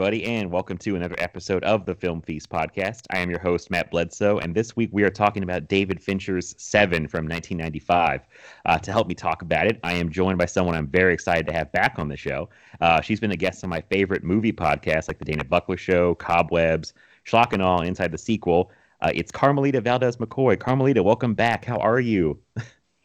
everybody, 0.00 0.24
and 0.26 0.48
welcome 0.48 0.78
to 0.78 0.94
another 0.94 1.16
episode 1.18 1.64
of 1.64 1.84
the 1.84 1.92
Film 1.92 2.22
Feast 2.22 2.48
podcast. 2.48 3.02
I 3.10 3.18
am 3.18 3.30
your 3.30 3.40
host, 3.40 3.68
Matt 3.68 3.90
Bledsoe, 3.90 4.38
and 4.38 4.54
this 4.54 4.76
week 4.76 4.90
we 4.92 5.02
are 5.02 5.10
talking 5.10 5.42
about 5.42 5.66
David 5.66 6.00
Fincher's 6.00 6.54
Seven 6.56 7.08
from 7.08 7.26
1995. 7.26 8.20
Uh, 8.64 8.78
to 8.78 8.92
help 8.92 9.08
me 9.08 9.16
talk 9.16 9.42
about 9.42 9.66
it, 9.66 9.80
I 9.82 9.94
am 9.94 10.08
joined 10.08 10.38
by 10.38 10.44
someone 10.44 10.76
I'm 10.76 10.86
very 10.86 11.12
excited 11.12 11.48
to 11.48 11.52
have 11.52 11.72
back 11.72 11.98
on 11.98 12.06
the 12.06 12.16
show. 12.16 12.48
Uh, 12.80 13.00
she's 13.00 13.18
been 13.18 13.32
a 13.32 13.36
guest 13.36 13.64
on 13.64 13.70
my 13.70 13.80
favorite 13.80 14.22
movie 14.22 14.52
podcasts 14.52 15.08
like 15.08 15.18
The 15.18 15.24
Dana 15.24 15.42
Buckler 15.42 15.76
Show, 15.76 16.14
Cobwebs, 16.14 16.94
Schlock 17.26 17.52
and 17.52 17.60
Awe, 17.60 17.80
Inside 17.80 18.12
the 18.12 18.18
Sequel. 18.18 18.70
Uh, 19.00 19.10
it's 19.12 19.32
Carmelita 19.32 19.80
Valdez 19.80 20.18
McCoy. 20.18 20.60
Carmelita, 20.60 21.02
welcome 21.02 21.34
back. 21.34 21.64
How 21.64 21.78
are 21.78 21.98
you? 21.98 22.38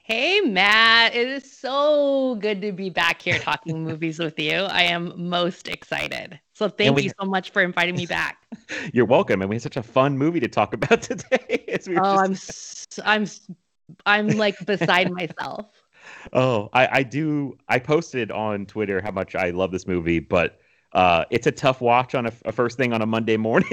Hey, 0.06 0.42
Matt. 0.42 1.16
It 1.16 1.30
is 1.30 1.50
so 1.50 2.36
good 2.36 2.62
to 2.62 2.74
be 2.74 2.90
back 2.90 3.22
here 3.22 3.40
talking 3.40 3.84
movies 3.86 4.20
with 4.20 4.38
you. 4.38 4.52
I 4.52 4.84
am 4.84 5.14
most 5.30 5.70
excited. 5.70 6.42
So 6.64 6.70
thank 6.70 6.96
we- 6.96 7.04
you 7.04 7.12
so 7.20 7.28
much 7.28 7.50
for 7.52 7.62
inviting 7.62 7.98
me 7.98 8.06
back. 8.06 8.38
You're 8.94 9.04
welcome, 9.06 9.42
and 9.42 9.50
we 9.50 9.58
had 9.58 9.64
such 9.64 9.76
a 9.76 9.84
fun 9.84 10.18
movie 10.18 10.40
to 10.40 10.48
talk 10.48 10.74
about 10.74 11.02
today. 11.02 11.66
as 11.68 11.90
we 11.90 11.98
oh, 11.98 12.26
just- 12.30 13.02
I'm 13.04 13.24
I'm 14.06 14.28
I'm 14.30 14.38
like 14.38 14.66
beside 14.66 15.12
myself. 15.12 15.68
Oh, 16.34 16.70
I, 16.74 17.00
I 17.00 17.04
do. 17.04 17.58
I 17.70 17.80
posted 17.80 18.30
on 18.30 18.66
Twitter 18.66 19.02
how 19.02 19.12
much 19.12 19.36
I 19.36 19.52
love 19.52 19.72
this 19.72 19.88
movie, 19.88 20.20
but 20.20 20.60
uh, 20.92 21.24
it's 21.32 21.48
a 21.48 21.52
tough 21.52 21.80
watch 21.80 22.14
on 22.14 22.26
a, 22.26 22.34
a 22.44 22.52
first 22.52 22.78
thing 22.78 22.92
on 22.92 23.02
a 23.02 23.06
Monday 23.06 23.38
morning. 23.38 23.72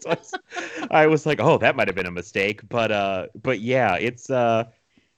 so 0.00 0.10
I, 0.10 0.14
was, 0.14 0.34
I 0.90 1.06
was 1.06 1.24
like, 1.26 1.40
oh, 1.40 1.56
that 1.58 1.76
might 1.76 1.88
have 1.88 1.94
been 1.94 2.06
a 2.06 2.10
mistake, 2.10 2.60
but 2.68 2.92
uh, 2.92 3.26
but 3.42 3.60
yeah, 3.60 3.96
it's 3.96 4.28
uh, 4.28 4.64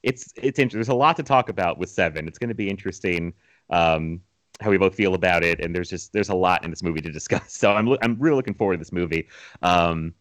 it's 0.05 0.33
it's 0.36 0.60
interesting. 0.60 0.78
There's 0.78 0.88
a 0.88 0.94
lot 0.94 1.16
to 1.16 1.25
talk 1.25 1.48
about 1.48 1.78
with 1.78 1.91
Seven. 1.91 2.28
It's 2.28 2.38
going 2.38 2.50
to 2.50 2.55
be 2.55 2.70
interesting. 2.70 3.33
Um, 3.70 4.20
how 4.62 4.70
we 4.70 4.78
both 4.78 4.94
feel 4.94 5.14
about 5.14 5.42
it, 5.44 5.60
and 5.60 5.74
there's 5.74 5.91
just 5.91 6.12
there's 6.12 6.28
a 6.30 6.34
lot 6.34 6.64
in 6.64 6.70
this 6.70 6.82
movie 6.82 7.00
to 7.02 7.10
discuss. 7.12 7.52
So 7.62 7.72
I'm 7.72 7.88
I'm 8.02 8.16
really 8.18 8.36
looking 8.36 8.55
forward 8.55 8.74
to 8.74 8.78
this 8.78 8.92
movie. 8.92 9.28
Um, 9.62 10.14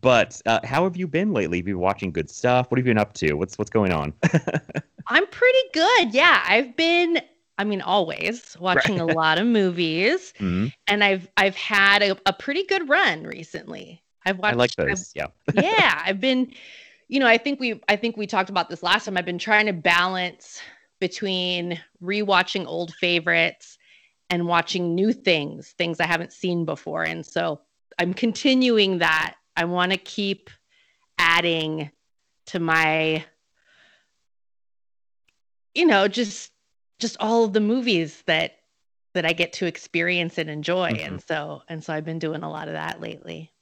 but 0.00 0.40
uh, 0.46 0.60
how 0.64 0.84
have 0.84 0.96
you 0.96 1.06
been 1.06 1.32
lately? 1.32 1.58
Have 1.58 1.68
you 1.68 1.74
been 1.74 1.80
watching 1.82 2.10
good 2.12 2.28
stuff? 2.28 2.70
What 2.70 2.78
have 2.78 2.86
you 2.86 2.90
been 2.90 2.98
up 2.98 3.12
to? 3.14 3.34
What's 3.34 3.56
what's 3.58 3.70
going 3.70 3.92
on? 3.92 4.12
I'm 5.06 5.26
pretty 5.28 5.58
good. 5.72 6.14
Yeah, 6.14 6.42
I've 6.46 6.74
been 6.76 7.20
I 7.58 7.64
mean 7.64 7.80
always 7.80 8.56
watching 8.58 8.98
a 9.00 9.04
lot 9.20 9.38
of 9.38 9.46
movies 9.46 10.32
Mhm. 10.38 10.72
and 10.88 11.04
I've 11.04 11.28
I've 11.36 11.54
had 11.56 12.02
a, 12.02 12.16
a 12.26 12.32
pretty 12.32 12.64
good 12.64 12.88
run 12.88 13.22
recently. 13.24 14.02
I've 14.26 14.38
watched 14.38 14.54
I 14.54 14.56
like 14.56 14.70
I've- 14.78 14.88
those. 14.90 15.12
Yeah. 15.14 15.26
yeah, 15.54 16.02
I've 16.04 16.18
been, 16.20 16.50
you 17.08 17.20
know, 17.20 17.26
I 17.26 17.36
think 17.38 17.60
we, 17.60 17.78
I 17.88 17.94
think 17.96 18.16
we 18.16 18.26
talked 18.26 18.48
about 18.50 18.70
this 18.70 18.82
last 18.82 19.04
time. 19.04 19.18
I've 19.18 19.26
been 19.26 19.38
trying 19.38 19.66
to 19.66 19.72
balance 19.74 20.60
between 20.98 21.78
rewatching 22.02 22.66
old 22.66 22.94
favorites 22.94 23.76
and 24.30 24.46
watching 24.46 24.94
new 24.94 25.12
things, 25.12 25.74
things 25.78 26.00
I 26.00 26.06
haven't 26.06 26.32
seen 26.32 26.64
before. 26.64 27.02
And 27.04 27.24
so 27.24 27.60
I'm 27.98 28.14
continuing 28.14 28.98
that. 28.98 29.36
I 29.56 29.64
want 29.64 29.92
to 29.92 29.98
keep 29.98 30.50
adding 31.18 31.90
to 32.46 32.58
my, 32.58 33.24
you 35.74 35.86
know, 35.86 36.08
just, 36.08 36.52
just 36.98 37.16
all 37.20 37.44
of 37.44 37.52
the 37.52 37.60
movies 37.60 38.22
that, 38.26 38.56
that 39.14 39.24
I 39.24 39.32
get 39.32 39.52
to 39.54 39.66
experience 39.66 40.38
and 40.38 40.50
enjoy. 40.50 40.92
Mhm. 40.92 41.06
And 41.06 41.22
so, 41.22 41.62
and 41.68 41.84
so 41.84 41.92
I've 41.92 42.04
been 42.04 42.18
doing 42.18 42.42
a 42.42 42.50
lot 42.50 42.68
of 42.68 42.74
that 42.74 43.00
lately. 43.00 43.52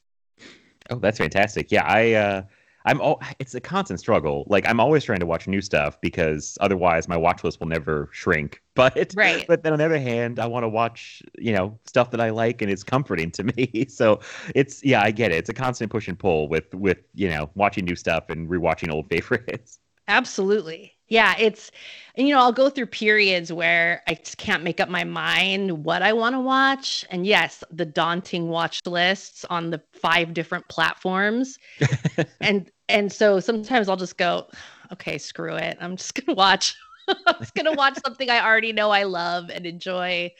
Oh, 0.90 0.96
that's 0.96 1.18
fantastic. 1.18 1.70
Yeah, 1.70 1.84
I 1.84 2.12
uh 2.14 2.42
I'm 2.84 3.00
all 3.00 3.20
it's 3.38 3.54
a 3.54 3.60
constant 3.60 4.00
struggle. 4.00 4.44
Like 4.48 4.66
I'm 4.66 4.80
always 4.80 5.04
trying 5.04 5.20
to 5.20 5.26
watch 5.26 5.46
new 5.46 5.60
stuff 5.60 6.00
because 6.00 6.56
otherwise 6.60 7.08
my 7.08 7.16
watch 7.16 7.44
list 7.44 7.60
will 7.60 7.68
never 7.68 8.08
shrink. 8.12 8.62
But 8.74 9.14
Right. 9.14 9.48
but 9.48 9.62
then 9.62 9.74
on 9.74 9.78
the 9.80 9.84
other 9.84 9.98
hand, 9.98 10.38
I 10.38 10.46
want 10.46 10.64
to 10.64 10.68
watch, 10.68 11.22
you 11.38 11.52
know, 11.52 11.78
stuff 11.84 12.10
that 12.12 12.20
I 12.22 12.30
like 12.30 12.62
and 12.62 12.70
it's 12.70 12.82
comforting 12.82 13.30
to 13.32 13.44
me. 13.56 13.86
So 13.88 14.20
it's 14.54 14.82
yeah, 14.82 15.02
I 15.02 15.10
get 15.10 15.30
it. 15.30 15.36
It's 15.36 15.50
a 15.50 15.54
constant 15.54 15.90
push 15.90 16.08
and 16.08 16.18
pull 16.18 16.48
with 16.48 16.74
with, 16.74 16.98
you 17.14 17.28
know, 17.28 17.50
watching 17.54 17.84
new 17.84 17.96
stuff 17.96 18.30
and 18.30 18.48
rewatching 18.48 18.90
old 18.90 19.08
favorites. 19.10 19.78
Absolutely. 20.06 20.91
Yeah, 21.12 21.34
it's 21.38 21.70
and 22.14 22.26
you 22.26 22.34
know, 22.34 22.40
I'll 22.40 22.54
go 22.54 22.70
through 22.70 22.86
periods 22.86 23.52
where 23.52 24.02
I 24.08 24.14
just 24.14 24.38
can't 24.38 24.62
make 24.62 24.80
up 24.80 24.88
my 24.88 25.04
mind 25.04 25.84
what 25.84 26.00
I 26.00 26.14
want 26.14 26.34
to 26.34 26.40
watch. 26.40 27.04
And 27.10 27.26
yes, 27.26 27.62
the 27.70 27.84
daunting 27.84 28.48
watch 28.48 28.80
lists 28.86 29.44
on 29.50 29.68
the 29.68 29.82
five 29.92 30.32
different 30.32 30.66
platforms. 30.68 31.58
and 32.40 32.70
and 32.88 33.12
so 33.12 33.40
sometimes 33.40 33.90
I'll 33.90 33.96
just 33.96 34.16
go, 34.16 34.46
okay, 34.90 35.18
screw 35.18 35.54
it. 35.56 35.76
I'm 35.82 35.98
just 35.98 36.14
going 36.14 36.34
to 36.34 36.34
watch 36.34 36.74
I'm 37.08 37.36
just 37.40 37.54
going 37.54 37.66
to 37.66 37.76
watch 37.76 37.98
something 38.02 38.30
I 38.30 38.42
already 38.42 38.72
know 38.72 38.90
I 38.90 39.02
love 39.02 39.50
and 39.50 39.66
enjoy 39.66 40.32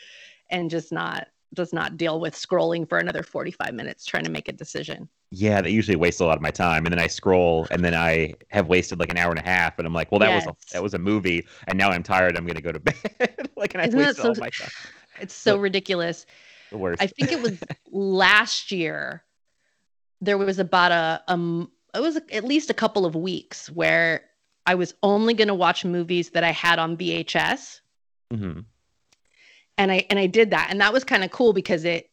and 0.51 0.71
just 0.71 0.91
not 0.91 1.29
does 1.53 1.75
not 1.75 1.99
deal 1.99 2.19
with 2.19 2.35
scrolling 2.35 2.89
for 2.89 2.97
another 2.97 3.23
45 3.23 3.75
minutes 3.75 4.07
trying 4.07 4.25
to 4.25 4.31
make 4.31 4.49
a 4.49 4.53
decision. 4.53 5.11
Yeah, 5.35 5.63
that 5.63 5.71
usually 5.73 5.97
wastes 5.97 6.21
a 6.21 6.27
lot 6.27 6.37
of 6.37 6.43
my 6.43 6.51
time. 6.51 6.85
And 6.85 6.93
then 6.93 6.99
I 6.99 7.07
scroll 7.07 7.67
and 7.71 7.83
then 7.83 7.95
I 7.95 8.35
have 8.49 8.67
wasted 8.69 9.01
like 9.01 9.11
an 9.11 9.17
hour 9.17 9.31
and 9.31 9.39
a 9.39 9.43
half 9.43 9.79
and 9.79 9.87
I'm 9.87 9.95
like, 9.95 10.13
well 10.13 10.19
that 10.19 10.35
was 10.35 10.47
a, 10.47 10.55
that 10.75 10.83
was 10.83 10.93
a 10.93 10.99
movie 10.99 11.47
and 11.69 11.79
now 11.79 11.89
I'm 11.91 12.03
tired, 12.03 12.37
I'm 12.37 12.45
gonna 12.47 12.61
go 12.61 12.71
to 12.73 12.79
bed. 13.19 13.49
like 13.57 13.73
and 13.75 13.81
I 13.83 13.87
Isn't 13.87 13.99
wasted 13.99 14.27
all 14.27 14.35
my 14.37 14.51
time. 14.51 14.69
It's 15.21 15.35
so 15.35 15.57
ridiculous. 15.57 16.27
The 16.71 16.79
worst. 16.79 17.01
I 17.03 17.07
think 17.07 17.33
it 17.33 17.41
was 17.41 17.59
last 17.91 18.73
year. 18.73 19.23
There 20.21 20.37
was 20.39 20.59
about 20.59 20.91
a 20.91 21.23
um, 21.29 21.71
it 21.95 22.01
was 22.01 22.17
at 22.17 22.45
least 22.45 22.71
a 22.71 22.75
couple 22.75 23.05
of 23.07 23.15
weeks 23.15 23.71
where 23.71 24.23
I 24.67 24.75
was 24.75 24.95
only 25.03 25.35
going 25.35 25.49
to 25.49 25.55
watch 25.55 25.85
movies 25.85 26.31
that 26.31 26.45
I 26.45 26.51
had 26.51 26.79
on 26.79 26.97
VHS, 26.97 27.81
Mhm. 28.33 28.65
and 29.79 29.93
I 29.93 30.07
and 30.11 30.19
I 30.19 30.27
did 30.27 30.51
that, 30.51 30.69
and 30.71 30.81
that 30.81 30.93
was 30.93 31.05
kind 31.05 31.23
of 31.25 31.31
cool 31.31 31.53
because 31.53 31.85
it 31.85 32.11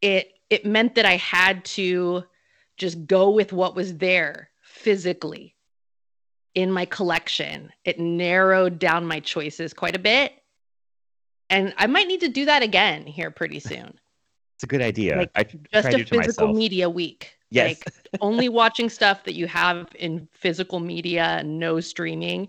it 0.00 0.32
it 0.50 0.64
meant 0.64 0.94
that 0.94 1.04
I 1.06 1.16
had 1.16 1.64
to 1.76 2.24
just 2.80 3.06
go 3.06 3.30
with 3.30 3.52
what 3.52 3.76
was 3.76 3.98
there 3.98 4.50
physically 4.62 5.54
in 6.54 6.72
my 6.72 6.86
collection. 6.86 7.70
It 7.84 8.00
narrowed 8.00 8.78
down 8.78 9.06
my 9.06 9.20
choices 9.20 9.74
quite 9.74 9.94
a 9.94 10.00
bit. 10.00 10.32
And 11.50 11.74
I 11.76 11.86
might 11.86 12.08
need 12.08 12.20
to 12.20 12.28
do 12.28 12.46
that 12.46 12.62
again 12.62 13.06
here 13.06 13.30
pretty 13.30 13.60
soon. 13.70 13.98
It's 14.56 14.64
a 14.64 14.66
good 14.66 14.82
idea. 14.82 15.16
Like, 15.18 15.30
I 15.34 15.44
just 15.44 15.90
try 15.90 15.90
a 15.90 16.04
physical 16.04 16.52
media 16.52 16.88
week. 16.88 17.36
Yes. 17.50 17.80
Like 17.84 18.20
only 18.20 18.48
watching 18.60 18.88
stuff 18.88 19.24
that 19.24 19.34
you 19.34 19.46
have 19.46 19.88
in 19.98 20.26
physical 20.32 20.80
media, 20.80 21.42
no 21.44 21.80
streaming, 21.80 22.48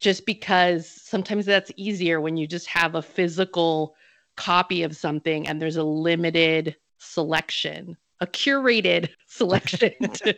just 0.00 0.26
because 0.26 0.88
sometimes 0.88 1.46
that's 1.46 1.70
easier 1.76 2.20
when 2.20 2.36
you 2.36 2.46
just 2.46 2.66
have 2.66 2.96
a 2.96 3.02
physical 3.02 3.94
copy 4.36 4.82
of 4.82 4.96
something 4.96 5.46
and 5.46 5.60
there's 5.60 5.76
a 5.76 5.84
limited 5.84 6.76
selection, 6.98 7.96
a 8.22 8.26
curated 8.26 9.10
selection 9.26 9.92
to, 10.14 10.36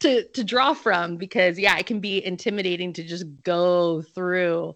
to 0.00 0.24
to 0.28 0.42
draw 0.42 0.74
from 0.74 1.16
because 1.16 1.58
yeah, 1.58 1.78
it 1.78 1.86
can 1.86 2.00
be 2.00 2.24
intimidating 2.24 2.92
to 2.94 3.04
just 3.04 3.26
go 3.44 4.02
through 4.02 4.74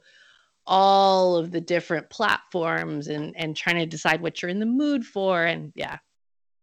all 0.67 1.37
of 1.37 1.51
the 1.51 1.61
different 1.61 2.09
platforms 2.11 3.09
and 3.09 3.35
and 3.37 3.57
trying 3.57 3.77
to 3.77 3.87
decide 3.87 4.21
what 4.21 4.41
you're 4.41 4.51
in 4.51 4.61
the 4.61 4.67
mood 4.67 5.05
for 5.05 5.45
and 5.45 5.73
yeah 5.75 5.99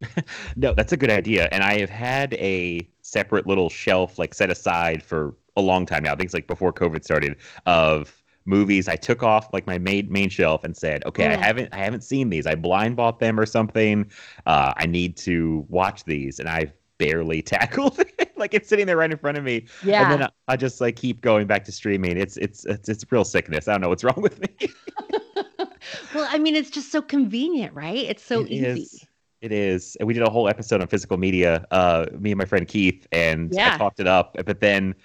No, 0.55 0.73
that's 0.73 0.93
a 0.93 0.97
good 0.97 1.09
idea. 1.09 1.49
And 1.51 1.63
I 1.63 1.79
have 1.79 1.89
had 1.89 2.33
a 2.35 2.87
separate 3.01 3.47
little 3.47 3.69
shelf 3.69 4.19
like 4.19 4.33
set 4.33 4.49
aside 4.49 5.03
for 5.03 5.35
a 5.55 5.61
long 5.61 5.85
time 5.85 6.03
now. 6.03 6.13
I 6.13 6.15
think 6.15 6.25
it's 6.25 6.33
like 6.33 6.47
before 6.47 6.71
COVID 6.71 7.03
started 7.03 7.37
of 7.65 8.23
movies 8.47 8.87
I 8.87 8.95
took 8.95 9.23
off 9.23 9.53
like 9.53 9.67
my 9.67 9.77
main 9.77 10.11
main 10.11 10.29
shelf 10.29 10.63
and 10.63 10.75
said, 10.75 11.05
okay, 11.05 11.27
I 11.27 11.35
Mm. 11.35 11.41
haven't 11.45 11.73
I 11.73 11.77
haven't 11.79 12.03
seen 12.03 12.29
these. 12.29 12.47
I 12.47 12.55
blind 12.55 12.95
bought 12.95 13.19
them 13.19 13.39
or 13.39 13.45
something. 13.45 14.11
Uh, 14.45 14.73
I 14.77 14.85
need 14.87 15.17
to 15.17 15.65
watch 15.69 16.03
these, 16.05 16.39
and 16.39 16.49
I've 16.49 16.73
barely 16.97 17.41
tackled 17.43 17.99
it. 17.99 18.31
like 18.37 18.53
it's 18.53 18.69
sitting 18.69 18.85
there 18.87 18.97
right 18.97 19.11
in 19.11 19.17
front 19.17 19.37
of 19.37 19.43
me. 19.43 19.67
yeah 19.81 19.99
And 19.99 20.09
then 20.09 20.23
I, 20.23 20.29
I 20.47 20.57
just 20.57 20.81
like 20.81 20.95
keep 20.95 21.21
going 21.21 21.47
back 21.47 21.63
to 21.65 21.71
streaming. 21.71 22.17
It's 22.17 22.37
it's 22.37 22.65
it's 22.65 22.89
it's 22.89 23.05
real 23.11 23.25
sickness. 23.25 23.67
I 23.67 23.73
don't 23.73 23.81
know 23.81 23.89
what's 23.89 24.03
wrong 24.05 24.21
with 24.21 24.39
me. 24.39 24.73
well, 26.13 26.27
I 26.29 26.37
mean, 26.37 26.55
it's 26.55 26.69
just 26.69 26.91
so 26.91 27.01
convenient, 27.01 27.73
right? 27.73 27.97
It's 27.97 28.23
so 28.23 28.45
It 28.45 28.47
easy. 28.47 28.89
is. 28.91 29.07
It 29.41 29.51
is. 29.51 29.95
And 29.99 30.07
we 30.07 30.13
did 30.13 30.23
a 30.23 30.29
whole 30.29 30.47
episode 30.49 30.81
on 30.81 30.87
physical 30.87 31.17
media, 31.17 31.65
uh, 31.71 32.07
me 32.19 32.31
and 32.31 32.37
my 32.39 32.45
friend 32.45 32.67
Keith, 32.67 33.05
and 33.11 33.55
I 33.63 33.69
talked 33.69 33.99
it 33.99 34.07
up. 34.07 34.35
But 34.45 34.59
then 34.59 34.95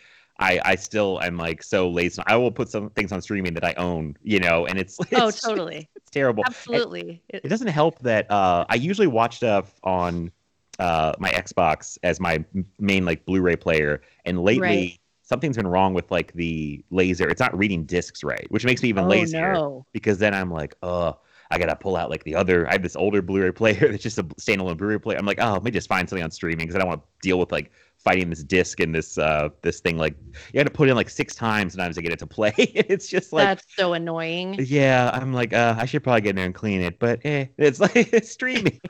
I 0.42 0.60
I 0.64 0.74
still 0.74 1.20
am 1.22 1.36
like 1.38 1.62
so 1.62 1.88
lazy. 1.88 2.20
I 2.26 2.36
will 2.36 2.50
put 2.52 2.68
some 2.68 2.90
things 2.90 3.12
on 3.12 3.22
streaming 3.22 3.54
that 3.54 3.64
I 3.64 3.72
own, 3.74 4.16
you 4.22 4.38
know, 4.40 4.66
and 4.66 4.78
it's, 4.78 4.98
Oh, 5.12 5.30
totally. 5.30 5.88
it's 5.96 6.10
terrible. 6.10 6.42
Absolutely. 6.46 7.22
It- 7.28 7.42
it 7.44 7.48
doesn't 7.48 7.68
help 7.68 7.98
that 8.00 8.30
uh, 8.30 8.64
I 8.68 8.74
usually 8.74 9.06
watch 9.06 9.36
stuff 9.36 9.78
on 9.84 10.30
uh, 10.78 11.12
my 11.18 11.30
Xbox 11.30 11.98
as 12.02 12.18
my 12.20 12.44
main 12.78 13.04
like 13.04 13.24
Blu-ray 13.24 13.56
player, 13.56 14.02
and 14.24 14.42
lately 14.42 14.60
Right. 14.66 14.98
something's 15.22 15.56
been 15.56 15.66
wrong 15.66 15.94
with 15.94 16.10
like 16.10 16.32
the 16.32 16.84
laser. 16.90 17.28
It's 17.28 17.40
not 17.40 17.56
reading 17.56 17.84
discs 17.84 18.24
right, 18.24 18.46
which 18.50 18.64
makes 18.64 18.82
me 18.82 18.88
even 18.88 19.04
oh, 19.04 19.08
lazier 19.08 19.52
no. 19.54 19.86
because 19.92 20.18
then 20.18 20.34
I'm 20.34 20.50
like, 20.50 20.74
oh, 20.82 21.18
I 21.50 21.58
gotta 21.58 21.76
pull 21.76 21.96
out 21.96 22.08
like 22.08 22.24
the 22.24 22.34
other. 22.34 22.66
I 22.66 22.72
have 22.72 22.82
this 22.82 22.96
older 22.96 23.20
Blu-ray 23.20 23.52
player 23.52 23.88
that's 23.90 24.02
just 24.02 24.18
a 24.18 24.24
standalone 24.24 24.78
Blu-ray 24.78 24.98
player. 24.98 25.18
I'm 25.18 25.26
like, 25.26 25.38
oh, 25.40 25.52
let 25.52 25.62
me 25.62 25.70
just 25.70 25.88
find 25.88 26.08
something 26.08 26.24
on 26.24 26.30
streaming 26.30 26.58
because 26.66 26.74
I 26.74 26.78
don't 26.78 26.88
want 26.88 27.02
to 27.02 27.08
deal 27.20 27.38
with 27.38 27.52
like 27.52 27.70
fighting 28.04 28.30
this 28.30 28.42
disc 28.42 28.80
and 28.80 28.94
this 28.94 29.18
uh 29.18 29.48
this 29.62 29.80
thing. 29.80 29.96
Like 29.96 30.16
you 30.52 30.58
got 30.58 30.64
to 30.64 30.70
put 30.70 30.88
in 30.88 30.96
like 30.96 31.10
six 31.10 31.34
times 31.34 31.74
sometimes 31.74 31.96
to 31.96 32.02
get 32.02 32.12
it 32.12 32.18
to 32.20 32.26
play. 32.26 32.52
it's 32.58 33.08
just 33.08 33.32
like. 33.32 33.46
That's 33.46 33.64
so 33.76 33.92
annoying. 33.92 34.56
yeah, 34.58 35.10
I'm 35.12 35.32
like, 35.32 35.52
uh, 35.52 35.76
I 35.78 35.86
should 35.86 36.02
probably 36.02 36.22
get 36.22 36.30
in 36.30 36.36
there 36.36 36.46
and 36.46 36.54
clean 36.54 36.80
it, 36.80 36.98
but 36.98 37.20
eh, 37.24 37.46
it's 37.56 37.80
like 37.80 38.12
it's 38.12 38.30
streaming. 38.30 38.80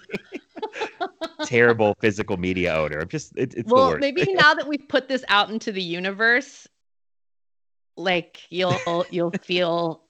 Terrible 1.45 1.97
physical 2.01 2.37
media 2.37 2.75
odor. 2.75 3.01
I'm 3.01 3.09
just, 3.09 3.33
it, 3.37 3.55
it's 3.55 3.71
well, 3.71 3.97
maybe 3.99 4.33
now 4.33 4.55
that 4.55 4.67
we've 4.67 4.89
put 4.89 5.09
this 5.09 5.25
out 5.29 5.51
into 5.51 5.73
the 5.73 5.83
universe, 5.83 6.69
like 7.97 8.41
you'll 8.49 9.05
you'll 9.11 9.33
feel 9.43 10.03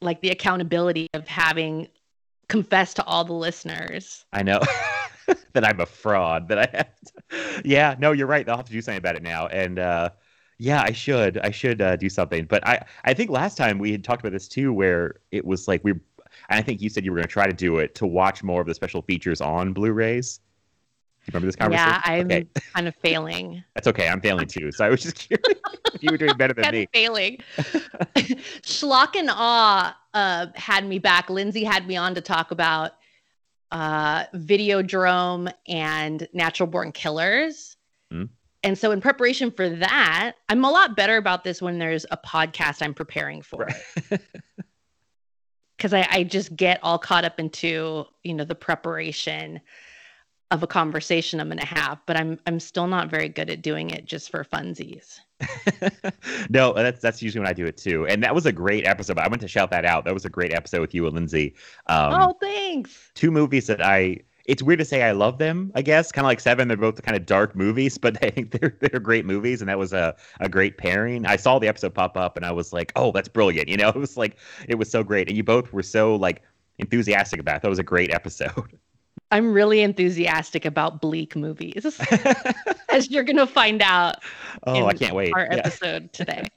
like 0.00 0.20
the 0.20 0.30
accountability 0.30 1.08
of 1.14 1.28
having 1.28 1.88
confessed 2.48 2.96
to 2.96 3.04
all 3.04 3.24
the 3.24 3.32
listeners. 3.32 4.24
I 4.32 4.42
know 4.42 4.60
that 5.52 5.64
I'm 5.64 5.80
a 5.80 5.86
fraud. 5.86 6.48
That 6.48 6.58
I 6.58 6.68
have. 6.76 6.86
To... 7.06 7.62
Yeah, 7.64 7.96
no, 7.98 8.12
you're 8.12 8.26
right. 8.26 8.46
I'll 8.48 8.56
have 8.56 8.66
to 8.66 8.72
do 8.72 8.82
something 8.82 8.98
about 8.98 9.16
it 9.16 9.22
now. 9.22 9.46
And 9.46 9.78
uh, 9.78 10.10
yeah, 10.58 10.82
I 10.82 10.92
should. 10.92 11.38
I 11.38 11.50
should 11.50 11.80
uh, 11.80 11.96
do 11.96 12.08
something. 12.08 12.44
But 12.44 12.66
I, 12.66 12.84
I 13.04 13.14
think 13.14 13.30
last 13.30 13.56
time 13.56 13.78
we 13.78 13.90
had 13.92 14.04
talked 14.04 14.20
about 14.20 14.32
this 14.32 14.48
too, 14.48 14.72
where 14.72 15.16
it 15.30 15.44
was 15.44 15.66
like 15.68 15.82
we. 15.84 15.92
And 15.92 16.58
I 16.58 16.62
think 16.62 16.80
you 16.80 16.88
said 16.88 17.04
you 17.04 17.10
were 17.12 17.16
going 17.16 17.26
to 17.26 17.32
try 17.32 17.46
to 17.46 17.52
do 17.52 17.78
it 17.78 17.94
to 17.96 18.06
watch 18.06 18.42
more 18.42 18.60
of 18.60 18.66
the 18.66 18.74
special 18.74 19.02
features 19.02 19.40
on 19.40 19.72
Blu-rays. 19.72 20.38
Do 20.38 20.42
you 21.26 21.30
remember 21.32 21.46
this 21.46 21.56
conversation? 21.56 21.88
Yeah, 21.88 22.00
I'm 22.04 22.26
Okay, 22.26 22.46
kind 22.74 22.88
of 22.88 22.94
failing. 22.96 23.62
that's 23.74 23.86
okay. 23.86 24.08
I'm 24.08 24.20
failing 24.20 24.46
too. 24.48 24.72
So 24.72 24.84
I 24.84 24.88
was 24.88 25.02
just 25.02 25.16
curious 25.16 25.60
if 25.94 26.02
you 26.02 26.10
were 26.10 26.18
doing 26.18 26.36
better 26.36 26.52
than 26.54 26.64
kind 26.64 26.74
me. 26.76 26.82
of 26.84 26.88
failing. 26.92 27.38
Schlock 28.62 29.14
and 29.16 29.28
Awe 29.30 29.96
uh, 30.14 30.46
had 30.54 30.86
me 30.86 30.98
back. 30.98 31.30
Lindsay 31.30 31.64
had 31.64 31.86
me 31.86 31.96
on 31.96 32.14
to 32.14 32.20
talk 32.20 32.50
about 32.50 32.92
uh, 33.72 34.26
Videodrome 34.34 35.52
and 35.66 36.28
Natural 36.32 36.68
Born 36.68 36.92
Killers. 36.92 37.76
Hmm. 38.10 38.24
And 38.62 38.78
so, 38.78 38.92
in 38.92 39.00
preparation 39.00 39.50
for 39.50 39.68
that, 39.68 40.34
I'm 40.48 40.64
a 40.64 40.70
lot 40.70 40.94
better 40.94 41.16
about 41.16 41.42
this 41.42 41.60
when 41.60 41.78
there's 41.78 42.06
a 42.12 42.16
podcast 42.16 42.80
I'm 42.80 42.94
preparing 42.94 43.42
for. 43.42 43.68
Because 45.76 45.92
I, 45.94 46.06
I 46.10 46.22
just 46.22 46.54
get 46.54 46.78
all 46.82 46.98
caught 46.98 47.24
up 47.24 47.40
into, 47.40 48.04
you 48.22 48.34
know, 48.34 48.44
the 48.44 48.54
preparation 48.54 49.60
of 50.52 50.62
a 50.62 50.66
conversation 50.66 51.40
I'm 51.40 51.48
going 51.48 51.58
to 51.58 51.66
have, 51.66 51.98
but 52.06 52.16
I'm 52.16 52.38
I'm 52.46 52.60
still 52.60 52.86
not 52.86 53.10
very 53.10 53.28
good 53.28 53.50
at 53.50 53.62
doing 53.62 53.90
it 53.90 54.04
just 54.04 54.30
for 54.30 54.44
funsies. 54.44 55.18
no, 56.50 56.72
that's 56.72 57.00
that's 57.00 57.22
usually 57.22 57.40
when 57.40 57.48
I 57.48 57.52
do 57.52 57.66
it 57.66 57.76
too. 57.76 58.06
And 58.06 58.22
that 58.22 58.34
was 58.34 58.46
a 58.46 58.52
great 58.52 58.86
episode. 58.86 59.18
I 59.18 59.28
went 59.28 59.40
to 59.42 59.48
shout 59.48 59.70
that 59.70 59.84
out. 59.84 60.04
That 60.04 60.14
was 60.14 60.24
a 60.24 60.30
great 60.30 60.52
episode 60.52 60.80
with 60.80 60.94
you 60.94 61.06
and 61.06 61.14
Lindsay. 61.14 61.54
Um, 61.86 62.12
oh, 62.14 62.36
thanks. 62.40 63.10
two 63.14 63.30
movies 63.30 63.66
that 63.66 63.82
I. 63.84 64.18
It's 64.44 64.60
weird 64.60 64.80
to 64.80 64.84
say 64.84 65.04
I 65.04 65.12
love 65.12 65.38
them. 65.38 65.70
I 65.76 65.82
guess 65.82 66.10
kind 66.10 66.24
of 66.24 66.28
like 66.28 66.40
Seven. 66.40 66.66
They're 66.66 66.76
both 66.76 67.00
kind 67.02 67.16
of 67.16 67.26
dark 67.26 67.54
movies, 67.54 67.96
but 67.96 68.16
I 68.24 68.30
think 68.30 68.50
they're 68.50 68.76
they're 68.80 69.00
great 69.00 69.24
movies, 69.24 69.62
and 69.62 69.68
that 69.68 69.78
was 69.78 69.92
a 69.92 70.16
a 70.40 70.48
great 70.48 70.78
pairing. 70.78 71.26
I 71.26 71.36
saw 71.36 71.58
the 71.58 71.68
episode 71.68 71.94
pop 71.94 72.16
up, 72.16 72.36
and 72.36 72.44
I 72.44 72.52
was 72.52 72.72
like, 72.72 72.92
oh, 72.96 73.12
that's 73.12 73.28
brilliant. 73.28 73.68
You 73.68 73.76
know, 73.76 73.88
it 73.94 73.96
was 73.96 74.16
like 74.16 74.36
it 74.68 74.76
was 74.76 74.90
so 74.90 75.02
great, 75.04 75.28
and 75.28 75.36
you 75.36 75.44
both 75.44 75.72
were 75.72 75.82
so 75.82 76.16
like 76.16 76.42
enthusiastic 76.78 77.40
about. 77.40 77.56
It. 77.56 77.62
That 77.62 77.68
was 77.68 77.78
a 77.78 77.84
great 77.84 78.12
episode. 78.12 78.78
I'm 79.30 79.52
really 79.52 79.80
enthusiastic 79.80 80.64
about 80.64 81.00
bleak 81.00 81.34
movies, 81.36 81.86
as 82.92 83.10
you're 83.10 83.24
going 83.24 83.36
to 83.38 83.46
find 83.46 83.80
out 83.82 84.16
oh, 84.66 84.86
I 84.86 84.92
can't 84.92 85.14
wait. 85.14 85.32
our 85.34 85.48
Yeah. 85.50 85.56
episode 85.58 86.12
today. 86.12 86.50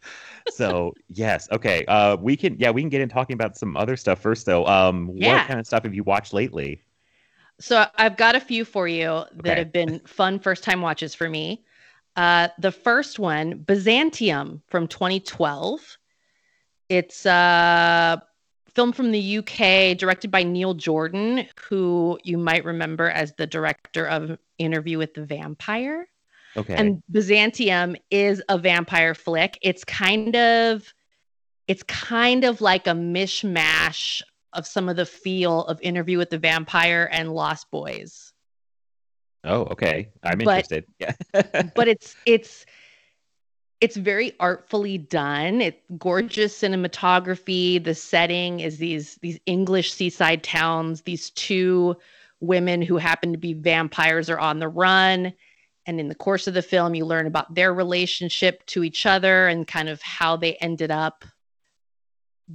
so 0.48 0.94
yes, 1.08 1.48
okay. 1.52 1.84
Uh, 1.86 2.16
we 2.16 2.36
can 2.36 2.56
yeah 2.58 2.70
we 2.70 2.82
can 2.82 2.88
get 2.88 3.00
in 3.00 3.08
talking 3.08 3.34
about 3.34 3.56
some 3.56 3.76
other 3.76 3.96
stuff 3.96 4.20
first 4.20 4.46
though. 4.46 4.66
Um, 4.66 5.10
Yeah. 5.14 5.42
what 5.42 5.44
kind 5.44 5.60
of 5.60 5.66
stuff 5.66 5.84
have 5.84 5.94
you 5.94 6.04
watched 6.04 6.32
lately? 6.32 6.82
So 7.60 7.84
I've 7.96 8.16
got 8.16 8.36
a 8.36 8.40
few 8.40 8.64
for 8.64 8.88
you 8.88 9.24
that 9.42 9.58
Okay. 9.58 9.58
have 9.58 9.72
been 9.72 10.00
fun 10.06 10.38
first 10.38 10.64
time 10.64 10.80
watches 10.80 11.14
for 11.14 11.28
me. 11.28 11.64
Uh, 12.16 12.48
the 12.58 12.72
first 12.72 13.18
one, 13.18 13.58
Byzantium 13.58 14.62
from 14.68 14.88
2012. 14.88 15.98
It's 16.88 17.24
a 17.26 18.22
film 18.74 18.92
from 18.92 19.10
the 19.12 19.38
UK, 19.38 19.96
directed 19.96 20.30
by 20.30 20.42
Neil 20.42 20.74
Jordan, 20.74 21.46
who 21.68 22.18
you 22.24 22.38
might 22.38 22.64
remember 22.64 23.08
as 23.10 23.32
the 23.34 23.46
director 23.46 24.06
of 24.06 24.38
Interview 24.58 24.98
with 24.98 25.14
the 25.14 25.24
Vampire. 25.24 26.06
Okay. 26.56 26.74
And 26.74 27.02
Byzantium 27.10 27.96
is 28.10 28.42
a 28.48 28.58
vampire 28.58 29.14
flick. 29.14 29.58
It's 29.62 29.84
kind 29.84 30.34
of 30.36 30.92
it's 31.68 31.84
kind 31.84 32.44
of 32.44 32.60
like 32.60 32.88
a 32.88 32.90
mishmash 32.90 34.22
of 34.52 34.66
some 34.66 34.88
of 34.88 34.96
the 34.96 35.06
feel 35.06 35.64
of 35.66 35.80
Interview 35.80 36.18
with 36.18 36.30
the 36.30 36.38
Vampire 36.38 37.08
and 37.12 37.32
Lost 37.32 37.70
Boys. 37.70 38.32
oh, 39.44 39.62
okay. 39.66 40.08
I'm 40.24 40.38
but- 40.38 40.70
interested. 40.70 40.84
Yeah. 40.98 41.70
But 41.74 41.86
it's 41.88 42.16
it's 42.26 42.66
it's 43.80 43.96
very 43.96 44.34
artfully 44.38 44.98
done. 44.98 45.60
It's 45.60 45.80
gorgeous 45.98 46.58
cinematography. 46.60 47.82
The 47.82 47.94
setting 47.94 48.60
is 48.60 48.78
these 48.78 49.16
these 49.16 49.40
English 49.46 49.92
seaside 49.92 50.42
towns. 50.42 51.02
These 51.02 51.30
two 51.30 51.96
women 52.40 52.82
who 52.82 52.96
happen 52.96 53.32
to 53.32 53.38
be 53.38 53.54
vampires 53.54 54.28
are 54.28 54.38
on 54.38 54.58
the 54.58 54.68
run. 54.68 55.32
And 55.86 55.98
in 55.98 56.08
the 56.08 56.14
course 56.14 56.46
of 56.46 56.54
the 56.54 56.62
film, 56.62 56.94
you 56.94 57.06
learn 57.06 57.26
about 57.26 57.54
their 57.54 57.72
relationship 57.72 58.64
to 58.66 58.84
each 58.84 59.06
other 59.06 59.48
and 59.48 59.66
kind 59.66 59.88
of 59.88 60.00
how 60.02 60.36
they 60.36 60.54
ended 60.56 60.90
up 60.90 61.24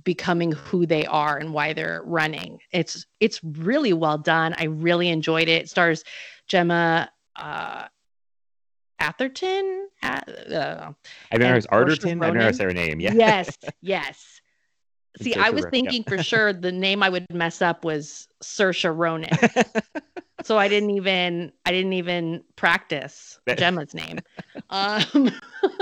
becoming 0.04 0.52
who 0.52 0.86
they 0.86 1.06
are 1.06 1.38
and 1.38 1.54
why 1.54 1.74
they're 1.74 2.04
running. 2.06 2.60
It's 2.72 3.06
it's 3.20 3.44
really 3.44 3.94
well 3.94 4.20
done. 4.20 4.54
I 4.58 4.66
really 4.66 5.10
enjoyed 5.10 5.48
it. 5.48 5.64
It 5.64 5.70
stars 5.70 6.04
Gemma 6.48 7.10
uh, 7.36 7.86
Atherton. 9.00 9.88
A- 10.04 10.08
uh, 10.58 10.92
never 11.32 11.46
heard 11.46 11.66
and 11.72 11.90
Arterton. 11.90 12.22
Ronan. 12.22 12.54
said 12.54 12.66
her 12.66 12.74
name. 12.74 13.00
Yeah. 13.00 13.14
Yes, 13.14 13.58
yes. 13.82 14.42
See, 15.22 15.32
Saoirse 15.32 15.38
I 15.38 15.50
was 15.50 15.64
Ronan, 15.64 15.64
yeah. 15.64 15.92
thinking 15.92 16.04
for 16.04 16.24
sure 16.24 16.54
the 16.54 16.72
name 16.72 17.02
I 17.02 17.10
would 17.10 17.26
mess 17.32 17.62
up 17.62 17.86
was 17.86 18.28
Saoirse 18.44 18.96
Ronan. 18.96 19.30
so 20.44 20.58
I 20.58 20.68
didn't 20.68 20.92
even 20.92 21.52
I 21.66 21.72
didn't 21.72 21.94
even 21.94 22.44
practice 22.56 23.40
Gemma's 23.58 23.94
name. 23.94 24.20
Um, 24.70 25.32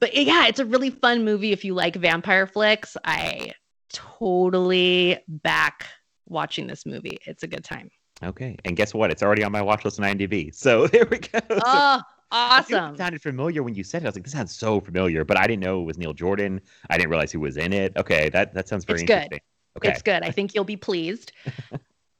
but 0.00 0.14
yeah, 0.14 0.46
it's 0.46 0.60
a 0.60 0.64
really 0.64 0.90
fun 0.90 1.24
movie 1.24 1.52
if 1.52 1.64
you 1.64 1.74
like 1.74 1.96
vampire 1.96 2.46
flicks. 2.46 2.96
I 3.04 3.52
totally 3.92 5.18
back 5.28 5.86
watching 6.26 6.66
this 6.66 6.86
movie. 6.86 7.18
It's 7.26 7.42
a 7.42 7.48
good 7.48 7.64
time. 7.64 7.90
Okay. 8.22 8.56
And 8.64 8.76
guess 8.76 8.94
what? 8.94 9.10
It's 9.10 9.22
already 9.22 9.42
on 9.42 9.52
my 9.52 9.62
watch 9.62 9.84
list 9.84 9.98
on 9.98 10.06
IMDb. 10.06 10.54
So 10.54 10.86
there 10.86 11.06
we 11.10 11.18
go. 11.18 11.40
Oh, 11.50 11.56
I 11.60 12.02
awesome. 12.32 12.94
It 12.94 12.98
sounded 12.98 13.22
familiar 13.22 13.62
when 13.62 13.74
you 13.74 13.84
said 13.84 14.02
it. 14.02 14.06
I 14.06 14.08
was 14.08 14.16
like, 14.16 14.24
this 14.24 14.32
sounds 14.32 14.54
so 14.54 14.80
familiar, 14.80 15.24
but 15.24 15.38
I 15.38 15.46
didn't 15.46 15.60
know 15.60 15.80
it 15.80 15.84
was 15.84 15.98
Neil 15.98 16.12
Jordan. 16.12 16.60
I 16.90 16.96
didn't 16.96 17.10
realize 17.10 17.30
who 17.32 17.40
was 17.40 17.56
in 17.56 17.72
it. 17.72 17.92
Okay, 17.96 18.28
that 18.30 18.54
that 18.54 18.68
sounds 18.68 18.84
very 18.84 19.00
It's 19.00 19.06
good. 19.06 19.14
interesting. 19.14 19.40
Okay. 19.76 19.88
It's 19.90 20.02
good. 20.02 20.22
I 20.22 20.30
think 20.30 20.54
you'll 20.54 20.64
be 20.64 20.76
pleased. 20.76 21.32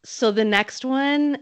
so 0.04 0.30
the 0.30 0.44
next 0.44 0.84
one, 0.84 1.38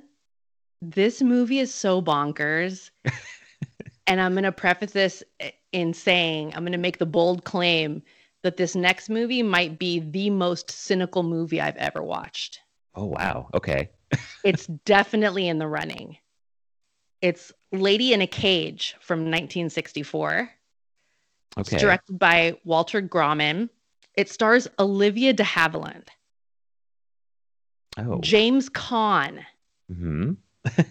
this 0.82 1.22
movie 1.22 1.58
is 1.60 1.72
so 1.72 2.00
bonkers. 2.02 2.90
and 4.06 4.20
I'm 4.20 4.32
going 4.32 4.44
to 4.44 4.52
preface 4.52 4.92
this 4.92 5.22
eh, 5.38 5.50
in 5.72 5.94
saying 5.94 6.52
I'm 6.54 6.62
going 6.62 6.72
to 6.72 6.78
make 6.78 6.98
the 6.98 7.06
bold 7.06 7.44
claim 7.44 8.02
that 8.42 8.56
this 8.56 8.74
next 8.74 9.08
movie 9.08 9.42
might 9.42 9.78
be 9.78 10.00
the 10.00 10.30
most 10.30 10.70
cynical 10.70 11.22
movie 11.22 11.60
I've 11.60 11.76
ever 11.76 12.02
watched. 12.02 12.60
Oh 12.94 13.06
wow. 13.06 13.48
Okay. 13.54 13.90
It's 14.42 14.66
definitely 14.66 15.46
in 15.48 15.58
the 15.58 15.68
running. 15.68 16.16
It's 17.22 17.52
Lady 17.72 18.12
in 18.12 18.22
a 18.22 18.26
Cage 18.26 18.96
from 19.00 19.20
1964. 19.20 20.50
Okay. 21.58 21.60
It's 21.60 21.82
directed 21.82 22.18
by 22.18 22.56
Walter 22.64 23.02
Grauman. 23.02 23.68
It 24.14 24.28
stars 24.28 24.68
Olivia 24.78 25.32
de 25.32 25.44
Havilland, 25.44 26.08
oh. 27.98 28.20
James 28.20 28.68
Caan, 28.68 29.44
hmm 29.88 30.32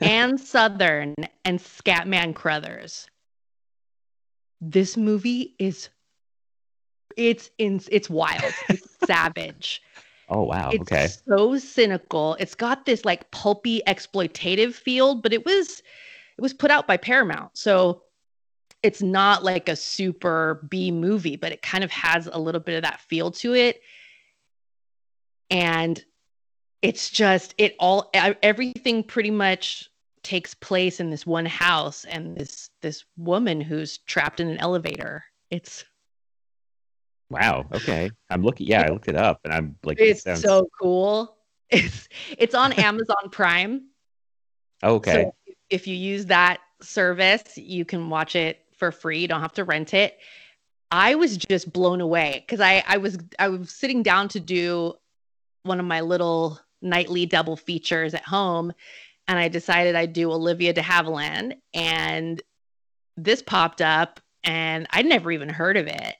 Ann 0.01 0.37
Sothern, 0.37 1.13
and 1.45 1.59
Scatman 1.59 2.33
Crothers. 2.33 3.07
This 4.61 4.97
movie 4.97 5.55
is 5.59 5.89
it's 7.17 7.51
in 7.57 7.81
it's 7.91 8.09
wild. 8.09 8.53
It's 8.69 8.87
savage. 9.05 9.81
Oh 10.29 10.43
wow. 10.43 10.69
It's 10.71 10.81
okay. 10.81 11.07
so 11.27 11.57
cynical. 11.57 12.35
It's 12.39 12.55
got 12.55 12.85
this 12.85 13.05
like 13.05 13.29
pulpy 13.31 13.81
exploitative 13.87 14.73
feel, 14.73 15.15
but 15.15 15.33
it 15.33 15.45
was 15.45 15.81
it 16.39 16.41
was 16.41 16.53
put 16.53 16.71
out 16.71 16.87
by 16.87 16.95
Paramount. 16.95 17.57
So 17.57 18.03
it's 18.81 19.01
not 19.01 19.43
like 19.43 19.67
a 19.67 19.75
super 19.75 20.65
B 20.69 20.89
movie, 20.89 21.35
but 21.35 21.51
it 21.51 21.61
kind 21.61 21.83
of 21.83 21.91
has 21.91 22.29
a 22.31 22.39
little 22.39 22.61
bit 22.61 22.77
of 22.77 22.83
that 22.83 23.01
feel 23.01 23.29
to 23.31 23.53
it. 23.55 23.81
And 25.49 26.01
it's 26.81 27.09
just 27.09 27.55
it 27.57 27.75
all 27.77 28.09
everything 28.13 29.03
pretty 29.03 29.31
much 29.31 29.89
takes 30.23 30.53
place 30.53 31.01
in 31.01 31.09
this 31.09 31.25
one 31.27 31.45
house 31.45 32.05
and 32.05 32.37
this 32.37 32.69
this 32.81 33.03
woman 33.17 33.59
who's 33.59 33.97
trapped 33.97 34.39
in 34.39 34.47
an 34.47 34.59
elevator. 34.59 35.25
It's 35.51 35.83
Wow. 37.29 37.65
Okay. 37.73 38.09
I'm 38.29 38.43
looking. 38.43 38.65
Yeah, 38.67 38.83
I 38.83 38.91
looked 38.91 39.09
it 39.09 39.17
up, 39.17 39.41
and 39.43 39.53
I'm 39.53 39.75
like, 39.83 39.99
it's 39.99 40.23
sounds- 40.23 40.41
so 40.41 40.69
cool. 40.81 41.35
It's 41.69 42.07
it's 42.37 42.55
on 42.55 42.71
Amazon 42.73 43.29
Prime. 43.29 43.89
okay. 44.81 45.25
So 45.25 45.35
if 45.69 45.87
you 45.87 45.95
use 45.95 46.25
that 46.27 46.59
service, 46.81 47.57
you 47.57 47.85
can 47.85 48.09
watch 48.09 48.35
it 48.35 48.65
for 48.77 48.91
free. 48.91 49.19
You 49.19 49.27
don't 49.27 49.41
have 49.41 49.53
to 49.53 49.63
rent 49.63 49.93
it. 49.93 50.17
I 50.91 51.15
was 51.15 51.37
just 51.37 51.71
blown 51.71 52.01
away 52.01 52.43
because 52.45 52.61
I, 52.61 52.83
I 52.87 52.97
was 52.97 53.17
I 53.37 53.49
was 53.49 53.71
sitting 53.71 54.01
down 54.01 54.27
to 54.29 54.39
do 54.39 54.95
one 55.63 55.79
of 55.79 55.85
my 55.85 56.01
little 56.01 56.59
nightly 56.81 57.25
double 57.25 57.55
features 57.55 58.13
at 58.13 58.23
home, 58.23 58.73
and 59.27 59.37
I 59.37 59.49
decided 59.49 59.95
I'd 59.95 60.13
do 60.13 60.31
Olivia 60.31 60.73
de 60.73 60.81
Havilland, 60.81 61.53
and 61.73 62.41
this 63.17 63.43
popped 63.43 63.81
up, 63.81 64.19
and 64.43 64.87
I'd 64.91 65.05
never 65.05 65.31
even 65.31 65.49
heard 65.49 65.77
of 65.77 65.85
it. 65.85 66.15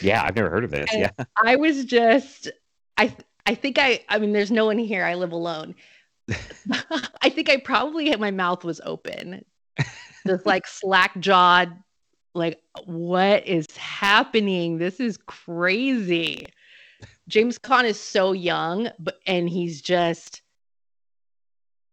yeah, 0.00 0.22
I've 0.24 0.36
never 0.36 0.48
heard 0.48 0.64
of 0.64 0.70
this. 0.70 0.88
Yeah. 0.94 1.10
I 1.44 1.56
was 1.56 1.84
just 1.84 2.50
I 2.96 3.14
I 3.44 3.54
think 3.54 3.78
I 3.78 4.02
I 4.08 4.18
mean 4.18 4.32
there's 4.32 4.50
no 4.50 4.64
one 4.64 4.78
here. 4.78 5.04
I 5.04 5.14
live 5.14 5.32
alone. 5.32 5.74
I 7.20 7.30
think 7.30 7.48
I 7.48 7.58
probably 7.58 8.14
my 8.16 8.30
mouth 8.30 8.64
was 8.64 8.80
open. 8.84 9.44
this 10.24 10.44
like 10.44 10.66
slack 10.66 11.18
jawed, 11.20 11.72
like 12.34 12.60
what 12.84 13.46
is 13.46 13.66
happening? 13.76 14.78
This 14.78 15.00
is 15.00 15.18
crazy. 15.26 16.46
James 17.28 17.58
Caan 17.58 17.84
is 17.84 18.00
so 18.00 18.32
young, 18.32 18.90
but 18.98 19.18
and 19.26 19.48
he's 19.48 19.80
just 19.82 20.42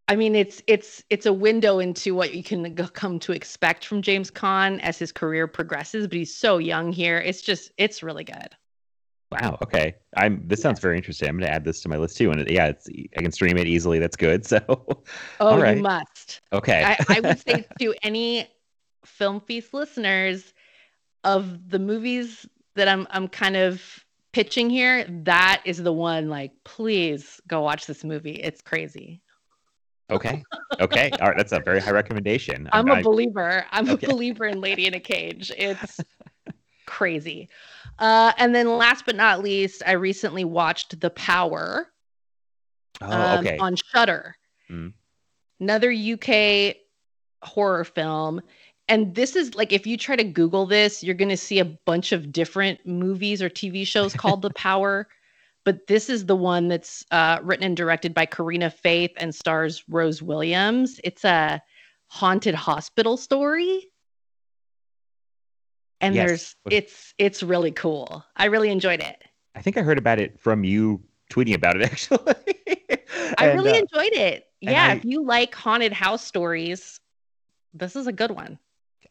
I 0.08 0.16
mean 0.16 0.36
it's 0.36 0.62
it's 0.68 1.04
it's 1.10 1.26
a 1.26 1.34
window 1.34 1.80
into 1.80 2.14
what 2.14 2.34
you 2.34 2.44
can 2.44 2.76
come 2.76 3.20
to 3.20 3.32
expect 3.32 3.86
from 3.86 4.02
James 4.02 4.30
Caan 4.30 4.80
as 4.82 5.00
his 5.00 5.12
career 5.12 5.48
progresses, 5.48 6.08
but 6.08 6.18
he's 6.18 6.36
so 6.36 6.58
young 6.58 6.92
here. 6.92 7.20
It's 7.20 7.42
just 7.42 7.72
it's 7.78 8.04
really 8.04 8.24
good. 8.24 8.50
Wow. 9.42 9.58
Okay. 9.64 9.96
I'm. 10.16 10.48
This 10.48 10.62
sounds 10.62 10.80
very 10.80 10.98
interesting. 10.98 11.28
I'm 11.30 11.38
going 11.38 11.48
to 11.48 11.54
add 11.54 11.64
this 11.66 11.82
to 11.82 11.90
my 11.90 11.98
list 11.98 12.18
too. 12.18 12.32
And 12.32 12.42
it, 12.42 12.52
yeah, 12.52 12.68
it's 12.68 12.88
I 13.18 13.22
can 13.22 13.32
stream 13.32 13.58
it 13.58 13.68
easily. 13.68 14.00
That's 14.00 14.16
good. 14.16 14.46
So. 14.54 14.60
Oh, 15.40 15.60
right. 15.60 15.78
you 15.78 15.84
must. 15.84 16.42
Okay. 16.52 16.84
I, 16.84 16.98
I 17.10 17.20
would 17.20 17.40
say 17.40 17.66
to 17.80 17.94
any 18.04 18.48
film 19.06 19.42
feast 19.42 19.74
listeners 19.74 20.54
of 21.24 21.70
the 21.70 21.80
movies 21.80 22.46
that 22.76 22.88
I'm 22.88 23.08
I'm 23.10 23.28
kind 23.28 23.56
of 23.56 23.82
pitching 24.34 24.70
here, 24.70 25.06
that 25.24 25.62
is 25.66 25.82
the 25.82 25.94
one 25.94 26.28
like 26.30 26.52
please 26.64 27.40
go 27.48 27.62
watch 27.62 27.86
this 27.86 28.04
movie. 28.04 28.36
It's 28.36 28.62
crazy. 28.62 29.22
okay. 30.12 30.44
Okay. 30.80 31.10
All 31.22 31.28
right. 31.30 31.38
That's 31.38 31.52
a 31.52 31.60
very 31.60 31.80
high 31.80 31.92
recommendation. 31.92 32.70
I'm 32.74 32.90
a 32.90 32.96
I- 32.96 33.02
believer. 33.04 33.66
I'm 33.72 33.90
Okay. 33.90 34.06
a 34.08 34.10
believer 34.10 34.46
in 34.46 34.60
Lady 34.62 34.86
in 34.86 34.94
a 34.94 35.00
Cage. 35.00 35.52
It's 35.58 36.00
crazy. 36.86 37.50
Uh, 38.00 38.34
and 38.38 38.54
then 38.54 38.78
last 38.78 39.06
but 39.06 39.16
not 39.16 39.44
least, 39.44 39.84
I 39.86 39.94
recently 39.94 40.44
watched 40.44 41.00
The 41.00 41.10
Power 41.12 41.88
oh, 43.02 43.12
um, 43.12 43.40
okay. 43.40 43.58
on 43.58 43.76
Shudder. 43.76 44.36
Mm. 44.70 44.94
Another 45.60 45.92
UK 45.92 46.78
horror 47.42 47.84
film. 47.84 48.42
And 48.90 49.16
this 49.16 49.36
is 49.36 49.56
like 49.56 49.72
if 49.72 49.88
you 49.88 49.98
try 49.98 50.16
to 50.16 50.24
Google 50.24 50.66
this, 50.66 51.04
you're 51.04 51.16
going 51.16 51.30
to 51.30 51.38
see 51.38 51.60
a 51.60 51.66
bunch 51.66 52.12
of 52.12 52.32
different 52.32 52.86
movies 52.86 53.42
or 53.42 53.50
TV 53.50 53.88
shows 53.88 54.14
called 54.14 54.42
The 54.42 54.50
Power. 54.56 55.08
But 55.64 55.88
this 55.88 56.10
is 56.10 56.26
the 56.26 56.36
one 56.36 56.68
that's 56.68 57.06
uh, 57.12 57.40
written 57.42 57.66
and 57.66 57.78
directed 57.78 58.14
by 58.14 58.26
Corinna 58.26 58.70
Faith 58.70 59.12
and 59.18 59.34
stars 59.34 59.84
Rose 59.88 60.22
Williams. 60.22 61.00
It's 61.06 61.24
a 61.24 61.62
haunted 62.08 62.54
hospital 62.54 63.16
story. 63.16 63.90
And 66.04 66.16
Yes. 66.16 66.28
there's 66.28 66.56
it's 66.70 67.14
it's 67.18 67.44
really 67.44 67.72
cool. 67.72 68.24
I 68.36 68.46
really 68.46 68.70
enjoyed 68.70 69.00
it. 69.00 69.24
I 69.56 69.62
think 69.62 69.78
I 69.78 69.82
heard 69.82 69.98
about 69.98 70.20
it 70.20 70.40
from 70.40 70.64
you 70.64 71.02
tweeting 71.32 71.56
about 71.56 71.76
it 71.80 71.84
actually. 71.92 72.34
I 73.38 73.54
really 73.54 73.72
uh, 73.72 73.76
enjoyed 73.82 74.14
it. 74.14 74.48
Yeah, 74.62 74.86
I- 74.88 74.94
if 74.96 75.06
you 75.06 75.24
like 75.24 75.54
haunted 75.56 75.94
house 75.94 76.24
stories, 76.26 77.00
this 77.74 77.96
is 77.96 78.08
a 78.08 78.12
good 78.12 78.32
one. 78.32 78.60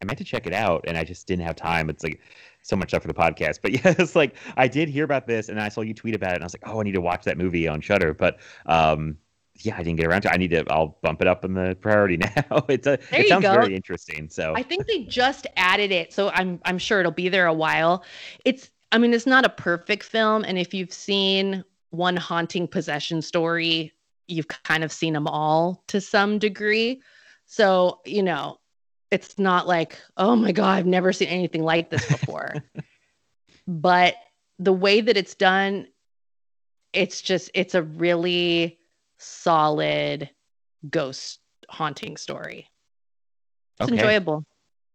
I 0.01 0.05
meant 0.05 0.19
to 0.19 0.25
check 0.25 0.47
it 0.49 0.53
out 0.53 0.85
and 0.89 0.97
I 0.97 1.05
just 1.05 1.27
didn't 1.29 1.47
have 1.47 1.55
time. 1.55 1.89
It's 1.89 2.03
like 2.03 2.21
so 2.63 2.75
much 2.75 2.89
stuff 2.89 3.03
for 3.03 3.09
the 3.09 3.15
podcast. 3.15 3.61
But 3.63 3.73
yeah, 3.85 3.95
it's 3.99 4.17
like 4.17 4.35
I 4.57 4.67
did 4.69 4.89
hear 4.89 5.05
about 5.05 5.27
this 5.27 5.49
and 5.49 5.61
I 5.61 5.69
saw 5.69 5.81
you 5.83 5.95
tweet 5.95 6.15
about 6.15 6.33
it 6.33 6.35
and 6.37 6.43
I 6.43 6.47
was 6.47 6.55
like, 6.55 6.69
oh, 6.69 6.81
I 6.81 6.83
need 6.83 6.93
to 6.93 7.01
watch 7.01 7.25
that 7.25 7.39
movie 7.39 7.69
on 7.69 7.81
Shudder. 7.81 8.13
But 8.13 8.39
um, 8.67 9.17
yeah, 9.61 9.75
I 9.77 9.83
didn't 9.83 9.97
get 9.97 10.07
around 10.07 10.23
to 10.23 10.29
it. 10.29 10.35
I 10.35 10.37
need 10.39 10.51
to, 10.51 10.65
I'll 10.71 10.99
bump 11.03 11.21
it 11.21 11.29
up 11.29 11.45
in 11.45 11.55
the 11.55 11.77
priority 11.81 12.17
now. 12.19 12.65
it's 12.69 12.87
a, 12.87 12.99
There 13.11 13.21
it 13.21 13.29
sounds 13.29 13.43
go. 13.43 13.53
very 13.53 13.75
interesting. 13.77 14.29
So 14.29 14.55
I 14.57 14.63
think 14.63 14.87
they 14.87 15.05
just 15.05 15.47
added 15.57 15.93
it, 15.93 16.13
so 16.13 16.31
I'm 16.31 16.61
I'm 16.65 16.79
sure 16.79 17.01
it'll 17.01 17.13
be 17.13 17.29
there 17.29 17.47
a 17.47 17.55
while. 17.55 18.05
It's 18.45 18.71
I 18.91 18.99
mean 18.99 19.13
it's 19.15 19.27
not 19.27 19.45
a 19.45 19.51
perfect 19.51 20.05
film, 20.05 20.45
and 20.45 20.59
if 20.59 20.73
you've 20.75 20.93
seen 20.93 21.65
one 21.91 22.17
haunting 22.17 22.67
possession 22.67 23.21
story, 23.23 23.93
you've 24.27 24.49
kind 24.49 24.83
of 24.83 24.91
seen 24.93 25.13
them 25.13 25.27
all 25.27 25.85
to 25.89 26.01
some 26.01 26.39
degree. 26.39 27.03
So 27.47 28.01
you 28.07 28.23
know, 28.23 28.59
it's 29.11 29.39
not 29.39 29.67
like 29.69 29.99
oh 30.17 30.35
my 30.35 30.53
god, 30.53 30.79
I've 30.79 30.87
never 30.87 31.13
seen 31.13 31.29
anything 31.29 31.63
like 31.63 31.91
this 31.91 32.07
before. 32.09 32.55
but 33.67 34.15
the 34.59 34.73
way 34.73 35.01
that 35.01 35.17
it's 35.17 35.35
done, 35.35 35.89
it's 36.93 37.21
just 37.21 37.51
it's 37.55 37.75
a 37.75 37.83
really 37.83 38.79
solid 39.23 40.29
ghost 40.91 41.41
haunting 41.69 42.17
story. 42.17 42.69
It's 43.81 43.89
Okay. 43.91 43.99
enjoyable. 43.99 44.45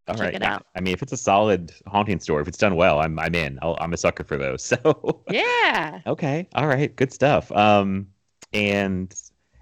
all 0.07 0.15
check 0.15 0.19
right. 0.23 0.33
it 0.35 0.43
out. 0.43 0.65
I 0.75 0.79
mean, 0.81 0.93
if 0.93 1.01
it's 1.01 1.11
a 1.11 1.17
solid 1.17 1.71
haunting 1.87 2.19
story, 2.19 2.41
if 2.41 2.47
it's 2.47 2.57
done 2.57 2.75
well, 2.75 2.99
I'm 2.99 3.17
I'm 3.19 3.35
in. 3.35 3.59
I'll, 3.61 3.77
I'm 3.79 3.93
a 3.93 3.97
sucker 3.97 4.23
for 4.23 4.37
those. 4.37 4.63
So 4.83 5.23
Yeah. 5.29 6.01
Okay. 6.07 6.47
All 6.55 6.67
right. 6.67 6.95
Good 6.95 7.11
stuff. 7.11 7.51
Um, 7.51 8.07
and 8.53 9.11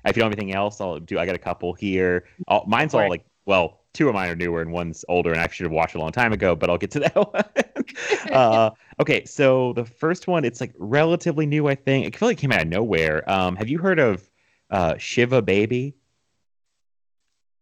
if 0.05 0.15
you 0.15 0.21
don't 0.21 0.29
have 0.31 0.37
anything 0.37 0.53
else, 0.53 0.79
I'll 0.81 0.99
do. 0.99 1.17
I 1.17 1.25
got 1.25 1.33
a 1.35 1.39
couple 1.39 1.73
here. 1.73 2.25
Oh, 2.47 2.63
mine's 2.67 2.93
all 2.93 3.01
it. 3.01 3.09
like, 3.09 3.25
well, 3.47 3.81
two 3.93 4.07
of 4.07 4.13
mine 4.13 4.29
are 4.29 4.35
newer 4.35 4.61
and 4.61 4.71
one's 4.71 5.03
older, 5.09 5.31
and 5.31 5.41
I 5.41 5.47
should 5.47 5.63
have 5.63 5.71
watched 5.71 5.95
a 5.95 5.99
long 5.99 6.11
time 6.11 6.31
ago, 6.33 6.55
but 6.55 6.69
I'll 6.69 6.77
get 6.77 6.91
to 6.91 6.99
that 7.05 7.15
one. 7.15 8.31
uh, 8.31 8.69
okay. 8.99 9.25
So 9.25 9.73
the 9.73 9.85
first 9.85 10.27
one, 10.27 10.45
it's 10.45 10.61
like 10.61 10.73
relatively 10.77 11.47
new, 11.47 11.67
I 11.67 11.73
think. 11.75 12.05
I 12.13 12.17
feel 12.17 12.27
like 12.27 12.37
it 12.37 12.41
came 12.41 12.51
out 12.51 12.61
of 12.61 12.67
nowhere. 12.67 13.27
Um, 13.29 13.55
have 13.55 13.67
you 13.67 13.79
heard 13.79 13.97
of 13.99 14.29
uh, 14.69 14.97
Shiva 14.97 15.41
Baby? 15.41 15.95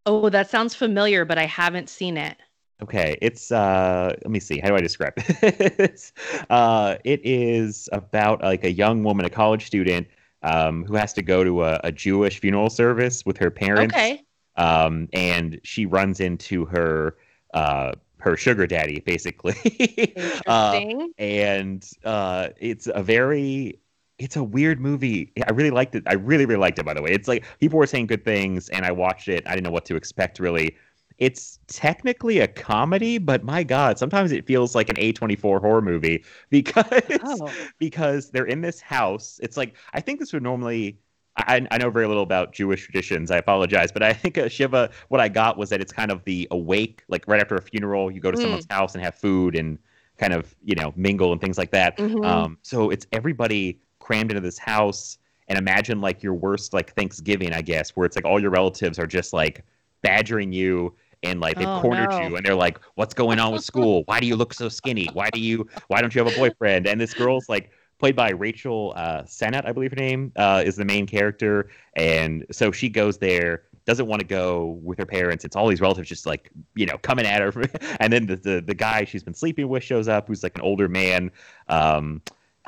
Oh, 0.05 0.29
that 0.29 0.49
sounds 0.49 0.75
familiar, 0.75 1.25
but 1.25 1.37
I 1.37 1.45
haven't 1.45 1.89
seen 1.89 2.17
it. 2.17 2.37
Okay, 2.81 3.17
it's 3.21 3.51
uh 3.51 4.13
let 4.23 4.29
me 4.29 4.39
see. 4.41 4.59
How 4.59 4.67
do 4.69 4.75
I 4.75 4.81
describe 4.81 5.13
it? 5.17 6.11
uh 6.49 6.95
it 7.05 7.21
is 7.23 7.87
about 7.93 8.41
like 8.41 8.65
a 8.65 8.71
young 8.71 9.03
woman, 9.03 9.25
a 9.25 9.29
college 9.29 9.65
student, 9.65 10.07
um, 10.41 10.83
who 10.83 10.95
has 10.95 11.13
to 11.13 11.21
go 11.21 11.43
to 11.45 11.63
a, 11.63 11.79
a 11.85 11.91
Jewish 11.93 12.39
funeral 12.41 12.69
service 12.69 13.25
with 13.25 13.37
her 13.37 13.49
parents. 13.49 13.95
Okay. 13.95 14.21
Um, 14.57 15.07
and 15.13 15.61
she 15.63 15.85
runs 15.85 16.19
into 16.19 16.65
her 16.65 17.15
uh 17.53 17.93
her 18.17 18.35
sugar 18.35 18.67
daddy, 18.67 18.99
basically. 18.99 19.53
uh, 20.47 20.79
Interesting. 20.81 21.13
and 21.17 21.89
uh 22.03 22.49
it's 22.57 22.87
a 22.93 23.03
very 23.03 23.79
it's 24.19 24.35
a 24.35 24.43
weird 24.43 24.79
movie. 24.79 25.31
I 25.47 25.51
really 25.51 25.71
liked 25.71 25.95
it. 25.95 26.03
I 26.07 26.13
really, 26.13 26.45
really 26.45 26.59
liked 26.59 26.79
it, 26.79 26.85
by 26.85 26.93
the 26.93 27.01
way. 27.01 27.11
It's 27.11 27.27
like 27.27 27.43
people 27.59 27.79
were 27.79 27.87
saying 27.87 28.07
good 28.07 28.23
things, 28.23 28.69
and 28.69 28.85
I 28.85 28.91
watched 28.91 29.27
it. 29.27 29.43
I 29.47 29.51
didn't 29.51 29.63
know 29.65 29.71
what 29.71 29.85
to 29.85 29.95
expect, 29.95 30.39
really. 30.39 30.75
It's 31.19 31.59
technically 31.67 32.39
a 32.39 32.47
comedy, 32.47 33.17
but 33.17 33.43
my 33.43 33.63
God, 33.63 33.97
sometimes 33.99 34.31
it 34.31 34.45
feels 34.47 34.75
like 34.75 34.89
an 34.89 34.95
A24 34.95 35.61
horror 35.61 35.81
movie 35.81 36.23
because 36.49 36.85
oh. 37.23 37.51
because 37.79 38.31
they're 38.31 38.45
in 38.45 38.61
this 38.61 38.81
house. 38.81 39.39
It's 39.43 39.57
like 39.57 39.75
I 39.93 40.01
think 40.01 40.19
this 40.19 40.33
would 40.33 40.43
normally. 40.43 40.99
I, 41.35 41.65
I 41.71 41.79
know 41.79 41.89
very 41.89 42.05
little 42.07 42.21
about 42.21 42.53
Jewish 42.53 42.83
traditions. 42.83 43.31
I 43.31 43.37
apologize, 43.37 43.91
but 43.91 44.03
I 44.03 44.13
think 44.13 44.37
uh, 44.37 44.47
Shiva. 44.47 44.91
What 45.09 45.19
I 45.19 45.29
got 45.29 45.57
was 45.57 45.69
that 45.71 45.81
it's 45.81 45.91
kind 45.91 46.11
of 46.11 46.23
the 46.25 46.47
awake, 46.51 47.03
like 47.07 47.27
right 47.27 47.41
after 47.41 47.55
a 47.55 47.61
funeral, 47.61 48.11
you 48.11 48.19
go 48.19 48.29
to 48.29 48.37
Mm. 48.37 48.41
someone's 48.41 48.67
house 48.69 48.93
and 48.93 49.03
have 49.03 49.15
food 49.15 49.55
and 49.55 49.79
kind 50.17 50.33
of 50.33 50.55
you 50.63 50.75
know 50.75 50.93
mingle 50.95 51.31
and 51.31 51.41
things 51.41 51.57
like 51.57 51.71
that. 51.71 51.97
Mhm. 51.97 52.23
Um, 52.23 52.57
so 52.61 52.91
it's 52.91 53.07
everybody 53.11 53.79
crammed 54.03 54.31
into 54.31 54.41
this 54.41 54.57
house, 54.57 55.17
and 55.47 55.57
imagine 55.57 56.01
like 56.01 56.21
your 56.21 56.33
worst 56.33 56.73
like 56.73 56.93
Thanksgiving, 56.95 57.53
I 57.53 57.61
guess, 57.61 57.91
where 57.91 58.05
it's 58.05 58.15
like 58.15 58.25
all 58.25 58.39
your 58.39 58.51
relatives 58.51 58.99
are 58.99 59.07
just 59.07 59.33
like 59.33 59.63
badgering 60.01 60.51
you 60.51 60.93
and 61.23 61.39
like 61.39 61.57
they've 61.57 61.67
Oh, 61.67 61.79
cornered 61.81 62.09
no. 62.11 62.19
you 62.27 62.35
and 62.35 62.45
they're 62.45 62.53
like 62.67 62.77
what's 62.95 63.13
going 63.13 63.39
on 63.39 63.53
with 63.53 63.63
school 63.63 64.03
why 64.07 64.19
do 64.19 64.27
you 64.27 64.35
look 64.35 64.53
so 64.53 64.67
skinny 64.67 65.07
why 65.13 65.29
do 65.29 65.39
you 65.39 65.65
why 65.87 66.01
don't 66.01 66.13
you 66.13 66.21
have 66.21 66.29
a 66.33 66.35
boyfriend 66.37 66.85
and 66.85 66.99
this 66.99 67.13
girl's 67.13 67.47
like 67.47 67.71
played 67.97 68.13
by 68.13 68.31
rachel 68.31 68.91
uh 68.97 69.21
sennott 69.23 69.65
i 69.65 69.71
believe 69.71 69.91
her 69.91 69.95
name 69.95 70.33
uh 70.35 70.61
is 70.65 70.75
the 70.75 70.83
main 70.83 71.07
character 71.07 71.69
and 71.95 72.45
so 72.51 72.73
she 72.73 72.89
goes 72.89 73.17
there 73.19 73.63
doesn't 73.85 74.07
want 74.07 74.19
to 74.21 74.25
go 74.25 74.79
with 74.81 74.97
her 74.97 75.05
parents. 75.05 75.43
It's 75.43 75.55
all 75.57 75.67
these 75.67 75.81
relatives 75.81 76.07
just 76.07 76.25
like 76.25 76.49
you 76.75 76.85
know 76.85 76.97
coming 76.99 77.25
at 77.25 77.41
her, 77.41 77.51
and 77.99 78.11
then 78.13 78.25
the, 78.25 78.37
the 78.37 78.63
the 78.65 78.73
guy 78.73 79.03
she's 79.03 79.23
been 79.23 79.33
sleeping 79.33 79.67
with 79.67 79.83
shows 79.83 80.07
up, 80.07 80.27
who's 80.27 80.41
like 80.43 80.55
an 80.55 80.61
older 80.61 80.87
man. 80.87 81.31
Um, 81.67 82.21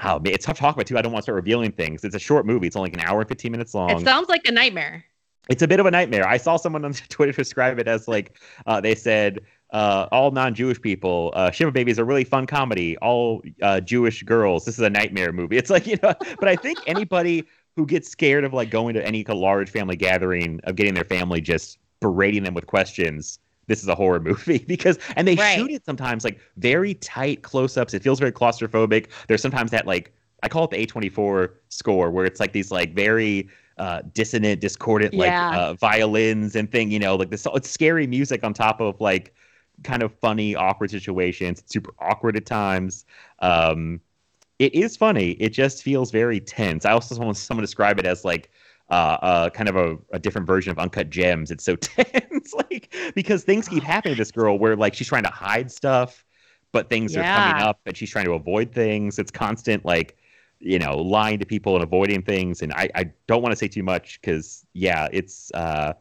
oh 0.03 0.19
man, 0.19 0.33
it's 0.33 0.45
tough 0.45 0.57
to 0.57 0.61
talk 0.61 0.75
about 0.75 0.87
too. 0.87 0.97
I 0.97 1.01
don't 1.01 1.11
want 1.11 1.23
to 1.23 1.25
start 1.25 1.35
revealing 1.35 1.71
things. 1.71 2.03
It's 2.03 2.15
a 2.15 2.19
short 2.19 2.45
movie. 2.45 2.67
It's 2.67 2.75
only 2.75 2.91
like 2.91 3.01
an 3.01 3.07
hour 3.07 3.19
and 3.19 3.27
fifteen 3.27 3.51
minutes 3.51 3.73
long. 3.73 3.91
It 3.91 4.03
sounds 4.03 4.29
like 4.29 4.47
a 4.47 4.51
nightmare. 4.51 5.05
it's 5.49 5.61
a 5.61 5.67
bit 5.67 5.79
of 5.79 5.85
a 5.85 5.91
nightmare. 5.91 6.27
I 6.27 6.37
saw 6.37 6.57
someone 6.57 6.85
on 6.85 6.93
Twitter 7.09 7.31
describe 7.31 7.79
it 7.79 7.87
as 7.87 8.07
like 8.07 8.37
uh, 8.65 8.81
they 8.81 8.95
said 8.95 9.39
uh, 9.71 10.07
all 10.11 10.31
non-Jewish 10.31 10.81
people. 10.81 11.31
Uh, 11.35 11.51
Shiva 11.51 11.71
Baby 11.71 11.91
is 11.91 11.97
a 11.97 12.05
really 12.05 12.23
fun 12.23 12.45
comedy. 12.45 12.97
All 12.97 13.41
uh, 13.61 13.81
Jewish 13.81 14.23
girls. 14.23 14.65
This 14.65 14.75
is 14.75 14.81
a 14.81 14.89
nightmare 14.89 15.31
movie. 15.31 15.57
It's 15.65 15.69
like 15.69 15.87
you 15.87 15.97
know, 16.03 16.13
but 16.39 16.47
I 16.47 16.55
think 16.55 16.79
anybody 16.87 17.43
who 17.75 17.85
gets 17.85 18.09
scared 18.09 18.43
of 18.43 18.53
like 18.53 18.69
going 18.69 18.93
to 18.93 19.05
any 19.05 19.23
large 19.27 19.69
family 19.69 19.95
gathering 19.95 20.61
of 20.63 20.75
getting 20.75 20.93
their 20.93 21.03
family 21.03 21.41
just 21.41 21.77
berating 21.99 22.43
them 22.43 22.53
with 22.53 22.67
questions. 22.67 23.39
This 23.67 23.81
is 23.81 23.88
a 23.88 23.95
horror 23.95 24.19
movie 24.19 24.60
because, 24.67 24.98
and 25.15 25.27
they 25.27 25.36
Right. 25.36 25.55
shoot 25.55 25.72
it 25.72 25.86
sometimes 25.86 26.24
like 26.24 26.39
very 26.57 26.93
tight 26.95 27.41
close-ups. 27.43 27.93
It 27.93 28.03
feels 28.03 28.19
very 28.19 28.31
claustrophobic. 28.31 29.07
There's 29.27 29.41
sometimes 29.41 29.72
that 29.72 29.86
like 29.88 30.13
I 30.43 30.50
call 30.50 30.65
it 30.65 30.72
the 30.72 30.77
A24 30.77 31.53
score 31.69 32.12
where 32.12 32.25
it's 32.25 32.39
like 32.39 32.53
these 32.53 32.72
like 32.72 32.93
very 32.93 33.50
uh, 33.77 34.01
dissonant, 34.13 34.62
discordant 34.62 35.15
like 35.15 35.43
Yeah. 35.43 35.50
uh, 35.50 35.74
violins 35.74 36.55
and 36.55 36.72
thing. 36.72 36.91
You 36.91 37.00
know, 37.00 37.15
like 37.15 37.29
this. 37.29 37.45
It's 37.53 37.69
scary 37.69 38.07
music 38.07 38.43
on 38.43 38.53
top 38.53 38.79
of 38.81 39.00
like 39.01 39.34
kind 39.84 40.03
of 40.03 40.13
funny, 40.19 40.55
awkward 40.55 40.91
situations. 40.91 41.60
It's 41.60 41.74
super 41.74 41.93
awkward 42.00 42.38
at 42.38 42.45
times. 42.45 43.05
Um, 43.39 44.01
it 44.60 44.74
is 44.74 44.95
funny. 44.95 45.31
It 45.31 45.50
just 45.50 45.84
feels 45.84 46.12
very 46.12 46.39
tense. 46.39 46.86
I 46.86 46.91
also 46.91 47.15
want 47.19 47.38
someone 47.38 47.62
to 47.63 47.67
describe 47.67 48.00
it 48.00 48.05
as 48.05 48.24
like 48.24 48.51
uh, 48.89 49.17
uh, 49.21 49.49
kind 49.49 49.69
of 49.69 49.75
a, 49.75 49.97
a 50.11 50.19
different 50.19 50.47
version 50.47 50.71
of 50.71 50.79
Uncut 50.79 51.09
Gems. 51.09 51.51
It's 51.51 51.63
so 51.63 51.75
tense, 51.75 52.53
like 52.53 52.93
because 53.15 53.43
things 53.43 53.67
keep 53.67 53.83
happening 53.83 54.15
to 54.15 54.21
this 54.21 54.31
girl 54.31 54.57
where 54.59 54.75
like 54.75 54.93
she's 54.93 55.07
trying 55.07 55.23
to 55.23 55.29
hide 55.29 55.71
stuff, 55.71 56.23
but 56.71 56.89
things 56.89 57.15
are 57.15 57.23
coming 57.23 57.61
up 57.61 57.79
and 57.85 57.97
she's 57.97 58.09
trying 58.09 58.25
to 58.25 58.33
avoid 58.33 58.71
things. 58.71 59.17
It's 59.17 59.31
constant 59.31 59.85
like 59.85 60.17
you 60.59 60.79
know 60.79 60.97
lying 60.97 61.39
to 61.39 61.45
people 61.45 61.75
and 61.75 61.83
avoiding 61.83 62.21
things. 62.21 62.61
And 62.61 62.73
I, 62.73 62.89
I 62.95 63.11
don't 63.27 63.41
want 63.41 63.51
to 63.51 63.55
say 63.55 63.67
too 63.67 63.83
much 63.83 64.19
because 64.21 64.65
yeah, 64.73 65.07
it's 65.11 65.51
uh, 65.53 65.93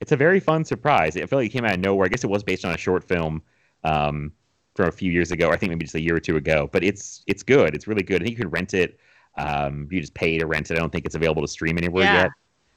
it's 0.00 0.12
a 0.12 0.16
very 0.16 0.40
fun 0.40 0.64
surprise. 0.64 1.16
I 1.16 1.26
feel 1.26 1.38
like 1.38 1.46
it 1.46 1.52
came 1.52 1.64
out 1.64 1.74
of 1.74 1.80
nowhere. 1.80 2.06
I 2.06 2.08
guess 2.08 2.24
it 2.24 2.30
was 2.30 2.42
based 2.42 2.64
on 2.64 2.74
a 2.74 2.78
short 2.78 3.04
film. 3.04 3.42
Um, 3.84 4.32
from 4.74 4.88
a 4.88 4.92
few 4.92 5.12
years 5.12 5.30
ago, 5.32 5.50
I 5.50 5.56
think 5.56 5.70
maybe 5.70 5.84
just 5.84 5.94
a 5.94 6.00
year 6.00 6.16
or 6.16 6.20
two 6.20 6.36
ago. 6.36 6.68
But 6.72 6.82
it's 6.82 7.22
it's 7.26 7.42
good. 7.42 7.74
It's 7.74 7.86
really 7.86 8.02
good. 8.02 8.22
I 8.22 8.24
think 8.24 8.38
you 8.38 8.44
can 8.44 8.50
rent 8.50 8.74
it. 8.74 8.98
Um, 9.36 9.88
you 9.90 10.00
just 10.00 10.14
pay 10.14 10.38
to 10.38 10.46
rent 10.46 10.70
it. 10.70 10.74
I 10.76 10.80
don't 10.80 10.90
think 10.90 11.06
it's 11.06 11.14
available 11.14 11.42
to 11.42 11.48
stream 11.48 11.78
anywhere 11.78 12.04
Yeah. 12.04 12.22
yet. 12.22 12.30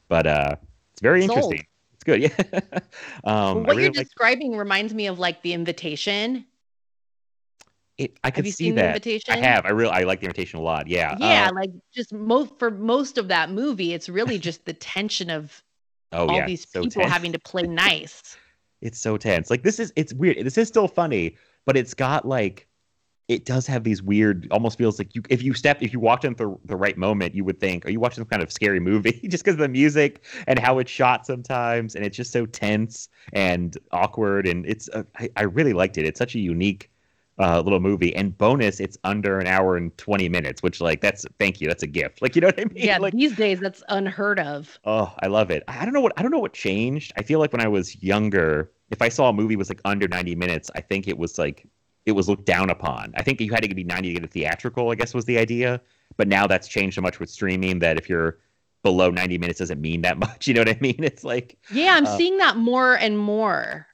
But 0.08 0.28
uh, 0.28 0.56
it's 0.94 1.02
very 1.02 1.24
interesting. 1.24 1.66
It's 1.94 2.04
good. 2.04 2.22
Yeah. 2.22 2.80
um, 3.24 3.64
what 3.64 3.70
really 3.70 3.84
you're 3.84 3.92
like 3.94 4.06
describing 4.06 4.56
reminds 4.58 4.94
me 4.94 5.08
of 5.08 5.20
like 5.20 5.42
the 5.42 5.54
invitation. 5.54 6.46
it. 7.98 8.18
I 8.24 8.32
could 8.32 8.46
you 8.46 8.52
see 8.52 8.66
seen 8.66 8.76
The 8.76 8.82
that. 8.82 8.88
Invitation? 8.90 9.34
I 9.34 9.38
have. 9.38 9.66
I 9.66 9.70
really 9.70 9.92
I 9.92 10.04
like 10.04 10.20
the 10.20 10.26
invitation 10.26 10.60
a 10.60 10.62
lot. 10.62 10.88
Yeah. 10.88 11.16
Yeah, 11.20 11.50
Uh, 11.50 11.56
like 11.56 11.72
just 11.94 12.14
most 12.14 12.58
for 12.60 12.70
most 12.72 13.18
of 13.18 13.28
that 13.30 13.50
movie, 13.52 13.94
it's 13.94 14.10
really 14.10 14.38
just 14.38 14.66
the 14.66 14.74
tension 14.74 15.30
of 15.30 15.64
oh 16.12 16.28
all 16.28 16.36
yeah. 16.38 16.46
these 16.46 16.68
so 16.70 16.82
people 16.84 17.02
tense. 17.02 17.12
having 17.12 17.32
to 17.32 17.40
play 17.40 17.64
nice. 17.68 18.38
It's 18.82 19.00
so 19.00 19.18
tense. 19.18 19.50
Like 19.50 19.64
this 19.64 19.80
is 19.80 19.92
it's 19.96 20.14
weird. 20.14 20.46
This 20.46 20.58
is 20.58 20.68
still 20.68 20.88
funny, 20.88 21.38
but 21.66 21.76
it's 21.78 21.94
got 21.94 22.28
like 22.28 22.68
it 23.28 23.46
does 23.46 23.66
have 23.66 23.84
these 23.84 24.04
weird 24.04 24.48
almost 24.52 24.78
feels 24.78 25.00
like 25.00 25.16
you 25.16 25.22
if 25.30 25.42
you 25.42 25.54
step 25.54 25.82
if 25.82 25.92
you 25.94 26.00
walked 26.00 26.26
into 26.26 26.44
the, 26.44 26.58
the 26.68 26.76
right 26.76 26.98
moment 26.98 27.34
you 27.34 27.44
would 27.44 27.60
think 27.60 27.86
are 27.86 27.90
you 27.90 28.00
watching 28.00 28.18
some 28.18 28.28
kind 28.28 28.44
of 28.44 28.52
scary 28.52 28.80
movie 28.80 29.20
just 29.30 29.44
because 29.44 29.56
of 29.56 29.60
the 29.60 29.68
music 29.68 30.24
and 30.48 30.60
how 30.60 30.80
it's 30.80 30.92
shot 30.92 31.26
sometimes 31.26 31.96
and 31.96 32.06
it's 32.06 32.16
just 32.18 32.32
so 32.32 32.46
tense 32.46 33.10
and 33.34 33.78
awkward 33.92 34.48
and 34.48 34.66
it's 34.66 34.90
uh, 34.90 35.04
I, 35.18 35.30
I 35.38 35.44
really 35.44 35.74
liked 35.74 35.98
it 35.98 36.06
it's 36.06 36.20
such 36.20 36.36
a 36.36 36.40
unique 36.40 36.92
uh, 37.38 37.60
little 37.60 37.82
movie 37.82 38.16
and 38.16 38.38
bonus 38.38 38.80
it's 38.80 38.98
under 39.04 39.40
an 39.40 39.48
hour 39.48 39.76
and 39.76 39.96
20 39.98 40.30
minutes 40.30 40.64
which 40.64 40.80
like 40.80 41.02
that's 41.02 41.26
thank 41.38 41.60
you 41.60 41.68
that's 41.68 41.84
a 41.84 41.88
gift 41.88 42.22
like 42.22 42.34
you 42.36 42.42
know 42.42 42.48
what 42.48 42.60
i 42.60 42.64
mean 42.66 42.78
Yeah, 42.80 42.98
like 43.00 43.14
these 43.14 43.36
days 43.36 43.60
that's 43.60 43.84
unheard 43.90 44.40
of. 44.40 44.80
Oh, 44.84 45.14
I 45.20 45.28
love 45.28 45.50
it. 45.50 45.64
I 45.68 45.84
don't 45.84 45.94
know 45.94 46.02
what 46.02 46.14
I 46.18 46.22
don't 46.22 46.32
know 46.32 46.40
what 46.40 46.54
changed. 46.54 47.12
I 47.18 47.24
feel 47.24 47.40
like 47.40 47.52
when 47.52 47.62
I 47.62 47.68
was 47.68 48.02
younger, 48.04 48.72
if 48.92 49.02
I 49.02 49.10
saw 49.10 49.30
a 49.30 49.34
movie 49.34 49.56
was 49.56 49.70
like 49.70 49.82
under 49.84 50.08
90 50.08 50.36
minutes, 50.36 50.70
I 50.76 50.82
think 50.82 51.08
it 51.08 51.18
was 51.18 51.38
like 51.40 51.68
it 52.06 52.12
was 52.14 52.28
looked 52.30 52.46
down 52.46 52.70
upon. 52.70 53.14
I 53.18 53.24
think 53.24 53.42
you 53.42 53.52
had 53.52 53.64
to 53.64 53.74
be 53.76 53.84
90 53.84 54.10
to 54.10 54.14
get 54.20 54.24
a 54.24 54.28
theatrical, 54.32 54.92
I 54.92 54.96
guess 54.96 55.14
was 55.14 55.26
the 55.26 55.38
idea. 55.38 55.82
But 56.18 56.28
now 56.28 56.48
that's 56.48 56.68
changed 56.68 56.96
so 56.96 57.02
much 57.02 57.20
with 57.20 57.30
streaming 57.30 57.80
that 57.80 57.98
if 57.98 58.08
you're 58.10 58.38
below 58.84 59.10
90 59.10 59.38
minutes 59.40 59.60
doesn't 59.60 59.82
mean 59.82 60.02
that 60.02 60.18
much. 60.26 60.48
You 60.48 60.54
know 60.54 60.62
what 60.62 60.70
I 60.70 60.78
mean? 60.80 61.04
It's 61.04 61.24
like 61.24 61.58
Yeah, 61.72 61.96
I'm 61.96 62.06
Uh, 62.06 62.18
seeing 62.18 62.38
that 62.38 62.58
more 62.58 62.96
and 62.96 63.18
more 63.18 63.88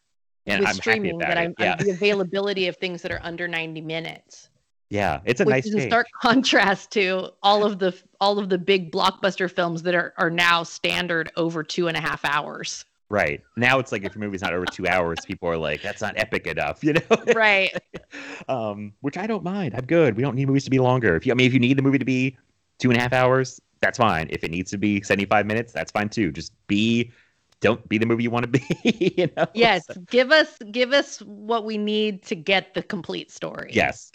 and 0.45 0.59
with 0.59 0.69
I'm 0.69 0.75
streaming 0.75 1.19
happy 1.19 1.33
that 1.33 1.37
I'm. 1.37 1.53
Yeah. 1.59 1.75
the 1.77 1.91
availability 1.91 2.67
of 2.67 2.75
things 2.77 3.01
that 3.03 3.11
are 3.11 3.19
under 3.23 3.47
90 3.47 3.79
minutes. 3.81 4.49
yeah, 4.89 5.21
it's 5.23 5.39
a 5.39 5.45
which 5.45 5.51
nice 5.53 5.65
is 5.67 5.75
gauge. 5.75 5.87
stark 5.89 6.07
contrast 6.21 6.91
to 6.91 7.29
all 7.43 7.63
of 7.63 7.79
the 7.79 7.93
all 8.19 8.37
of 8.39 8.49
the 8.49 8.57
big 8.57 8.91
blockbuster 8.91 9.49
films 9.49 9.83
that 9.83 9.95
are 9.95 10.13
are 10.17 10.29
now 10.29 10.63
standard 10.63 11.31
over 11.37 11.63
two 11.63 11.87
and 11.87 11.95
a 11.95 12.01
half 12.01 12.25
hours. 12.25 12.83
Right. 13.11 13.41
Now 13.57 13.77
it's 13.79 13.91
like 13.91 14.03
if 14.05 14.15
your 14.15 14.23
movie's 14.23 14.41
not 14.41 14.53
over 14.53 14.65
2 14.65 14.87
hours, 14.87 15.19
people 15.25 15.49
are 15.49 15.57
like 15.57 15.81
that's 15.81 16.01
not 16.01 16.13
epic 16.17 16.47
enough, 16.47 16.81
you 16.83 16.93
know? 16.93 17.01
Right. 17.35 17.71
um, 18.47 18.93
which 19.01 19.17
I 19.17 19.27
don't 19.27 19.43
mind. 19.43 19.75
I'm 19.75 19.85
good. 19.85 20.15
We 20.15 20.23
don't 20.23 20.35
need 20.35 20.47
movies 20.47 20.63
to 20.63 20.69
be 20.71 20.79
longer. 20.79 21.15
If 21.15 21.25
you, 21.25 21.33
I 21.33 21.35
mean, 21.35 21.45
if 21.47 21.53
you 21.53 21.59
need 21.59 21.77
the 21.77 21.81
movie 21.81 21.99
to 21.99 22.05
be 22.05 22.37
two 22.79 22.89
and 22.89 22.97
a 22.97 23.01
half 23.01 23.13
hours, 23.13 23.59
that's 23.81 23.97
fine. 23.97 24.27
If 24.29 24.43
it 24.43 24.51
needs 24.51 24.71
to 24.71 24.77
be 24.77 25.01
75 25.01 25.45
minutes, 25.45 25.73
that's 25.73 25.91
fine 25.91 26.07
too. 26.07 26.31
Just 26.31 26.53
be, 26.67 27.11
don't 27.59 27.87
be 27.89 27.97
the 27.97 28.05
movie 28.05 28.23
you 28.23 28.31
want 28.31 28.43
to 28.43 28.59
be. 28.59 29.13
you 29.17 29.29
know? 29.35 29.45
Yes, 29.53 29.85
So- 29.87 29.99
give 30.09 30.31
us 30.31 30.57
give 30.71 30.93
us 30.93 31.19
what 31.21 31.65
we 31.65 31.77
need 31.77 32.23
to 32.23 32.35
get 32.35 32.73
the 32.73 32.81
complete 32.81 33.29
story. 33.29 33.71
yes. 33.73 34.09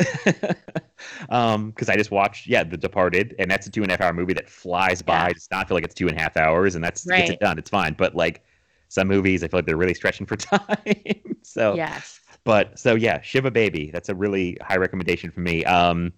um, 1.29 1.71
because 1.71 1.89
I 1.89 1.97
just 1.97 2.11
watched, 2.11 2.47
yeah, 2.47 2.65
The 2.65 2.77
Departed, 2.77 3.35
and 3.39 3.51
that's 3.51 3.67
a 3.67 3.71
two 3.71 3.83
and 3.83 3.91
a 3.91 3.95
half 3.95 4.01
hour 4.01 4.13
movie 4.13 4.33
that 4.35 4.49
flies 4.49 5.03
by. 5.03 5.29
Yeah. 5.29 5.33
Does 5.35 5.49
not 5.51 5.69
feel 5.69 5.75
like 5.77 5.85
it's 5.85 5.95
two 5.95 6.09
and 6.09 6.17
a 6.17 6.21
half 6.21 6.37
hours, 6.37 6.75
and 6.75 6.83
that's 6.83 7.05
gets 7.05 7.11
Right. 7.21 7.31
it 7.31 7.41
done. 7.41 7.59
It's 7.59 7.71
fine. 7.71 7.95
But 7.95 8.15
like 8.15 8.43
some 8.89 9.09
movies, 9.09 9.43
I 9.43 9.49
feel 9.49 9.59
like 9.59 9.67
they're 9.67 9.77
really 9.77 9.95
stretching 9.95 10.27
for 10.27 10.37
time. 10.37 11.37
so 11.43 11.75
Yes. 11.75 12.21
But 12.45 12.79
so 12.79 12.95
yeah, 12.95 13.21
Shiva 13.23 13.51
Baby. 13.51 13.91
That's 13.93 14.09
a 14.09 14.15
really 14.15 14.57
high 14.63 14.77
recommendation 14.77 15.31
for 15.31 15.41
me. 15.41 15.65
Um, 15.65 16.13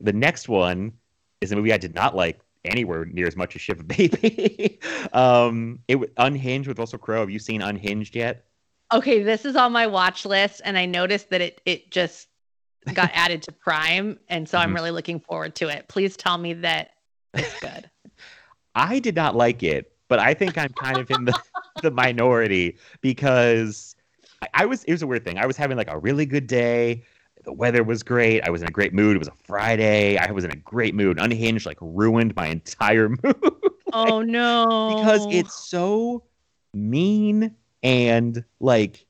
the 0.00 0.12
next 0.12 0.48
one 0.48 0.92
is 1.40 1.52
a 1.52 1.56
movie 1.56 1.72
I 1.72 1.76
did 1.78 1.94
not 1.94 2.16
like 2.16 2.40
anywhere 2.64 3.04
near 3.04 3.26
as 3.26 3.36
much 3.36 3.54
as 3.54 3.60
Shiva 3.62 3.82
Baby. 3.84 4.80
um, 5.12 5.80
it 5.88 5.98
Unhinged 6.16 6.68
with 6.68 6.78
Russell 6.78 6.98
Crowe. 6.98 7.20
Have 7.20 7.30
you 7.30 7.38
seen 7.38 7.60
Unhinged 7.60 8.16
yet? 8.16 8.44
Okay, 8.92 9.22
this 9.22 9.44
is 9.44 9.56
on 9.56 9.72
my 9.72 9.86
watch 9.86 10.24
list, 10.24 10.62
and 10.64 10.78
I 10.78 10.86
noticed 10.86 11.30
that 11.30 11.40
it 11.42 11.60
it 11.66 11.90
just 11.90 12.28
got 12.94 13.10
added 13.14 13.42
to 13.42 13.52
Prime, 13.52 14.18
and 14.28 14.48
so 14.48 14.56
I'm 14.58 14.70
Mhm. 14.70 14.74
really 14.74 14.90
looking 14.90 15.20
forward 15.20 15.54
to 15.56 15.68
it. 15.68 15.88
Please 15.88 16.16
tell 16.16 16.38
me 16.38 16.52
that 16.54 16.90
it's 17.34 17.58
good. 17.60 17.90
I 18.74 18.98
did 19.00 19.14
not 19.16 19.34
like 19.36 19.62
it, 19.62 19.92
but 20.08 20.18
I 20.18 20.34
think 20.34 20.58
I'm 20.58 20.72
kind 20.72 20.98
of 20.98 21.10
in 21.10 21.24
the 21.24 21.34
the 21.80 21.90
minority 21.90 22.78
because 23.00 23.96
I, 24.42 24.48
I 24.54 24.66
was. 24.66 24.84
It 24.84 24.92
was 24.92 25.02
a 25.02 25.06
weird 25.06 25.24
thing. 25.24 25.38
I 25.38 25.46
was 25.46 25.56
having 25.56 25.76
like 25.76 25.90
a 25.90 25.98
really 25.98 26.26
good 26.26 26.46
day. 26.46 27.04
The 27.44 27.52
weather 27.52 27.84
was 27.84 28.02
great. 28.02 28.42
I 28.46 28.50
was 28.50 28.62
in 28.62 28.68
a 28.68 28.72
great 28.72 28.94
mood. 28.94 29.16
It 29.16 29.18
was 29.18 29.28
a 29.28 29.34
Friday. 29.44 30.16
I 30.16 30.30
was 30.30 30.44
in 30.44 30.50
a 30.50 30.56
great 30.56 30.94
mood. 30.94 31.18
Unhinged 31.20 31.66
like 31.66 31.78
ruined 31.80 32.34
my 32.36 32.46
entire 32.46 33.08
mood. 33.22 33.62
oh 33.92 34.22
no! 34.22 34.86
because 34.86 35.26
it's 35.30 35.54
so 35.54 36.24
mean 36.72 37.54
and 37.82 38.44
like 38.60 39.06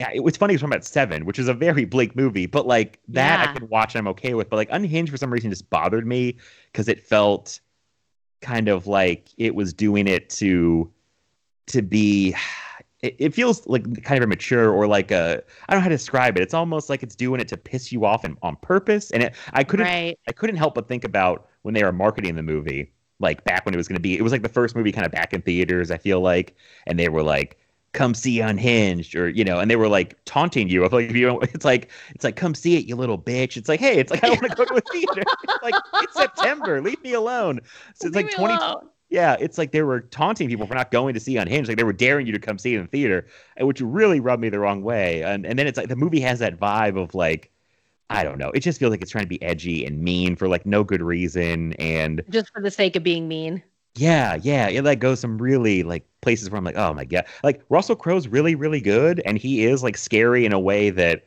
yeah, 0.00 0.10
it 0.14 0.20
was 0.22 0.36
funny 0.36 0.52
it 0.52 0.56
was 0.56 0.60
talking 0.60 0.72
about 0.74 0.84
Seven, 0.84 1.24
which 1.24 1.40
is 1.40 1.48
a 1.48 1.54
very 1.54 1.84
bleak 1.84 2.14
movie, 2.14 2.46
but 2.46 2.66
like 2.66 3.00
that 3.08 3.40
I 3.40 3.46
Yeah. 3.46 3.52
could 3.52 3.64
watch 3.68 3.94
and 3.94 4.00
I'm 4.00 4.08
okay 4.08 4.34
with. 4.34 4.48
But 4.48 4.56
like 4.56 4.68
Unhinged 4.70 5.10
for 5.10 5.16
some 5.16 5.32
reason 5.32 5.50
just 5.50 5.68
bothered 5.70 6.06
me 6.06 6.36
because 6.72 6.86
it 6.88 7.04
felt 7.04 7.60
kind 8.40 8.68
of 8.68 8.86
like 8.86 9.28
it 9.36 9.54
was 9.54 9.72
doing 9.72 10.06
it 10.06 10.30
to 10.30 10.90
to 11.66 11.82
be 11.82 12.34
it, 13.02 13.16
it 13.18 13.34
feels 13.34 13.66
like 13.66 14.02
kind 14.02 14.18
of 14.18 14.24
immature 14.24 14.70
or 14.70 14.86
like 14.86 15.10
a 15.10 15.42
I 15.68 15.72
don't 15.72 15.80
know 15.80 15.84
how 15.84 15.88
to 15.88 15.94
describe 15.94 16.36
it. 16.36 16.42
It's 16.42 16.54
almost 16.54 16.88
like 16.88 17.02
it's 17.02 17.14
doing 17.14 17.40
it 17.40 17.48
to 17.48 17.56
piss 17.56 17.92
you 17.92 18.04
off 18.04 18.24
and 18.24 18.36
on 18.42 18.56
purpose. 18.56 19.10
And 19.10 19.22
it, 19.24 19.34
I 19.52 19.64
couldn't 19.64 19.86
right. 19.86 20.18
I 20.28 20.32
couldn't 20.32 20.56
help 20.56 20.74
but 20.74 20.88
think 20.88 21.04
about 21.04 21.48
when 21.62 21.74
they 21.74 21.84
were 21.84 21.92
marketing 21.92 22.34
the 22.36 22.42
movie, 22.42 22.92
like 23.20 23.44
back 23.44 23.64
when 23.64 23.74
it 23.74 23.76
was 23.76 23.88
going 23.88 23.96
to 23.96 24.00
be. 24.00 24.16
It 24.16 24.22
was 24.22 24.32
like 24.32 24.42
the 24.42 24.48
first 24.48 24.74
movie 24.74 24.92
kind 24.92 25.06
of 25.06 25.12
back 25.12 25.32
in 25.32 25.42
theaters. 25.42 25.90
I 25.90 25.98
feel 25.98 26.20
like, 26.20 26.56
and 26.86 26.98
they 26.98 27.08
were 27.08 27.22
like, 27.22 27.58
"Come 27.92 28.14
see 28.14 28.40
Unhinged," 28.40 29.14
or 29.14 29.28
you 29.28 29.44
know, 29.44 29.58
and 29.58 29.70
they 29.70 29.76
were 29.76 29.88
like 29.88 30.16
taunting 30.24 30.68
you. 30.68 30.84
Of 30.84 30.92
like, 30.92 31.10
if 31.10 31.16
you 31.16 31.26
don't, 31.26 31.42
it's 31.54 31.64
like, 31.64 31.90
it's 32.14 32.24
like, 32.24 32.36
"Come 32.36 32.54
see 32.54 32.76
it, 32.76 32.86
you 32.86 32.96
little 32.96 33.18
bitch." 33.18 33.56
It's 33.56 33.68
like, 33.68 33.80
hey, 33.80 33.98
it's 33.98 34.10
like 34.10 34.22
I 34.24 34.30
want 34.30 34.42
to 34.42 34.54
go 34.54 34.64
to 34.64 34.74
a 34.76 34.80
theater. 34.92 35.22
It's 35.42 35.62
like 35.62 35.74
it's 36.02 36.14
September, 36.14 36.80
leave 36.80 37.02
me 37.02 37.14
alone. 37.14 37.60
So 37.94 38.06
it's 38.06 38.16
like 38.16 38.26
Leave 38.26 38.36
twenty. 38.36 38.54
alone. 38.54 38.88
Yeah, 39.10 39.36
it's 39.40 39.56
like 39.56 39.72
they 39.72 39.82
were 39.82 40.00
taunting 40.00 40.48
people 40.48 40.66
for 40.66 40.74
not 40.74 40.90
going 40.90 41.14
to 41.14 41.20
see 41.20 41.36
Unhinged. 41.36 41.68
Like 41.68 41.78
they 41.78 41.84
were 41.84 41.94
daring 41.94 42.26
you 42.26 42.32
to 42.32 42.38
come 42.38 42.58
see 42.58 42.74
it 42.74 42.76
in 42.76 42.82
the 42.82 42.88
theater, 42.88 43.26
and 43.56 43.66
which 43.66 43.80
really 43.80 44.20
rubbed 44.20 44.42
me 44.42 44.50
the 44.50 44.58
wrong 44.58 44.82
way. 44.82 45.22
And 45.22 45.46
and 45.46 45.58
then 45.58 45.66
it's 45.66 45.78
like 45.78 45.88
the 45.88 45.96
movie 45.96 46.20
has 46.20 46.38
that 46.40 46.58
vibe 46.60 47.00
of 47.00 47.14
like, 47.14 47.50
I 48.10 48.22
don't 48.22 48.38
know. 48.38 48.50
It 48.50 48.60
just 48.60 48.78
feels 48.78 48.90
like 48.90 49.02
it's 49.02 49.10
trying 49.10 49.24
to 49.24 49.28
be 49.28 49.42
edgy 49.42 49.86
and 49.86 50.02
mean 50.02 50.36
for 50.36 50.46
like 50.48 50.66
no 50.66 50.84
good 50.84 51.02
reason. 51.02 51.72
And 51.74 52.22
just 52.28 52.50
for 52.52 52.60
the 52.60 52.70
sake 52.70 52.96
of 52.96 53.02
being 53.02 53.28
mean. 53.28 53.62
Yeah, 53.98 54.38
yeah, 54.40 54.68
it 54.68 54.84
like 54.84 55.00
goes 55.00 55.20
some 55.20 55.38
really 55.38 55.82
like 55.82 56.06
places 56.20 56.50
where 56.50 56.58
I'm 56.58 56.64
like, 56.64 56.76
oh 56.76 56.94
my 56.94 57.04
god, 57.04 57.26
like 57.42 57.62
Russell 57.68 57.96
Crowe's 57.96 58.28
really, 58.28 58.54
really 58.54 58.80
good, 58.80 59.20
and 59.24 59.38
he 59.38 59.64
is 59.64 59.82
like 59.82 59.96
scary 59.96 60.44
in 60.44 60.52
a 60.52 60.60
way 60.60 60.90
that 60.90 61.24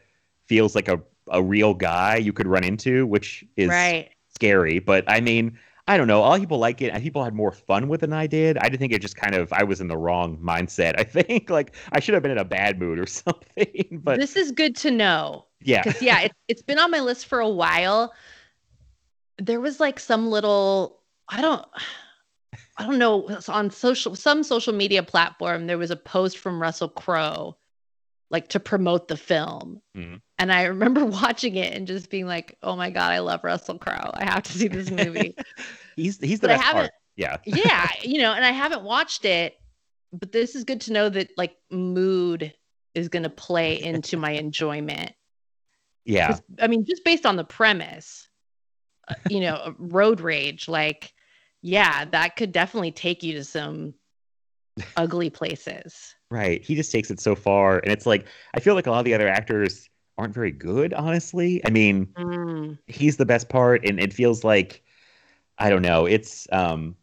feels 0.48 0.74
like 0.76 0.88
a 0.88 1.02
a 1.30 1.44
real 1.44 1.74
guy 1.74 2.16
you 2.16 2.34
could 2.34 2.48
run 2.48 2.64
into, 2.64 3.06
which 3.06 3.44
is 3.58 3.70
right. 3.70 4.10
scary. 4.30 4.80
But 4.80 5.04
I 5.08 5.22
mean, 5.22 5.58
I 5.88 5.98
don't 5.98 6.08
know. 6.08 6.20
A 6.20 6.22
lot 6.22 6.36
of 6.36 6.40
people 6.42 6.60
like 6.60 6.82
it, 6.82 6.94
and 6.94 7.04
people 7.04 7.24
had 7.24 7.34
more 7.34 7.52
fun 7.52 7.88
with 7.88 8.04
it 8.04 8.08
than 8.08 8.14
I 8.14 8.28
did. 8.28 8.58
I 8.58 8.70
did 8.70 8.80
think 8.80 8.94
it 8.94 9.02
just 9.02 9.16
kind 9.16 9.36
of 9.36 9.52
I 9.52 9.64
was 9.64 9.82
in 9.82 9.88
the 9.88 9.98
wrong 9.98 10.38
mindset. 10.38 10.96
I 11.00 11.04
think 11.04 11.50
like 11.50 11.76
I 11.92 12.00
should 12.00 12.14
have 12.14 12.24
been 12.24 12.32
in 12.32 12.38
a 12.38 12.46
bad 12.46 12.80
mood 12.80 13.00
or 13.00 13.06
something. 13.08 14.00
But 14.04 14.20
this 14.20 14.36
is 14.36 14.52
good 14.52 14.76
to 14.78 14.92
know. 14.92 15.46
yeah, 15.62 15.84
Because 15.84 16.02
yeah, 16.02 16.22
it, 16.22 16.32
it's 16.48 16.62
been 16.62 16.80
on 16.80 16.92
my 16.92 17.00
list 17.00 17.26
for 17.26 17.40
a 17.40 17.50
while. 17.50 18.14
There 19.38 19.60
was 19.60 19.80
like 19.80 20.00
some 20.00 20.30
little 20.30 21.00
I 21.28 21.42
don't 21.42 21.66
I 22.82 22.88
don't 22.88 22.98
know 23.00 23.30
on 23.48 23.70
social 23.72 24.15
some 24.15 24.44
social 24.44 24.74
media 24.74 25.04
platform 25.04 25.67
there 25.67 25.78
was 25.78 25.91
a 25.91 25.96
post 25.96 26.38
from 26.38 26.62
Russell 26.62 26.89
Crowe 26.89 27.58
like 28.30 28.48
to 28.50 28.60
promote 28.60 29.08
the 29.10 29.17
film. 29.17 29.82
Mhm. 29.96 30.22
And 30.39 30.52
I 30.52 30.63
remember 30.63 31.04
watching 31.22 31.56
it 31.58 31.74
and 31.76 31.86
just 31.88 32.10
being 32.10 32.26
like, 32.28 32.58
"Oh 32.63 32.76
my 32.76 32.89
god, 32.89 33.12
I 33.12 33.20
love 33.20 33.44
Russell 33.44 33.78
Crowe. 33.78 34.12
I 34.13 34.24
have 34.26 34.44
to 34.44 34.52
see 34.52 34.67
this 34.67 34.89
movie." 34.89 35.36
he's 35.96 36.20
he's 36.20 36.39
the 36.39 36.48
But 36.48 36.60
I 36.60 36.62
haven't- 36.62 36.82
part. 36.82 36.91
Yeah, 37.17 37.38
yeah, 37.46 37.89
you 38.04 38.22
know, 38.22 38.32
and 38.34 38.44
I 38.46 38.52
haven't 38.52 38.84
watched 38.84 39.26
it, 39.26 39.56
but 40.13 40.32
this 40.32 40.56
is 40.56 40.63
good 40.63 40.80
to 40.82 40.94
know 40.94 41.10
that 41.10 41.30
like 41.38 41.56
mood 41.70 42.54
is 42.96 43.10
going 43.10 43.24
to 43.24 43.30
play 43.30 43.82
into 43.82 44.15
my 44.17 44.32
enjoyment. 44.32 45.12
Yeah. 46.06 46.38
I 46.60 46.67
mean, 46.67 46.86
just 46.86 47.04
based 47.06 47.26
on 47.26 47.36
the 47.36 47.44
premise, 47.44 48.28
uh, 49.10 49.13
you 49.30 49.41
know, 49.41 49.76
road 49.78 50.20
rage, 50.22 50.67
like, 50.67 51.13
yeah, 51.62 52.06
that 52.06 52.36
could 52.36 52.52
definitely 52.52 52.91
take 52.91 53.24
you 53.24 53.34
to 53.34 53.43
some 53.43 53.93
ugly 54.97 55.30
places. 55.30 56.15
right. 56.30 56.63
He 56.63 56.76
just 56.76 56.91
takes 56.91 57.12
it 57.12 57.19
so 57.19 57.36
far, 57.36 57.80
and 57.80 57.91
it's 57.91 58.06
like 58.06 58.26
I 58.54 58.60
feel 58.60 58.76
like 58.76 58.88
a 58.88 58.91
lot 58.91 59.00
of 59.00 59.06
the 59.06 59.13
other 59.13 59.28
actors 59.28 59.89
aren't 60.17 60.34
very 60.34 60.52
good. 60.52 60.93
Honestly, 60.93 61.62
I 61.65 61.69
mean, 61.69 62.15
Mm, 62.17 62.78
he's 62.88 63.17
the 63.17 63.26
best 63.26 63.50
part 63.50 63.86
and 63.86 64.00
it 64.00 64.13
feels 64.13 64.43
like 64.43 64.84
i 65.58 65.69
don't 65.69 65.82
know 65.82 66.06
it's 66.06 66.47
um 66.52 66.95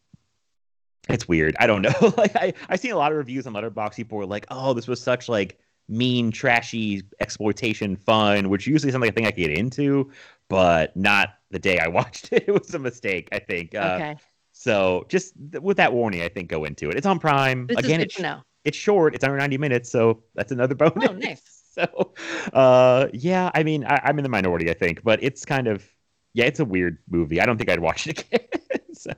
it's 1.09 1.27
weird 1.27 1.57
i 1.59 1.67
don't 1.67 1.83
know 1.89 2.13
like 2.17 2.35
i 2.37 2.53
i've 2.69 2.81
seen 2.81 2.93
a 2.93 2.97
lot 2.97 3.13
of 3.13 3.19
reviews 3.19 3.47
on 3.47 3.53
letterboxd 3.55 3.97
people 3.97 4.19
were 4.19 4.27
like 4.27 4.47
oh 4.51 4.75
this 4.75 4.87
was 4.87 5.01
such 5.01 5.29
like 5.29 5.59
mean 5.89 6.31
trashy 6.31 7.03
exploitation 7.21 7.97
fun 7.97 8.51
which 8.51 8.67
usually 8.67 8.89
is 8.89 8.93
something 8.93 9.11
i 9.11 9.13
think 9.15 9.27
i 9.27 9.31
could 9.31 9.41
get 9.41 9.51
into 9.57 10.11
but 10.49 10.95
not 10.97 11.31
the 11.51 11.59
day 11.59 11.79
i 11.79 11.89
watched 11.99 12.33
it 12.33 12.45
it 12.47 12.53
was 12.53 12.75
a 12.75 12.79
mistake 12.79 13.29
i 13.33 13.39
think 13.39 13.75
uh, 13.75 14.01
okay, 14.01 14.17
so 14.59 15.07
just 15.09 15.35
th- 15.53 15.63
with 15.63 15.77
that 15.77 15.93
warning 15.93 16.21
i 16.23 16.29
think 16.29 16.49
go 16.49 16.65
into 16.65 16.91
it. 16.91 16.97
It's 16.97 17.07
on 17.07 17.21
prime. 17.21 17.69
This 17.69 17.79
again 17.79 18.01
it's 18.01 18.21
it's 18.65 18.77
short. 18.77 19.15
It's 19.15 19.23
under 19.23 19.37
90 19.37 19.57
minutes 19.57 19.89
so 19.91 20.25
that's 20.35 20.51
another 20.51 20.75
bonus. 20.75 21.09
Oh, 21.09 21.13
nice. 21.13 21.43
so 21.79 22.13
uh 22.53 23.07
yeah 23.13 23.53
i 23.55 23.63
mean 23.63 23.85
I, 23.85 24.01
i'm 24.03 24.19
in 24.19 24.25
the 24.25 24.29
minority 24.29 24.69
i 24.69 24.75
think 24.75 25.05
but 25.05 25.23
it's 25.23 25.45
kind 25.45 25.69
of 25.69 25.89
yeah 26.35 26.45
it's 26.47 26.59
a 26.59 26.65
weird 26.65 26.99
movie. 27.09 27.41
I 27.41 27.47
don't 27.47 27.57
think 27.57 27.71
i'd 27.71 27.79
watch 27.79 28.07
it 28.09 28.19
again. 28.19 28.41
So 28.95 29.13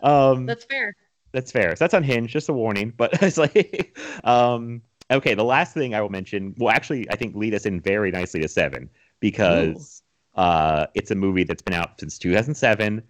um 0.00 0.46
That's 0.46 0.64
fair. 0.64 0.94
that's 1.32 1.52
fair. 1.52 1.76
So 1.76 1.84
that's 1.84 1.92
unhinged 1.92 2.32
just 2.32 2.48
a 2.48 2.54
warning 2.54 2.94
but 2.96 3.10
it's 3.22 3.36
like 3.36 3.94
um 4.24 4.80
okay 5.10 5.34
the 5.34 5.44
last 5.44 5.74
thing 5.74 5.94
i 5.94 6.00
will 6.00 6.08
mention 6.08 6.54
will 6.56 6.70
actually 6.70 7.08
i 7.10 7.14
think 7.16 7.36
lead 7.36 7.52
us 7.54 7.66
in 7.66 7.78
very 7.78 8.10
nicely 8.10 8.40
to 8.40 8.48
seven 8.48 8.88
because 9.20 10.02
uh 10.34 10.86
it's 10.94 11.10
a 11.10 11.14
movie 11.14 11.44
that's 11.44 11.62
been 11.62 11.74
out 11.74 12.00
since 12.00 12.18
2007 12.18 13.02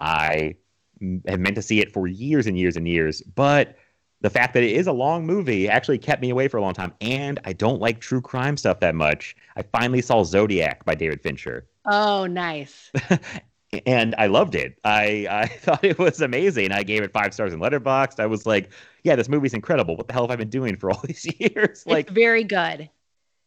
i 0.00 0.54
have 1.26 1.40
meant 1.40 1.56
to 1.56 1.62
see 1.62 1.80
it 1.80 1.92
for 1.92 2.06
years 2.06 2.46
and 2.46 2.58
years 2.58 2.76
and 2.76 2.86
years 2.88 3.22
but 3.34 3.76
the 4.20 4.30
fact 4.30 4.54
that 4.54 4.62
it 4.62 4.70
is 4.72 4.86
a 4.86 4.92
long 4.92 5.26
movie 5.26 5.68
actually 5.68 5.98
kept 5.98 6.22
me 6.22 6.30
away 6.30 6.46
for 6.48 6.56
a 6.56 6.60
long 6.62 6.74
time 6.74 6.92
and 7.00 7.40
i 7.44 7.52
don't 7.52 7.80
like 7.80 8.00
true 8.00 8.20
crime 8.20 8.56
stuff 8.56 8.80
that 8.80 8.94
much 8.94 9.34
i 9.56 9.62
finally 9.62 10.00
saw 10.02 10.22
zodiac 10.24 10.84
by 10.84 10.94
david 10.94 11.20
fincher 11.22 11.66
Oh, 11.84 12.26
nice. 12.26 12.92
and 13.86 14.14
I 14.18 14.26
loved 14.26 14.54
it. 14.54 14.78
I 14.84 15.26
I 15.30 15.46
thought 15.64 15.82
it 15.84 15.98
was 15.98 16.20
amazing. 16.20 16.72
I 16.72 16.82
gave 16.82 17.02
it 17.02 17.12
five 17.12 17.32
stars 17.34 17.52
in 17.52 17.60
Letterboxd. 17.60 18.20
I 18.20 18.26
was 18.26 18.46
like, 18.46 18.70
yeah, 19.04 19.16
this 19.16 19.28
movie's 19.28 19.54
incredible. 19.54 19.96
What 19.96 20.06
the 20.08 20.12
hell 20.12 20.22
have 20.24 20.30
I 20.30 20.36
been 20.36 20.50
doing 20.50 20.76
for 20.76 20.90
all 20.90 21.00
these 21.04 21.26
years? 21.40 21.84
Like, 21.86 22.06
it's 22.06 22.14
very 22.14 22.44
good. 22.44 22.88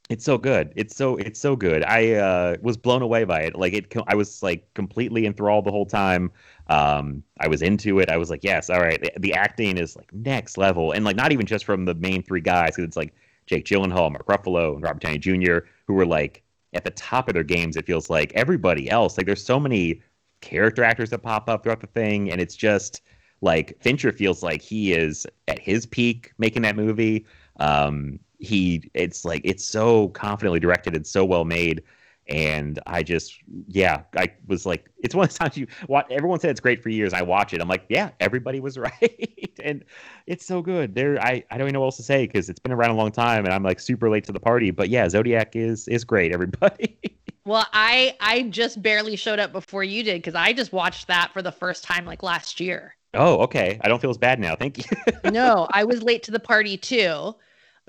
it's 0.10 0.24
so 0.24 0.38
good. 0.38 0.72
It's 0.76 0.96
so 0.96 1.16
it's 1.18 1.40
so 1.40 1.56
good. 1.56 1.84
I 1.84 2.14
uh, 2.14 2.58
was 2.62 2.78
blown 2.78 3.02
away 3.02 3.24
by 3.24 3.42
it. 3.42 3.56
Like 3.56 3.74
it, 3.74 3.94
I 4.08 4.16
was 4.16 4.44
like 4.44 4.72
completely 4.76 5.26
enthralled 5.26 5.66
the 5.66 5.72
whole 5.72 5.86
time. 5.88 6.32
Um, 6.68 7.24
I 7.40 7.48
was 7.48 7.62
into 7.62 8.00
it. 8.00 8.10
I 8.10 8.18
was 8.18 8.30
like, 8.30 8.44
yes, 8.44 8.70
all 8.70 8.80
right. 8.80 9.00
The, 9.02 9.12
the 9.20 9.34
acting 9.34 9.78
is 9.78 9.96
like 9.96 10.12
next 10.14 10.58
level, 10.58 10.92
and 10.92 11.06
like 11.06 11.16
not 11.16 11.32
even 11.32 11.46
just 11.46 11.66
from 11.66 11.86
the 11.86 11.96
main 11.96 12.24
three 12.24 12.42
guys. 12.42 12.78
it's 12.78 12.98
like 12.98 13.14
Jake 13.46 13.66
Gyllenhaal, 13.66 14.12
Mark 14.12 14.26
Ruffalo, 14.26 14.74
and 14.74 14.84
Robert 14.84 15.02
Downey 15.02 15.20
Jr. 15.20 15.60
who 15.88 15.94
were 15.94 16.06
like 16.06 16.44
at 16.74 16.84
the 16.84 16.92
top 16.92 17.28
of 17.28 17.34
their 17.34 17.44
games. 17.44 17.78
It 17.78 17.86
feels 17.86 18.10
like 18.10 18.34
everybody 18.34 18.90
else. 18.90 19.18
Like 19.18 19.28
there's 19.28 19.46
so 19.46 19.60
many 19.60 20.02
character 20.42 20.84
actors 20.84 21.10
that 21.12 21.20
pop 21.20 21.50
up 21.50 21.64
throughout 21.64 21.82
the 21.82 21.88
thing, 21.88 22.32
and 22.32 22.42
it's 22.42 22.56
just 22.56 23.02
like 23.42 23.78
Fincher 23.82 24.12
feels 24.12 24.42
like 24.42 24.62
he 24.62 24.94
is 24.94 25.28
at 25.48 25.60
his 25.60 25.86
peak 25.86 26.34
making 26.38 26.64
that 26.64 26.76
movie. 26.76 27.26
Um, 27.60 28.20
he 28.40 28.90
it's 28.94 29.24
like 29.24 29.42
it's 29.44 29.64
so 29.64 30.10
confidently 30.10 30.60
directed 30.60 30.96
and 30.96 31.06
so 31.06 31.24
well 31.24 31.46
made 31.46 31.82
and 32.28 32.80
i 32.88 33.04
just 33.04 33.36
yeah 33.68 34.02
i 34.18 34.28
was 34.48 34.66
like 34.66 34.90
it's 34.98 35.14
one 35.14 35.26
of 35.26 35.30
those 35.30 35.38
times 35.38 35.58
you 35.58 35.68
watch 35.88 36.08
everyone 36.10 36.40
said 36.40 36.50
it's 36.50 36.60
great 36.60 36.82
for 36.82 36.90
years. 36.90 37.14
I 37.14 37.22
watch 37.22 37.54
it. 37.54 37.62
I'm 37.62 37.68
like 37.68 37.86
yeah 37.90 38.10
everybody 38.20 38.60
was 38.60 38.78
right. 38.80 39.54
And 39.64 39.84
it's 40.26 40.46
so 40.46 40.62
good. 40.62 40.96
There 40.96 41.22
i 41.22 41.44
i 41.52 41.58
don't 41.58 41.68
even 41.68 41.74
know 41.74 41.82
what 41.82 41.88
else 41.88 41.98
to 41.98 42.04
say 42.04 42.26
because 42.26 42.50
it's 42.50 42.60
been 42.60 42.72
around 42.72 42.92
a 42.92 42.96
long 42.96 43.12
time 43.12 43.46
and 43.46 43.54
i'm 43.54 43.64
like 43.64 43.80
super 43.80 44.10
late 44.10 44.24
to 44.26 44.32
the 44.32 44.40
party. 44.40 44.72
But 44.72 44.90
yeah 44.90 45.08
zodiac 45.10 45.56
is 45.56 45.88
is 45.88 46.04
great 46.04 46.32
everybody. 46.34 46.98
Well, 47.46 47.68
I 47.74 48.18
I 48.20 48.42
just 48.44 48.82
barely 48.82 49.16
showed 49.16 49.38
up 49.38 49.52
before 49.52 49.84
you 49.84 50.02
did 50.02 50.18
because 50.18 50.34
I 50.34 50.52
just 50.52 50.74
watched 50.74 51.06
that 51.08 51.32
for 51.32 51.44
the 51.44 51.52
first 51.52 51.84
time 51.84 52.04
like 52.06 52.24
last 52.24 52.60
year. 52.60 52.96
oh 53.14 53.38
okay. 53.44 53.80
I 53.84 53.88
don't 53.88 54.02
feel 54.02 54.10
as 54.10 54.18
bad 54.18 54.40
now. 54.40 54.56
Thank 54.56 54.80
you. 54.80 54.84
No, 55.32 55.68
I 55.72 55.84
was 55.84 56.02
late 56.02 56.24
to 56.24 56.32
the 56.32 56.40
party 56.40 56.76
too. 56.78 57.36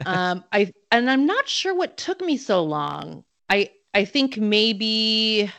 Um, 0.05 0.45
I 0.53 0.73
and 0.93 1.11
I'm 1.11 1.25
not 1.25 1.49
sure 1.49 1.75
what 1.75 1.97
took 1.97 2.21
me 2.21 2.37
so 2.37 2.63
long. 2.63 3.25
I 3.49 3.71
I 3.97 4.05
think 4.05 4.37
maybe 4.37 5.51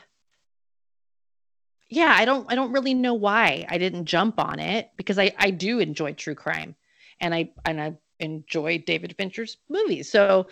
yeah, 1.90 2.14
I 2.16 2.24
don't 2.24 2.46
I 2.52 2.54
don't 2.54 2.72
really 2.72 2.94
know 2.94 3.16
why 3.16 3.66
I 3.68 3.80
didn't 3.80 4.06
jump 4.06 4.40
on 4.40 4.60
it 4.60 4.92
because 4.96 5.18
I 5.18 5.34
I 5.40 5.50
do 5.50 5.80
enjoy 5.80 6.14
true 6.14 6.36
crime 6.36 6.76
and 7.20 7.34
I 7.34 7.50
and 7.66 7.82
I 7.82 7.94
enjoy 8.20 8.78
David 8.86 9.16
Fincher's 9.18 9.58
movies. 9.70 10.12
So 10.12 10.46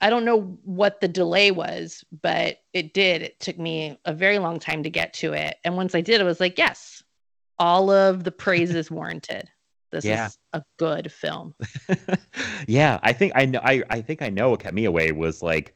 I 0.00 0.08
don't 0.08 0.24
know 0.24 0.58
what 0.64 1.02
the 1.02 1.08
delay 1.08 1.50
was, 1.50 2.02
but 2.22 2.56
it 2.72 2.94
did. 2.94 3.20
It 3.20 3.38
took 3.38 3.58
me 3.58 3.98
a 4.06 4.14
very 4.14 4.38
long 4.38 4.58
time 4.58 4.82
to 4.84 4.90
get 4.90 5.12
to 5.14 5.34
it. 5.34 5.56
And 5.62 5.76
once 5.76 5.94
I 5.94 6.00
did, 6.00 6.22
I 6.22 6.24
was 6.24 6.40
like, 6.40 6.56
yes, 6.56 7.02
all 7.58 7.90
of 7.90 8.24
the 8.24 8.32
praise 8.32 8.74
is 8.74 8.90
warranted. 8.90 9.50
This 9.92 10.04
Yeah. 10.04 10.26
is 10.26 10.38
a 10.52 10.62
good 10.78 11.12
film. 11.12 11.54
yeah, 12.66 12.98
I 13.02 13.12
think 13.12 13.32
I 13.36 13.44
know. 13.46 13.60
I, 13.62 13.82
I 13.88 14.00
think 14.00 14.20
I 14.20 14.30
know 14.30 14.50
what 14.50 14.60
kept 14.60 14.74
me 14.74 14.84
away 14.84 15.12
was 15.12 15.42
like 15.42 15.74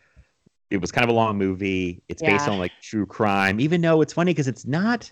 it 0.71 0.81
was 0.81 0.93
kind 0.93 1.03
of 1.05 1.11
a 1.11 1.13
long 1.13 1.37
movie. 1.37 2.03
It's 2.09 2.23
based 2.23 2.49
on 2.49 2.59
like 2.59 2.73
true 2.81 3.07
crime, 3.07 3.61
even 3.61 3.81
though 3.81 4.01
it's 4.01 4.13
funny 4.13 4.33
because 4.33 4.49
it's 4.49 4.67
not. 4.67 5.11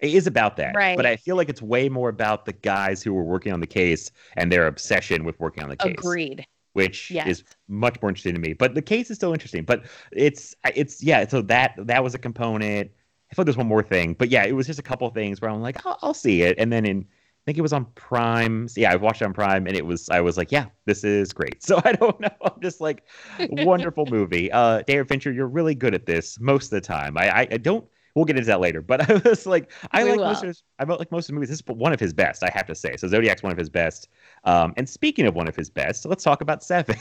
It 0.00 0.12
is 0.12 0.26
about 0.26 0.56
that, 0.58 0.74
Right. 0.76 0.94
but 0.96 1.06
I 1.06 1.16
feel 1.16 1.36
like 1.36 1.48
it's 1.48 1.62
way 1.62 1.88
more 1.88 2.10
about 2.10 2.44
the 2.44 2.52
guys 2.52 3.02
who 3.02 3.14
were 3.14 3.24
working 3.24 3.52
on 3.52 3.60
the 3.60 3.66
case 3.66 4.10
and 4.36 4.52
their 4.52 4.66
obsession 4.66 5.24
with 5.24 5.40
working 5.40 5.62
on 5.62 5.70
the 5.70 5.76
case, 5.76 5.94
Agreed. 5.96 6.44
which 6.74 7.10
Yes. 7.10 7.26
is 7.28 7.44
much 7.68 7.96
more 8.02 8.10
interesting 8.10 8.34
to 8.34 8.40
me. 8.40 8.52
But 8.52 8.74
the 8.74 8.82
case 8.82 9.10
is 9.10 9.16
still 9.16 9.32
interesting. 9.32 9.64
But 9.64 9.84
it's 10.12 10.54
it's 10.74 11.02
yeah. 11.02 11.26
So 11.26 11.40
that 11.42 11.74
that 11.78 12.04
was 12.04 12.14
a 12.14 12.18
component. 12.18 12.90
I 13.32 13.34
thought 13.34 13.46
there's 13.46 13.56
one 13.56 13.66
more 13.68 13.82
thing, 13.82 14.12
but 14.14 14.28
yeah, 14.28 14.44
it 14.44 14.52
was 14.52 14.66
just 14.66 14.78
a 14.78 14.82
couple 14.82 15.08
things 15.10 15.40
where 15.40 15.50
I'm 15.50 15.62
like, 15.62 15.84
I'll, 15.86 15.98
I'll 16.02 16.14
see 16.14 16.42
it, 16.42 16.56
and 16.58 16.70
then 16.72 16.84
in 16.84 17.06
think 17.46 17.58
it 17.58 17.62
was 17.62 17.72
on 17.72 17.86
Prime. 17.94 18.68
So 18.68 18.80
yeah, 18.80 18.92
I 18.92 18.96
watched 18.96 19.22
it 19.22 19.26
on 19.26 19.32
Prime, 19.32 19.66
and 19.66 19.76
it 19.76 19.86
was 19.86 20.08
I 20.10 20.20
was 20.20 20.36
like, 20.36 20.52
yeah, 20.52 20.66
this 20.86 21.04
is 21.04 21.32
great. 21.32 21.62
So 21.62 21.80
I 21.84 21.92
don't 21.92 22.18
know. 22.20 22.28
I'm 22.44 22.60
just 22.62 22.80
like, 22.80 23.04
wonderful 23.48 24.06
movie. 24.06 24.52
Uh, 24.52 24.82
David 24.86 25.08
Fincher, 25.08 25.32
you're 25.32 25.48
really 25.48 25.74
good 25.74 25.94
at 25.94 26.06
this 26.06 26.38
most 26.40 26.66
of 26.66 26.70
the 26.70 26.80
time. 26.80 27.16
I 27.18 27.30
I, 27.42 27.48
I 27.52 27.56
don't. 27.58 27.86
We'll 28.14 28.24
get 28.24 28.36
into 28.36 28.46
that 28.46 28.60
later, 28.60 28.80
but 28.80 29.10
I 29.10 29.28
was 29.28 29.46
like, 29.46 29.72
I 29.92 30.02
We 30.02 30.10
like 30.10 30.24
most 30.24 30.38
will. 30.38 30.42
of 30.42 30.48
his, 30.48 30.62
I 30.78 30.84
like 30.84 31.12
most 31.12 31.24
of 31.24 31.28
the 31.28 31.32
movies. 31.34 31.50
This 31.50 31.58
is 31.60 31.66
one 31.66 31.92
of 31.92 32.00
his 32.00 32.14
best, 32.14 32.42
I 32.42 32.50
have 32.54 32.66
to 32.66 32.74
say. 32.74 32.96
So 32.96 33.08
Zodiac's 33.08 33.42
one 33.42 33.52
of 33.52 33.58
his 33.58 33.68
best. 33.68 34.08
Um, 34.44 34.72
and 34.78 34.88
speaking 34.88 35.26
of 35.26 35.34
one 35.34 35.48
of 35.48 35.54
his 35.56 35.68
best, 35.68 36.06
let's 36.06 36.24
talk 36.24 36.40
about 36.40 36.62
Seven. 36.64 36.96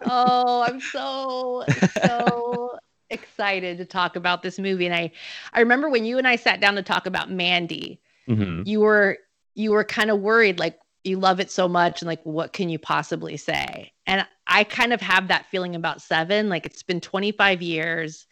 Oh, 0.00 0.62
I'm 0.62 0.80
so 0.80 1.64
so 1.82 2.78
excited 3.10 3.78
to 3.78 3.84
talk 3.84 4.16
about 4.16 4.42
this 4.42 4.58
movie. 4.58 4.86
And 4.86 4.94
I 4.94 5.10
I 5.52 5.60
remember 5.60 5.88
when 5.88 6.04
you 6.04 6.18
and 6.18 6.26
I 6.28 6.36
sat 6.36 6.60
down 6.60 6.74
to 6.76 6.82
talk 6.82 7.06
about 7.06 7.30
Mandy, 7.30 8.00
Mhm. 8.28 8.64
you 8.64 8.80
were 8.80 9.18
you 9.58 9.72
were 9.72 9.84
kind 9.84 10.10
of 10.10 10.20
worried 10.20 10.60
like 10.60 10.78
you 11.02 11.18
love 11.18 11.40
it 11.40 11.50
so 11.50 11.68
much 11.68 12.00
and 12.00 12.06
like 12.06 12.24
what 12.24 12.52
can 12.52 12.68
you 12.68 12.78
possibly 12.78 13.36
say? 13.36 13.92
And 14.06 14.24
I 14.46 14.64
kind 14.64 14.92
of 14.92 15.00
have 15.00 15.28
that 15.28 15.46
feeling 15.46 15.74
about 15.74 16.00
7, 16.00 16.48
like 16.48 16.64
it's 16.64 16.84
been 16.84 17.00
25 17.00 17.60
years. 17.60 18.26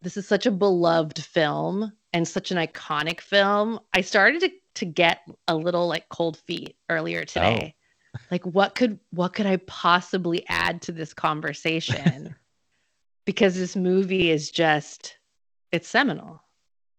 This 0.00 0.16
is 0.16 0.26
such 0.26 0.46
a 0.46 0.52
beloved 0.52 1.22
film 1.22 1.92
and 2.12 2.26
such 2.26 2.52
an 2.52 2.58
iconic 2.58 3.20
film. 3.20 3.80
I 3.92 4.02
started 4.02 4.40
to 4.42 4.50
to 4.76 4.84
get 4.84 5.22
a 5.48 5.56
little 5.56 5.88
like 5.88 6.08
cold 6.08 6.36
feet 6.36 6.76
earlier 6.88 7.24
today. 7.24 7.74
Oh. 7.74 7.74
Like 8.30 8.44
what 8.46 8.74
could 8.74 8.98
what 9.10 9.34
could 9.34 9.46
I 9.46 9.58
possibly 9.58 10.44
add 10.48 10.80
to 10.82 10.92
this 10.92 11.12
conversation? 11.12 12.34
because 13.26 13.54
this 13.54 13.76
movie 13.76 14.30
is 14.30 14.50
just 14.50 15.18
it's 15.72 15.86
seminal. 15.86 16.42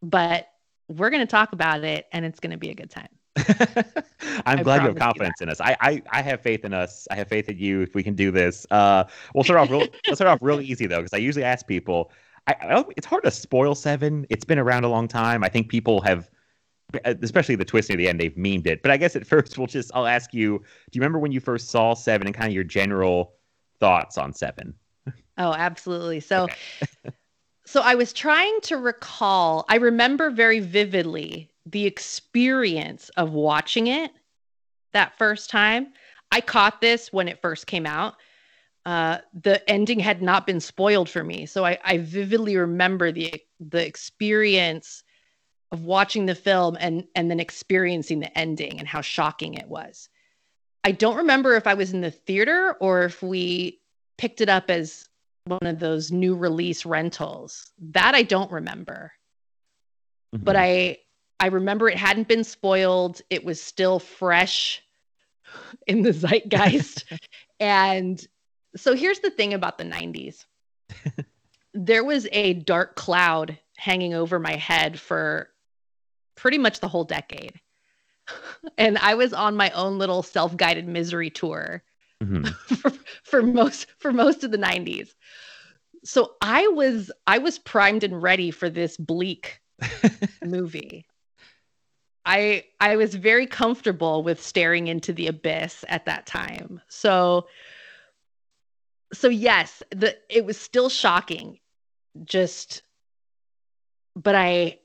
But 0.04 0.49
we're 0.90 1.10
going 1.10 1.26
to 1.26 1.32
talk 1.32 1.54
about 1.54 1.84
it 1.84 2.08
and 2.12 2.26
it's 2.26 2.40
going 2.40 2.52
to 2.52 2.58
be 2.58 2.70
a 2.70 2.76
good 2.76 2.90
time. 2.90 3.08
I'm 4.46 4.60
I 4.60 4.64
glad 4.64 4.82
you 4.82 4.88
have 4.88 4.96
promise 4.96 4.96
you 4.96 4.96
confidence 4.96 5.42
in 5.42 5.50
us. 5.50 5.62
I, 5.62 5.78
I 5.80 6.02
I 6.12 6.22
have 6.22 6.42
faith 6.42 6.66
in 6.66 6.74
us. 6.74 7.08
I 7.10 7.16
have 7.16 7.28
faith 7.28 7.48
in 7.48 7.58
you. 7.58 7.82
If 7.82 7.96
we 7.96 8.04
can 8.04 8.16
do 8.16 8.32
this, 8.32 8.66
uh, 8.72 9.06
we'll 9.34 9.44
start 9.44 9.60
off 9.60 9.70
real. 9.70 9.80
let's 10.08 10.18
start 10.18 10.28
off 10.30 10.40
really 10.42 10.66
easy 10.66 10.88
though, 10.88 10.98
because 10.98 11.14
I 11.14 11.18
usually 11.18 11.46
ask 11.46 11.66
people. 11.66 12.12
I, 12.48 12.56
I 12.62 12.86
it's 12.98 13.06
hard 13.06 13.24
to 13.24 13.32
spoil 13.32 13.76
Seven. 13.76 14.26
It's 14.30 14.44
been 14.44 14.60
around 14.60 14.84
a 14.84 14.90
long 14.90 15.08
time. 15.08 15.44
I 15.44 15.50
think 15.50 15.70
people 15.70 16.02
have, 16.02 16.30
especially 17.06 17.56
the 17.56 17.66
twist 17.66 17.90
near 17.90 17.98
the 17.98 18.10
end, 18.10 18.20
they've 18.20 18.36
memed 18.36 18.68
it. 18.68 18.82
But 18.82 18.92
I 18.92 18.98
guess 18.98 19.16
at 19.16 19.26
first 19.28 19.58
we'll 19.58 19.68
just. 19.68 19.92
I'll 19.94 20.08
ask 20.08 20.34
you. 20.34 20.58
Do 20.58 20.98
you 20.98 21.02
remember 21.02 21.20
when 21.20 21.32
you 21.32 21.40
first 21.40 21.70
saw 21.70 21.94
Seven 21.94 22.28
and 22.28 22.36
kind 22.36 22.48
of 22.48 22.54
your 22.54 22.66
general 22.66 23.36
thoughts 23.80 24.18
on 24.18 24.34
Seven? 24.34 24.74
Oh, 25.38 25.54
absolutely. 25.54 26.20
So 26.20 26.48
so 27.70 27.82
I 27.82 27.94
was 27.94 28.14
trying 28.14 28.62
to 28.62 28.78
recall, 28.78 29.64
I 29.70 29.76
remember 29.76 30.32
very 30.32 30.60
vividly 30.60 31.52
the 31.68 31.86
experience 31.86 33.10
of 33.10 33.34
watching 33.34 33.86
it 33.86 34.10
that 34.94 35.16
first 35.20 35.52
time. 35.52 35.94
I 36.32 36.42
caught 36.42 36.82
this 36.82 37.14
when 37.14 37.28
it 37.28 37.44
first 37.44 37.68
came 37.68 37.86
out. 37.86 38.16
Uh, 38.88 39.20
the 39.44 39.70
ending 39.70 40.00
had 40.00 40.20
not 40.20 40.48
been 40.48 40.60
spoiled 40.60 41.10
for 41.10 41.24
me, 41.24 41.46
so 41.46 41.64
I, 41.64 41.78
I 41.84 42.00
vividly 42.00 42.58
remember 42.58 43.12
the 43.12 43.40
the 43.60 43.86
experience 43.86 45.04
of 45.72 45.84
watching 45.84 46.26
the 46.26 46.34
film 46.34 46.76
and 46.80 47.06
and 47.14 47.30
then 47.30 47.40
experiencing 47.40 48.20
the 48.20 48.36
ending 48.36 48.80
and 48.80 48.88
how 48.88 49.02
shocking 49.02 49.54
it 49.54 49.68
was. 49.68 50.10
I 50.84 50.92
don't 50.92 51.18
remember 51.18 51.56
if 51.56 51.68
I 51.68 51.76
was 51.76 51.94
in 51.94 52.02
the 52.02 52.10
theater 52.10 52.78
or 52.80 53.04
if 53.04 53.22
we 53.22 53.80
picked 54.18 54.42
it 54.42 54.50
up 54.50 54.72
as 54.72 55.09
one 55.50 55.66
of 55.66 55.80
those 55.80 56.12
new 56.12 56.36
release 56.36 56.86
rentals. 56.86 57.72
That 57.92 58.16
I 58.16 58.24
don't 58.24 58.52
remember. 58.52 59.12
Mm-hmm. 60.34 60.44
But 60.44 60.56
I 60.56 60.98
I 61.40 61.48
remember 61.48 61.90
it 61.90 61.98
hadn't 61.98 62.28
been 62.28 62.44
spoiled. 62.44 63.22
It 63.30 63.44
was 63.44 63.62
still 63.62 64.00
fresh 64.00 64.84
in 65.88 66.02
the 66.02 66.14
zeitgeist. 66.14 67.06
and 67.60 68.26
so 68.76 68.96
here's 68.96 69.20
the 69.20 69.32
thing 69.32 69.54
about 69.54 69.78
the 69.78 69.86
90s. 69.86 70.46
there 71.74 72.04
was 72.04 72.28
a 72.32 72.54
dark 72.54 72.96
cloud 72.96 73.58
hanging 73.78 74.14
over 74.14 74.38
my 74.40 74.56
head 74.56 75.00
for 75.00 75.50
pretty 76.36 76.58
much 76.58 76.80
the 76.80 76.88
whole 76.88 77.06
decade. 77.06 77.60
And 78.78 79.00
I 79.00 79.16
was 79.16 79.34
on 79.34 79.56
my 79.56 79.72
own 79.72 79.98
little 79.98 80.22
self-guided 80.22 80.88
misery 80.88 81.32
tour 81.32 81.82
Mhm. 82.22 82.48
for, 82.82 82.92
for 83.24 83.42
most 83.42 83.88
for 83.98 84.12
most 84.12 84.44
of 84.44 84.52
the 84.52 84.58
90s 84.58 85.16
so 86.04 86.36
i 86.42 86.68
was 86.68 87.12
i 87.28 87.38
was 87.38 87.60
primed 87.60 88.04
and 88.04 88.22
ready 88.22 88.52
for 88.52 88.70
this 88.70 88.98
bleak 88.98 89.62
movie. 90.44 91.06
I 92.26 92.66
i 92.80 92.96
was 92.96 93.16
very 93.16 93.48
comfortable 93.48 94.24
with 94.24 94.42
staring 94.44 94.88
into 94.88 95.14
the 95.14 95.28
abyss 95.28 95.86
at 95.88 96.06
that 96.06 96.26
time. 96.26 96.82
So 96.88 97.48
so 99.14 99.30
yes 99.30 99.82
the 99.92 100.16
it 100.30 100.46
was 100.46 100.58
still 100.60 100.90
shocking. 100.90 101.60
Just 102.26 102.82
but 104.16 104.36
i 104.36 104.78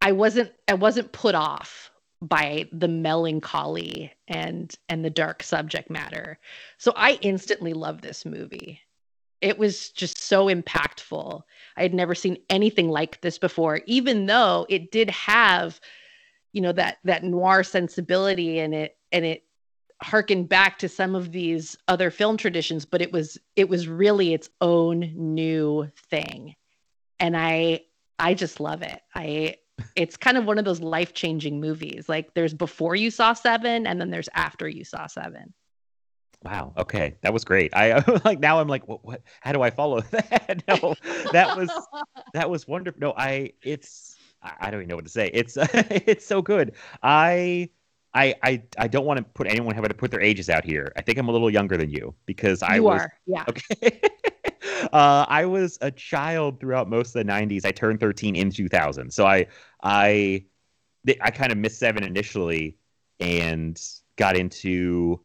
i 0.00 0.12
wasn't 0.12 0.52
i 0.68 0.74
wasn't 0.74 1.12
put 1.12 1.34
off 1.34 1.91
by 2.22 2.68
the 2.72 2.88
melancholy 2.88 4.12
and 4.28 4.76
and 4.88 5.04
the 5.04 5.10
dark 5.10 5.42
subject 5.42 5.90
matter 5.90 6.38
so 6.78 6.92
I 6.96 7.18
instantly 7.22 7.74
loved 7.74 8.02
this 8.02 8.24
movie. 8.24 8.80
It 9.40 9.58
was 9.58 9.90
just 9.90 10.18
so 10.18 10.46
impactful. 10.46 11.42
I 11.76 11.82
had 11.82 11.94
never 11.94 12.14
seen 12.14 12.38
anything 12.48 12.88
like 12.88 13.20
this 13.20 13.38
before, 13.38 13.80
even 13.86 14.26
though 14.26 14.66
it 14.68 14.92
did 14.92 15.10
have, 15.10 15.80
you 16.52 16.60
know, 16.60 16.72
that 16.72 16.98
that 17.04 17.24
noir 17.24 17.64
sensibility 17.64 18.60
and 18.60 18.74
it 18.74 18.96
and 19.10 19.24
it 19.24 19.44
harkened 20.00 20.48
back 20.48 20.78
to 20.78 20.88
some 20.88 21.14
of 21.14 21.32
these 21.32 21.76
other 21.88 22.10
film 22.10 22.36
traditions, 22.36 22.84
but 22.84 23.02
it 23.02 23.12
was 23.12 23.38
it 23.56 23.68
was 23.68 23.88
really 23.88 24.34
its 24.34 24.48
own 24.60 25.12
new 25.14 25.88
thing. 25.96 26.54
And 27.20 27.36
I 27.36 27.82
I 28.18 28.34
just 28.34 28.60
love 28.60 28.82
it. 28.82 29.00
I 29.14 29.56
it's 29.96 30.16
kind 30.16 30.36
of 30.36 30.44
one 30.44 30.58
of 30.58 30.64
those 30.64 30.80
life-changing 30.80 31.60
movies. 31.60 32.08
Like 32.08 32.34
there's 32.34 32.54
before 32.54 32.94
you 32.94 33.10
saw 33.10 33.32
7 33.32 33.86
and 33.86 34.00
then 34.00 34.10
there's 34.10 34.28
after 34.34 34.68
you 34.68 34.84
saw 34.84 35.06
7. 35.06 35.52
Wow. 36.44 36.72
Okay, 36.76 37.14
that 37.22 37.32
was 37.32 37.44
great. 37.44 37.74
I 37.74 38.02
like 38.24 38.40
now. 38.40 38.60
I'm 38.60 38.68
like, 38.68 38.88
what? 38.88 39.04
what 39.04 39.22
how 39.40 39.52
do 39.52 39.62
I 39.62 39.70
follow 39.70 40.00
that? 40.10 40.62
no, 40.68 40.94
that 41.32 41.56
was 41.56 41.70
that 42.34 42.50
was 42.50 42.66
wonderful. 42.66 43.00
No, 43.00 43.14
I. 43.16 43.52
It's 43.62 44.16
I, 44.42 44.52
I 44.60 44.70
don't 44.70 44.80
even 44.80 44.88
know 44.88 44.96
what 44.96 45.04
to 45.04 45.10
say. 45.10 45.30
It's 45.32 45.56
it's 45.60 46.26
so 46.26 46.42
good. 46.42 46.74
I. 47.02 47.68
I, 48.14 48.34
I, 48.42 48.62
I 48.76 48.88
don't 48.88 49.06
want 49.06 49.16
to 49.16 49.22
put 49.22 49.46
anyone 49.46 49.74
having 49.74 49.88
to 49.88 49.94
put 49.94 50.10
their 50.10 50.20
ages 50.20 50.50
out 50.50 50.66
here. 50.66 50.92
I 50.96 51.00
think 51.00 51.16
I'm 51.16 51.30
a 51.30 51.32
little 51.32 51.48
younger 51.48 51.78
than 51.78 51.88
you 51.88 52.14
because 52.26 52.62
I 52.62 52.74
you 52.74 52.82
was 52.82 53.00
are. 53.00 53.12
Yeah. 53.24 53.44
okay. 53.48 54.02
Uh, 54.92 55.26
I 55.28 55.44
was 55.44 55.78
a 55.80 55.90
child 55.90 56.60
throughout 56.60 56.88
most 56.88 57.14
of 57.14 57.24
the 57.24 57.32
'90s. 57.32 57.64
I 57.64 57.72
turned 57.72 58.00
13 58.00 58.36
in 58.36 58.50
2000, 58.50 59.12
so 59.12 59.26
I 59.26 59.46
I 59.82 60.44
I 61.20 61.30
kind 61.30 61.52
of 61.52 61.58
missed 61.58 61.78
seven 61.78 62.04
initially 62.04 62.76
and 63.20 63.80
got 64.16 64.36
into 64.36 65.20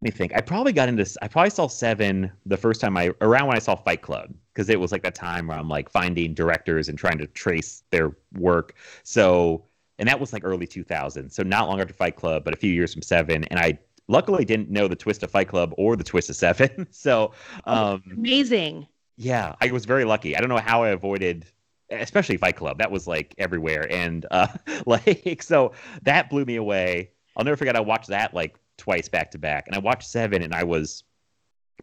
let 0.00 0.12
me 0.12 0.16
think. 0.16 0.32
I 0.36 0.40
probably 0.40 0.72
got 0.72 0.88
into. 0.88 1.04
I 1.22 1.26
probably 1.26 1.50
saw 1.50 1.66
Seven 1.66 2.30
the 2.46 2.56
first 2.56 2.80
time 2.80 2.96
I 2.96 3.10
around 3.20 3.48
when 3.48 3.56
I 3.56 3.58
saw 3.58 3.74
Fight 3.74 4.00
Club 4.00 4.32
because 4.54 4.68
it 4.68 4.78
was 4.78 4.92
like 4.92 5.02
that 5.02 5.16
time 5.16 5.48
where 5.48 5.58
I'm 5.58 5.68
like 5.68 5.90
finding 5.90 6.34
directors 6.34 6.88
and 6.88 6.96
trying 6.96 7.18
to 7.18 7.26
trace 7.26 7.82
their 7.90 8.12
work. 8.34 8.76
So, 9.02 9.64
and 9.98 10.08
that 10.08 10.20
was 10.20 10.32
like 10.32 10.44
early 10.44 10.68
2000. 10.68 11.30
So 11.30 11.42
not 11.42 11.68
long 11.68 11.80
after 11.80 11.92
Fight 11.92 12.14
Club, 12.14 12.44
but 12.44 12.54
a 12.54 12.56
few 12.56 12.72
years 12.72 12.92
from 12.92 13.02
Seven. 13.02 13.42
And 13.44 13.58
I 13.58 13.80
luckily 14.08 14.44
didn't 14.44 14.70
know 14.70 14.88
the 14.88 14.96
twist 14.96 15.22
of 15.22 15.30
Fight 15.30 15.48
Club 15.48 15.72
or 15.78 15.94
the 15.96 16.04
twist 16.04 16.30
of 16.30 16.36
Seven. 16.36 16.86
So, 16.92 17.32
um, 17.64 18.02
Amazing. 18.10 18.86
yeah, 19.16 19.54
I 19.60 19.70
was 19.70 19.84
very 19.84 20.04
lucky. 20.04 20.36
I 20.36 20.40
don't 20.40 20.48
know 20.48 20.56
how 20.58 20.82
I 20.82 20.88
avoided, 20.88 21.44
especially 21.90 22.36
Fight 22.38 22.56
Club. 22.56 22.78
That 22.78 22.90
was 22.90 23.06
like 23.06 23.34
everywhere, 23.38 23.90
and 23.92 24.26
uh, 24.30 24.48
like 24.86 25.42
so 25.42 25.72
that 26.02 26.30
blew 26.30 26.44
me 26.44 26.56
away. 26.56 27.10
I'll 27.36 27.44
never 27.44 27.56
forget. 27.56 27.76
I 27.76 27.80
watched 27.80 28.08
that 28.08 28.34
like 28.34 28.56
twice 28.78 29.08
back 29.08 29.30
to 29.32 29.38
back, 29.38 29.66
and 29.66 29.76
I 29.76 29.78
watched 29.78 30.08
Seven, 30.08 30.42
and 30.42 30.54
I 30.54 30.64
was 30.64 31.04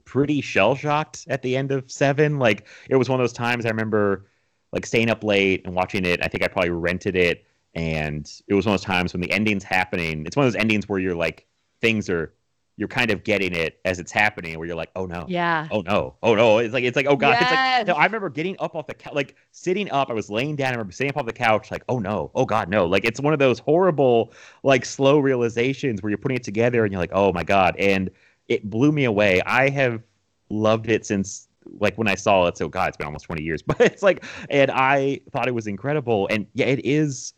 pretty 0.03 0.41
shell 0.41 0.75
shocked 0.75 1.25
at 1.29 1.41
the 1.41 1.55
end 1.55 1.71
of 1.71 1.89
Seven. 1.89 2.39
Like 2.39 2.67
it 2.89 2.95
was 2.95 3.07
one 3.09 3.19
of 3.19 3.23
those 3.23 3.33
times 3.33 3.65
I 3.65 3.69
remember 3.69 4.25
like 4.71 4.85
staying 4.85 5.09
up 5.09 5.23
late 5.23 5.61
and 5.65 5.73
watching 5.75 6.05
it. 6.05 6.19
I 6.23 6.27
think 6.27 6.43
I 6.43 6.47
probably 6.47 6.71
rented 6.71 7.15
it, 7.15 7.45
and 7.75 8.29
it 8.47 8.53
was 8.53 8.65
one 8.65 8.73
of 8.75 8.81
those 8.81 8.85
times 8.85 9.13
when 9.13 9.21
the 9.21 9.31
ending's 9.31 9.63
happening. 9.63 10.25
It's 10.25 10.35
one 10.35 10.45
of 10.45 10.51
those 10.51 10.59
endings 10.59 10.89
where 10.89 10.99
you're 10.99 11.15
like 11.15 11.45
things 11.81 12.09
are 12.09 12.33
you're 12.77 12.89
kind 12.89 13.09
of 13.09 13.23
getting 13.23 13.53
it 13.55 13.79
as 13.85 13.99
it's 13.99 14.11
happening, 14.11 14.57
where 14.59 14.67
you're 14.67 14.75
like, 14.75 14.89
oh 14.97 15.05
no, 15.05 15.25
Yeah. 15.29 15.67
oh 15.71 15.79
no, 15.79 16.15
oh 16.21 16.35
no. 16.35 16.57
It's 16.57 16.73
like 16.73 16.83
it's 16.83 16.97
like 16.97 17.05
oh 17.07 17.15
god. 17.15 17.33
It's 17.33 17.41
like 17.43 17.51
Yes. 17.51 17.87
no, 17.87 17.93
I 17.93 18.03
remember 18.05 18.29
getting 18.29 18.57
up 18.59 18.75
off 18.75 18.87
the 18.87 18.93
couch, 18.93 19.13
like 19.13 19.35
sitting 19.51 19.89
up. 19.91 20.09
I 20.09 20.13
was 20.13 20.29
laying 20.29 20.57
down. 20.57 20.67
I 20.67 20.71
remember 20.71 20.91
sitting 20.91 21.11
up 21.11 21.17
off 21.17 21.25
the 21.25 21.31
couch, 21.33 21.71
like 21.71 21.83
oh 21.87 21.99
no, 21.99 22.31
oh 22.35 22.45
god, 22.45 22.67
no. 22.67 22.85
Like 22.85 23.05
it's 23.05 23.21
one 23.21 23.31
of 23.31 23.39
those 23.39 23.59
horrible, 23.59 24.33
like 24.63 24.83
slow 24.83 25.19
realizations 25.19 26.03
where 26.03 26.09
you're 26.09 26.17
putting 26.17 26.35
it 26.37 26.43
together 26.43 26.83
and 26.83 26.91
you're 26.91 26.99
like, 27.01 27.11
oh 27.13 27.31
my 27.31 27.43
god, 27.43 27.75
and 27.79 28.09
it 28.49 28.69
blew 28.69 28.91
me 28.91 29.05
away. 29.05 29.41
I 29.45 29.69
have 29.69 30.03
loved 30.49 30.89
it 30.89 31.05
since 31.05 31.47
like 31.79 31.97
when 31.97 32.07
I 32.09 32.15
saw 32.15 32.45
it. 32.47 32.57
So 32.57 32.67
god, 32.67 32.89
it's 32.89 32.97
been 32.97 33.07
almost 33.07 33.25
20 33.25 33.41
years, 33.41 33.61
but 33.65 33.79
it's 33.79 34.03
like, 34.03 34.25
and 34.49 34.69
I 34.69 35.21
thought 35.31 35.47
it 35.47 35.55
was 35.55 35.65
incredible. 35.67 36.27
And 36.29 36.45
yeah, 36.53 36.65
it 36.65 36.85
is 36.85 37.33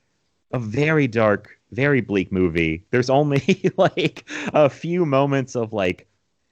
a 0.51 0.57
very 0.59 1.07
dark, 1.07 1.56
very 1.71 2.01
bleak 2.01 2.31
movie. 2.31 2.85
There's 2.91 3.09
only 3.09 3.71
like 3.77 4.29
a 4.53 4.69
few 4.69 5.05
moments 5.05 5.55
of 5.55 5.73
like 5.73 6.07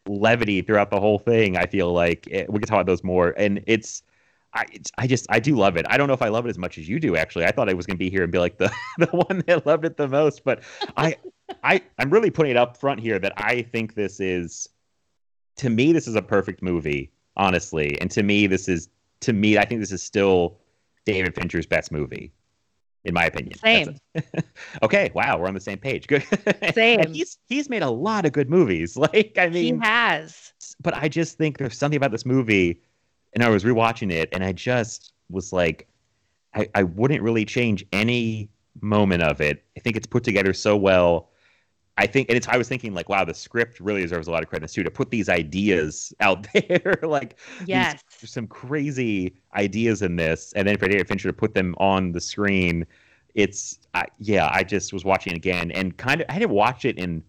levity 0.08 0.62
throughout 0.62 0.92
the 0.92 1.00
whole 1.00 1.20
thing. 1.20 1.58
I 1.58 1.66
feel 1.66 1.92
like 1.92 2.28
Eh, 2.32 2.46
we 2.50 2.60
can 2.60 2.68
talk 2.68 2.76
about 2.76 2.86
those 2.88 3.04
more, 3.04 3.34
and 3.38 3.64
it's. 3.68 4.04
I, 4.58 4.66
it's, 4.72 4.90
I 4.98 5.06
just 5.06 5.26
I 5.30 5.40
do 5.40 5.58
love 5.58 5.76
it. 5.76 5.86
I 5.90 5.98
don't 5.98 6.08
know 6.08 6.14
if 6.14 6.22
I 6.22 6.30
love 6.30 6.46
it 6.46 6.50
as 6.50 6.58
much 6.58 6.78
as 6.78 6.88
you 6.88 6.98
do. 6.98 7.18
Actually, 7.18 7.44
I 7.44 7.52
thought 7.52 7.68
I 7.68 7.74
was 7.74 7.86
going 7.86 7.98
to 7.98 8.00
be 8.00 8.10
here 8.10 8.24
and 8.24 8.32
be 8.32 8.40
like 8.40 8.58
the 8.58 8.72
the 8.98 9.08
one 9.08 9.44
that 9.48 9.66
loved 9.66 9.84
it 9.84 9.98
the 9.98 10.08
most. 10.08 10.46
But 10.46 10.64
I 10.96 11.18
I 11.62 11.82
I'm 12.00 12.10
really 12.10 12.32
putting 12.32 12.52
it 12.52 12.58
up 12.58 12.78
front 12.78 13.02
here 13.02 13.20
that 13.20 13.34
I 13.36 13.64
think 13.64 13.96
this 13.96 14.22
is 14.22 14.70
to 15.58 15.70
me 15.70 15.92
this 15.92 16.08
is 16.08 16.16
a 16.16 16.22
perfect 16.22 16.62
movie, 16.62 17.12
honestly. 17.36 18.00
And 18.00 18.10
to 18.12 18.24
me 18.24 18.48
this 18.48 18.70
is 18.70 18.88
to 19.22 19.34
me 19.34 19.58
I 19.58 19.66
think 19.66 19.82
this 19.82 19.92
is 19.92 20.02
still 20.02 20.58
David 21.06 21.36
Fincher's 21.36 21.66
best 21.66 21.92
movie, 21.92 22.32
in 23.06 23.14
my 23.14 23.26
opinion. 23.26 23.58
Same. 23.60 23.98
okay, 24.84 25.12
wow, 25.14 25.38
we're 25.38 25.48
on 25.48 25.54
the 25.54 25.60
same 25.60 25.78
page. 25.78 26.08
Good. 26.08 26.24
Same. 26.74 27.00
And 27.00 27.16
he's 27.16 27.38
he's 27.48 27.70
made 27.70 27.84
a 27.84 27.90
lot 27.90 28.26
of 28.26 28.34
good 28.34 28.50
movies. 28.50 28.98
Like 29.06 29.38
I 29.38 29.50
mean, 29.50 29.80
he 29.80 29.86
has. 29.86 30.54
but 30.82 30.96
I 30.96 31.08
just 31.08 31.38
think 31.38 31.60
there's 31.60 31.78
something 31.78 31.98
about 31.98 32.12
this 32.12 32.26
movie, 32.26 32.82
and 33.34 33.44
I 33.44 33.50
was 33.50 33.64
rewatching 33.64 34.12
it, 34.12 34.30
and 34.32 34.44
I 34.44 34.52
just 34.52 35.14
was 35.30 35.54
like, 35.54 35.88
I, 36.56 36.68
I 36.74 36.84
wouldn't 36.84 37.22
really 37.22 37.46
change 37.46 37.86
any 37.92 38.50
moment 38.82 39.22
of 39.22 39.42
it. 39.42 39.64
I 39.78 39.82
think 39.82 39.96
it's 39.96 40.08
put 40.08 40.24
together 40.24 40.54
so 40.54 40.76
well. 40.76 41.30
I 41.98 42.08
think, 42.08 42.30
and 42.30 42.36
it's, 42.36 42.48
I 42.48 42.58
was 42.58 42.68
thinking 42.68 42.94
like, 42.94 43.08
wow, 43.08 43.24
the 43.24 43.34
script 43.34 43.80
really 43.80 44.02
deserves 44.02 44.28
a 44.28 44.32
lot 44.32 44.44
of 44.44 44.50
credit 44.50 44.70
too 44.70 44.84
to 44.84 44.92
put 44.92 45.10
these 45.12 45.30
ideas 45.30 46.14
out 46.20 46.46
there. 46.54 47.00
like, 47.04 47.38
these- 47.60 47.68
Yes. 47.70 48.04
there's 48.22 48.32
some 48.34 48.48
crazy 48.48 49.36
ideas 49.56 50.02
in 50.02 50.16
this, 50.18 50.52
and 50.56 50.68
then 50.68 50.78
for 50.78 50.88
David 50.88 51.08
Fincher 51.08 51.30
to 51.30 51.34
put 51.34 51.54
them 51.54 51.74
on 51.80 52.12
the 52.12 52.20
screen, 52.22 52.86
it's, 53.34 53.80
I, 53.94 54.06
yeah, 54.20 54.50
I 54.52 54.64
just 54.64 54.92
was 54.94 55.04
watching 55.06 55.34
it 55.34 55.38
again 55.38 55.72
and 55.72 55.96
kind 55.98 56.22
of, 56.22 56.28
I 56.30 56.40
didn't 56.40 56.52
watch 56.52 56.86
it 56.86 56.98
in 56.98 57.24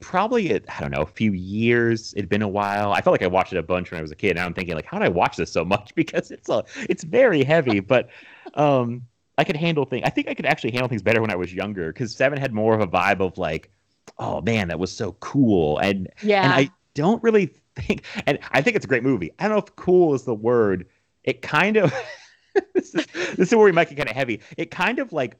probably, 0.00 0.52
I 0.54 0.80
don't 0.80 0.90
know, 0.90 1.02
a 1.02 1.06
few 1.06 1.32
years. 1.32 2.12
It'd 2.16 2.28
been 2.28 2.42
a 2.42 2.48
while. 2.48 2.92
I 2.92 3.00
felt 3.00 3.12
like 3.12 3.22
I 3.22 3.26
watched 3.28 3.52
it 3.52 3.58
a 3.58 3.62
bunch 3.62 3.90
when 3.90 3.98
I 3.98 4.02
was 4.02 4.10
a 4.10 4.16
kid. 4.16 4.30
And 4.32 4.40
I'm 4.40 4.52
thinking 4.54 4.74
like, 4.74 4.86
how 4.86 4.98
did 4.98 5.04
I 5.06 5.10
watch 5.10 5.36
this 5.36 5.52
so 5.52 5.64
much? 5.64 5.92
Because 5.94 6.30
it's 6.30 6.48
a, 6.48 6.64
it's 6.88 7.04
very 7.04 7.44
heavy, 7.44 7.80
but, 7.80 8.08
um, 8.54 9.02
I 9.42 9.44
could 9.44 9.56
handle 9.56 9.84
things. 9.84 10.04
I 10.06 10.10
think 10.10 10.28
I 10.28 10.34
could 10.34 10.46
actually 10.46 10.70
handle 10.70 10.88
things 10.88 11.02
better 11.02 11.20
when 11.20 11.32
I 11.32 11.34
was 11.34 11.52
younger 11.52 11.92
because 11.92 12.14
Seven 12.14 12.38
had 12.38 12.52
more 12.52 12.74
of 12.74 12.80
a 12.80 12.86
vibe 12.86 13.18
of 13.18 13.36
like, 13.38 13.72
oh 14.18 14.40
man, 14.40 14.68
that 14.68 14.78
was 14.78 14.92
so 14.92 15.16
cool. 15.18 15.78
And 15.78 16.08
Yeah. 16.22 16.44
and 16.44 16.52
I 16.52 16.70
don't 16.94 17.20
really 17.24 17.46
think, 17.74 18.04
and 18.24 18.38
I 18.52 18.62
think 18.62 18.76
it's 18.76 18.84
a 18.84 18.88
great 18.88 19.02
movie. 19.02 19.32
I 19.40 19.48
don't 19.48 19.56
know 19.56 19.64
if 19.64 19.74
cool 19.74 20.14
is 20.14 20.22
the 20.22 20.32
word. 20.34 20.86
It 21.24 21.42
kind 21.42 21.76
of, 21.76 21.92
this, 22.74 22.94
is, 22.94 23.04
this 23.34 23.48
is 23.48 23.54
where 23.54 23.64
we 23.64 23.72
might 23.72 23.88
get 23.88 23.96
kind 23.96 24.08
of 24.08 24.14
heavy. 24.14 24.40
It 24.56 24.70
kind 24.70 25.00
of 25.00 25.12
like, 25.12 25.38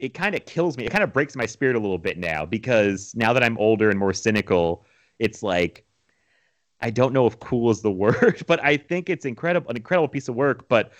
it 0.00 0.12
kind 0.12 0.34
of 0.34 0.44
kills 0.44 0.76
me. 0.76 0.84
It 0.86 0.90
kind 0.90 1.04
of 1.04 1.12
breaks 1.12 1.36
my 1.36 1.46
spirit 1.46 1.76
a 1.76 1.78
little 1.78 1.98
bit 1.98 2.18
now 2.18 2.44
because 2.44 3.14
now 3.14 3.32
that 3.32 3.44
I'm 3.44 3.56
older 3.58 3.90
and 3.90 3.98
more 3.98 4.12
cynical, 4.12 4.84
it's 5.20 5.40
like, 5.40 5.84
I 6.80 6.90
don't 6.90 7.12
know 7.12 7.26
if 7.26 7.38
cool 7.38 7.70
is 7.70 7.80
the 7.80 7.92
word, 8.04 8.42
but 8.48 8.60
I 8.64 8.76
think 8.76 9.08
it's 9.08 9.24
incredible, 9.24 9.70
an 9.70 9.76
incredible 9.76 10.08
piece 10.08 10.26
of 10.28 10.34
work. 10.34 10.68
But 10.68 10.90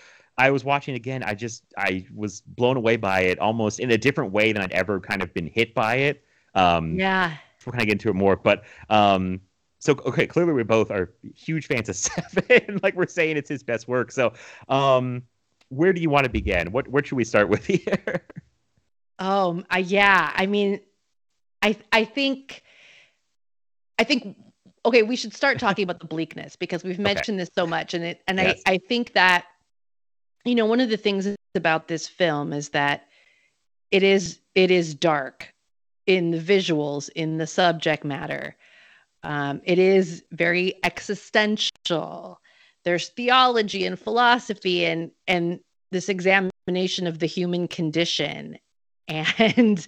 I 0.41 0.51
was 0.51 0.65
watching 0.65 0.95
again. 0.95 1.23
I 1.23 1.35
just, 1.35 1.65
I 1.77 2.07
was 2.15 2.41
blown 2.41 2.77
away 2.77 2.97
by 2.97 3.21
it 3.21 3.39
almost 3.39 3.79
in 3.81 3.91
a 3.91 3.99
different 3.99 4.33
way 4.33 4.53
than 4.53 4.63
I'd 4.63 4.73
ever 4.73 4.99
kind 5.01 5.23
of 5.23 5.33
been 5.35 5.47
hit 5.47 5.75
by 5.75 5.97
it. 5.97 6.25
Um, 6.55 6.99
yeah. 6.99 7.37
we'll 7.65 7.73
kind 7.73 7.83
of 7.83 7.87
get 7.87 7.93
into 7.93 8.09
it 8.09 8.15
more. 8.15 8.37
But 8.37 8.65
um, 8.89 9.41
so 9.79 9.95
okay, 10.07 10.27
clearly 10.27 10.53
we 10.53 10.63
both 10.63 10.91
are 10.91 11.13
huge 11.35 11.67
fans 11.67 11.89
of 11.89 11.97
Seven. 12.07 12.81
like 12.83 12.95
we're 12.97 13.07
saying, 13.07 13.37
it's 13.37 13.49
his 13.49 13.63
best 13.63 13.89
work. 13.89 14.13
So 14.13 14.33
um, 14.69 15.23
where 15.69 15.93
do 15.93 16.01
you 16.01 16.11
want 16.11 16.25
to 16.25 16.31
begin? 16.31 16.73
What 16.73 16.89
where 16.89 17.05
should 17.05 17.17
we 17.17 17.25
start 17.25 17.49
with 17.49 17.67
here? 17.67 18.25
Oh, 19.19 19.63
I, 19.71 19.79
yeah. 19.79 20.33
I 20.35 20.47
mean, 20.47 20.81
I 21.63 21.77
I 21.93 22.05
think 22.05 22.63
I 23.99 24.05
think 24.05 24.37
okay, 24.85 25.03
we 25.03 25.17
should 25.17 25.35
start 25.35 25.59
talking 25.59 25.83
about 25.83 26.01
the 26.01 26.07
bleakness 26.07 26.57
because 26.57 26.83
we've 26.85 26.99
mentioned 27.13 27.39
this 27.39 27.51
so 27.55 27.67
much 27.67 27.95
and 27.95 28.05
it 28.05 28.23
and 28.27 28.39
Yes. 28.39 28.61
I 28.67 28.73
I 28.73 28.79
think 28.79 29.13
that 29.15 29.45
you 30.45 30.55
know, 30.55 30.67
one 30.67 30.81
of 30.81 30.89
the 30.89 30.97
things 30.97 31.29
about 31.55 31.89
this 31.89 32.07
film 32.07 32.53
is 32.53 32.71
that 32.71 33.09
it 33.91 34.03
is 34.03 34.39
it 34.55 34.71
is 34.71 34.95
dark 34.95 35.53
in 36.07 36.31
the 36.31 36.39
visuals, 36.39 37.09
in 37.15 37.39
the 37.39 37.47
subject 37.47 38.05
matter. 38.05 38.57
Um, 39.23 39.61
it 39.65 39.79
is 39.79 40.25
very 40.33 40.75
existential. 40.83 42.41
There's 42.85 43.09
theology 43.09 43.85
and 43.85 43.99
philosophy 43.99 44.87
and 44.87 45.11
and 45.27 45.61
this 45.91 46.09
examination 46.09 47.07
of 47.07 47.19
the 47.19 47.27
human 47.27 47.69
condition 47.69 48.59
and 49.09 49.87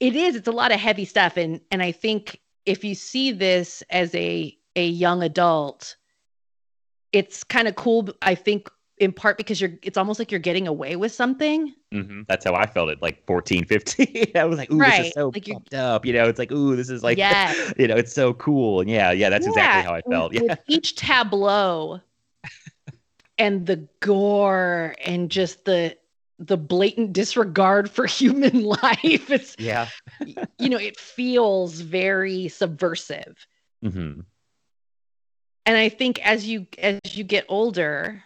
it 0.00 0.16
is 0.16 0.34
it's 0.34 0.48
a 0.48 0.52
lot 0.52 0.72
of 0.72 0.80
heavy 0.80 1.04
stuff 1.04 1.36
and 1.36 1.60
and 1.70 1.82
i 1.82 1.92
think 1.92 2.40
if 2.64 2.84
you 2.84 2.94
see 2.94 3.30
this 3.30 3.82
as 3.90 4.14
a 4.14 4.56
a 4.76 4.86
young 4.86 5.22
adult 5.22 5.96
it's 7.12 7.44
kind 7.44 7.68
of 7.68 7.74
cool 7.74 8.08
i 8.22 8.34
think 8.34 8.70
in 9.02 9.12
part 9.12 9.36
because 9.36 9.60
you're 9.60 9.72
it's 9.82 9.98
almost 9.98 10.18
like 10.18 10.30
you're 10.30 10.40
getting 10.40 10.66
away 10.68 10.96
with 10.96 11.12
something 11.12 11.74
hmm 11.90 12.22
That's 12.28 12.44
how 12.44 12.54
I 12.54 12.66
felt 12.66 12.88
at 12.90 13.02
like 13.02 13.26
14, 13.26 13.66
15. 13.66 14.32
I 14.34 14.44
was 14.44 14.56
like, 14.58 14.70
ooh, 14.72 14.78
this 14.78 15.08
is 15.08 15.12
so 15.12 15.28
like 15.34 15.46
you- 15.46 15.54
fucked 15.54 15.74
up. 15.74 16.06
You 16.06 16.14
know, 16.14 16.26
it's 16.26 16.38
like, 16.38 16.50
ooh, 16.50 16.74
this 16.74 16.88
is 16.88 17.02
like, 17.02 17.18
Yes. 17.18 17.74
you 17.78 17.86
know, 17.86 17.96
it's 17.96 18.14
so 18.14 18.32
cool. 18.34 18.80
And 18.80 18.88
yeah, 18.88 19.10
yeah, 19.12 19.28
that's 19.28 19.46
exactly 19.46 19.82
how 19.82 19.94
I 19.94 20.00
felt. 20.08 20.32
with 20.34 20.42
Yeah. 20.44 20.54
each 20.68 20.94
tableau 20.96 22.00
and 23.38 23.66
the 23.66 23.86
gore 24.00 24.94
and 25.04 25.30
just 25.30 25.64
the 25.64 25.96
the 26.38 26.56
blatant 26.56 27.12
disregard 27.12 27.90
for 27.90 28.06
human 28.06 28.62
life 28.64 29.30
it's 29.30 29.54
Yeah. 29.58 29.88
you 30.58 30.68
know 30.68 30.78
it 30.78 30.98
feels 30.98 31.80
very 31.80 32.48
subversive 32.48 33.46
mm-hmm. 33.84 34.20
and 35.66 35.76
i 35.76 35.88
think 35.88 36.24
as 36.26 36.46
you 36.46 36.66
as 36.78 36.98
you 37.12 37.22
get 37.24 37.44
older 37.48 38.22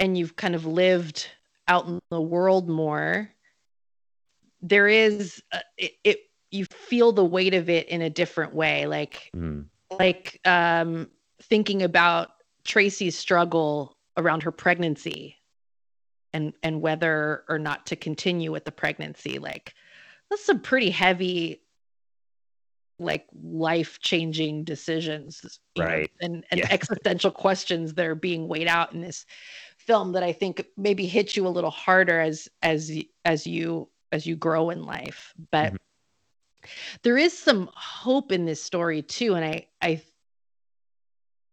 and 0.00 0.16
you've 0.16 0.36
kind 0.36 0.54
of 0.54 0.66
lived 0.66 1.28
out 1.66 1.86
in 1.86 1.98
the 2.10 2.20
world 2.20 2.68
more 2.68 3.30
there 4.60 4.88
is 4.88 5.42
uh, 5.52 5.58
it, 5.76 5.92
it 6.04 6.18
you 6.50 6.64
feel 6.72 7.12
the 7.12 7.24
weight 7.24 7.54
of 7.54 7.68
it 7.68 7.88
in 7.88 8.02
a 8.02 8.10
different 8.10 8.54
way 8.54 8.86
like 8.86 9.30
hmm 9.34 9.60
like 9.98 10.38
um 10.44 11.08
thinking 11.42 11.82
about 11.82 12.28
tracy's 12.64 13.16
struggle 13.16 13.96
around 14.16 14.42
her 14.42 14.52
pregnancy 14.52 15.36
and 16.34 16.52
and 16.62 16.80
whether 16.82 17.44
or 17.48 17.58
not 17.58 17.86
to 17.86 17.96
continue 17.96 18.52
with 18.52 18.64
the 18.64 18.72
pregnancy 18.72 19.38
like 19.38 19.74
that's 20.28 20.44
some 20.44 20.60
pretty 20.60 20.90
heavy 20.90 21.62
like 22.98 23.26
life 23.42 23.98
changing 24.00 24.64
decisions 24.64 25.60
you 25.74 25.82
know, 25.82 25.88
Right. 25.88 26.10
and 26.20 26.44
and 26.50 26.60
Yeah. 26.60 26.66
existential 26.70 27.30
questions 27.30 27.94
that 27.94 28.04
are 28.04 28.14
being 28.14 28.48
weighed 28.48 28.68
out 28.68 28.92
in 28.92 29.00
this 29.00 29.24
film 29.88 30.12
that 30.12 30.22
i 30.22 30.32
think 30.32 30.64
maybe 30.76 31.06
hit 31.06 31.34
you 31.34 31.46
a 31.46 31.54
little 31.56 31.70
harder 31.70 32.20
as 32.20 32.46
as 32.62 32.92
as 33.24 33.46
you 33.46 33.88
as 34.12 34.26
you 34.26 34.36
grow 34.36 34.68
in 34.68 34.82
life 34.82 35.32
but 35.50 35.72
Mhm. 35.72 35.76
there 37.04 37.16
is 37.16 37.32
some 37.36 37.70
hope 37.74 38.30
in 38.30 38.44
this 38.44 38.62
story 38.62 39.00
too 39.00 39.34
and 39.34 39.44
i 39.44 39.66
i 39.80 40.02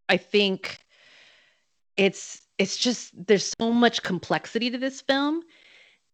i 0.09 0.17
think 0.17 0.79
it's 1.95 2.41
it's 2.57 2.77
just 2.77 3.13
there's 3.27 3.53
so 3.59 3.71
much 3.71 4.03
complexity 4.03 4.69
to 4.69 4.77
this 4.77 4.99
film 5.01 5.41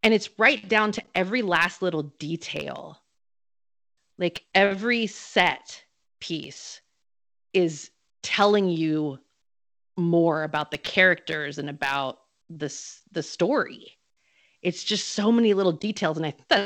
and 0.04 0.14
it's 0.14 0.30
right 0.38 0.68
down 0.70 0.92
to 0.92 1.04
every 1.16 1.42
last 1.42 1.82
little 1.82 2.04
detail 2.20 2.98
like 4.20 4.46
every 4.54 5.08
set 5.08 5.84
piece 6.20 6.82
is 7.54 7.90
telling 8.22 8.70
you 8.70 9.18
more 9.98 10.44
about 10.44 10.72
the 10.72 10.78
characters 10.78 11.58
and 11.58 11.70
about 11.70 12.20
this 12.50 13.02
the 13.12 13.24
story 13.24 13.98
it's 14.62 14.84
just 14.84 15.10
so 15.10 15.32
many 15.32 15.54
little 15.54 15.72
details 15.72 16.18
and 16.18 16.26
i 16.26 16.32
think 16.32 16.48
that 16.50 16.66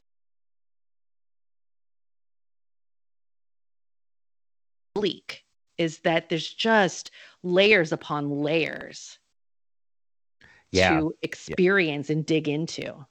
bleak 4.94 5.44
is 5.78 6.00
that 6.00 6.30
there's 6.30 6.48
just 6.54 7.12
layers 7.44 7.92
upon 7.92 8.30
layers 8.30 9.20
Yeah. 10.72 11.00
to 11.00 11.14
experience 11.22 12.10
and 12.10 12.26
dig 12.26 12.48
into 12.48 13.06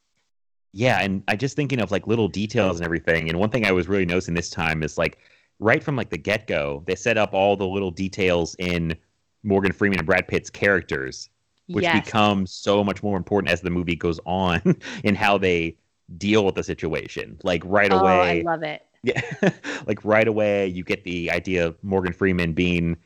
Yeah, 0.73 1.01
and 1.01 1.23
I 1.29 1.37
just 1.37 1.55
thinking 1.57 1.81
of 1.81 1.91
like 1.93 2.07
little 2.09 2.27
details 2.29 2.79
and 2.79 2.85
everything. 2.85 3.29
And 3.29 3.39
one 3.39 3.51
thing 3.51 3.65
I 3.65 3.71
was 3.73 3.87
really 3.87 4.07
noticing 4.07 4.35
this 4.35 4.51
time 4.51 4.83
is 4.83 4.99
like 4.99 5.19
right 5.61 5.83
from 5.85 5.95
like 5.95 6.11
the 6.11 6.19
get 6.19 6.47
go, 6.49 6.83
they 6.87 6.97
set 6.97 7.17
up 7.17 7.33
all 7.33 7.57
the 7.57 7.67
little 7.67 7.93
details 7.93 8.57
in 8.59 8.97
Morgan 9.45 9.73
Freeman 9.73 9.99
and 9.99 10.07
Brad 10.07 10.27
Pitt's 10.27 10.51
characters, 10.51 11.29
which 11.69 11.85
yes 11.85 12.05
become 12.05 12.47
so 12.47 12.83
much 12.83 13.03
more 13.03 13.17
important 13.17 13.53
as 13.53 13.61
the 13.61 13.71
movie 13.71 13.97
goes 13.97 14.19
on 14.27 14.61
in 15.05 15.15
how 15.15 15.39
they 15.39 15.77
deal 16.19 16.45
with 16.45 16.55
the 16.55 16.65
situation. 16.65 17.39
Like 17.43 17.63
right 17.65 17.93
oh 17.93 18.05
i 18.05 18.43
love 18.45 18.63
it 18.63 18.83
yeah, 19.05 19.51
like 19.87 20.03
right 20.03 20.27
away, 20.27 20.67
you 20.67 20.83
get 20.83 21.05
the 21.05 21.31
idea 21.31 21.67
of 21.67 21.83
Morgan 21.85 22.15
Freeman 22.15 22.55
being 22.55 22.97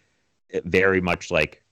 very 0.65 1.01
much 1.01 1.31
like 1.33 1.63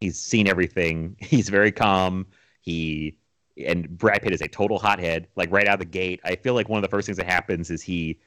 he's 0.00 0.18
seen 0.18 0.48
everything. 0.48 1.16
He's 1.20 1.48
very 1.48 1.70
calm. 1.70 2.26
He 2.62 3.16
and 3.64 3.88
Brad 3.96 4.22
Pitt 4.22 4.32
is 4.32 4.40
a 4.40 4.48
total 4.48 4.78
hothead. 4.78 5.28
Like 5.36 5.52
right 5.52 5.68
out 5.68 5.74
of 5.74 5.78
the 5.78 5.84
gate, 5.84 6.20
I 6.24 6.34
feel 6.34 6.54
like 6.54 6.68
one 6.68 6.78
of 6.78 6.82
the 6.82 6.88
first 6.88 7.06
things 7.06 7.16
that 7.18 7.26
happens 7.26 7.70
is 7.70 7.80
he 7.80 8.18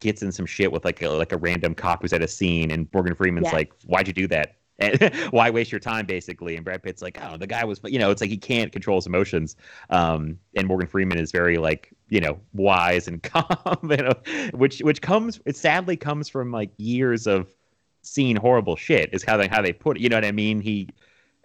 gets 0.00 0.22
in 0.22 0.30
some 0.30 0.46
shit 0.46 0.70
with 0.70 0.84
like 0.84 1.00
a 1.00 1.08
like 1.08 1.32
a 1.32 1.38
random 1.38 1.74
cop 1.74 2.02
who's 2.02 2.12
at 2.12 2.22
a 2.22 2.28
scene, 2.28 2.70
and 2.70 2.86
Morgan 2.92 3.14
Freeman's 3.14 3.52
like, 3.52 3.72
"Why'd 3.86 4.08
you 4.08 4.12
do 4.12 4.26
that?" 4.28 4.56
And 4.82 5.14
why 5.30 5.50
waste 5.50 5.70
your 5.70 5.78
time, 5.78 6.06
basically? 6.06 6.56
And 6.56 6.64
Brad 6.64 6.82
Pitt's 6.82 7.02
like, 7.02 7.18
"Oh, 7.22 7.36
the 7.36 7.46
guy 7.46 7.64
was," 7.64 7.80
you 7.84 7.98
know, 7.98 8.10
it's 8.10 8.20
like 8.20 8.30
he 8.30 8.36
can't 8.36 8.72
control 8.72 8.98
his 8.98 9.06
emotions. 9.06 9.56
Um, 9.90 10.38
and 10.56 10.66
Morgan 10.66 10.88
Freeman 10.88 11.18
is 11.18 11.30
very 11.30 11.58
like, 11.58 11.92
you 12.08 12.20
know, 12.20 12.38
wise 12.52 13.08
and 13.08 13.22
calm, 13.22 13.78
you 13.90 13.96
know, 13.96 14.14
which 14.52 14.80
which 14.80 15.00
comes 15.00 15.40
it 15.46 15.56
sadly 15.56 15.96
comes 15.96 16.28
from 16.28 16.50
like 16.50 16.70
years 16.76 17.26
of 17.26 17.54
seeing 18.02 18.36
horrible 18.36 18.76
shit. 18.76 19.10
Is 19.12 19.22
how 19.22 19.36
they 19.36 19.48
how 19.48 19.62
they 19.62 19.72
put 19.72 19.96
it. 19.96 20.02
You 20.02 20.08
know 20.08 20.16
what 20.16 20.24
I 20.24 20.32
mean? 20.32 20.60
He, 20.60 20.88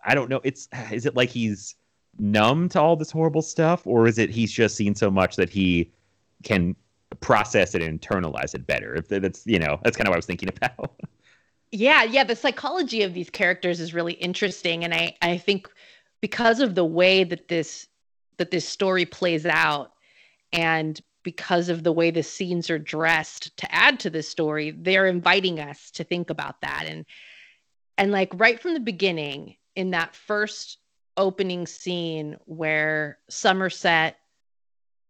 I 0.04 0.16
don't 0.16 0.30
know. 0.30 0.42
It's 0.44 0.68
is 0.92 1.06
it 1.06 1.16
like 1.16 1.30
he's 1.30 1.76
numb 2.20 2.70
to 2.70 2.82
all 2.82 2.96
this 2.96 3.12
horrible 3.12 3.42
stuff, 3.42 3.86
or 3.86 4.08
is 4.08 4.18
it 4.18 4.30
he's 4.30 4.52
just 4.52 4.76
seen 4.76 4.96
so 4.96 5.12
much 5.12 5.36
that 5.36 5.50
he 5.50 5.92
can 6.44 6.76
process 7.20 7.76
it 7.76 7.82
and 7.82 8.02
internalize 8.02 8.56
it 8.56 8.66
better? 8.68 8.96
If 8.96 9.08
that's 9.08 9.46
you 9.46 9.60
know 9.60 9.80
that's 9.84 9.96
kind 9.96 10.08
of 10.08 10.12
what 10.12 10.16
I 10.16 10.20
was 10.20 10.26
thinking 10.26 10.50
about. 10.58 10.92
Yeah 11.72 12.04
yeah 12.04 12.24
the 12.24 12.36
psychology 12.36 13.04
of 13.04 13.14
these 13.14 13.30
characters 13.30 13.80
is 13.80 13.94
really 13.94 14.14
interesting 14.14 14.84
and 14.84 14.94
i 14.94 15.16
i 15.22 15.38
think 15.38 15.70
because 16.22 16.60
of 16.60 16.76
the 16.76 16.86
way 16.86 17.24
that 17.24 17.48
this 17.48 17.88
that 18.38 18.52
this 18.52 18.68
story 18.68 19.06
plays 19.06 19.46
out 19.46 19.92
And 20.54 21.00
because 21.24 21.68
of 21.68 21.84
the 21.84 21.92
way 21.92 22.10
the 22.10 22.24
scenes 22.24 22.70
are 22.70 22.80
dressed 22.80 23.58
to 23.58 23.76
add 23.76 24.00
to 24.00 24.10
this 24.10 24.30
story, 24.30 24.72
they're 24.72 25.08
inviting 25.08 25.60
us 25.60 25.92
to 25.92 26.06
think 26.06 26.30
about 26.30 26.62
that. 26.62 26.86
And 26.88 27.06
and 27.98 28.12
like 28.12 28.32
right 28.36 28.60
from 28.62 28.74
the 28.74 28.80
beginning, 28.80 29.58
in 29.76 29.92
that 29.92 30.16
first 30.16 30.78
opening 31.18 31.68
scene 31.68 32.38
where 32.46 33.18
Somerset 33.30 34.16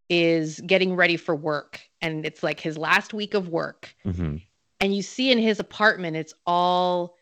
is 0.10 0.60
getting 0.66 0.96
ready 0.96 1.18
for 1.18 1.36
work 1.36 1.82
and 2.02 2.26
it's 2.26 2.42
like 2.42 2.60
his 2.60 2.78
last 2.78 3.14
week 3.14 3.34
of 3.34 3.50
work. 3.50 3.94
Mhm. 4.06 4.42
And 4.80 4.96
you 4.96 5.02
see 5.02 5.32
in 5.32 5.40
his 5.40 5.60
apartment, 5.60 6.18
it's 6.18 6.34
all 6.46 7.16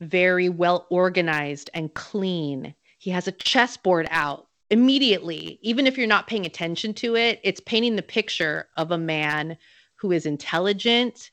very 0.00 0.48
well 0.48 0.86
organized 0.90 1.70
and 1.74 1.92
clean. 1.94 2.74
He 2.98 3.10
has 3.10 3.26
a 3.26 3.32
chessboard 3.32 4.06
out 4.10 4.46
immediately. 4.70 5.58
Even 5.62 5.86
if 5.86 5.96
you're 5.96 6.06
not 6.06 6.26
paying 6.26 6.46
attention 6.46 6.94
to 6.94 7.16
it, 7.16 7.40
it's 7.42 7.60
painting 7.60 7.96
the 7.96 8.02
picture 8.02 8.68
of 8.76 8.90
a 8.90 8.98
man 8.98 9.56
who 9.96 10.12
is 10.12 10.26
intelligent, 10.26 11.30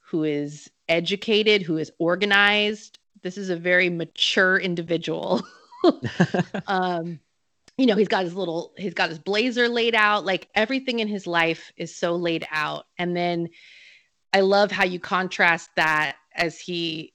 who 0.00 0.24
is 0.24 0.70
educated, 0.88 1.62
who 1.62 1.76
is 1.76 1.92
organized. 1.98 2.98
This 3.22 3.38
is 3.38 3.50
a 3.50 3.56
very 3.56 3.88
mature 3.88 4.58
individual. 4.58 5.42
um, 6.66 7.20
you 7.76 7.86
know, 7.86 7.96
he's 7.96 8.08
got 8.08 8.24
his 8.24 8.34
little, 8.34 8.72
he's 8.76 8.94
got 8.94 9.08
his 9.08 9.18
blazer 9.18 9.68
laid 9.68 9.94
out. 9.94 10.24
Like 10.24 10.48
everything 10.54 11.00
in 11.00 11.08
his 11.08 11.26
life 11.26 11.72
is 11.76 11.94
so 11.94 12.16
laid 12.16 12.46
out. 12.50 12.86
And 12.98 13.16
then 13.16 13.48
I 14.34 14.40
love 14.40 14.72
how 14.72 14.84
you 14.84 14.98
contrast 14.98 15.70
that 15.76 16.16
as 16.34 16.58
he, 16.58 17.12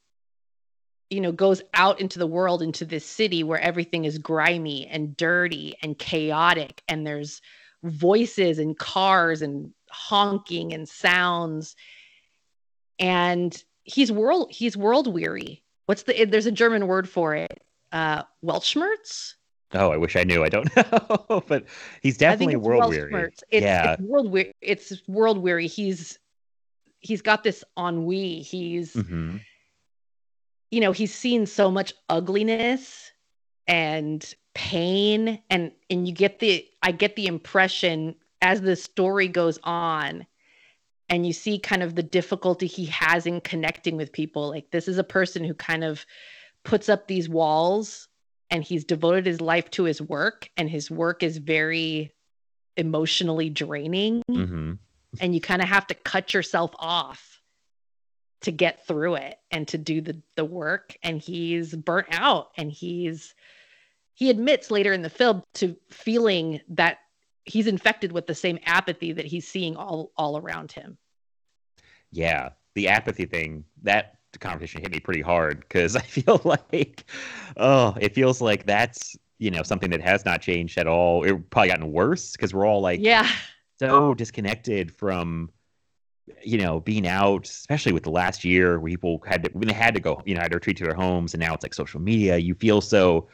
you 1.10 1.20
know, 1.20 1.34
goes 1.34 1.62
out 1.74 2.00
into 2.00 2.18
the 2.18 2.26
world, 2.26 2.62
into 2.62 2.86
this 2.86 3.06
city 3.06 3.44
where 3.44 3.60
everything 3.60 4.06
is 4.06 4.18
grimy 4.18 4.88
and 4.88 5.18
dirty 5.18 5.76
and 5.84 6.00
chaotic, 6.00 6.82
and 6.88 7.06
there's 7.06 7.42
voices 7.84 8.58
and 8.58 8.78
cars 8.78 9.42
and 9.42 9.74
honking 9.92 10.74
and 10.74 10.88
sounds. 10.88 11.76
And 13.00 13.62
he's 13.84 14.14
world 14.14 14.48
he's 14.52 14.78
world 14.78 15.14
weary. 15.14 15.62
What's 15.88 16.04
the 16.04 16.24
there's 16.24 16.46
a 16.46 16.52
German 16.52 16.88
word 16.88 17.10
for 17.10 17.36
it. 17.36 17.62
Uh 17.92 18.24
Weltschmerz? 18.46 19.34
Oh, 19.74 19.92
I 19.92 19.98
wish 19.98 20.16
I 20.16 20.24
knew. 20.24 20.44
I 20.44 20.50
don't 20.50 20.74
know, 21.30 21.44
but 21.48 21.66
he's 22.02 22.18
definitely 22.18 22.46
I 22.46 22.50
think 22.52 22.60
it's 22.60 22.68
world 22.68 22.90
weary. 22.90 23.24
It's, 23.24 23.44
yeah, 23.52 23.94
it's 23.94 24.02
world 24.02 24.32
weary. 24.32 24.54
It's 24.62 25.08
world 25.08 25.38
weary. 25.38 25.68
He's 25.68 26.18
he's 27.00 27.22
got 27.22 27.43
this 27.43 27.64
ennui. 27.78 28.41
He's 28.41 28.93
hmm 28.93 29.38
you 30.72 30.80
know 30.80 30.91
he's 30.91 31.14
seen 31.14 31.47
so 31.47 31.72
much 31.72 31.93
ugliness 32.10 33.12
and 33.68 34.34
pain. 34.54 35.41
And 35.50 35.72
and 35.89 36.08
you 36.08 36.14
get 36.14 36.39
the 36.39 36.66
I 36.82 36.91
get 36.91 37.16
the 37.16 37.28
impression 37.28 38.16
as 38.41 38.62
the 38.62 38.76
story 38.76 39.28
goes 39.28 39.60
on 39.64 40.26
and 41.10 41.26
you 41.26 41.34
see 41.34 41.58
kind 41.60 41.82
of 41.84 41.95
the 41.95 42.04
difficulty 42.04 42.68
he 42.68 42.86
has 42.86 43.26
in 43.26 43.41
connecting 43.41 43.97
with 43.97 44.14
people 44.14 44.50
like 44.50 44.70
this 44.72 44.88
is 44.88 44.97
a 44.97 45.04
person 45.04 45.43
who 45.43 45.54
kind 45.54 45.84
of 45.84 46.06
puts 46.64 46.88
up 46.88 47.08
these 47.08 47.28
walls 47.28 48.08
and 48.50 48.64
he's 48.64 48.86
devoted 48.86 49.26
his 49.26 49.41
life 49.41 49.70
to 49.72 49.84
his 49.84 50.02
work 50.02 50.50
and 50.56 50.70
his 50.70 50.89
work 50.89 51.24
is 51.24 51.38
very 51.38 52.14
emotionally 52.78 53.50
draining. 53.50 54.22
Hmm 54.32 54.74
and 55.20 55.34
you 55.34 55.41
kind 55.41 55.62
of 55.62 55.68
have 55.68 55.88
to 55.88 55.93
cut 55.93 56.34
yourself 56.34 56.72
off 56.78 57.41
to 58.41 58.51
get 58.51 58.86
through 58.88 59.16
it 59.16 59.38
and 59.51 59.68
to 59.68 59.78
do 59.78 60.01
the 60.01 60.22
the 60.36 60.45
work 60.45 60.95
and 61.03 61.22
he's 61.22 61.76
burnt 61.76 62.07
out 62.12 62.49
and 62.57 62.72
he's 62.72 63.36
he 64.14 64.30
admits 64.30 64.72
later 64.72 64.93
in 64.93 65.01
the 65.01 65.10
film 65.10 65.43
to 65.53 65.76
feeling 65.89 66.60
that 66.70 66.99
he's 67.45 67.68
infected 67.68 68.12
with 68.12 68.28
the 68.28 68.36
same 68.36 68.60
apathy 68.66 69.12
that 69.12 69.26
he's 69.26 69.47
seeing 69.47 69.76
all 69.76 70.12
all 70.16 70.38
around 70.38 70.72
him 70.72 70.97
yeah. 72.12 72.49
The 72.76 72.88
apathy 72.88 73.26
thing 73.26 73.66
that 73.84 74.16
conversation 74.39 74.82
hit 74.82 74.91
me 74.91 74.99
pretty 74.99 75.22
hard 75.22 75.62
because 75.62 75.95
I 75.95 76.01
feel 76.01 76.41
like, 76.43 77.05
oh, 77.57 77.95
it 77.99 78.14
feels 78.14 78.41
like 78.41 78.66
that's 78.66 79.16
you 79.38 79.51
know 79.51 79.64
something 79.64 79.89
that 79.89 80.01
has 80.01 80.26
not 80.26 80.41
changed 80.41 80.78
at 80.78 80.88
all. 80.88 81.24
It 81.24 81.49
probably 81.49 81.70
gotten 81.70 81.91
worse 81.91 82.34
because 82.34 82.53
we're 82.53 82.66
all 82.66 82.82
like 82.82 82.99
yeah 83.01 83.30
so 83.80 84.14
disconnected 84.14 84.92
from 84.92 85.50
you 86.44 86.58
know 86.58 86.80
being 86.82 87.08
out 87.08 87.46
especially 87.48 87.92
with 87.92 88.04
the 88.04 88.12
last 88.12 88.46
year 88.46 88.80
where 88.80 88.90
people 88.92 89.22
had 89.26 89.44
to 89.44 89.50
when 89.54 89.68
they 89.68 89.74
had 89.74 89.96
to 89.96 90.00
go 90.00 90.22
you 90.26 90.36
know 90.36 90.42
had 90.42 90.52
to 90.52 90.58
retreat 90.58 90.78
to 90.78 90.84
their 90.84 90.94
homes 90.94 91.34
and 91.34 91.42
now 91.42 91.54
it's 91.54 91.64
like 91.64 91.74
social 91.74 92.00
media 92.00 92.38
you 92.38 92.54
feel 92.54 92.82
so 92.82 93.28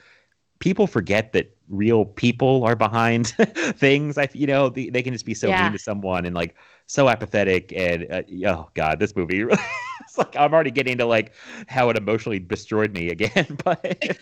people 0.59 0.87
forget 0.87 1.33
that 1.33 1.55
real 1.69 2.05
people 2.05 2.63
are 2.63 2.75
behind 2.75 3.27
things 3.77 4.17
i 4.17 4.27
you 4.33 4.47
know 4.47 4.69
they, 4.69 4.89
they 4.89 5.03
can 5.03 5.13
just 5.13 5.25
be 5.25 5.33
so 5.33 5.49
Yeah. 5.49 5.63
mean 5.63 5.73
to 5.73 5.79
someone 5.79 6.25
and 6.25 6.35
like 6.35 6.55
so 6.85 7.09
apathetic 7.09 7.73
and 7.75 8.07
uh, 8.11 8.23
oh 8.47 8.69
god 8.75 8.99
this 8.99 9.15
movie 9.15 9.41
it's 10.01 10.17
like 10.17 10.35
i'm 10.37 10.53
already 10.53 10.71
getting 10.71 10.93
into 10.93 11.05
like 11.05 11.33
how 11.67 11.89
it 11.89 11.97
emotionally 11.97 12.39
destroyed 12.39 12.93
me 12.93 13.09
again 13.09 13.57
but 13.63 14.19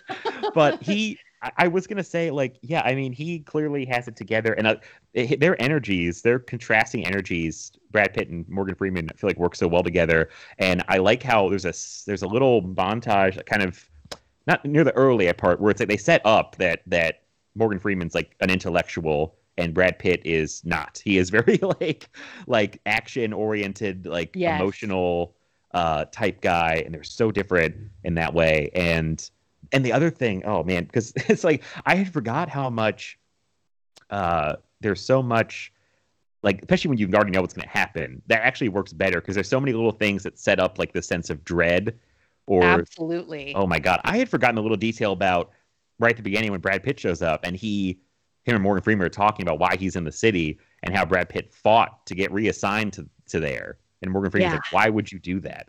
but 0.52 0.82
he 0.82 1.20
I, 1.44 1.52
I 1.58 1.68
was 1.68 1.86
gonna 1.86 2.02
say 2.02 2.30
like 2.30 2.56
yeah 2.62 2.82
i 2.84 2.94
mean 2.94 3.12
he 3.12 3.40
clearly 3.40 3.84
has 3.86 4.08
it 4.08 4.16
together 4.16 4.54
and 4.54 4.66
uh, 4.66 4.76
it, 5.12 5.38
their 5.40 5.60
energies 5.62 6.22
their 6.22 6.38
contrasting 6.38 7.06
energies 7.06 7.72
brad 7.92 8.14
pitt 8.14 8.28
and 8.28 8.48
morgan 8.48 8.74
freeman 8.74 9.08
i 9.10 9.16
feel 9.16 9.28
like 9.28 9.38
work 9.38 9.54
so 9.54 9.68
well 9.68 9.82
together 9.82 10.30
and 10.58 10.82
i 10.88 10.96
like 10.98 11.22
how 11.22 11.48
there's 11.48 11.64
a 11.66 11.74
there's 12.06 12.22
a 12.22 12.26
little 12.26 12.62
montage 12.62 13.36
that 13.36 13.46
kind 13.46 13.62
of 13.62 13.88
not 14.46 14.64
near 14.64 14.84
the 14.84 14.92
early 14.96 15.32
part 15.34 15.60
where 15.60 15.70
it's 15.70 15.80
like 15.80 15.88
they 15.88 15.96
set 15.96 16.22
up 16.24 16.56
that 16.56 16.82
that 16.86 17.22
morgan 17.54 17.78
freeman's 17.78 18.14
like 18.14 18.34
an 18.40 18.50
intellectual 18.50 19.36
and 19.58 19.74
brad 19.74 19.98
pitt 19.98 20.20
is 20.24 20.64
not 20.64 21.00
he 21.04 21.18
is 21.18 21.30
very 21.30 21.58
like 21.80 22.08
like 22.46 22.80
action 22.86 23.32
oriented 23.32 24.06
like 24.06 24.32
Yes. 24.34 24.54
emotional 24.56 25.36
uh 25.72 26.04
type 26.06 26.40
guy 26.40 26.82
and 26.84 26.94
they're 26.94 27.02
so 27.04 27.30
different 27.30 27.74
in 28.04 28.14
that 28.14 28.32
way 28.32 28.70
and 28.74 29.30
and 29.74 29.84
the 29.84 29.92
other 29.92 30.08
thing 30.10 30.42
oh 30.44 30.62
man 30.64 30.84
because 30.84 31.12
it's 31.28 31.44
like 31.44 31.62
i 31.84 31.94
had 31.94 32.10
forgot 32.10 32.48
how 32.48 32.70
much 32.70 33.18
uh 34.10 34.54
there's 34.80 35.00
so 35.00 35.22
much 35.22 35.72
like 36.42 36.60
especially 36.62 36.88
when 36.90 36.98
you 36.98 37.08
already 37.14 37.30
know 37.30 37.40
what's 37.40 37.54
going 37.54 37.66
to 37.66 37.76
happen 37.76 38.22
that 38.26 38.40
actually 38.42 38.68
works 38.68 38.92
better 38.92 39.20
because 39.20 39.34
there's 39.34 39.48
so 39.48 39.60
many 39.60 39.72
little 39.72 39.92
things 39.92 40.22
that 40.22 40.38
set 40.38 40.60
up 40.60 40.78
like 40.78 40.92
the 40.92 41.02
sense 41.02 41.28
of 41.30 41.44
dread 41.44 41.98
or 42.46 42.62
absolutely. 42.62 43.54
Oh 43.54 43.66
my 43.66 43.78
god. 43.78 44.02
I 44.04 44.18
had 44.18 44.28
forgotten 44.28 44.58
a 44.58 44.60
little 44.60 44.76
detail 44.76 45.12
about 45.12 45.52
right 45.98 46.10
at 46.10 46.16
the 46.18 46.22
beginning 46.22 46.50
when 46.50 46.60
brad 46.60 46.82
pitt 46.82 47.00
shows 47.00 47.22
up 47.22 47.40
and 47.44 47.56
he 47.56 47.98
him 48.44 48.54
and 48.56 48.62
morgan 48.62 48.82
freeman 48.82 49.06
are 49.06 49.10
talking 49.10 49.42
about 49.46 49.58
why 49.58 49.76
he's 49.76 49.96
in 49.96 50.04
the 50.04 50.12
city 50.12 50.58
and 50.82 50.94
how 50.94 51.06
brad 51.06 51.30
pitt 51.30 51.54
fought 51.54 52.04
to 52.04 52.14
get 52.14 52.30
reassigned 52.30 52.92
to, 52.92 53.08
to 53.28 53.40
there. 53.40 53.78
And 54.02 54.12
morgan 54.12 54.30
freeman's 54.30 54.52
Yeah. 54.52 54.56
like 54.56 54.72
why 54.72 54.90
would 54.90 55.10
you 55.10 55.18
do 55.18 55.40
that? 55.40 55.66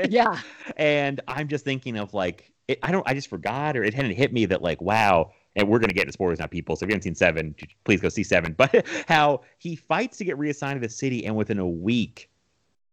Yeah. 0.10 0.40
And 0.76 1.20
I'm 1.28 1.46
just 1.46 1.64
thinking 1.64 1.96
of 1.96 2.12
like 2.12 2.50
it, 2.68 2.78
I 2.82 2.90
don't 2.92 3.06
I 3.08 3.14
just 3.14 3.28
forgot 3.28 3.76
or 3.76 3.84
it 3.84 3.94
hadn't 3.94 4.12
hit 4.12 4.32
me 4.32 4.46
that 4.46 4.62
like 4.62 4.80
wow 4.80 5.32
and 5.56 5.68
we're 5.68 5.78
gonna 5.78 5.92
get 5.92 6.02
into 6.02 6.12
spoilers 6.12 6.38
now 6.38 6.46
people 6.46 6.76
so 6.76 6.84
if 6.84 6.88
you 6.88 6.94
haven't 6.94 7.02
seen 7.04 7.14
seven 7.14 7.54
please 7.84 8.00
go 8.00 8.08
see 8.08 8.22
seven. 8.24 8.54
But 8.58 8.86
how 9.08 9.42
he 9.58 9.76
fights 9.76 10.18
to 10.18 10.24
get 10.24 10.38
reassigned 10.38 10.80
to 10.80 10.86
the 10.86 10.92
city 10.92 11.24
and 11.26 11.36
within 11.36 11.58
a 11.58 11.68
week 11.68 12.30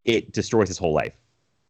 it 0.06 0.32
destroys 0.34 0.68
his 0.68 0.78
whole 0.78 0.94
life. 0.94 1.14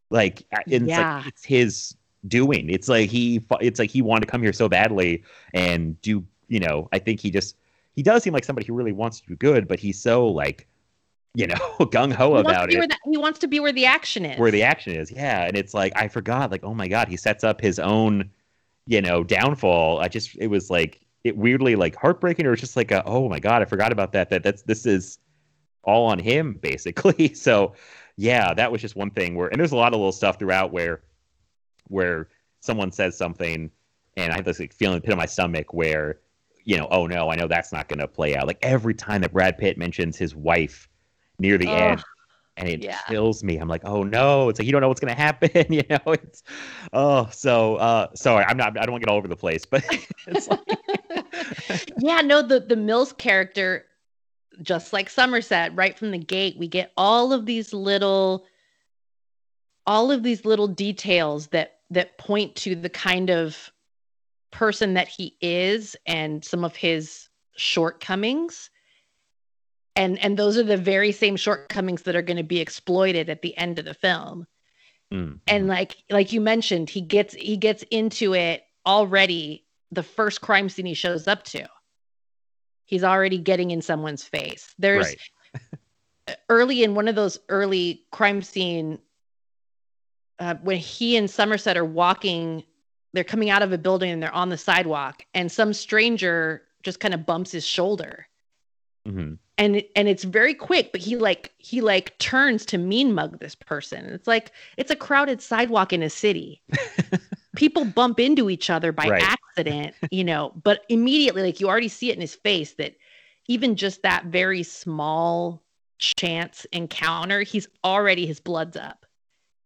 Like 0.09 0.43
it's 0.67 0.85
Yeah. 0.85 1.17
like 1.17 1.27
it's 1.27 1.43
his 1.45 1.95
doing. 2.27 2.69
It's 2.69 2.87
like 2.87 3.09
he 3.09 3.43
it's 3.61 3.79
like 3.79 3.89
he 3.89 4.01
wanted 4.01 4.25
to 4.25 4.31
come 4.31 4.41
here 4.41 4.53
so 4.53 4.67
badly 4.69 5.23
and 5.53 5.99
do 6.01 6.23
you 6.47 6.59
know 6.59 6.89
I 6.91 6.99
think 6.99 7.19
he 7.19 7.31
just 7.31 7.55
he 7.93 8.03
does 8.03 8.23
seem 8.23 8.33
like 8.33 8.43
somebody 8.45 8.65
who 8.67 8.73
really 8.73 8.93
wants 8.93 9.19
to 9.21 9.27
do 9.27 9.35
good 9.35 9.67
but 9.67 9.79
he's 9.79 9.99
so 10.01 10.27
like 10.27 10.67
you 11.33 11.47
know 11.47 11.55
gung 11.79 12.11
ho 12.11 12.27
he 12.27 12.33
wants, 12.33 12.49
to 12.49 12.51
about 12.51 12.73
it 12.73 12.89
the, 12.89 12.97
he 13.09 13.17
wants 13.17 13.39
to 13.39 13.47
be 13.47 13.59
where 13.59 13.71
the 13.71 13.85
action 13.85 14.25
is 14.25 14.37
where 14.39 14.51
the 14.51 14.63
action 14.63 14.95
is. 14.95 15.11
Yeah, 15.11 15.45
and 15.45 15.57
it's 15.57 15.73
like 15.73 15.93
I 15.95 16.07
forgot. 16.07 16.51
Like, 16.51 16.63
oh 16.63 16.73
my 16.73 16.87
god, 16.87 17.07
he 17.07 17.17
sets 17.17 17.43
up 17.43 17.61
his 17.61 17.79
own, 17.79 18.29
you 18.85 19.01
know, 19.01 19.23
downfall. 19.23 19.99
I 19.99 20.07
just 20.07 20.35
it 20.39 20.47
was 20.47 20.69
like 20.69 21.01
it 21.23 21.37
weirdly 21.37 21.75
like 21.75 21.95
heartbreaking, 21.95 22.45
or 22.45 22.55
just 22.55 22.75
like 22.75 22.91
a, 22.91 23.03
oh 23.05 23.29
my 23.29 23.39
god, 23.39 23.61
I 23.61 23.65
forgot 23.65 23.91
about 23.91 24.11
that. 24.13 24.29
That 24.29 24.43
that's 24.43 24.63
this 24.63 24.85
is 24.85 25.19
all 25.83 26.07
on 26.07 26.19
him 26.19 26.53
basically. 26.61 27.33
So 27.35 27.73
yeah, 28.17 28.53
that 28.53 28.71
was 28.71 28.81
just 28.81 28.95
one 28.95 29.09
thing 29.09 29.35
where, 29.35 29.47
and 29.47 29.59
there's 29.59 29.71
a 29.71 29.77
lot 29.77 29.93
of 29.93 29.99
little 29.99 30.11
stuff 30.11 30.37
throughout 30.37 30.71
where 30.71 31.01
where 31.87 32.27
someone 32.59 32.91
says 32.91 33.17
something, 33.17 33.71
and 34.17 34.31
I 34.31 34.35
have 34.35 34.45
this 34.45 34.59
like 34.59 34.73
feeling 34.73 34.95
in 34.95 35.01
the 35.01 35.05
pit 35.05 35.13
of 35.13 35.19
my 35.19 35.25
stomach 35.25 35.73
where. 35.73 36.19
You 36.63 36.77
know, 36.77 36.87
oh 36.91 37.07
no, 37.07 37.31
I 37.31 37.35
know 37.35 37.47
that's 37.47 37.73
not 37.73 37.87
going 37.87 37.97
to 37.97 38.07
play 38.07 38.35
out. 38.35 38.45
Like 38.45 38.59
every 38.61 38.93
time 38.93 39.21
that 39.21 39.33
Brad 39.33 39.57
Pitt 39.57 39.79
mentions 39.79 40.15
his 40.15 40.35
wife 40.35 40.87
near 41.41 41.57
the 41.57 41.67
Ugh. 41.67 41.73
end, 41.73 42.03
and 42.57 42.69
it 42.69 42.83
Yeah. 42.83 42.99
kills 43.07 43.43
me. 43.43 43.57
I'm 43.57 43.67
like, 43.67 43.81
oh 43.83 44.03
no, 44.03 44.49
it's 44.49 44.59
like 44.59 44.65
you 44.65 44.71
don't 44.71 44.81
know 44.81 44.87
what's 44.87 44.99
gonna 44.99 45.15
happen, 45.15 45.49
you 45.73 45.83
know. 45.89 45.99
It's 46.13 46.43
oh, 46.93 47.27
so 47.31 47.75
uh, 47.75 48.07
sorry, 48.15 48.45
I'm 48.45 48.57
not. 48.57 48.77
I 48.77 48.85
don't 48.85 48.91
want 48.91 49.01
to 49.01 49.07
get 49.07 49.11
all 49.11 49.17
over 49.17 49.27
the 49.27 49.35
place, 49.35 49.65
but 49.65 49.83
it's 50.27 50.47
like, 50.47 50.59
yeah, 51.99 52.21
no, 52.21 52.41
the 52.41 52.59
the 52.59 52.75
Mills 52.75 53.13
character, 53.13 53.85
just 54.61 54.93
like 54.93 55.09
Somerset, 55.09 55.75
right 55.75 55.97
from 55.97 56.11
the 56.11 56.17
gate, 56.17 56.55
we 56.57 56.67
get 56.67 56.91
all 56.95 57.33
of 57.33 57.45
these 57.45 57.73
little, 57.73 58.45
all 59.87 60.11
of 60.11 60.23
these 60.23 60.45
little 60.45 60.67
details 60.67 61.47
that 61.47 61.79
that 61.89 62.17
point 62.17 62.55
to 62.55 62.75
the 62.75 62.89
kind 62.89 63.29
of 63.29 63.71
person 64.51 64.93
that 64.95 65.07
he 65.07 65.37
is 65.41 65.95
and 66.05 66.43
some 66.43 66.63
of 66.63 66.75
his 66.75 67.29
shortcomings. 67.55 68.69
And 69.95 70.17
and 70.19 70.37
those 70.37 70.57
are 70.57 70.63
the 70.63 70.77
very 70.77 71.11
same 71.11 71.35
shortcomings 71.35 72.03
that 72.03 72.15
are 72.15 72.21
going 72.21 72.37
to 72.37 72.43
be 72.43 72.59
exploited 72.59 73.29
at 73.29 73.41
the 73.41 73.55
end 73.57 73.79
of 73.79 73.85
the 73.85 73.93
film 73.93 74.47
Mm. 75.13 75.39
and 75.47 75.67
like 75.67 75.97
like 76.09 76.31
you 76.31 76.39
mentioned 76.39 76.89
he 76.89 77.01
gets 77.01 77.33
he 77.33 77.57
gets 77.57 77.83
into 77.91 78.33
it 78.33 78.63
already 78.85 79.65
the 79.91 80.03
first 80.03 80.39
crime 80.39 80.69
scene 80.69 80.85
he 80.85 80.93
shows 80.93 81.27
up 81.27 81.43
to 81.43 81.67
he's 82.85 83.03
already 83.03 83.37
getting 83.37 83.71
in 83.71 83.81
someone's 83.81 84.23
face 84.23 84.73
there's 84.79 85.07
Right. 85.07 86.37
early 86.49 86.83
in 86.83 86.95
one 86.95 87.09
of 87.09 87.15
those 87.15 87.37
early 87.49 88.05
crime 88.11 88.41
scene 88.41 88.99
uh, 90.39 90.55
when 90.63 90.77
he 90.77 91.17
and 91.17 91.29
somerset 91.29 91.75
are 91.75 91.83
walking 91.83 92.63
they're 93.11 93.25
coming 93.25 93.49
out 93.49 93.61
of 93.63 93.73
a 93.73 93.77
building 93.77 94.11
and 94.11 94.23
they're 94.23 94.33
on 94.33 94.47
the 94.47 94.57
sidewalk 94.57 95.25
and 95.33 95.51
some 95.51 95.73
stranger 95.73 96.61
just 96.83 97.01
kind 97.01 97.13
of 97.13 97.25
bumps 97.25 97.51
his 97.51 97.65
shoulder 97.67 98.27
Mhm. 99.05 99.39
And 99.61 99.83
and 99.95 100.07
it's 100.09 100.23
very 100.23 100.53
quick 100.53 100.91
but 100.91 100.99
he 100.99 101.15
like 101.15 101.53
he 101.57 101.79
like 101.81 102.17
turns 102.17 102.65
to 102.65 102.77
mean 102.77 103.13
mug 103.13 103.39
this 103.39 103.55
person 103.55 104.05
it's 104.05 104.27
like 104.27 104.51
it's 104.77 104.91
a 104.91 104.95
crowded 104.95 105.41
sidewalk 105.41 105.93
in 105.93 106.01
a 106.03 106.09
city 106.09 106.61
people 107.55 107.85
bump 107.85 108.19
into 108.19 108.49
each 108.49 108.69
other 108.69 108.91
by 108.91 109.07
Right. 109.07 109.23
accident 109.23 109.95
you 110.09 110.23
know 110.23 110.51
but 110.63 110.81
immediately 110.89 111.43
like 111.43 111.59
you 111.59 111.67
already 111.69 111.87
see 111.87 112.09
it 112.09 112.15
in 112.15 112.21
his 112.21 112.35
face 112.35 112.73
that 112.73 112.95
even 113.47 113.75
just 113.75 114.01
that 114.03 114.25
very 114.25 114.63
small 114.63 115.61
chance 115.99 116.65
encounter 116.73 117.41
he's 117.43 117.67
already 117.83 118.25
his 118.25 118.39
blood's 118.39 118.75
up 118.77 119.05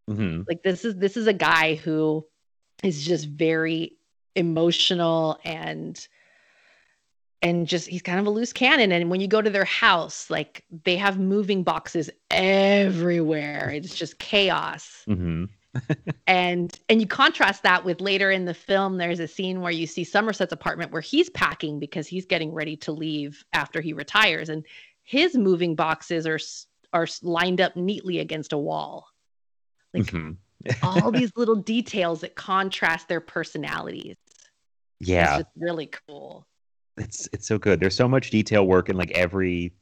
Mhm. 0.09 0.45
like 0.47 0.61
this 0.63 0.85
is 0.85 0.95
this 0.97 1.17
is 1.17 1.25
a 1.25 1.33
guy 1.33 1.75
who 1.75 2.25
is 2.83 3.03
just 3.03 3.27
very 3.27 3.97
emotional 4.35 5.39
and 5.45 6.07
and 7.41 7.67
just 7.67 7.87
he's 7.87 8.01
kind 8.01 8.19
of 8.19 8.25
a 8.25 8.29
loose 8.29 8.53
cannon. 8.53 8.91
And 8.91 9.09
when 9.09 9.21
you 9.21 9.27
go 9.27 9.41
to 9.41 9.49
their 9.49 9.65
house 9.65 10.29
like 10.29 10.63
they 10.83 10.95
have 10.97 11.19
moving 11.19 11.63
boxes 11.63 12.09
everywhere. 12.31 13.71
It's 13.73 13.95
just 13.95 14.19
chaos. 14.19 15.03
Mhm. 15.07 15.49
and 16.27 16.79
and 16.87 17.01
you 17.01 17.07
contrast 17.07 17.63
that 17.63 17.83
with 17.83 17.99
later 17.99 18.31
in 18.31 18.45
the 18.45 18.53
film 18.53 18.97
there's 18.97 19.19
a 19.19 19.27
scene 19.27 19.59
where 19.59 19.73
you 19.73 19.85
see 19.85 20.05
somerset's 20.05 20.53
apartment 20.53 20.91
where 20.91 21.01
he's 21.01 21.29
packing 21.31 21.79
because 21.79 22.07
he's 22.07 22.25
getting 22.25 22.53
ready 22.53 22.77
to 22.77 22.91
leave 22.93 23.43
after 23.53 23.81
he 23.81 23.91
retires. 23.93 24.49
And 24.49 24.65
his 25.03 25.35
moving 25.35 25.75
boxes 25.75 26.25
are 26.25 26.39
are 26.93 27.07
lined 27.21 27.59
up 27.59 27.75
neatly 27.75 28.19
against 28.19 28.53
a 28.53 28.57
wall. 28.57 29.07
Like 29.93 30.05
Mhm. 30.05 30.37
all 30.81 31.11
these 31.11 31.31
little 31.35 31.55
details 31.57 32.21
that 32.21 32.35
contrast 32.35 33.07
their 33.09 33.19
personalities. 33.21 34.15
Yeah. 35.01 35.35
it's 35.39 35.43
just 35.43 35.55
really 35.57 35.91
cool 36.07 36.47
it's 36.97 37.27
it's 37.33 37.47
so 37.47 37.57
good. 37.57 37.79
There's 37.79 37.95
so 37.95 38.07
much 38.07 38.29
detail 38.29 38.65
work 38.67 38.89
in 38.89 38.97
like 38.97 39.11
every 39.11 39.73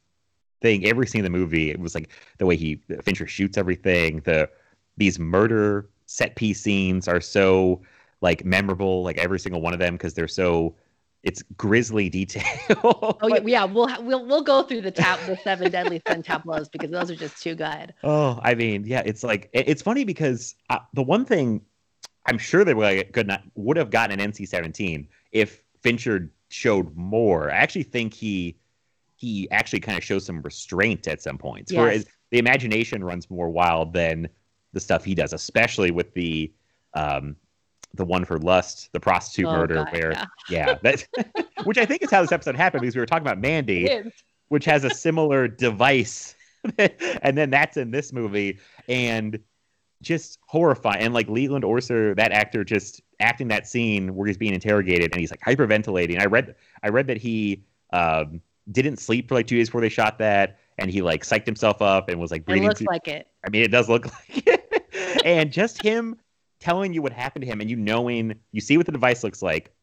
thing, 0.62 0.86
every 0.86 1.08
scene 1.08 1.20
in 1.26 1.32
the 1.32 1.38
movie. 1.38 1.70
It 1.72 1.80
was 1.80 1.94
like 1.96 2.10
the 2.38 2.46
way 2.46 2.56
he 2.56 2.82
Fincher 3.04 3.28
shoots 3.28 3.58
everything. 3.58 4.22
The 4.22 4.50
these 4.98 5.20
murder 5.20 5.90
set 6.06 6.36
piece 6.36 6.62
scenes 6.62 7.08
are 7.08 7.22
so 7.22 7.82
like 8.22 8.46
memorable, 8.46 9.04
like 9.04 9.18
every 9.18 9.40
single 9.40 9.62
one 9.62 9.74
of 9.74 9.80
them 9.80 9.96
because 9.96 10.14
they're 10.14 10.28
so 10.28 10.76
it's 11.24 11.42
grisly 11.56 12.10
detail. 12.10 12.44
oh 12.84 13.18
yeah, 13.28 13.40
yeah 13.46 13.64
we'll 13.64 13.88
we'll 14.04 14.26
we'll 14.26 14.42
go 14.44 14.64
through 14.64 14.82
the 14.82 14.92
tap 14.92 15.20
the 15.26 15.38
seven 15.38 15.72
deadly 15.72 16.02
sin 16.08 16.22
tableaus 16.22 16.68
because 16.70 16.92
those 16.92 17.10
are 17.10 17.16
just 17.16 17.42
too 17.42 17.56
good 17.56 17.94
Oh, 18.04 18.40
I 18.44 18.56
mean, 18.56 18.84
yeah, 18.86 19.04
it's 19.06 19.24
like 19.24 19.50
it- 19.54 19.68
it's 19.70 19.82
funny 19.82 20.04
because 20.04 20.56
uh, 20.70 20.80
the 20.94 21.04
one 21.04 21.26
thing 21.26 21.62
I'm 22.26 22.38
sure 22.38 22.64
they 22.66 22.74
would 22.74 23.14
could 23.14 23.28
not 23.28 23.44
would 23.56 23.78
have 23.78 23.90
gotten 23.90 24.20
an 24.20 24.32
NC-17 24.32 25.08
if 25.32 25.62
Fincher 25.82 26.32
showed 26.54 26.96
more. 26.96 27.52
I 27.52 27.56
actually 27.56 27.84
think 27.84 28.14
he 28.14 28.58
he 29.16 29.50
actually 29.52 29.80
kind 29.80 29.98
of 29.98 30.04
shows 30.04 30.26
some 30.26 30.42
restraint 30.42 31.08
at 31.08 31.22
some 31.22 31.38
points. 31.38 31.72
Yes. 31.72 31.80
Whereas 31.80 32.06
the 32.32 32.40
imagination 32.40 33.04
runs 33.04 33.30
more 33.30 33.50
wild 33.50 33.94
than 33.94 34.28
the 34.74 34.80
stuff 34.80 35.06
he 35.06 35.16
does, 35.16 35.34
especially 35.34 35.92
with 35.92 36.14
the 36.14 36.52
um 36.94 37.36
the 37.96 38.06
one 38.06 38.26
for 38.26 38.40
lust, 38.40 38.90
the 38.92 39.00
prostitute 39.00 39.46
Oh, 39.46 39.56
murder, 39.56 39.76
God, 39.76 39.94
where 39.94 40.12
yeah. 40.12 40.26
yeah, 40.50 40.76
that 40.82 41.08
which 41.64 41.78
I 41.78 41.86
think 41.86 42.02
is 42.02 42.10
how 42.10 42.22
this 42.22 42.32
episode 42.32 42.56
happened 42.56 42.82
because 42.82 42.96
we 42.96 43.00
were 43.00 43.06
talking 43.06 43.26
about 43.26 43.40
Mandy 43.40 44.04
which 44.54 44.66
has 44.66 44.84
a 44.84 44.90
similar 44.92 45.48
device. 45.48 46.36
and 46.78 47.36
then 47.36 47.50
that's 47.50 47.76
in 47.76 47.90
this 47.90 48.14
movie. 48.14 48.60
And 48.88 49.40
just 50.04 50.38
horrifying. 50.46 51.02
And 51.02 51.14
like 51.14 51.28
Leland 51.28 51.64
Orser, 51.64 52.16
that 52.18 52.32
actor 52.32 52.64
just 52.64 53.02
acting 53.20 53.48
that 53.50 53.68
scene 53.68 54.16
where 54.16 54.28
he's 54.28 54.38
being 54.38 54.54
interrogated 54.54 55.12
and 55.12 55.20
he's 55.20 55.32
like 55.32 55.42
hyperventilating. 55.42 56.20
I 56.20 56.26
read 56.26 56.56
I 56.84 56.90
read 56.90 57.08
that 57.08 57.18
he 57.18 57.64
um, 57.92 58.42
didn't 58.72 58.98
sleep 58.98 59.28
for 59.30 59.36
like 59.36 59.48
two 59.48 59.58
days 59.58 59.68
before 59.70 59.82
they 59.82 59.90
shot 59.90 60.18
that, 60.20 60.60
and 60.78 60.90
he 60.90 61.02
like 61.02 61.24
psyched 61.24 61.46
himself 61.46 61.82
up 61.82 62.10
and 62.10 62.20
was 62.20 62.32
like 62.32 62.46
breathing. 62.46 62.64
it 62.64 62.68
looks 62.68 62.80
too- 62.80 62.86
like 62.90 63.08
it 63.08 63.28
I 63.46 63.50
mean, 63.50 63.64
it 63.64 63.72
does 63.72 63.90
look 63.90 64.06
like 64.30 64.48
it. 64.48 65.22
and 65.26 65.52
just 65.52 65.82
him 65.82 66.16
telling 66.60 66.94
you 66.94 67.02
what 67.02 67.12
happened 67.12 67.44
to 67.44 67.52
him 67.52 67.60
and 67.62 67.70
you 67.70 67.76
knowing, 67.76 68.36
you 68.52 68.62
see 68.62 68.78
what 68.78 68.86
the 68.86 68.92
device 68.92 69.24
looks 69.24 69.42
like, 69.42 69.74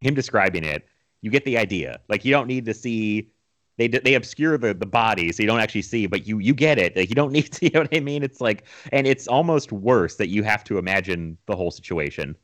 him 0.00 0.14
describing 0.14 0.64
it, 0.64 0.86
you 1.20 1.30
get 1.30 1.44
the 1.44 1.58
idea. 1.58 2.00
Like, 2.08 2.24
you 2.24 2.30
don't 2.32 2.46
need 2.46 2.64
to 2.66 2.74
see. 2.74 3.30
They, 3.78 3.88
they 3.88 4.14
obscure 4.14 4.56
the, 4.56 4.72
the 4.72 4.86
body 4.86 5.30
so 5.32 5.42
you 5.42 5.46
don't 5.46 5.60
actually 5.60 5.82
see 5.82 6.06
but 6.06 6.26
you 6.26 6.38
you 6.38 6.54
get 6.54 6.78
it 6.78 6.96
like 6.96 7.10
you 7.10 7.14
don't 7.14 7.30
need 7.38 7.52
to 7.52 7.66
you 7.66 7.70
know 7.72 7.80
what 7.80 7.94
i 7.94 8.00
mean 8.00 8.22
it's 8.22 8.40
like 8.40 8.64
and 8.90 9.06
it's 9.06 9.28
almost 9.28 9.70
worse 9.70 10.16
that 10.16 10.28
you 10.28 10.42
have 10.44 10.64
to 10.64 10.78
imagine 10.78 11.36
the 11.44 11.54
whole 11.54 11.70
situation 11.70 12.34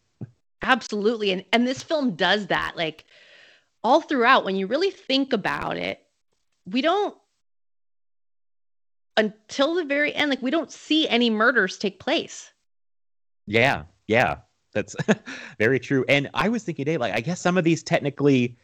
absolutely 0.62 1.30
and 1.32 1.44
and 1.52 1.66
this 1.66 1.82
film 1.82 2.14
does 2.14 2.46
that 2.48 2.74
like 2.76 3.04
all 3.84 4.00
throughout 4.00 4.44
when 4.44 4.56
you 4.56 4.66
really 4.66 4.90
think 4.90 5.32
about 5.32 5.76
it 5.76 6.00
we 6.66 6.80
don't 6.80 7.16
until 9.16 9.74
the 9.74 9.84
very 9.84 10.14
end 10.14 10.30
like 10.30 10.42
we 10.42 10.50
don't 10.50 10.70
see 10.72 11.08
any 11.08 11.30
murders 11.30 11.78
take 11.78 11.98
place 12.00 12.52
Yeah, 13.46 13.84
yeah, 14.06 14.38
that's 14.72 14.96
very 15.58 15.78
true. 15.80 16.04
And 16.08 16.30
I 16.34 16.48
was 16.48 16.62
thinking, 16.64 16.84
today, 16.84 16.96
like, 16.98 17.14
I 17.14 17.20
guess 17.20 17.40
some 17.40 17.58
of 17.58 17.64
these 17.64 17.82
technically, 17.82 18.56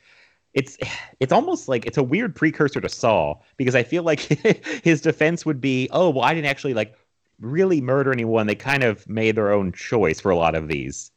it's 0.54 0.78
it's 1.20 1.32
almost 1.32 1.68
like 1.68 1.86
it's 1.86 1.98
a 1.98 2.02
weird 2.02 2.34
precursor 2.34 2.80
to 2.80 2.88
Saw 2.88 3.36
because 3.56 3.74
I 3.74 3.82
feel 3.82 4.02
like 4.02 4.20
his 4.84 5.00
defense 5.00 5.44
would 5.46 5.60
be, 5.60 5.88
oh, 5.92 6.10
well, 6.10 6.24
I 6.24 6.34
didn't 6.34 6.48
actually 6.50 6.74
like 6.74 6.94
really 7.40 7.80
murder 7.80 8.12
anyone. 8.12 8.46
They 8.46 8.54
kind 8.54 8.82
of 8.84 9.08
made 9.08 9.36
their 9.36 9.52
own 9.52 9.72
choice 9.72 10.20
for 10.20 10.30
a 10.30 10.36
lot 10.36 10.54
of 10.54 10.68
these, 10.68 11.10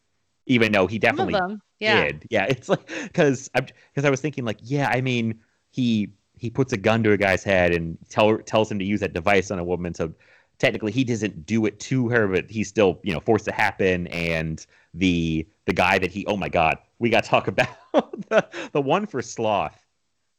even 0.46 0.72
though 0.72 0.88
he 0.88 1.00
definitely 1.00 1.36
yeah 1.80 2.06
did. 2.06 2.28
Yeah, 2.30 2.46
it's 2.50 2.70
like 2.70 2.88
because 3.04 3.50
because 3.50 4.06
I 4.06 4.10
was 4.10 4.22
thinking 4.22 4.46
like, 4.46 4.60
yeah, 4.62 4.90
I 4.90 5.02
mean, 5.02 5.40
he 5.72 6.10
he 6.38 6.50
puts 6.50 6.74
a 6.74 6.78
gun 6.78 7.04
to 7.04 7.12
a 7.12 7.18
guy's 7.18 7.44
head 7.44 7.74
and 7.74 7.98
tell 8.10 8.38
tells 8.40 8.72
him 8.72 8.80
to 8.80 8.86
use 8.86 9.00
that 9.02 9.14
device 9.14 9.52
on 9.52 9.60
a 9.60 9.64
woman. 9.64 9.94
So 9.94 10.14
technically, 10.60 10.92
he 10.92 11.04
doesn't 11.04 11.46
do 11.46 11.66
it 11.66 11.80
to 11.82 12.10
her, 12.10 12.28
but 12.28 12.50
he's 12.50 12.68
still 12.68 13.00
you 13.04 13.14
know 13.14 13.20
forced 13.20 13.46
to 13.46 13.52
happen. 13.52 14.08
And 14.08 14.66
the 14.94 15.48
the 15.66 15.74
guy 15.74 16.00
that 16.00 16.12
he 16.12 16.26
oh 16.26 16.38
my 16.38 16.50
god, 16.50 16.78
we 17.00 17.10
got 17.10 17.24
to 17.24 17.30
talk 17.30 17.48
about 17.50 17.68
the 17.94 18.48
the 18.72 18.82
one 18.82 19.06
for 19.06 19.22
sloth 19.22 19.78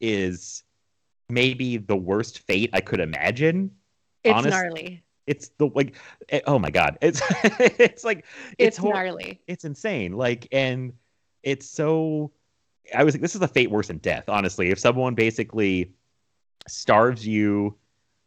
is 0.00 0.64
maybe 1.28 1.76
the 1.76 1.96
worst 1.96 2.40
fate 2.40 2.70
I 2.72 2.80
could 2.80 3.00
imagine. 3.00 3.70
it's 4.24 4.34
honest- 4.34 4.50
gnarly 4.50 5.02
It's 5.26 5.48
the 5.58 5.68
like 5.74 5.96
eh, 6.30 6.40
oh 6.46 6.58
my 6.58 6.70
god, 6.70 6.98
it's 7.00 7.22
it's 7.78 8.04
like 8.04 8.24
it's, 8.58 8.76
hor- 8.76 8.94
gnarly 8.94 9.40
it's 9.46 9.64
insane. 9.64 10.12
Like, 10.12 10.48
and 10.52 10.92
it's 11.42 11.68
so. 11.68 12.32
I 12.94 13.04
was 13.04 13.14
like, 13.14 13.22
this 13.22 13.36
is 13.36 13.40
a 13.40 13.48
fate 13.48 13.70
worse 13.70 13.86
than 13.86 13.98
death. 13.98 14.28
Honestly, 14.28 14.70
if 14.70 14.78
someone 14.78 15.14
basically 15.14 15.92
starves 16.66 17.26
you 17.26 17.76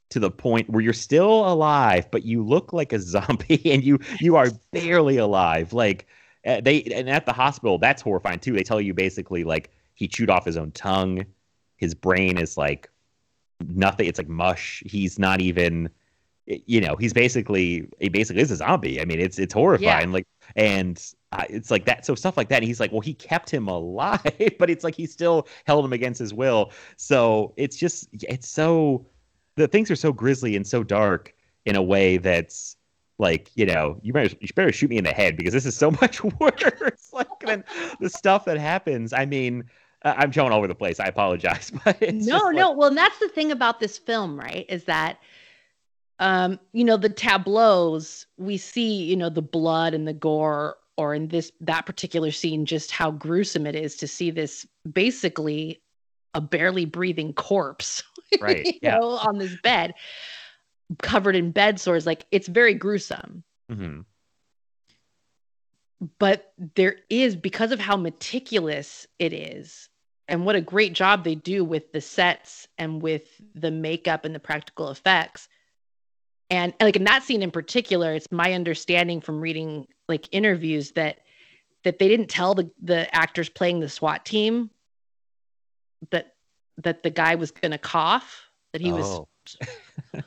to 0.10 0.20
the 0.20 0.32
point 0.32 0.70
where 0.70 0.82
you're 0.82 0.94
still 0.94 1.48
alive, 1.52 2.10
but 2.12 2.24
you 2.24 2.44
look 2.44 2.72
like 2.72 2.94
a 2.94 3.00
zombie 3.02 3.62
and 3.72 3.84
you 3.84 4.00
you 4.20 4.36
are 4.36 4.50
barely 4.72 5.18
alive, 5.18 5.74
like 5.74 6.08
uh, 6.46 6.62
they 6.62 6.84
and 6.84 7.10
at 7.10 7.26
the 7.26 7.34
hospital, 7.34 7.78
that's 7.78 8.02
horrifying 8.02 8.40
too. 8.40 8.54
They 8.54 8.64
tell 8.64 8.80
you 8.80 8.94
basically 8.94 9.44
like 9.44 9.72
he 9.96 10.08
chewed 10.08 10.30
off 10.30 10.46
his 10.46 10.58
own 10.58 10.72
tongue, 10.72 11.26
his 11.78 11.94
brain 11.94 12.38
is 12.38 12.58
like 12.58 12.90
nothing. 13.68 14.08
It's 14.08 14.20
like 14.20 14.30
mush. 14.30 14.84
He's 14.86 15.18
not 15.20 15.42
even 15.42 15.90
you 16.48 16.80
know 16.80 16.96
he's 16.96 17.14
basically 17.14 17.88
he 18.00 18.10
basically 18.10 18.42
is 18.42 18.52
a 18.52 18.56
zombie. 18.58 19.02
I 19.02 19.06
mean 19.06 19.20
it's 19.20 19.40
it's 19.40 19.54
horrifying 19.54 20.12
like 20.12 20.28
and 20.56 21.04
uh, 21.32 21.44
it's 21.50 21.72
like 21.72 21.86
that 21.86 22.06
so 22.06 22.14
stuff 22.16 22.38
like 22.38 22.50
that 22.50 22.58
and 22.58 22.66
he's 22.66 22.80
like 22.80 22.92
well 22.92 23.02
he 23.02 23.14
kept 23.16 23.50
him 23.50 23.68
alive 23.80 24.22
but 24.60 24.70
it's 24.70 24.84
like 24.84 24.96
he 24.96 25.06
still 25.08 25.48
held 25.66 25.84
him 25.84 25.94
against 25.94 26.20
his 26.20 26.34
will. 26.34 26.72
So 26.98 27.54
it's 27.58 27.76
just 27.76 28.08
it's 28.14 28.48
so 28.48 29.08
the 29.56 29.68
things 29.68 29.90
are 29.90 29.96
so 29.96 30.12
grisly 30.14 30.56
and 30.56 30.68
so 30.68 30.84
dark 30.84 31.34
in 31.66 31.76
a 31.76 31.82
way 31.82 32.18
that's 32.18 32.76
like 33.18 33.50
you 33.56 33.66
know 33.66 33.98
you 34.04 34.14
better 34.14 34.36
you 34.40 34.48
better 34.56 34.72
shoot 34.72 34.90
me 34.90 34.98
in 34.98 35.04
the 35.04 35.12
head 35.14 35.38
because 35.38 35.54
this 35.54 35.66
is 35.66 35.76
so 35.76 35.90
much 36.02 36.24
worse 36.24 37.10
like 37.14 37.28
than 37.46 37.64
the 38.00 38.10
stuff 38.10 38.46
that 38.46 38.58
happens. 38.60 39.14
I 39.14 39.26
mean 39.26 39.64
i'm 40.04 40.30
going 40.30 40.52
all 40.52 40.60
over 40.60 40.68
the 40.68 40.76
place. 40.76 41.00
I 41.00 41.06
apologize 41.06 41.72
but 41.84 41.98
it's 42.02 42.28
no 42.28 42.36
just 42.36 42.46
like- 42.46 42.56
no 42.56 42.72
well 42.72 42.90
and 42.90 42.98
that's 42.98 43.18
the 43.18 43.30
thing 43.30 43.52
about 43.52 43.80
this 43.80 43.98
film 43.98 44.40
right 44.40 44.68
is 44.70 44.84
that 44.84 45.18
um 46.20 46.60
you 46.74 46.84
know 46.84 46.98
the 46.98 47.10
tableaus 47.10 48.26
we 48.38 48.58
see 48.58 49.04
you 49.04 49.16
know 49.16 49.30
the 49.30 49.42
blood 49.42 49.94
and 49.94 50.08
the 50.08 50.14
gore 50.14 50.78
or 50.98 51.14
in 51.14 51.28
this 51.28 51.52
that 51.60 51.86
particular 51.86 52.32
scene 52.32 52.66
just 52.66 52.92
how 52.92 53.12
gruesome 53.12 53.66
it 53.68 53.76
is 53.76 53.98
to 53.98 54.08
see 54.08 54.32
this 54.32 54.66
basically 54.92 55.82
a 56.34 56.42
barely 56.42 56.86
breathing 56.86 57.34
corpse 57.34 58.04
Right. 58.42 58.66
you 58.66 58.80
Yeah. 58.82 58.98
know, 58.98 59.12
on 59.12 59.38
this 59.38 59.56
bed, 59.64 59.94
covered 61.02 61.36
in 61.36 61.52
bed 61.52 61.80
sores. 61.80 62.06
Like 62.06 62.26
it's 62.32 62.48
very 62.50 62.74
gruesome. 62.74 63.44
Mm-hmm. 63.72 64.02
But 66.20 66.52
there 66.76 66.98
is, 67.10 67.36
because 67.36 67.72
of 67.72 67.80
how 67.80 67.96
meticulous 67.96 69.08
it 69.20 69.32
is, 69.32 69.90
and 70.28 70.46
what 70.46 70.56
a 70.56 70.62
great 70.62 70.94
job 70.94 71.24
they 71.24 71.36
do 71.36 71.64
with 71.64 71.92
the 71.94 72.02
sets 72.02 72.68
and 72.78 73.02
with 73.02 73.24
the 73.54 73.72
makeup 73.72 74.26
and 74.26 74.36
the 74.36 74.40
practical 74.40 74.90
effects. 74.90 75.48
And, 76.50 76.74
and 76.80 76.88
like 76.88 76.96
in 76.96 77.04
that 77.06 77.24
scene 77.24 77.42
in 77.42 77.52
particular, 77.52 78.14
it's 78.14 78.32
my 78.32 78.54
understanding 78.54 79.20
from 79.22 79.42
reading 79.42 79.88
like 80.08 80.28
interviews 80.32 80.92
that 80.92 81.20
that 81.84 82.00
they 82.00 82.08
didn't 82.08 82.28
tell 82.30 82.54
the 82.54 82.70
the 82.82 83.14
actors 83.16 83.50
playing 83.50 83.80
the 83.80 83.90
SWAT 83.90 84.26
team 84.26 84.70
that 86.12 86.36
that 86.78 87.04
the 87.04 87.10
guy 87.10 87.36
was 87.36 87.52
going 87.52 87.72
to 87.72 87.78
cough, 87.78 88.50
that 88.74 88.82
he 88.82 88.92
was 88.92 89.06
Oh. 89.06 89.28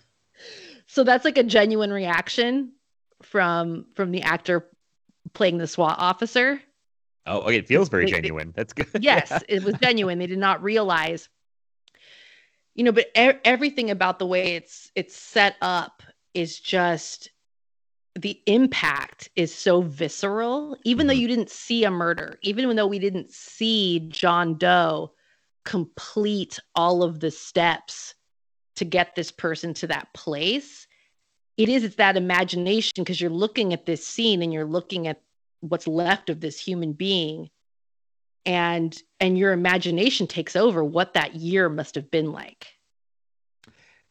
so 0.87 1.05
that's 1.05 1.25
like 1.25 1.39
a 1.39 1.43
genuine 1.43 1.93
reaction 1.93 2.73
from 3.23 3.87
from 3.95 4.11
the 4.13 4.23
actor 4.23 4.67
playing 5.35 5.59
the 5.59 5.67
SWAT 5.67 5.97
officer. 5.99 6.61
Oh, 7.27 7.41
okay. 7.41 7.57
It 7.57 7.69
feels 7.69 7.89
very 7.89 8.07
They- 8.07 8.13
genuine. 8.13 8.53
That's 8.57 8.73
good. 8.73 8.87
Yes, 9.01 9.43
it 9.49 9.63
was 9.63 9.75
genuine. 9.83 10.19
They 10.19 10.27
did 10.27 10.39
not 10.39 10.63
realize, 10.63 11.29
you 12.75 12.85
know, 12.85 12.93
but 12.93 13.07
e- 13.17 13.39
everything 13.45 13.91
about 13.91 14.19
the 14.19 14.27
way 14.27 14.55
it's 14.55 14.91
it's 14.95 15.15
set 15.17 15.57
up 15.61 16.03
is 16.35 16.59
just 16.61 17.31
the 18.15 18.41
impact 18.47 19.31
is 19.37 19.55
so 19.55 19.83
visceral. 19.83 20.77
Even 20.85 21.07
though 21.07 21.15
Mhm. 21.15 21.21
you 21.21 21.29
didn't 21.29 21.51
see 21.51 21.85
a 21.85 21.91
murder, 21.91 22.39
even 22.43 22.75
though 22.77 22.87
we 22.87 22.99
didn't 22.99 23.33
see 23.33 24.01
John 24.09 24.57
Doe 24.59 25.13
complete 25.65 26.59
all 26.75 27.03
of 27.03 27.21
the 27.21 27.31
steps 27.31 28.15
to 28.77 28.85
get 28.85 29.15
this 29.15 29.31
person 29.31 29.75
to 29.75 29.87
that 29.89 30.13
place, 30.15 30.87
it 31.57 31.69
is 31.69 31.85
it's 31.85 31.97
that 31.97 32.17
imagination 32.17 33.05
because 33.05 33.21
you're 33.21 33.31
looking 33.31 33.73
at 33.73 33.87
this 33.87 34.07
scene 34.07 34.43
and 34.43 34.53
you're 34.53 34.65
looking 34.65 35.07
at 35.07 35.23
what's 35.61 35.89
left 35.89 36.31
of 36.31 36.41
this 36.41 36.59
human 36.59 36.93
being 36.93 37.51
and 38.47 39.03
and 39.21 39.37
your 39.37 39.53
imagination 39.53 40.27
takes 40.27 40.55
over 40.57 40.85
what 40.85 41.15
that 41.15 41.35
year 41.35 41.69
must 41.69 41.97
have 41.97 42.11
been 42.11 42.33
like 42.33 42.69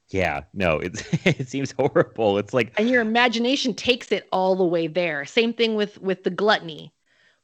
Yeah. 0.10 0.44
No, 0.54 0.80
it's 0.80 1.04
it 1.26 1.50
seems 1.50 1.72
horrible. 1.72 2.38
It's 2.38 2.54
like 2.54 2.74
and 2.78 2.90
your 2.90 3.02
imagination 3.02 3.74
takes 3.74 4.12
it 4.12 4.28
all 4.32 4.56
the 4.56 4.66
way 4.66 4.88
there 4.88 5.26
same 5.26 5.54
thing 5.54 5.76
with 5.76 6.00
with 6.02 6.24
the 6.24 6.30
gluttony 6.30 6.94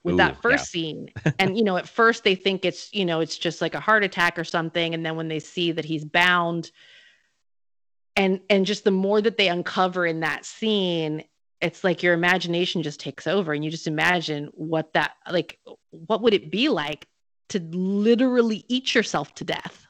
with 0.03 0.15
Ooh, 0.15 0.17
that 0.17 0.41
first 0.41 0.73
yeah. 0.73 0.81
scene 0.81 1.09
and 1.39 1.57
you 1.57 1.63
know 1.63 1.77
at 1.77 1.87
first 1.87 2.23
they 2.23 2.35
think 2.35 2.65
it's 2.65 2.93
you 2.93 3.05
know 3.05 3.19
it's 3.19 3.37
just 3.37 3.61
like 3.61 3.75
a 3.75 3.79
heart 3.79 4.03
attack 4.03 4.37
or 4.37 4.43
something 4.43 4.93
and 4.93 5.05
then 5.05 5.15
when 5.15 5.27
they 5.27 5.39
see 5.39 5.71
that 5.71 5.85
he's 5.85 6.05
bound 6.05 6.71
and 8.15 8.41
and 8.49 8.65
just 8.65 8.83
the 8.83 8.91
more 8.91 9.21
that 9.21 9.37
they 9.37 9.47
uncover 9.47 10.05
in 10.05 10.19
that 10.19 10.45
scene 10.45 11.23
it's 11.61 11.83
like 11.83 12.03
your 12.03 12.13
imagination 12.13 12.83
just 12.83 12.99
takes 12.99 13.25
over 13.25 13.53
and 13.53 13.63
you 13.63 13.71
just 13.71 13.87
imagine 13.87 14.49
what 14.53 14.91
that 14.93 15.13
like 15.31 15.59
what 15.91 16.21
would 16.21 16.33
it 16.33 16.51
be 16.51 16.69
like 16.69 17.07
to 17.49 17.59
literally 17.71 18.65
eat 18.67 18.93
yourself 18.93 19.33
to 19.35 19.43
death 19.43 19.82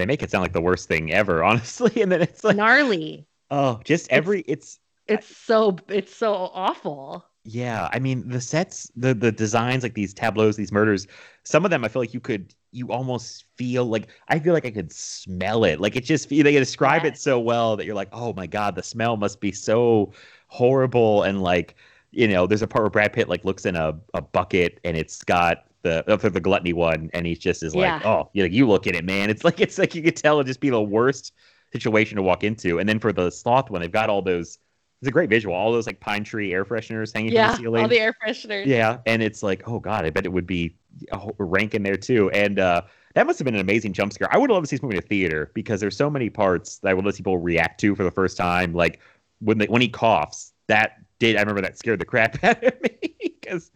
they 0.00 0.06
make 0.06 0.22
it 0.22 0.30
sound 0.30 0.42
like 0.42 0.52
the 0.52 0.60
worst 0.60 0.88
thing 0.88 1.12
ever, 1.12 1.42
honestly. 1.44 2.02
And 2.02 2.10
then 2.12 2.22
it's 2.22 2.44
like, 2.44 2.56
gnarly 2.56 3.26
oh, 3.50 3.80
just 3.84 4.10
every 4.10 4.42
it's 4.42 4.78
it's 5.06 5.28
so 5.36 5.76
it's 5.88 6.12
so 6.14 6.34
awful 6.34 7.24
Yeah, 7.44 7.88
I 7.92 7.98
mean 7.98 8.28
the 8.28 8.40
sets, 8.40 8.90
the 8.94 9.14
the 9.14 9.32
designs, 9.32 9.82
like 9.82 9.94
these 9.94 10.14
tableaus, 10.14 10.56
these 10.56 10.70
murders. 10.70 11.08
Some 11.44 11.64
of 11.64 11.72
them, 11.72 11.84
I 11.84 11.88
feel 11.88 12.00
like 12.00 12.14
you 12.14 12.20
could, 12.20 12.54
you 12.70 12.92
almost 12.92 13.46
feel 13.56 13.84
like 13.84 14.08
I 14.28 14.38
feel 14.38 14.54
like 14.54 14.64
I 14.64 14.70
could 14.70 14.92
smell 14.92 15.64
it. 15.64 15.80
Like 15.80 15.96
it 15.96 16.04
just 16.04 16.28
they 16.28 16.42
describe 16.42 17.04
it 17.04 17.18
so 17.18 17.40
well 17.40 17.76
that 17.76 17.84
you're 17.84 17.96
like, 17.96 18.10
oh 18.12 18.32
my 18.34 18.46
god, 18.46 18.76
the 18.76 18.82
smell 18.82 19.16
must 19.16 19.40
be 19.40 19.50
so 19.50 20.12
horrible. 20.48 21.24
And 21.24 21.42
like, 21.42 21.74
you 22.12 22.28
know, 22.28 22.46
there's 22.46 22.62
a 22.62 22.68
part 22.68 22.84
where 22.84 22.90
Brad 22.90 23.12
Pitt 23.12 23.28
like 23.28 23.44
looks 23.44 23.66
in 23.66 23.74
a, 23.74 23.98
a 24.14 24.22
bucket 24.22 24.78
and 24.84 24.96
it's 24.96 25.24
got 25.24 25.64
the 25.82 26.04
for 26.20 26.30
the 26.30 26.40
gluttony 26.40 26.72
one, 26.72 27.10
and 27.12 27.26
he 27.26 27.34
just 27.34 27.62
is 27.62 27.74
like, 27.74 28.02
Yeah. 28.02 28.08
oh, 28.08 28.30
you 28.32 28.42
like 28.44 28.52
you 28.52 28.66
look 28.68 28.86
at 28.86 28.94
it, 28.94 29.04
man. 29.04 29.30
It's 29.30 29.44
like 29.48 29.60
it's 29.60 29.78
like 29.78 29.94
you 29.94 30.02
could 30.02 30.16
tell 30.16 30.40
it 30.40 30.44
just 30.46 30.60
be 30.60 30.70
the 30.70 30.80
worst 30.82 31.32
situation 31.72 32.16
to 32.16 32.22
walk 32.22 32.44
into. 32.44 32.78
And 32.78 32.88
then 32.88 32.98
for 32.98 33.12
the 33.12 33.30
sloth 33.30 33.70
one, 33.70 33.80
they've 33.80 33.90
got 33.90 34.10
all 34.10 34.22
those. 34.22 34.58
It's 35.00 35.08
a 35.08 35.10
great 35.12 35.28
visual. 35.30 35.54
All 35.54 35.72
those 35.72 35.86
like 35.86 35.98
pine 35.98 36.22
tree 36.22 36.52
air 36.52 36.64
fresheners 36.64 37.12
hanging 37.12 37.32
yeah 37.32 37.48
from 37.48 37.56
the 37.56 37.62
ceiling. 37.62 37.82
all 37.82 37.88
the 37.88 37.98
air 37.98 38.14
fresheners 38.24 38.66
Yeah, 38.66 38.98
and 39.06 39.20
it's 39.20 39.42
like, 39.42 39.66
oh 39.68 39.80
god, 39.80 40.04
I 40.04 40.10
bet 40.10 40.24
it 40.24 40.32
would 40.32 40.46
be 40.46 40.76
a 41.10 41.30
rank 41.38 41.74
in 41.74 41.82
there 41.82 41.96
too. 41.96 42.30
And 42.30 42.58
uh, 42.60 42.82
that 43.14 43.26
must 43.26 43.38
have 43.40 43.44
been 43.46 43.54
an 43.54 43.60
amazing 43.60 43.94
jump 43.94 44.12
scare. 44.12 44.28
I 44.32 44.38
would 44.38 44.50
love 44.50 44.62
to 44.62 44.66
see 44.68 44.76
this 44.76 44.82
movie 44.82 44.96
in 44.96 45.02
a 45.02 45.06
theater 45.06 45.50
because 45.54 45.80
there's 45.80 45.96
so 45.96 46.08
many 46.08 46.30
parts 46.30 46.78
that 46.78 46.90
I 46.90 46.94
would 46.94 47.04
let 47.04 47.16
people 47.16 47.38
react 47.38 47.80
to 47.80 47.96
for 47.96 48.04
the 48.04 48.10
first 48.10 48.36
time. 48.36 48.74
Like 48.74 49.00
when 49.40 49.58
they, 49.58 49.66
when 49.66 49.82
he 49.82 49.88
coughs, 49.88 50.52
that 50.68 50.98
did 51.18 51.36
I 51.36 51.40
remember 51.40 51.62
that 51.62 51.78
scared 51.78 51.98
the 51.98 52.04
crap 52.04 52.42
out 52.44 52.62
of 52.62 52.80
me 52.82 53.11
because 53.42 53.70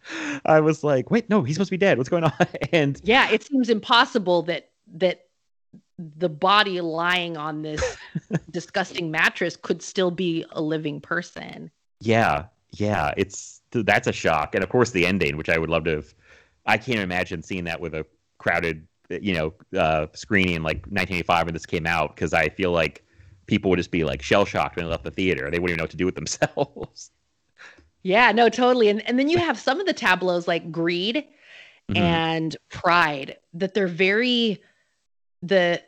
I 0.45 0.59
was 0.59 0.83
like, 0.83 1.11
wait, 1.11 1.29
no, 1.29 1.43
he's 1.43 1.55
supposed 1.55 1.69
to 1.69 1.73
be 1.73 1.77
dead. 1.77 1.97
What's 1.97 2.09
going 2.09 2.23
on? 2.23 2.33
And 2.71 2.99
yeah 3.03 3.29
it 3.29 3.43
seems 3.43 3.69
impossible 3.69 4.41
that 4.43 4.69
that 4.95 5.25
the 5.97 6.29
body 6.29 6.81
lying 6.81 7.37
on 7.37 7.61
this 7.61 7.97
disgusting 8.51 9.11
mattress 9.11 9.55
could 9.55 9.81
still 9.81 10.11
be 10.11 10.45
a 10.51 10.61
living 10.61 10.99
person 11.01 11.71
yeah, 11.99 12.45
yeah, 12.71 13.13
it's 13.17 13.61
that's 13.71 14.07
a 14.07 14.13
shock. 14.13 14.55
And 14.55 14.63
of 14.63 14.69
course, 14.69 14.91
the 14.91 15.05
ending, 15.05 15.37
which 15.37 15.49
I 15.49 15.57
would 15.57 15.69
love 15.69 15.83
to 15.85 15.95
have. 15.97 16.13
I 16.65 16.77
can't 16.77 16.99
imagine 16.99 17.41
seeing 17.41 17.63
that 17.63 17.79
with 17.79 17.93
a 17.93 18.05
crowded, 18.39 18.87
you 19.09 19.33
know, 19.33 19.79
uh, 19.79 20.07
screening 20.13 20.63
like 20.63 20.77
1985 20.87 21.45
when 21.45 21.53
this 21.53 21.65
came 21.65 21.87
out 21.87 22.15
because 22.15 22.33
I 22.33 22.49
feel 22.49 22.71
like 22.71 23.05
people 23.45 23.69
would 23.69 23.77
just 23.77 23.91
be 23.91 24.03
like 24.03 24.21
shell 24.21 24.43
shocked 24.43 24.75
when 24.75 24.85
they 24.85 24.91
left 24.91 25.05
the 25.05 25.11
theater. 25.11 25.49
They 25.49 25.59
wouldn't 25.59 25.71
even 25.71 25.77
know 25.77 25.83
what 25.83 25.91
to 25.91 25.97
do 25.97 26.05
with 26.05 26.15
themselves. 26.15 27.11
yeah 28.07 28.31
no 28.31 28.47
totally 28.47 28.87
and, 28.87 29.05
and 29.07 29.19
then 29.19 29.27
you 29.27 29.37
have 29.37 29.59
some 29.59 29.81
of 29.81 29.85
the 29.85 29.93
tableaus 29.93 30.47
like 30.47 30.71
greed 30.71 31.25
Mhm. 31.89 31.97
and 31.97 32.57
pride 32.69 33.37
that 33.53 33.73
they're 33.73 33.87
very 33.87 34.61
the 35.41 35.81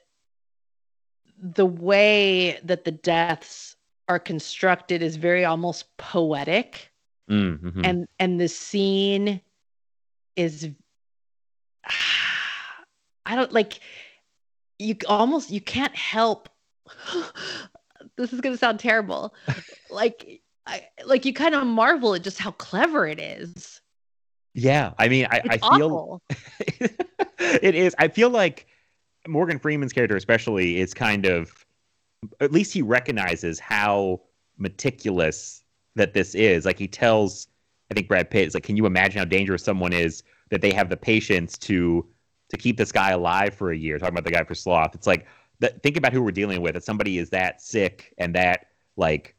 the 1.42 1.66
way 1.66 2.60
that 2.64 2.84
the 2.84 2.92
deaths 2.92 3.76
are 4.08 4.20
constructed 4.20 5.02
is 5.02 5.16
very 5.16 5.46
almost 5.46 5.86
poetic 5.98 6.92
Mm, 7.30 7.60
mhm. 7.62 7.86
and 7.86 8.08
and 8.18 8.40
the 8.40 8.48
scene 8.48 9.40
is 10.36 10.70
i 13.26 13.36
don't 13.36 13.52
like 13.54 13.80
you 14.80 14.96
almost 15.08 15.52
you 15.52 15.62
can't 15.62 15.96
help 15.96 16.50
this 18.18 18.34
is 18.34 18.42
going 18.42 18.54
to 18.54 18.58
sound 18.58 18.80
terrible 18.80 19.36
like 19.92 20.42
I, 20.70 20.88
like 21.06 21.26
you 21.26 21.34
kind 21.34 21.56
of 21.56 21.66
marvel 21.66 22.14
at 22.16 22.24
just 22.24 22.40
how 22.40 22.52
clever 22.52 23.08
it 23.08 23.20
is 23.20 23.82
yeah, 24.54 24.94
I 24.98 25.08
mean, 25.08 25.28
I, 25.30 25.42
I 25.50 25.58
feel 25.58 26.22
it 27.40 27.76
is. 27.76 27.96
I 28.00 28.08
feel 28.08 28.30
like 28.30 28.68
Morgan 29.28 29.60
Freeman's 29.60 29.94
character, 29.94 30.16
especially, 30.16 30.80
is 30.80 30.94
kind 30.94 31.26
of 31.26 31.66
at 32.42 32.52
least 32.52 32.74
he 32.74 32.82
recognizes 32.82 33.60
how 33.60 34.22
meticulous 34.58 35.64
that 35.96 36.14
this 36.14 36.36
is. 36.36 36.66
Like 36.66 36.80
he 36.80 36.88
tells, 36.88 37.48
I 37.92 37.94
think 37.94 38.08
Brad 38.08 38.30
Pitt 38.30 38.48
is 38.48 38.54
like, 38.54 38.64
"Can 38.64 38.76
you 38.76 38.86
imagine 38.86 39.20
how 39.20 39.26
dangerous 39.26 39.64
someone 39.64 39.94
is 39.94 40.24
that 40.50 40.62
they 40.62 40.72
have 40.74 40.90
the 40.90 40.98
patience 40.98 41.58
to 41.60 42.06
to 42.50 42.58
keep 42.58 42.78
this 42.78 42.92
guy 42.92 43.12
alive 43.12 43.54
for 43.54 43.72
a 43.72 43.78
year?" 43.78 44.00
Talking 44.00 44.16
about 44.16 44.26
the 44.26 44.32
guy 44.32 44.44
for 44.44 44.56
Sloth, 44.56 44.96
it's 44.96 45.08
like 45.08 45.28
think 45.84 45.96
about 45.96 46.12
who 46.12 46.24
we're 46.24 46.32
dealing 46.32 46.62
with. 46.62 46.74
That 46.74 46.84
somebody 46.84 47.20
is 47.20 47.30
that 47.30 47.62
sick 47.62 48.14
and 48.18 48.34
that 48.36 48.68
like 48.98 49.36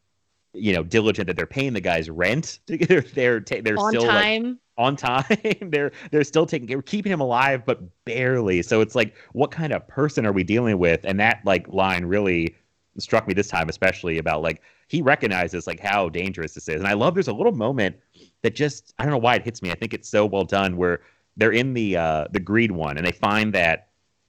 you 0.52 0.72
know 0.72 0.82
diligent 0.82 1.26
that 1.26 1.36
they're 1.36 1.46
paying 1.46 1.72
the 1.72 1.80
guy's 1.80 2.10
rent. 2.10 2.58
They're 2.66 3.02
they're 3.02 3.40
ta- 3.40 3.60
they're 3.62 3.78
on 3.78 3.90
still 3.90 4.06
like 4.06 4.10
time 4.10 4.58
on 4.76 4.96
time. 4.96 5.24
they're 5.62 5.92
they're 6.10 6.24
still 6.24 6.46
taking 6.46 6.66
they're 6.66 6.82
keeping 6.82 7.12
him 7.12 7.20
alive, 7.20 7.64
but 7.64 7.80
barely. 8.04 8.62
So 8.62 8.80
it's 8.80 8.94
like, 8.94 9.14
what 9.32 9.50
kind 9.50 9.72
of 9.72 9.86
person 9.86 10.26
are 10.26 10.32
we 10.32 10.42
dealing 10.42 10.78
with? 10.78 11.04
And 11.04 11.20
that 11.20 11.40
like 11.44 11.68
line 11.68 12.04
really 12.04 12.54
struck 12.98 13.28
me 13.28 13.34
this 13.34 13.48
time, 13.48 13.68
especially 13.68 14.18
about 14.18 14.42
like 14.42 14.62
he 14.88 15.02
recognizes 15.02 15.66
like 15.66 15.80
how 15.80 16.08
dangerous 16.08 16.54
this 16.54 16.68
is. 16.68 16.76
And 16.76 16.86
I 16.86 16.94
love 16.94 17.14
there's 17.14 17.28
a 17.28 17.32
little 17.32 17.52
moment 17.52 17.96
that 18.42 18.54
just 18.54 18.94
I 18.98 19.04
don't 19.04 19.12
know 19.12 19.18
why 19.18 19.36
it 19.36 19.42
hits 19.44 19.62
me. 19.62 19.70
I 19.70 19.74
think 19.74 19.94
it's 19.94 20.08
so 20.08 20.26
well 20.26 20.44
done 20.44 20.76
where 20.76 21.00
they're 21.36 21.52
in 21.52 21.74
the 21.74 21.96
uh 21.96 22.24
the 22.32 22.40
greed 22.40 22.72
one 22.72 22.96
and 22.96 23.06
they 23.06 23.12
find 23.12 23.52
that 23.54 23.88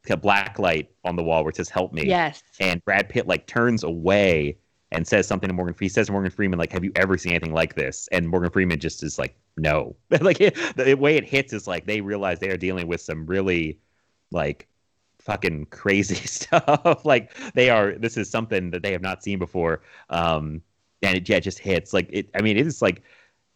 a 0.09 0.17
black 0.17 0.57
light 0.59 0.89
on 1.05 1.15
the 1.15 1.23
wall 1.23 1.43
where 1.43 1.49
it 1.51 1.55
says 1.55 1.69
help 1.69 1.93
me 1.93 2.05
yes 2.05 2.41
and 2.59 2.83
Brad 2.85 3.07
Pitt 3.07 3.27
like 3.27 3.45
turns 3.45 3.83
away 3.83 4.57
and 4.91 5.07
says 5.07 5.27
something 5.27 5.47
to 5.47 5.53
Morgan. 5.53 5.73
Freeman. 5.73 5.85
He 5.85 5.89
says 5.89 6.07
to 6.07 6.11
Morgan 6.11 6.31
Freeman 6.31 6.59
like, 6.59 6.71
"Have 6.71 6.83
you 6.83 6.91
ever 6.95 7.17
seen 7.17 7.33
anything 7.33 7.53
like 7.53 7.75
this?" 7.75 8.07
And 8.11 8.27
Morgan 8.27 8.51
Freeman 8.51 8.79
just 8.79 9.03
is 9.03 9.17
like, 9.17 9.35
"No." 9.57 9.95
like 10.21 10.37
the 10.37 10.95
way 10.99 11.15
it 11.15 11.23
hits 11.23 11.53
is 11.53 11.67
like 11.67 11.85
they 11.85 12.01
realize 12.01 12.39
they 12.39 12.49
are 12.49 12.57
dealing 12.57 12.87
with 12.87 13.01
some 13.01 13.25
really 13.25 13.79
like 14.31 14.67
fucking 15.19 15.65
crazy 15.67 16.15
stuff. 16.27 17.01
like 17.05 17.33
they 17.53 17.69
are. 17.69 17.93
This 17.93 18.17
is 18.17 18.29
something 18.29 18.71
that 18.71 18.83
they 18.83 18.91
have 18.91 19.01
not 19.01 19.23
seen 19.23 19.39
before. 19.39 19.81
Um, 20.09 20.61
and 21.01 21.17
it, 21.17 21.29
yeah, 21.29 21.37
it 21.37 21.41
just 21.41 21.59
hits 21.59 21.93
like 21.93 22.07
it. 22.11 22.29
I 22.35 22.41
mean, 22.41 22.57
it 22.57 22.67
is 22.67 22.81
like 22.81 23.03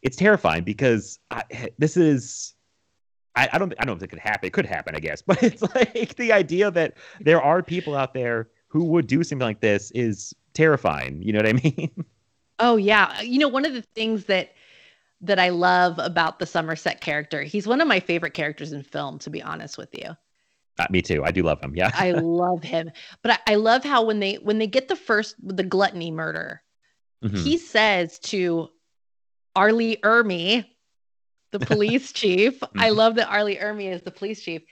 it's 0.02 0.18
terrifying 0.18 0.64
because 0.64 1.20
I, 1.32 1.44
this 1.78 1.98
is 1.98 2.54
I, 3.36 3.50
I 3.54 3.58
don't 3.58 3.74
I 3.80 3.86
don't 3.86 3.96
know 3.96 3.98
if 3.98 4.04
it 4.04 4.10
could 4.10 4.20
happen. 4.20 4.48
It 4.48 4.54
could 4.54 4.66
happen, 4.66 4.96
I 4.96 5.00
guess, 5.00 5.22
but 5.22 5.42
it's 5.44 5.62
like 5.62 6.16
the 6.16 6.32
idea 6.32 6.72
that 6.72 6.96
there 7.20 7.42
are 7.42 7.62
people 7.62 7.96
out 7.96 8.14
there 8.14 8.50
who 8.68 8.84
would 8.86 9.08
do 9.08 9.24
something 9.24 9.46
like 9.46 9.62
this 9.62 9.92
is 9.92 10.34
terrifying. 10.56 11.22
You 11.22 11.34
know 11.34 11.40
what 11.40 11.48
I 11.48 11.54
mean? 11.64 12.06
Oh 12.60 12.78
yeah. 12.78 13.22
You 13.22 13.40
know, 13.40 13.48
one 13.48 13.66
of 13.66 13.74
the 13.74 13.82
things 13.82 14.26
that 14.26 14.54
that 15.22 15.40
I 15.40 15.50
love 15.50 16.00
about 16.00 16.40
the 16.40 16.46
Somerset 16.46 17.02
character, 17.02 17.44
he's 17.44 17.68
one 17.68 17.82
of 17.82 17.88
my 17.88 18.00
favorite 18.00 18.34
characters 18.34 18.74
in 18.74 18.84
film, 18.84 19.20
to 19.20 19.30
be 19.30 19.42
honest 19.42 19.78
with 19.78 19.90
you. 19.94 20.16
Uh, 20.78 20.86
me 20.90 21.02
too. 21.02 21.24
I 21.24 21.32
do 21.32 21.44
love 21.44 21.62
him. 21.62 21.74
Yeah. 21.76 21.92
I 21.94 22.12
love 22.12 22.64
him. 22.64 22.92
But 23.22 23.32
I, 23.48 23.54
I, 23.54 23.56
love 23.56 23.84
how 23.84 24.04
when 24.04 24.20
they 24.20 24.36
when 24.36 24.58
they 24.58 24.68
get 24.68 24.88
the 24.88 24.96
first 24.96 25.36
the 25.42 25.64
gluttony 25.64 26.12
murder, 26.12 26.62
mm-hmm. 27.24 27.38
he 27.38 27.58
says 27.58 28.20
to 28.20 28.70
Arlie 29.56 29.96
Lee 29.96 29.98
Ermey, 30.04 30.66
the 31.52 31.60
police 31.66 32.12
chief. 32.12 32.60
Mm-hmm. 32.60 32.80
I 32.80 32.90
love 32.90 33.16
that 33.16 33.30
Arlie 33.30 33.54
Lee 33.54 33.60
Ermey 33.60 33.92
is 33.92 34.02
the 34.02 34.12
police 34.12 34.42
chief. 34.42 34.64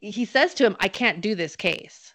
He 0.00 0.24
says 0.24 0.54
to 0.54 0.64
him, 0.64 0.76
I 0.80 0.88
can't 0.88 1.20
do 1.20 1.34
this 1.34 1.56
case. 1.56 2.07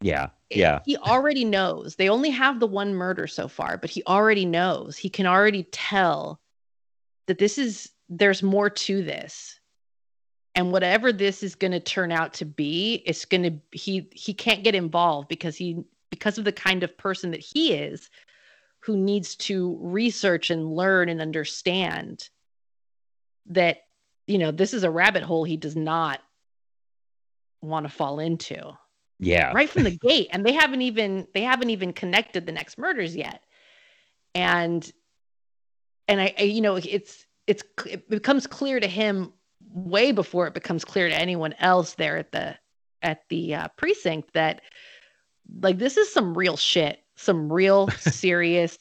Yeah. 0.00 0.28
Yeah. 0.50 0.80
He 0.84 0.96
already 0.96 1.44
knows. 1.44 1.96
They 1.96 2.08
only 2.08 2.30
have 2.30 2.60
the 2.60 2.66
one 2.66 2.94
murder 2.94 3.26
so 3.26 3.48
far, 3.48 3.76
but 3.76 3.90
he 3.90 4.02
already 4.06 4.44
knows. 4.44 4.96
He 4.96 5.10
can 5.10 5.26
already 5.26 5.64
tell 5.64 6.40
that 7.26 7.38
this 7.38 7.58
is 7.58 7.90
there's 8.08 8.42
more 8.42 8.70
to 8.70 9.02
this. 9.02 9.58
And 10.54 10.72
whatever 10.72 11.12
this 11.12 11.42
is 11.42 11.54
going 11.54 11.72
to 11.72 11.80
turn 11.80 12.10
out 12.10 12.34
to 12.34 12.44
be, 12.44 13.02
it's 13.06 13.24
going 13.24 13.42
to 13.42 13.78
he 13.78 14.08
he 14.12 14.34
can't 14.34 14.64
get 14.64 14.74
involved 14.74 15.28
because 15.28 15.56
he 15.56 15.84
because 16.10 16.38
of 16.38 16.44
the 16.44 16.52
kind 16.52 16.82
of 16.82 16.96
person 16.96 17.30
that 17.32 17.40
he 17.40 17.74
is 17.74 18.08
who 18.80 18.96
needs 18.96 19.36
to 19.36 19.78
research 19.80 20.50
and 20.50 20.74
learn 20.74 21.08
and 21.08 21.20
understand 21.20 22.28
that 23.46 23.78
you 24.26 24.38
know 24.38 24.50
this 24.50 24.74
is 24.74 24.84
a 24.84 24.90
rabbit 24.90 25.22
hole 25.22 25.44
he 25.44 25.56
does 25.56 25.76
not 25.76 26.20
want 27.60 27.84
to 27.84 27.92
fall 27.92 28.20
into 28.20 28.72
yeah. 29.18 29.52
right 29.52 29.68
from 29.68 29.84
the 29.84 29.96
gate 29.96 30.28
and 30.32 30.44
they 30.44 30.52
haven't 30.52 30.82
even 30.82 31.26
they 31.34 31.42
haven't 31.42 31.70
even 31.70 31.92
connected 31.92 32.46
the 32.46 32.52
next 32.52 32.78
murders 32.78 33.14
yet. 33.16 33.42
And 34.34 34.90
and 36.06 36.20
I, 36.20 36.34
I, 36.38 36.42
you 36.42 36.60
know 36.60 36.76
it's 36.76 37.26
it's 37.46 37.64
it 37.86 38.08
becomes 38.08 38.46
clear 38.46 38.78
to 38.80 38.86
him 38.86 39.32
way 39.72 40.12
before 40.12 40.46
it 40.46 40.54
becomes 40.54 40.84
clear 40.84 41.08
to 41.08 41.14
anyone 41.14 41.54
else 41.58 41.94
there 41.94 42.18
at 42.18 42.32
the 42.32 42.56
at 43.02 43.22
the 43.28 43.54
uh, 43.54 43.68
precinct 43.76 44.32
that 44.34 44.62
like 45.60 45.78
this 45.78 45.96
is 45.96 46.12
some 46.12 46.36
real 46.36 46.56
shit 46.56 47.02
some 47.16 47.52
real 47.52 47.88
serious 47.98 48.78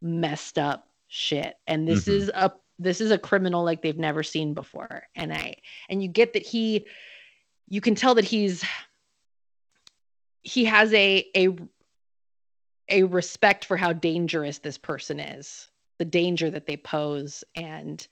messed 0.00 0.58
up 0.58 0.88
shit. 1.08 1.54
And 1.66 1.86
this 1.86 2.02
mm-hmm. 2.02 2.22
is 2.22 2.30
a 2.34 2.52
this 2.78 3.00
is 3.00 3.10
a 3.10 3.18
criminal 3.18 3.64
like 3.64 3.82
they've 3.82 3.98
never 3.98 4.22
seen 4.22 4.54
before. 4.54 5.04
And 5.14 5.32
i 5.32 5.56
and 5.88 6.02
you 6.02 6.08
get 6.08 6.32
that 6.32 6.46
he 6.46 6.86
you 7.68 7.80
can 7.80 7.94
tell 7.94 8.14
that 8.14 8.24
he's 8.24 8.64
he 10.44 10.64
has 10.64 10.92
a 10.94 11.26
a 11.36 11.48
a 12.88 13.02
respect 13.04 13.64
for 13.64 13.76
how 13.76 13.92
dangerous 13.92 14.58
this 14.58 14.78
person 14.78 15.18
is 15.18 15.68
the 15.98 16.04
danger 16.04 16.50
that 16.50 16.66
they 16.66 16.76
pose. 16.76 17.44
And 17.54 18.06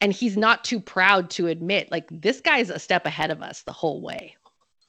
and 0.00 0.12
he's 0.12 0.36
not 0.36 0.64
too 0.64 0.80
proud 0.80 1.30
to 1.30 1.46
admit 1.46 1.90
like 1.90 2.08
this 2.10 2.40
guy's 2.40 2.70
a 2.70 2.78
step 2.78 3.06
ahead 3.06 3.30
of 3.30 3.42
us 3.42 3.62
the 3.62 3.72
whole 3.72 4.00
way. 4.00 4.36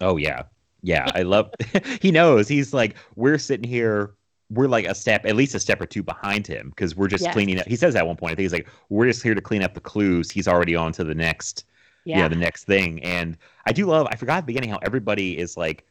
Oh 0.01 0.17
yeah. 0.17 0.43
Yeah 0.81 1.09
i 1.15 1.23
love 1.23 1.49
he 2.01 2.11
knows. 2.11 2.47
He's 2.47 2.73
like 2.73 2.95
we're 3.15 3.37
sitting 3.37 3.67
here 3.67 4.13
we're 4.51 4.67
like 4.67 4.85
a 4.85 4.93
step 4.93 5.25
at 5.25 5.35
least 5.35 5.55
a 5.55 5.59
step 5.59 5.81
or 5.81 5.87
two 5.87 6.03
behind 6.03 6.45
him 6.45 6.69
because 6.69 6.95
we're 6.95 7.07
just 7.07 7.23
yes. 7.23 7.33
cleaning 7.33 7.59
up. 7.59 7.67
He 7.67 7.75
says 7.75 7.95
at 7.95 8.05
one 8.05 8.15
point 8.15 8.33
i 8.33 8.35
think 8.35 8.43
he's 8.43 8.53
like 8.53 8.67
we're 8.89 9.07
just 9.07 9.23
here 9.23 9.35
to 9.35 9.41
clean 9.41 9.63
up 9.63 9.73
the 9.73 9.79
clues. 9.79 10.29
He's 10.29 10.47
already 10.47 10.75
on 10.75 10.91
to 10.93 11.03
the 11.03 11.15
next 11.15 11.65
yeah, 12.03 12.17
you 12.17 12.23
know, 12.23 12.29
the 12.29 12.35
next 12.35 12.65
thing. 12.65 13.01
And 13.03 13.37
i 13.65 13.71
do 13.71 13.87
love 13.87 14.07
i 14.11 14.15
forgot 14.15 14.37
at 14.37 14.41
the 14.41 14.47
beginning 14.47 14.69
how 14.69 14.79
everybody 14.83 15.37
is 15.37 15.57
like 15.57 15.85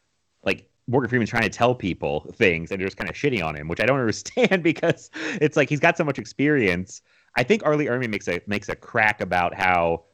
like 0.45 0.69
Morgan 0.87 1.09
Freeman's 1.09 1.31
trying 1.31 1.45
to 1.45 1.49
tell 1.49 1.75
people 1.75 2.31
things 2.35 2.71
and 2.71 2.81
they're 2.81 2.87
just 2.87 2.97
kind 2.97 3.09
of 3.09 3.17
shitting 3.17 3.45
on 3.45 3.57
him, 3.57 3.69
which 3.69 3.81
I 3.81 3.87
don't 3.87 3.99
understand 4.01 4.63
because 4.63 5.11
it's 5.41 5.57
like 5.57 5.69
he's 5.69 5.81
got 5.81 5.97
so 5.97 6.05
much 6.05 6.19
experience. 6.19 7.03
I 7.37 7.43
think 7.43 7.65
R. 7.65 7.77
Lee 7.77 7.87
Ermey 7.87 8.09
makes 8.09 8.29
a 8.29 8.41
makes 8.47 8.69
a 8.69 8.77
crack 8.77 9.21
about 9.21 9.55
how 9.55 10.05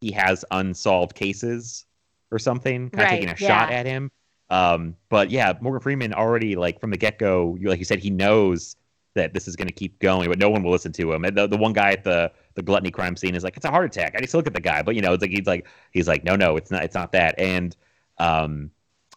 he 0.00 0.12
has 0.12 0.44
unsolved 0.50 1.14
cases 1.14 1.86
or 2.30 2.38
something, 2.38 2.90
kind 2.90 3.02
right, 3.02 3.04
of 3.04 3.10
taking 3.10 3.28
a 3.28 3.36
yeah. 3.38 3.48
shot 3.48 3.72
at 3.72 3.86
him. 3.86 4.10
Um, 4.50 4.96
but 5.08 5.30
yeah, 5.30 5.54
Morgan 5.60 5.80
Freeman 5.80 6.14
already 6.14 6.56
like 6.56 6.80
from 6.80 6.90
the 6.90 6.96
get 6.96 7.18
go, 7.18 7.58
like 7.62 7.78
you 7.78 7.84
said, 7.84 7.98
he 7.98 8.10
knows 8.10 8.76
that 9.14 9.34
this 9.34 9.48
is 9.48 9.56
going 9.56 9.68
to 9.68 9.74
keep 9.74 9.98
going, 9.98 10.28
but 10.28 10.38
no 10.38 10.48
one 10.48 10.62
will 10.62 10.70
listen 10.70 10.92
to 10.92 11.12
him. 11.12 11.24
And 11.24 11.36
the, 11.36 11.46
the 11.46 11.56
one 11.56 11.72
guy 11.72 11.92
at 11.92 12.04
the 12.04 12.30
the 12.54 12.62
gluttony 12.62 12.90
crime 12.90 13.16
scene 13.16 13.34
is 13.34 13.44
like, 13.44 13.56
it's 13.56 13.66
a 13.66 13.70
heart 13.70 13.86
attack. 13.86 14.14
I 14.16 14.20
need 14.20 14.28
to 14.28 14.36
look 14.36 14.46
at 14.46 14.54
the 14.54 14.60
guy, 14.60 14.82
but 14.82 14.94
you 14.94 15.02
know, 15.02 15.12
it's 15.12 15.22
like 15.22 15.30
he's 15.30 15.46
like 15.46 15.66
he's 15.90 16.08
like, 16.08 16.24
no, 16.24 16.36
no, 16.36 16.56
it's 16.56 16.70
not, 16.70 16.84
it's 16.84 16.94
not 16.94 17.12
that. 17.12 17.38
And 17.38 17.76
um, 18.18 18.70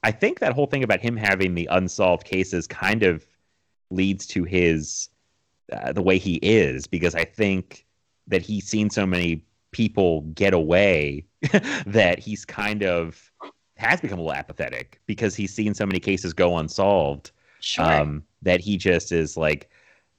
I 0.04 0.12
think 0.12 0.40
that 0.40 0.54
whole 0.54 0.66
thing 0.66 0.84
about 0.84 1.00
him 1.00 1.16
having 1.16 1.56
the 1.56 1.68
unsolved 1.72 2.26
cases 2.26 2.68
kind 2.68 3.04
of 3.04 3.26
leads 3.90 4.26
to 4.28 4.44
his 4.44 5.10
uh, 5.72 5.94
the 5.94 6.02
way 6.02 6.18
he 6.18 6.36
is 6.42 6.88
because 6.88 7.16
I 7.16 7.24
think 7.24 7.86
that 8.28 8.42
he's 8.42 8.68
seen 8.68 8.90
so 8.90 9.06
many 9.06 9.46
people 9.72 10.22
get 10.34 10.54
away 10.54 11.26
that 11.86 12.20
he's 12.20 12.46
kind 12.46 12.84
of 12.84 13.32
has 13.78 14.02
become 14.02 14.20
a 14.20 14.22
little 14.22 14.38
apathetic 14.38 15.00
because 15.08 15.36
he's 15.36 15.54
seen 15.54 15.74
so 15.74 15.86
many 15.86 16.00
cases 16.00 16.34
go 16.34 16.58
unsolved 16.58 17.32
sure. 17.62 17.86
um, 17.86 18.24
that 18.42 18.60
he 18.60 18.78
just 18.78 19.12
is 19.12 19.38
like 19.38 19.70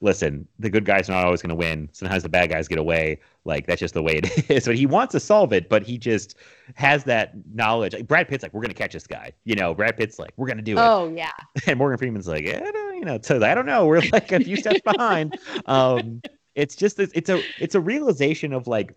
listen, 0.03 0.47
the 0.59 0.69
good 0.69 0.85
guys 0.85 1.09
are 1.09 1.13
not 1.13 1.25
always 1.25 1.41
going 1.41 1.51
to 1.51 1.55
win. 1.55 1.89
Sometimes 1.93 2.25
the 2.25 2.29
bad 2.29 2.51
guys 2.51 2.67
get 2.67 2.79
away. 2.79 3.21
Like 3.45 3.67
that's 3.67 3.81
just 3.81 3.95
the 3.95 4.03
way 4.03 4.17
it 4.17 4.51
is. 4.51 4.67
But 4.67 4.77
he 4.77 4.85
wants 4.85 5.13
to 5.13 5.21
solve 5.21 5.53
it, 5.53 5.69
but 5.69 5.85
he 5.85 5.97
just 5.97 6.37
has 6.75 7.05
that 7.05 7.33
knowledge. 7.55 7.95
Like 7.95 8.09
Brad 8.09 8.29
Pitt's 8.29 8.43
like, 8.43 8.53
we're 8.53 8.61
going 8.61 8.73
to 8.73 8.77
catch 8.77 8.93
this 8.93 9.07
guy. 9.07 9.33
You 9.45 9.55
know, 9.55 9.75
Brad 9.75 9.97
Pitt's 9.97 10.19
like, 10.19 10.33
we're 10.37 10.49
going 10.49 10.59
to 10.59 10.63
do 10.63 10.73
it. 10.73 10.81
Oh 10.81 11.11
yeah. 11.17 11.31
And 11.67 11.79
Morgan 11.79 11.97
Freeman's 11.97 12.27
like, 12.27 12.45
yeah, 12.45 12.65
you 12.93 13.05
know, 13.05 13.21
so 13.23 13.43
I 13.43 13.55
don't 13.55 13.67
know. 13.67 13.87
We're 13.87 14.03
like 14.13 14.33
a 14.33 14.41
few 14.41 14.57
steps 14.57 14.81
behind. 14.81 15.39
Um, 15.67 16.21
it's 16.55 16.75
just 16.77 16.99
it's 16.99 17.31
a 17.31 17.43
it's 17.59 17.75
a 17.75 17.81
realization 17.81 18.53
of 18.53 18.67
like, 18.67 18.95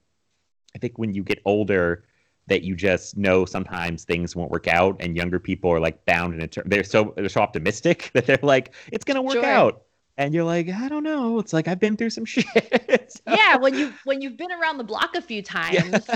I 0.76 0.80
think 0.80 0.98
when 0.98 1.14
you 1.14 1.24
get 1.24 1.40
older. 1.46 2.04
That 2.48 2.62
you 2.62 2.76
just 2.76 3.18
know 3.18 3.44
sometimes 3.44 4.04
things 4.04 4.36
won't 4.36 4.52
work 4.52 4.68
out, 4.68 4.98
and 5.00 5.18
younger 5.18 5.40
people 5.40 5.72
are 5.74 5.80
like 5.80 6.06
bound 6.06 6.36
in 6.36 6.42
a 6.42 6.48
term. 6.48 6.66
They're 6.68 6.84
so 6.84 7.12
they're 7.16 7.28
so 7.28 7.42
optimistic 7.42 8.12
that 8.14 8.28
they're 8.28 8.38
like, 8.44 8.72
it's 8.92 9.04
gonna 9.04 9.24
work 9.24 9.34
sure. 9.34 9.46
out 9.46 9.85
and 10.18 10.34
you're 10.34 10.44
like 10.44 10.70
i 10.70 10.88
don't 10.88 11.04
know 11.04 11.40
it's 11.40 11.54
like 11.54 11.68
i've 11.68 11.80
been 11.80 11.98
through 11.98 12.10
some 12.10 12.26
shit 12.26 12.46
so. 13.12 13.22
yeah 13.28 13.56
when 13.56 13.74
you 13.74 13.94
when 14.04 14.22
you've 14.22 14.38
been 14.38 14.52
around 14.52 14.78
the 14.78 14.84
block 14.84 15.16
a 15.16 15.22
few 15.22 15.42
times 15.44 16.06
yeah. 16.08 16.16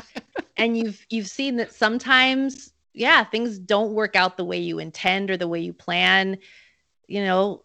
and 0.57 0.77
you've 0.77 1.05
you've 1.09 1.27
seen 1.27 1.55
that 1.57 1.73
sometimes 1.73 2.73
yeah 2.93 3.23
things 3.23 3.59
don't 3.59 3.93
work 3.93 4.15
out 4.15 4.37
the 4.37 4.45
way 4.45 4.57
you 4.59 4.79
intend 4.79 5.29
or 5.29 5.37
the 5.37 5.47
way 5.47 5.59
you 5.59 5.73
plan 5.73 6.37
you 7.07 7.23
know 7.23 7.63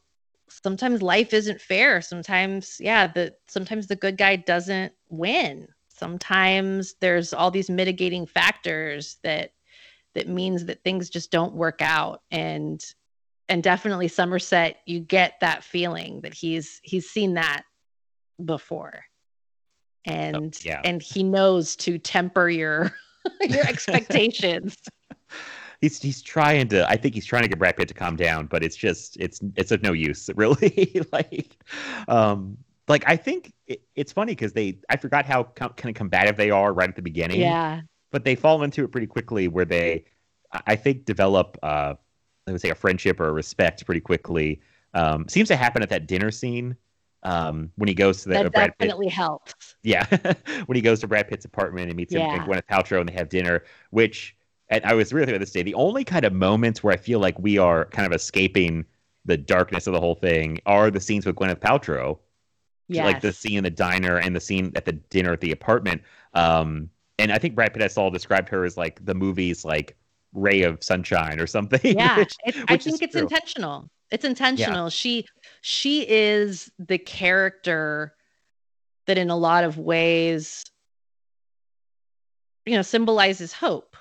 sometimes 0.48 1.02
life 1.02 1.32
isn't 1.32 1.60
fair 1.60 2.00
sometimes 2.00 2.76
yeah 2.80 3.06
the 3.06 3.34
sometimes 3.48 3.86
the 3.86 3.96
good 3.96 4.16
guy 4.16 4.36
doesn't 4.36 4.92
win 5.08 5.66
sometimes 5.88 6.94
there's 7.00 7.32
all 7.32 7.50
these 7.50 7.70
mitigating 7.70 8.26
factors 8.26 9.18
that 9.22 9.52
that 10.14 10.28
means 10.28 10.64
that 10.66 10.82
things 10.84 11.10
just 11.10 11.30
don't 11.32 11.54
work 11.54 11.80
out 11.80 12.22
and 12.30 12.94
and 13.48 13.62
definitely 13.62 14.08
Somerset, 14.08 14.78
you 14.86 15.00
get 15.00 15.34
that 15.40 15.64
feeling 15.64 16.20
that 16.22 16.34
he's 16.34 16.80
he's 16.82 17.08
seen 17.08 17.34
that 17.34 17.62
before. 18.44 19.04
And 20.06 20.36
oh, 20.36 20.50
yeah. 20.62 20.80
and 20.84 21.02
he 21.02 21.22
knows 21.22 21.76
to 21.76 21.98
temper 21.98 22.48
your 22.48 22.94
your 23.42 23.66
expectations. 23.66 24.76
he's 25.80 26.00
he's 26.00 26.22
trying 26.22 26.68
to 26.68 26.88
I 26.88 26.96
think 26.96 27.14
he's 27.14 27.26
trying 27.26 27.42
to 27.42 27.48
get 27.48 27.58
Brad 27.58 27.76
Pitt 27.76 27.88
to 27.88 27.94
calm 27.94 28.16
down, 28.16 28.46
but 28.46 28.62
it's 28.62 28.76
just 28.76 29.16
it's 29.18 29.40
it's 29.56 29.70
of 29.70 29.82
no 29.82 29.92
use, 29.92 30.30
really. 30.36 31.06
like 31.12 31.56
um 32.08 32.56
like 32.88 33.04
I 33.06 33.16
think 33.16 33.52
it, 33.66 33.82
it's 33.94 34.12
funny 34.12 34.32
because 34.32 34.52
they 34.52 34.78
I 34.88 34.96
forgot 34.96 35.26
how 35.26 35.44
com- 35.44 35.74
kind 35.74 35.94
of 35.94 35.96
combative 35.96 36.36
they 36.36 36.50
are 36.50 36.72
right 36.72 36.88
at 36.88 36.96
the 36.96 37.02
beginning. 37.02 37.40
Yeah. 37.40 37.82
But 38.10 38.24
they 38.24 38.34
fall 38.34 38.62
into 38.62 38.84
it 38.84 38.92
pretty 38.92 39.06
quickly 39.06 39.48
where 39.48 39.64
they 39.64 40.04
I 40.66 40.76
think 40.76 41.04
develop 41.04 41.58
uh 41.62 41.94
I 42.46 42.52
would 42.52 42.60
say 42.60 42.70
a 42.70 42.74
friendship 42.74 43.20
or 43.20 43.28
a 43.28 43.32
respect 43.32 43.84
pretty 43.86 44.00
quickly. 44.00 44.60
Um, 44.92 45.28
seems 45.28 45.48
to 45.48 45.56
happen 45.56 45.82
at 45.82 45.88
that 45.88 46.06
dinner 46.06 46.30
scene 46.30 46.76
um, 47.24 47.70
when 47.76 47.88
he 47.88 47.94
goes 47.94 48.22
to 48.22 48.28
the 48.28 48.34
that 48.34 48.52
Brad 48.52 48.74
definitely 48.78 49.06
Pitt. 49.06 49.14
helps. 49.14 49.76
Yeah, 49.82 50.06
when 50.66 50.76
he 50.76 50.82
goes 50.82 51.00
to 51.00 51.08
Brad 51.08 51.28
Pitt's 51.28 51.44
apartment 51.44 51.88
and 51.88 51.96
meets 51.96 52.12
yeah. 52.12 52.30
him 52.30 52.40
and 52.40 52.48
Gwyneth 52.48 52.66
Paltrow 52.66 53.00
and 53.00 53.08
they 53.08 53.14
have 53.14 53.28
dinner, 53.28 53.64
which 53.90 54.36
and 54.68 54.84
I 54.84 54.94
was 54.94 55.12
really 55.12 55.26
thinking 55.26 55.36
about 55.36 55.40
this 55.44 55.52
day. 55.52 55.62
The 55.62 55.74
only 55.74 56.04
kind 56.04 56.24
of 56.24 56.32
moments 56.32 56.82
where 56.82 56.92
I 56.92 56.96
feel 56.96 57.18
like 57.18 57.38
we 57.38 57.58
are 57.58 57.86
kind 57.86 58.06
of 58.06 58.12
escaping 58.12 58.84
the 59.24 59.36
darkness 59.36 59.86
of 59.86 59.92
the 59.92 60.00
whole 60.00 60.14
thing 60.14 60.60
are 60.66 60.90
the 60.90 61.00
scenes 61.00 61.26
with 61.26 61.36
Gwyneth 61.36 61.60
Paltrow. 61.60 62.18
Yes. 62.88 63.04
Like 63.04 63.20
the 63.22 63.32
scene 63.32 63.58
in 63.58 63.64
the 63.64 63.70
diner 63.70 64.18
and 64.18 64.36
the 64.36 64.40
scene 64.40 64.70
at 64.76 64.84
the 64.84 64.92
dinner 64.92 65.32
at 65.32 65.40
the 65.40 65.52
apartment. 65.52 66.02
Um, 66.34 66.90
and 67.18 67.32
I 67.32 67.38
think 67.38 67.54
Brad 67.54 67.72
Pitt 67.72 67.82
I 67.82 67.86
saw 67.86 68.10
described 68.10 68.48
her 68.50 68.64
as 68.64 68.76
like 68.76 69.02
the 69.04 69.14
movie's 69.14 69.64
like 69.64 69.96
ray 70.34 70.62
of 70.62 70.82
sunshine 70.84 71.40
or 71.40 71.46
something. 71.46 71.80
Yeah, 71.96 72.18
which, 72.18 72.34
I 72.68 72.76
think 72.76 73.02
it's 73.02 73.12
true. 73.12 73.22
intentional. 73.22 73.88
It's 74.10 74.24
intentional. 74.24 74.84
Yeah. 74.84 74.90
She 74.90 75.26
she 75.62 76.08
is 76.08 76.70
the 76.78 76.98
character 76.98 78.14
that 79.06 79.18
in 79.18 79.30
a 79.30 79.36
lot 79.36 79.64
of 79.64 79.78
ways 79.78 80.64
you 82.66 82.76
know, 82.76 82.82
symbolizes 82.82 83.52
hope. 83.52 83.96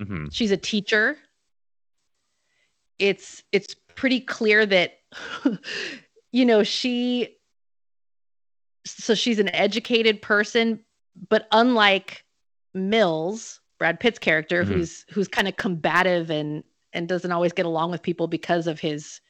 hmm 0.00 0.26
She's 0.30 0.50
a 0.50 0.56
teacher. 0.56 1.16
It's 2.98 3.42
it's 3.52 3.74
pretty 3.96 4.20
clear 4.20 4.66
that 4.66 4.92
you 6.32 6.44
know, 6.44 6.62
she 6.62 7.36
so 8.86 9.14
she's 9.14 9.38
an 9.38 9.54
educated 9.54 10.22
person, 10.22 10.80
but 11.28 11.46
unlike 11.52 12.24
Mills, 12.74 13.59
Brad 13.80 13.98
Pitt's 13.98 14.18
character, 14.18 14.62
Mhm. 14.62 14.68
who's 14.68 15.06
who's 15.10 15.26
kind 15.26 15.48
of 15.48 15.56
combative 15.56 16.30
and 16.30 16.62
and 16.92 17.08
doesn't 17.08 17.32
always 17.32 17.52
get 17.52 17.66
along 17.66 17.90
with 17.90 18.02
people 18.02 18.28
because 18.28 18.68
of 18.68 18.78
his 18.78 19.20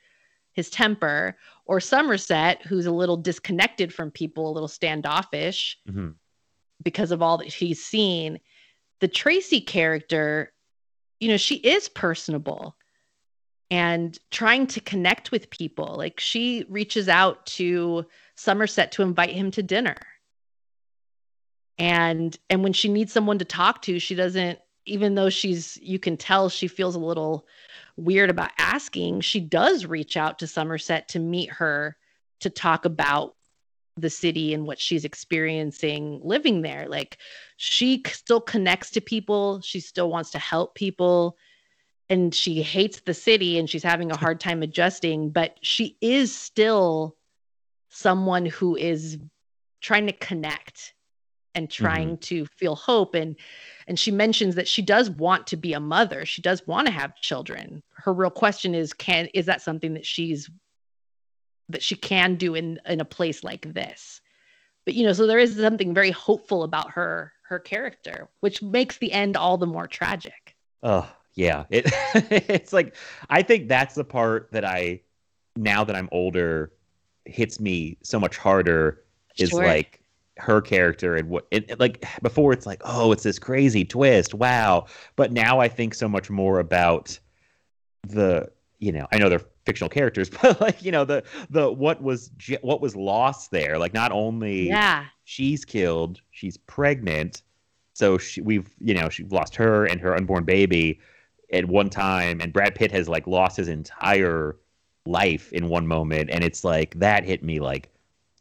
his 0.52 0.68
temper, 0.68 1.38
or 1.66 1.78
Somerset, 1.78 2.60
who's 2.66 2.86
a 2.86 2.90
little 2.90 3.16
disconnected 3.16 3.94
from 3.94 4.10
people, 4.10 4.50
a 4.50 4.52
little 4.52 4.68
standoffish 4.68 5.78
hmm 5.88 6.10
because 6.82 7.10
of 7.10 7.20
all 7.20 7.36
that 7.36 7.46
he's 7.46 7.84
seen. 7.84 8.40
The 9.00 9.08
Tracy 9.08 9.60
character, 9.60 10.50
you 11.20 11.28
know, 11.28 11.36
she 11.36 11.56
is 11.56 11.90
personable 11.90 12.74
and 13.70 14.18
trying 14.30 14.66
to 14.68 14.80
connect 14.80 15.30
with 15.30 15.50
people. 15.50 15.94
Like 15.96 16.18
she 16.18 16.64
reaches 16.70 17.06
out 17.06 17.44
to 17.58 18.06
Somerset 18.34 18.92
to 18.92 19.02
invite 19.02 19.30
him 19.30 19.50
to 19.50 19.62
dinner. 19.62 19.96
And 21.80 22.38
and 22.50 22.62
when 22.62 22.74
she 22.74 22.88
needs 22.88 23.10
someone 23.10 23.38
to 23.38 23.44
talk 23.44 23.80
to, 23.82 23.98
she 23.98 24.14
doesn't 24.14 24.58
even 24.84 25.14
though 25.14 25.30
she's 25.30 25.78
you 25.82 25.98
can 25.98 26.16
tell 26.16 26.50
she 26.50 26.68
feels 26.68 26.94
a 26.94 27.00
little 27.00 27.46
weird 27.96 28.28
about 28.28 28.50
asking, 28.58 29.22
she 29.22 29.40
does 29.40 29.86
reach 29.86 30.16
out 30.16 30.38
to 30.38 30.46
Somerset 30.46 31.08
to 31.08 31.18
meet 31.18 31.50
her 31.50 31.96
to 32.40 32.50
talk 32.50 32.84
about 32.84 33.34
the 33.96 34.10
city 34.10 34.52
and 34.52 34.66
what 34.66 34.78
she's 34.78 35.06
experiencing 35.06 36.20
living 36.22 36.60
there. 36.60 36.86
Like 36.86 37.16
she 37.56 38.02
still 38.08 38.42
connects 38.42 38.90
to 38.90 39.00
people, 39.00 39.62
she 39.62 39.80
still 39.80 40.10
wants 40.10 40.30
to 40.32 40.38
help 40.38 40.74
people, 40.74 41.38
and 42.10 42.34
she 42.34 42.60
hates 42.62 43.00
the 43.00 43.14
city 43.14 43.58
and 43.58 43.70
she's 43.70 43.82
having 43.82 44.10
a 44.10 44.16
hard 44.16 44.38
time 44.38 44.62
adjusting, 44.62 45.30
but 45.30 45.56
she 45.62 45.96
is 46.02 46.34
still 46.34 47.16
someone 47.88 48.44
who 48.44 48.76
is 48.76 49.18
trying 49.80 50.06
to 50.06 50.12
connect 50.12 50.92
and 51.54 51.68
mm-hmm. 51.68 51.84
trying 51.84 52.18
to 52.18 52.46
feel 52.46 52.74
hope 52.74 53.14
and 53.14 53.36
and 53.86 53.98
she 53.98 54.10
mentions 54.10 54.54
that 54.54 54.68
she 54.68 54.82
does 54.82 55.10
want 55.10 55.48
to 55.48 55.56
be 55.56 55.72
a 55.72 55.80
mother. 55.80 56.24
She 56.24 56.42
does 56.42 56.64
want 56.66 56.86
to 56.86 56.92
have 56.92 57.16
children. 57.16 57.82
Her 57.94 58.12
real 58.12 58.30
question 58.30 58.74
is 58.74 58.92
can 58.92 59.26
is 59.34 59.46
that 59.46 59.62
something 59.62 59.94
that 59.94 60.06
she's 60.06 60.50
that 61.68 61.82
she 61.82 61.96
can 61.96 62.36
do 62.36 62.54
in 62.54 62.78
in 62.86 63.00
a 63.00 63.04
place 63.04 63.42
like 63.42 63.72
this? 63.72 64.20
But 64.84 64.94
you 64.94 65.04
know 65.04 65.12
so 65.12 65.26
there 65.26 65.38
is 65.38 65.56
something 65.56 65.94
very 65.94 66.10
hopeful 66.10 66.62
about 66.62 66.92
her 66.92 67.32
her 67.42 67.58
character 67.58 68.28
which 68.40 68.62
makes 68.62 68.98
the 68.98 69.12
end 69.12 69.36
all 69.36 69.58
the 69.58 69.66
more 69.66 69.86
tragic. 69.86 70.56
Oh 70.82 71.10
yeah, 71.34 71.64
it 71.70 71.86
it's 72.14 72.72
like 72.72 72.94
I 73.28 73.42
think 73.42 73.68
that's 73.68 73.94
the 73.94 74.04
part 74.04 74.50
that 74.52 74.64
I 74.64 75.00
now 75.56 75.84
that 75.84 75.96
I'm 75.96 76.08
older 76.12 76.72
hits 77.24 77.60
me 77.60 77.98
so 78.02 78.18
much 78.18 78.36
harder 78.36 79.02
is 79.38 79.50
Sure. 79.50 79.64
like 79.64 79.99
her 80.40 80.60
character 80.60 81.16
and 81.16 81.28
what 81.28 81.46
it, 81.50 81.70
it- 81.70 81.80
like 81.80 82.04
before 82.22 82.52
it's 82.52 82.66
like 82.66 82.80
oh 82.84 83.12
it's 83.12 83.22
this 83.22 83.38
crazy 83.38 83.84
twist 83.84 84.34
wow. 84.34 84.86
But 85.16 85.32
now 85.32 85.60
I 85.60 85.68
think 85.68 85.94
so 85.94 86.08
much 86.08 86.30
more 86.30 86.58
about 86.58 87.18
the 88.06 88.50
you 88.78 88.92
know 88.92 89.06
I 89.12 89.18
know 89.18 89.28
they're 89.28 89.42
fictional 89.66 89.90
characters 89.90 90.30
but 90.42 90.60
like 90.60 90.82
you 90.82 90.90
know 90.90 91.04
the 91.04 91.22
the 91.50 91.70
what 91.70 92.02
was 92.02 92.30
what 92.62 92.80
was 92.80 92.96
lost 92.96 93.50
there. 93.50 93.78
Like 93.78 93.94
not 93.94 94.12
only 94.12 94.68
yeah. 94.68 95.06
she's 95.24 95.64
killed 95.64 96.20
she's 96.30 96.56
pregnant. 96.56 97.42
So 97.92 98.18
she, 98.18 98.40
we've 98.40 98.70
you 98.80 98.94
know 98.94 99.08
she 99.08 99.24
lost 99.24 99.54
her 99.56 99.84
and 99.84 100.00
her 100.00 100.14
unborn 100.16 100.44
baby 100.44 101.00
at 101.52 101.66
one 101.66 101.90
time 101.90 102.40
and 102.40 102.52
brad 102.52 102.74
pitt 102.74 102.92
has 102.92 103.08
like 103.08 103.26
lost 103.26 103.56
his 103.56 103.68
entire 103.68 104.56
life 105.06 105.52
in 105.52 105.68
one 105.68 105.86
moment. 105.86 106.30
And 106.30 106.44
it's 106.44 106.64
like 106.64 106.94
that 106.98 107.24
hit 107.24 107.42
me 107.42 107.60
like 107.60 107.90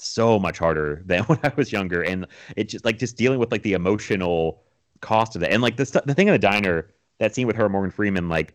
so 0.01 0.39
much 0.39 0.57
harder 0.57 1.01
than 1.05 1.23
when 1.23 1.39
i 1.43 1.51
was 1.55 1.71
younger 1.71 2.01
and 2.01 2.25
it 2.55 2.65
just 2.69 2.85
like 2.85 2.97
just 2.97 3.17
dealing 3.17 3.39
with 3.39 3.51
like 3.51 3.63
the 3.63 3.73
emotional 3.73 4.63
cost 5.01 5.35
of 5.35 5.41
that 5.41 5.51
and 5.51 5.61
like 5.61 5.77
the, 5.77 6.01
the 6.05 6.13
thing 6.13 6.27
in 6.27 6.33
the 6.33 6.39
diner 6.39 6.91
that 7.19 7.33
scene 7.33 7.47
with 7.47 7.55
her 7.55 7.65
and 7.65 7.71
morgan 7.71 7.91
freeman 7.91 8.27
like 8.27 8.53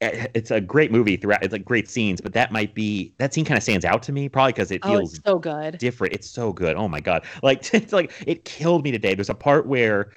eh, 0.00 0.26
it's 0.34 0.50
a 0.50 0.60
great 0.60 0.90
movie 0.90 1.16
throughout 1.16 1.42
it's 1.42 1.52
like 1.52 1.64
great 1.64 1.88
scenes 1.88 2.20
but 2.20 2.32
that 2.32 2.50
might 2.50 2.74
be 2.74 3.14
that 3.18 3.32
scene 3.32 3.44
kind 3.44 3.56
of 3.56 3.62
stands 3.62 3.84
out 3.84 4.02
to 4.02 4.12
me 4.12 4.28
probably 4.28 4.52
because 4.52 4.70
it 4.70 4.80
oh 4.82 4.88
feels 4.88 5.14
it's 5.14 5.24
so 5.24 5.38
good 5.38 5.60
different. 5.80 6.14
It's 6.14 6.30
so 6.30 6.52
good. 6.52 6.76
Oh 6.76 6.86
my 6.86 7.00
god! 7.00 7.24
Like 7.42 7.74
it's 7.74 7.92
like 7.92 8.12
it 8.26 8.44
killed 8.44 8.84
me 8.84 8.92
today. 8.92 9.14
There's 9.14 9.30
a 9.30 9.34
part 9.34 9.66
where 9.66 10.12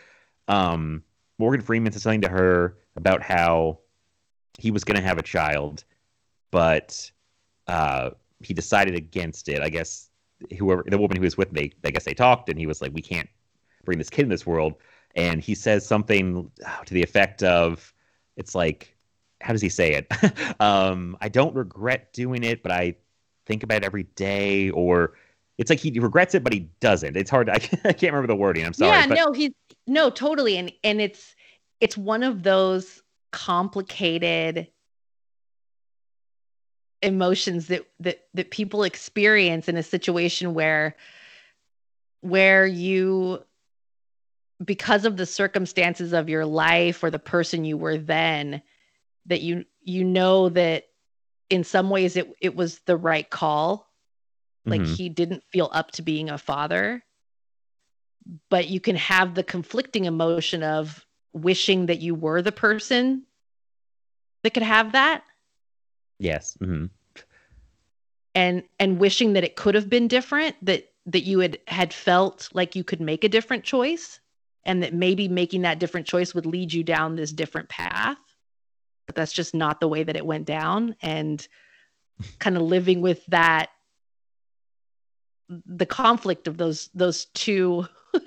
um, 0.48 1.02
Morgan 1.40 1.62
Freeman 1.62 1.92
says 1.92 2.04
something 2.04 2.22
to 2.22 2.30
her 2.30 2.78
about 2.96 3.24
how 3.24 3.80
he 4.60 4.70
was 4.70 4.84
going 4.84 4.98
to 4.98 5.02
have 5.02 5.18
a 5.18 5.24
child, 5.24 5.84
but 6.52 7.10
uh, 7.68 8.12
he 8.46 8.54
decided 8.54 8.96
against 8.96 9.50
it. 9.50 9.62
I 9.62 9.70
guess 9.70 10.10
whoever 10.58 10.84
the 10.86 10.98
woman 10.98 11.18
who 11.18 11.24
was 11.24 11.38
with 11.38 11.52
me, 11.52 11.72
I 11.84 11.92
guess 11.92 12.04
they 12.04 12.14
talked, 12.14 12.50
and 12.50 12.60
he 12.60 12.68
was 12.68 12.82
like, 12.82 12.92
"We 12.94 13.02
can't 13.02 13.30
bring 13.86 13.98
this 13.98 14.10
kid 14.10 14.24
in 14.24 14.30
this 14.30 14.46
world." 14.46 14.76
And 15.16 15.42
he 15.42 15.56
says 15.56 15.86
something 15.86 16.50
uh, 16.66 16.84
to 16.86 16.94
the 16.94 17.04
effect 17.04 17.44
of, 17.44 17.94
"It's 18.38 18.56
like." 18.56 18.90
How 19.42 19.52
does 19.52 19.62
he 19.62 19.68
say 19.68 19.92
it? 19.92 20.08
um, 20.62 21.18
I 21.20 21.28
don't 21.28 21.54
regret 21.54 22.14
doing 22.14 22.46
it, 22.46 22.64
but 22.64 22.72
I 22.72 22.96
think 23.46 23.62
about 23.64 23.80
it 23.80 23.84
every 23.84 24.04
day. 24.16 24.70
Or 24.70 25.16
it's 25.58 25.70
like 25.70 25.80
he 25.80 25.92
regrets 26.00 26.34
it, 26.34 26.46
but 26.46 26.54
he 26.54 26.70
doesn't. 26.80 27.18
It's 27.18 27.30
hard. 27.30 27.50
I 27.50 27.60
can't, 27.60 27.82
I 27.86 27.92
can't 27.92 28.14
remember 28.14 28.28
the 28.28 28.38
wording. 28.38 28.66
I'm 28.66 28.72
sorry. 28.72 28.92
yeah 28.92 29.08
but, 29.08 29.16
no 29.16 29.34
he's 29.34 29.52
no 29.86 30.10
totally 30.10 30.58
and 30.58 30.72
and 30.84 31.02
it's 31.02 31.36
it's 31.82 31.98
one 31.98 32.24
of 32.24 32.44
those 32.44 33.02
complicated 33.32 34.68
emotions 37.04 37.68
that 37.68 37.86
that 38.00 38.22
that 38.34 38.52
people 38.52 38.84
experience 38.84 39.68
in 39.68 39.78
a 39.78 39.84
situation 39.84 40.54
where 40.54 40.96
where 42.22 42.66
you 42.66 43.44
because 44.64 45.06
of 45.06 45.18
the 45.18 45.26
circumstances 45.26 46.14
of 46.14 46.30
your 46.30 46.46
life 46.46 47.04
or 47.04 47.12
the 47.12 47.20
person 47.20 47.66
you 47.66 47.78
were 47.78 47.98
then 47.98 48.62
that 49.26 49.42
you 49.42 49.66
you 49.82 50.04
know 50.04 50.50
that 50.50 50.86
in 51.50 51.64
some 51.64 51.90
ways 51.90 52.16
it 52.16 52.32
it 52.42 52.56
was 52.56 52.80
the 52.86 52.98
right 52.98 53.30
call. 53.30 53.90
Like 54.66 54.82
Mhm. 54.82 54.96
he 54.96 55.10
didn't 55.10 55.44
feel 55.52 55.70
up 55.74 55.92
to 55.92 56.02
being 56.02 56.30
a 56.30 56.38
father. 56.38 57.04
But 58.50 58.70
you 58.70 58.80
can 58.80 58.96
have 58.96 59.36
the 59.36 59.44
conflicting 59.44 60.06
emotion 60.06 60.64
of 60.64 61.06
wishing 61.34 61.88
that 61.88 62.00
you 62.00 62.16
were 62.16 62.42
the 62.42 62.54
person 62.54 63.26
that 64.44 64.54
could 64.54 64.64
have 64.64 64.94
that 64.94 65.24
yes. 66.24 66.58
Mm-hmm. 66.62 66.86
and 68.36 68.64
and 68.80 69.00
wishing 69.00 69.34
that 69.34 69.44
it 69.44 69.56
could 69.56 69.76
have 69.76 69.90
been 69.90 70.08
different 70.08 70.56
that 70.66 70.86
that 71.06 71.24
you 71.24 71.40
had 71.40 71.60
had 71.68 71.94
felt 71.94 72.50
like 72.54 72.76
you 72.76 72.84
could 72.84 73.02
make 73.02 73.24
a 73.24 73.30
different 73.30 73.64
choice 73.64 74.20
and 74.66 74.82
that 74.82 74.94
maybe 74.94 75.28
making 75.28 75.64
that 75.64 75.80
different 75.80 76.08
choice 76.08 76.34
would 76.34 76.46
lead 76.46 76.72
you 76.72 76.84
down 76.84 77.16
this 77.16 77.32
different 77.32 77.70
path 77.70 78.18
but 79.06 79.16
that's 79.16 79.34
just 79.34 79.54
not 79.54 79.80
the 79.80 79.88
way 79.88 80.04
that 80.04 80.16
it 80.16 80.26
went 80.26 80.46
down 80.46 80.96
and 81.02 81.48
kind 82.40 82.56
of 82.56 82.62
living 82.64 83.02
with 83.02 83.26
that 83.28 83.70
the 85.66 85.86
conflict 85.86 86.48
of 86.48 86.58
those 86.58 86.90
those 86.94 87.26
two 87.34 87.86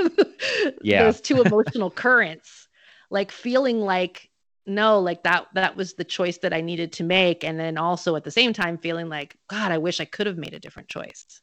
Yeah. 0.83 1.05
those 1.05 1.21
two 1.21 1.41
emotional 1.41 1.91
currents 1.91 2.69
like 3.11 3.31
feeling 3.33 3.81
like 3.81 4.31
no 4.67 5.01
like 5.01 5.23
that 5.23 5.47
that 5.55 5.77
was 5.77 5.95
the 5.95 6.05
choice 6.05 6.39
that 6.39 6.53
i 6.53 6.61
needed 6.61 6.93
to 6.93 7.05
make 7.05 7.45
and 7.45 7.59
then 7.59 7.79
also 7.79 8.17
at 8.17 8.25
the 8.25 8.31
same 8.31 8.53
time 8.53 8.79
feeling 8.79 9.09
like 9.09 9.37
god 9.49 9.73
i 9.73 9.79
wish 9.79 10.01
i 10.01 10.05
could 10.05 10.27
have 10.27 10.39
made 10.39 10.55
a 10.55 10.61
different 10.61 10.89
choice 10.89 11.41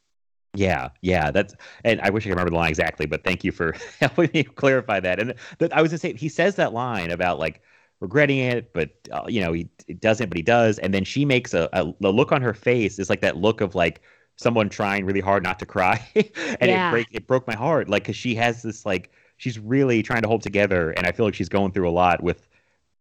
Yeah, 0.56 0.90
yeah, 1.02 1.32
that's 1.32 1.56
and 1.84 2.00
I 2.02 2.12
wish 2.12 2.24
I 2.24 2.30
could 2.30 2.34
remember 2.34 2.52
the 2.52 2.58
line 2.58 2.70
exactly, 2.70 3.08
but 3.08 3.24
thank 3.24 3.44
you 3.44 3.52
for 3.52 3.74
helping 4.00 4.30
me 4.34 4.44
clarify 4.44 5.00
that. 5.00 5.20
And 5.20 5.34
that 5.58 5.74
I 5.74 5.82
was 5.82 5.92
gonna 5.92 5.98
say 6.00 6.14
he 6.14 6.30
says 6.30 6.56
that 6.58 6.74
line 6.74 7.10
about 7.10 7.40
like 7.40 7.62
regretting 8.00 8.38
it, 8.38 8.72
but 8.74 8.92
uh, 9.12 9.24
you 9.28 9.42
know 9.42 9.52
he 9.54 9.68
it 9.88 10.00
doesn't, 10.00 10.30
but 10.30 10.38
he 10.38 10.44
does. 10.44 10.78
And 10.80 10.94
then 10.94 11.06
she 11.06 11.26
makes 11.26 11.54
a, 11.56 11.70
a 11.74 11.92
the 12.02 12.14
look 12.14 12.32
on 12.32 12.42
her 12.44 12.54
face 12.54 13.00
is 13.00 13.10
like 13.10 13.22
that 13.22 13.38
look 13.38 13.62
of 13.62 13.74
like 13.74 14.02
someone 14.36 14.70
trying 14.70 15.06
really 15.06 15.22
hard 15.22 15.42
not 15.44 15.58
to 15.60 15.66
cry, 15.66 16.00
and 16.16 16.70
Yeah. 16.70 16.70
it 16.70 16.88
break 16.88 17.08
it 17.12 17.26
broke 17.26 17.48
my 17.48 17.56
heart. 17.56 17.90
Like 17.90 18.04
because 18.04 18.16
she 18.16 18.36
has 18.36 18.62
this 18.62 18.86
like 18.86 19.10
she's 19.38 19.58
really 19.58 20.04
trying 20.04 20.22
to 20.22 20.28
hold 20.28 20.44
together, 20.44 20.92
and 20.92 21.08
I 21.08 21.12
feel 21.14 21.26
like 21.26 21.34
she's 21.36 21.50
going 21.50 21.72
through 21.72 21.90
a 21.90 21.92
lot 21.92 22.22
with 22.22 22.48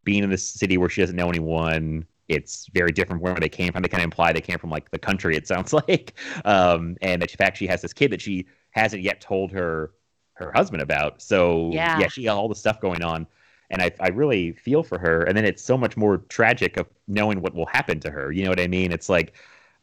being 0.05 0.25
in 0.25 0.31
this 0.31 0.47
city 0.47 0.79
where 0.79 0.89
she 0.89 1.01
doesn't 1.01 1.17
know 1.17 1.29
anyone. 1.29 2.07
It's 2.29 2.67
very 2.73 2.93
different 2.93 3.21
from 3.23 3.33
where 3.33 3.41
they 3.41 3.49
came 3.49 3.73
from. 3.73 3.83
They 3.83 3.89
kind 3.89 4.03
of 4.03 4.07
imply 4.07 4.33
they 4.33 4.41
came 4.41 4.59
from 4.59 4.71
like 4.71 4.91
the 4.91 4.99
country. 4.99 5.37
It 5.37 5.47
sounds 5.47 5.73
like, 5.89 6.15
um, 6.45 6.97
and 7.03 7.21
that 7.23 7.31
in 7.31 7.37
fact 7.37 7.57
she 7.59 7.67
has 7.67 7.83
this 7.83 7.93
kid 7.93 8.13
that 8.13 8.21
she 8.21 8.47
hasn't 8.71 9.03
yet 9.03 9.21
told 9.21 9.53
her 9.53 9.93
her 10.35 10.53
husband 10.53 10.83
about. 10.83 11.21
So 11.23 11.89
Yeah. 11.93 11.95
yeah, 11.95 12.09
she 12.09 12.25
got 12.25 12.37
all 12.37 12.49
the 12.49 12.55
stuff 12.55 12.81
going 12.81 13.03
on, 13.03 13.27
and 13.71 13.83
I 13.83 13.91
I 14.01 14.09
really 14.09 14.53
feel 14.53 14.83
for 14.83 14.99
her. 14.99 15.23
And 15.25 15.37
then 15.37 15.45
it's 15.45 15.63
so 15.63 15.77
much 15.77 15.97
more 15.97 16.19
tragic 16.19 16.77
of 16.77 16.87
knowing 17.09 17.41
what 17.43 17.55
will 17.55 17.67
happen 17.67 18.01
to 18.01 18.11
her. 18.11 18.33
You 18.33 18.45
know 18.45 18.51
what 18.51 18.61
I 18.61 18.69
mean? 18.69 18.93
It's 18.93 19.09
like, 19.09 19.35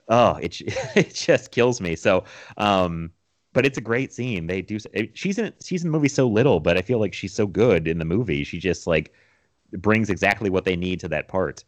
oh, 0.10 0.36
it 0.42 0.62
it 0.96 1.14
just 1.14 1.52
kills 1.52 1.82
me. 1.82 1.96
So, 1.96 2.24
um, 2.58 3.12
but 3.54 3.66
it's 3.66 3.78
a 3.78 3.82
great 3.82 4.14
scene. 4.14 4.48
They 4.48 4.62
do. 4.62 4.78
She's 5.14 5.38
in 5.38 5.54
she's 5.64 5.84
in 5.84 5.92
the 5.92 5.98
movie 5.98 6.10
so 6.10 6.28
little, 6.28 6.60
but 6.60 6.78
I 6.78 6.82
feel 6.82 7.00
like 7.00 7.14
she's 7.14 7.34
so 7.34 7.48
good 7.48 7.88
in 7.88 7.98
the 8.00 8.06
movie. 8.06 8.44
She 8.44 8.60
just 8.60 8.88
like 8.88 9.14
brings 9.72 10.10
exactly 10.10 10.50
what 10.50 10.66
they 10.66 10.76
need 10.76 11.00
to 11.02 11.08
that 11.10 11.28
part. 11.28 11.64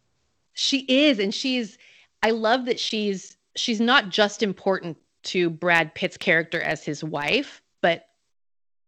She 0.54 0.80
is, 0.88 1.20
and 1.20 1.34
she's. 1.34 1.78
I 2.24 2.32
love 2.32 2.66
that 2.66 2.80
she's 2.80 3.38
she's 3.56 3.82
not 3.82 4.10
just 4.10 4.44
important 4.44 4.98
to 5.24 5.50
Brad 5.50 5.94
Pitt's 5.96 6.18
character 6.18 6.62
as 6.62 6.84
his 6.84 7.04
wife, 7.04 7.62
but 7.82 8.06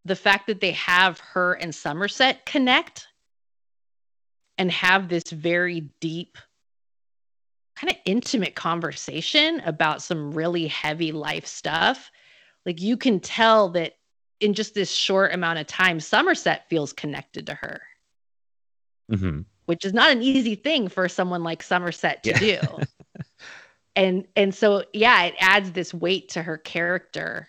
the 0.05 0.15
fact 0.15 0.47
that 0.47 0.61
they 0.61 0.71
have 0.71 1.19
her 1.19 1.53
and 1.53 1.73
Somerset 1.73 2.45
connect 2.45 3.07
and 4.57 4.71
have 4.71 5.09
this 5.09 5.29
very 5.31 5.89
deep 5.99 6.37
kind 7.75 7.91
of 7.91 7.97
intimate 8.05 8.55
conversation 8.55 9.61
about 9.65 10.01
some 10.01 10.31
really 10.31 10.67
heavy 10.67 11.11
life 11.11 11.45
stuff 11.45 12.11
like 12.65 12.79
you 12.79 12.95
can 12.95 13.19
tell 13.19 13.69
that 13.69 13.93
in 14.39 14.53
just 14.53 14.75
this 14.75 14.91
short 14.91 15.33
amount 15.33 15.59
of 15.59 15.67
time 15.67 15.99
somerset 15.99 16.69
feels 16.69 16.93
connected 16.93 17.47
to 17.47 17.53
her 17.55 17.81
mm-hmm. 19.13 19.41
which 19.65 19.85
is 19.85 19.93
not 19.93 20.11
an 20.11 20.21
easy 20.21 20.55
thing 20.55 20.87
for 20.87 21.07
someone 21.07 21.43
like 21.43 21.63
somerset 21.63 22.23
to 22.23 22.31
Yeah. 22.31 22.39
do 22.39 22.83
and 23.95 24.25
and 24.35 24.53
so 24.55 24.83
yeah 24.93 25.23
it 25.23 25.35
adds 25.39 25.71
this 25.71 25.93
weight 25.93 26.29
to 26.29 26.41
her 26.43 26.57
character 26.57 27.47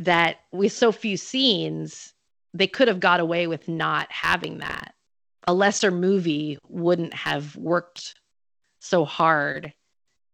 that 0.00 0.38
with 0.52 0.72
so 0.72 0.92
few 0.92 1.16
scenes 1.16 2.12
they 2.52 2.66
could 2.66 2.88
have 2.88 3.00
got 3.00 3.20
away 3.20 3.46
with 3.46 3.68
not 3.68 4.10
having 4.10 4.58
that 4.58 4.94
a 5.46 5.54
lesser 5.54 5.90
movie 5.90 6.58
wouldn't 6.68 7.14
have 7.14 7.54
worked 7.56 8.14
so 8.80 9.04
hard 9.04 9.72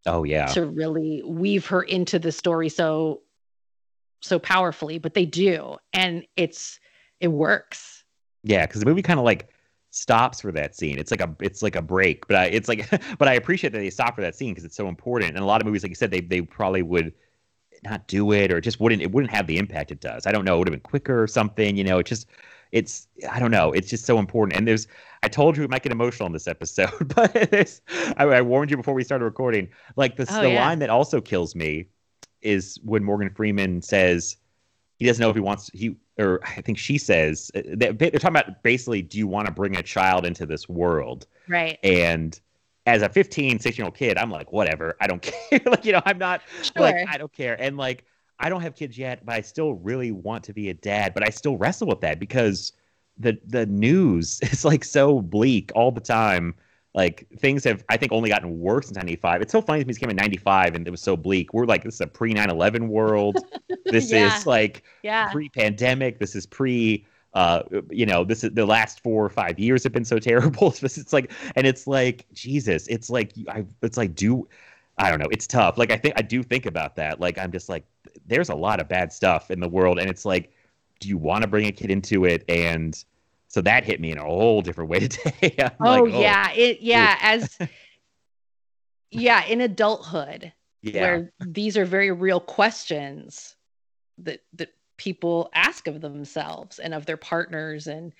Oh 0.06 0.24
yeah. 0.24 0.46
to 0.46 0.64
really 0.66 1.22
weave 1.26 1.66
her 1.66 1.82
into 1.82 2.18
the 2.18 2.32
story 2.32 2.68
so 2.70 3.20
so 4.22 4.38
powerfully 4.38 4.98
but 4.98 5.14
they 5.14 5.26
do 5.26 5.76
and 5.92 6.24
it's 6.36 6.80
it 7.20 7.28
works 7.28 8.02
Yeah, 8.42 8.66
because 8.66 8.80
the 8.80 8.86
movie 8.86 9.02
kind 9.02 9.18
of 9.18 9.24
like 9.26 9.50
stops 9.90 10.40
for 10.40 10.52
that 10.52 10.74
scene. 10.76 10.98
It's 10.98 11.10
like 11.10 11.20
a 11.20 11.34
it's 11.40 11.62
like 11.62 11.76
a 11.76 11.82
break, 11.82 12.26
but 12.26 12.36
I, 12.36 12.44
it's 12.46 12.68
like 12.68 12.88
but 13.18 13.28
I 13.28 13.34
appreciate 13.34 13.72
that 13.72 13.78
they 13.78 13.90
stop 13.90 14.14
for 14.14 14.22
that 14.22 14.34
scene 14.36 14.52
because 14.52 14.64
it's 14.64 14.76
so 14.76 14.88
important. 14.88 15.30
And 15.30 15.38
a 15.38 15.46
lot 15.46 15.60
of 15.60 15.66
movies, 15.66 15.82
like 15.82 15.90
you 15.90 15.96
said, 15.96 16.10
they 16.10 16.20
they 16.20 16.42
probably 16.42 16.82
would 16.82 17.12
not 17.82 18.06
do 18.08 18.32
it 18.32 18.52
or 18.52 18.58
it 18.58 18.62
just 18.62 18.80
wouldn't 18.80 19.02
it 19.02 19.12
wouldn't 19.12 19.32
have 19.32 19.46
the 19.46 19.58
impact 19.58 19.90
it 19.90 20.00
does. 20.00 20.26
I 20.26 20.32
don't 20.32 20.44
know. 20.44 20.56
It 20.56 20.58
would 20.58 20.68
have 20.68 20.72
been 20.72 20.80
quicker 20.80 21.22
or 21.22 21.26
something. 21.26 21.76
You 21.76 21.84
know, 21.84 21.98
it 21.98 22.06
just 22.06 22.26
it's 22.72 23.08
I 23.30 23.38
don't 23.40 23.50
know. 23.50 23.72
It's 23.72 23.88
just 23.88 24.04
so 24.06 24.18
important. 24.18 24.56
And 24.56 24.66
there's 24.68 24.86
I 25.22 25.28
told 25.28 25.56
you 25.56 25.62
we 25.62 25.68
might 25.68 25.82
get 25.82 25.92
emotional 25.92 26.26
in 26.26 26.32
this 26.32 26.48
episode, 26.48 26.90
but 27.14 27.32
there's 27.50 27.80
I, 28.16 28.24
I 28.24 28.42
warned 28.42 28.70
you 28.70 28.76
before 28.76 28.94
we 28.94 29.04
started 29.04 29.24
recording. 29.24 29.68
Like 29.96 30.16
the 30.16 30.26
Oh, 30.28 30.40
the 30.40 30.50
yeah. 30.50 30.60
line 30.60 30.78
that 30.80 30.90
also 30.90 31.20
kills 31.20 31.54
me 31.54 31.88
is 32.42 32.78
when 32.84 33.04
Morgan 33.04 33.30
Freeman 33.30 33.82
says 33.82 34.36
he 34.98 35.06
doesn't 35.06 35.20
know 35.22 35.30
if 35.30 35.36
he 35.36 35.40
wants 35.40 35.70
he 35.72 35.96
or 36.20 36.40
I 36.44 36.60
think 36.60 36.78
she 36.78 36.98
says 36.98 37.50
uh, 37.54 37.62
they- 37.64 37.92
they're 37.92 38.10
talking 38.12 38.36
about 38.36 38.62
basically 38.62 39.02
do 39.02 39.18
you 39.18 39.26
want 39.26 39.46
to 39.46 39.52
bring 39.52 39.76
a 39.76 39.82
child 39.82 40.26
into 40.26 40.46
this 40.46 40.68
world? 40.68 41.26
Right. 41.48 41.78
And 41.82 42.38
as 42.86 43.02
a 43.02 43.08
15 43.08 43.58
16 43.58 43.82
year 43.82 43.86
old 43.86 43.94
kid 43.96 44.18
I'm 44.18 44.30
like 44.30 44.52
whatever 44.52 44.96
I 45.00 45.06
don't 45.06 45.22
care. 45.50 45.60
Like 45.66 45.84
you 45.84 45.92
know 45.92 46.02
I'm 46.04 46.18
not 46.18 46.42
like 46.76 46.96
I 47.08 47.18
don't 47.18 47.32
care. 47.32 47.60
And 47.60 47.76
like 47.76 48.04
I 48.38 48.48
don't 48.48 48.62
have 48.62 48.74
kids 48.74 48.96
yet 48.98 49.24
but 49.24 49.34
I 49.34 49.40
still 49.42 49.74
really 49.74 50.12
want 50.12 50.44
to 50.44 50.52
be 50.52 50.70
a 50.70 50.74
dad 50.74 51.14
but 51.14 51.26
I 51.26 51.30
still 51.30 51.56
wrestle 51.56 51.88
with 51.88 52.00
that 52.02 52.18
because 52.20 52.72
the 53.18 53.38
the 53.46 53.66
news 53.66 54.40
is 54.52 54.64
like 54.64 54.84
so 54.84 55.20
bleak 55.20 55.72
all 55.74 55.90
the 55.92 56.00
time 56.00 56.54
like 56.94 57.26
things 57.38 57.64
have 57.64 57.84
I 57.88 57.96
think 57.96 58.12
only 58.12 58.30
gotten 58.30 58.58
worse 58.58 58.86
since 58.86 58.96
95 58.96 59.42
it's 59.42 59.52
so 59.52 59.62
funny 59.62 59.80
to 59.80 59.86
me 59.86 59.92
it 59.92 59.98
came 60.00 60.10
in 60.10 60.16
95 60.16 60.74
and 60.74 60.86
it 60.86 60.90
was 60.90 61.00
so 61.00 61.16
bleak 61.16 61.52
we're 61.54 61.64
like 61.66 61.84
this 61.84 61.94
is 61.94 62.00
a 62.00 62.06
pre 62.06 62.34
9/11 62.34 62.88
world 62.88 63.38
this 63.86 64.10
Yeah. 64.10 64.36
is 64.36 64.46
like 64.46 64.82
yeah 65.02 65.30
pre-pandemic. 65.30 66.18
This 66.18 66.34
is 66.34 66.46
pre. 66.46 67.06
Uh, 67.32 67.62
you 67.90 68.04
know, 68.04 68.24
this 68.24 68.42
is 68.42 68.50
the 68.54 68.66
last 68.66 68.98
four 69.04 69.24
or 69.24 69.28
five 69.28 69.56
years 69.56 69.84
have 69.84 69.92
been 69.92 70.04
so 70.04 70.18
terrible. 70.30 70.74
It's 70.82 70.98
it's 70.98 71.12
like, 71.12 71.30
and 71.54 71.64
it's 71.64 71.86
like 71.86 72.26
Jesus. 72.32 72.88
It's 72.88 73.08
like 73.08 73.32
I. 73.48 73.64
It's 73.82 73.96
like 73.96 74.16
do. 74.16 74.48
I 74.98 75.10
don't 75.10 75.20
know. 75.20 75.28
It's 75.30 75.46
tough. 75.46 75.78
Like 75.78 75.92
I 75.92 75.96
think 75.96 76.14
I 76.16 76.22
do 76.22 76.42
think 76.42 76.66
about 76.66 76.96
that. 76.96 77.20
Like 77.20 77.38
I'm 77.38 77.52
just 77.52 77.68
like, 77.68 77.84
there's 78.26 78.48
a 78.48 78.54
lot 78.56 78.80
of 78.80 78.88
bad 78.88 79.12
stuff 79.12 79.52
in 79.52 79.60
the 79.60 79.68
world, 79.68 80.00
and 80.00 80.10
it's 80.10 80.24
like, 80.24 80.50
do 80.98 81.08
you 81.08 81.16
want 81.18 81.42
to 81.42 81.48
bring 81.48 81.66
a 81.66 81.72
kid 81.72 81.88
into 81.92 82.24
it? 82.24 82.42
And 82.48 83.02
so 83.50 83.60
that 83.62 83.84
hit 83.84 84.00
me 84.00 84.12
in 84.12 84.18
a 84.18 84.22
whole 84.22 84.62
different 84.62 84.88
way 84.88 85.00
today. 85.08 85.56
Oh 85.58 86.02
like, 86.02 86.02
oh, 86.02 86.20
yeah 86.20 86.52
it 86.52 86.80
yeah 86.80 87.18
as 87.20 87.58
yeah 89.10 89.44
in 89.44 89.60
adulthood 89.60 90.52
yeah, 90.82 91.02
where 91.02 91.32
these 91.40 91.76
are 91.76 91.84
very 91.84 92.12
real 92.12 92.40
questions 92.40 93.56
that 94.18 94.40
that 94.54 94.72
people 94.96 95.50
ask 95.52 95.88
of 95.88 96.00
themselves 96.00 96.78
and 96.78 96.94
of 96.94 97.06
their 97.06 97.16
partners 97.16 97.86
and 97.86 98.14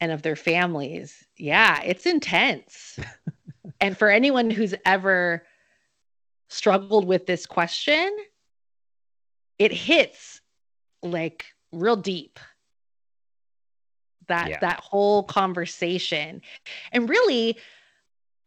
and 0.00 0.12
of 0.12 0.22
their 0.22 0.36
families. 0.36 1.26
Yeah 1.36 1.82
it's 1.82 2.06
intense. 2.06 2.98
And 3.82 3.96
for 3.96 4.10
anyone 4.10 4.50
who's 4.50 4.74
ever 4.84 5.46
struggled 6.48 7.06
with 7.06 7.24
this 7.24 7.46
question 7.46 8.14
it 9.58 9.72
hits 9.72 10.42
like 11.02 11.46
real 11.72 11.96
deep 11.96 12.38
that 14.30 14.48
Yeah. 14.48 14.58
that 14.60 14.80
whole 14.80 15.24
conversation 15.24 16.40
and 16.92 17.08
really 17.08 17.58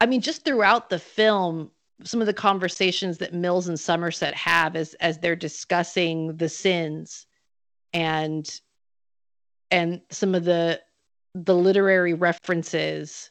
i 0.02 0.06
mean 0.06 0.22
just 0.22 0.44
throughout 0.44 0.90
the 0.90 1.00
film 1.00 1.70
some 2.04 2.22
of 2.22 2.28
the 2.28 2.34
conversations 2.34 3.20
that 3.20 3.34
mills 3.34 3.68
and 3.68 3.80
somerset 3.80 4.34
have 4.34 4.76
as 4.76 4.94
as 4.96 5.20
they're 5.20 5.36
discussing 5.36 6.36
the 6.38 6.50
sins 6.50 7.28
and 7.94 8.62
and 9.72 10.02
some 10.10 10.34
of 10.34 10.46
the 10.46 10.82
the 11.36 11.56
literary 11.56 12.14
references 12.14 13.30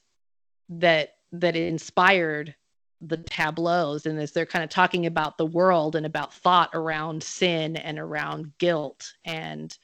that 0.69 1.15
that 1.33 1.57
inspired 1.57 2.55
the 3.01 3.17
tableaus 3.17 4.07
and 4.07 4.19
as 4.21 4.33
they're 4.33 4.47
kind 4.47 4.63
of 4.63 4.71
talking 4.71 5.07
about 5.07 5.37
the 5.39 5.47
world 5.47 5.97
and 5.97 6.07
about 6.07 6.33
thought 6.33 6.71
around 6.75 7.23
sin 7.23 7.77
and 7.77 7.99
around 7.99 8.53
guilt 8.59 9.13
and 9.25 9.79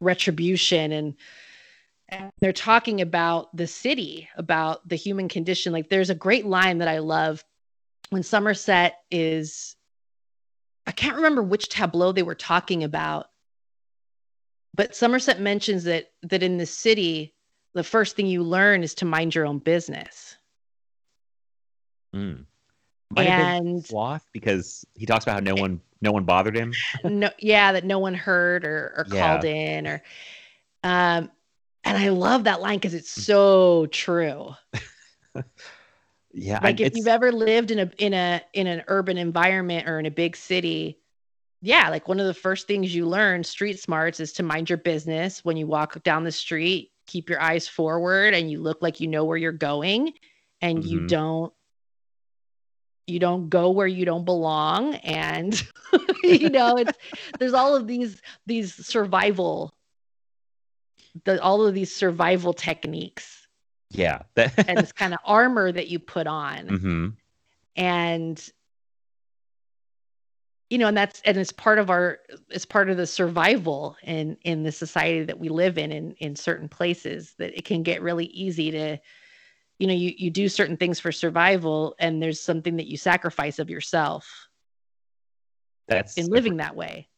retribution 0.00 0.92
and 0.92 1.14
and 2.10 2.30
they're 2.40 2.52
talking 2.52 3.00
about 3.00 3.54
the 3.56 3.66
city 3.66 4.28
about 4.36 4.86
the 4.88 4.96
human 4.96 5.28
condition 5.28 5.72
like 5.72 5.88
there's 5.88 6.10
a 6.10 6.14
great 6.14 6.46
line 6.46 6.78
that 6.78 6.88
i 6.88 6.98
love 6.98 7.44
when 8.10 8.22
somerset 8.22 8.98
is 9.10 9.76
i 10.86 10.92
can't 10.92 11.16
remember 11.16 11.42
which 11.42 11.68
tableau 11.68 12.12
they 12.12 12.22
were 12.22 12.34
talking 12.34 12.84
about 12.84 13.26
but 14.74 14.94
somerset 14.94 15.40
mentions 15.40 15.84
that 15.84 16.10
that 16.22 16.42
in 16.42 16.58
the 16.58 16.66
city 16.66 17.34
the 17.74 17.84
first 17.84 18.16
thing 18.16 18.26
you 18.26 18.42
learn 18.42 18.82
is 18.82 18.94
to 18.94 19.04
mind 19.04 19.34
your 19.34 19.46
own 19.46 19.58
business 19.58 20.36
Mm. 22.14 22.44
Might 23.10 23.28
and 23.28 23.84
sloth 23.84 24.26
because 24.32 24.84
he 24.94 25.06
talks 25.06 25.24
about 25.24 25.34
how 25.34 25.40
no 25.40 25.60
one 25.60 25.80
no 26.00 26.12
one 26.12 26.24
bothered 26.24 26.56
him. 26.56 26.72
no 27.04 27.30
yeah 27.38 27.72
that 27.72 27.84
no 27.84 27.98
one 27.98 28.14
heard 28.14 28.64
or, 28.64 28.94
or 28.96 29.06
Yeah. 29.12 29.20
called 29.20 29.44
in 29.44 29.86
or 29.86 30.02
um 30.82 31.30
and 31.84 31.96
i 31.98 32.08
love 32.08 32.44
that 32.44 32.60
line 32.60 32.78
because 32.78 32.94
it's 32.94 33.10
so 33.10 33.86
true 33.86 34.50
Yeah, 36.32 36.60
I- 36.62 36.68
like 36.68 36.80
if 36.80 36.94
you've 36.94 37.08
ever 37.08 37.32
lived 37.32 37.70
in 37.70 37.78
a 37.80 37.90
in 37.98 38.12
a 38.14 38.42
in 38.52 38.66
an 38.66 38.82
urban 38.88 39.16
environment 39.18 39.88
or 39.88 39.98
in 39.98 40.06
a 40.06 40.10
big 40.10 40.36
city 40.36 40.98
yeah 41.62 41.88
like 41.90 42.08
one 42.08 42.20
of 42.20 42.26
the 42.26 42.34
first 42.34 42.66
things 42.66 42.94
you 42.94 43.06
learn 43.06 43.42
street 43.44 43.78
smarts 43.78 44.20
is 44.20 44.32
to 44.34 44.42
mind 44.42 44.68
your 44.68 44.78
business 44.78 45.44
when 45.44 45.56
you 45.56 45.66
walk 45.66 46.02
down 46.02 46.24
the 46.24 46.32
street 46.32 46.92
keep 47.06 47.28
your 47.28 47.40
eyes 47.40 47.66
forward 47.68 48.34
and 48.34 48.50
you 48.50 48.60
look 48.60 48.78
like 48.82 49.00
you 49.00 49.08
know 49.08 49.24
where 49.24 49.36
you're 49.36 49.52
going 49.52 50.12
and 50.60 50.84
you 50.84 51.00
Mhm. 51.00 51.08
don't 51.08 51.52
you 53.06 53.18
don't 53.18 53.48
go 53.48 53.70
where 53.70 53.86
you 53.86 54.04
don't 54.04 54.24
belong 54.24 54.94
and 54.96 55.62
you 56.22 56.50
know 56.50 56.76
it's 56.76 56.96
there's 57.38 57.54
all 57.54 57.74
of 57.74 57.86
these 57.86 58.22
these 58.46 58.74
survival 58.86 59.74
the 61.24 61.40
all 61.42 61.66
of 61.66 61.74
these 61.74 61.94
survival 61.94 62.52
techniques. 62.52 63.46
Yeah, 63.90 64.22
and 64.36 64.78
this 64.78 64.92
kind 64.92 65.12
of 65.12 65.20
armor 65.24 65.72
that 65.72 65.88
you 65.88 65.98
put 65.98 66.26
on. 66.26 66.68
Hmm 66.68 67.08
and 67.76 68.50
you 70.68 70.78
know 70.78 70.88
and 70.88 70.96
that's 70.96 71.20
and 71.24 71.36
it's 71.36 71.52
part 71.52 71.78
of 71.78 71.90
our 71.90 72.18
it's 72.50 72.64
part 72.64 72.90
of 72.90 72.96
the 72.96 73.06
survival 73.06 73.96
in 74.02 74.36
in 74.42 74.62
the 74.62 74.72
society 74.72 75.24
that 75.24 75.38
we 75.38 75.48
live 75.48 75.78
in 75.78 75.92
in 75.92 76.12
in 76.18 76.36
certain 76.36 76.68
places 76.68 77.34
that 77.38 77.56
it 77.56 77.64
can 77.64 77.82
get 77.82 78.02
really 78.02 78.26
easy 78.26 78.70
to 78.70 78.98
you 79.78 79.86
know 79.86 79.94
you 79.94 80.12
you 80.16 80.30
do 80.30 80.48
certain 80.48 80.76
things 80.76 81.00
for 81.00 81.10
survival 81.12 81.94
and 81.98 82.22
there's 82.22 82.40
something 82.40 82.76
that 82.76 82.86
you 82.86 82.96
sacrifice 82.96 83.58
of 83.58 83.70
yourself 83.70 84.48
that's 85.88 86.16
in 86.16 86.26
living 86.26 86.58
that 86.58 86.76
way 86.76 87.08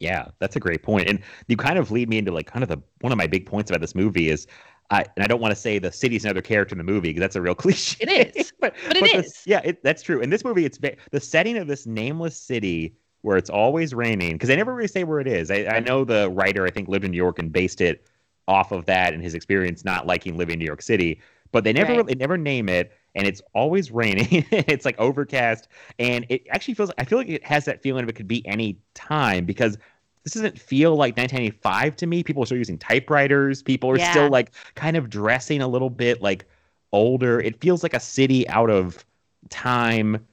Yeah, 0.00 0.28
that's 0.38 0.54
a 0.56 0.60
great 0.60 0.82
point. 0.82 1.08
And 1.08 1.20
you 1.48 1.56
kind 1.56 1.78
of 1.78 1.90
lead 1.90 2.08
me 2.08 2.18
into 2.18 2.30
like 2.32 2.46
kind 2.46 2.62
of 2.62 2.68
the 2.68 2.78
one 3.00 3.12
of 3.12 3.18
my 3.18 3.26
big 3.26 3.46
points 3.46 3.70
about 3.70 3.80
this 3.80 3.94
movie 3.94 4.28
is 4.28 4.46
I 4.90 5.04
and 5.16 5.24
I 5.24 5.26
don't 5.26 5.40
want 5.40 5.52
to 5.52 5.60
say 5.60 5.78
the 5.78 5.90
city's 5.92 6.24
another 6.24 6.40
character 6.42 6.72
in 6.74 6.78
the 6.78 6.84
movie 6.84 7.08
because 7.08 7.20
that's 7.20 7.36
a 7.36 7.42
real 7.42 7.54
cliche. 7.56 7.96
It 8.00 8.36
is, 8.36 8.52
but 8.60 8.74
but 8.86 8.96
it 8.96 9.10
the- 9.12 9.18
is. 9.18 9.42
yeah, 9.44 9.60
it, 9.64 9.82
that's 9.82 10.02
true. 10.02 10.20
In 10.20 10.30
this 10.30 10.44
movie, 10.44 10.64
it's 10.64 10.78
the 10.78 11.20
setting 11.20 11.56
of 11.56 11.66
this 11.66 11.86
nameless 11.86 12.36
city 12.36 12.96
where 13.22 13.36
it's 13.36 13.50
always 13.50 13.92
raining 13.94 14.32
because 14.34 14.48
they 14.48 14.54
never 14.56 14.72
really 14.74 14.88
say 14.88 15.02
where 15.02 15.18
it 15.20 15.26
is. 15.26 15.50
I, 15.50 15.66
I 15.66 15.80
know 15.80 16.04
the 16.04 16.30
writer 16.30 16.64
I 16.64 16.70
think 16.70 16.88
lived 16.88 17.04
in 17.04 17.10
New 17.10 17.16
York 17.16 17.40
and 17.40 17.52
based 17.52 17.80
it 17.80 18.06
off 18.46 18.70
of 18.72 18.86
that 18.86 19.12
and 19.12 19.22
his 19.22 19.34
experience 19.34 19.84
not 19.84 20.06
liking 20.06 20.36
living 20.36 20.54
in 20.54 20.58
New 20.60 20.64
York 20.64 20.82
City. 20.82 21.20
But 21.50 21.64
they 21.64 21.72
never 21.72 21.94
Right. 21.94 22.06
they 22.06 22.14
never 22.14 22.38
name 22.38 22.68
it, 22.68 22.92
and 23.18 23.26
it's 23.26 23.42
always 23.54 23.90
raining. 23.90 24.28
it's 24.52 24.86
like 24.86 24.98
overcast, 24.98 25.68
and 25.98 26.24
it 26.30 26.46
actually 26.50 26.74
feels. 26.74 26.90
I 26.98 27.04
feel 27.04 27.18
like 27.18 27.28
it 27.28 27.44
has 27.44 27.66
that 27.66 27.82
feeling 27.82 28.04
of 28.04 28.08
it 28.08 28.14
could 28.14 28.28
be 28.28 28.46
any 28.46 28.78
time 28.94 29.44
because 29.44 29.76
this 30.24 30.34
doesn't 30.34 30.58
feel 30.58 30.96
like 30.96 31.16
1985 31.16 31.96
to 31.96 32.06
me. 32.06 32.22
People 32.22 32.42
are 32.42 32.46
still 32.46 32.58
using 32.58 32.78
typewriters. 32.78 33.62
People 33.62 33.90
are 33.90 33.98
Yeah. 33.98 34.10
still 34.10 34.30
like 34.30 34.52
kind 34.76 34.96
of 34.96 35.10
dressing 35.10 35.60
a 35.62 35.68
little 35.68 35.90
bit 35.90 36.22
like 36.22 36.46
older. 36.92 37.40
It 37.40 37.60
feels 37.60 37.82
like 37.82 37.94
a 37.94 38.00
city 38.00 38.48
out 38.48 38.70
of 38.70 39.04
time, 39.50 40.26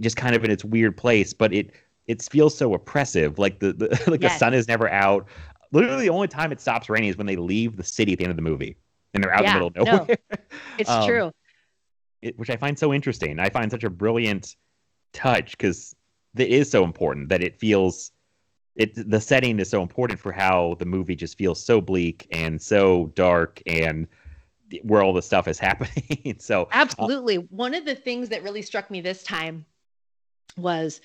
just 0.00 0.16
kind 0.16 0.34
of 0.34 0.44
in 0.44 0.50
its 0.50 0.64
weird 0.64 0.96
place. 0.96 1.32
But 1.32 1.52
it 1.52 1.72
it 2.06 2.22
feels 2.22 2.56
so 2.56 2.74
oppressive. 2.74 3.38
Like 3.38 3.60
the, 3.60 3.72
the 3.72 4.02
like 4.10 4.20
the 4.20 4.30
sun 4.30 4.54
is 4.54 4.68
never 4.68 4.88
out. 4.90 5.26
Literally, 5.72 6.02
the 6.02 6.10
only 6.10 6.28
time 6.28 6.52
it 6.52 6.60
stops 6.60 6.88
raining 6.88 7.10
is 7.10 7.16
when 7.16 7.26
they 7.28 7.36
leave 7.36 7.76
the 7.76 7.84
city 7.84 8.12
at 8.12 8.18
the 8.18 8.24
end 8.24 8.30
of 8.32 8.36
the 8.36 8.42
movie, 8.42 8.76
and 9.14 9.22
they're 9.22 9.32
out 9.32 9.42
Yeah, 9.44 9.56
in 9.56 9.60
the 9.62 9.70
middle 9.70 9.82
of 9.82 9.86
no. 9.86 9.98
nowhere. 9.98 10.16
It's 10.78 10.90
Um, 10.90 11.06
true. 11.06 11.32
It, 12.22 12.38
which 12.38 12.50
I 12.50 12.56
find 12.56 12.78
so 12.78 12.92
interesting. 12.92 13.38
I 13.38 13.50
find 13.50 13.70
such 13.70 13.84
a 13.84 13.90
brilliant 13.90 14.56
touch 15.12 15.52
because 15.52 15.94
it 16.36 16.48
is 16.48 16.70
so 16.70 16.84
important 16.84 17.28
that 17.30 17.42
it 17.42 17.58
feels 17.58 18.12
it 18.76 19.10
the 19.10 19.20
setting 19.20 19.58
is 19.58 19.68
so 19.68 19.82
important 19.82 20.20
for 20.20 20.32
how 20.32 20.76
the 20.78 20.84
movie 20.84 21.16
just 21.16 21.36
feels 21.36 21.62
so 21.62 21.80
bleak 21.80 22.26
and 22.30 22.60
so 22.60 23.12
dark 23.14 23.60
and 23.66 24.06
where 24.82 25.02
all 25.02 25.12
the 25.12 25.22
stuff 25.22 25.48
is 25.48 25.58
happening. 25.68 26.36
so 26.38 26.62
uh, 26.64 26.68
Absolutely. 26.72 27.36
One 27.36 27.74
of 27.74 27.84
the 27.84 27.94
things 27.94 28.28
that 28.28 28.42
really 28.42 28.62
struck 28.62 28.90
me 28.90 29.00
this 29.00 29.22
time 29.22 29.64
was, 30.56 31.00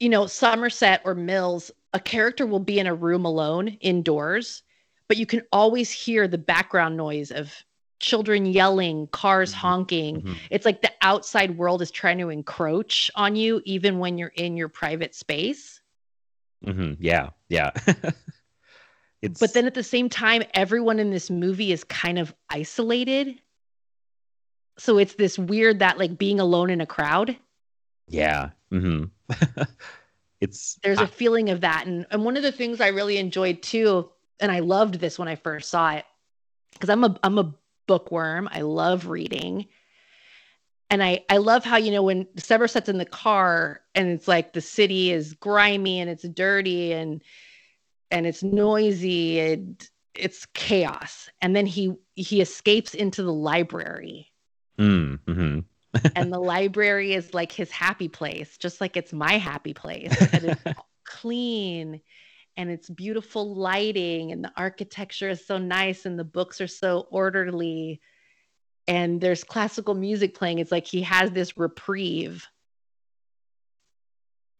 you 0.00 0.08
know, 0.08 0.26
Somerset 0.26 1.02
or 1.04 1.14
Mills, 1.14 1.70
a 1.92 2.00
character 2.00 2.46
will 2.46 2.60
be 2.60 2.78
in 2.78 2.86
a 2.86 2.94
room 2.94 3.24
alone 3.24 3.68
indoors, 3.80 4.62
but 5.08 5.16
you 5.16 5.26
can 5.26 5.42
always 5.52 5.90
hear 5.90 6.26
the 6.26 6.38
background 6.38 6.96
noise 6.96 7.30
of 7.30 7.52
children 7.98 8.46
yelling, 8.46 9.06
cars 9.08 9.52
Mhm. 9.52 9.56
honking. 9.56 10.22
mhm. 10.22 10.36
It's 10.50 10.64
like 10.64 10.82
the 10.82 10.92
outside 11.02 11.56
world 11.56 11.82
is 11.82 11.90
trying 11.90 12.18
to 12.18 12.28
encroach 12.30 13.10
on 13.14 13.36
you, 13.36 13.62
even 13.64 13.98
when 13.98 14.18
you're 14.18 14.32
in 14.36 14.56
your 14.56 14.68
private 14.68 15.14
space. 15.14 15.80
Mhm. 16.64 16.96
yeah, 17.00 17.30
yeah. 17.48 17.70
it's 19.22 19.40
But 19.40 19.54
then 19.54 19.66
at 19.66 19.74
the 19.74 19.82
same 19.82 20.08
time, 20.08 20.42
everyone 20.54 20.98
in 20.98 21.10
this 21.10 21.30
movie 21.30 21.72
is 21.72 21.84
kind 21.84 22.18
of 22.18 22.34
isolated. 22.50 23.40
So 24.78 24.98
it's 24.98 25.14
this 25.14 25.38
weird 25.38 25.78
that 25.78 25.98
like 25.98 26.18
being 26.18 26.38
alone 26.40 26.70
in 26.70 26.80
a 26.80 26.86
crowd. 26.86 27.36
yeah. 28.08 28.50
hmm 28.70 29.04
it's 30.40 30.78
there's 30.82 31.00
a 31.00 31.06
feeling 31.06 31.48
of 31.50 31.62
that 31.62 31.86
and 31.86 32.04
and 32.10 32.24
one 32.24 32.36
of 32.36 32.42
the 32.42 32.52
things 32.52 32.80
i 32.80 32.88
really 32.88 33.16
enjoyed 33.16 33.62
too 33.62 34.08
and 34.38 34.52
i 34.52 34.58
loved 34.58 34.96
this 34.96 35.18
when 35.18 35.28
i 35.28 35.34
first 35.34 35.70
saw 35.70 35.92
it 35.92 36.04
because 36.74 36.90
i'm 36.90 37.02
a 37.04 37.16
i'm 37.22 37.38
a 37.38 37.54
bookworm. 37.86 38.48
I 38.52 38.62
love 38.62 39.06
reading. 39.06 39.66
And 40.88 41.02
i 41.02 41.24
i 41.28 41.38
love 41.38 41.64
how 41.64 41.76
you 41.76 41.90
know 41.90 42.04
when 42.04 42.28
Somerset's 42.36 42.88
in 42.88 42.98
the 42.98 43.04
car 43.04 43.80
and 43.96 44.08
it's 44.08 44.28
like 44.28 44.52
the 44.52 44.60
city 44.60 45.10
is 45.10 45.32
grimy 45.34 45.98
and 45.98 46.08
it's 46.08 46.22
dirty 46.28 46.92
and 46.92 47.22
and 48.10 48.24
it's 48.24 48.42
noisy 48.42 49.40
and 49.40 49.88
it's 50.14 50.46
chaos. 50.54 51.28
And 51.42 51.54
then 51.54 51.66
he 51.66 51.94
he 52.14 52.40
escapes 52.40 52.94
into 52.94 53.22
the 53.22 53.32
library. 53.32 54.32
Mm, 54.78 55.18
mhm. 55.26 55.64
and 56.14 56.32
the 56.32 56.38
library 56.38 57.14
is 57.14 57.32
like 57.34 57.52
his 57.52 57.70
happy 57.70 58.08
place, 58.08 58.58
just 58.58 58.80
like 58.80 58.96
it's 58.96 59.12
my 59.12 59.38
happy 59.38 59.72
place. 59.74 60.14
And 60.32 60.44
it's 60.44 60.62
clean 61.04 62.00
and 62.56 62.70
it's 62.70 62.88
beautiful 62.88 63.54
lighting 63.54 64.32
and 64.32 64.42
the 64.42 64.52
architecture 64.56 65.28
is 65.28 65.46
so 65.46 65.58
nice 65.58 66.06
and 66.06 66.18
the 66.18 66.24
books 66.24 66.60
are 66.60 66.66
so 66.66 67.06
orderly 67.10 68.00
and 68.88 69.20
there's 69.20 69.42
classical 69.42 69.94
music 69.94 70.34
playing. 70.34 70.58
It's 70.58 70.72
like 70.72 70.86
he 70.86 71.02
has 71.02 71.30
this 71.32 71.58
reprieve 71.58 72.46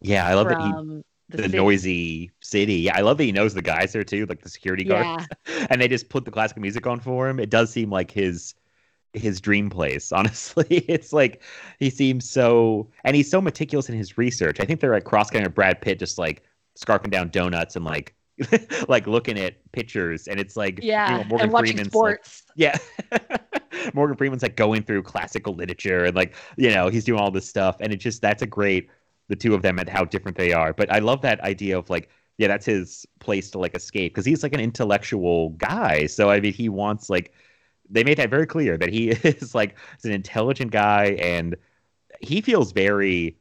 yeah. 0.01 0.27
I 0.27 0.35
love 0.35 0.49
that 0.49 0.61
he 0.61 0.71
the, 1.29 1.37
the 1.37 1.43
city. 1.45 1.57
noisy 1.57 2.31
city. 2.41 2.75
Yeah, 2.75 2.97
I 2.97 3.01
love 3.01 3.19
that 3.19 3.25
he 3.25 3.33
knows 3.33 3.55
the 3.55 3.63
guys 3.63 3.93
there 3.93 4.05
too, 4.05 4.27
like 4.27 4.43
the 4.43 4.49
security 4.49 4.85
guards. 4.85 5.27
Yeah, 5.49 5.67
and 5.71 5.81
they 5.81 5.89
just 5.89 6.09
put 6.09 6.25
the 6.25 6.31
classical 6.31 6.63
music 6.63 6.87
on 6.87 7.01
for 7.01 7.29
him. 7.29 7.41
It 7.41 7.51
does 7.51 7.71
seem 7.71 7.91
like 7.91 8.11
his 8.11 8.55
his 9.13 9.41
dream 9.41 9.71
place, 9.71 10.13
honestly. 10.13 10.67
It's 10.89 11.13
like 11.13 11.43
he 11.79 11.91
seems 11.91 12.29
so 12.29 12.89
and 13.05 13.17
he's 13.17 13.31
so 13.31 13.41
meticulous 13.41 13.89
in 13.89 13.97
his 13.97 14.19
research. 14.19 14.61
I 14.61 14.65
think 14.65 14.81
they're 14.81 14.93
like 14.93 15.05
cross 15.05 15.33
with 15.33 15.55
Brad 15.55 15.81
Pitt 15.81 15.99
just 15.99 16.19
like 16.19 16.45
scarfing 16.77 17.11
down 17.11 17.29
donuts 17.31 17.77
and 17.77 17.85
like 17.85 18.15
like 18.89 19.07
looking 19.07 19.39
at 19.39 19.55
pictures 19.73 20.29
and 20.29 20.39
it's 20.39 20.57
like 20.57 20.83
you 20.83 20.91
yeah, 20.91 21.19
know, 21.19 21.25
Morgan 21.25 21.45
and 21.45 21.53
watching 21.53 21.77
Freeman's 21.77 21.95
like, 21.95 22.25
sports. 22.25 22.43
yeah. 22.55 22.77
Morgan 23.95 24.17
Freeman's 24.17 24.43
like 24.43 24.57
going 24.57 24.83
through 24.83 25.03
classical 25.03 25.55
literature 25.55 26.05
and 26.05 26.15
like, 26.17 26.35
you 26.57 26.71
know, 26.71 26.89
he's 26.89 27.05
doing 27.05 27.21
all 27.21 27.31
this 27.31 27.49
stuff. 27.49 27.77
And 27.81 27.93
it 27.93 27.97
just, 27.97 28.21
that's 28.21 28.43
a 28.43 28.47
great, 28.47 28.91
the 29.29 29.37
two 29.37 29.55
of 29.55 29.63
them 29.63 29.79
and 29.79 29.89
how 29.89 30.05
different 30.05 30.37
they 30.37 30.53
are. 30.53 30.73
But 30.73 30.93
I 30.93 30.99
love 30.99 31.23
that 31.23 31.41
idea 31.41 31.79
of 31.79 31.89
like, 31.89 32.11
yeah, 32.39 32.49
that's 32.49 32.67
his 32.67 33.07
place 33.21 33.51
to 33.53 33.59
like 33.59 33.75
escape 33.75 34.13
because 34.13 34.27
he's 34.27 34.43
like 34.43 34.53
an 34.53 34.61
intellectual 34.61 35.51
guy. 35.51 36.07
So, 36.07 36.31
I 36.31 36.41
mean, 36.41 36.53
he 36.53 36.69
wants 36.69 37.09
like, 37.09 37.33
they 37.89 38.05
made 38.05 38.19
that 38.19 38.31
very 38.31 38.47
clear 38.47 38.77
that 38.77 38.93
he 38.93 39.11
is 39.25 39.55
like, 39.55 39.77
he's 39.97 40.05
an 40.05 40.13
intelligent 40.13 40.73
guy 40.73 41.17
and 41.21 41.57
he 42.21 42.41
feels 42.41 42.73
very 42.73 43.37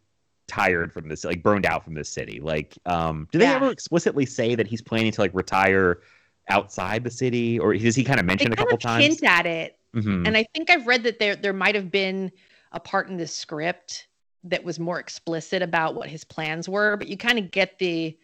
tired 0.48 0.94
from 0.94 1.08
this, 1.08 1.24
like 1.24 1.42
burned 1.44 1.66
out 1.66 1.84
from 1.84 1.94
this 1.94 2.10
city. 2.10 2.40
Like, 2.40 2.78
um, 2.86 3.28
do 3.32 3.40
they 3.40 3.46
Yeah. 3.46 3.56
ever 3.56 3.72
explicitly 3.72 4.26
say 4.26 4.56
that 4.56 4.68
he's 4.68 4.82
planning 4.82 5.12
to 5.12 5.22
like 5.22 5.32
retire 5.34 6.02
outside 6.50 7.04
the 7.04 7.10
city 7.10 7.58
or 7.60 7.74
does 7.76 7.96
he 7.96 8.04
kind 8.04 8.20
of 8.20 8.26
They 8.26 8.32
mention 8.32 8.54
a 8.54 8.56
couple 8.56 8.78
times? 8.78 9.04
hint 9.04 9.24
at 9.24 9.46
it, 9.46 9.80
Mhm. 9.96 10.28
and 10.28 10.38
I 10.38 10.46
think 10.54 10.70
I've 10.70 10.86
read 10.88 11.04
that 11.04 11.20
there 11.20 11.36
there 11.36 11.54
might 11.54 11.76
have 11.76 11.90
been 11.90 12.32
a 12.72 12.80
part 12.80 13.10
in 13.10 13.18
the 13.18 13.28
script 13.28 14.08
that 14.44 14.64
was 14.64 14.80
more 14.80 15.00
explicit 15.00 15.64
about 15.64 15.96
what 15.96 16.08
his 16.10 16.24
plans 16.24 16.70
were, 16.70 16.98
but 16.98 17.08
you 17.08 17.18
kind 17.18 17.40
of 17.40 17.50
get 17.52 17.80
the 17.80 18.18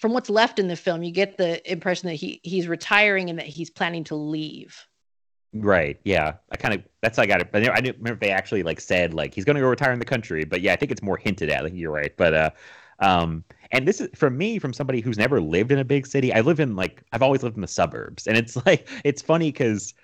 from 0.00 0.12
what's 0.12 0.28
left 0.28 0.58
in 0.58 0.66
the 0.66 0.74
film, 0.74 1.04
you 1.04 1.12
get 1.12 1.36
the 1.36 1.70
impression 1.70 2.08
that 2.08 2.16
he 2.16 2.40
he's 2.42 2.66
retiring 2.66 3.30
and 3.30 3.38
that 3.38 3.46
he's 3.46 3.70
planning 3.70 4.02
to 4.04 4.16
leave. 4.16 4.84
Right. 5.54 5.98
Yeah. 6.04 6.34
I 6.50 6.56
kind 6.56 6.74
of 6.74 6.82
that's 7.00 7.16
how 7.16 7.22
I 7.22 7.26
got 7.26 7.40
it. 7.40 7.52
But 7.52 7.68
I 7.70 7.80
didn't 7.80 7.98
remember 7.98 8.14
if 8.14 8.20
they 8.20 8.30
actually 8.30 8.64
like 8.64 8.80
said 8.80 9.14
like 9.14 9.32
he's 9.32 9.44
going 9.44 9.54
to 9.54 9.60
go 9.60 9.68
retire 9.68 9.92
in 9.92 10.00
the 10.00 10.04
country. 10.04 10.44
But 10.44 10.60
yeah, 10.60 10.72
I 10.72 10.76
think 10.76 10.90
it's 10.90 11.02
more 11.02 11.16
hinted 11.16 11.48
at. 11.48 11.62
Like 11.62 11.74
you're 11.74 11.92
right. 11.92 12.14
But 12.16 12.34
uh, 12.34 12.50
um, 12.98 13.44
and 13.70 13.86
this 13.86 14.00
is 14.00 14.08
from 14.14 14.36
me 14.36 14.58
from 14.58 14.72
somebody 14.72 15.00
who's 15.00 15.18
never 15.18 15.40
lived 15.40 15.70
in 15.70 15.78
a 15.78 15.84
big 15.84 16.06
city. 16.06 16.32
I 16.32 16.40
live 16.40 16.58
in 16.58 16.74
like 16.74 17.02
I've 17.12 17.22
always 17.22 17.42
lived 17.44 17.56
in 17.56 17.62
the 17.62 17.68
suburbs, 17.68 18.26
and 18.26 18.36
it's 18.36 18.56
like 18.66 18.88
it's 19.04 19.22
funny 19.22 19.52
because 19.52 19.94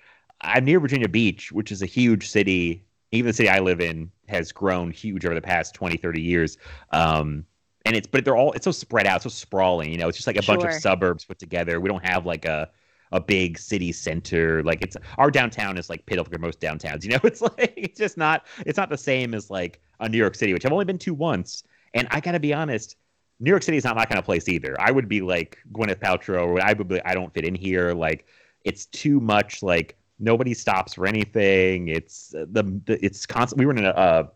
I'm 0.41 0.63
near 0.63 0.79
Virginia 0.79 1.09
Beach, 1.09 1.51
which 1.51 1.71
is 1.71 1.81
a 1.81 1.85
huge 1.85 2.29
city. 2.29 2.85
Even 3.11 3.27
the 3.27 3.33
city 3.33 3.49
I 3.49 3.59
live 3.59 3.81
in 3.81 4.09
has 4.29 4.53
grown 4.53 4.89
huge 4.91 5.25
over 5.25 5.35
the 5.35 5.41
past 5.41 5.75
20, 5.75 5.97
30 5.97 6.21
years. 6.21 6.57
Um, 6.91 7.45
and 7.85 7.93
it's 7.95 8.07
but 8.07 8.23
they're 8.23 8.37
all 8.37 8.53
it's 8.53 8.63
so 8.63 8.71
spread 8.71 9.05
out, 9.05 9.23
so 9.23 9.29
sprawling. 9.29 9.91
You 9.91 9.97
know, 9.97 10.07
it's 10.07 10.17
just 10.17 10.27
like 10.27 10.37
a 10.37 10.43
bunch 10.43 10.63
of 10.63 10.73
suburbs 10.73 11.25
put 11.25 11.39
together. 11.39 11.81
We 11.81 11.89
don't 11.89 12.05
have 12.05 12.25
like 12.25 12.45
a 12.45 12.69
a 13.11 13.19
big 13.19 13.57
city 13.57 13.91
center. 13.91 14.63
Like 14.63 14.81
it's 14.81 14.97
our 15.17 15.31
downtown 15.31 15.77
is 15.77 15.89
like 15.89 16.05
pitiful 16.05 16.31
for 16.31 16.39
most 16.39 16.59
downtowns. 16.59 17.03
You 17.11 17.11
know, 17.11 17.19
it's 17.23 17.41
like 17.41 17.73
it's 17.75 17.99
just 17.99 18.17
not 18.17 18.45
it's 18.65 18.77
not 18.77 18.89
the 18.89 18.97
same 18.97 19.33
as 19.33 19.49
like 19.49 19.81
a 19.99 20.07
New 20.07 20.17
York 20.17 20.35
City, 20.35 20.53
which 20.53 20.65
I've 20.65 20.71
only 20.71 20.85
been 20.85 20.99
to 20.99 21.13
once. 21.13 21.63
And 21.93 22.07
I 22.11 22.19
gotta 22.19 22.39
be 22.39 22.53
honest, 22.53 22.95
New 23.39 23.49
York 23.49 23.63
City 23.63 23.77
is 23.77 23.83
not 23.83 23.95
my 23.95 24.05
kind 24.05 24.19
of 24.19 24.25
place 24.25 24.47
either. 24.47 24.79
I 24.79 24.91
would 24.91 25.09
be 25.09 25.21
like 25.21 25.57
Gwyneth 25.73 25.99
Paltrow, 25.99 26.47
or 26.47 26.63
I 26.63 26.73
would 26.73 26.87
be 26.87 27.01
I 27.03 27.13
don't 27.13 27.33
fit 27.33 27.43
in 27.43 27.55
here. 27.55 27.93
Like 27.93 28.25
it's 28.63 28.85
too 28.85 29.19
much. 29.19 29.63
Like 29.63 29.97
nobody 30.19 30.53
stops 30.53 30.93
for 30.93 31.07
anything. 31.07 31.87
It's 31.87 32.33
uh, 32.35 32.45
the, 32.51 32.63
the 32.85 33.03
it's 33.03 33.25
constant. 33.25 33.59
We 33.59 33.65
were 33.65 33.75
in 33.75 33.85
a. 33.85 33.89
Uh, 33.89 34.27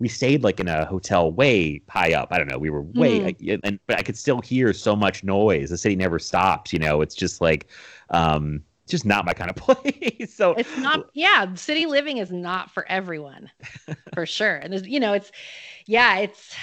we 0.00 0.08
stayed 0.08 0.42
like 0.42 0.58
in 0.58 0.68
a 0.68 0.84
hotel 0.84 1.30
way 1.30 1.80
high 1.88 2.14
up. 2.14 2.28
I 2.32 2.38
don't 2.38 2.48
know. 2.48 2.58
We 2.58 2.68
were 2.68 2.82
way, 2.82 3.34
and 3.62 3.78
but 3.86 3.98
I 3.98 4.02
could 4.02 4.16
still 4.16 4.40
hear 4.40 4.72
so 4.72 4.96
much 4.96 5.22
noise. 5.22 5.70
The 5.70 5.78
city 5.78 5.94
never 5.94 6.18
stops. 6.18 6.72
You 6.72 6.80
know, 6.80 7.00
it's 7.00 7.14
just 7.14 7.40
like, 7.40 7.68
um, 8.14 8.62
just 8.86 9.04
not 9.04 9.24
my 9.24 9.32
kind 9.32 9.50
of 9.50 9.56
place. 9.56 10.34
so 10.34 10.52
It's 10.52 10.76
not 10.78 11.10
yeah, 11.14 11.52
city 11.54 11.86
living 11.86 12.18
is 12.18 12.30
not 12.30 12.70
for 12.70 12.86
everyone. 12.88 13.50
for 14.14 14.26
sure. 14.26 14.56
And 14.56 14.72
there's 14.72 14.86
you 14.86 15.00
know, 15.00 15.12
it's 15.12 15.32
yeah, 15.86 16.18
it's 16.18 16.54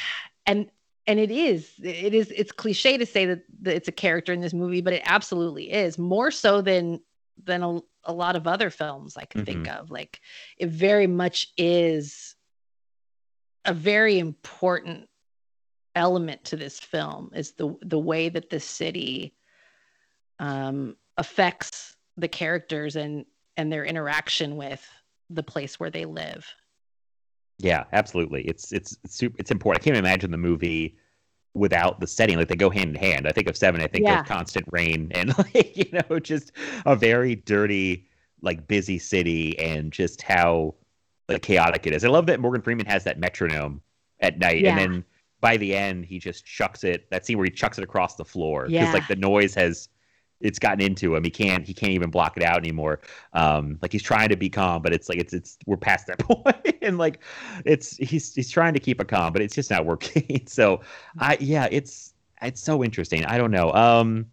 and 0.46 0.70
and 1.08 1.20
it 1.20 1.32
is 1.32 1.72
it 1.84 2.14
is 2.14 2.32
it's 2.36 2.52
cliche 2.52 2.98
to 2.98 3.06
say 3.06 3.26
that, 3.26 3.44
that 3.62 3.76
it's 3.76 3.88
a 3.88 3.94
character 3.94 4.34
in 4.34 4.42
this 4.42 4.54
movie, 4.54 4.82
but 4.82 4.94
it 4.94 5.02
absolutely 5.06 5.72
is 5.72 5.98
more 5.98 6.32
so 6.32 6.62
than 6.62 7.02
than 7.44 7.64
a, 7.64 7.80
a 8.06 8.14
lot 8.14 8.36
of 8.36 8.48
other 8.48 8.70
films 8.70 9.18
I 9.18 9.26
can 9.26 9.46
think 9.46 9.68
of. 9.68 9.90
Like 9.90 10.22
it 10.58 10.70
very 10.70 11.08
much 11.08 11.52
is 11.58 12.36
a 13.66 13.74
very 13.74 14.20
important 14.20 15.08
element 15.96 16.44
to 16.46 16.56
this 16.56 16.80
film 16.80 17.32
is 17.36 17.52
the 17.54 17.76
the 17.82 18.00
way 18.00 18.30
that 18.30 18.50
the 18.50 18.60
city 18.60 19.36
um, 20.40 20.96
affects 21.22 21.96
the 22.18 22.28
characters 22.28 22.96
and 22.96 23.26
and 23.58 23.72
their 23.72 23.86
interaction 23.86 24.56
with 24.58 24.84
the 25.30 25.44
place 25.44 25.80
where 25.80 25.92
they 25.92 26.04
live. 26.06 26.46
Yeah, 27.60 27.84
absolutely. 27.94 28.42
It's 28.48 28.72
it's 28.72 28.98
it's 29.04 29.16
super. 29.16 29.36
It's 29.40 29.52
important. 29.52 29.82
I 29.82 29.86
can't 29.86 29.98
imagine 29.98 30.32
the 30.32 30.38
movie 30.38 30.98
without 31.54 32.00
the 32.00 32.08
setting. 32.08 32.38
Like 32.38 32.48
they 32.48 32.56
go 32.56 32.72
hand 32.72 32.90
in 32.90 32.96
hand. 32.96 33.28
I 33.28 33.32
think 33.32 33.48
of 33.48 33.56
Seven. 33.56 33.82
I 33.82 33.88
think 33.88 34.06
Yeah. 34.06 34.22
of 34.22 34.26
Constant 34.26 34.66
Rain 34.72 35.12
and 35.14 35.38
like 35.38 35.78
you 35.78 35.86
know 35.92 36.18
just 36.20 36.54
a 36.88 36.96
very 36.96 37.36
dirty, 37.36 38.08
like 38.42 38.68
busy 38.68 38.98
city 38.98 39.58
and 39.60 39.92
just 39.92 40.24
how 40.24 40.74
like 41.30 41.44
chaotic 41.44 41.86
it 41.86 41.94
is. 41.94 42.04
I 42.04 42.10
love 42.10 42.26
that 42.26 42.40
Morgan 42.40 42.64
Freeman 42.64 42.88
has 42.88 43.04
that 43.04 43.20
metronome 43.20 43.80
at 44.22 44.40
night, 44.40 44.62
Yeah. 44.62 44.72
and 44.72 44.80
then 44.80 45.06
by 45.40 45.56
the 45.58 45.76
end 45.76 46.04
he 46.06 46.18
just 46.18 46.46
chucks 46.46 46.84
it. 46.84 47.10
That 47.12 47.28
scene 47.28 47.38
where 47.38 47.46
he 47.46 47.52
chucks 47.52 47.78
it 47.78 47.84
across 47.84 48.16
the 48.16 48.26
floor 48.26 48.64
because 48.66 48.74
Yeah. 48.88 48.94
like 48.94 49.08
the 49.08 49.16
noise 49.18 49.54
has. 49.54 49.88
It's 50.42 50.60
gotten 50.60 50.82
into 50.82 51.16
him. 51.16 51.24
He 51.24 51.30
can't. 51.30 51.66
He 51.66 51.74
can't 51.74 51.92
even 51.92 52.10
block 52.10 52.38
it 52.38 52.44
out 52.44 52.58
anymore. 52.58 53.00
Um, 53.34 53.78
like 53.82 53.92
he's 53.92 54.04
trying 54.04 54.30
to 54.30 54.36
be 54.36 54.50
calm, 54.50 54.82
but 54.82 54.94
it's 54.94 55.10
like 55.10 55.18
it's 55.20 55.34
it's 55.34 55.58
we're 55.66 55.78
past 55.78 56.08
that 56.08 56.20
point, 56.28 56.78
and 56.82 56.98
like 56.98 57.20
it's 57.66 57.96
he's 57.98 58.34
he's 58.34 58.50
trying 58.50 58.74
to 58.74 58.80
keep 58.80 59.00
it 59.02 59.08
calm, 59.08 59.34
but 59.34 59.42
it's 59.42 59.56
just 59.56 59.70
not 59.70 59.86
working. 59.86 60.44
so, 60.48 60.82
I 61.20 61.38
yeah, 61.40 61.68
it's 61.72 62.14
it's 62.42 62.62
so 62.62 62.84
interesting. 62.84 63.26
I 63.26 63.38
don't 63.38 63.52
know. 63.52 63.72
Um. 63.74 64.28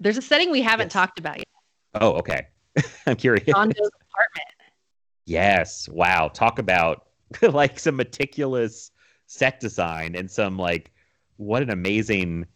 There's 0.00 0.18
a 0.18 0.22
setting 0.22 0.50
we 0.50 0.62
haven't 0.62 0.86
Yes. 0.86 0.92
talked 0.92 1.18
about 1.20 1.38
yet. 1.38 1.46
Oh, 1.94 2.14
okay. 2.14 2.48
I'm 3.06 3.14
curious. 3.14 3.44
John 3.46 3.68
Doe's 3.68 3.90
apartment. 4.10 4.48
Yes. 5.26 5.88
Wow. 5.88 6.28
Talk 6.28 6.58
about 6.58 7.06
like 7.42 7.78
some 7.78 7.96
meticulous 7.96 8.90
set 9.26 9.60
design 9.60 10.16
and 10.16 10.30
some 10.30 10.58
like 10.58 10.90
what 11.36 11.62
an 11.62 11.70
amazing 11.70 12.46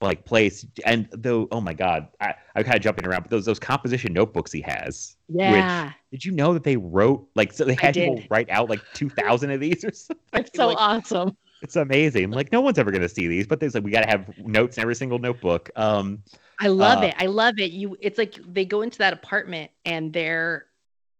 like 0.00 0.24
place. 0.24 0.66
And 0.84 1.08
though, 1.12 1.48
oh 1.50 1.60
my 1.60 1.72
god, 1.72 2.08
I, 2.20 2.34
I'm 2.54 2.64
kind 2.64 2.76
of 2.76 2.82
jumping 2.82 3.06
around, 3.06 3.22
but 3.22 3.30
those 3.30 3.44
those 3.44 3.58
composition 3.58 4.12
notebooks 4.12 4.52
he 4.52 4.60
has. 4.62 5.16
Yeah. 5.28 5.92
Did 6.10 6.24
you 6.24 6.32
know 6.32 6.52
that 6.54 6.64
they 6.64 6.76
wrote 6.76 7.28
like 7.34 7.52
so 7.52 7.64
they 7.64 7.74
had 7.74 7.94
people 7.94 8.22
write 8.30 8.50
out 8.50 8.68
like 8.68 8.82
two 8.92 9.08
thousand 9.08 9.50
of 9.50 9.60
these 9.60 9.84
or 9.84 9.90
something? 9.92 10.16
It's 10.34 10.50
so 10.54 10.68
Like, 10.68 10.76
awesome. 10.78 11.36
it's 11.62 11.76
amazing. 11.76 12.30
Like 12.30 12.52
no 12.52 12.60
one's 12.60 12.78
ever 12.78 12.90
gonna 12.90 13.08
see 13.08 13.26
these, 13.26 13.46
but 13.46 13.58
there's 13.60 13.74
like 13.74 13.84
we 13.84 13.90
gotta 13.90 14.08
have 14.08 14.36
notes 14.38 14.76
in 14.76 14.82
every 14.82 14.94
single 14.94 15.18
notebook. 15.18 15.70
Um. 15.76 16.22
I 16.58 16.68
love 16.68 17.02
Uh, 17.02 17.08
it. 17.08 17.14
I 17.18 17.26
love 17.26 17.58
it. 17.58 17.72
You 17.72 17.96
it's 18.00 18.16
like 18.18 18.34
they 18.46 18.64
go 18.64 18.80
into 18.82 18.98
that 18.98 19.12
apartment 19.12 19.70
and 19.84 20.12
they're 20.12 20.66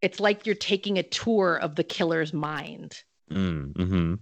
it's 0.02 0.20
like 0.20 0.46
you're 0.46 0.54
taking 0.54 0.98
a 0.98 1.02
tour 1.02 1.56
of 1.56 1.74
the 1.74 1.84
killer's 1.84 2.32
mind. 2.32 3.02
Mm, 3.30 3.76
hmm 3.76 4.14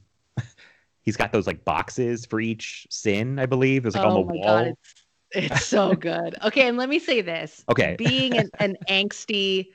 He's 1.05 1.17
got 1.17 1.33
those 1.33 1.47
like 1.47 1.65
boxes 1.65 2.25
for 2.27 2.41
each 2.41 2.87
sin, 2.91 3.39
I 3.39 3.47
believe. 3.47 3.83
There's 3.83 3.95
like 3.95 4.05
oh 4.05 4.09
on 4.09 4.15
the 4.15 4.21
my 4.21 4.33
wall. 4.35 4.65
god, 4.65 4.67
it's 4.69 4.95
it's 5.33 5.67
so 5.67 5.95
good. 5.95 6.37
Okay, 6.45 6.67
and 6.69 6.77
let 6.77 6.89
me 6.89 6.99
say 6.99 7.21
this. 7.21 7.65
Okay. 7.69 7.95
Being 7.99 8.37
an, 8.37 8.51
an 8.59 8.77
angsty 8.89 9.69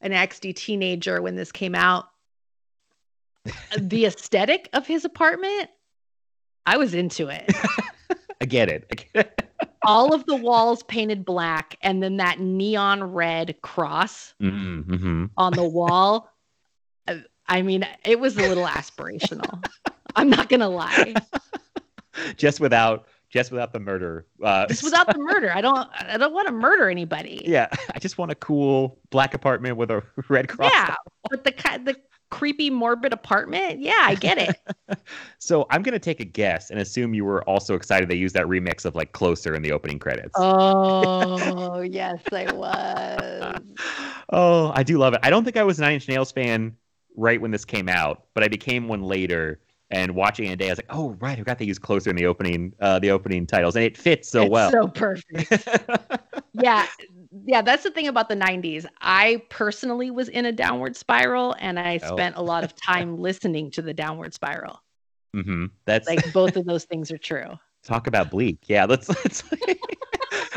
an 0.00 0.10
angsty 0.12 0.54
teenager 0.54 1.22
when 1.22 1.36
this 1.36 1.52
came 1.52 1.74
out, 1.76 2.06
the 3.78 4.04
aesthetic 4.06 4.68
of 4.72 4.86
his 4.86 5.04
apartment, 5.04 5.68
I 6.66 6.76
was 6.76 6.94
into 6.94 7.28
it. 7.28 7.50
I 8.40 8.44
get 8.46 8.68
it. 8.68 8.84
I 8.90 8.94
get 8.96 9.26
it. 9.26 9.48
All 9.84 10.12
of 10.12 10.26
the 10.26 10.34
walls 10.36 10.82
painted 10.84 11.24
black 11.24 11.76
and 11.82 12.02
then 12.02 12.16
that 12.16 12.40
neon 12.40 13.02
red 13.04 13.60
cross 13.62 14.34
Mm, 14.42 14.84
mhm. 14.84 15.30
on 15.36 15.52
the 15.52 15.64
wall. 15.64 16.28
I 17.48 17.62
mean, 17.62 17.86
it 18.04 18.18
was 18.18 18.36
a 18.36 18.48
little 18.48 18.66
aspirational. 18.66 19.64
I'm 20.16 20.30
not 20.30 20.48
gonna 20.48 20.68
lie. 20.68 21.14
Just 22.36 22.60
without 22.60 23.06
just 23.30 23.50
without 23.50 23.72
the 23.72 23.80
murder. 23.80 24.26
Uh, 24.42 24.66
Just 24.66 24.84
without 24.84 25.06
the 25.06 25.18
murder, 25.18 25.50
I 25.50 25.62
don't. 25.62 25.88
I 25.98 26.18
don't 26.18 26.34
want 26.34 26.48
to 26.48 26.52
murder 26.52 26.90
anybody. 26.90 27.40
Yeah, 27.46 27.68
I 27.94 27.98
just 27.98 28.18
want 28.18 28.30
a 28.30 28.34
cool 28.34 28.98
black 29.08 29.32
apartment 29.32 29.78
with 29.78 29.90
a 29.90 30.02
red 30.28 30.48
cross. 30.50 30.70
Yeah, 30.70 30.94
but 31.30 31.42
the 31.42 31.52
the 31.82 31.96
creepy 32.28 32.68
morbid 32.68 33.14
apartment. 33.14 33.80
Yeah, 33.80 33.96
I 34.00 34.14
get 34.14 34.38
it. 34.38 34.56
So 35.38 35.66
I'm 35.70 35.82
gonna 35.82 35.98
take 35.98 36.20
a 36.20 36.24
guess 36.24 36.70
and 36.70 36.78
assume 36.78 37.14
you 37.14 37.24
were 37.24 37.42
also 37.48 37.74
excited 37.74 38.08
they 38.08 38.14
used 38.14 38.36
that 38.36 38.46
remix 38.46 38.84
of 38.84 38.94
like 38.94 39.10
Closer 39.12 39.54
in 39.54 39.62
the 39.62 39.72
opening 39.72 39.98
credits. 39.98 40.32
oh 40.36 41.80
yes, 41.80 42.20
I 42.30 42.52
was. 42.52 43.60
oh, 44.28 44.70
I 44.74 44.82
do 44.82 44.98
love 44.98 45.14
it. 45.14 45.20
I 45.22 45.30
don't 45.30 45.42
think 45.44 45.56
I 45.56 45.64
was 45.64 45.78
a 45.78 45.82
Nine 45.82 45.94
Inch 45.94 46.06
Nails 46.08 46.30
fan 46.30 46.76
right 47.16 47.40
when 47.40 47.50
this 47.50 47.64
came 47.64 47.88
out, 47.88 48.26
but 48.34 48.44
I 48.44 48.48
became 48.48 48.86
one 48.86 49.02
later. 49.02 49.58
And 49.92 50.14
watching 50.14 50.46
it 50.46 50.52
today, 50.52 50.68
I 50.68 50.70
was 50.70 50.78
like, 50.78 50.86
"Oh, 50.88 51.10
right! 51.20 51.32
I 51.34 51.36
forgot 51.36 51.58
they 51.58 51.66
used 51.66 51.82
closer 51.82 52.08
in 52.10 52.16
the 52.16 52.24
opening, 52.26 52.72
uh, 52.80 52.98
the 52.98 53.10
opening 53.10 53.46
titles, 53.46 53.76
and 53.76 53.84
it 53.84 53.96
fits 53.96 54.28
so 54.28 54.42
it's 54.42 54.50
well." 54.50 54.70
so 54.70 54.88
perfect. 54.88 55.68
Yeah, 56.54 56.86
yeah. 57.46 57.62
That's 57.62 57.82
the 57.82 57.90
thing 57.90 58.08
about 58.08 58.28
the 58.28 58.34
'90s. 58.36 58.84
I 59.00 59.42
personally 59.48 60.10
was 60.10 60.28
in 60.28 60.44
a 60.44 60.52
downward 60.52 60.96
spiral, 60.96 61.54
and 61.58 61.78
I 61.78 61.98
Oh. 62.02 62.14
spent 62.14 62.36
a 62.36 62.42
lot 62.42 62.62
of 62.64 62.74
time 62.88 63.16
listening 63.18 63.70
to 63.72 63.82
the 63.82 63.94
downward 63.94 64.34
spiral. 64.34 64.82
Mm 65.34 65.44
hmm 65.44 65.64
That's 65.86 66.06
Like 66.08 66.30
both 66.34 66.56
of 66.56 66.66
those 66.66 66.84
things 66.84 67.10
are 67.10 67.16
true. 67.18 67.58
talk 67.84 68.06
about 68.06 68.30
bleak. 68.30 68.58
Yeah, 68.66 68.84
let's. 68.84 69.08
let's 69.08 69.42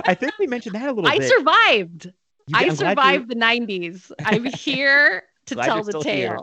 I 0.06 0.14
think 0.16 0.34
we 0.38 0.48
mentioned 0.48 0.76
that 0.76 0.90
a 0.90 0.92
little 0.94 1.10
I 1.10 1.20
bit. 1.20 1.30
survived. 1.30 2.06
You- 2.48 2.56
I 2.58 2.62
survived. 2.70 2.70
You- 2.70 2.76
survived 2.76 3.30
the 3.30 3.36
90s. 3.36 4.12
I'm 4.26 4.44
here 4.46 5.24
to 5.46 5.56
Glad 5.56 5.66
tell 5.66 5.84
the 5.84 5.94
tale. 6.02 6.04
here. 6.04 6.40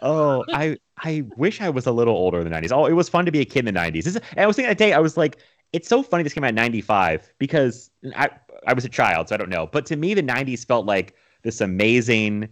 Oh, 0.00 0.44
I 0.52 0.78
I 0.98 1.24
wish 1.36 1.60
I 1.60 1.70
was 1.70 1.86
a 1.86 1.92
little 1.92 2.14
older 2.14 2.38
in 2.38 2.44
the 2.44 2.50
'90s. 2.50 2.72
Oh, 2.72 2.86
it 2.86 2.92
was 2.92 3.08
fun 3.08 3.26
to 3.26 3.32
be 3.32 3.40
a 3.40 3.44
kid 3.44 3.60
in 3.60 3.64
the 3.66 3.72
'90s. 3.72 4.04
This 4.04 4.18
I 4.36 4.46
was 4.46 4.56
thinking 4.56 4.70
that 4.70 4.78
day, 4.78 4.92
I 4.92 4.98
was 4.98 5.16
like, 5.16 5.38
it's 5.72 5.88
so 5.88 6.02
funny 6.02 6.22
this 6.22 6.32
came 6.32 6.44
out 6.44 6.50
in 6.50 6.54
'95 6.54 7.32
because 7.38 7.90
I 8.16 8.30
I 8.66 8.72
was 8.74 8.84
a 8.84 8.88
child, 8.88 9.28
so 9.28 9.34
I 9.34 9.38
don't 9.38 9.50
know. 9.50 9.66
But 9.66 9.86
to 9.86 9.96
me, 9.96 10.14
the 10.14 10.22
'90s 10.22 10.64
felt 10.64 10.86
like 10.86 11.14
this 11.42 11.60
amazing, 11.60 12.48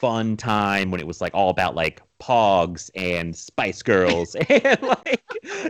fun 0.00 0.36
time 0.36 0.90
when 0.90 1.00
it 1.00 1.06
was 1.06 1.20
like 1.20 1.34
all 1.34 1.50
about 1.50 1.74
like 1.74 2.02
Pogs 2.20 2.90
and 2.94 3.34
Spice 3.36 3.82
Girls 3.82 4.34
and 4.48 4.82
like 4.82 5.22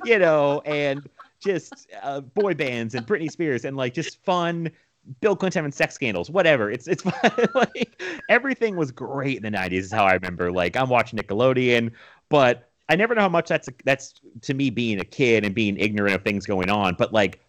you 0.05 0.19
know 0.19 0.63
and 0.65 1.09
just 1.41 1.89
uh, 2.03 2.21
boy 2.21 2.55
bands 2.55 2.95
and 2.95 3.07
Britney 3.07 3.31
Spears 3.31 3.65
and 3.65 3.77
like 3.77 3.95
just 3.95 4.23
fun. 4.25 4.71
Bill 5.21 5.37
Clinton 5.37 5.61
having 5.61 5.73
sex 5.73 5.95
scandals, 5.95 6.31
whatever. 6.31 6.71
It's 6.71 6.89
it's 6.89 7.05
like 7.55 8.03
everything 8.29 8.77
was 8.77 8.91
great 8.91 9.37
in 9.37 9.43
the 9.43 9.51
'90s. 9.57 9.73
Is 9.73 9.93
how 9.93 10.05
I 10.05 10.15
remember. 10.15 10.51
Like 10.53 10.77
I'm 10.77 10.89
watching 10.89 11.19
Nickelodeon, 11.19 11.93
but 12.29 12.69
I 12.89 12.97
never 12.97 13.15
know 13.15 13.23
how 13.23 13.29
much 13.29 13.49
that's 13.49 13.69
that's 13.85 14.15
to 14.43 14.55
me 14.55 14.71
being 14.71 15.01
a 15.01 15.05
kid 15.05 15.45
and 15.45 15.55
being 15.55 15.77
ignorant 15.77 16.15
of 16.15 16.23
things 16.23 16.47
going 16.47 16.71
on. 16.71 16.95
But 16.99 17.13
like, 17.13 17.41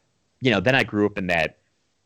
you 0.41 0.51
know, 0.51 0.59
then 0.59 0.75
I 0.75 0.83
grew 0.83 1.05
up 1.05 1.17
in 1.17 1.27
that. 1.27 1.57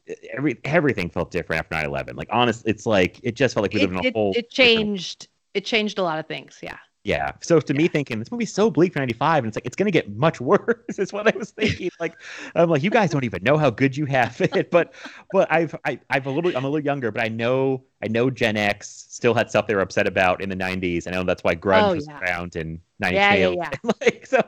Eh, 0.07 0.13
every 0.35 0.57
everything 0.63 1.09
felt 1.09 1.31
different 1.31 1.59
after 1.59 1.75
9/11. 1.87 2.15
Like 2.15 2.29
honest, 2.31 2.63
it's 2.65 2.85
like 2.85 3.19
it 3.23 3.35
just 3.35 3.53
felt 3.53 3.63
like 3.63 3.73
we 3.73 3.81
It, 3.81 3.83
live 3.83 3.91
in 3.91 3.97
a 4.05 4.07
it, 4.07 4.13
whole. 4.13 4.31
it 4.31 4.49
different- 4.49 4.51
changed. 4.51 5.27
It 5.53 5.65
changed 5.65 5.99
a 5.99 6.03
lot 6.03 6.17
of 6.17 6.27
things. 6.27 6.59
Yeah. 6.61 6.77
Yeah. 7.03 7.31
So 7.41 7.59
to 7.59 7.73
me, 7.73 7.87
thinking 7.87 8.19
this 8.19 8.31
movie's 8.31 8.53
so 8.53 8.69
bleak 8.69 8.93
for 8.93 8.99
'95, 8.99 9.43
and 9.43 9.47
it's 9.49 9.57
like 9.57 9.65
it's 9.65 9.75
gonna 9.75 9.89
get 9.91 10.15
much 10.15 10.39
worse. 10.51 10.99
Is 10.99 11.11
what 11.11 11.27
I 11.33 11.35
was 11.37 11.49
thinking. 11.57 11.89
Like, 11.99 12.13
I'm 12.53 12.69
like, 12.69 12.83
you 12.83 12.89
guys 12.91 13.09
don't 13.09 13.23
even 13.23 13.41
know 13.43 13.57
how 13.57 13.69
good 13.71 13.97
you 13.97 14.05
have 14.05 14.39
it. 14.41 14.69
But, 14.69 14.93
but 15.31 15.51
I've 15.51 15.75
I, 15.85 15.99
I've 16.11 16.27
a 16.27 16.29
little 16.31 16.55
I'm 16.55 16.63
a 16.63 16.69
little 16.69 16.85
younger, 16.85 17.11
but 17.11 17.23
I 17.23 17.27
know 17.27 17.83
I 18.03 18.07
know 18.07 18.29
Gen 18.29 18.55
X 18.55 19.05
still 19.09 19.33
had 19.33 19.49
stuff 19.49 19.65
they 19.67 19.73
were 19.75 19.81
upset 19.81 20.05
about 20.07 20.41
in 20.41 20.49
the 20.49 20.55
'90s. 20.55 21.07
I 21.07 21.11
know 21.11 21.23
that's 21.23 21.43
why 21.43 21.55
grunge 21.55 21.81
Oh, 21.89 21.95
was 21.95 22.07
yeah. 22.07 22.19
around 22.19 22.55
in 22.55 22.79
'90s. 23.03 23.11
Yeah, 23.13 23.33
yeah, 23.33 23.49
yeah. 23.49 23.69
like 24.01 24.25
so. 24.27 24.41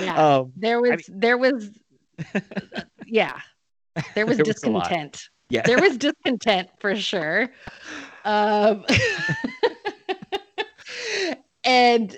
Yeah. 0.00 0.36
Um, 0.38 0.52
There 0.56 0.80
was. 0.80 1.02
there 1.12 1.36
was. 1.36 1.70
yeah. 3.06 3.38
There 4.14 4.24
was 4.26 4.36
There 4.38 4.44
was 4.46 4.54
discontent. 4.54 5.28
yeah. 5.50 5.62
there 5.66 5.80
was 5.80 5.96
discontent 5.98 6.68
for 6.80 6.96
sure. 6.96 7.50
Um, 8.24 8.84
and 11.64 12.16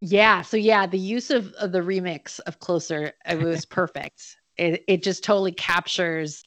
yeah, 0.00 0.42
so 0.42 0.56
yeah, 0.56 0.86
the 0.86 0.98
use 0.98 1.30
of, 1.30 1.52
of 1.54 1.72
the 1.72 1.80
remix 1.80 2.40
of 2.46 2.58
Closer 2.60 3.12
it 3.28 3.38
was 3.42 3.64
perfect. 3.64 4.36
It 4.56 4.84
it 4.88 5.02
just 5.02 5.22
totally 5.24 5.52
captures 5.52 6.42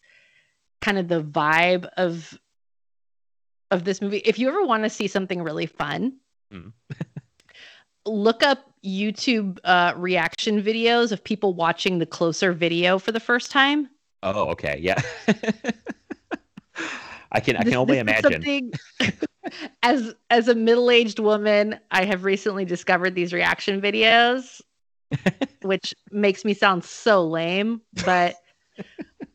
kind 0.82 0.98
of 0.98 1.08
the 1.08 1.22
vibe 1.24 1.86
of 1.98 2.38
of 3.72 3.84
this 3.86 4.02
movie. 4.02 4.18
If 4.26 4.38
you 4.40 4.48
ever 4.50 4.64
want 4.64 4.84
to 4.84 4.90
see 4.90 5.08
something 5.08 5.42
really 5.42 5.66
fun, 5.66 6.18
Mm. 6.54 6.72
look 8.06 8.44
up 8.44 8.60
YouTube 8.86 9.58
uh, 9.64 9.94
reaction 9.96 10.62
videos 10.62 11.12
of 11.12 11.24
people 11.24 11.54
watching 11.56 11.98
the 11.98 12.06
Closer 12.06 12.52
video 12.54 13.00
for 13.00 13.12
the 13.12 13.20
first 13.20 13.50
time. 13.50 13.90
oh, 14.22 14.50
okay. 14.50 14.78
Yeah. 14.80 15.02
I 17.34 17.40
can 17.40 17.58
I 17.58 17.64
This- 17.64 17.72
can 17.72 17.80
only 17.80 17.98
imagine. 17.98 18.72
as 19.84 20.14
as 20.30 20.48
a 20.48 20.56
middle-aged 20.56 21.20
woman, 21.20 21.80
I 21.92 22.06
have 22.06 22.24
recently 22.24 22.66
discovered 22.66 23.16
these 23.16 23.34
reaction 23.34 23.82
videos, 23.82 24.62
which 25.62 25.94
makes 26.12 26.46
me 26.46 26.54
sound 26.54 26.84
so 26.84 27.28
lame, 27.28 27.82
but 28.06 28.36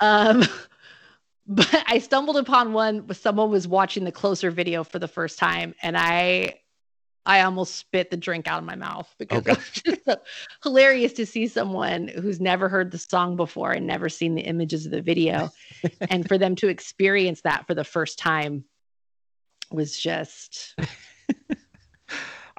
um 0.01 0.45
but 1.47 1.85
I 1.87 1.99
stumbled 1.99 2.37
upon 2.37 2.73
one 2.73 3.07
where 3.07 3.15
someone 3.15 3.51
was 3.51 3.67
watching 3.67 4.05
the 4.05 4.13
closer 4.13 4.51
video 4.51 4.85
for 4.85 4.99
the 4.99 5.09
first 5.09 5.39
time 5.39 5.75
and 5.83 5.97
I 5.97 6.61
I 7.27 7.43
almost 7.43 7.77
spit 7.77 8.11
the 8.11 8.17
drink 8.17 8.49
out 8.49 8.59
of 8.59 8.65
my 8.65 8.75
mouth 8.77 9.13
because 9.19 9.43
God. 9.43 9.53
it 9.53 9.59
was 9.59 9.71
just 9.85 10.05
so 10.07 10.17
hilarious 10.63 11.13
to 11.15 11.27
see 11.27 11.47
someone 11.47 12.09
who's 12.09 12.41
never 12.41 12.69
heard 12.69 12.91
the 12.91 12.99
song 12.99 13.37
before 13.37 13.73
and 13.73 13.87
never 13.87 14.09
seen 14.09 14.35
the 14.35 14.43
images 14.43 14.87
of 14.87 14.93
the 14.93 15.03
video 15.03 15.51
and 16.09 16.27
for 16.27 16.39
them 16.39 16.55
to 16.57 16.69
experience 16.69 17.43
that 17.43 17.67
for 17.67 17.75
the 17.75 17.85
first 17.85 18.19
time 18.19 18.65
was 19.71 19.99
just 19.99 20.75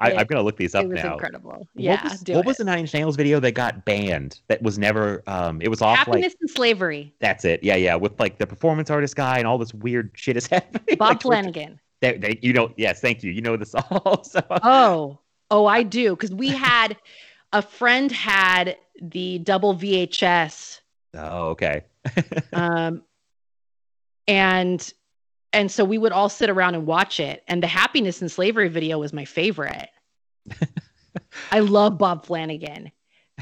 I, 0.00 0.14
I'm 0.14 0.26
gonna 0.26 0.42
look 0.42 0.56
these 0.56 0.74
up 0.74 0.84
it 0.84 0.88
was 0.88 1.02
now. 1.02 1.12
incredible. 1.12 1.50
What 1.50 1.66
Yeah, 1.74 2.02
was, 2.04 2.20
do 2.20 2.32
what 2.32 2.40
it. 2.40 2.46
was 2.46 2.56
the 2.56 2.64
Nine 2.64 2.78
Inch 2.78 2.94
Nails 2.94 3.16
video 3.16 3.38
that 3.40 3.52
got 3.52 3.84
banned? 3.84 4.40
That 4.48 4.62
was 4.62 4.78
never. 4.78 5.22
Um, 5.26 5.60
it 5.60 5.68
was 5.68 5.82
off 5.82 5.98
Happiness 5.98 6.32
like 6.32 6.36
and 6.40 6.50
Slavery. 6.50 7.14
that's 7.20 7.44
it. 7.44 7.62
Yeah, 7.62 7.76
yeah. 7.76 7.96
With 7.96 8.18
like 8.18 8.38
the 8.38 8.46
performance 8.46 8.88
artist 8.88 9.14
guy 9.14 9.36
and 9.38 9.46
all 9.46 9.58
this 9.58 9.74
weird 9.74 10.10
shit 10.14 10.38
is 10.38 10.46
happening. 10.50 10.96
Bob 10.96 11.08
like, 11.10 11.22
Flanagan. 11.22 11.78
They, 12.00 12.16
they, 12.18 12.38
you 12.42 12.52
know, 12.52 12.72
yes, 12.76 13.00
thank 13.00 13.22
you. 13.22 13.30
You 13.30 13.42
know 13.42 13.56
this 13.56 13.74
all. 13.90 14.24
So, 14.24 14.40
Oh, 14.62 15.18
oh, 15.50 15.66
I 15.66 15.82
do. 15.82 16.10
Because 16.10 16.32
we 16.32 16.48
had 16.48 16.96
a 17.52 17.62
friend 17.62 18.10
had 18.10 18.76
the 19.02 19.38
double 19.40 19.74
VHS, 19.74 20.80
oh, 21.14 21.48
okay. 21.48 21.82
um, 22.52 23.02
and 24.28 24.92
and 25.52 25.70
so 25.70 25.84
we 25.84 25.98
would 25.98 26.12
all 26.12 26.28
sit 26.28 26.48
around 26.48 26.74
and 26.76 26.86
watch 26.86 27.18
it. 27.18 27.42
And 27.48 27.62
the 27.62 27.66
Happiness 27.66 28.20
and 28.20 28.30
Slavery 28.30 28.68
video 28.68 28.98
was 28.98 29.12
my 29.12 29.24
favorite. 29.24 29.88
I 31.50 31.58
love 31.60 31.98
Bob 31.98 32.24
Flanagan. 32.24 32.92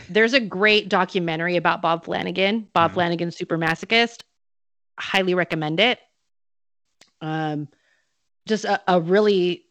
There's 0.08 0.32
a 0.32 0.40
great 0.40 0.88
documentary 0.88 1.56
about 1.56 1.82
Bob 1.82 2.04
Flanagan, 2.04 2.68
Bob 2.72 2.92
Mhm. 2.92 2.94
Flanagan 2.94 3.30
Super 3.30 3.58
Masochist. 3.58 4.22
Highly 4.98 5.34
recommend 5.34 5.80
it. 5.80 5.98
Um, 7.20 7.68
just 8.48 8.64
a, 8.64 8.80
a 8.92 9.00
really 9.00 9.64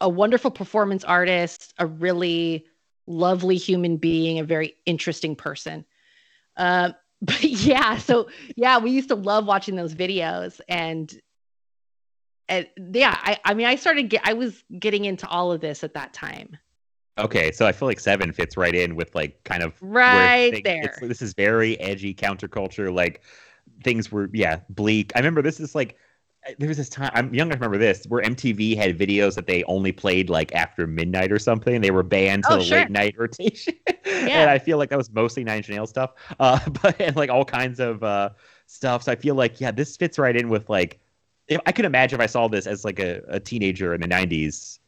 a 0.00 0.08
wonderful 0.08 0.50
performance 0.50 1.02
artist, 1.02 1.74
a 1.78 1.86
really 1.86 2.66
lovely 3.06 3.56
human 3.56 3.96
being, 3.96 4.38
a 4.38 4.44
very 4.44 4.74
interesting 4.86 5.34
person. 5.34 5.84
Um, 6.56 6.94
but 7.22 7.42
yeah, 7.42 7.96
so 7.98 8.28
yeah, 8.56 8.78
we 8.78 8.92
used 8.92 9.08
to 9.08 9.16
love 9.16 9.46
watching 9.46 9.74
those 9.74 9.94
videos 9.94 10.60
and 10.68 11.12
and 12.48 12.66
yeah, 12.92 13.18
I, 13.20 13.38
I 13.44 13.54
mean 13.54 13.66
I 13.66 13.74
started 13.76 14.08
get 14.08 14.22
I 14.24 14.34
was 14.34 14.62
getting 14.78 15.04
into 15.04 15.26
all 15.28 15.50
of 15.52 15.60
this 15.60 15.82
at 15.82 15.94
that 15.94 16.12
time. 16.14 16.56
Okay, 17.18 17.50
so 17.50 17.66
I 17.66 17.72
feel 17.72 17.88
like 17.88 17.98
seven 17.98 18.32
fits 18.32 18.56
right 18.56 18.74
in 18.74 18.94
with 18.94 19.12
like 19.16 19.42
kind 19.44 19.64
of 19.64 19.74
Right 19.80 20.52
things- 20.52 20.62
there. 20.64 20.94
this 21.02 21.20
is 21.20 21.34
very 21.34 21.78
edgy 21.80 22.14
counterculture. 22.14 22.94
Like 22.94 23.22
things 23.82 24.12
were, 24.12 24.30
yeah, 24.32 24.60
bleak. 24.70 25.10
I 25.16 25.18
remember 25.18 25.42
this 25.42 25.58
is 25.58 25.74
like 25.74 25.96
uh, 25.96 25.96
there 26.58 26.68
was 26.68 26.76
this 26.76 26.88
time 26.88 27.10
I'm 27.14 27.34
young. 27.34 27.50
I 27.50 27.54
remember 27.54 27.78
this 27.78 28.04
where 28.06 28.22
MTV 28.22 28.76
had 28.76 28.98
videos 28.98 29.34
that 29.34 29.46
they 29.46 29.64
only 29.64 29.92
played 29.92 30.30
like 30.30 30.54
after 30.54 30.86
midnight 30.86 31.30
or 31.32 31.38
something. 31.38 31.80
They 31.80 31.90
were 31.90 32.02
banned 32.02 32.44
to 32.44 32.54
Oh, 32.54 32.56
the 32.58 32.62
sure. 32.64 32.78
late 32.78 32.90
night 32.90 33.14
rotation, 33.18 33.74
Yeah. 34.06 34.42
and 34.42 34.50
I 34.50 34.58
feel 34.58 34.78
like 34.78 34.90
that 34.90 34.98
was 34.98 35.10
mostly 35.12 35.44
Nine 35.44 35.58
Inch 35.58 35.68
Nails 35.68 35.90
stuff. 35.90 36.12
Uh, 36.40 36.58
but 36.82 37.00
and 37.00 37.16
like 37.16 37.30
all 37.30 37.44
kinds 37.44 37.80
of 37.80 38.02
uh 38.02 38.30
stuff. 38.66 39.02
So 39.02 39.12
I 39.12 39.16
feel 39.16 39.34
like 39.34 39.60
yeah, 39.60 39.70
this 39.70 39.96
fits 39.96 40.18
right 40.18 40.36
in 40.36 40.48
with 40.48 40.68
like. 40.68 41.00
If, 41.48 41.60
I 41.64 41.72
could 41.72 41.86
imagine 41.86 42.20
if 42.20 42.22
I 42.22 42.26
saw 42.26 42.46
this 42.46 42.66
as 42.66 42.84
like 42.84 42.98
a, 43.00 43.22
a 43.28 43.40
teenager 43.40 43.94
in 43.94 44.00
the 44.02 44.06
'90s, 44.08 44.78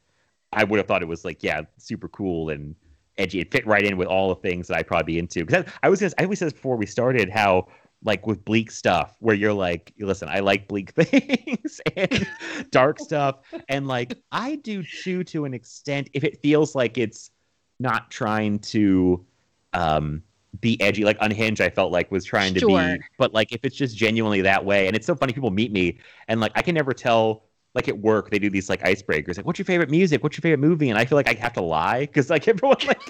I 0.52 0.64
would 0.64 0.76
have 0.76 0.86
thought 0.86 1.00
it 1.02 1.08
was 1.08 1.24
like, 1.24 1.42
yeah, 1.42 1.62
super 1.78 2.08
cool 2.08 2.50
and 2.50 2.74
edgy. 3.16 3.40
It 3.40 3.50
fit 3.50 3.66
right 3.66 3.82
in 3.82 3.96
with 3.96 4.08
all 4.08 4.28
the 4.28 4.40
things 4.42 4.68
that 4.68 4.76
I'd 4.76 4.86
probably 4.86 5.14
be 5.14 5.18
into. 5.18 5.44
Because 5.46 5.64
I, 5.64 5.86
I 5.86 5.88
was 5.88 6.00
gonna, 6.00 6.12
I 6.18 6.24
always 6.24 6.38
said 6.38 6.52
before 6.52 6.76
we 6.76 6.84
started 6.86 7.30
how 7.30 7.68
like 8.04 8.26
with 8.26 8.44
bleak 8.44 8.70
stuff 8.70 9.16
where 9.20 9.34
you're 9.34 9.52
like, 9.52 9.92
listen, 9.98 10.28
I 10.28 10.40
like 10.40 10.68
bleak 10.68 10.90
things 10.94 11.80
and 11.96 12.26
dark 12.70 12.98
stuff, 12.98 13.36
and 13.68 13.86
like 13.86 14.14
I 14.32 14.56
do 14.56 14.82
too 14.82 15.24
to 15.24 15.44
an 15.44 15.54
extent 15.54 16.08
if 16.14 16.24
it 16.24 16.40
feels 16.40 16.74
like 16.74 16.98
it's 16.98 17.30
not 17.78 18.10
trying 18.10 18.58
to 18.58 19.24
um 19.72 20.22
be 20.60 20.80
edgy. 20.80 21.04
Like 21.04 21.16
unhinged 21.20 21.60
i 21.60 21.70
felt 21.70 21.92
like 21.92 22.10
was 22.10 22.24
trying 22.24 22.54
to 22.54 22.66
be 22.66 22.98
but 23.18 23.32
like 23.32 23.52
if 23.52 23.64
it's 23.64 23.76
just 23.76 23.96
genuinely 23.96 24.40
that 24.42 24.64
way 24.64 24.88
and 24.88 24.96
it's 24.96 25.06
so 25.06 25.14
funny 25.14 25.32
people 25.32 25.50
meet 25.50 25.70
me 25.72 25.98
and 26.26 26.40
like 26.40 26.50
i 26.56 26.62
can 26.62 26.74
never 26.74 26.92
tell 26.92 27.44
like 27.74 27.88
at 27.88 27.96
work 27.98 28.30
they 28.30 28.38
do 28.38 28.50
these 28.50 28.68
like 28.68 28.82
icebreakers 28.82 29.36
like 29.36 29.46
what's 29.46 29.58
your 29.58 29.64
favorite 29.64 29.90
music? 29.90 30.22
What's 30.22 30.36
your 30.36 30.42
favorite 30.42 30.58
movie? 30.58 30.90
And 30.90 30.98
i 30.98 31.04
feel 31.04 31.16
like 31.16 31.28
i 31.28 31.34
have 31.34 31.52
to 31.54 31.62
lie 31.62 32.00
because 32.00 32.30
like 32.30 32.48
everyone 32.48 32.78
like 32.86 33.00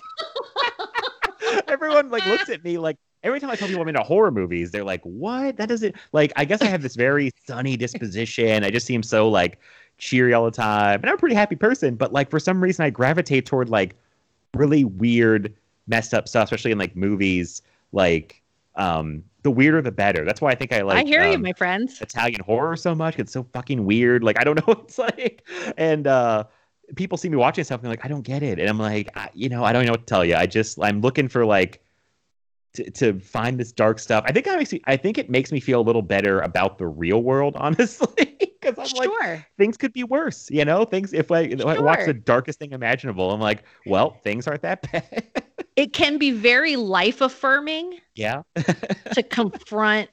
everyone 1.69 2.11
like 2.11 2.27
looks 2.27 2.51
at 2.51 2.63
me 2.63 2.79
like 2.79 2.97
every 3.23 3.41
time 3.41 3.51
i 3.51 3.55
tell 3.55 3.69
people 3.69 3.83
i'm 3.83 3.89
into 3.89 4.03
horror 4.03 4.31
movies 4.31 4.71
they're 4.71 4.85
like 4.85 5.03
what 5.03 5.57
that 5.57 5.69
doesn't 5.69 5.95
like 6.13 6.33
i 6.37 6.45
guess 6.45 6.63
i 6.63 6.67
have 6.67 6.83
this 6.83 6.97
very 6.97 7.31
sunny 7.47 7.77
disposition 7.77 8.65
i 8.65 8.71
just 8.71 8.87
seem 8.87 9.03
so 9.03 9.29
like 9.29 9.59
cheery 9.99 10.33
all 10.33 10.45
the 10.45 10.51
time 10.51 11.01
and 11.01 11.11
i'm 11.11 11.15
a 11.15 11.19
pretty 11.19 11.35
happy 11.35 11.57
person 11.57 11.95
but 11.95 12.13
like 12.13 12.31
for 12.31 12.41
some 12.41 12.63
reason 12.63 12.85
i 12.85 12.91
gravitate 12.91 13.47
toward 13.47 13.69
like 13.69 13.95
really 14.55 14.85
weird 14.85 15.55
messed 15.87 16.15
up 16.15 16.27
stuff 16.27 16.45
especially 16.45 16.71
in 16.71 16.79
like 16.79 16.97
movies 16.97 17.63
like 17.93 18.43
um 18.77 19.23
the 19.43 19.51
weirder 19.51 19.83
the 19.83 19.93
better 19.93 20.25
that's 20.25 20.41
why 20.41 20.51
i 20.51 20.55
think 20.55 20.73
i 20.73 20.81
like 20.81 21.05
I 21.05 21.09
hear 21.09 21.27
you, 21.27 21.35
um, 21.35 21.43
my 21.43 21.53
friends. 21.53 22.01
Italian 22.01 22.41
horror 22.41 22.77
so 22.77 22.95
much. 22.95 23.19
It's 23.19 23.33
so 23.33 23.47
fucking 23.53 23.85
weird. 23.85 24.23
Like 24.23 24.39
I 24.39 24.45
don't 24.45 24.57
know 24.59 24.65
what 24.67 24.81
it's 24.81 24.99
like. 24.99 25.47
And 25.77 26.07
uh 26.07 26.45
people 26.97 27.17
see 27.17 27.29
me 27.29 27.37
watching 27.37 27.65
something 27.65 27.89
like 27.89 28.05
I 28.05 28.09
don't 28.09 28.23
get 28.23 28.43
it. 28.43 28.59
And 28.59 28.69
I'm 28.69 28.79
like, 28.79 29.09
I, 29.17 29.31
you 29.35 29.49
know, 29.49 29.65
I 29.65 29.73
don't 29.73 29.87
know 29.87 29.93
what 29.93 30.01
to 30.01 30.07
tell 30.07 30.25
you. 30.25 30.35
I 30.35 30.47
just 30.47 30.79
I'm 30.83 31.01
looking 31.01 31.29
for 31.29 31.47
like 31.47 31.83
to, 32.75 32.91
to 32.91 33.21
find 33.21 33.59
this 33.59 33.73
dark 33.73 33.99
stuff. 33.99 34.25
I 34.27 34.33
think 34.33 34.47
I 34.49 34.57
makes 34.57 34.73
me 34.73 34.81
I 34.87 34.97
think 34.97 35.19
it 35.19 35.31
makes 35.31 35.53
me 35.53 35.61
feel 35.61 35.81
a 35.81 35.83
little 35.83 36.03
better 36.03 36.41
about 36.41 36.79
the 36.79 36.87
real 36.87 37.23
world, 37.23 37.57
honestly. 37.59 38.37
Because 38.39 38.79
I'm 38.79 38.97
like 38.97 39.11
Sure. 39.11 39.47
things 39.59 39.77
could 39.77 39.93
be 39.93 40.05
worse, 40.05 40.51
you 40.51 40.65
know? 40.65 40.85
Things 40.85 41.13
if 41.13 41.31
I, 41.31 41.41
if 41.41 41.65
I 41.65 41.79
watch 41.81 42.05
the 42.05 42.15
darkest 42.15 42.59
thing 42.59 42.73
imaginable, 42.73 43.31
I'm 43.31 43.41
like, 43.41 43.65
well, 43.87 44.11
things 44.23 44.47
aren't 44.47 44.63
that 44.63 44.83
bad. 44.93 45.33
it 45.77 45.93
can 45.93 46.19
be 46.19 46.31
very 46.31 46.77
life 46.77 47.21
affirming 47.21 47.99
yeah. 48.15 48.43
to 49.15 49.23
confront 49.23 50.11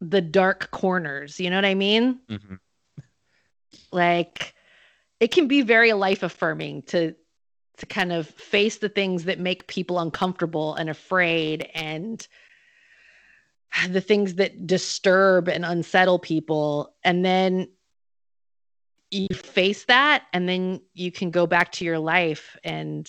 the 0.00 0.20
dark 0.20 0.70
corners. 0.70 1.40
You 1.40 1.50
know 1.50 1.56
what 1.56 1.64
I 1.64 1.74
mean? 1.74 2.20
Mhm. 2.30 2.58
Like 3.92 4.54
it 5.20 5.32
can 5.32 5.48
be 5.48 5.62
very 5.62 5.92
life 5.92 6.22
affirming 6.22 6.82
to 6.82 7.14
to 7.78 7.86
kind 7.86 8.12
of 8.12 8.26
face 8.28 8.78
the 8.78 8.88
things 8.88 9.24
that 9.24 9.38
make 9.38 9.66
people 9.66 9.98
uncomfortable 9.98 10.74
and 10.74 10.88
afraid 10.88 11.68
and 11.74 12.26
the 13.90 14.00
things 14.00 14.36
that 14.36 14.66
disturb 14.66 15.48
and 15.48 15.64
unsettle 15.64 16.18
people 16.18 16.94
and 17.04 17.24
then 17.24 17.68
you 19.10 19.28
face 19.34 19.84
that 19.84 20.24
and 20.32 20.48
then 20.48 20.80
you 20.94 21.12
can 21.12 21.30
go 21.30 21.46
back 21.46 21.70
to 21.72 21.84
your 21.84 21.98
life 21.98 22.56
and 22.64 23.08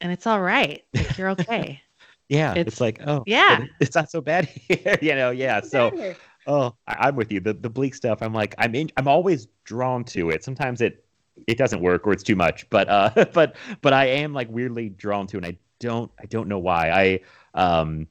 and 0.00 0.10
it's 0.12 0.26
all 0.26 0.40
right 0.40 0.82
like 0.94 1.16
you're 1.16 1.30
okay 1.30 1.80
Yeah. 2.28 2.52
It's, 2.52 2.58
It's- 2.76 2.80
like, 2.80 3.00
oh 3.06 3.22
yeah. 3.26 3.64
it's 3.80 3.94
not 3.94 4.10
so 4.10 4.20
bad 4.20 4.44
here. 4.68 4.98
you 5.02 5.14
know, 5.14 5.30
yeah. 5.30 5.60
So 5.60 6.14
Oh, 6.46 6.74
I, 6.86 7.08
I'm 7.08 7.16
with 7.16 7.30
you. 7.30 7.38
The 7.40 7.52
the 7.52 7.68
bleak 7.68 7.94
stuff. 7.94 8.22
I'm 8.22 8.32
like, 8.32 8.54
I'm 8.56 8.74
in, 8.74 8.90
I'm 8.96 9.06
always 9.08 9.46
drawn 9.64 10.04
to 10.04 10.30
it. 10.30 10.42
Sometimes 10.42 10.80
it 10.80 11.04
it 11.46 11.58
doesn't 11.58 11.80
work 11.80 12.06
or 12.06 12.12
it's 12.12 12.22
too 12.22 12.36
much, 12.36 12.68
but 12.70 12.88
uh, 12.88 13.10
but 13.32 13.56
but 13.80 13.92
I 13.92 14.06
am 14.06 14.32
like 14.32 14.48
weirdly 14.50 14.88
drawn 14.88 15.26
to, 15.28 15.36
and 15.36 15.46
I 15.46 15.58
don't 15.78 16.10
I 16.20 16.26
don't 16.26 16.48
know 16.48 16.58
why. 16.58 16.90
I 16.90 17.20
um, 17.54 18.06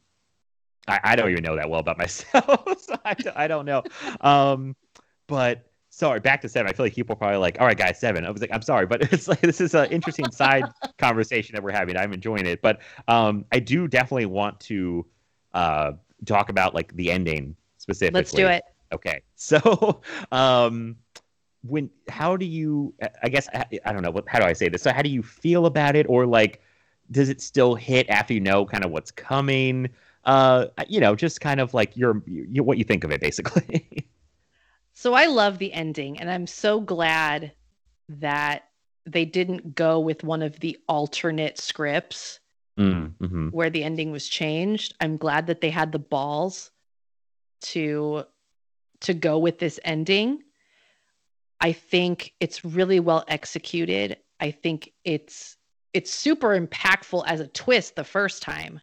I, 0.87 0.99
I 1.03 1.15
don't 1.15 1.29
even 1.31 1.43
know 1.43 1.55
that 1.55 1.69
well 1.69 1.79
about 1.79 1.97
myself, 1.97 2.63
so 2.81 2.95
I, 3.05 3.13
don't- 3.13 3.37
I 3.37 3.47
don't 3.47 3.65
know. 3.65 3.83
Um, 4.21 4.75
but 5.27 5.65
sorry, 5.89 6.19
back 6.19 6.41
to 6.41 6.49
seven. 6.49 6.69
I 6.69 6.73
feel 6.73 6.85
like 6.85 6.95
people 6.95 7.13
are 7.13 7.17
probably 7.17 7.37
like, 7.37 7.57
all 7.59 7.67
right, 7.67 7.77
guys, 7.77 7.99
seven. 7.99 8.25
I 8.25 8.31
was 8.31 8.41
like, 8.41 8.51
I'm 8.53 8.61
sorry, 8.61 8.85
but 8.85 9.13
it's 9.13 9.27
like 9.27 9.41
this 9.41 9.61
is 9.61 9.75
an 9.75 9.91
interesting 9.91 10.31
side 10.31 10.65
conversation 10.97 11.55
that 11.55 11.63
we're 11.63 11.71
having. 11.71 11.97
I'm 11.97 12.13
enjoying 12.13 12.45
it, 12.45 12.61
but 12.61 12.79
um, 13.07 13.45
I 13.51 13.59
do 13.59 13.87
definitely 13.87 14.25
want 14.27 14.59
to 14.61 15.05
uh 15.53 15.93
talk 16.25 16.49
about 16.49 16.75
like 16.75 16.95
the 16.95 17.11
ending 17.11 17.55
specifically. 17.77 18.19
let's 18.19 18.31
do 18.31 18.47
it 18.47 18.63
Okay. 18.91 19.21
So, 19.35 20.01
um, 20.31 20.95
when 21.61 21.89
how 22.07 22.37
do 22.37 22.45
you? 22.45 22.93
I 23.23 23.29
guess 23.29 23.47
I, 23.53 23.65
I 23.85 23.93
don't 23.93 24.01
know. 24.01 24.11
What 24.11 24.27
how 24.27 24.39
do 24.39 24.45
I 24.45 24.53
say 24.53 24.69
this? 24.69 24.81
So, 24.81 24.91
how 24.91 25.01
do 25.01 25.09
you 25.09 25.23
feel 25.23 25.65
about 25.65 25.95
it, 25.95 26.05
or 26.09 26.25
like, 26.25 26.61
does 27.11 27.29
it 27.29 27.41
still 27.41 27.75
hit 27.75 28.09
after 28.09 28.33
you 28.33 28.39
know 28.39 28.65
kind 28.65 28.83
of 28.83 28.91
what's 28.91 29.11
coming? 29.11 29.89
Uh, 30.25 30.67
you 30.87 30.99
know, 30.99 31.15
just 31.15 31.41
kind 31.41 31.59
of 31.59 31.73
like 31.73 31.95
your, 31.95 32.21
you, 32.27 32.61
what 32.61 32.77
you 32.77 32.83
think 32.83 33.03
of 33.03 33.11
it, 33.11 33.21
basically. 33.21 34.05
So 34.91 35.13
I 35.13 35.27
love 35.27 35.59
the 35.59 35.71
ending, 35.71 36.19
and 36.19 36.29
I'm 36.29 36.45
so 36.45 36.81
glad 36.81 37.53
that 38.09 38.65
they 39.05 39.23
didn't 39.23 39.73
go 39.73 39.97
with 39.97 40.25
one 40.25 40.41
of 40.41 40.59
the 40.59 40.77
alternate 40.89 41.57
scripts 41.57 42.41
mm, 42.77 43.13
hmm 43.17 43.47
where 43.49 43.69
the 43.69 43.83
ending 43.83 44.11
was 44.11 44.27
changed. 44.27 44.95
I'm 44.99 45.15
glad 45.15 45.47
that 45.47 45.61
they 45.61 45.69
had 45.69 45.93
the 45.93 45.99
balls 45.99 46.71
to 47.61 48.25
to 49.01 49.13
go 49.13 49.39
with 49.39 49.59
this 49.59 49.79
ending. 49.85 50.43
I 51.61 51.73
think 51.73 52.33
it's 52.39 52.63
really 52.63 52.99
well 52.99 53.23
executed. 53.27 54.17
I 54.39 54.51
think 54.51 54.91
it's 55.03 55.57
it's 55.93 56.11
super 56.11 56.59
impactful 56.59 57.23
as 57.25 57.39
a 57.39 57.47
twist 57.47 57.95
the 57.95 58.03
first 58.03 58.41
time. 58.41 58.79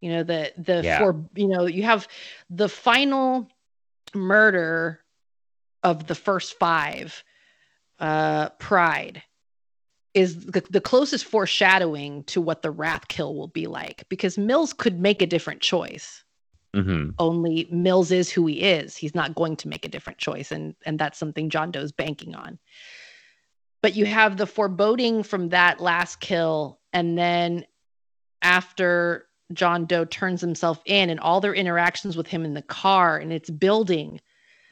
You 0.00 0.10
know, 0.10 0.22
the 0.22 0.52
the 0.56 0.82
Yeah. 0.84 0.98
for 0.98 1.24
you 1.34 1.48
know, 1.48 1.66
you 1.66 1.82
have 1.82 2.06
the 2.50 2.68
final 2.68 3.48
murder 4.14 5.00
of 5.82 6.06
the 6.06 6.14
first 6.14 6.58
five 6.58 7.24
uh 7.98 8.48
pride 8.50 9.22
is 10.14 10.46
the, 10.46 10.62
the 10.70 10.80
closest 10.80 11.24
foreshadowing 11.24 12.24
to 12.24 12.40
what 12.40 12.62
the 12.62 12.70
wrath 12.70 13.08
kill 13.08 13.34
will 13.34 13.48
be 13.48 13.66
like 13.66 14.08
because 14.08 14.38
mills 14.38 14.72
could 14.72 15.00
make 15.00 15.20
a 15.20 15.26
different 15.26 15.60
choice 15.60 16.24
hmm 16.74 17.10
only 17.18 17.66
mills 17.72 18.12
is 18.12 18.30
who 18.30 18.46
he 18.46 18.60
is. 18.60 18.96
He's 18.96 19.14
not 19.14 19.34
going 19.34 19.56
to 19.56 19.68
make 19.68 19.84
a 19.84 19.88
different 19.88 20.18
choice 20.18 20.52
and 20.52 20.74
and 20.86 20.98
that's 20.98 21.18
something 21.18 21.50
john 21.50 21.70
doe's 21.70 21.92
banking 21.92 22.34
on. 22.34 22.58
But 23.82 23.96
you 23.96 24.06
have 24.06 24.36
the 24.36 24.46
foreboding 24.46 25.22
from 25.22 25.48
that 25.50 25.80
last 25.80 26.20
kill 26.20 26.80
and 26.92 27.16
then 27.16 27.64
after 28.42 29.26
John 29.52 29.86
Doe 29.86 30.04
turns 30.04 30.40
himself 30.40 30.80
in 30.84 31.08
and 31.10 31.18
all 31.20 31.40
their 31.40 31.54
interactions 31.54 32.16
with 32.16 32.26
him 32.26 32.44
in 32.44 32.54
the 32.54 32.62
car 32.62 33.16
and 33.16 33.32
it's 33.32 33.50
building 33.50 34.20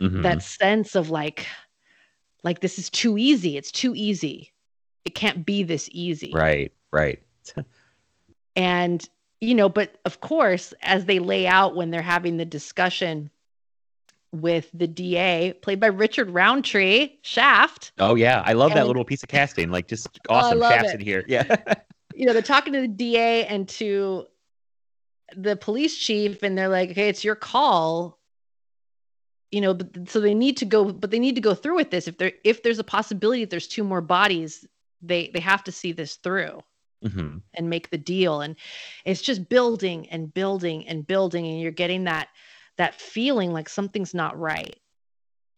Mhm. 0.01 0.23
that 0.23 0.43
sense 0.43 0.95
of 0.95 1.09
like 1.11 1.47
like 2.45 2.61
this 2.61 2.79
is 2.79 2.91
too 2.91 3.19
easy. 3.19 3.57
It's 3.57 3.73
too 3.73 3.95
easy. 3.97 4.53
It 5.05 5.15
can't 5.15 5.45
be 5.45 5.63
this 5.63 5.89
easy. 5.91 6.31
Right, 6.33 6.73
right. 6.93 7.21
and 8.55 9.09
you 9.41 9.55
know 9.55 9.69
but 9.69 9.97
of 10.05 10.21
course 10.21 10.73
as 10.83 11.05
they 11.05 11.19
lay 11.19 11.47
out 11.47 11.77
when 11.77 11.91
they're 11.91 12.03
having 12.03 12.37
the 12.37 12.45
discussion 12.45 13.31
with 14.33 14.69
the 14.75 14.87
DA 14.87 15.55
played 15.63 15.81
by 15.81 15.87
Richard 15.87 16.31
Roundtree 16.31 17.13
Shaft 17.23 17.93
Oh 17.99 18.15
yeah, 18.17 18.43
I 18.45 18.53
love 18.53 18.75
that 18.75 18.87
little 18.87 19.05
piece 19.05 19.23
of 19.23 19.29
casting. 19.29 19.71
Like 19.71 19.89
just 19.89 20.09
Oh, 20.29 20.35
awesome 20.35 20.61
shafts 20.61 20.93
it. 20.93 21.01
in 21.01 21.07
here. 21.07 21.25
Yeah. 21.27 21.57
you 22.15 22.27
know 22.27 22.33
they're 22.33 22.43
talking 22.43 22.73
to 22.73 22.81
the 22.81 22.89
DA 22.89 23.47
and 23.47 23.69
to 23.69 24.27
the 25.37 25.57
police 25.57 25.97
chief 25.97 26.43
and 26.43 26.57
they're 26.57 26.69
like 26.69 26.91
okay 26.91 27.09
it's 27.09 27.25
your 27.25 27.35
call 27.35 28.19
you 29.51 29.61
know 29.61 29.75
but 29.75 30.09
so 30.09 30.21
they 30.21 30.35
need 30.35 30.57
to 30.57 30.65
go 30.65 30.93
but 30.93 31.11
they 31.11 31.19
need 31.19 31.35
to 31.35 31.41
go 31.41 31.55
through 31.55 31.77
with 31.77 31.91
this 31.91 32.07
if 32.09 32.19
there 32.19 32.33
if 32.45 32.63
there's 32.63 32.79
a 32.79 32.85
possibility 32.85 33.43
that 33.43 33.51
there's 33.51 33.69
two 33.69 33.85
more 33.85 34.01
bodies 34.01 34.67
they 35.03 35.31
they 35.35 35.41
have 35.41 35.65
to 35.65 35.73
see 35.73 35.93
this 35.93 36.17
through 36.17 36.61
hmm 37.09 37.39
and 37.57 37.71
make 37.71 37.91
the 37.91 37.99
deal. 37.99 38.41
And 38.41 38.57
it's 39.05 39.23
just 39.23 39.49
building 39.49 40.09
and 40.11 40.33
building 40.33 40.87
and 40.87 41.07
building 41.07 41.47
and 41.47 41.61
you're 41.61 41.71
getting 41.73 42.05
that 42.05 42.29
that 42.77 43.01
feeling 43.01 43.53
like 43.53 43.69
something's 43.69 44.15
not 44.15 44.39
right. 44.39 44.77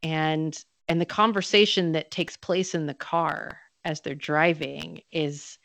And 0.02 0.56
and 0.86 1.00
the 1.00 1.06
conversation 1.06 1.92
that 1.92 2.10
takes 2.10 2.36
place 2.36 2.74
in 2.74 2.86
the 2.86 2.94
car 2.94 3.58
as 3.84 4.00
they're 4.00 4.14
driving 4.14 5.02
is 5.12 5.58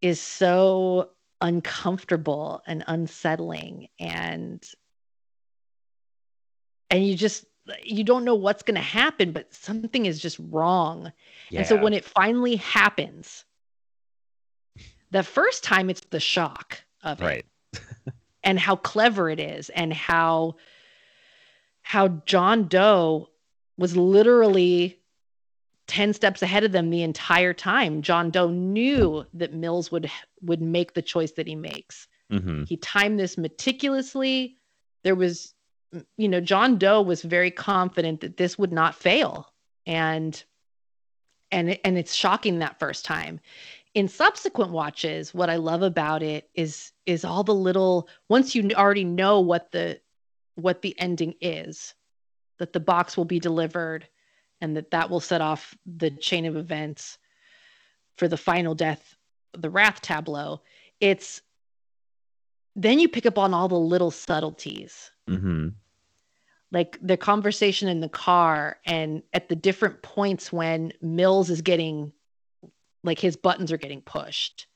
is 0.00 0.20
so 0.20 1.10
uncomfortable 1.40 2.62
and 2.66 2.82
unsettling. 2.86 3.88
And 4.00 4.64
and 6.90 7.06
you 7.06 7.14
just 7.16 7.44
you 7.84 8.02
don't 8.02 8.24
know 8.24 8.34
what's 8.34 8.64
going 8.64 8.74
to 8.74 8.80
happen 8.80 9.30
but 9.30 9.54
something 9.54 10.06
is 10.06 10.20
just 10.20 10.38
wrong. 10.50 11.12
Yeah. 11.50 11.60
and 11.60 11.68
so 11.68 11.76
when 11.76 11.92
it 11.92 12.04
finally 12.04 12.56
happens, 12.56 13.44
the 15.12 15.22
first 15.22 15.62
time 15.62 15.88
it's 15.88 16.00
the 16.10 16.20
shock 16.20 16.82
of 17.02 17.20
it 17.20 17.24
right. 17.24 17.46
and 18.42 18.58
how 18.58 18.76
clever 18.76 19.30
it 19.30 19.38
is 19.38 19.68
and 19.70 19.92
how 19.92 20.56
how 21.82 22.08
John 22.26 22.68
Doe 22.68 23.28
was 23.76 23.96
literally 23.96 24.98
10 25.88 26.14
steps 26.14 26.42
ahead 26.42 26.64
of 26.64 26.72
them 26.72 26.90
the 26.90 27.02
entire 27.02 27.52
time. 27.52 28.02
John 28.02 28.30
Doe 28.30 28.50
knew 28.50 29.26
that 29.34 29.52
Mills 29.52 29.92
would 29.92 30.10
would 30.40 30.62
make 30.62 30.94
the 30.94 31.02
choice 31.02 31.32
that 31.32 31.46
he 31.46 31.54
makes. 31.54 32.08
hmm 32.30 32.64
He 32.64 32.76
timed 32.78 33.18
this 33.18 33.36
meticulously. 33.36 34.56
There 35.04 35.14
was, 35.14 35.54
you 36.16 36.28
know, 36.28 36.40
John 36.40 36.78
Doe 36.78 37.02
was 37.02 37.22
very 37.22 37.50
confident 37.50 38.20
that 38.20 38.36
this 38.36 38.58
would 38.58 38.72
not 38.72 38.94
fail, 38.94 39.52
and 39.84 40.42
and 41.50 41.78
and 41.84 41.98
it's 41.98 42.14
shocking 42.14 42.60
that 42.60 42.78
first 42.78 43.04
time. 43.04 43.40
In 43.94 44.08
subsequent 44.08 44.70
watches, 44.70 45.34
what 45.34 45.50
I 45.50 45.56
love 45.56 45.82
about 45.82 46.22
it 46.22 46.48
is 46.54 46.92
is 47.04 47.24
all 47.24 47.44
the 47.44 47.54
little 47.54 48.08
once 48.28 48.54
you 48.54 48.70
already 48.74 49.04
know 49.04 49.40
what 49.40 49.70
the 49.70 50.00
what 50.54 50.82
the 50.82 50.98
ending 50.98 51.34
is, 51.40 51.94
that 52.58 52.72
the 52.72 52.80
box 52.80 53.16
will 53.16 53.24
be 53.24 53.38
delivered, 53.40 54.08
and 54.60 54.76
that 54.76 54.90
that 54.92 55.10
will 55.10 55.20
set 55.20 55.40
off 55.40 55.76
the 55.84 56.10
chain 56.10 56.46
of 56.46 56.56
events 56.56 57.18
for 58.16 58.28
the 58.28 58.36
final 58.36 58.74
death, 58.74 59.14
the 59.56 59.70
Wrath 59.70 60.00
tableau. 60.00 60.62
It's 61.00 61.42
then 62.74 62.98
you 62.98 63.08
pick 63.08 63.26
up 63.26 63.36
on 63.36 63.52
all 63.52 63.68
the 63.68 63.78
little 63.78 64.10
subtleties 64.10 65.10
hmm 65.28 65.68
like 66.72 66.98
the 67.02 67.18
conversation 67.18 67.86
in 67.88 68.00
the 68.00 68.08
car 68.08 68.78
and 68.86 69.22
at 69.34 69.50
the 69.50 69.54
different 69.54 70.00
points 70.00 70.50
when 70.50 70.90
mills 71.02 71.50
is 71.50 71.60
getting 71.60 72.10
like 73.04 73.18
his 73.18 73.36
buttons 73.36 73.72
are 73.72 73.76
getting 73.78 74.00
pushed 74.00 74.66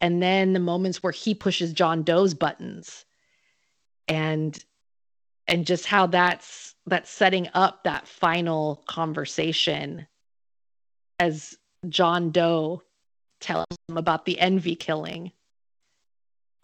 and 0.00 0.22
then 0.22 0.52
the 0.52 0.60
moments 0.60 1.02
where 1.02 1.12
he 1.12 1.34
pushes 1.34 1.72
john 1.72 2.02
doe's 2.02 2.34
buttons 2.34 3.04
and 4.08 4.64
and 5.48 5.66
just 5.66 5.86
how 5.86 6.06
that's 6.06 6.74
that's 6.86 7.10
setting 7.10 7.48
up 7.54 7.84
that 7.84 8.06
final 8.06 8.82
conversation 8.88 10.06
as 11.18 11.56
john 11.88 12.30
doe 12.30 12.82
tells 13.40 13.66
him 13.88 13.96
about 13.96 14.24
the 14.24 14.38
envy 14.38 14.76
killing 14.76 15.32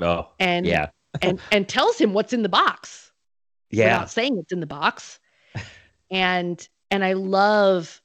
Oh 0.00 0.28
and 0.38 0.64
yeah. 0.66 0.90
and 1.20 1.40
and 1.52 1.68
tells 1.68 1.98
him 1.98 2.12
what's 2.12 2.32
in 2.32 2.42
the 2.42 2.48
box 2.48 3.10
Yeah. 3.70 3.86
without 3.86 4.10
saying 4.10 4.38
it's 4.38 4.52
in 4.52 4.60
the 4.60 4.66
box. 4.66 5.18
And 6.10 6.66
and 6.90 7.04
I 7.04 7.14
love 7.14 8.00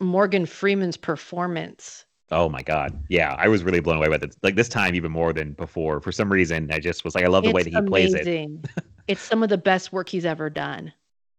Morgan 0.00 0.46
Freeman's 0.46 0.96
performance. 0.96 2.04
Oh 2.30 2.48
my 2.48 2.62
god. 2.62 2.98
Yeah. 3.08 3.34
I 3.38 3.48
was 3.48 3.64
really 3.64 3.80
blown 3.80 3.96
away 3.96 4.08
by 4.08 4.16
it. 4.16 4.36
Like 4.42 4.54
this 4.54 4.68
time 4.68 4.94
even 4.94 5.10
more 5.10 5.32
than 5.32 5.52
before. 5.52 6.00
For 6.00 6.12
some 6.12 6.30
reason, 6.30 6.70
I 6.70 6.78
just 6.78 7.04
was 7.04 7.14
like, 7.14 7.24
I 7.24 7.28
love 7.28 7.44
the 7.44 7.52
way 7.52 7.62
that 7.62 7.72
he 7.72 7.80
plays 7.82 8.14
it. 8.14 8.22
amazing. 8.22 8.64
it's 9.08 9.22
some 9.22 9.42
of 9.42 9.48
the 9.48 9.58
best 9.58 9.92
work 9.92 10.08
he's 10.08 10.26
ever 10.26 10.50
done. 10.50 10.92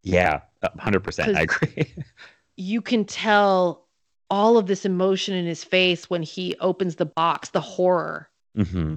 Yeah. 0.03 0.41
Hundred 0.79 1.01
percent. 1.01 1.37
I 1.37 1.41
agree. 1.41 1.93
You 2.55 2.81
can 2.81 3.05
tell 3.05 3.87
all 4.29 4.57
of 4.57 4.67
this 4.67 4.83
emotion 4.83 5.35
in 5.35 5.45
his 5.45 5.63
face 5.63 6.09
when 6.09 6.23
he 6.23 6.55
opens 6.59 6.95
the 6.95 7.05
box, 7.05 7.49
the 7.49 7.61
horror 7.61 8.29
hmm 8.55 8.95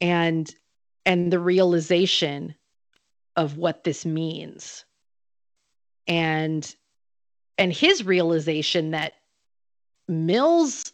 and 0.00 0.54
and 1.04 1.32
the 1.32 1.40
realization 1.40 2.54
of 3.36 3.56
what 3.56 3.84
this 3.84 4.04
means. 4.04 4.84
And 6.06 6.74
and 7.58 7.72
his 7.72 8.04
realization 8.04 8.92
that 8.92 9.14
Mills 10.06 10.92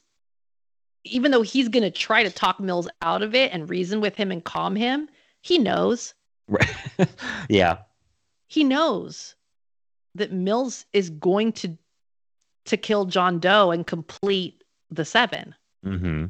even 1.05 1.31
though 1.31 1.43
he's 1.43 1.69
going 1.69 1.83
to 1.83 1.91
try 1.91 2.23
to 2.23 2.31
talk 2.31 2.59
Mills 2.59 2.89
out 3.03 3.23
of 3.23 3.35
it 3.35 3.53
and 3.53 3.69
reason 3.69 4.01
with 4.01 4.17
him 4.17 4.33
and 4.33 4.43
calm 4.43 4.75
him, 4.75 5.07
he 5.43 5.59
knows. 5.59 6.15
Right. 6.49 6.75
yeah. 7.51 7.79
He 8.49 8.65
knows 8.65 9.35
that 10.15 10.33
Mills 10.33 10.87
is 10.93 11.11
going 11.11 11.53
to 11.53 11.77
to 12.67 12.77
kill 12.79 13.05
John 13.05 13.39
Doe 13.39 13.71
and 13.71 13.87
complete 13.87 14.65
the 14.91 15.05
7. 15.05 15.55
hmm 15.83 16.25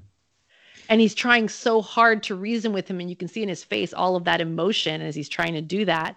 and 0.91 1.01
he's 1.01 1.15
trying 1.15 1.49
so 1.49 1.81
hard 1.81 2.23
to 2.25 2.35
reason 2.35 2.73
with 2.73 2.89
him 2.89 3.01
and 3.01 3.09
you 3.09 3.17
can 3.17 3.29
see 3.29 3.43
in 3.43 3.49
his 3.49 3.65
face 3.65 3.95
all 3.95 4.17
of 4.17 4.25
that 4.25 4.41
emotion 4.41 5.01
as 5.01 5.15
he's 5.15 5.29
trying 5.29 5.55
to 5.55 5.63
do 5.63 5.85
that 5.85 6.17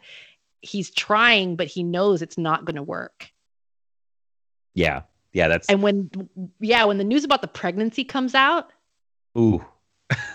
he's 0.61 0.89
trying 0.91 1.55
but 1.55 1.67
he 1.67 1.83
knows 1.83 2.21
it's 2.21 2.37
not 2.37 2.65
going 2.65 2.75
to 2.75 2.83
work 2.83 3.31
Yeah. 4.77 5.01
Yeah. 5.33 5.47
That's 5.47 5.67
and 5.69 5.81
when 5.81 6.09
yeah 6.59 6.85
when 6.85 6.97
the 6.97 7.03
news 7.03 7.23
about 7.23 7.41
the 7.41 7.47
pregnancy 7.47 8.03
comes 8.03 8.35
out 8.35 8.71
ooh. 9.37 9.63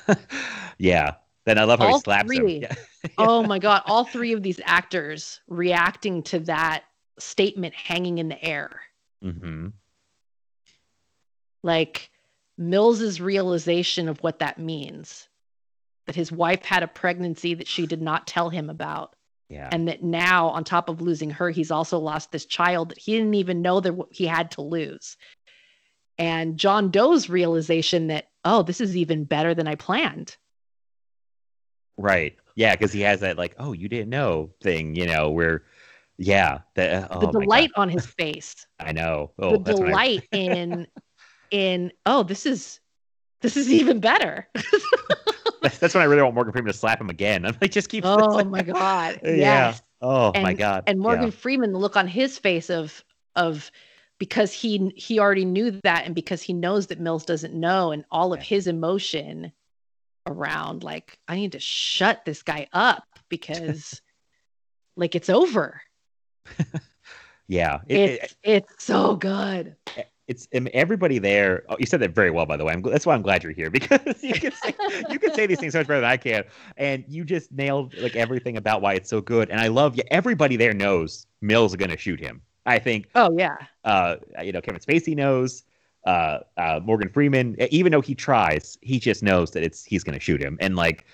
yeah. 0.78 1.14
Then 1.44 1.58
I 1.58 1.64
love 1.64 1.80
how 1.80 1.94
he 1.94 2.00
slaps 2.00 2.26
three. 2.34 2.60
him. 2.60 2.70
Yeah. 3.04 3.14
oh 3.18 3.42
my 3.42 3.58
god 3.58 3.82
all 3.86 4.04
three 4.04 4.32
of 4.32 4.44
these 4.44 4.60
actors 4.64 5.40
reacting 5.48 6.22
to 6.22 6.38
that 6.40 6.84
statement 7.18 7.74
hanging 7.74 8.18
in 8.18 8.28
the 8.28 8.44
air 8.44 8.70
hmm 9.20 9.68
like 11.64 12.10
mills's 12.56 13.20
realization 13.20 14.08
of 14.08 14.22
what 14.22 14.38
that 14.38 14.60
means 14.60 15.26
that 16.06 16.14
his 16.14 16.30
wife 16.30 16.64
had 16.64 16.84
a 16.84 16.88
pregnancy 16.88 17.54
that 17.54 17.66
she 17.66 17.86
did 17.88 18.00
not 18.00 18.28
tell 18.28 18.50
him 18.50 18.70
about 18.70 19.16
Yeah. 19.48 19.68
and 19.70 19.86
that 19.88 20.02
now 20.02 20.48
on 20.48 20.64
top 20.64 20.88
of 20.88 21.02
losing 21.02 21.30
her 21.30 21.50
he's 21.50 21.70
also 21.70 21.98
lost 21.98 22.32
this 22.32 22.46
child 22.46 22.90
that 22.90 22.98
he 22.98 23.12
didn't 23.12 23.34
even 23.34 23.60
know 23.60 23.80
that 23.80 23.94
he 24.10 24.26
had 24.26 24.50
to 24.52 24.62
lose 24.62 25.16
and 26.18 26.56
john 26.56 26.90
doe's 26.90 27.28
realization 27.28 28.06
that 28.06 28.28
oh 28.44 28.62
this 28.62 28.80
is 28.80 28.96
even 28.96 29.24
better 29.24 29.54
than 29.54 29.68
i 29.68 29.74
planned 29.74 30.36
Right. 31.96 32.36
Yeah, 32.54 32.74
because 32.74 32.92
he 32.92 33.00
has 33.02 33.20
that 33.20 33.38
like, 33.38 33.54
oh, 33.58 33.72
you 33.72 33.88
didn't 33.88 34.10
know 34.10 34.50
thing, 34.60 34.94
you 34.94 35.06
know, 35.06 35.30
where 35.30 35.62
yeah, 36.18 36.54
uh, 36.54 36.60
the, 36.74 37.08
oh 37.10 37.20
the 37.20 37.40
delight 37.40 37.70
on 37.76 37.88
his 37.88 38.04
face 38.06 38.66
I 38.80 38.92
know. 38.92 39.30
Oh, 39.38 39.56
the 39.56 39.72
delight 39.72 40.28
in 40.32 40.86
in 41.50 41.92
oh 42.06 42.22
this 42.22 42.46
is 42.46 42.80
this 43.40 43.56
is 43.56 43.70
even 43.70 44.00
better 44.00 44.48
that's 45.80 45.94
when 45.94 46.02
I 46.02 46.06
really 46.06 46.22
want 46.22 46.34
Morgan 46.34 46.52
Freeman 46.52 46.72
to 46.72 46.78
slap 46.78 47.00
him 47.00 47.10
again. 47.10 47.44
I'm 47.44 47.56
like, 47.60 47.70
just 47.72 47.88
keep. 47.88 48.04
oh 48.06 48.44
my 48.50 48.62
god 48.62 49.20
Yeah. 49.24 49.74
Oh 50.00 50.32
and, 50.34 50.42
my 50.42 50.52
god. 50.54 50.84
and 50.86 50.98
morgan 50.98 51.26
Yeah. 51.26 51.30
freeman 51.30 51.72
the 51.72 51.78
look 51.78 51.96
on 51.96 52.08
his 52.08 52.38
face 52.38 52.70
of 52.70 53.04
of 53.36 53.70
because 54.18 54.52
he 54.52 54.92
he 54.96 55.18
already 55.20 55.44
knew 55.44 55.70
that 55.84 56.04
and 56.06 56.14
because 56.14 56.42
he 56.42 56.52
knows 56.52 56.88
that 56.88 56.98
mills 57.00 57.24
doesn't 57.24 57.54
know 57.54 57.92
and 57.92 58.04
all 58.10 58.32
of 58.32 58.40
his 58.40 58.66
emotion 58.66 59.52
around 60.26 60.82
like 60.84 61.18
i 61.28 61.34
need 61.36 61.52
to 61.52 61.58
shut 61.60 62.24
this 62.24 62.42
guy 62.42 62.66
up 62.72 63.04
because 63.28 64.00
like 64.96 65.14
it's 65.14 65.30
over 65.30 65.80
Yeah, 67.48 67.80
it- 67.86 67.98
it- 67.98 68.20
It's 68.22 68.36
it's 68.42 68.84
so 68.84 69.16
good. 69.16 69.76
it's 70.28 70.48
and 70.52 70.68
everybody 70.68 71.18
there. 71.18 71.64
Oh, 71.68 71.76
you 71.78 71.84
said 71.86 72.00
that 72.00 72.14
very 72.14 72.30
well, 72.30 72.46
by 72.46 72.56
the 72.56 72.64
way. 72.64 72.72
I'm, 72.72 72.80
that's 72.82 73.04
why 73.04 73.14
I'm 73.14 73.20
glad 73.22 73.42
you're 73.42 73.52
here 73.52 73.68
because 73.70 74.00
you 74.22 74.32
can 74.34 74.52
say 74.52 74.74
you 75.10 75.18
say 75.34 75.46
these 75.46 75.58
things 75.60 75.72
so 75.72 75.80
much 75.80 75.86
better 75.88 76.00
than 76.00 76.10
I 76.10 76.16
can, 76.16 76.44
and 76.76 77.04
you 77.08 77.24
just 77.24 77.52
nailed 77.52 77.94
like 77.98 78.16
everything 78.16 78.56
about 78.56 78.82
why 78.82 78.94
it's 78.94 79.08
so 79.10 79.20
good. 79.20 79.50
And 79.50 79.60
I 79.60 79.68
love 79.68 79.96
you. 79.96 80.02
Everybody 80.10 80.56
there 80.56 80.72
knows 80.74 81.26
Mills 81.40 81.72
is 81.72 81.76
going 81.76 81.90
to 81.90 81.96
shoot 81.96 82.20
him. 82.20 82.40
I 82.66 82.78
think 82.78 83.08
Oh 83.14 83.30
yeah. 83.36 83.56
uh, 83.84 84.16
you 84.42 84.52
know 84.52 84.60
Kevin 84.60 84.80
Spacey 84.80 85.16
knows. 85.16 85.64
Uh, 86.04 86.40
uh, 86.56 86.80
Morgan 86.82 87.08
Freeman, 87.08 87.54
even 87.70 87.92
though 87.92 88.00
he 88.00 88.12
tries, 88.12 88.76
he 88.82 88.98
just 88.98 89.22
knows 89.22 89.52
that 89.52 89.62
it's 89.62 89.84
he's 89.84 90.02
going 90.02 90.14
to 90.18 90.20
shoot 90.20 90.42
him. 90.42 90.58
And 90.60 90.74
like 90.74 91.04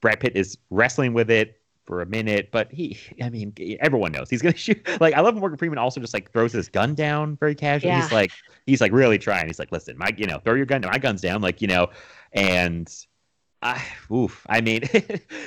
Brad 0.00 0.18
Pitt 0.18 0.34
is 0.34 0.58
wrestling 0.70 1.14
with 1.14 1.30
it 1.30 1.60
for 1.84 2.00
a 2.02 2.06
minute, 2.06 2.50
but 2.50 2.70
he, 2.72 2.98
I 3.22 3.30
mean, 3.30 3.52
everyone 3.80 4.10
knows 4.10 4.28
he's 4.30 4.42
going 4.42 4.54
to 4.54 4.58
shoot. 4.58 4.84
Like 5.00 5.14
I 5.14 5.20
love 5.20 5.36
Morgan 5.36 5.58
Freeman 5.58 5.78
also 5.78 6.00
just 6.00 6.12
like 6.12 6.32
throws 6.32 6.52
his 6.52 6.68
gun 6.68 6.96
down 6.96 7.36
very 7.36 7.54
casually. 7.54 7.92
He's 8.02 8.10
like 8.10 8.32
he's 8.66 8.80
like 8.80 8.90
really 8.90 9.16
trying. 9.18 9.46
He's 9.46 9.60
like, 9.60 9.70
listen, 9.70 9.96
my 9.96 10.10
you 10.16 10.26
know, 10.26 10.40
throw 10.40 10.54
your 10.54 10.66
gun, 10.66 10.80
my 10.82 10.98
gun's 10.98 11.20
down, 11.20 11.40
like 11.40 11.62
you 11.62 11.68
know, 11.68 11.86
and 12.32 12.92
I, 13.62 13.82
oof, 14.12 14.44
I 14.48 14.60
mean, 14.60 14.82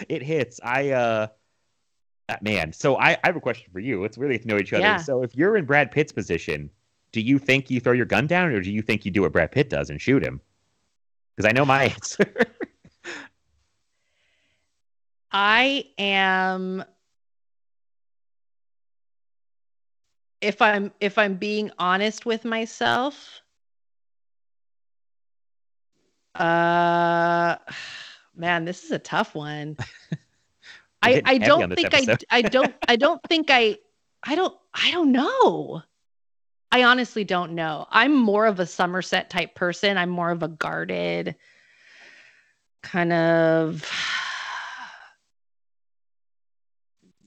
it 0.09 0.21
hits. 0.23 0.59
I 0.63 0.91
uh. 0.91 1.27
uh, 2.29 2.35
Man, 2.41 2.73
so 2.73 2.95
I, 2.97 3.11
I 3.11 3.27
have 3.27 3.35
a 3.35 3.41
question 3.41 3.71
for 3.71 3.79
you. 3.79 4.01
Let's 4.01 4.17
really 4.17 4.35
get 4.35 4.43
to 4.43 4.47
know 4.47 4.57
each 4.57 4.73
other. 4.73 4.81
Yeah. 4.81 4.97
So 4.97 5.21
if 5.23 5.35
you're 5.35 5.57
in 5.57 5.65
Brad 5.65 5.91
Pitt's 5.91 6.11
position, 6.11 6.69
do 7.11 7.21
you 7.21 7.37
think 7.39 7.69
you 7.69 7.79
throw 7.79 7.93
your 7.93 8.05
gun 8.05 8.27
down 8.27 8.49
or 8.51 8.61
do 8.61 8.71
you 8.71 8.81
think 8.81 9.05
you 9.05 9.11
do 9.11 9.21
what 9.21 9.31
Brad 9.31 9.51
Pitt 9.51 9.69
does 9.69 9.89
and 9.89 10.01
shoot 10.01 10.23
him? 10.23 10.41
Because 11.35 11.49
I 11.49 11.53
know 11.53 11.65
my 11.65 11.83
answer. 11.95 12.33
I 15.31 15.85
am 15.97 16.83
if 20.41 20.61
I'm 20.61 20.91
if 21.01 21.17
I'm 21.17 21.35
being 21.35 21.71
honest 21.77 22.25
with 22.25 22.45
myself 22.45 23.41
uh 26.35 27.55
man 28.35 28.65
this 28.65 28.83
is 28.83 28.91
a 28.91 28.99
tough 28.99 29.35
one. 29.35 29.77
I 31.01 31.21
I 31.25 31.37
don't 31.37 31.73
think 31.75 31.93
I. 31.93 32.17
I 32.29 32.41
don't 32.41 32.73
I 32.87 32.95
don't 32.95 33.21
think 33.27 33.47
I 33.49 33.77
I 34.23 34.35
don't 34.35 34.55
I 34.73 34.91
don't 34.91 35.11
know. 35.11 35.83
I 36.71 36.83
honestly 36.83 37.23
don't 37.23 37.53
know. 37.53 37.87
I'm 37.89 38.15
more 38.15 38.45
of 38.45 38.59
a 38.59 38.65
Somerset 38.65 39.29
type 39.29 39.55
person. 39.55 39.97
I'm 39.97 40.09
more 40.09 40.31
of 40.31 40.43
a 40.43 40.47
guarded 40.47 41.35
kind 42.81 43.11
of 43.13 43.89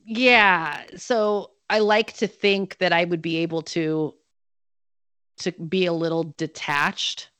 yeah 0.06 0.84
so 0.96 1.50
i 1.68 1.80
like 1.80 2.12
to 2.12 2.28
think 2.28 2.78
that 2.78 2.92
i 2.92 3.04
would 3.04 3.20
be 3.20 3.38
able 3.38 3.60
to 3.60 4.14
to 5.38 5.52
be 5.52 5.86
a 5.86 5.92
little 5.92 6.34
detached. 6.36 7.30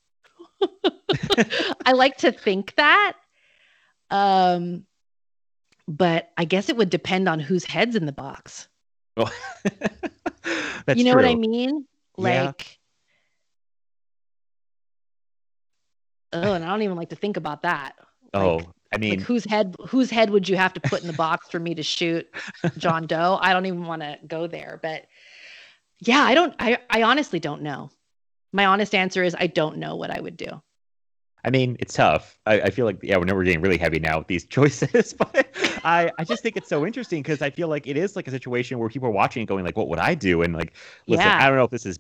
I 1.87 1.93
like 1.93 2.17
to 2.19 2.33
think 2.33 2.75
that 2.77 3.15
um 4.11 4.85
but 5.87 6.31
i 6.37 6.45
guess 6.45 6.69
it 6.69 6.77
would 6.77 6.91
depend 6.91 7.29
on 7.29 7.39
whose 7.41 7.65
head's 7.65 7.97
in 7.97 8.07
the 8.07 8.13
box 8.13 8.69
Well, 9.17 9.31
you 10.95 11.05
know 11.05 11.15
what 11.15 11.25
i 11.25 11.33
true. 11.35 11.41
mean 11.41 11.87
Yeah. 12.17 12.45
like 12.45 12.79
oh 16.33 16.53
and 16.53 16.65
i 16.65 16.69
don't 16.69 16.83
even 16.83 16.97
like 16.97 17.11
to 17.11 17.17
think 17.17 17.37
about 17.37 17.63
that 17.63 17.95
Oh, 18.35 18.57
Like- 18.57 18.67
I 18.93 18.97
mean, 18.99 19.11
like 19.19 19.21
whose 19.21 19.45
head 19.45 19.75
whose 19.87 20.11
head 20.11 20.31
would 20.31 20.49
you 20.49 20.57
have 20.57 20.73
to 20.75 20.81
put 20.81 21.01
in 21.03 21.07
the 21.07 21.13
box 21.15 21.49
for 21.51 21.59
me 21.59 21.75
to 21.75 21.83
shoot 21.83 22.27
John 22.79 23.07
Doe? 23.07 23.39
I 23.41 23.53
don't 23.53 23.67
even 23.67 23.85
want 23.85 24.01
to 24.01 24.19
go 24.27 24.47
there, 24.47 24.79
but 24.83 25.05
yeah, 26.01 26.21
I 26.23 26.33
don't 26.35 26.55
I 26.59 26.79
I 26.89 27.03
honestly 27.03 27.39
don't 27.39 27.61
know. 27.63 27.91
My 28.53 28.65
honest 28.65 28.95
answer 28.95 29.23
is 29.23 29.35
I 29.39 29.47
don't 29.47 29.77
know 29.77 29.97
what 29.97 30.11
I 30.11 30.21
would 30.21 30.37
do. 30.39 30.63
I 31.45 31.51
mean, 31.51 31.77
it's 31.81 31.95
tough. 31.95 32.39
I, 32.47 32.63
I 32.63 32.71
feel 32.71 32.85
like 32.85 32.99
yeah, 33.03 33.17
we're 33.17 33.45
getting 33.45 33.61
really 33.61 33.79
heavy 33.79 34.01
now 34.01 34.19
with 34.19 34.27
these 34.27 34.47
choices, 34.49 35.13
but 35.19 35.49
I 35.85 36.11
I 36.19 36.25
just 36.25 36.43
think 36.43 36.57
it's 36.57 36.69
so 36.69 36.87
interesting 36.87 37.23
because 37.23 37.43
I 37.43 37.51
feel 37.51 37.69
like 37.69 37.87
it 37.87 37.97
is 37.97 38.17
like 38.17 38.29
a 38.29 38.31
situation 38.31 38.79
where 38.79 38.89
people 38.89 39.09
are 39.09 39.13
watching 39.13 39.41
and 39.43 39.49
going 39.49 39.65
like, 39.65 39.77
what 39.77 39.89
would 39.89 39.99
I 39.99 40.15
do? 40.15 40.43
And 40.43 40.55
like, 40.55 40.75
listen, 41.07 41.33
Yeah. 41.33 41.39
I 41.39 41.49
don't 41.49 41.57
know 41.57 41.65
if 41.65 41.71
this 41.71 41.87
is 41.87 41.99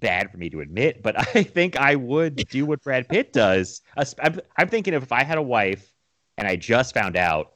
bad 0.00 0.30
for 0.30 0.38
me 0.38 0.50
to 0.50 0.60
admit, 0.60 1.02
but 1.02 1.18
I 1.36 1.42
think 1.42 1.76
I 1.76 1.96
would 1.96 2.36
do 2.48 2.66
what 2.66 2.82
Brad 2.82 3.08
Pitt 3.08 3.32
does. 3.32 3.82
I'm, 3.96 4.40
I'm 4.56 4.68
thinking 4.68 4.94
if 4.94 5.12
I 5.12 5.24
had 5.24 5.38
a 5.38 5.42
wife 5.42 5.92
and 6.38 6.48
I 6.48 6.56
just 6.56 6.94
found 6.94 7.16
out, 7.16 7.52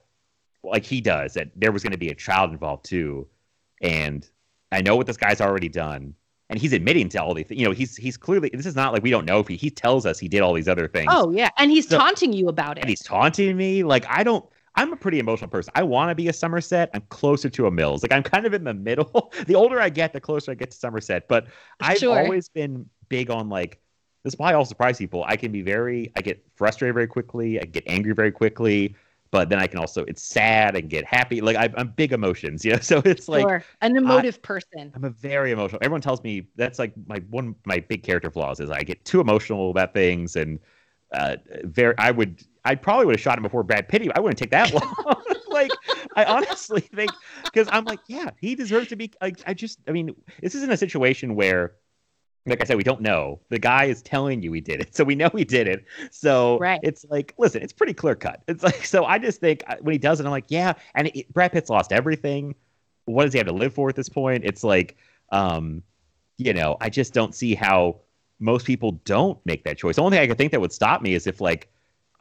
like 0.65 0.85
he 0.85 1.01
does, 1.01 1.35
that 1.35 1.51
there 1.57 1.73
was 1.73 1.83
going 1.83 1.93
to 1.93 1.99
be 1.99 2.09
a 2.09 2.15
child 2.15 2.51
involved 2.53 2.85
too, 2.85 3.29
and 3.81 4.29
I 4.73 4.83
know 4.83 4.97
what 4.97 5.07
this 5.07 5.17
guy's 5.17 5.41
already 5.41 5.69
done. 5.69 6.15
And 6.49 6.61
he's 6.61 6.73
admitting 6.73 7.09
to 7.11 7.19
all 7.23 7.35
these, 7.35 7.47
you 7.51 7.65
know, 7.65 7.73
he's 7.73 7.97
he's 7.97 8.17
clearly. 8.17 8.51
This 8.53 8.67
is 8.67 8.77
not 8.77 8.93
like 8.93 9.03
we 9.03 9.11
don't 9.11 9.25
know 9.27 9.41
if 9.41 9.49
he 9.49 9.57
he 9.57 9.69
tells 9.71 10.07
us 10.07 10.19
he 10.19 10.29
did 10.29 10.43
all 10.43 10.53
these 10.53 10.69
other 10.69 10.87
things 10.87 11.09
Oh 11.13 11.31
yeah, 11.33 11.51
and 11.59 11.71
he's 11.73 11.89
So- 11.89 11.99
taunting 11.99 12.33
you 12.33 12.49
about 12.49 12.77
and 12.79 12.85
it. 12.87 12.89
he's 12.89 13.03
taunting 13.03 13.57
me. 13.57 13.83
Like 13.83 14.07
I 14.09 14.23
don't. 14.23 14.45
I'm 14.79 14.93
a 14.93 14.97
pretty 14.97 15.19
emotional 15.19 15.49
person. 15.49 15.73
I 15.75 15.83
want 15.83 16.11
to 16.11 16.15
be 16.15 16.29
a 16.29 16.33
Somerset. 16.35 16.91
I'm 16.95 17.01
closer 17.09 17.49
to 17.49 17.67
a 17.67 17.71
Mills. 17.71 18.03
Like 18.03 18.13
I'm 18.13 18.23
kind 18.23 18.45
of 18.47 18.53
in 18.55 18.63
the 18.63 18.75
middle. 18.75 19.33
the 19.47 19.55
older 19.55 19.81
I 19.81 19.89
get, 19.89 20.13
the 20.13 20.21
closer 20.21 20.53
I 20.53 20.55
get 20.55 20.71
to 20.71 20.77
Somerset. 20.77 21.29
But 21.29 21.47
I've 21.81 21.99
Sure. 21.99 22.17
always 22.19 22.49
been 22.49 22.89
big 23.09 23.31
on 23.31 23.49
like. 23.49 23.81
This 24.23 24.35
is 24.35 24.41
all 24.41 24.65
surprise 24.65 24.99
people. 24.99 25.25
I 25.27 25.37
can 25.37 25.51
be 25.53 25.63
very. 25.63 26.13
I 26.17 26.21
get 26.21 26.45
frustrated 26.57 26.95
very 26.95 27.07
quickly. 27.07 27.61
I 27.61 27.65
get 27.65 27.85
angry 27.87 28.13
very 28.13 28.33
quickly. 28.33 28.95
But 29.31 29.49
then 29.49 29.59
I 29.59 29.67
can 29.67 29.79
also. 29.79 30.05
It's 30.05 30.23
sad 30.23 30.77
and 30.77 30.89
get 30.89 31.05
happy. 31.05 31.41
Like 31.41 31.57
I, 31.57 31.69
I'm 31.77 31.89
big 31.89 32.13
emotions. 32.13 32.65
You 32.65 32.73
know. 32.73 32.81
So 32.81 33.01
it's 33.05 33.29
like 33.29 33.43
sure. 33.43 33.65
An 33.81 33.97
emotive 33.97 34.43
person. 34.43 34.93
I'm 34.95 35.05
a 35.05 35.11
very 35.11 35.53
emotional. 35.53 35.79
Everyone 35.83 36.01
tells 36.01 36.23
me 36.23 36.49
that's 36.57 36.79
like 36.79 36.93
my 37.07 37.19
one 37.31 37.55
my 37.65 37.81
big 37.81 38.03
character 38.03 38.31
flaws 38.31 38.61
is 38.61 38.71
I 38.71 38.83
get 38.83 39.05
too 39.05 39.21
emotional 39.21 39.71
about 39.71 39.95
things 39.95 40.37
and 40.37 40.59
uh 41.13 41.37
very 41.65 41.95
I 41.99 42.11
would 42.11 42.43
I 42.65 42.75
probably 42.75 43.07
would 43.07 43.15
have 43.15 43.21
shot 43.21 43.39
him 43.39 43.43
before 43.43 43.63
Brad 43.63 43.89
Pitt. 43.89 44.11
I 44.15 44.21
wouldn't 44.21 44.39
take 44.39 44.51
that 44.51 44.73
long. 44.73 45.23
like 45.49 45.71
I 46.17 46.25
honestly 46.25 46.81
think 46.81 47.13
because 47.45 47.69
I'm 47.71 47.85
like 47.85 48.01
yeah 48.09 48.31
he 48.41 48.55
deserves 48.55 48.89
to 48.89 48.97
be 48.97 49.13
like 49.21 49.41
I 49.47 49.55
just 49.55 49.79
I 49.87 49.93
mean 49.93 50.15
this 50.43 50.55
isn't 50.55 50.71
a 50.71 50.77
situation 50.77 51.35
where 51.35 51.75
like 52.47 52.61
I 52.61 52.65
said 52.65 52.77
we 52.77 52.85
don't 52.85 53.01
know 53.01 53.41
the 53.49 53.59
guy 53.59 53.85
is 53.85 54.03
telling 54.03 54.43
you 54.43 54.53
he 54.53 54.61
did 54.61 54.81
it 54.81 54.95
so 54.95 55.05
we 55.05 55.15
know 55.15 55.29
he 55.35 55.45
did 55.45 55.67
it 55.69 55.85
so 56.11 56.59
Right. 56.59 56.81
it's 56.83 57.05
like 57.11 57.35
listen 57.39 57.63
it's 57.63 57.73
pretty 57.73 57.95
clear 57.95 58.15
cut 58.15 58.43
it's 58.49 58.63
like 58.63 58.85
so 58.85 59.05
I 59.05 59.19
just 59.19 59.41
think 59.41 59.63
uh, 59.67 59.77
when 59.81 59.93
he 59.93 59.99
does 59.99 60.21
it 60.21 60.25
I'm 60.27 60.31
like 60.31 60.47
yeah 60.49 60.75
and 60.95 61.09
it, 61.09 61.33
Brad 61.33 61.53
Pitt's 61.53 61.71
lost 61.71 61.93
everything 61.93 62.55
what 63.07 63.25
does 63.25 63.33
he 63.33 63.39
have 63.39 63.47
to 63.47 63.53
live 63.53 63.73
for 63.73 63.89
at 63.89 63.95
this 63.95 64.09
point? 64.09 64.45
It's 64.45 64.65
like, 64.65 64.97
um, 65.31 65.83
you 66.39 66.53
know, 66.53 66.77
I 66.81 66.91
just 66.91 67.15
don't 67.15 67.35
see 67.35 67.55
how 67.55 68.01
most 68.41 68.67
people 68.67 69.01
don't 69.05 69.39
make 69.47 69.65
that 69.65 69.79
choice. 69.79 69.97
The 69.97 70.03
only 70.03 70.17
thing 70.19 70.25
I 70.25 70.27
could 70.27 70.37
think 70.39 70.53
that 70.53 70.61
would 70.61 70.73
stop 70.73 71.03
me 71.03 71.15
is 71.15 71.27
if 71.27 71.41
like 71.41 71.71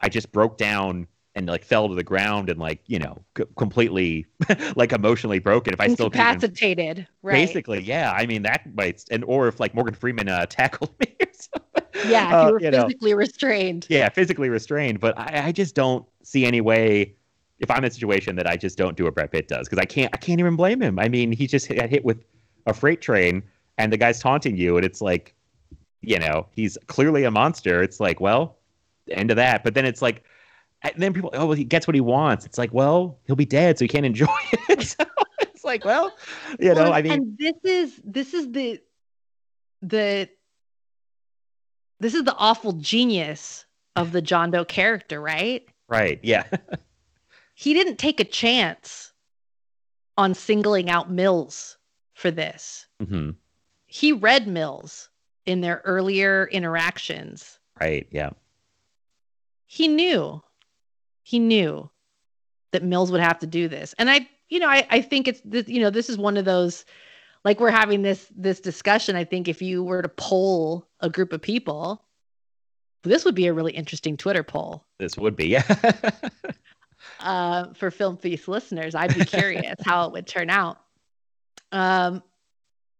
I 0.00 0.08
just 0.08 0.30
broke 0.32 0.56
down 0.58 1.06
and 1.36 1.46
like 1.46 1.64
fell 1.64 1.88
to 1.88 1.94
the 1.94 2.02
ground 2.02 2.48
and 2.50 2.58
like 2.58 2.80
you 2.86 2.98
know 2.98 3.22
c- 3.38 3.44
completely 3.56 4.26
like 4.76 4.90
emotionally 4.92 5.38
broken. 5.38 5.72
If 5.74 5.80
I 5.80 5.86
still 5.88 6.06
even- 6.06 6.18
Incapacitated. 6.20 7.06
Right. 7.22 7.34
basically, 7.34 7.82
yeah. 7.82 8.10
I 8.12 8.26
mean 8.26 8.42
that 8.42 8.74
might 8.74 9.04
and 9.10 9.22
or 9.24 9.46
if 9.46 9.60
like 9.60 9.74
Morgan 9.74 9.94
Freeman 9.94 10.28
uh, 10.28 10.46
tackled 10.50 10.90
me 10.98 11.14
or 11.20 11.26
something. 11.32 12.10
Yeah, 12.10 12.28
if 12.28 12.34
Uh, 12.34 12.46
you 12.48 12.52
were 12.54 12.60
you 12.62 12.70
know. 12.72 12.82
physically 12.86 13.14
restrained. 13.14 13.86
yeah, 13.88 14.08
physically 14.08 14.48
restrained. 14.48 14.98
But 14.98 15.16
I, 15.18 15.46
I 15.48 15.52
just 15.52 15.74
don't 15.74 16.04
see 16.24 16.44
any 16.44 16.60
way 16.60 17.14
if 17.60 17.70
I'm 17.70 17.78
in 17.78 17.84
a 17.84 17.90
situation 17.90 18.36
that 18.36 18.46
I 18.46 18.56
just 18.56 18.76
don't 18.76 18.96
do 18.96 19.04
what 19.04 19.14
Brad 19.14 19.30
Pitt 19.30 19.46
does 19.48 19.68
because 19.68 19.78
I 19.78 19.84
can't 19.84 20.12
I 20.14 20.16
can't 20.16 20.40
even 20.40 20.56
blame 20.56 20.80
him. 20.82 20.98
I 20.98 21.08
mean, 21.08 21.30
he 21.32 21.46
just 21.46 21.68
got 21.68 21.88
hit 21.88 22.04
with 22.04 22.24
a 22.66 22.74
freight 22.74 23.00
train 23.00 23.42
and 23.78 23.92
the 23.92 23.96
guy's 23.98 24.18
taunting 24.20 24.56
you, 24.56 24.76
and 24.76 24.84
it's 24.86 25.00
like, 25.02 25.34
you 26.00 26.18
know, 26.18 26.46
he's 26.52 26.78
clearly 26.86 27.24
a 27.24 27.30
monster. 27.30 27.82
It's 27.82 28.00
like, 28.00 28.20
well, 28.20 28.56
end 29.10 29.30
of 29.30 29.36
that. 29.36 29.62
But 29.64 29.74
then 29.74 29.84
it's 29.84 30.00
like, 30.00 30.24
and 30.94 31.02
then 31.02 31.12
people, 31.12 31.30
oh, 31.34 31.46
well, 31.46 31.56
he 31.56 31.64
gets 31.64 31.86
what 31.86 31.94
he 31.94 32.00
wants. 32.00 32.44
It's 32.46 32.58
like, 32.58 32.72
well, 32.72 33.18
he'll 33.26 33.36
be 33.36 33.44
dead, 33.46 33.78
so 33.78 33.84
he 33.84 33.88
can't 33.88 34.06
enjoy 34.06 34.26
it. 34.68 34.82
so 34.82 35.04
it's 35.40 35.64
like, 35.64 35.84
well, 35.84 36.12
you 36.58 36.68
know, 36.74 36.84
Well, 36.84 36.92
I 36.92 37.02
mean, 37.02 37.12
and 37.12 37.38
this 37.38 37.54
is 37.64 38.00
this 38.04 38.34
is 38.34 38.50
the 38.52 38.80
the 39.82 40.28
this 42.00 42.14
is 42.14 42.24
the 42.24 42.34
awful 42.36 42.72
genius 42.72 43.64
of 43.94 44.12
the 44.12 44.20
John 44.22 44.50
Doe 44.50 44.64
character, 44.64 45.20
right? 45.20 45.66
right, 45.88 46.20
yeah, 46.22 46.44
He 47.54 47.72
didn't 47.72 47.96
take 47.96 48.20
a 48.20 48.24
chance 48.24 49.12
on 50.18 50.34
singling 50.34 50.90
out 50.90 51.10
Mills 51.10 51.78
for 52.14 52.30
this. 52.30 52.86
hmm 53.02 53.30
He 53.86 54.12
read 54.12 54.46
Mills 54.46 55.08
in 55.46 55.60
their 55.62 55.80
earlier 55.84 56.48
interactions. 56.52 57.58
right, 57.80 58.06
yeah, 58.10 58.30
He 59.66 59.88
knew, 59.88 60.42
he 61.26 61.40
knew 61.40 61.90
that 62.70 62.84
Mills 62.84 63.10
would 63.10 63.20
have 63.20 63.40
to 63.40 63.48
do 63.48 63.66
this. 63.66 63.96
And 63.98 64.08
I, 64.08 64.28
you 64.48 64.60
know, 64.60 64.68
I, 64.68 64.86
I 64.88 65.00
think 65.00 65.26
it's, 65.26 65.40
this, 65.44 65.66
you 65.66 65.80
know, 65.80 65.90
this 65.90 66.08
is 66.08 66.16
one 66.16 66.36
of 66.36 66.44
those, 66.44 66.84
like 67.44 67.58
we're 67.58 67.72
having 67.72 68.02
this, 68.02 68.30
this 68.36 68.60
discussion. 68.60 69.16
I 69.16 69.24
think 69.24 69.48
if 69.48 69.60
you 69.60 69.82
were 69.82 70.02
to 70.02 70.08
poll 70.08 70.86
a 71.00 71.10
group 71.10 71.32
of 71.32 71.42
people, 71.42 72.04
this 73.02 73.24
would 73.24 73.34
be 73.34 73.48
a 73.48 73.52
really 73.52 73.72
interesting 73.72 74.16
Twitter 74.16 74.44
poll 74.44 74.84
this 74.98 75.16
would 75.16 75.34
be, 75.34 75.48
yeah, 75.48 75.64
uh, 77.18 77.74
for 77.74 77.90
Film 77.90 78.16
Feast 78.18 78.46
listeners. 78.46 78.94
I'd 78.94 79.12
be 79.12 79.24
curious 79.24 79.74
how 79.84 80.06
it 80.06 80.12
would 80.12 80.28
turn 80.28 80.48
out. 80.48 80.78
Um, 81.72 82.22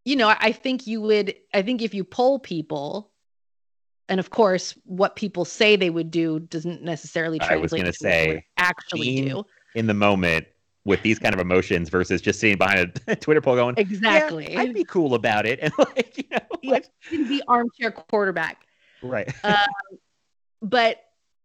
you 0.05 0.17
know, 0.17 0.35
I 0.37 0.51
think 0.51 0.89
you 0.89 1.01
would, 1.01 1.33
I 1.55 1.63
think 1.63 1.81
if 1.81 1.95
you 1.95 2.03
poll 2.03 2.41
people, 2.41 3.13
and 4.09 4.21
of 4.21 4.31
course, 4.31 4.75
what 4.85 5.17
people 5.17 5.45
say 5.45 5.77
they 5.77 5.91
would 5.91 6.11
do 6.11 6.39
doesn't 6.41 6.83
necessarily 6.83 7.39
translate 7.39 7.59
I 7.59 7.63
was 7.63 7.71
gonna 7.73 7.83
to 7.85 7.89
what 7.89 7.99
they 8.01 8.27
say, 8.37 8.45
actually 8.57 9.23
do. 9.29 9.45
in 9.75 9.87
the 9.87 9.95
moment 9.95 10.47
with 10.85 11.03
these 11.03 11.19
kind 11.19 11.35
of 11.35 11.41
emotions 11.41 11.89
versus 11.89 12.21
just 12.21 12.39
sitting 12.39 12.57
behind 12.57 13.01
a 13.09 13.17
Twitter 13.17 13.41
poll 13.41 13.57
going, 13.57 13.75
Exactly. 13.77 14.53
yeah, 14.53 14.61
I'd 14.61 14.75
be 14.75 14.85
cool 14.85 15.15
about 15.15 15.45
it. 15.47 15.59
And 15.63 15.73
like, 15.79 16.17
you 16.17 16.25
know, 16.31 16.39
like- 16.63 16.87
You 17.11 17.19
can 17.19 17.29
be 17.29 17.43
armchair 17.49 17.91
quarterback. 17.91 18.67
right. 19.03 19.29
Um, 19.45 19.57
but 20.63 21.03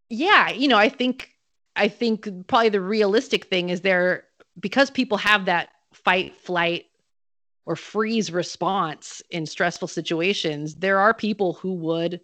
yeah, 0.10 0.52
you 0.52 0.68
know, 0.68 0.78
I 0.78 0.90
think 0.90 1.30
I 1.76 1.88
think 1.88 2.28
probably 2.48 2.70
the 2.70 2.82
realistic 2.82 3.46
thing 3.46 3.70
is 3.70 3.82
there 3.82 4.26
because 4.60 4.92
people 4.92 5.18
have 5.18 5.46
that 5.46 5.70
fight, 5.94 6.36
flight, 6.36 6.86
or 7.66 7.76
freeze 7.76 8.32
response 8.32 9.22
in 9.32 9.46
stressful 9.46 9.88
situations, 9.88 10.76
there 10.76 11.00
are 11.00 11.14
people 11.14 11.54
who 11.54 11.74
would 11.74 12.20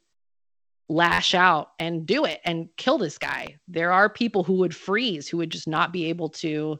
lash 0.90 1.34
out 1.36 1.72
and 1.80 2.06
do 2.06 2.26
it 2.26 2.40
and 2.46 2.70
kill 2.78 2.98
this 2.98 3.18
guy. 3.18 3.58
There 3.68 3.92
are 3.92 4.10
people 4.10 4.44
who 4.44 4.54
would 4.54 4.76
freeze, 4.76 5.28
who 5.28 5.38
would 5.38 5.50
just 5.50 5.68
not 5.68 5.92
be 5.92 6.06
able 6.06 6.30
to 6.30 6.80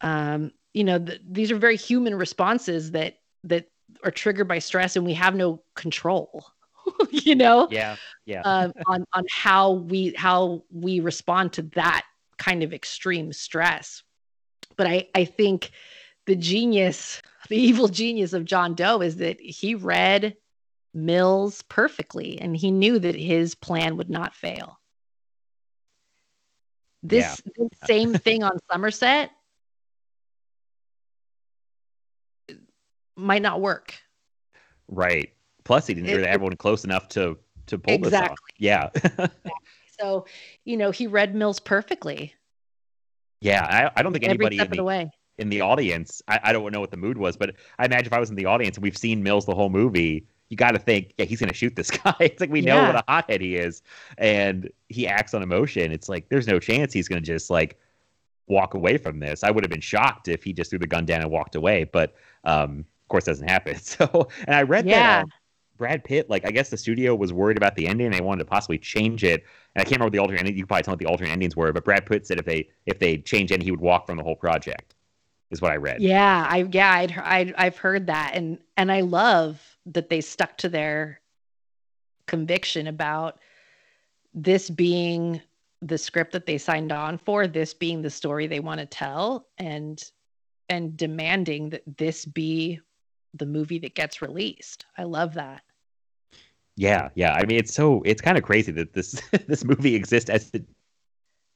um, 0.00 0.52
you 0.74 0.84
know, 0.84 0.98
th- 0.98 1.22
these 1.28 1.50
are 1.50 1.56
very 1.56 1.76
human 1.76 2.14
responses 2.14 2.90
that 2.90 3.18
that 3.44 3.70
are 4.02 4.10
triggered 4.10 4.48
by 4.48 4.58
stress 4.58 4.96
and 4.96 5.06
we 5.06 5.14
have 5.14 5.34
no 5.34 5.62
control. 5.74 6.46
you 7.10 7.34
know? 7.34 7.68
yeah. 7.70 7.96
Yeah. 8.26 8.42
um, 8.44 8.72
on 8.86 9.04
on 9.12 9.24
how 9.30 9.72
we 9.72 10.12
how 10.16 10.64
we 10.70 11.00
respond 11.00 11.54
to 11.54 11.62
that 11.74 12.04
kind 12.36 12.62
of 12.62 12.74
extreme 12.74 13.32
stress. 13.32 14.02
But 14.76 14.88
I 14.88 15.08
I 15.14 15.24
think 15.24 15.70
the 16.26 16.36
genius, 16.36 17.22
the 17.48 17.56
evil 17.56 17.88
genius 17.88 18.32
of 18.32 18.44
John 18.44 18.74
Doe 18.74 19.00
is 19.00 19.16
that 19.16 19.40
he 19.40 19.74
read 19.74 20.36
Mills 20.94 21.62
perfectly 21.62 22.40
and 22.40 22.56
he 22.56 22.70
knew 22.70 22.98
that 22.98 23.14
his 23.16 23.54
plan 23.54 23.96
would 23.96 24.08
not 24.10 24.34
fail. 24.34 24.78
This, 27.02 27.42
this 27.56 27.68
same 27.84 28.14
thing 28.18 28.42
on 28.42 28.58
Somerset 28.70 29.30
might 33.16 33.42
not 33.42 33.60
work. 33.60 33.94
right. 34.88 35.30
Plus, 35.64 35.86
he 35.86 35.94
didn't 35.94 36.10
It- 36.10 36.18
hear 36.18 36.24
everyone 36.26 36.56
close 36.56 36.84
enough 36.84 37.08
to 37.10 37.38
to 37.66 37.78
pull 37.78 37.96
this 37.98 38.12
off. 38.12 38.22
Exactly. 38.22 38.50
Yeah. 38.58 38.90
So, 40.00 40.26
you 40.64 40.76
know, 40.76 40.90
he 40.90 41.06
read 41.06 41.36
Mills 41.36 41.60
perfectly 41.60 42.34
yeah. 43.40 43.62
I, 43.94 44.00
I 44.00 44.02
don't 44.02 44.12
think 44.12 44.24
every 44.24 44.46
anybody 44.46 44.58
in 44.58 44.70
the, 44.70 44.76
the 44.82 45.10
in 45.38 45.48
the 45.50 45.60
audience, 45.60 46.20
I, 46.26 46.40
I 46.42 46.52
don't 46.52 46.72
know 46.72 46.80
what 46.80 46.90
the 46.90 46.96
mood 46.96 47.16
was, 47.16 47.36
but 47.36 47.54
I 47.78 47.84
imagine 47.84 48.06
if 48.06 48.12
I 48.12 48.18
was 48.18 48.28
in 48.28 48.34
the 48.34 48.46
audience 48.46 48.76
and 48.76 48.82
we've 48.82 48.96
seen 48.98 49.22
Mills 49.22 49.46
the 49.46 49.54
whole 49.54 49.70
movie, 49.70 50.26
you 50.54 50.56
got 50.56 50.70
to 50.72 50.78
think, 50.78 51.14
yeah, 51.18 51.24
he's 51.24 51.40
going 51.40 51.48
to 51.50 51.54
shoot 51.54 51.74
this 51.74 51.90
guy. 52.04 52.14
It's 52.20 52.40
like 52.40 52.50
we 52.50 52.62
know 52.62 52.80
Yeah. 52.80 52.84
what 52.84 52.94
a 52.96 53.02
hothead 53.08 53.40
he 53.40 53.56
is, 53.56 53.82
and 54.18 54.70
he 54.88 55.08
acts 55.08 55.34
on 55.34 55.42
emotion. 55.42 55.90
It's 55.92 56.08
like 56.08 56.28
there's 56.28 56.46
no 56.46 56.60
chance 56.60 56.92
he's 56.92 57.08
going 57.08 57.20
to 57.22 57.26
just 57.26 57.50
like 57.50 57.78
walk 58.46 58.74
away 58.74 58.98
from 58.98 59.18
this. 59.20 59.44
I 59.44 59.50
would 59.50 59.64
have 59.64 59.70
been 59.70 59.80
shocked 59.80 60.28
if 60.28 60.44
he 60.44 60.52
just 60.52 60.70
threw 60.70 60.78
the 60.78 60.86
gun 60.86 61.06
down 61.06 61.22
and 61.22 61.30
walked 61.30 61.56
away, 61.56 61.84
but 61.84 62.14
um, 62.44 62.80
of 62.80 63.08
course, 63.08 63.24
doesn't 63.24 63.48
happen. 63.48 63.76
So, 63.80 64.28
and 64.46 64.54
I 64.56 64.62
read 64.62 64.88
Yeah. 64.88 64.90
that 64.90 65.22
um, 65.22 65.32
Brad 65.76 66.04
Pitt, 66.04 66.30
like 66.30 66.46
I 66.46 66.50
guess 66.50 66.70
the 66.70 66.76
studio 66.76 67.14
was 67.14 67.32
worried 67.32 67.56
about 67.56 67.74
the 67.76 67.86
ending, 67.88 68.10
they 68.10 68.20
wanted 68.20 68.40
to 68.40 68.50
possibly 68.50 68.78
change 68.78 69.24
it. 69.24 69.44
And 69.74 69.82
I 69.82 69.84
can't 69.84 69.98
remember 70.00 70.12
the 70.12 70.20
alternate 70.20 70.40
ending. 70.40 70.54
You 70.56 70.62
can 70.62 70.68
probably 70.68 70.84
tell 70.84 70.92
what 70.92 71.00
the 71.00 71.06
alternate 71.06 71.30
endings 71.32 71.56
were, 71.56 71.72
but 71.72 71.84
Brad 71.84 72.06
Pitt 72.06 72.26
said 72.26 72.38
if 72.38 72.46
they 72.46 72.68
if 72.86 72.98
they 72.98 73.18
change 73.18 73.52
it, 73.52 73.62
he 73.62 73.70
would 73.70 73.80
walk 73.80 74.06
from 74.06 74.16
the 74.18 74.24
whole 74.24 74.36
project. 74.36 74.94
Is 75.50 75.62
what 75.62 75.72
I 75.72 75.76
read. 75.76 76.02
Yeah, 76.02 76.46
I 76.48 76.68
yeah, 76.72 76.90
I'd, 76.92 77.12
I'd 77.18 77.54
I've 77.56 77.78
heard 77.78 78.06
that, 78.08 78.32
and 78.34 78.58
and 78.76 78.90
I 78.90 79.02
love 79.02 79.73
that 79.86 80.08
they 80.08 80.20
stuck 80.20 80.56
to 80.58 80.68
their 80.68 81.20
conviction 82.26 82.86
about 82.86 83.38
this 84.32 84.70
being 84.70 85.40
the 85.82 85.98
script 85.98 86.32
that 86.32 86.46
they 86.46 86.58
signed 86.58 86.92
on 86.92 87.18
for, 87.18 87.46
this 87.46 87.74
being 87.74 88.02
the 88.02 88.10
story 88.10 88.46
they 88.46 88.60
want 88.60 88.80
to 88.80 88.86
tell, 88.86 89.46
and 89.58 90.02
and 90.68 90.96
demanding 90.96 91.68
that 91.70 91.82
this 91.98 92.24
be 92.24 92.80
the 93.34 93.46
movie 93.46 93.78
that 93.78 93.94
gets 93.94 94.22
released. 94.22 94.86
I 94.96 95.02
love 95.04 95.34
that. 95.34 95.62
Yeah, 96.76 97.10
yeah. 97.14 97.34
I 97.34 97.44
mean, 97.44 97.58
it's 97.58 97.74
so 97.74 98.02
it's 98.04 98.22
kind 98.22 98.38
of 98.38 98.44
crazy 98.44 98.72
that 98.72 98.94
this 98.94 99.20
this 99.46 99.64
movie 99.64 99.94
exists 99.94 100.30
as 100.30 100.50
it 100.54 100.64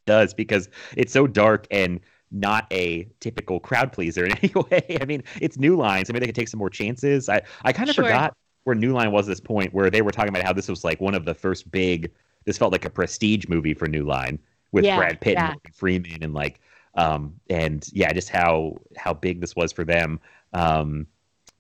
does 0.06 0.34
because 0.34 0.68
it's 0.96 1.12
so 1.12 1.26
dark 1.26 1.66
and 1.70 2.00
not 2.30 2.66
a 2.72 3.08
typical 3.20 3.60
crowd 3.60 3.92
pleaser 3.92 4.24
in 4.26 4.32
any 4.42 4.52
way. 4.70 4.98
I 5.00 5.04
mean, 5.04 5.22
it's 5.40 5.58
New 5.58 5.76
Lines. 5.76 6.10
I 6.10 6.12
mean, 6.12 6.20
they 6.20 6.26
could 6.26 6.34
take 6.34 6.48
some 6.48 6.58
more 6.58 6.70
chances. 6.70 7.28
I 7.28 7.42
I 7.64 7.72
kind 7.72 7.88
of 7.90 7.94
Sure. 7.94 8.04
forgot 8.04 8.36
where 8.64 8.74
New 8.76 8.92
Line 8.92 9.10
was 9.12 9.26
at 9.28 9.32
this 9.32 9.40
point 9.40 9.72
where 9.72 9.90
they 9.90 10.02
were 10.02 10.10
talking 10.10 10.30
about 10.30 10.42
how 10.42 10.52
this 10.52 10.68
was 10.68 10.84
like 10.84 11.00
one 11.00 11.14
of 11.14 11.24
the 11.24 11.34
first 11.34 11.70
big. 11.70 12.10
This 12.44 12.58
felt 12.58 12.72
like 12.72 12.84
a 12.84 12.90
prestige 12.90 13.46
movie 13.48 13.74
for 13.74 13.88
New 13.88 14.04
Line 14.04 14.38
with 14.72 14.84
Yeah, 14.84 14.96
Brad 14.96 15.20
Pitt 15.20 15.34
yeah. 15.34 15.44
and 15.46 15.54
Morgan 15.54 15.72
Freeman 15.74 16.22
and 16.22 16.34
like 16.34 16.60
um 16.94 17.34
and 17.50 17.88
yeah, 17.92 18.12
just 18.12 18.28
how 18.28 18.76
how 18.96 19.14
big 19.14 19.40
this 19.40 19.54
was 19.56 19.72
for 19.72 19.84
them. 19.84 20.20
Um, 20.52 21.06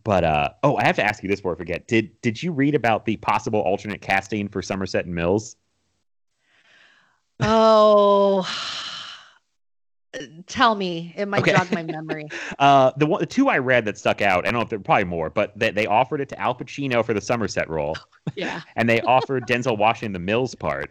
but 0.04 0.24
uh, 0.24 0.50
oh, 0.62 0.76
I 0.76 0.84
have 0.84 0.96
to 0.96 1.04
ask 1.04 1.22
you 1.22 1.28
this 1.28 1.40
before 1.40 1.52
I 1.54 1.56
forget. 1.56 1.86
Did 1.88 2.18
did 2.22 2.42
you 2.42 2.52
read 2.52 2.74
about 2.74 3.04
the 3.04 3.16
possible 3.18 3.60
alternate 3.60 4.00
casting 4.00 4.48
for 4.48 4.62
Somerset 4.62 5.04
and 5.04 5.14
Mills? 5.14 5.56
Oh, 7.40 8.42
tell 10.46 10.74
me, 10.74 11.12
it 11.16 11.26
might 11.28 11.46
Okay. 11.46 11.50
jog 11.50 11.70
my 11.70 11.82
memory. 11.82 12.32
Uh, 12.58 12.90
the 12.96 13.06
one, 13.06 13.20
the 13.20 13.26
two 13.26 13.48
I 13.48 13.58
read 13.58 13.84
that 13.84 13.96
stuck 13.98 14.20
out. 14.20 14.44
I 14.44 14.50
don't 14.50 14.54
know 14.54 14.62
if 14.62 14.68
there 14.68 14.78
were 14.78 14.84
probably 14.84 15.04
more, 15.04 15.30
but 15.30 15.56
they, 15.58 15.70
they 15.70 15.86
offered 15.86 16.20
it 16.20 16.28
to 16.30 16.40
Al 16.40 16.54
Pacino 16.54 17.04
for 17.04 17.14
the 17.14 17.20
Somerset 17.20 17.68
role, 17.70 18.04
Yeah, 18.34 18.62
and 18.76 18.88
they 18.88 19.00
offered 19.02 19.46
Denzel 19.46 19.78
Washington 19.78 20.12
the 20.12 20.18
Mills 20.18 20.54
part, 20.54 20.90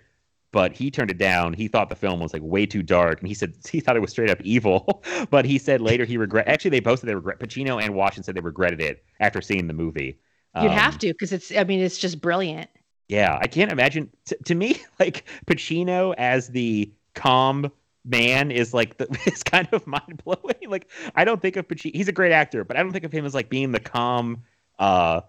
but 0.51 0.71
he 0.73 0.89
turned 0.89 1.11
it 1.11 1.17
down. 1.17 1.53
He 1.53 1.67
thought 1.67 1.89
the 1.89 1.95
film 1.95 2.19
was 2.19 2.33
like 2.33 2.41
way 2.43 2.65
too 2.65 2.83
dark, 2.83 3.19
and 3.19 3.27
he 3.27 3.33
said 3.33 3.55
he 3.69 3.79
thought 3.81 3.97
it 3.97 4.01
was 4.01 4.11
straight 4.11 4.29
up 4.29 4.39
evil. 4.41 5.03
but 5.29 5.45
he 5.45 5.57
said 5.57 5.81
later 5.81 6.05
he 6.05 6.17
regret. 6.17 6.47
Actually, 6.47 6.71
they 6.71 6.79
both 6.79 6.99
said 6.99 7.09
they 7.09 7.15
regret. 7.15 7.39
Pacino 7.39 7.81
and 7.81 7.93
Washington 7.95 8.23
said 8.23 8.35
they 8.35 8.41
regretted 8.41 8.81
it 8.81 9.03
after 9.19 9.41
seeing 9.41 9.67
the 9.67 9.73
movie. 9.73 10.19
you'd 10.55 10.71
Um, 10.71 10.71
have 10.71 10.97
to 10.99 11.07
because 11.07 11.31
it's. 11.33 11.51
I 11.55 11.63
mean, 11.65 11.79
it's 11.81 11.97
just 11.97 12.21
brilliant. 12.21 12.69
Yeah, 13.07 13.37
I 13.41 13.47
can't 13.47 13.71
imagine. 13.71 14.09
T- 14.25 14.35
to 14.45 14.55
me, 14.55 14.81
like 14.99 15.25
Pacino 15.45 16.13
as 16.17 16.49
the 16.49 16.91
calm 17.13 17.71
man 18.07 18.51
is 18.51 18.73
like 18.73 18.97
the, 18.97 19.07
is 19.25 19.43
kind 19.43 19.67
of 19.71 19.85
mind 19.87 20.21
blowing. 20.23 20.67
Like 20.67 20.87
I 21.15 21.25
don't 21.25 21.41
think 21.41 21.55
of 21.55 21.67
Pacino. 21.67 21.95
He's 21.95 22.07
a 22.07 22.13
great 22.13 22.31
actor, 22.31 22.63
but 22.63 22.77
I 22.77 22.83
don't 22.83 22.91
think 22.91 23.03
of 23.03 23.11
him 23.11 23.25
as 23.25 23.33
like 23.33 23.49
being 23.49 23.71
the 23.71 23.79
calm, 23.79 24.43
uh, 24.79 25.21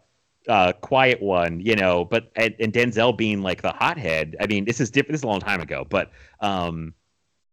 uh, 0.49 0.73
quiet 0.75 1.21
one. 1.21 1.61
You 1.61 1.77
know, 1.77 2.05
but 2.05 2.31
and, 2.37 2.55
and 2.61 2.73
Denzel 2.73 3.17
being 3.17 3.43
like 3.43 3.63
the 3.63 3.73
hothead. 3.73 4.37
I 4.41 4.47
mean, 4.47 4.65
this 4.65 4.81
is 4.81 4.91
different. 4.91 5.13
This 5.13 5.21
is 5.21 5.25
a 5.25 5.29
long 5.29 5.41
time 5.41 5.61
ago, 5.61 5.87
but 5.89 6.11
um, 6.41 6.95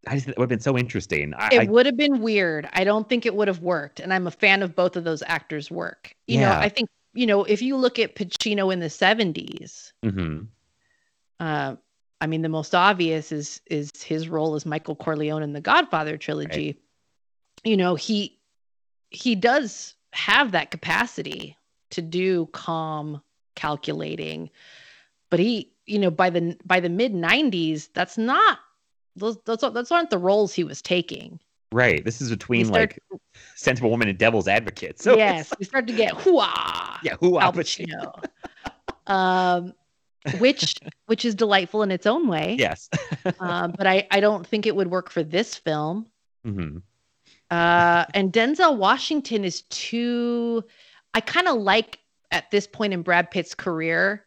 I 0.07 0.15
just 0.15 0.27
it 0.27 0.37
would 0.37 0.43
have 0.43 0.49
been 0.49 0.59
so 0.59 0.77
interesting. 0.77 1.33
I, 1.35 1.49
It 1.51 1.69
would 1.69 1.85
have 1.85 1.97
been 1.97 2.21
weird. 2.21 2.69
I 2.73 2.83
don't 2.83 3.07
think 3.09 3.25
it 3.25 3.35
would 3.35 3.47
have 3.47 3.59
worked. 3.59 3.99
And 3.99 4.13
I'm 4.13 4.27
a 4.27 4.31
fan 4.31 4.61
of 4.61 4.75
both 4.75 4.95
of 4.95 5.03
those 5.03 5.23
actors' 5.25 5.71
work. 5.71 6.15
You 6.27 6.41
know, 6.41 6.51
I 6.51 6.69
think, 6.69 6.89
you 7.13 7.25
know, 7.25 7.43
if 7.43 7.61
you 7.61 7.75
look 7.75 7.99
at 7.99 8.15
Pacino 8.15 8.71
in 8.71 8.79
the 8.79 8.87
70s, 8.87 9.93
mhm. 10.03 10.47
uh, 11.39 11.75
I 12.21 12.27
mean, 12.27 12.41
the 12.41 12.49
most 12.49 12.73
obvious 12.73 13.31
is 13.31 13.61
is 13.67 13.91
his 14.01 14.29
role 14.29 14.55
as 14.55 14.65
Michael 14.65 14.95
Corleone 14.95 15.43
in 15.43 15.53
the 15.53 15.61
Godfather 15.61 16.17
trilogy. 16.17 16.79
You 17.63 17.77
know, 17.77 17.95
he 17.95 18.39
he 19.09 19.35
does 19.35 19.95
have 20.13 20.51
that 20.51 20.71
capacity 20.71 21.57
to 21.91 22.01
do 22.01 22.47
calm, 22.47 23.21
calculating, 23.55 24.49
but 25.29 25.39
he, 25.39 25.71
you 25.85 25.99
know, 25.99 26.11
by 26.11 26.29
the 26.29 26.57
by 26.65 26.79
the 26.79 26.89
mid 26.89 27.13
90s, 27.13 27.89
that's 27.93 28.17
not 28.17 28.59
those 29.15 29.37
those, 29.45 29.59
those 29.59 29.91
aren't 29.91 30.09
the 30.09 30.17
roles 30.17 30.53
he 30.53 30.63
was 30.63 30.81
taking. 30.81 31.39
right. 31.71 32.03
This 32.05 32.21
is 32.21 32.29
between 32.29 32.65
start- 32.65 32.97
like 33.11 33.21
Scent 33.55 33.79
of 33.79 33.85
a 33.85 33.89
Woman 33.89 34.07
and 34.07 34.17
Devil's 34.17 34.47
Advocate. 34.47 35.01
So 35.01 35.17
yes, 35.17 35.51
we 35.59 35.65
start 35.65 35.87
to 35.87 35.93
get 35.93 36.13
hooah, 36.13 36.97
yeah, 37.03 37.15
Al 37.21 37.39
Al 37.39 37.53
Pacino? 37.53 38.23
Pacino, 39.07 39.11
um, 39.11 39.73
which 40.39 40.75
which 41.05 41.25
is 41.25 41.35
delightful 41.35 41.83
in 41.83 41.91
its 41.91 42.05
own 42.05 42.27
way. 42.27 42.55
Yes. 42.59 42.89
um, 43.39 43.73
but 43.77 43.87
I 43.87 44.07
I 44.11 44.19
don't 44.19 44.45
think 44.45 44.65
it 44.65 44.75
would 44.75 44.89
work 44.89 45.09
for 45.09 45.23
this 45.23 45.55
film. 45.55 46.07
hmm 46.43 46.77
Uh, 47.49 48.05
and 48.13 48.31
Denzel 48.33 48.77
Washington 48.77 49.43
is 49.43 49.61
too. 49.63 50.63
I 51.13 51.21
kind 51.21 51.47
of 51.47 51.57
like 51.57 51.99
at 52.31 52.51
this 52.51 52.67
point 52.67 52.93
in 52.93 53.01
Brad 53.01 53.31
Pitt's 53.31 53.55
career, 53.55 54.25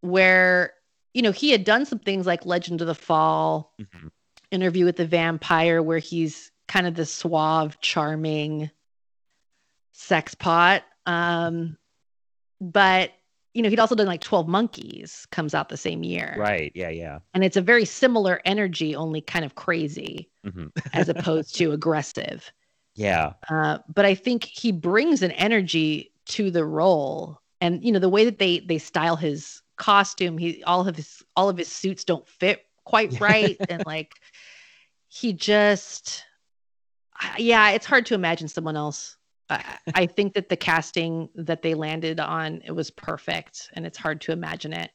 where 0.00 0.72
you 1.14 1.22
know 1.22 1.32
he 1.32 1.50
had 1.50 1.64
done 1.64 1.84
some 1.84 1.98
things 1.98 2.26
like 2.26 2.46
Legend 2.46 2.80
of 2.80 2.86
the 2.86 2.94
Fall, 2.94 3.74
hmm 3.78 4.08
Interview 4.52 4.84
with 4.84 4.96
the 4.96 5.06
Vampire, 5.06 5.82
where 5.82 5.98
he's 5.98 6.52
kind 6.68 6.86
of 6.86 6.94
the 6.94 7.04
suave, 7.04 7.80
charming 7.80 8.70
sex 9.92 10.34
pot. 10.34 10.84
Um, 11.04 11.76
but 12.60 13.10
you 13.56 13.62
know 13.62 13.70
he'd 13.70 13.80
also 13.80 13.94
done 13.94 14.06
like 14.06 14.20
Twelve 14.20 14.46
Monkeys, 14.46 15.26
comes 15.30 15.54
out 15.54 15.68
the 15.70 15.76
same 15.76 16.02
year, 16.04 16.34
Right. 16.38 16.70
Yeah. 16.74 16.90
Yeah. 16.90 17.18
and 17.34 17.42
it's 17.42 17.56
a 17.56 17.62
very 17.62 17.84
similar 17.84 18.40
energy, 18.44 18.94
only 18.94 19.20
kind 19.20 19.44
of 19.44 19.54
crazy 19.54 20.28
hmm 20.44 20.66
as 20.92 21.08
opposed 21.14 21.54
to 21.56 21.72
aggressive. 21.72 22.52
Yeah. 22.94 23.32
Uh, 23.50 23.78
but 23.92 24.04
I 24.04 24.14
think 24.14 24.44
he 24.44 24.72
brings 24.72 25.22
an 25.22 25.32
energy 25.32 26.12
to 26.26 26.50
the 26.50 26.64
role, 26.64 27.40
and 27.60 27.84
you 27.84 27.92
know 27.92 27.98
the 27.98 28.08
way 28.08 28.24
that 28.24 28.38
they 28.38 28.60
they 28.60 28.78
style 28.78 29.16
his 29.16 29.62
costume, 29.76 30.38
he 30.38 30.62
all 30.64 30.86
of 30.86 30.96
his 30.96 31.22
all 31.34 31.48
of 31.48 31.56
his 31.56 31.68
suits 31.68 32.04
don't 32.04 32.26
fit 32.28 32.66
quite 32.84 33.20
right, 33.20 33.56
and 33.68 33.84
like 33.86 34.14
he 35.08 35.32
just, 35.32 36.24
yeah, 37.38 37.70
it's 37.70 37.86
hard 37.86 38.06
to 38.06 38.14
imagine 38.14 38.48
someone 38.48 38.76
else. 38.76 39.16
I, 39.48 39.78
I 39.94 40.06
think 40.06 40.34
that 40.34 40.48
the 40.48 40.56
casting 40.56 41.28
that 41.34 41.62
they 41.62 41.74
landed 41.74 42.18
on 42.20 42.60
it 42.64 42.72
was 42.72 42.90
perfect, 42.90 43.70
and 43.74 43.86
it's 43.86 43.98
hard 43.98 44.20
to 44.22 44.32
imagine 44.32 44.72
it. 44.72 44.90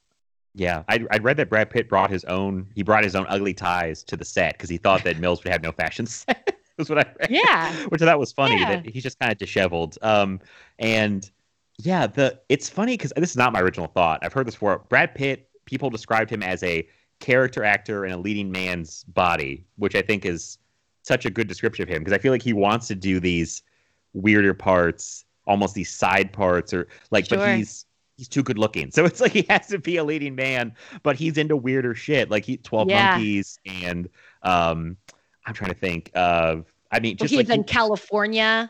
Yeah, 0.54 0.84
I 0.90 1.06
I 1.12 1.18
read 1.20 1.38
that 1.38 1.50
Brad 1.50 1.70
Pitt 1.70 1.88
brought 1.88 2.10
his 2.10 2.26
own 2.26 2.68
he 2.76 2.84
brought 2.84 3.04
his 3.04 3.16
own 3.16 3.26
ugly 3.30 3.54
ties 3.54 4.04
to 4.04 4.18
the 4.18 4.26
set 4.26 4.54
because 4.58 4.70
he 4.70 4.78
thought 4.78 5.04
that 5.06 5.18
Mills 5.20 5.44
would 5.44 5.52
have 5.52 5.64
no 5.64 5.72
fashion 5.72 6.06
sense. 6.08 6.38
was 6.78 6.90
what 6.90 6.98
I 7.00 7.06
read. 7.20 7.30
Yeah. 7.32 7.74
Which 7.90 8.02
I 8.02 8.06
thought 8.06 8.20
was 8.20 8.32
funny 8.34 8.60
Yeah. 8.60 8.82
that 8.82 8.86
he's 8.86 9.04
just 9.04 9.18
kind 9.20 9.32
of 9.32 9.38
disheveled. 9.38 9.98
Um, 10.02 10.40
and 10.80 11.30
yeah, 11.78 12.06
the 12.08 12.40
it's 12.50 12.68
funny 12.70 12.96
because 12.98 13.14
this 13.16 13.30
is 13.32 13.38
not 13.38 13.54
my 13.54 13.62
original 13.62 13.88
thought. 13.88 14.20
I've 14.24 14.34
heard 14.34 14.46
this 14.48 14.56
before. 14.56 14.80
Brad 14.90 15.16
Pitt, 15.16 15.50
people 15.66 15.90
described 15.90 16.30
him 16.30 16.44
as 16.44 16.62
a 16.64 16.86
character 17.22 17.64
actor 17.64 18.06
in 18.06 18.12
a 18.12 18.18
leading 18.18 18.52
man's 18.52 19.04
body, 19.06 19.64
which 19.78 19.96
I 19.96 20.02
think 20.02 20.26
is 20.26 20.58
such 21.04 21.26
a 21.26 21.30
good 21.30 21.48
description 21.48 21.84
of 21.84 21.90
him 21.90 22.00
because 22.00 22.14
I 22.14 22.18
feel 22.18 22.32
like 22.34 22.44
he 22.44 22.54
wants 22.54 22.88
to 22.90 22.96
do 22.96 23.20
these 23.22 23.64
weirder 24.14 24.54
parts, 24.54 25.26
almost 25.48 25.74
these 25.76 25.90
side 25.90 26.32
parts, 26.34 26.74
or 26.74 26.88
like, 27.12 27.28
but 27.30 27.58
he's 27.58 27.86
he's 28.18 28.28
too 28.28 28.44
good 28.44 28.58
looking. 28.58 28.92
So 28.96 29.06
it's 29.06 29.22
like 29.22 29.32
he 29.32 29.46
has 29.50 29.68
to 29.68 29.80
be 29.80 29.98
a 29.98 30.04
leading 30.04 30.36
man, 30.36 30.74
but 31.04 31.16
he's 31.16 31.38
into 31.38 31.56
weirder 31.58 31.96
shit, 31.96 32.30
like 32.30 32.46
he 32.46 32.58
Twelve 32.58 32.90
Yeah. 32.90 33.12
Monkeys 33.16 33.58
and 33.66 34.10
um, 34.44 34.98
I'm 35.46 35.54
trying 35.54 35.72
to 35.74 35.78
think 35.80 36.12
of. 36.14 36.72
I 36.92 37.00
mean, 37.00 37.16
Well, 37.20 37.30
he's 37.30 37.38
like 37.38 37.50
in 37.50 37.62
he- 37.64 37.74
Kalifornia. 37.74 38.70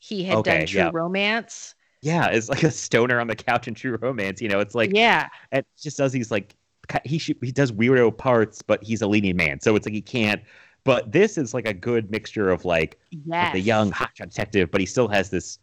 He 0.00 0.24
had 0.24 0.38
Okay, 0.38 0.58
done 0.58 0.66
True 0.66 0.80
yeah. 0.80 0.90
Romance. 0.92 1.74
yeah, 2.02 2.28
it's 2.28 2.48
like 2.48 2.62
a 2.62 2.70
stoner 2.70 3.20
on 3.20 3.26
the 3.26 3.36
couch 3.36 3.68
in 3.68 3.74
True 3.74 3.96
Romance. 4.00 4.40
You 4.40 4.48
know, 4.48 4.58
it's 4.60 4.74
like 4.74 4.90
yeah, 4.94 5.28
it 5.52 5.66
just 5.80 5.96
does 5.98 6.12
these 6.12 6.30
like 6.30 6.56
he 7.04 7.18
should, 7.18 7.36
he 7.42 7.52
does 7.52 7.70
weirdo 7.70 8.16
parts, 8.16 8.62
but 8.62 8.82
he's 8.82 9.02
a 9.02 9.06
leading 9.06 9.36
man, 9.36 9.60
so 9.60 9.76
it's 9.76 9.86
like 9.86 9.94
he 9.94 10.00
can't. 10.02 10.42
But 10.84 11.12
this 11.12 11.36
is 11.38 11.52
like 11.54 11.66
a 11.68 11.74
good 11.74 12.10
mixture 12.10 12.50
of 12.50 12.64
like 12.64 12.98
yes. 13.26 13.52
the 13.52 13.60
young 13.60 13.92
hotshot 13.92 14.30
detective, 14.30 14.70
but 14.70 14.80
he 14.80 14.86
still 14.86 15.08
has 15.08 15.30
this 15.30 15.58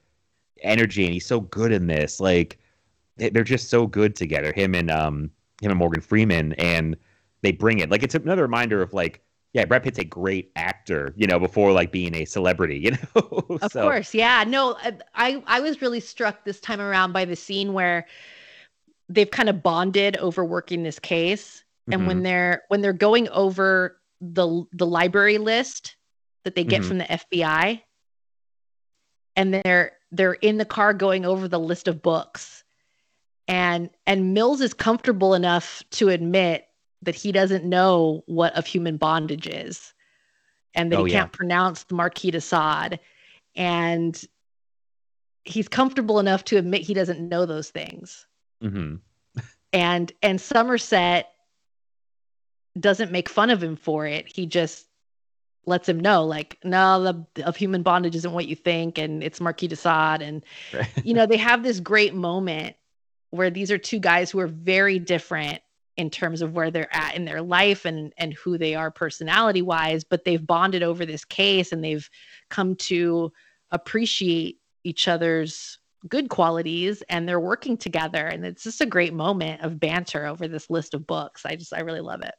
energy, 0.62 1.06
and 1.06 1.14
he's 1.14 1.26
so 1.26 1.40
good 1.42 1.72
in 1.72 1.88
this. 1.88 2.20
Like 2.20 2.60
they- 3.18 3.30
they're 3.30 3.44
just 3.44 3.70
so 3.70 3.88
good 3.88 4.16
together. 4.16 4.54
Him 4.54 4.76
and 4.76 4.92
um 4.92 5.32
him 5.62 5.72
and 5.72 5.80
Morgan 5.80 6.02
Freeman, 6.02 6.54
and 6.54 6.96
they 7.42 7.52
bring 7.52 7.80
it. 7.80 7.90
Like 7.90 8.04
it's 8.04 8.16
another 8.16 8.44
reminder 8.44 8.82
of 8.82 8.94
like 8.94 9.22
yeah, 9.54 9.66
Brad 9.66 9.82
Pitt's 9.82 9.98
a 9.98 10.04
great 10.04 10.52
actor, 10.56 11.14
you 11.16 11.26
know, 11.26 11.40
before 11.40 11.72
like 11.72 11.92
being 11.92 12.14
a 12.14 12.26
celebrity, 12.26 12.78
you 12.84 12.92
know. 12.92 13.58
Of 13.62 13.72
So- 13.72 13.82
course, 13.82 14.14
yeah. 14.14 14.44
No, 14.48 14.76
I- 14.84 14.98
I 15.16 15.44
I 15.48 15.60
was 15.62 15.82
really 15.82 16.00
struck 16.00 16.46
this 16.46 16.60
time 16.60 16.80
around 16.80 17.12
by 17.14 17.26
the 17.26 17.36
scene 17.36 17.74
where 17.74 18.06
they've 19.10 19.32
kind 19.32 19.50
of 19.50 19.64
bonded 19.64 20.18
over 20.18 20.44
working 20.46 20.84
this 20.84 21.00
case, 21.00 21.64
and 21.88 21.96
Mm-hmm. 22.02 22.08
when 22.08 22.24
they're 22.24 22.64
when 22.68 22.82
they're 22.82 22.94
going 22.94 23.30
over 23.30 23.98
the 24.22 24.64
the 24.74 24.86
library 24.86 25.38
list 25.38 25.96
that 26.44 26.56
they 26.56 26.64
get 26.64 26.82
Mhm. 26.82 26.88
from 26.88 26.98
the 27.00 27.12
FBI, 27.12 27.84
and 29.36 29.54
they're 29.54 29.94
they're 30.12 30.34
in 30.34 30.58
the 30.58 30.66
car 30.66 30.94
going 30.94 31.26
over 31.26 31.48
the 31.48 31.60
list 31.60 31.88
of 31.88 32.02
books, 32.02 32.64
and 33.48 33.90
and 34.06 34.34
Mills 34.34 34.62
is 34.62 34.74
comfortable 34.74 35.34
enough 35.34 35.84
to 35.92 36.10
admit 36.10 36.68
that 37.02 37.16
he 37.16 37.32
doesn't 37.32 37.64
know 37.64 38.24
what 38.26 38.54
of 38.56 38.66
human 38.66 38.98
bondage 38.98 39.48
is, 39.48 39.94
and 40.74 40.92
that 40.92 41.00
Oh, 41.00 41.06
he 41.06 41.14
yeah. 41.14 41.22
can't 41.22 41.34
pronounce 41.34 41.84
the 41.84 41.96
Marquis 41.96 42.32
de 42.32 42.42
Sade, 42.42 43.00
and 43.56 44.20
he's 45.44 45.68
comfortable 45.68 46.20
enough 46.20 46.44
to 46.46 46.58
admit 46.58 46.82
he 46.82 46.94
doesn't 46.94 47.22
know 47.30 47.46
those 47.46 47.70
things 47.70 48.26
mm-hmm. 48.62 48.96
and 49.72 50.12
and 50.22 50.42
Somerset 50.42 51.32
doesn't 52.80 53.12
make 53.12 53.30
fun 53.30 53.50
of 53.50 53.62
him 53.62 53.76
for 53.76 54.06
it. 54.06 54.28
He 54.28 54.46
just 54.46 54.88
lets 55.66 55.88
him 55.90 56.00
know, 56.00 56.24
like, 56.26 56.58
no, 56.64 57.26
the 57.34 57.46
of 57.46 57.58
human 57.58 57.84
bondage 57.84 58.16
isn't 58.16 58.32
what 58.34 58.48
you 58.48 58.56
think, 58.56 58.98
and 58.98 59.22
it's 59.22 59.42
Marquis 59.42 59.68
de 59.68 59.76
Sade, 59.76 60.22
and 60.22 60.44
Right. 60.74 60.88
you 61.04 61.14
know 61.14 61.26
they 61.26 61.38
have 61.50 61.64
this 61.64 61.80
great 61.80 62.14
moment 62.14 62.76
where 63.32 63.50
these 63.50 63.72
are 63.72 63.78
two 63.78 64.00
guys 64.00 64.32
who 64.32 64.40
are 64.40 64.48
very 64.48 65.00
different 65.00 65.62
in 65.98 66.10
terms 66.10 66.42
of 66.42 66.54
where 66.54 66.72
they're 66.72 66.96
at 66.96 67.16
in 67.16 67.26
their 67.26 67.42
life 67.42 67.84
and 67.86 68.14
and 68.18 68.34
who 68.34 68.58
they 68.58 68.76
are 68.76 68.92
personality 68.92 69.62
wise, 69.62 70.04
but 70.04 70.24
they've 70.24 70.46
bonded 70.46 70.84
over 70.84 71.06
this 71.06 71.26
case 71.26 71.72
and 71.72 71.84
they've 71.84 72.10
come 72.50 72.76
to 72.76 73.32
appreciate 73.72 74.60
each 74.84 75.08
other's 75.08 75.80
good 76.08 76.30
qualities 76.30 77.04
and 77.10 77.28
they're 77.28 77.40
working 77.40 77.76
together 77.76 78.28
and 78.28 78.46
it's 78.46 78.64
just 78.64 78.80
a 78.80 78.86
great 78.86 79.14
moment 79.14 79.62
of 79.62 79.80
banter 79.80 80.26
over 80.26 80.48
this 80.48 80.70
list 80.70 80.94
of 80.94 81.06
books. 81.06 81.46
I 81.46 81.56
just 81.56 81.74
I 81.74 81.82
really 81.82 82.00
love 82.00 82.22
it. 82.22 82.36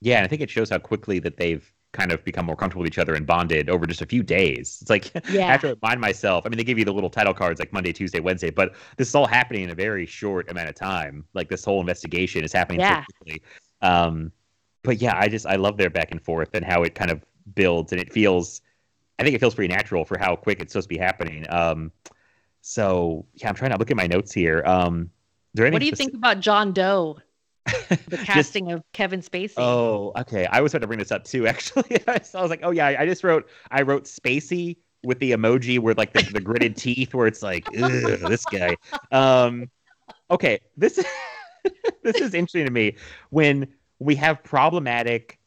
Yeah, 0.00 0.16
and 0.18 0.24
I 0.24 0.28
think 0.28 0.42
it 0.42 0.50
shows 0.50 0.70
how 0.70 0.78
quickly 0.78 1.18
that 1.20 1.36
they've 1.36 1.70
kind 1.92 2.12
of 2.12 2.22
become 2.22 2.44
more 2.44 2.54
comfortable 2.54 2.82
with 2.82 2.92
each 2.92 2.98
other 2.98 3.14
and 3.14 3.26
bonded 3.26 3.70
over 3.70 3.86
just 3.86 4.02
a 4.02 4.06
few 4.06 4.22
days. 4.22 4.78
It's 4.82 4.90
like 4.90 5.10
Yeah. 5.30 5.48
I 5.48 5.52
have 5.52 5.60
to 5.62 5.74
remind 5.82 6.00
myself. 6.00 6.44
I 6.44 6.50
mean, 6.50 6.58
they 6.58 6.64
give 6.64 6.78
you 6.78 6.84
the 6.84 6.92
little 6.92 7.08
title 7.10 7.32
cards 7.34 7.58
like 7.58 7.72
Monday, 7.72 7.92
Tuesday, 7.92 8.20
Wednesday, 8.20 8.50
but 8.50 8.74
this 8.98 9.08
is 9.08 9.14
all 9.14 9.26
happening 9.26 9.62
in 9.64 9.70
a 9.70 9.74
very 9.74 10.04
short 10.06 10.50
amount 10.50 10.68
of 10.68 10.74
time. 10.74 11.24
Like 11.34 11.48
this 11.48 11.64
whole 11.64 11.80
investigation 11.80 12.44
is 12.44 12.52
happening 12.52 12.80
Yeah. 12.80 13.00
so 13.00 13.04
quickly. 13.22 13.42
Um, 13.80 14.30
but 14.84 15.00
yeah, 15.00 15.16
I 15.18 15.28
just 15.28 15.46
I 15.46 15.56
love 15.56 15.76
their 15.78 15.90
back 15.90 16.10
and 16.10 16.22
forth 16.22 16.50
and 16.54 16.64
how 16.64 16.82
it 16.82 16.94
kind 16.94 17.10
of 17.10 17.24
builds 17.54 17.92
and 17.92 18.00
it 18.00 18.12
feels. 18.12 18.60
I 19.18 19.24
think 19.24 19.34
it 19.34 19.40
feels 19.40 19.54
pretty 19.56 19.74
natural 19.74 20.04
for 20.04 20.16
how 20.18 20.36
quick 20.36 20.60
it's 20.60 20.72
supposed 20.74 20.88
to 20.88 20.94
be 20.94 21.00
happening. 21.00 21.44
Um, 21.48 21.90
so 22.60 23.26
yeah, 23.34 23.48
I'm 23.48 23.54
trying 23.54 23.70
to 23.72 23.76
look 23.78 23.90
at 23.90 23.96
my 23.96 24.06
notes 24.06 24.32
here. 24.32 24.62
Um, 24.66 25.10
What 25.56 25.78
do 25.78 25.86
you 25.86 25.92
speci- 25.92 25.96
think 25.96 26.14
about 26.14 26.40
John 26.40 26.72
Doe? 26.72 27.18
The 27.88 27.96
Just- 28.16 28.24
casting 28.24 28.72
of 28.72 28.82
Kevin 28.92 29.20
Spacey. 29.20 29.54
Oh, 29.56 30.12
okay. 30.18 30.46
I 30.46 30.60
was 30.60 30.72
about 30.72 30.82
to 30.82 30.86
bring 30.86 30.98
this 30.98 31.12
up 31.12 31.24
too. 31.24 31.46
Actually, 31.48 31.98
so 32.22 32.38
I 32.38 32.42
was 32.42 32.50
like, 32.50 32.60
oh 32.62 32.70
yeah, 32.70 32.86
I 32.98 33.06
just 33.06 33.24
wrote. 33.24 33.48
I 33.70 33.82
wrote 33.82 34.04
Spacey 34.04 34.76
with 35.04 35.18
the 35.20 35.32
emoji 35.32 35.78
where 35.78 35.94
like 35.94 36.12
the, 36.12 36.22
the 36.32 36.40
gritted 36.40 36.76
teeth, 36.76 37.14
where 37.14 37.26
it's 37.26 37.42
like, 37.42 37.70
this 37.72 38.44
guy. 38.46 38.76
Um, 39.12 39.70
okay, 40.30 40.60
this 40.76 41.04
this 42.02 42.16
is 42.16 42.34
interesting 42.34 42.64
to 42.64 42.72
me 42.72 42.96
when 43.30 43.68
we 43.98 44.14
have 44.16 44.42
problematic 44.42 45.38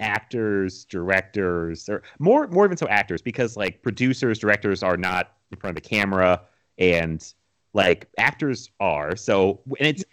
actors, 0.00 0.84
directors, 0.86 1.88
or 1.88 2.02
more 2.18 2.48
more 2.48 2.64
even 2.64 2.76
so 2.76 2.88
actors, 2.88 3.22
because 3.22 3.56
like 3.56 3.82
producers, 3.82 4.38
directors 4.38 4.82
are 4.82 4.96
not 4.96 5.34
in 5.50 5.58
front 5.58 5.76
of 5.76 5.82
the 5.82 5.88
camera, 5.88 6.40
and 6.78 7.34
like 7.72 8.08
actors 8.18 8.70
are. 8.80 9.16
So 9.16 9.60
and 9.78 9.88
it's 9.88 10.04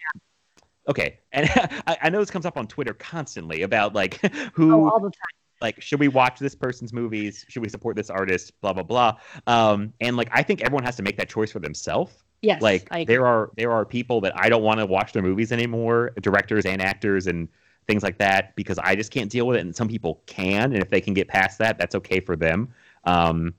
okay. 0.87 1.19
And 1.31 1.49
I, 1.87 1.97
I 2.03 2.09
know 2.09 2.19
this 2.19 2.31
comes 2.31 2.45
up 2.45 2.57
on 2.57 2.67
Twitter 2.67 2.93
constantly 2.93 3.61
about 3.63 3.93
like 3.93 4.15
who 4.53 4.73
Oh, 4.73 4.89
all 4.89 4.99
the 4.99 5.09
time. 5.09 5.35
like 5.61 5.81
should 5.81 5.99
we 5.99 6.07
watch 6.07 6.39
this 6.39 6.55
person's 6.55 6.93
movies 6.93 7.45
should 7.49 7.61
we 7.63 7.69
support 7.69 7.95
this 7.95 8.09
artist 8.09 8.53
blah 8.61 8.73
blah 8.73 8.83
blah 8.83 9.17
um 9.47 9.91
and 10.01 10.15
like 10.15 10.29
i 10.31 10.43
think 10.43 10.61
everyone 10.61 10.83
has 10.83 10.95
to 10.95 11.03
make 11.03 11.17
that 11.17 11.29
choice 11.29 11.51
for 11.51 11.59
themselves 11.59 12.23
Yes. 12.43 12.61
like 12.61 12.87
there 13.07 13.25
are 13.25 13.49
there 13.57 13.71
are 13.71 13.83
people 13.83 14.21
that 14.21 14.33
i 14.39 14.47
don't 14.49 14.61
want 14.61 14.79
to 14.79 14.85
watch 14.85 15.13
their 15.13 15.23
movies 15.23 15.51
anymore 15.51 16.11
directors 16.21 16.65
and 16.67 16.79
actors 16.81 17.25
and 17.25 17.47
things 17.87 18.03
like 18.03 18.19
that 18.19 18.55
because 18.55 18.77
i 18.77 18.95
just 18.95 19.09
can't 19.11 19.31
deal 19.31 19.47
with 19.47 19.57
it 19.57 19.61
and 19.61 19.75
some 19.75 19.87
people 19.87 20.21
can 20.27 20.71
and 20.73 20.81
if 20.83 20.89
they 20.91 21.01
can 21.01 21.15
get 21.15 21.27
past 21.27 21.57
that 21.57 21.79
that's 21.79 21.95
okay 21.95 22.19
for 22.19 22.35
them 22.35 22.71
um 23.05 23.53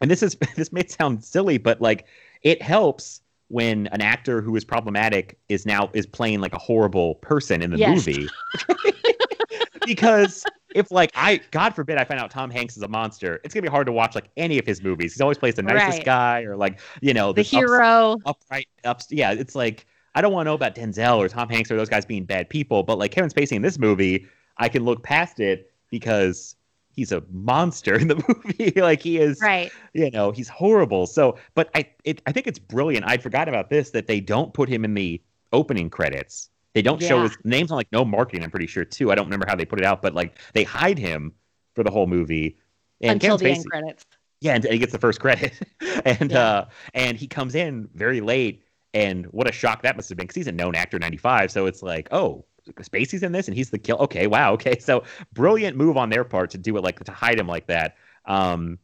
and 0.00 0.08
this 0.10 0.22
is 0.22 0.36
this 0.56 0.72
may 0.72 0.86
sound 0.86 1.24
silly 1.24 1.58
but 1.58 1.80
like 1.80 2.06
it 2.42 2.62
helps 2.62 3.22
when 3.48 3.86
an 3.88 4.00
actor 4.00 4.40
who 4.42 4.56
is 4.56 4.64
problematic 4.64 5.38
is 5.48 5.64
now 5.66 5.88
is 5.92 6.04
playing 6.06 6.40
like 6.40 6.52
a 6.52 6.58
horrible 6.58 7.14
person 7.16 7.62
in 7.62 7.70
the 7.70 7.78
Yes. 7.78 8.06
movie 8.06 8.28
because 9.86 10.44
if 10.74 10.90
like 10.90 11.10
I 11.14 11.40
God 11.50 11.74
forbid 11.74 11.96
I 11.98 12.04
find 12.04 12.20
out 12.20 12.30
Tom 12.30 12.50
Hanks 12.50 12.76
is 12.76 12.82
a 12.82 12.88
monster, 12.88 13.40
it's 13.44 13.54
gonna 13.54 13.62
be 13.62 13.68
hard 13.68 13.86
to 13.86 13.92
watch 13.92 14.14
like 14.14 14.28
any 14.36 14.58
of 14.58 14.66
his 14.66 14.82
movies. 14.82 15.14
He's 15.14 15.20
always 15.20 15.38
plays 15.38 15.54
the 15.54 15.62
nicest 15.62 15.98
Right. 15.98 16.04
guy 16.04 16.42
or 16.42 16.56
like 16.56 16.80
you 17.00 17.14
know 17.14 17.28
the 17.32 17.42
this 17.42 17.48
ups- 17.54 17.60
hero. 17.60 18.16
upright 18.26 18.68
ups. 18.84 19.06
Yeah, 19.10 19.32
it's 19.32 19.54
like 19.54 19.86
I 20.14 20.20
don't 20.20 20.32
want 20.32 20.46
to 20.46 20.50
know 20.50 20.54
about 20.54 20.74
Denzel 20.74 21.18
or 21.18 21.28
Tom 21.28 21.48
Hanks 21.48 21.70
or 21.70 21.76
those 21.76 21.88
guys 21.88 22.04
being 22.06 22.24
bad 22.24 22.48
people, 22.48 22.82
but 22.82 22.98
like 22.98 23.10
Kevin 23.12 23.30
Spacey 23.30 23.52
in 23.52 23.62
this 23.62 23.78
movie, 23.78 24.26
I 24.58 24.68
can 24.68 24.84
look 24.84 25.02
past 25.02 25.40
it 25.40 25.70
because 25.90 26.56
he's 26.96 27.12
a 27.12 27.22
monster 27.30 27.94
in 27.94 28.08
the 28.08 28.16
movie. 28.44 28.72
like 28.80 29.00
he 29.02 29.18
is 29.18 29.38
Right. 29.40 29.70
you 29.94 30.10
know 30.10 30.32
he's 30.32 30.48
horrible 30.48 31.06
so 31.06 31.36
but 31.54 31.70
i 31.74 31.86
it, 32.04 32.20
i 32.26 32.32
think 32.32 32.46
it's 32.46 32.58
brilliant 32.58 33.06
i'd 33.06 33.22
forgot 33.22 33.48
about 33.48 33.70
this 33.70 33.90
that 33.90 34.06
they 34.06 34.18
don't 34.20 34.52
put 34.54 34.68
him 34.68 34.84
in 34.84 34.94
the 34.94 35.22
opening 35.52 35.88
credits 35.90 36.50
they 36.74 36.82
don't 36.82 37.00
show 37.02 37.22
his 37.22 37.36
name's 37.44 37.70
on 37.70 37.76
like 37.76 37.92
no 37.92 38.04
marketing 38.04 38.42
i'm 38.42 38.50
pretty 38.50 38.66
sure 38.66 38.84
too 38.84 39.12
i 39.12 39.14
don't 39.14 39.26
remember 39.26 39.46
how 39.48 39.54
they 39.54 39.64
put 39.64 39.78
it 39.78 39.84
out 39.84 40.02
but 40.02 40.14
like 40.14 40.38
they 40.54 40.64
hide 40.64 40.98
him 40.98 41.32
for 41.74 41.84
the 41.84 41.90
whole 41.90 42.06
movie 42.06 42.56
and 43.02 43.12
Until 43.22 43.36
the 43.38 43.50
end 43.50 43.64
credits. 43.70 44.04
yeah 44.40 44.54
and 44.54 44.64
he 44.64 44.78
gets 44.78 44.92
the 44.92 44.98
first 44.98 45.20
credit 45.20 45.52
and 46.04 46.30
Yeah. 46.32 46.38
uh 46.40 46.68
and 46.94 47.16
he 47.16 47.26
comes 47.26 47.54
in 47.54 47.88
very 47.94 48.20
late 48.20 48.62
and 48.94 49.26
what 49.26 49.48
a 49.48 49.52
shock 49.52 49.82
that 49.82 49.96
must 49.96 50.08
have 50.08 50.16
been 50.16 50.24
because 50.24 50.36
he's 50.36 50.46
a 50.46 50.52
known 50.52 50.74
actor 50.74 50.98
95 50.98 51.50
so 51.50 51.66
it's 51.66 51.82
like 51.82 52.08
oh 52.12 52.44
Spacey's 52.66 53.22
in 53.22 53.32
this 53.32 53.48
and 53.48 53.56
he's 53.56 53.70
the 53.70 53.78
kill 53.78 53.98
okay 53.98 54.26
wow 54.26 54.52
okay 54.54 54.78
so 54.80 55.04
brilliant 55.32 55.76
move 55.76 55.96
on 55.96 56.10
their 56.10 56.24
part 56.24 56.50
to 56.50 56.58
do 56.58 56.76
it 56.76 56.82
like 56.82 57.02
to 57.04 57.12
hide 57.12 57.38
him 57.38 57.46
like 57.46 57.66
that 57.66 57.96
um 58.26 58.78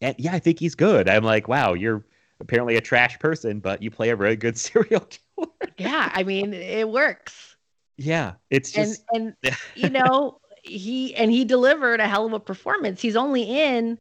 and 0.00 0.14
yeah, 0.18 0.32
I 0.32 0.38
think 0.38 0.58
he's 0.58 0.74
good. 0.74 1.08
I'm 1.08 1.24
like, 1.24 1.48
wow, 1.48 1.74
you're 1.74 2.04
apparently 2.40 2.76
a 2.76 2.80
trash 2.80 3.18
person, 3.18 3.60
but 3.60 3.82
you 3.82 3.90
play 3.90 4.10
a 4.10 4.16
very 4.16 4.36
good 4.36 4.56
serial 4.58 5.00
killer. 5.00 5.48
Yeah, 5.76 6.10
I 6.12 6.22
mean, 6.24 6.52
it 6.54 6.88
works. 6.88 7.56
Yeah, 7.96 8.34
it's 8.50 8.76
And 8.76 8.86
just 8.86 9.04
and 9.12 9.36
you 9.74 9.90
know, 9.90 10.40
he 10.62 11.14
and 11.14 11.30
he 11.30 11.44
delivered 11.44 12.00
a 12.00 12.06
hell 12.06 12.26
of 12.26 12.32
a 12.32 12.40
performance. 12.40 13.00
He's 13.00 13.16
only 13.16 13.42
in 13.42 13.98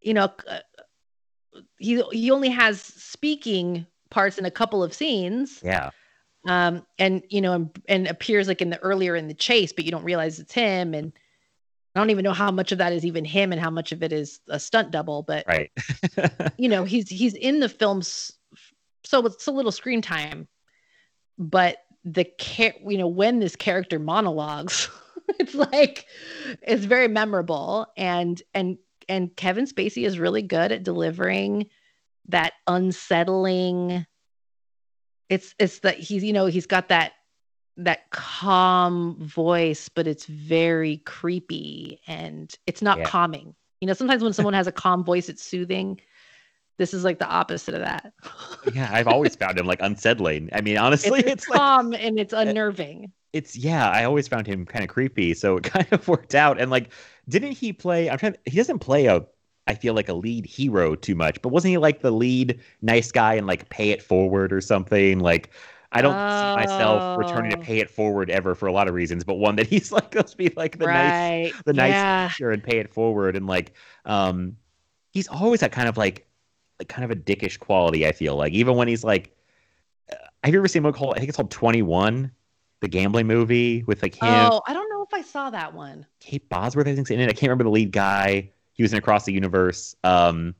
you 0.00 0.14
know, 0.14 0.32
uh, 0.48 0.58
he 1.78 2.02
he 2.12 2.30
only 2.30 2.48
has 2.48 2.80
speaking 2.80 3.86
parts 4.10 4.36
in 4.36 4.44
a 4.44 4.50
couple 4.50 4.82
of 4.82 4.92
scenes. 4.92 5.60
yeah, 5.64 5.90
um 6.48 6.84
and 6.98 7.22
you 7.28 7.40
know 7.40 7.52
and, 7.52 7.82
and 7.88 8.06
appears 8.06 8.48
like 8.48 8.62
in 8.62 8.70
the 8.70 8.78
earlier 8.80 9.14
in 9.14 9.28
the 9.28 9.34
chase 9.34 9.72
but 9.72 9.84
you 9.84 9.90
don't 9.90 10.04
realize 10.04 10.38
it's 10.38 10.52
him 10.52 10.94
and 10.94 11.12
i 11.94 12.00
don't 12.00 12.10
even 12.10 12.24
know 12.24 12.32
how 12.32 12.50
much 12.50 12.72
of 12.72 12.78
that 12.78 12.92
is 12.92 13.04
even 13.04 13.24
him 13.24 13.52
and 13.52 13.60
how 13.60 13.70
much 13.70 13.92
of 13.92 14.02
it 14.02 14.12
is 14.12 14.40
a 14.48 14.58
stunt 14.58 14.90
double 14.90 15.22
but 15.22 15.44
right. 15.46 15.70
you 16.58 16.68
know 16.68 16.84
he's 16.84 17.08
he's 17.08 17.34
in 17.34 17.60
the 17.60 17.68
films 17.68 18.32
so 19.04 19.24
it's 19.26 19.46
a 19.46 19.52
little 19.52 19.72
screen 19.72 20.02
time 20.02 20.48
but 21.38 21.78
the 22.04 22.24
care 22.38 22.74
you 22.86 22.98
know 22.98 23.06
when 23.06 23.38
this 23.38 23.56
character 23.56 23.98
monologues 23.98 24.88
it's 25.38 25.54
like 25.54 26.06
it's 26.62 26.84
very 26.84 27.08
memorable 27.08 27.86
and 27.96 28.42
and 28.54 28.78
and 29.08 29.34
kevin 29.36 29.66
spacey 29.66 30.04
is 30.06 30.18
really 30.18 30.42
good 30.42 30.72
at 30.72 30.82
delivering 30.82 31.66
that 32.28 32.54
unsettling 32.66 34.06
it's 35.28 35.54
it's 35.58 35.80
that 35.80 35.98
he's 35.98 36.22
you 36.22 36.32
know 36.32 36.46
he's 36.46 36.66
got 36.66 36.88
that 36.88 37.12
that 37.76 38.10
calm 38.10 39.16
voice 39.20 39.88
but 39.88 40.06
it's 40.06 40.26
very 40.26 40.98
creepy 40.98 42.00
and 42.06 42.54
it's 42.66 42.82
not 42.82 42.98
Yeah. 42.98 43.04
calming 43.04 43.54
you 43.80 43.86
know 43.86 43.94
sometimes 43.94 44.22
when 44.22 44.32
someone 44.32 44.54
has 44.54 44.66
a 44.66 44.72
calm 44.72 45.04
voice 45.04 45.28
it's 45.28 45.42
soothing 45.42 46.00
this 46.78 46.92
is 46.92 47.04
like 47.04 47.18
the 47.18 47.28
opposite 47.28 47.74
of 47.74 47.80
that 47.80 48.12
yeah, 48.74 48.90
I've 48.92 49.08
always 49.08 49.36
found 49.36 49.58
him 49.58 49.66
like 49.66 49.80
unsettling. 49.82 50.48
I 50.52 50.60
mean, 50.62 50.78
honestly, 50.78 51.20
it's, 51.20 51.32
it's, 51.32 51.48
like 51.48 51.58
calm 51.58 51.92
and 51.92 52.18
it's 52.18 52.32
unnerving 52.32 53.12
it's 53.32 53.56
yeah. 53.56 53.88
I 53.88 54.04
always 54.04 54.28
found 54.28 54.46
him 54.46 54.66
kind 54.66 54.84
of 54.84 54.90
creepy, 54.90 55.34
so 55.34 55.56
it 55.56 55.64
kind 55.64 55.86
of 55.90 56.06
worked 56.08 56.34
out. 56.34 56.60
And 56.60 56.70
like, 56.70 56.92
didn't 57.28 57.52
he 57.52 57.72
play? 57.72 58.10
I'm 58.10 58.18
trying. 58.18 58.36
He 58.44 58.56
doesn't 58.56 58.80
play 58.80 59.06
a. 59.06 59.24
I 59.66 59.74
feel 59.74 59.94
like 59.94 60.08
a 60.08 60.14
lead 60.14 60.44
hero 60.46 60.94
too 60.94 61.14
much, 61.14 61.40
but 61.40 61.50
wasn't 61.50 61.70
he 61.70 61.78
like 61.78 62.00
the 62.00 62.10
lead 62.10 62.60
nice 62.80 63.12
guy 63.12 63.34
and 63.34 63.46
like 63.46 63.68
Pay 63.68 63.90
It 63.90 64.02
Forward 64.02 64.52
or 64.52 64.60
something? 64.60 65.20
Like, 65.20 65.50
I 65.92 66.02
don't 66.02 66.14
see 66.14 66.66
myself 66.66 67.18
returning 67.18 67.50
to 67.52 67.58
Oh. 67.58 67.62
Pay 67.62 67.78
It 67.78 67.90
Forward 67.90 68.28
ever 68.30 68.54
for 68.54 68.66
a 68.66 68.72
lot 68.72 68.88
of 68.88 68.94
reasons, 68.94 69.24
but 69.24 69.34
one 69.34 69.56
that 69.56 69.66
he's 69.68 69.92
like 69.92 70.12
supposed 70.12 70.32
to 70.32 70.36
be 70.36 70.52
like 70.56 70.78
the 70.78 70.86
nice 70.86 71.52
right. 71.52 71.64
the 71.64 71.72
nice 71.72 71.92
yeah. 71.92 72.28
teacher 72.28 72.50
and 72.50 72.62
pay 72.62 72.78
it 72.78 72.92
forward 72.92 73.36
and 73.36 73.46
like 73.46 73.72
um 74.04 74.56
he's 75.12 75.28
always 75.28 75.60
that 75.60 75.70
kind 75.70 75.88
of 75.88 75.96
like 75.96 76.26
like 76.78 76.88
kind 76.88 77.04
of 77.04 77.10
a 77.10 77.16
dickish 77.16 77.58
quality 77.58 78.06
i 78.06 78.12
feel 78.12 78.34
like. 78.34 78.52
Even 78.54 78.74
when 78.76 78.88
he's 78.88 79.04
like 79.04 79.36
uh, 80.10 80.16
have 80.42 80.52
you 80.52 80.58
ever 80.58 80.66
seen 80.68 80.82
one 80.82 80.92
called 80.92 81.14
i 81.14 81.18
think 81.18 81.28
it's 81.28 81.36
called 81.36 81.50
21 81.50 82.32
the 82.80 82.88
gambling 82.88 83.26
movie 83.28 83.84
with 83.84 84.02
like 84.02 84.14
him? 84.14 84.28
Oh 84.28 84.62
i 84.66 84.72
don't 84.72 84.88
know 84.90 85.02
if 85.02 85.14
i 85.14 85.22
saw 85.22 85.50
that 85.50 85.72
one. 85.74 86.04
Kate 86.20 86.48
bosworth 86.48 86.88
i 86.88 86.94
think's 86.94 87.10
in 87.10 87.20
it. 87.20 87.24
I 87.28 87.32
can't 87.32 87.42
remember 87.42 87.64
the 87.64 87.70
lead 87.70 87.92
guy 87.92 88.50
he 88.82 88.84
was 88.84 88.92
in 88.92 88.98
across 88.98 89.24
the 89.24 89.32
universe 89.32 89.94
um 90.02 90.54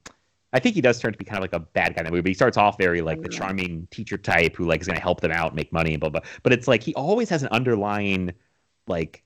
I 0.54 0.60
think 0.60 0.74
he 0.74 0.80
does 0.80 1.00
turn 1.00 1.12
to 1.12 1.18
be 1.18 1.24
kind 1.24 1.38
of 1.38 1.42
like 1.42 1.54
a 1.54 1.60
bad 1.60 1.94
guy 1.94 2.02
in 2.02 2.04
the 2.04 2.10
movie, 2.10 2.20
but 2.20 2.28
he 2.28 2.34
starts 2.34 2.58
off 2.58 2.76
very 2.78 3.00
like 3.00 3.22
the 3.22 3.28
Mm. 3.28 3.32
charming 3.38 3.88
teacher 3.90 4.18
type 4.18 4.54
who 4.54 4.66
like 4.66 4.82
is 4.82 4.86
going 4.86 4.96
to 4.96 5.02
help 5.02 5.22
them 5.22 5.32
out, 5.32 5.54
make 5.54 5.72
money, 5.72 5.92
and 5.94 6.00
blah 6.00 6.10
blah. 6.10 6.20
But 6.42 6.52
it's 6.52 6.68
like 6.68 6.82
he 6.82 6.94
always 6.94 7.30
has 7.30 7.42
an 7.42 7.48
underlying 7.48 8.32
like 8.86 9.22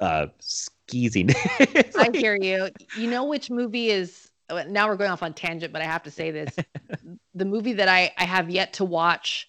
uh 0.00 0.28
skeezing. 0.38 1.30
It's 1.58 1.96
I 1.96 2.10
hear 2.12 2.36
you. 2.40 2.68
You 2.96 3.08
know 3.08 3.24
which 3.24 3.50
movie 3.50 3.90
is 3.90 4.30
uh, 4.48 4.62
now 4.68 4.86
we're 4.88 4.96
going 4.96 5.10
off 5.10 5.24
on 5.24 5.34
tangent, 5.34 5.72
but 5.72 5.82
I 5.82 5.86
have 5.86 6.04
to 6.04 6.10
say 6.10 6.30
this. 6.30 6.54
the 7.34 7.44
movie 7.44 7.72
that 7.72 7.88
I, 7.88 8.12
I 8.16 8.24
have 8.24 8.48
yet 8.48 8.74
to 8.74 8.84
watch 8.84 9.48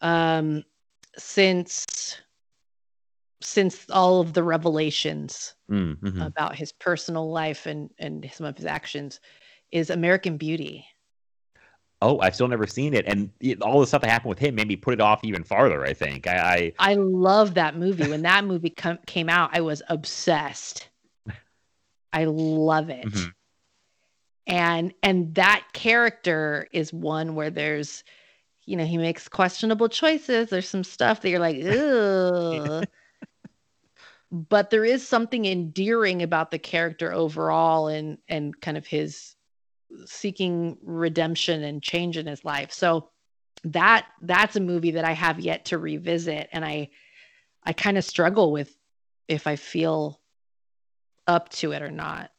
um 0.00 0.64
since 1.18 2.16
since 3.44 3.86
all 3.90 4.20
of 4.20 4.32
the 4.32 4.42
revelations 4.42 5.54
Mm, 5.70 5.98
mhm. 6.00 6.26
about 6.26 6.54
his 6.54 6.72
personal 6.72 7.30
life 7.30 7.66
and 7.66 7.90
and 7.98 8.28
some 8.32 8.46
of 8.46 8.56
his 8.56 8.66
actions 8.66 9.20
is 9.70 9.90
American 9.90 10.36
Beauty. 10.36 10.86
Oh, 12.02 12.18
I've 12.18 12.34
still 12.34 12.48
never 12.48 12.66
seen 12.66 12.94
it, 12.94 13.06
and 13.06 13.30
it, 13.40 13.62
all 13.62 13.80
the 13.80 13.86
stuff 13.86 14.02
that 14.02 14.10
happened 14.10 14.30
with 14.30 14.38
him 14.40 14.56
made 14.56 14.66
me 14.66 14.74
put 14.76 14.92
it 14.94 15.00
off 15.00 15.24
even 15.24 15.44
farther. 15.44 15.84
I 15.84 15.92
think 15.94 16.26
I, 16.26 16.72
I 16.78 16.90
I 16.90 16.94
love 16.94 17.54
that 17.54 17.76
movie. 17.76 18.08
When 18.08 18.22
that 18.22 18.44
movie 18.44 18.70
com- 18.70 18.98
came 19.06 19.28
out, 19.28 19.50
I 19.52 19.60
was 19.60 19.82
obsessed. 19.88 20.88
I 22.12 22.24
love 22.24 22.90
it. 22.90 23.06
Mhm. 23.06 23.32
And 24.46 24.94
and 25.02 25.34
that 25.36 25.64
character 25.72 26.66
is 26.72 26.92
one 26.92 27.34
where 27.34 27.50
there's 27.50 28.02
you 28.64 28.76
know, 28.76 28.84
he 28.84 28.96
makes 28.96 29.28
questionable 29.28 29.88
choices. 29.88 30.50
There's 30.50 30.68
some 30.68 30.84
stuff 30.84 31.20
that 31.20 31.30
you're 31.30 31.40
like, 31.40 31.56
ugh. 31.64 32.86
But 34.32 34.70
there 34.70 34.84
is 34.84 35.06
something 35.06 35.44
endearing 35.44 36.22
about 36.22 36.50
the 36.50 36.58
character 36.58 37.12
overall 37.12 37.88
and 37.88 38.16
and 38.28 38.58
kind 38.60 38.78
of 38.78 38.86
his 38.86 39.36
seeking 40.06 40.78
redemption 40.82 41.62
and 41.62 41.82
change 41.82 42.16
in 42.16 42.26
his 42.26 42.42
life. 42.44 42.72
So 42.72 43.10
that 43.64 44.06
that's 44.22 44.56
a 44.56 44.60
movie 44.60 44.92
that 44.92 45.04
I 45.04 45.12
have 45.12 45.38
yet 45.38 45.66
to 45.66 45.78
revisit 45.78 46.48
and 46.50 46.64
I 46.64 46.88
I 47.62 47.74
kind 47.74 47.98
of 47.98 48.04
struggle 48.04 48.50
with 48.50 48.74
if 49.28 49.46
I 49.46 49.56
feel 49.56 50.18
up 51.26 51.50
to 51.50 51.72
it 51.72 51.82
or 51.82 51.90
not. 51.90 52.30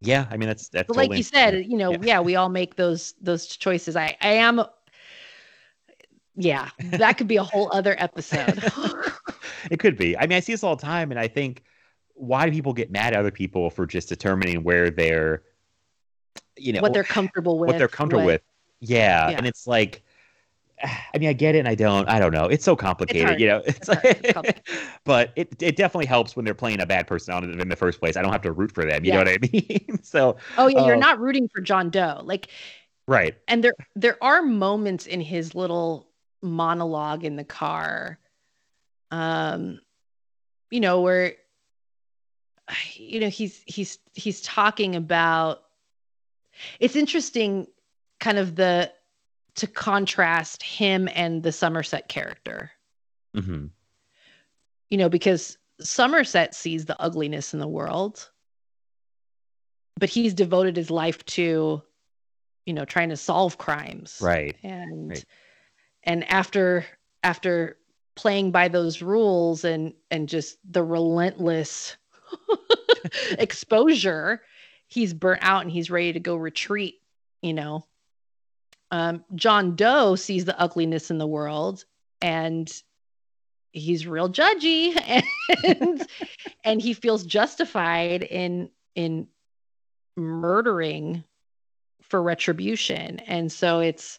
yeah, 0.00 0.26
I 0.30 0.36
mean 0.36 0.48
that's 0.48 0.68
that's 0.68 0.88
But 0.88 0.96
like 0.96 1.14
you 1.14 1.22
said, 1.22 1.64
you 1.64 1.76
know, 1.76 1.92
Yeah. 1.92 1.98
yeah. 2.02 2.20
we 2.20 2.34
all 2.34 2.48
make 2.48 2.74
those 2.74 3.14
those 3.20 3.46
choices. 3.46 3.94
I 3.96 4.16
I 4.20 4.32
am 4.32 4.62
yeah, 6.36 6.70
that 6.80 7.18
could 7.18 7.28
be 7.28 7.36
a 7.36 7.42
whole 7.42 7.70
other 7.72 7.94
episode. 7.98 8.62
it 9.70 9.78
could 9.78 9.96
be. 9.96 10.16
I 10.16 10.22
mean, 10.26 10.36
I 10.36 10.40
see 10.40 10.52
this 10.52 10.62
all 10.64 10.76
the 10.76 10.82
time, 10.82 11.10
and 11.10 11.18
I 11.18 11.28
think 11.28 11.62
why 12.14 12.44
do 12.46 12.52
people 12.52 12.72
get 12.74 12.90
mad 12.90 13.14
at 13.14 13.18
other 13.20 13.30
people 13.30 13.70
for 13.70 13.86
just 13.86 14.08
determining 14.08 14.62
where 14.62 14.90
they're, 14.90 15.42
you 16.56 16.72
know, 16.72 16.80
what 16.80 16.92
they're 16.92 17.04
comfortable 17.04 17.58
with. 17.58 17.68
what 17.68 17.78
they're 17.78 17.88
comfortable 17.88 18.24
what- 18.24 18.32
with? 18.32 18.42
Yeah. 18.80 19.30
Yeah. 19.30 19.36
and 19.38 19.46
it's 19.46 19.66
like. 19.66 20.02
I 21.14 21.18
mean, 21.18 21.28
I 21.28 21.34
get 21.34 21.54
it, 21.54 21.58
and 21.58 21.68
I 21.68 21.74
don't. 21.74 22.08
I 22.08 22.18
don't 22.18 22.32
know. 22.32 22.46
It's 22.46 22.64
so 22.64 22.74
complicated, 22.74 23.26
hard. 23.26 23.40
you 23.40 23.46
know. 23.48 23.62
It's. 23.66 23.88
It's 23.88 24.34
like, 24.36 24.66
but 25.04 25.30
it 25.36 25.54
it 25.62 25.76
definitely 25.76 26.06
helps 26.06 26.34
when 26.36 26.44
they're 26.46 26.54
playing 26.54 26.80
a 26.80 26.86
bad 26.86 27.06
person 27.06 27.34
on 27.34 27.44
it 27.44 27.60
in 27.60 27.68
the 27.68 27.76
first 27.76 28.00
place. 28.00 28.16
I 28.16 28.22
don't 28.22 28.32
have 28.32 28.40
to 28.42 28.52
root 28.52 28.72
for 28.72 28.86
them. 28.86 29.04
You 29.04 29.12
know 29.12 29.18
what 29.18 29.28
I 29.28 29.36
mean? 29.52 29.98
so 30.02 30.36
Oh 30.56 30.68
yeah, 30.68 30.86
you're 30.86 30.96
Uh, 30.96 30.98
not 30.98 31.20
rooting 31.20 31.48
for 31.54 31.60
John 31.60 31.90
Doe. 31.90 32.22
Like 32.24 32.48
right, 33.06 33.34
and 33.46 33.62
there 33.62 33.74
there 33.94 34.16
are 34.24 34.40
moments 34.42 35.06
in 35.06 35.20
his 35.20 35.54
little 35.54 36.08
monologue 36.40 37.24
in 37.24 37.36
the 37.36 37.44
car 37.44 38.18
um 39.10 39.80
you 40.70 40.80
know 40.80 41.00
where 41.00 41.34
you 42.94 43.20
know 43.20 43.28
he's 43.28 43.62
he's 43.66 43.98
he's 44.14 44.40
talking 44.42 44.94
about 44.94 45.62
it's 46.78 46.96
interesting 46.96 47.66
kind 48.20 48.38
of 48.38 48.56
the 48.56 48.90
to 49.56 49.66
contrast 49.66 50.62
him 50.62 51.08
and 51.14 51.42
the 51.42 51.52
Somerset 51.52 52.08
character 52.08 52.70
hmm 53.34 53.66
you 54.90 54.98
know 54.98 55.08
because 55.08 55.56
Somerset 55.80 56.54
sees 56.54 56.84
the 56.84 57.00
ugliness 57.00 57.54
in 57.54 57.60
the 57.60 57.68
world 57.68 58.30
but 59.98 60.08
he's 60.08 60.34
devoted 60.34 60.76
his 60.76 60.90
life 60.90 61.24
to 61.26 61.82
you 62.66 62.72
know 62.72 62.84
trying 62.84 63.08
to 63.08 63.16
solve 63.16 63.58
crimes 63.58 64.18
right. 64.20 64.56
and 64.62 65.10
Right. 65.10 65.24
and 66.04 66.24
after 66.30 66.84
after 67.22 67.76
playing 68.20 68.50
by 68.50 68.68
those 68.68 69.00
rules 69.00 69.64
and 69.64 69.94
and 70.10 70.28
just 70.28 70.58
the 70.70 70.82
relentless 70.82 71.96
exposure 73.38 74.42
he's 74.88 75.14
burnt 75.14 75.40
out 75.42 75.62
and 75.62 75.70
he's 75.70 75.90
ready 75.90 76.12
to 76.12 76.20
go 76.20 76.36
retreat 76.36 76.96
you 77.40 77.54
know? 77.54 77.86
Um 78.90 79.24
john 79.34 79.74
doe 79.74 80.16
sees 80.16 80.44
the 80.44 80.60
ugliness 80.60 81.10
in 81.10 81.16
the 81.16 81.26
world 81.26 81.86
and 82.20 82.70
he's 83.72 84.06
real 84.06 84.28
judgy 84.28 84.94
and 85.64 86.06
and 86.62 86.82
he 86.82 86.92
feels 86.92 87.24
justified 87.24 88.22
in 88.22 88.68
in 88.94 89.28
murdering 90.16 91.24
for 92.02 92.22
retribution. 92.22 93.20
And 93.20 93.50
so 93.50 93.80
it's 93.80 94.18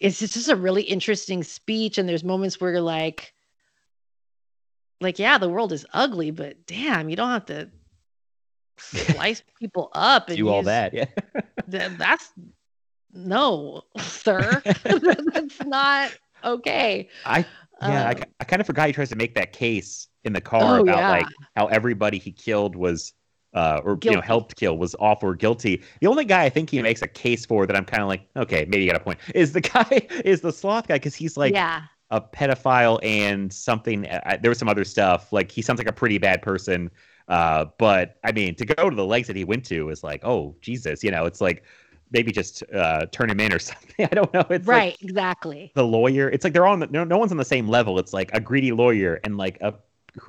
it's 0.00 0.18
just 0.20 0.48
a 0.48 0.56
really 0.56 0.82
interesting 0.82 1.42
speech 1.42 1.98
and 1.98 2.08
there's 2.08 2.24
moments 2.24 2.60
where 2.60 2.72
you're 2.72 2.80
like 2.80 3.32
like 5.00 5.18
yeah 5.18 5.38
the 5.38 5.48
world 5.48 5.72
is 5.72 5.86
ugly 5.92 6.30
but 6.30 6.66
damn 6.66 7.08
you 7.08 7.16
don't 7.16 7.30
have 7.30 7.46
to 7.46 7.68
slice 8.78 9.42
people 9.60 9.90
up 9.94 10.28
and 10.28 10.36
Do 10.36 10.48
all 10.48 10.58
use- 10.58 10.66
that. 10.66 10.94
Yeah. 10.94 11.04
th- 11.70 11.92
that's 11.98 12.32
no 13.12 13.82
sir 13.98 14.62
that's 14.84 15.60
not 15.64 16.10
okay 16.44 17.08
I 17.24 17.44
yeah, 17.82 18.06
I, 18.06 18.10
Um, 18.12 18.14
ki- 18.16 18.24
I 18.40 18.44
kind 18.44 18.60
of 18.60 18.66
forgot 18.66 18.86
he 18.86 18.92
tries 18.92 19.08
to 19.10 19.16
make 19.16 19.34
that 19.34 19.52
case 19.52 20.08
in 20.24 20.32
the 20.32 20.40
car 20.40 20.78
Oh, 20.78 20.82
about 20.82 20.98
yeah. 20.98 21.10
like 21.10 21.26
how 21.56 21.66
everybody 21.66 22.18
he 22.18 22.30
killed 22.32 22.76
was 22.76 23.12
uh, 23.54 23.80
or 23.84 23.98
you 24.02 24.10
know 24.10 24.20
helped 24.20 24.56
kill 24.56 24.76
was 24.76 24.94
off 24.96 25.22
or 25.22 25.34
guilty. 25.34 25.82
The 26.00 26.06
only 26.06 26.24
guy 26.24 26.44
I 26.44 26.50
think 26.50 26.70
he 26.70 26.82
makes 26.82 27.02
a 27.02 27.08
case 27.08 27.46
for 27.46 27.66
that 27.66 27.76
I'm 27.76 27.84
kind 27.84 28.02
of 28.02 28.08
like, 28.08 28.26
okay, 28.36 28.66
maybe 28.68 28.84
you 28.84 28.90
got 28.90 29.00
a 29.00 29.04
point. 29.04 29.18
Is 29.34 29.52
the 29.52 29.60
guy 29.74 30.06
is 30.24 30.40
the 30.40 30.52
sloth 30.52 30.88
guy 30.88 30.96
because 30.96 31.14
he's 31.14 31.36
like 31.36 31.54
yeah. 31.54 31.82
a 32.10 32.20
pedophile 32.20 32.98
and 33.02 33.52
something. 33.52 34.06
I, 34.08 34.36
there 34.36 34.50
was 34.50 34.58
some 34.58 34.68
other 34.68 34.84
stuff. 34.84 35.32
Like 35.32 35.50
he 35.50 35.62
sounds 35.62 35.78
like 35.78 35.88
a 35.88 35.92
pretty 35.92 36.18
bad 36.18 36.42
person. 36.42 36.90
Uh, 37.28 37.66
but 37.78 38.18
I 38.24 38.32
mean, 38.32 38.54
to 38.56 38.66
go 38.66 38.90
to 38.90 38.96
the 38.96 39.06
legs 39.06 39.28
that 39.28 39.36
he 39.36 39.44
went 39.44 39.64
to 39.66 39.88
is 39.88 40.04
like, 40.04 40.24
oh 40.24 40.56
Jesus, 40.60 41.02
you 41.02 41.10
know, 41.10 41.24
it's 41.24 41.40
like 41.40 41.64
maybe 42.10 42.32
just 42.32 42.62
uh, 42.72 43.06
turn 43.06 43.30
him 43.30 43.40
in 43.40 43.52
or 43.52 43.58
something. 43.60 44.06
I 44.10 44.14
don't 44.14 44.32
know. 44.34 44.46
It's 44.50 44.66
like, 44.66 44.76
right. 44.76 44.96
exactly. 45.00 45.72
the 45.74 45.84
lawyer. 45.84 46.28
It's 46.28 46.44
like 46.44 46.52
they're 46.52 46.66
on 46.66 46.80
the, 46.80 46.86
no, 46.88 47.04
no 47.04 47.18
one's 47.18 47.30
on 47.30 47.38
the 47.38 47.44
same 47.44 47.68
level. 47.68 47.98
It's 47.98 48.12
like 48.12 48.30
a 48.32 48.40
greedy 48.40 48.72
lawyer 48.72 49.20
and 49.24 49.36
like 49.36 49.58
a 49.60 49.74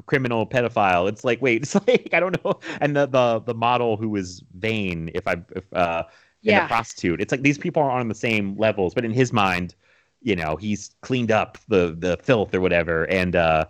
criminal 0.07 0.45
pedophile. 0.48 1.07
It's 1.10 1.24
like 1.24 1.41
wait, 1.41 1.62
it's 1.64 1.76
like 1.76 2.10
I 2.14 2.20
don't 2.20 2.44
know. 2.44 2.60
And 2.82 2.95
the 2.95 3.06
the 3.07 3.40
the 3.41 3.53
model 3.53 3.98
who 3.98 4.16
is 4.16 4.44
vain, 4.57 5.12
if 5.14 5.28
I 5.28 5.38
if 5.56 5.72
uh 5.74 6.03
and 6.48 6.56
Yeah. 6.56 6.57
the 6.57 6.62
prostitute. 6.62 7.22
It's 7.22 7.32
like 7.32 7.41
these 7.41 7.57
people 7.57 7.82
are 7.82 7.90
on 7.91 8.07
the 8.07 8.16
same 8.16 8.56
levels, 8.57 8.94
but 8.94 9.03
in 9.06 9.12
his 9.12 9.34
mind, 9.34 9.76
you 10.22 10.36
know, 10.36 10.56
he's 10.57 10.95
cleaned 11.02 11.32
up 11.32 11.57
the 11.68 11.95
the 11.98 12.18
filth 12.24 12.53
or 12.53 12.62
whatever. 12.62 13.06
And 13.06 13.36
uh 13.36 13.66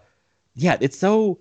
yeah, 0.55 0.77
it's 0.81 0.97
so 0.97 1.39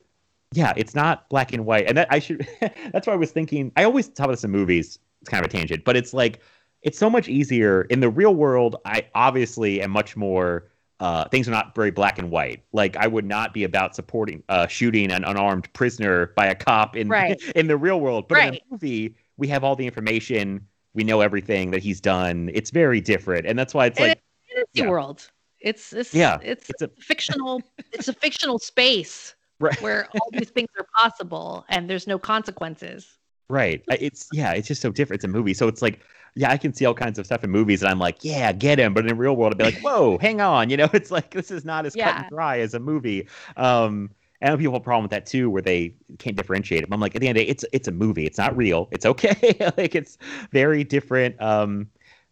yeah, 0.52 0.72
it's 0.76 0.94
not 0.94 1.28
black 1.28 1.52
and 1.52 1.66
white. 1.66 1.86
And 1.88 1.96
that 1.98 2.08
I 2.10 2.18
should 2.18 2.46
that's 2.92 3.06
why 3.06 3.12
I 3.14 3.16
was 3.16 3.32
thinking 3.32 3.72
I 3.76 3.84
always 3.84 4.08
talk 4.08 4.24
about 4.26 4.32
this 4.34 4.44
in 4.44 4.50
movies. 4.50 4.98
It's 5.22 5.30
kind 5.30 5.44
of 5.44 5.50
a 5.50 5.52
tangent, 5.52 5.84
but 5.84 5.96
it's 5.96 6.12
like 6.14 6.40
it's 6.82 6.98
so 6.98 7.08
much 7.10 7.28
easier 7.28 7.82
in 7.82 8.00
the 8.00 8.10
real 8.10 8.34
world. 8.34 8.76
I 8.84 9.08
obviously 9.14 9.80
am 9.80 9.90
much 9.90 10.16
more 10.16 10.68
uh, 11.04 11.28
things 11.28 11.46
are 11.46 11.50
not 11.50 11.74
very 11.74 11.90
black 11.90 12.18
and 12.18 12.30
white. 12.30 12.64
Like 12.72 12.96
I 12.96 13.06
would 13.06 13.26
not 13.26 13.52
be 13.52 13.64
about 13.64 13.94
supporting 13.94 14.42
uh, 14.48 14.66
shooting 14.66 15.10
an 15.12 15.22
unarmed 15.24 15.70
prisoner 15.74 16.32
by 16.34 16.46
a 16.46 16.54
cop 16.54 16.96
in 16.96 17.08
Right. 17.08 17.38
in 17.54 17.66
the 17.66 17.76
real 17.76 18.00
world. 18.00 18.22
But 18.28 18.38
in 18.38 18.48
Right. 18.50 18.62
a 18.62 18.72
movie, 18.72 19.14
we 19.36 19.46
have 19.48 19.62
all 19.64 19.76
the 19.76 19.84
information. 19.84 20.66
We 20.94 21.04
know 21.04 21.20
everything 21.20 21.72
that 21.72 21.82
he's 21.82 22.00
done. 22.00 22.50
It's 22.54 22.70
very 22.70 23.00
different, 23.12 23.44
and 23.46 23.58
that's 23.58 23.74
why 23.74 23.86
it's 23.86 23.98
And 23.98 24.08
like 24.10 24.22
Fantasy 24.54 24.70
yeah. 24.82 24.88
world. 24.88 25.18
It's 25.60 25.92
it's 25.92 26.14
Yeah, 26.14 26.38
it's, 26.42 26.70
it's 26.70 26.82
a- 26.82 26.90
fictional 27.00 27.62
it's 27.92 28.08
a 28.08 28.12
fictional 28.14 28.58
space 28.58 29.34
right, 29.60 29.78
where 29.82 30.08
all 30.20 30.28
these 30.32 30.50
things 30.50 30.68
are 30.78 30.86
possible 30.96 31.64
and 31.68 31.88
there's 31.90 32.06
no 32.06 32.18
consequences. 32.18 33.18
right. 33.48 33.82
It's 33.88 34.28
yeah, 34.32 34.52
it's 34.52 34.68
just 34.68 34.80
so 34.82 34.90
different. 34.90 35.18
It's 35.18 35.24
a 35.24 35.28
movie, 35.38 35.54
so 35.54 35.68
it's 35.68 35.82
like 35.82 36.00
yeah, 36.36 36.50
I 36.50 36.56
can 36.56 36.72
see 36.72 36.84
all 36.84 36.94
kinds 36.94 37.18
of 37.18 37.26
stuff 37.26 37.44
in 37.44 37.50
movies, 37.50 37.82
and 37.82 37.90
I'm 37.90 37.98
like, 37.98 38.18
yeah, 38.22 38.52
get 38.52 38.78
him. 38.78 38.92
But 38.92 39.04
in 39.04 39.08
the 39.08 39.14
real 39.14 39.36
world, 39.36 39.52
I'd 39.52 39.58
be 39.58 39.64
like, 39.64 39.78
whoa, 39.82 40.18
hang 40.18 40.40
on, 40.40 40.70
you 40.70 40.76
know, 40.76 40.88
it's 40.92 41.10
like 41.10 41.30
this 41.30 41.50
is 41.50 41.64
not 41.64 41.86
as 41.86 41.94
cut 41.94 42.16
and 42.16 42.28
dry 42.28 42.60
as 42.60 42.74
a 42.74 42.80
movie. 42.80 43.28
Um, 43.56 44.10
and 44.40 44.50
I 44.50 44.52
know 44.52 44.58
people 44.58 44.72
have 44.74 44.82
a 44.82 44.84
problem 44.84 45.04
with 45.04 45.12
that 45.12 45.26
too, 45.26 45.48
where 45.48 45.62
they 45.62 45.94
can't 46.18 46.36
differentiate 46.36 46.82
it. 46.82 46.88
But 46.90 46.94
I'm 46.94 47.00
like, 47.00 47.14
at 47.14 47.20
the 47.20 47.28
end 47.28 47.38
of 47.38 47.40
the 47.40 47.46
day, 47.46 47.50
it's 47.50 47.64
it's 47.72 47.88
a 47.88 47.92
movie. 47.92 48.26
It's 48.26 48.38
not 48.38 48.56
real. 48.56 48.88
It's 48.90 49.06
okay. 49.06 49.56
like 49.76 49.94
it's 49.94 50.18
very 50.50 50.84
different. 50.84 51.40
Um, 51.40 51.88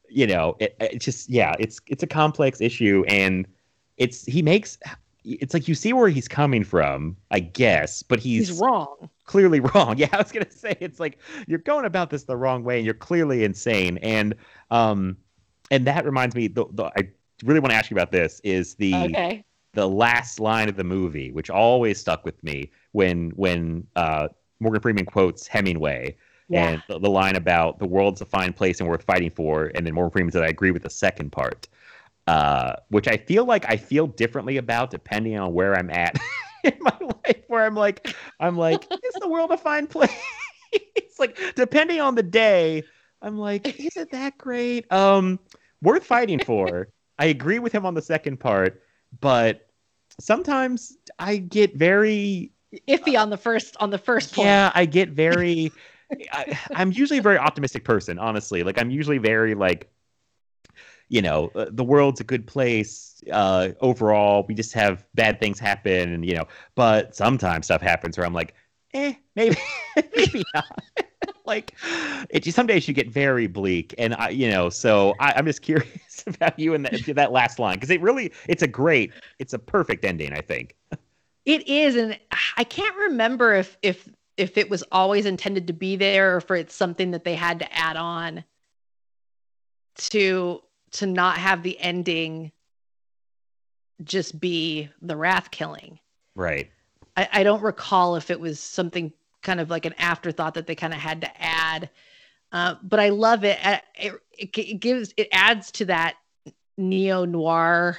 you 0.08 0.26
know, 0.26 0.56
it, 0.58 0.76
it's 0.80 1.04
just 1.04 1.30
yeah, 1.30 1.54
it's 1.58 1.80
it's 1.86 2.02
a 2.02 2.06
complex 2.06 2.60
issue, 2.60 3.04
and 3.08 3.46
it's 3.96 4.24
he 4.24 4.42
makes 4.42 4.78
it's 5.24 5.55
like 5.55 5.69
you 5.69 5.74
see 5.74 5.93
where 5.93 6.09
he's 6.09 6.28
coming 6.28 6.65
from, 6.65 7.16
I 7.31 7.40
guess, 7.40 8.03
but 8.03 8.19
he's, 8.20 8.49
He's 8.49 8.59
wrong. 8.59 9.09
clearly 9.24 9.61
wrong. 9.74 9.99
Yeah, 9.99 10.09
I 10.12 10.19
was 10.19 10.32
gonna 10.32 10.51
say 10.51 10.77
it's 10.81 11.01
like 11.01 11.19
you're 11.47 11.59
going 11.61 11.85
about 11.85 12.11
this 12.11 12.24
the 12.24 12.36
wrong 12.36 12.65
way, 12.65 12.77
and 12.78 12.85
you're 12.85 12.94
clearly 12.94 13.44
insane. 13.44 13.99
And 13.99 14.35
um, 14.70 15.16
and 15.70 15.86
that 15.86 16.05
reminds 16.05 16.35
me, 16.35 16.49
the, 16.49 16.66
the 16.73 16.85
I 16.97 17.09
really 17.44 17.61
want 17.61 17.70
to 17.73 17.77
ask 17.77 17.90
you 17.90 17.97
about 17.97 18.12
this 18.12 18.40
is 18.44 18.74
the 18.77 18.94
Okay. 18.94 19.44
the 19.74 19.89
last 19.89 20.39
line 20.39 20.69
of 20.69 20.77
the 20.77 20.85
movie, 20.85 21.32
which 21.32 21.49
always 21.51 21.99
stuck 21.99 22.24
with 22.24 22.43
me 22.44 22.70
when 22.93 23.31
when 23.31 23.86
uh, 23.97 24.28
Morgan 24.61 24.81
Freeman 24.82 25.07
quotes 25.07 25.47
Hemingway 25.47 26.16
Yeah. 26.49 26.69
and 26.70 26.82
the, 26.89 26.99
the 26.99 27.09
line 27.11 27.36
about 27.36 27.78
the 27.78 27.86
world's 27.86 28.20
a 28.20 28.27
fine 28.27 28.53
place 28.53 28.81
and 28.81 28.89
worth 28.89 29.03
fighting 29.03 29.31
for, 29.31 29.70
and 29.74 29.86
then 29.86 29.94
Morgan 29.94 30.11
Freeman 30.12 30.32
said, 30.32 30.43
"I 30.44 30.49
agree 30.49 30.70
with 30.73 30.82
the 30.82 30.90
second 30.90 31.32
part," 31.32 31.69
uh, 32.27 32.74
which 32.89 33.09
I 33.09 33.16
feel 33.16 33.44
like 33.44 33.69
I 33.69 33.77
feel 33.77 34.07
differently 34.07 34.57
about 34.57 34.90
depending 34.90 35.39
on 35.39 35.53
where 35.53 35.74
I'm 35.74 35.90
at 35.90 36.19
in 36.65 36.77
my 36.81 36.97
life. 37.01 37.43
Where 37.49 37.65
I'm 37.65 37.74
like, 37.74 38.15
I'm 38.40 38.57
like, 38.57 38.86
is 38.90 39.15
the 39.20 39.28
world 39.28 39.51
a 39.51 39.57
fine 39.57 39.86
place? 39.86 40.11
it's 40.73 41.19
like 41.19 41.39
depending 41.55 42.01
on 42.01 42.15
the 42.15 42.23
day, 42.23 42.82
I'm 43.20 43.39
like, 43.39 43.78
is 43.81 43.97
it 43.97 44.11
that 44.12 44.39
great? 44.39 44.90
Um, 44.93 45.39
worth 45.81 46.05
fighting 46.05 46.40
for. 46.40 46.89
I 47.19 47.27
agree 47.27 47.59
with 47.59 47.73
him 47.73 47.86
on 47.86 47.94
the 47.94 48.03
second 48.03 48.39
part, 48.40 48.82
but 49.20 49.69
sometimes 50.19 50.97
I 51.19 51.36
get 51.36 51.77
very 51.77 52.53
Iffy 52.89 53.20
on 53.20 53.31
the 53.31 53.36
first 53.36 53.77
on 53.81 53.90
the 53.90 53.99
first 53.99 54.35
point. 54.35 54.47
yeah, 54.47 54.73
I 54.74 54.86
get 54.86 55.09
very. 55.12 55.73
I, 56.32 56.59
I'm 56.74 56.93
usually 56.93 57.19
a 57.19 57.23
very 57.23 57.39
optimistic 57.39 57.85
person, 57.85 58.19
honestly. 58.19 58.62
Like 58.62 58.78
I'm 58.78 58.90
usually 58.90 59.19
very 59.19 59.55
like, 59.55 59.90
you 61.08 61.22
know, 61.22 61.50
uh, 61.54 61.66
the 61.70 61.84
world's 61.84 62.20
a 62.20 62.24
good 62.24 62.46
place 62.46 63.22
uh, 63.32 63.70
overall. 63.80 64.44
We 64.48 64.54
just 64.54 64.72
have 64.74 65.04
bad 65.14 65.40
things 65.40 65.58
happen, 65.58 66.12
and 66.12 66.24
you 66.24 66.34
know, 66.34 66.46
but 66.74 67.14
sometimes 67.14 67.66
stuff 67.66 67.82
happens 67.82 68.16
where 68.16 68.26
I'm 68.26 68.34
like, 68.34 68.54
eh, 68.94 69.14
maybe, 69.36 69.56
maybe 70.16 70.44
not. 70.54 70.82
like, 71.44 71.74
it 72.30 72.44
some 72.52 72.66
days 72.66 72.88
you 72.88 72.94
get 72.94 73.08
very 73.10 73.46
bleak, 73.46 73.94
and 73.98 74.14
I, 74.14 74.30
you 74.30 74.50
know, 74.50 74.68
so 74.68 75.14
I, 75.20 75.32
I'm 75.36 75.46
just 75.46 75.62
curious 75.62 76.24
about 76.26 76.58
you 76.58 76.74
and 76.74 76.84
that 76.86 77.14
that 77.14 77.32
last 77.32 77.58
line 77.58 77.76
because 77.76 77.90
it 77.90 78.00
really, 78.00 78.32
it's 78.48 78.62
a 78.62 78.68
great, 78.68 79.12
it's 79.38 79.52
a 79.52 79.58
perfect 79.58 80.04
ending, 80.04 80.32
I 80.32 80.40
think. 80.40 80.76
It 81.44 81.66
is, 81.66 81.96
and 81.96 82.18
I 82.56 82.64
can't 82.64 82.96
remember 82.96 83.54
if 83.54 83.76
if 83.82 84.08
if 84.36 84.56
it 84.56 84.70
was 84.70 84.82
always 84.92 85.26
intended 85.26 85.66
to 85.66 85.72
be 85.72 85.96
there 85.96 86.34
or 86.34 86.36
if 86.38 86.50
it's 86.50 86.74
something 86.74 87.10
that 87.10 87.24
they 87.24 87.34
had 87.34 87.58
to 87.58 87.72
add 87.76 87.96
on 87.96 88.44
to 89.96 90.60
to 90.93 91.06
not 91.06 91.39
have 91.39 91.62
the 91.62 91.78
ending 91.81 92.52
just 94.05 94.40
be 94.40 94.89
the 95.01 95.16
wrath 95.16 95.51
killing. 95.51 95.98
Right. 96.35 96.70
I, 97.16 97.28
I 97.32 97.43
don't 97.43 97.62
recall 97.62 98.16
if 98.16 98.31
it 98.31 98.40
was 98.40 98.59
something 98.59 99.12
kind 99.43 99.60
of 99.60 99.70
like 99.70 99.86
an 99.86 99.94
afterthought 99.98 100.55
that 100.55 100.66
they 100.66 100.74
kind 100.74 100.93
of 100.93 100.98
had 101.01 101.20
to 101.23 101.43
add. 101.43 101.90
Uh, 102.52 102.77
but 102.82 103.01
I 103.01 103.10
love 103.10 103.44
it. 103.44 103.59
Uh, 103.64 103.78
It, 103.94 104.12
it. 104.39 104.59
it 104.59 104.81
gives 104.81 105.14
it 105.16 105.28
adds 105.32 105.70
to 105.73 105.85
that 105.86 106.16
neo 106.77 107.24
noir 107.24 107.98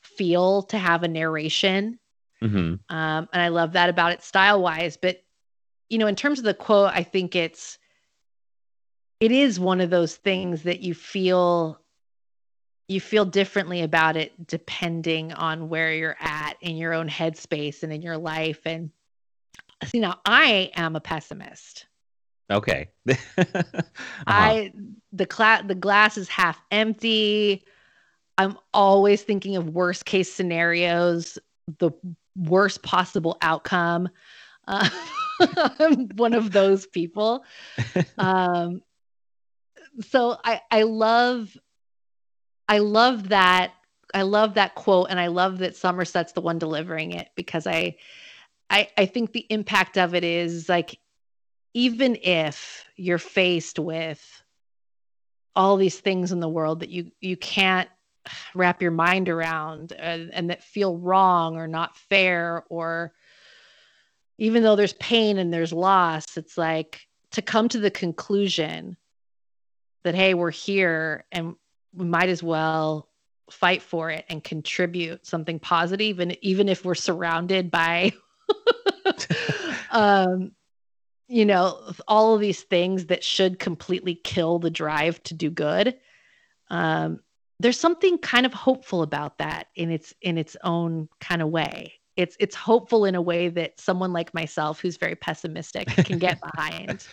feel 0.00 0.62
to 0.62 0.78
have 0.78 1.02
a 1.02 1.08
narration. 1.08 1.98
hmm 2.40 2.74
Um, 2.88 3.28
and 3.32 3.42
I 3.42 3.48
love 3.48 3.72
that 3.72 3.88
about 3.88 4.12
it 4.12 4.22
style 4.22 4.62
wise. 4.62 4.96
But 4.96 5.22
you 5.88 5.98
know, 5.98 6.06
in 6.06 6.16
terms 6.16 6.38
of 6.38 6.44
the 6.44 6.54
quote, 6.54 6.92
I 6.94 7.02
think 7.02 7.34
it's 7.34 7.78
it 9.20 9.32
is 9.32 9.60
one 9.60 9.80
of 9.80 9.90
those 9.90 10.16
things 10.16 10.62
that 10.62 10.80
you 10.80 10.94
feel 10.94 11.79
you 12.90 13.00
feel 13.00 13.24
differently 13.24 13.82
about 13.82 14.16
it 14.16 14.32
depending 14.48 15.32
on 15.32 15.68
where 15.68 15.94
you're 15.94 16.16
at 16.18 16.54
in 16.60 16.76
your 16.76 16.92
own 16.92 17.08
headspace 17.08 17.84
and 17.84 17.92
in 17.92 18.02
your 18.02 18.18
life. 18.18 18.58
And 18.66 18.90
you 19.94 20.00
know, 20.00 20.16
I 20.26 20.72
am 20.74 20.96
a 20.96 21.00
pessimist. 21.00 21.86
Okay. 22.50 22.88
Uh-huh. 24.26 24.42
I 24.42 24.72
the 25.12 25.24
cla- 25.24 25.64
the 25.66 25.74
glass 25.74 26.18
is 26.18 26.28
half 26.28 26.60
empty. 26.70 27.64
I'm 28.36 28.58
always 28.74 29.22
thinking 29.22 29.56
of 29.56 29.70
worst 29.70 30.04
case 30.04 30.32
scenarios, 30.32 31.38
the 31.78 31.90
worst 32.36 32.82
possible 32.82 33.38
outcome. 33.40 34.08
Uh, 34.68 34.88
I'm 35.56 36.08
one 36.16 36.34
of 36.34 36.52
those 36.52 36.86
people. 36.86 37.44
Um, 38.18 38.82
so 40.00 40.36
I 40.44 40.60
I 40.70 40.82
love 40.82 41.56
I 42.70 42.78
love 42.78 43.30
that 43.30 43.72
I 44.14 44.22
love 44.22 44.54
that 44.54 44.76
quote 44.76 45.08
and 45.10 45.20
I 45.20 45.26
love 45.26 45.58
that 45.58 45.76
Somerset's 45.76 46.32
the 46.32 46.40
one 46.40 46.58
delivering 46.58 47.12
it 47.12 47.28
because 47.34 47.66
I 47.66 47.96
I 48.70 48.88
I 48.96 49.06
think 49.06 49.32
the 49.32 49.46
impact 49.50 49.98
of 49.98 50.14
it 50.14 50.22
is 50.22 50.68
like 50.68 50.98
even 51.74 52.16
if 52.22 52.84
you're 52.96 53.18
faced 53.18 53.78
with 53.80 54.24
all 55.56 55.76
these 55.76 55.98
things 55.98 56.30
in 56.30 56.38
the 56.38 56.48
world 56.48 56.80
that 56.80 56.90
you 56.90 57.10
you 57.20 57.36
can't 57.36 57.88
wrap 58.54 58.80
your 58.80 58.92
mind 58.92 59.28
around 59.28 59.92
uh, 59.92 60.26
and 60.32 60.50
that 60.50 60.62
feel 60.62 60.96
wrong 60.96 61.56
or 61.56 61.66
not 61.66 61.96
fair 61.96 62.64
or 62.70 63.12
even 64.38 64.62
though 64.62 64.76
there's 64.76 64.92
pain 64.94 65.38
and 65.38 65.52
there's 65.52 65.72
loss 65.72 66.36
it's 66.36 66.56
like 66.56 67.00
to 67.32 67.42
come 67.42 67.68
to 67.68 67.80
the 67.80 67.90
conclusion 67.90 68.96
that 70.04 70.14
hey 70.14 70.34
we're 70.34 70.52
here 70.52 71.24
and 71.32 71.56
we 71.94 72.06
might 72.06 72.28
as 72.28 72.42
well 72.42 73.08
fight 73.50 73.82
for 73.82 74.10
it 74.10 74.24
and 74.28 74.44
contribute 74.44 75.26
something 75.26 75.58
positive 75.58 76.20
and 76.20 76.36
even 76.40 76.68
if 76.68 76.84
we're 76.84 76.94
surrounded 76.94 77.70
by 77.70 78.12
um 79.90 80.52
you 81.26 81.44
know 81.44 81.92
all 82.06 82.34
of 82.34 82.40
these 82.40 82.62
things 82.62 83.06
that 83.06 83.24
should 83.24 83.58
completely 83.58 84.14
kill 84.14 84.58
the 84.60 84.70
drive 84.70 85.20
to 85.24 85.34
do 85.34 85.50
good 85.50 85.96
um 86.68 87.18
there's 87.58 87.78
something 87.78 88.18
kind 88.18 88.46
of 88.46 88.54
hopeful 88.54 89.02
about 89.02 89.38
that 89.38 89.66
in 89.74 89.90
its 89.90 90.14
in 90.22 90.38
its 90.38 90.56
own 90.62 91.08
kind 91.20 91.42
of 91.42 91.48
way 91.48 91.92
it's 92.16 92.36
it's 92.38 92.54
hopeful 92.54 93.04
in 93.04 93.16
a 93.16 93.22
way 93.22 93.48
that 93.48 93.78
someone 93.80 94.12
like 94.12 94.32
myself 94.32 94.80
who's 94.80 94.96
very 94.96 95.16
pessimistic 95.16 95.88
can 95.88 96.18
get 96.18 96.38
behind 96.54 97.04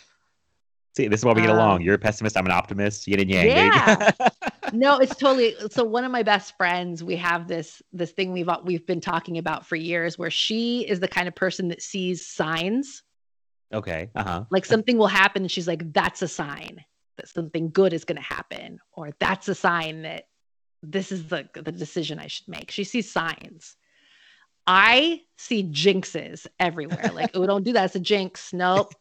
See, 0.98 1.08
this 1.08 1.20
is 1.20 1.26
why 1.26 1.34
we 1.34 1.42
get 1.42 1.52
Um, 1.52 1.58
along. 1.58 1.82
You're 1.84 1.94
a 1.94 2.00
pessimist. 2.00 2.36
I'm 2.36 2.48
an 2.48 2.52
optimist. 2.52 3.08
Yin 3.08 3.20
and 3.20 3.30
yang. 3.30 3.46
Yeah. 3.46 4.12
no, 4.74 4.98
it's 4.98 5.16
totally 5.16 5.56
so 5.72 5.84
one 5.84 6.04
of 6.04 6.12
my 6.12 6.24
best 6.24 6.56
friends, 6.58 7.04
we 7.04 7.16
have 7.18 7.48
this 7.48 7.82
this 7.92 8.12
thing 8.12 8.32
we've 8.32 8.50
we've 8.64 8.86
been 8.86 9.02
talking 9.02 9.38
about 9.38 9.66
for 9.66 9.76
years 9.76 10.18
where 10.18 10.32
she 10.32 10.88
is 10.88 11.00
the 11.00 11.08
kind 11.08 11.28
of 11.28 11.36
person 11.36 11.70
that 11.70 11.82
sees 11.82 12.26
signs 12.26 13.04
okay. 13.74 14.10
Uh 14.16 14.24
huh. 14.24 14.44
like 14.50 14.66
something 14.66 14.98
will 14.98 15.08
happen 15.08 15.44
and 15.44 15.52
she's 15.52 15.68
like 15.68 15.92
that's 15.94 16.22
a 16.22 16.28
sign 16.28 16.84
that 17.18 17.28
something 17.28 17.70
good 17.72 17.94
is 17.94 18.06
going 18.06 18.18
to 18.18 18.22
happen 18.22 18.80
or 18.94 19.12
that's 19.20 19.48
a 19.48 19.56
sign 19.56 20.04
that 20.04 20.26
this 20.84 21.12
is 21.12 21.28
the 21.28 21.48
the 21.54 21.72
decision 21.72 22.20
I 22.20 22.28
should 22.28 22.48
make. 22.48 22.72
She 22.72 22.84
sees 22.84 23.12
signs. 23.12 23.76
I 24.68 25.22
see 25.38 25.64
jinxes 25.64 26.46
everywhere. 26.60 27.10
Like, 27.14 27.32
oh, 27.36 27.46
don't 27.46 27.64
do 27.64 27.72
that. 27.74 27.86
It's 27.86 27.96
a 27.96 28.00
jinx. 28.00 28.52
Nope. 28.54 28.94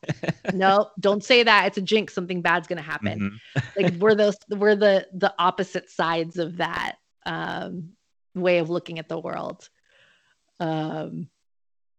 nope. 0.53 0.93
Don't 1.01 1.25
say 1.25 1.43
that. 1.43 1.67
It's 1.67 1.79
a 1.79 1.83
jinx. 1.83 2.15
Something 2.15 2.41
bad's 2.41 2.67
gonna 2.69 2.83
happen. 2.83 3.41
Mhm. 3.57 3.63
Like 3.77 3.95
we're 3.95 4.15
those 4.15 4.37
we're 4.49 4.77
the 4.77 5.07
the 5.13 5.35
opposite 5.39 5.91
sides 5.91 6.39
of 6.39 6.59
that 6.59 6.97
um 7.27 7.91
way 8.35 8.59
of 8.59 8.71
looking 8.71 8.99
at 8.99 9.09
the 9.09 9.19
world. 9.19 9.69
Um 10.61 11.29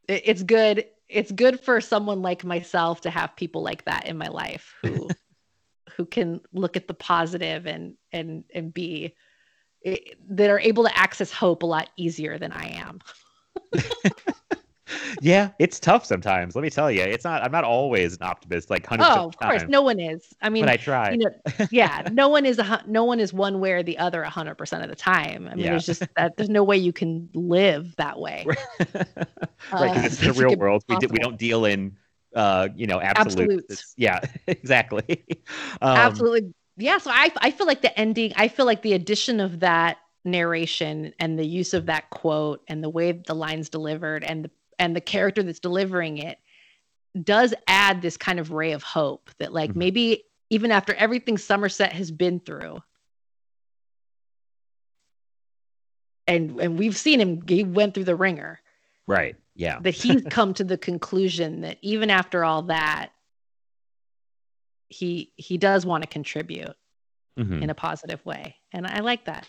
it- 0.08 0.24
it's 0.26 0.44
good. 0.44 0.86
It's 1.10 1.32
good 1.32 1.60
for 1.60 1.80
someone 1.82 2.22
like 2.22 2.44
myself 2.44 3.02
to 3.02 3.10
have 3.10 3.36
people 3.36 3.64
like 3.64 3.86
that 3.86 4.08
in 4.08 4.18
my 4.18 4.28
life 4.28 4.74
who 4.82 5.10
who 5.98 6.06
can 6.06 6.42
look 6.54 6.78
at 6.78 6.88
the 6.88 6.94
positive 6.94 7.66
and 7.66 7.96
and 8.14 8.44
and 8.54 8.74
be 8.74 9.16
that 10.30 10.50
are 10.50 10.60
able 10.60 10.84
to 10.84 10.98
access 10.98 11.32
hope 11.32 11.64
a 11.64 11.66
lot 11.66 11.90
easier 11.98 12.38
than 12.38 12.52
I 12.52 12.70
am. 12.76 13.00
Yeah, 15.22 15.52
it's 15.60 15.80
tough 15.80 16.06
sometimes. 16.06 16.56
Let 16.56 16.62
me 16.62 16.70
tell 16.70 16.90
you, 16.90 17.02
it's 17.02 17.24
not. 17.26 17.44
I'm 17.44 17.52
not 17.52 17.64
always 17.64 18.16
an 18.16 18.24
optimist. 18.24 18.70
Like 18.70 18.86
hundred 18.86 19.06
Oh, 19.06 19.28
of 19.28 19.38
course, 19.38 19.64
no 19.68 19.82
one 19.82 20.00
is. 20.00 20.34
I 20.42 20.50
mean, 20.50 20.64
but 20.66 20.70
I 20.70 20.78
try. 20.78 21.12
you 21.12 21.18
know, 21.18 21.30
yeah, 21.70 22.04
no 22.12 22.30
one 22.30 22.46
is 22.46 22.58
a 22.60 22.84
no 22.88 23.04
one 23.04 23.20
is 23.20 23.34
one 23.34 23.60
way 23.60 23.74
or 23.74 23.84
the 23.84 23.98
other 23.98 24.22
a 24.24 24.30
hundred 24.30 24.56
percent 24.56 24.84
of 24.84 24.90
the 24.90 24.96
time. 24.96 25.48
I 25.52 25.56
mean, 25.56 25.60
Yeah. 25.66 25.72
there's 25.72 25.86
just 25.86 26.08
that 26.16 26.38
there's 26.38 26.50
no 26.50 26.64
way 26.64 26.78
you 26.78 26.94
can 26.94 27.30
live 27.34 27.96
that 27.98 28.20
way. 28.20 28.46
right, 28.46 28.58
because 28.80 30.04
Uh, 30.04 30.04
it's 30.06 30.22
the 30.22 30.34
real 30.34 30.56
world. 30.56 30.84
We, 30.88 30.96
do, 30.96 31.08
we 31.10 31.20
don't 31.20 31.38
deal 31.38 31.66
in, 31.66 31.98
uh, 32.36 32.70
you 32.76 32.88
know, 32.88 33.00
absolutes. 33.02 33.56
Absolutes. 33.70 33.94
Yeah, 33.98 34.22
exactly. 34.48 35.26
Um, 35.82 35.96
Absolutely, 35.96 36.54
yeah. 36.78 36.98
So 37.00 37.12
I 37.12 37.32
I 37.38 37.52
feel 37.52 37.68
like 37.68 37.82
the 37.82 37.98
ending. 38.00 38.34
I 38.36 38.48
feel 38.48 38.66
like 38.66 38.82
the 38.82 38.94
addition 38.94 39.40
of 39.40 39.62
that 39.62 39.98
narration 40.28 41.14
and 41.20 41.40
the 41.40 41.46
use 41.46 41.74
of 41.74 41.86
that 41.88 42.10
quote 42.12 42.62
and 42.68 42.84
the 42.84 42.90
way 42.90 43.12
the 43.12 43.34
lines 43.34 43.70
delivered 43.70 44.24
and 44.24 44.46
the 44.46 44.52
and 44.80 44.96
the 44.96 45.02
character 45.02 45.42
that's 45.42 45.60
delivering 45.60 46.18
it 46.20 46.38
does 47.24 47.54
add 47.68 48.02
this 48.02 48.16
kind 48.18 48.40
of 48.40 48.52
ray 48.52 48.74
of 48.74 48.84
hope 48.84 49.32
that 49.40 49.52
like 49.54 49.72
Mhm. 49.72 49.76
maybe 49.78 50.24
even 50.50 50.72
after 50.72 50.94
everything 50.96 51.38
Somerset 51.38 51.92
has 51.94 52.12
been 52.12 52.40
through 52.40 52.82
and 56.28 56.60
and 56.60 56.78
we've 56.78 56.98
seen 56.98 57.20
him 57.20 57.42
he 57.48 57.64
went 57.64 57.94
through 57.94 58.04
the 58.04 58.16
ringer 58.16 58.60
Right. 59.08 59.36
Yeah. 59.56 59.80
that 59.80 59.94
he's 59.96 60.22
come 60.30 60.54
to 60.56 60.64
the 60.64 60.78
conclusion 60.78 61.62
that 61.62 61.78
even 61.82 62.10
after 62.10 62.44
all 62.44 62.64
that 62.64 63.12
he 64.90 65.32
he 65.36 65.58
does 65.58 65.86
want 65.86 66.04
to 66.04 66.08
contribute 66.10 66.76
Mhm. 67.40 67.62
in 67.62 67.70
a 67.70 67.76
positive 67.76 68.26
way 68.26 68.56
and 68.74 68.86
i 68.88 69.00
like 69.00 69.26
that 69.26 69.48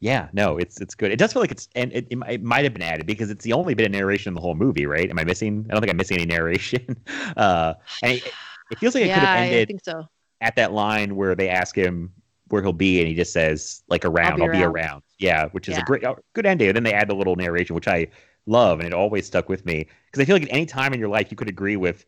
Yeah, 0.00 0.28
no, 0.32 0.58
it's 0.58 0.80
it's 0.80 0.94
good. 0.94 1.10
It 1.10 1.18
does 1.18 1.32
feel 1.32 1.40
like 1.40 1.50
it's 1.50 1.68
and 1.74 1.90
it, 1.92 2.06
it, 2.10 2.18
it 2.28 2.42
might 2.42 2.64
have 2.64 2.74
been 2.74 2.82
added 2.82 3.06
because 3.06 3.30
it's 3.30 3.44
the 3.44 3.54
only 3.54 3.74
bit 3.74 3.86
of 3.86 3.92
narration 3.92 4.30
in 4.30 4.34
the 4.34 4.40
whole 4.42 4.54
movie, 4.54 4.86
right? 4.86 5.08
Am 5.08 5.18
I 5.18 5.24
missing? 5.24 5.66
I 5.70 5.72
don't 5.72 5.80
think 5.80 5.90
I'm 5.90 5.96
missing 5.96 6.18
any 6.18 6.26
narration. 6.26 6.96
Uh, 7.36 7.74
and 8.02 8.12
it, 8.12 8.34
it 8.70 8.78
feels 8.78 8.94
like 8.94 9.04
it 9.04 9.12
could 9.12 9.22
yeah 9.22 9.22
have 9.22 9.34
i 9.34 9.40
ended 9.40 9.66
think 9.66 9.80
so 9.84 10.08
at 10.40 10.56
that 10.56 10.72
line 10.72 11.16
where 11.16 11.34
they 11.34 11.48
ask 11.48 11.76
him 11.76 12.12
where 12.48 12.62
he'll 12.62 12.72
be, 12.72 13.00
and 13.00 13.08
he 13.08 13.14
just 13.14 13.32
says 13.32 13.82
like 13.88 14.04
around, 14.04 14.36
be 14.36 14.42
I'll 14.42 14.48
be 14.48 14.62
around." 14.62 14.72
around. 14.76 15.02
Yeah, 15.18 15.48
which 15.48 15.68
is 15.68 15.78
a 15.78 15.82
great, 15.82 16.04
good 16.34 16.46
ending. 16.46 16.68
And 16.68 16.76
then 16.76 16.84
they 16.84 16.92
add 16.92 17.08
the 17.08 17.14
little 17.14 17.36
narration, 17.36 17.74
which 17.74 17.88
I 17.88 18.08
love, 18.46 18.80
and 18.80 18.86
it 18.86 18.94
always 18.94 19.26
stuck 19.26 19.48
with 19.48 19.64
me 19.66 19.86
because 20.06 20.22
I 20.22 20.24
feel 20.26 20.36
like 20.36 20.44
at 20.44 20.52
any 20.52 20.66
time 20.66 20.92
in 20.92 21.00
your 21.00 21.08
life 21.08 21.30
you 21.30 21.36
could 21.36 21.48
agree 21.48 21.76
with 21.76 22.06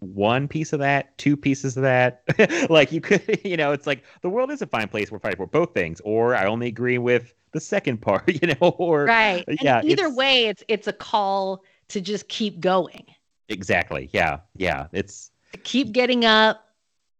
one 0.00 0.48
piece 0.48 0.72
of 0.72 0.80
that, 0.80 1.16
two 1.18 1.36
pieces 1.36 1.76
of 1.76 1.82
that. 1.82 2.22
like 2.70 2.92
you 2.92 3.00
could, 3.00 3.40
you 3.44 3.56
know, 3.56 3.72
it's 3.72 3.86
like 3.86 4.04
the 4.22 4.28
world 4.28 4.50
is 4.50 4.62
a 4.62 4.66
fine 4.66 4.88
place. 4.88 5.10
We're 5.10 5.18
fighting 5.18 5.38
for 5.38 5.46
both 5.46 5.74
things, 5.74 6.00
or 6.04 6.34
I 6.34 6.46
only 6.46 6.66
agree 6.68 6.98
with 6.98 7.34
the 7.52 7.60
second 7.60 7.98
part, 8.02 8.28
you 8.28 8.54
know, 8.60 8.68
or 8.78 9.04
right 9.04 9.44
and 9.48 9.58
yeah, 9.62 9.80
either 9.84 10.04
it's- 10.04 10.16
way 10.16 10.46
it's 10.46 10.62
it's 10.68 10.86
a 10.86 10.92
call 10.92 11.62
to 11.88 12.00
just 12.00 12.28
keep 12.28 12.60
going 12.60 13.04
exactly. 13.48 14.10
Yeah, 14.12 14.40
yeah. 14.56 14.88
It's 14.92 15.30
keep 15.62 15.92
getting 15.92 16.24
up 16.24 16.62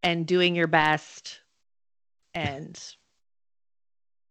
and 0.02 0.26
doing 0.26 0.54
your 0.54 0.66
best 0.66 1.40
and 2.34 2.78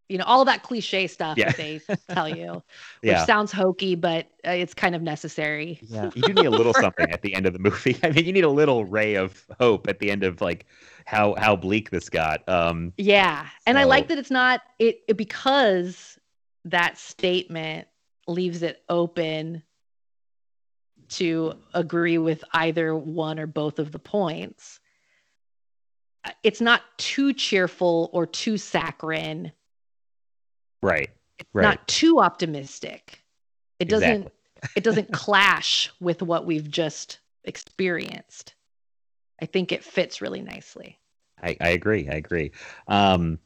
you 0.10 0.18
know 0.18 0.24
all 0.26 0.46
that 0.46 0.62
cliche 0.64 1.08
stuff 1.08 1.38
Yeah. 1.38 1.46
that 1.46 1.58
they 1.58 1.82
tell 2.10 2.30
you 2.30 2.62
which 3.02 3.12
yeah. 3.12 3.26
sounds 3.26 3.52
hokey 3.52 3.96
but 3.96 4.28
uh, 4.48 4.52
it's 4.52 4.74
kind 4.74 4.96
of 4.96 5.02
necessary 5.02 5.80
Yeah, 5.90 6.12
you 6.16 6.24
do 6.24 6.34
need 6.34 6.46
a 6.46 6.52
little 6.52 6.74
For- 6.76 6.82
something 6.82 7.12
at 7.12 7.22
the 7.22 7.34
end 7.34 7.46
of 7.46 7.54
the 7.54 7.60
movie. 7.60 7.98
I 8.04 8.12
mean, 8.12 8.26
you 8.26 8.34
need 8.34 8.44
a 8.44 8.50
little 8.50 8.86
ray 8.86 9.16
of 9.16 9.46
hope 9.60 9.88
at 9.88 10.00
the 10.00 10.12
end 10.12 10.24
of 10.24 10.42
like 10.42 10.66
how 11.06 11.36
how 11.36 11.56
bleak 11.56 11.90
this 11.90 12.10
got. 12.10 12.48
Um, 12.48 12.94
yeah 12.98 13.48
and 13.68 13.78
i 13.78 13.84
like 13.84 14.08
that 14.08 14.18
it's 14.18 14.32
not 14.32 14.62
it, 14.80 15.00
it 15.08 15.18
because 15.18 16.18
that 16.66 16.98
statement 16.98 17.88
leaves 18.28 18.64
it 18.64 18.82
open 18.90 19.62
to 21.10 21.54
agree 21.74 22.18
with 22.18 22.44
either 22.54 22.96
one 22.96 23.40
or 23.40 23.46
both 23.48 23.80
of 23.80 23.92
the 23.92 24.00
points 24.00 24.80
Uh, 26.24 26.32
it's 26.44 26.62
not 26.62 26.82
too 26.98 27.34
cheerful 27.34 28.10
or 28.14 28.26
too 28.26 28.58
saccharine 28.58 29.52
right, 30.82 31.10
it's 31.40 31.50
Right. 31.54 31.64
not 31.64 31.88
too 31.88 32.20
optimistic 32.20 33.22
it 33.80 33.90
doesn't 33.90 34.10
Exactly. 34.24 34.32
it 34.76 34.84
doesn't 34.84 35.12
clash 35.12 35.92
with 36.00 36.22
what 36.22 36.46
we've 36.46 36.70
just 36.70 37.20
experienced 37.44 38.56
i 39.42 39.46
think 39.46 39.72
it 39.72 39.84
fits 39.84 40.22
really 40.22 40.42
nicely 40.42 41.00
I, 41.44 41.58
I 41.60 41.70
agree. 41.70 42.08
I 42.10 42.14
agree. 42.14 42.52
Um, 42.88 43.40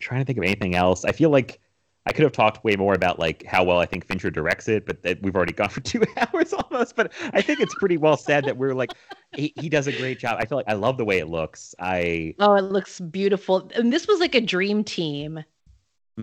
trying 0.00 0.20
to 0.20 0.24
think 0.24 0.38
of 0.38 0.44
anything 0.44 0.74
else. 0.74 1.04
I 1.04 1.12
feel 1.12 1.30
like 1.30 1.60
I 2.06 2.12
could 2.12 2.24
have 2.24 2.32
talked 2.32 2.64
way 2.64 2.76
more 2.76 2.94
about 2.94 3.18
like 3.18 3.44
how 3.44 3.62
well 3.64 3.78
I 3.78 3.86
think 3.86 4.04
Fincher 4.04 4.30
directs 4.30 4.68
it, 4.68 4.84
but 4.86 5.02
that 5.02 5.22
we've 5.22 5.36
already 5.36 5.52
gone 5.60 5.68
for 5.68 5.80
two 5.80 6.02
hours 6.16 6.52
almost. 6.52 6.96
But 6.96 7.12
I 7.32 7.40
think 7.40 7.60
it's 7.60 7.74
pretty 7.74 7.96
well 7.96 8.16
said 8.16 8.44
that 8.46 8.56
we're 8.56 8.74
like 8.74 8.94
he, 9.36 9.52
he 9.56 9.68
does 9.68 9.86
a 9.86 9.92
great 9.92 10.18
job. 10.18 10.38
I 10.40 10.44
feel 10.44 10.58
like 10.58 10.68
I 10.68 10.74
love 10.74 10.96
the 10.98 11.04
way 11.04 11.18
it 11.18 11.28
looks. 11.28 11.74
I 11.78 12.34
oh 12.40 12.54
it 12.54 12.62
looks 12.64 13.00
beautiful 13.00 13.70
and 13.74 13.92
this 13.92 14.06
was 14.08 14.18
like 14.20 14.34
a 14.34 14.40
dream 14.40 14.82
team 14.84 15.44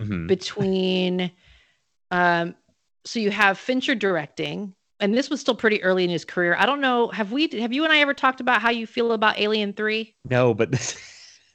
mhm. 0.00 0.26
between 0.26 1.30
um 2.10 2.54
so 3.04 3.18
you 3.18 3.30
have 3.30 3.58
fincher 3.58 3.94
directing 3.94 4.74
and 5.00 5.14
this 5.14 5.30
was 5.30 5.40
still 5.40 5.54
pretty 5.54 5.82
early 5.82 6.04
in 6.04 6.10
his 6.10 6.24
career 6.24 6.56
i 6.58 6.66
don't 6.66 6.80
know 6.80 7.08
have 7.08 7.32
we 7.32 7.48
have 7.52 7.72
you 7.72 7.84
and 7.84 7.92
i 7.92 7.98
ever 7.98 8.14
talked 8.14 8.40
about 8.40 8.60
how 8.60 8.70
you 8.70 8.86
feel 8.86 9.12
about 9.12 9.38
alien 9.38 9.72
3 9.72 10.14
No, 10.28 10.54
but 10.54 10.70
this, 10.70 10.96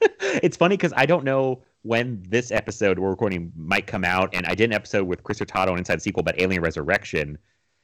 it's 0.20 0.56
funny 0.56 0.76
because 0.76 0.92
I 0.96 1.06
don't 1.06 1.24
know 1.24 1.62
when 1.82 2.22
this 2.28 2.50
episode 2.50 2.98
we're 2.98 3.10
recording 3.10 3.52
might 3.56 3.86
come 3.86 4.04
out, 4.04 4.34
and 4.34 4.46
I 4.46 4.54
did 4.54 4.64
an 4.64 4.72
episode 4.72 5.04
with 5.06 5.22
Chris 5.22 5.38
Hurtado 5.38 5.72
on 5.72 5.78
Inside 5.78 5.96
the 5.96 6.00
Sequel 6.00 6.20
about 6.20 6.40
Alien 6.40 6.62
Resurrection, 6.62 7.36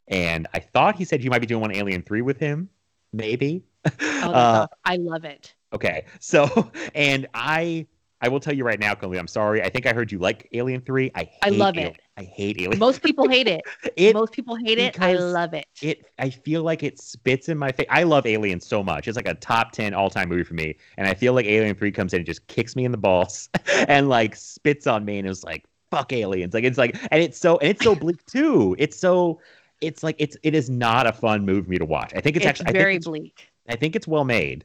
and 0.08 0.46
I 0.54 0.60
thought 0.60 0.96
he 0.96 1.04
said 1.04 1.22
you 1.22 1.30
might 1.30 1.40
be 1.40 1.46
doing 1.46 1.60
one 1.60 1.74
Alien 1.74 2.02
Three 2.02 2.22
with 2.22 2.38
him, 2.38 2.68
maybe. 3.12 3.62
oh 3.84 3.90
Uh, 4.32 4.66
i 4.84 4.96
love 4.96 5.24
it 5.24 5.54
okay, 5.72 6.04
so 6.18 6.70
and 6.94 7.26
I 7.34 7.86
I 8.20 8.28
will 8.28 8.40
tell 8.40 8.54
you 8.54 8.64
right 8.64 8.78
now, 8.78 8.94
Colleen, 8.94 9.18
I'm 9.20 9.26
sorry. 9.26 9.62
I 9.62 9.70
think 9.70 9.86
I 9.86 9.92
heard 9.92 10.12
you 10.12 10.18
like 10.18 10.48
Alien 10.52 10.80
Three. 10.80 11.10
I 11.14 11.24
hate 11.24 11.38
I 11.42 11.48
love 11.50 11.76
Alien- 11.76 11.94
it. 11.94 12.00
I 12.16 12.24
hate 12.24 12.60
Alien. 12.60 12.78
most 12.78 13.02
people 13.02 13.26
hate 13.28 13.48
it 13.48 13.62
it 13.96 14.12
most 14.12 14.32
people 14.32 14.54
hate 14.54 14.76
it 14.76 15.00
i 15.00 15.14
love 15.14 15.54
it 15.54 15.64
it 15.80 16.04
I 16.18 16.28
feel 16.28 16.62
like 16.62 16.82
it 16.82 17.00
spits 17.00 17.48
in 17.48 17.56
my 17.56 17.72
face. 17.72 17.86
I 17.88 18.02
love 18.02 18.26
Alien 18.26 18.60
so 18.60 18.82
much. 18.82 19.08
It's 19.08 19.16
like 19.16 19.26
a 19.26 19.34
top 19.34 19.72
10 19.72 19.94
all-time 19.94 20.28
movie 20.28 20.42
for 20.42 20.52
me. 20.52 20.76
And 20.98 21.08
I 21.08 21.14
feel 21.14 21.32
like 21.32 21.46
Alien 21.46 21.74
3 21.74 21.90
comes 21.92 22.12
in 22.12 22.18
and 22.18 22.26
just 22.26 22.46
kicks 22.46 22.76
me 22.76 22.84
in 22.84 22.92
the 22.92 22.98
balls 22.98 23.48
and 23.88 24.10
like 24.10 24.36
spits 24.36 24.86
on 24.86 25.06
me 25.06 25.18
and 25.18 25.26
it's 25.26 25.42
like 25.42 25.64
fuck 25.90 26.12
aliens. 26.12 26.54
Like 26.54 26.64
it's 26.64 26.78
like 26.78 26.96
and 27.10 27.22
it's 27.22 27.38
so 27.38 27.58
and 27.58 27.70
it's 27.70 27.82
so 27.82 27.94
bleak 27.94 28.24
too. 28.26 28.76
It's 28.78 28.96
so 28.96 29.40
it's 29.80 30.02
like 30.02 30.16
it's 30.18 30.36
it 30.42 30.54
is 30.54 30.70
not 30.70 31.06
a 31.06 31.12
fun 31.12 31.44
movie 31.44 31.62
for 31.62 31.70
me 31.70 31.78
to 31.78 31.84
watch. 31.84 32.12
I 32.14 32.20
think 32.20 32.36
it's, 32.36 32.44
it's, 32.44 32.60
actually 32.60 32.72
very 32.72 32.82
I 32.82 32.94
think 32.94 32.96
it's, 32.96 33.06
bleak 33.06 33.52
I 33.68 33.76
think 33.76 33.96
it's 33.96 34.06
well 34.06 34.24
made. 34.24 34.64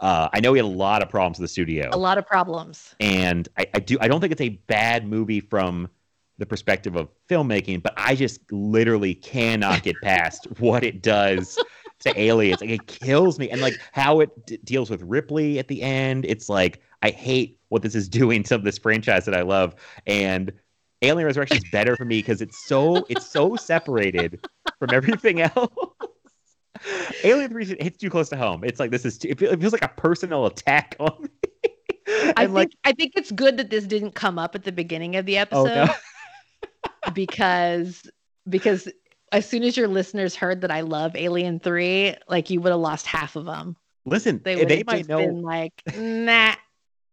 Uh, 0.00 0.28
I 0.32 0.40
know 0.40 0.52
we 0.52 0.58
had 0.58 0.64
a 0.64 0.68
lot 0.68 1.02
of 1.02 1.08
problems 1.08 1.38
with 1.38 1.44
the 1.44 1.52
studio 1.52 1.88
a 1.92 1.96
lot 1.96 2.18
of 2.18 2.26
problems 2.26 2.94
and 3.00 3.48
I, 3.56 3.66
I 3.74 3.78
do 3.78 3.96
I 4.00 4.08
don't 4.08 4.20
think 4.20 4.32
it's 4.32 4.40
a 4.40 4.50
bad 4.50 5.06
movie 5.06 5.40
from 5.40 5.88
the 6.38 6.46
perspective 6.46 6.96
of 6.96 7.08
filmmaking, 7.28 7.82
but 7.82 7.94
I 7.96 8.14
just 8.14 8.50
literally 8.50 9.14
cannot 9.14 9.82
get 9.82 9.96
past 10.02 10.46
what 10.58 10.82
it 10.82 11.02
does 11.02 11.58
to 12.00 12.20
aliens. 12.20 12.60
Like 12.60 12.70
it 12.70 12.86
kills 12.86 13.38
me, 13.38 13.50
and 13.50 13.60
like 13.60 13.80
how 13.92 14.20
it 14.20 14.46
d- 14.46 14.58
deals 14.64 14.90
with 14.90 15.02
Ripley 15.02 15.58
at 15.58 15.68
the 15.68 15.82
end. 15.82 16.24
It's 16.24 16.48
like 16.48 16.80
I 17.02 17.10
hate 17.10 17.58
what 17.68 17.82
this 17.82 17.94
is 17.94 18.08
doing 18.08 18.42
to 18.44 18.58
this 18.58 18.78
franchise 18.78 19.24
that 19.26 19.34
I 19.34 19.42
love, 19.42 19.74
and 20.06 20.52
Alien 21.02 21.26
Resurrection 21.26 21.58
is 21.58 21.64
better 21.70 21.96
for 21.96 22.04
me 22.04 22.18
because 22.18 22.40
it's 22.40 22.66
so 22.66 23.04
it's 23.08 23.26
so 23.26 23.56
separated 23.56 24.40
from 24.78 24.92
everything 24.92 25.40
else. 25.40 25.72
Alien 27.22 27.50
Three 27.50 27.64
hits 27.64 27.98
too 27.98 28.10
close 28.10 28.28
to 28.30 28.36
home. 28.36 28.64
It's 28.64 28.80
like 28.80 28.90
this 28.90 29.04
is 29.04 29.18
too, 29.18 29.28
it, 29.28 29.38
feel- 29.38 29.50
it 29.52 29.60
feels 29.60 29.72
like 29.72 29.84
a 29.84 29.88
personal 29.88 30.46
attack 30.46 30.96
on 31.00 31.12
me. 31.20 31.28
I 32.36 32.44
think 32.44 32.50
like 32.52 32.70
I 32.84 32.92
think 32.92 33.12
it's 33.16 33.32
good 33.32 33.56
that 33.56 33.70
this 33.70 33.86
didn't 33.86 34.12
come 34.12 34.38
up 34.38 34.54
at 34.54 34.64
the 34.64 34.72
beginning 34.72 35.16
of 35.16 35.24
the 35.26 35.38
oh 35.38 35.42
episode 35.42 35.86
no, 35.86 35.94
because 37.14 38.02
because 38.48 38.88
as 39.32 39.46
soon 39.48 39.62
as 39.62 39.76
your 39.76 39.88
listeners 39.88 40.36
heard 40.36 40.60
that 40.60 40.70
I 40.70 40.82
love 40.82 41.16
Alien 41.16 41.60
Three, 41.60 42.14
like 42.28 42.50
you 42.50 42.60
would 42.60 42.70
have 42.70 42.80
lost 42.80 43.06
half 43.06 43.36
of 43.36 43.46
them. 43.46 43.76
listen, 44.04 44.40
They 44.44 44.64
they, 44.64 44.82
might 44.86 45.08
know 45.08 45.18
been 45.18 45.42
like, 45.42 45.72
nah. 45.96 46.54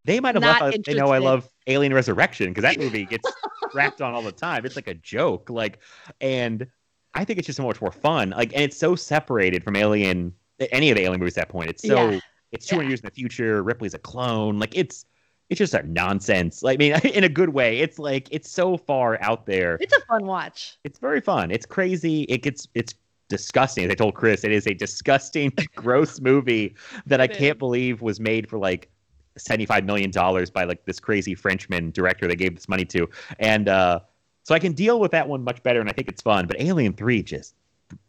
they 0.05 0.19
might 0.19 0.35
have 0.35 0.43
left. 0.43 0.85
They 0.85 0.93
know 0.93 1.07
I 1.07 1.19
love 1.19 1.47
Alien 1.67 1.93
Resurrection 1.93 2.49
because 2.49 2.63
that 2.63 2.77
movie 2.77 3.05
gets 3.05 3.31
crapped 3.73 4.05
on 4.05 4.13
all 4.13 4.21
the 4.21 4.31
time. 4.31 4.65
It's 4.65 4.75
like 4.75 4.87
a 4.87 4.93
joke, 4.93 5.49
like, 5.49 5.79
and 6.19 6.67
I 7.13 7.25
think 7.25 7.39
it's 7.39 7.45
just 7.45 7.57
so 7.57 7.63
much 7.63 7.81
more 7.81 7.91
fun. 7.91 8.29
Like, 8.31 8.53
and 8.53 8.61
it's 8.63 8.77
so 8.77 8.95
separated 8.95 9.63
from 9.63 9.75
Alien, 9.75 10.33
any 10.71 10.89
of 10.91 10.95
the 10.95 11.03
Alien 11.03 11.19
movies 11.19 11.37
at 11.37 11.47
that 11.47 11.51
point. 11.51 11.69
It's 11.69 11.83
so 11.85 12.11
Yeah. 12.11 12.19
it's 12.51 12.65
200 12.65 12.83
Yeah. 12.83 12.89
years 12.89 12.99
in 13.01 13.05
the 13.05 13.11
future. 13.11 13.63
Ripley's 13.63 13.93
a 13.93 13.99
clone. 13.99 14.59
Like, 14.59 14.75
it's 14.77 15.05
it's 15.49 15.57
just 15.57 15.73
a 15.73 15.83
nonsense. 15.83 16.63
Like, 16.63 16.77
I 16.77 16.79
mean, 16.79 16.93
in 17.13 17.25
a 17.25 17.29
good 17.29 17.49
way. 17.49 17.79
It's 17.79 17.99
like 17.99 18.29
it's 18.31 18.49
so 18.49 18.77
far 18.77 19.21
out 19.21 19.45
there. 19.45 19.77
It's 19.81 19.93
a 19.93 19.99
fun 20.05 20.25
watch. 20.25 20.77
It's 20.85 20.97
very 20.99 21.19
fun. 21.19 21.51
It's 21.51 21.65
crazy. 21.65 22.21
It 22.23 22.41
gets 22.41 22.69
it's 22.73 22.95
disgusting. 23.27 23.83
As 23.85 23.91
I 23.91 23.95
told 23.95 24.15
Chris, 24.15 24.45
it 24.45 24.51
is 24.53 24.65
a 24.67 24.73
disgusting, 24.73 25.51
gross 25.75 26.21
movie 26.21 26.75
that 27.05 27.19
I 27.19 27.27
can't 27.27 27.59
believe 27.59 28.01
was 28.01 28.19
made 28.21 28.49
for 28.49 28.57
like 28.57 28.89
seventy-five 29.37 29.83
million 29.83 30.09
dollars 30.11 30.49
by 30.49 30.63
like 30.63 30.85
this 30.85 31.01
crazy 31.01 31.35
Frenchman 31.35 31.91
director 31.91 32.27
they 32.27 32.35
gave 32.37 32.55
this 32.55 32.69
money 32.69 32.85
to, 32.85 33.09
and 33.39 33.67
uh, 33.67 33.99
so 34.43 34.55
I 34.55 34.59
can 34.59 34.73
deal 34.73 34.99
with 34.99 35.11
that 35.11 35.27
one 35.27 35.43
much 35.43 35.61
better, 35.63 35.79
and 35.79 35.89
I 35.89 35.93
think 35.93 36.07
it's 36.07 36.21
fun. 36.21 36.47
But 36.47 36.59
Alien 36.59 36.93
Three 36.93 37.23
just 37.23 37.55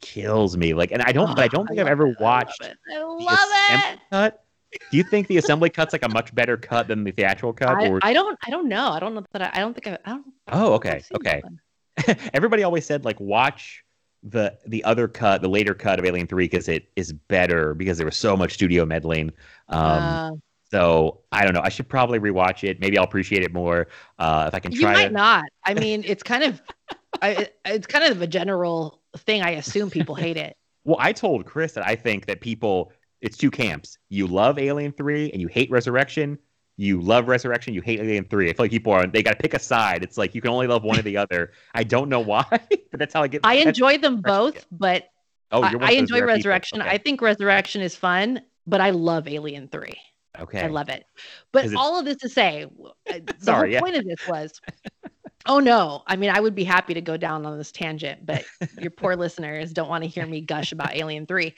kills 0.00 0.56
me. 0.56 0.74
Like, 0.74 0.92
and 0.92 1.02
I 1.02 1.12
don't, 1.12 1.34
but 1.34 1.40
I 1.40 1.48
don't 1.48 1.66
think 1.66 1.80
I've 1.80 1.86
ever 1.86 2.08
it. 2.08 2.16
I 2.20 2.22
watched 2.22 2.60
love 2.62 2.70
it. 2.70 2.78
I 2.90 3.00
love 3.02 3.94
it. 3.94 4.00
cut. 4.10 4.44
Do 4.90 4.96
you 4.96 5.02
think 5.02 5.26
the 5.26 5.36
assembly 5.36 5.68
cut's 5.68 5.92
like 5.92 6.04
a 6.04 6.08
much 6.08 6.34
better 6.34 6.56
cut 6.56 6.88
than 6.88 7.04
the 7.04 7.10
theatrical 7.10 7.52
cut? 7.52 7.68
I, 7.68 7.88
or 7.88 8.00
I 8.02 8.12
don't 8.12 8.38
I 8.46 8.50
don't 8.50 8.68
know. 8.68 8.88
I 8.88 9.00
don't 9.00 9.14
know 9.14 9.24
that 9.32 9.42
I, 9.42 9.50
I 9.58 9.60
don't 9.60 9.74
think 9.74 9.86
I, 9.86 10.10
I 10.10 10.14
don't 10.14 10.26
Oh, 10.48 10.72
okay, 10.74 11.02
okay. 11.14 11.42
everybody 12.32 12.62
always 12.62 12.86
said 12.86 13.04
like 13.04 13.20
watch 13.20 13.84
the 14.22 14.56
the 14.66 14.82
other 14.84 15.08
cut, 15.08 15.42
the 15.42 15.48
later 15.48 15.74
cut 15.74 15.98
of 15.98 16.04
Alien 16.04 16.26
Three, 16.26 16.44
because 16.44 16.68
it 16.68 16.88
is 16.96 17.12
better 17.12 17.74
because 17.74 17.98
there 17.98 18.06
was 18.06 18.16
so 18.16 18.36
much 18.36 18.54
studio 18.54 18.86
meddling. 18.86 19.30
Um, 19.68 19.80
Uh, 19.82 20.30
so 20.72 21.20
I 21.30 21.44
don't 21.44 21.52
know. 21.52 21.60
I 21.62 21.68
should 21.68 21.88
probably 21.88 22.18
rewatch 22.18 22.66
it. 22.66 22.80
Maybe 22.80 22.96
I'll 22.96 23.04
appreciate 23.04 23.42
it 23.42 23.52
more 23.52 23.88
uh, 24.18 24.46
if 24.48 24.54
I 24.54 24.58
can 24.58 24.72
you 24.72 24.80
try 24.80 24.94
might 24.94 25.08
to. 25.08 25.12
not. 25.12 25.44
I 25.64 25.74
mean, 25.74 26.02
it's 26.06 26.22
kind 26.22 26.42
of 26.42 26.62
I, 27.20 27.48
it's 27.66 27.86
kind 27.86 28.10
of 28.10 28.22
a 28.22 28.26
general 28.26 29.00
thing. 29.18 29.42
I 29.42 29.50
assume 29.50 29.90
people 29.90 30.14
hate 30.14 30.36
it. 30.36 30.56
Well, 30.84 30.96
I 30.98 31.12
told 31.12 31.46
Chris 31.46 31.74
that 31.74 31.86
I 31.86 31.94
think 31.94 32.26
that 32.26 32.40
people 32.40 32.90
it's 33.20 33.36
two 33.36 33.52
camps. 33.52 33.98
You 34.08 34.26
love 34.26 34.58
Alien 34.58 34.90
Three 34.90 35.30
and 35.30 35.40
you 35.40 35.46
hate 35.46 35.70
Resurrection. 35.70 36.36
You 36.76 37.00
love 37.00 37.28
Resurrection. 37.28 37.72
You 37.72 37.82
hate 37.82 38.00
Alien 38.00 38.24
Three. 38.24 38.50
I 38.50 38.52
feel 38.52 38.64
like 38.64 38.72
people 38.72 38.92
are 38.92 39.06
they 39.06 39.22
got 39.22 39.30
to 39.30 39.36
pick 39.36 39.54
a 39.54 39.60
side. 39.60 40.02
It's 40.02 40.18
like 40.18 40.34
you 40.34 40.40
can 40.40 40.50
only 40.50 40.66
love 40.66 40.82
one 40.82 40.98
or 40.98 41.02
the 41.02 41.16
other. 41.18 41.52
I 41.74 41.84
don't 41.84 42.08
know 42.08 42.18
why, 42.18 42.44
but 42.50 42.98
that's 42.98 43.14
how 43.14 43.22
I 43.22 43.28
get. 43.28 43.42
I 43.44 43.58
enjoy 43.58 43.98
them 43.98 44.22
both, 44.22 44.66
but 44.72 45.08
Oh, 45.52 45.62
I, 45.62 45.74
I 45.80 45.92
enjoy. 45.92 46.22
Resurrection. 46.22 46.80
Okay. 46.80 46.90
I 46.90 46.98
think 46.98 47.22
Resurrection 47.22 47.80
is 47.80 47.94
fun, 47.94 48.42
but 48.66 48.80
I 48.80 48.90
love 48.90 49.28
Alien 49.28 49.68
Three. 49.68 50.00
Okay. 50.38 50.62
I 50.62 50.68
love 50.68 50.88
it. 50.88 51.04
But 51.52 51.74
all 51.74 51.98
of 51.98 52.04
this 52.04 52.16
to 52.18 52.28
say, 52.28 52.64
uh, 52.64 52.90
the 53.06 53.34
Sorry, 53.38 53.68
whole 53.68 53.72
yeah. 53.72 53.80
point 53.80 53.96
of 53.96 54.04
this 54.04 54.26
was, 54.28 54.60
oh 55.46 55.60
no, 55.60 56.02
I 56.06 56.16
mean, 56.16 56.30
I 56.30 56.40
would 56.40 56.54
be 56.54 56.64
happy 56.64 56.94
to 56.94 57.00
go 57.00 57.16
down 57.16 57.46
on 57.46 57.58
this 57.58 57.72
tangent, 57.72 58.24
but 58.24 58.44
your 58.80 58.90
poor 58.90 59.16
listeners 59.16 59.72
don't 59.72 59.88
want 59.88 60.04
to 60.04 60.08
hear 60.08 60.26
me 60.26 60.40
gush 60.40 60.72
about 60.72 60.94
Alien 60.94 61.26
Three. 61.26 61.54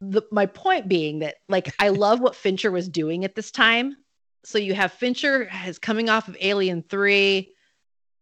The, 0.00 0.22
my 0.32 0.46
point 0.46 0.88
being 0.88 1.18
that, 1.20 1.36
like, 1.48 1.74
I 1.78 1.90
love 1.90 2.20
what 2.20 2.34
Fincher 2.34 2.70
was 2.70 2.88
doing 2.88 3.24
at 3.24 3.34
this 3.34 3.50
time. 3.50 3.96
So 4.44 4.58
you 4.58 4.72
have 4.74 4.92
Fincher 4.92 5.44
has 5.46 5.78
coming 5.78 6.08
off 6.08 6.28
of 6.28 6.36
Alien 6.40 6.82
Three, 6.82 7.52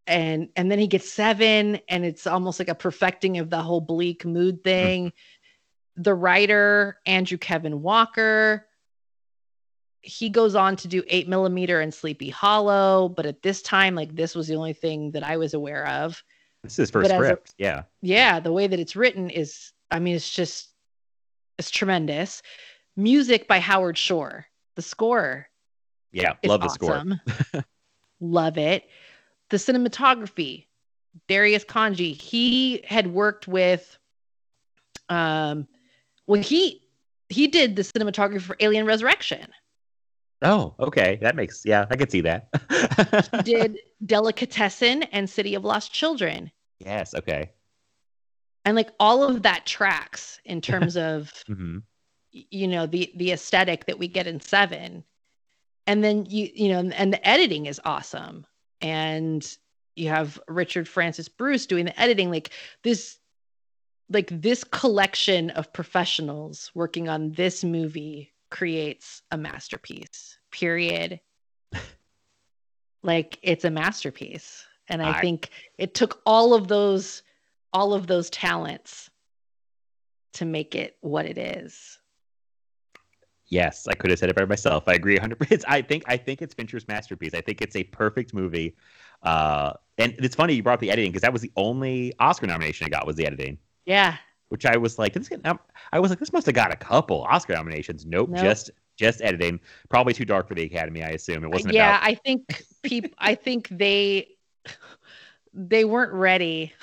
and 0.06 0.48
and 0.56 0.70
then 0.70 0.78
he 0.78 0.89
gets 0.89 1.10
Seven, 1.10 1.78
and 1.89 2.05
it's 2.05 2.27
almost 2.27 2.59
like 2.59 2.69
a 2.69 2.74
perfecting 2.74 3.39
of 3.39 3.51
the 3.51 3.62
whole 3.62 3.81
bleak 3.81 4.24
mood 4.24 4.65
thing. 4.65 5.12
The 5.97 6.15
writer 6.15 6.98
Andrew 7.06 7.39
Kevin 7.39 7.82
Walker 7.82 8.68
he 10.02 10.28
goes 10.30 10.54
on 10.54 10.76
to 10.76 10.88
do 10.88 11.02
eight 11.08 11.28
millimeter 11.28 11.80
and 11.80 11.92
Sleepy 11.92 12.30
Hollow, 12.30 13.08
but 13.08 13.26
at 13.26 13.42
this 13.42 13.62
time, 13.62 13.94
like 13.94 14.14
this 14.14 14.34
was 14.34 14.46
the 14.48 14.54
only 14.56 14.72
thing 14.72 15.10
that 15.12 15.22
I 15.24 15.36
was 15.36 15.54
aware 15.54 15.86
of. 15.88 16.22
This 16.62 16.78
is 16.78 16.90
first 16.90 17.08
But 17.10 17.14
a- 17.20 17.24
script. 17.24 17.54
yeah. 17.58 17.82
Yeah, 18.02 18.40
the 18.40 18.52
way 18.52 18.66
that 18.66 18.78
it's 18.80 18.96
written 18.96 19.30
is, 19.30 19.72
I 19.90 19.98
mean, 19.98 20.14
it's 20.16 20.30
just, 20.30 20.68
it's 21.58 21.70
tremendous. 21.70 22.42
Music 22.96 23.46
by 23.48 23.58
Howard 23.60 23.96
Shore. 23.98 24.46
The 24.76 24.82
score 24.82 25.48
Yeah. 26.12 26.34
Love 26.44 26.60
the 26.62 26.68
score. 26.68 27.04
Love 28.20 28.58
it. 28.58 28.84
The 29.50 29.56
cinematography, 29.56 30.66
Darius 31.28 31.64
Khondji, 31.64 32.14
he 32.20 32.82
had 32.86 33.08
worked 33.08 33.48
with, 33.48 33.98
um, 35.08 35.66
well, 36.26 36.42
he 36.42 36.82
he 37.30 37.46
did 37.48 37.76
the 37.76 37.82
cinematography 37.82 38.40
for 38.40 38.56
Alien 38.60 38.86
Resurrection. 38.86 39.46
Oh, 40.43 40.74
okay. 40.78 41.19
That 41.20 41.36
makes 41.36 41.62
yeah, 41.65 41.86
I 41.90 41.97
could 41.97 42.10
see 42.10 42.20
that. 42.23 42.48
Did 43.44 43.78
Delicatessen 44.05 45.02
and 45.05 45.28
City 45.28 45.55
of 45.55 45.65
Lost 45.65 45.93
Children. 45.93 46.51
yes, 46.78 47.15
okay. 47.15 47.51
And 48.65 48.77
like 48.77 48.90
all 49.01 49.23
of 49.24 49.43
that 49.43 49.66
tracks 49.66 50.40
in 50.44 50.60
terms 50.60 50.97
of 50.97 51.32
hmm 51.47 51.78
you 52.31 52.69
know 52.69 52.86
the 52.86 53.10
the 53.16 53.32
aesthetic 53.32 53.86
that 53.86 53.98
we 53.98 54.06
get 54.06 54.27
in 54.27 54.40
7. 54.40 55.02
And 55.86 56.05
then 56.05 56.27
you 56.27 56.51
you 56.55 56.69
know 56.69 56.90
and 56.94 57.12
the 57.12 57.27
editing 57.28 57.66
is 57.66 57.81
awesome. 57.85 58.47
And 58.81 59.56
you 59.97 60.09
have 60.10 60.39
Richard 60.47 60.86
Francis 60.86 61.28
Bruce 61.28 61.66
doing 61.66 61.86
the 61.86 62.01
editing 62.01 62.31
like 62.31 62.51
this 62.85 63.19
like 64.10 64.28
this 64.31 64.62
collection 64.65 65.51
of 65.51 65.73
professionals 65.73 66.70
working 66.74 67.09
on 67.09 67.32
this 67.32 67.65
movie 67.65 68.32
creates 68.50 69.22
a 69.30 69.38
masterpiece. 69.38 70.38
Period. 70.50 71.20
like 73.02 73.38
it's 73.42 73.64
a 73.64 73.70
masterpiece. 73.70 74.64
And 74.88 75.02
I, 75.02 75.18
I- 75.18 75.20
think 75.20 75.50
it 75.76 75.94
took 75.94 76.20
all 76.26 76.54
of 76.54 76.68
those 76.68 77.22
all 77.74 77.92
of 77.92 78.06
those 78.06 78.30
talents 78.30 79.10
to 80.32 80.44
make 80.46 80.74
it 80.74 80.96
what 81.00 81.26
it 81.26 81.36
is. 81.38 81.98
Yes, 83.50 83.86
I 83.88 83.94
could 83.94 84.10
have 84.10 84.18
said 84.18 84.28
it 84.28 84.36
by 84.36 84.44
myself. 84.44 84.84
I 84.86 84.92
agree 84.94 85.16
100%. 85.18 85.64
I 85.68 85.80
think 85.82 86.04
I 86.06 86.16
think 86.16 86.42
it's 86.42 86.54
Fincher's 86.54 86.86
masterpiece. 86.88 87.34
I 87.34 87.40
think 87.40 87.60
it's 87.62 87.76
a 87.76 87.84
perfect 87.84 88.34
movie. 88.34 88.74
Uh, 89.22 89.72
and 89.98 90.14
it's 90.18 90.36
funny 90.36 90.54
you 90.54 90.62
brought 90.62 90.74
up 90.74 90.80
the 90.80 90.90
editing 90.90 91.10
because 91.10 91.22
that 91.22 91.32
was 91.32 91.42
the 91.42 91.50
only 91.56 92.12
Oscar 92.20 92.46
nomination 92.46 92.86
I 92.86 92.90
got 92.90 93.06
was 93.06 93.16
the 93.16 93.26
editing, 93.26 93.58
Yeah. 93.84 94.16
Which 94.48 94.66
I 94.66 94.76
was 94.76 94.98
like, 94.98 95.12
this, 95.12 95.28
um, 95.44 95.58
I 95.92 95.98
was 95.98 96.10
like, 96.10 96.18
this 96.18 96.32
must 96.32 96.46
have 96.46 96.54
got 96.54 96.72
a 96.72 96.76
couple 96.76 97.22
Oscar 97.22 97.54
nominations. 97.54 98.06
Nope, 98.06 98.30
Nope. 98.30 98.42
just 98.42 98.70
just 98.96 99.22
editing. 99.22 99.60
Probably 99.88 100.12
too 100.12 100.24
dark 100.24 100.48
for 100.48 100.54
the 100.54 100.62
Academy, 100.64 101.02
I 101.02 101.10
assume. 101.10 101.44
It 101.44 101.50
wasn't 101.50 101.74
yeah, 101.74 101.96
about. 101.96 102.08
I 102.08 102.14
think 102.14 102.64
people 102.82 103.10
I 103.18 103.34
think 103.34 103.68
they 103.70 104.28
they 105.54 105.84
weren't 105.84 106.12
ready. 106.12 106.72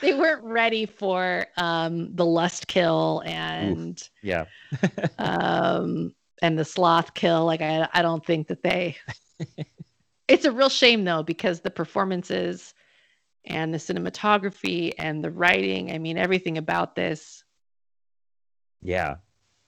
they 0.00 0.14
weren't 0.14 0.44
ready 0.44 0.86
for 0.86 1.46
um 1.56 2.14
the 2.14 2.24
lust 2.24 2.66
kill 2.66 3.22
and 3.26 4.08
Yeah, 4.22 4.46
um 5.18 6.14
and 6.42 6.58
the 6.58 6.64
sloth 6.64 7.14
kill 7.14 7.44
like 7.44 7.60
I 7.60 7.88
I 7.92 8.02
don't 8.02 8.24
think 8.24 8.48
that 8.48 8.62
they 8.62 8.96
It's 10.28 10.44
a 10.44 10.52
real 10.52 10.68
shame 10.68 11.04
though 11.04 11.22
because 11.22 11.60
the 11.60 11.70
performances 11.70 12.72
and 13.44 13.72
the 13.72 13.78
cinematography 13.78 14.92
and 14.98 15.22
the 15.24 15.30
writing, 15.30 15.90
I 15.92 15.98
mean 15.98 16.18
everything 16.18 16.58
about 16.58 16.94
this. 16.94 17.44
yeah. 18.82 19.16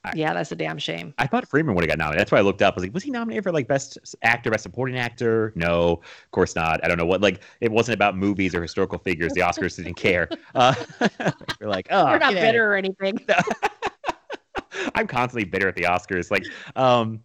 I- 0.04 0.14
Yeah, 0.16 0.34
that's 0.34 0.50
a 0.50 0.56
damn 0.56 0.78
shame. 0.78 1.14
I 1.18 1.28
thought 1.28 1.46
Freeman 1.48 1.76
would 1.76 1.84
have 1.84 1.88
got 1.88 1.96
nominated. 1.98 2.22
That's 2.22 2.32
why 2.32 2.38
I 2.38 2.40
looked 2.40 2.60
up. 2.60 2.74
I 2.74 2.76
was 2.76 2.84
like, 2.84 2.92
was 2.92 3.04
he 3.04 3.10
nominated 3.12 3.44
for 3.44 3.52
like 3.52 3.68
best 3.68 3.98
actor, 4.22 4.50
best 4.50 4.64
supporting 4.64 4.98
actor? 4.98 5.52
No, 5.54 6.00
of 6.02 6.30
course 6.32 6.56
not. 6.56 6.84
I 6.84 6.88
don't 6.88 6.98
know 6.98 7.06
what. 7.06 7.20
Like, 7.20 7.40
it 7.60 7.70
wasn't 7.70 7.94
about 7.94 8.16
movies 8.16 8.52
or 8.52 8.60
historical 8.62 8.98
figures. 8.98 9.32
The 9.32 9.42
Oscars 9.42 9.76
didn't 9.76 9.94
care. 9.94 10.28
Uh, 10.56 10.74
we're 11.60 11.68
like, 11.68 11.86
oh, 11.90 12.06
We're 12.06 12.18
not 12.18 12.34
bitter 12.34 12.72
or 12.72 12.74
anything. 12.74 13.16
I'm 14.94 15.06
constantly 15.06 15.44
bitter 15.44 15.68
at 15.68 15.76
the 15.76 15.82
Oscars. 15.84 16.30
Like, 16.30 16.44
um, 16.76 17.20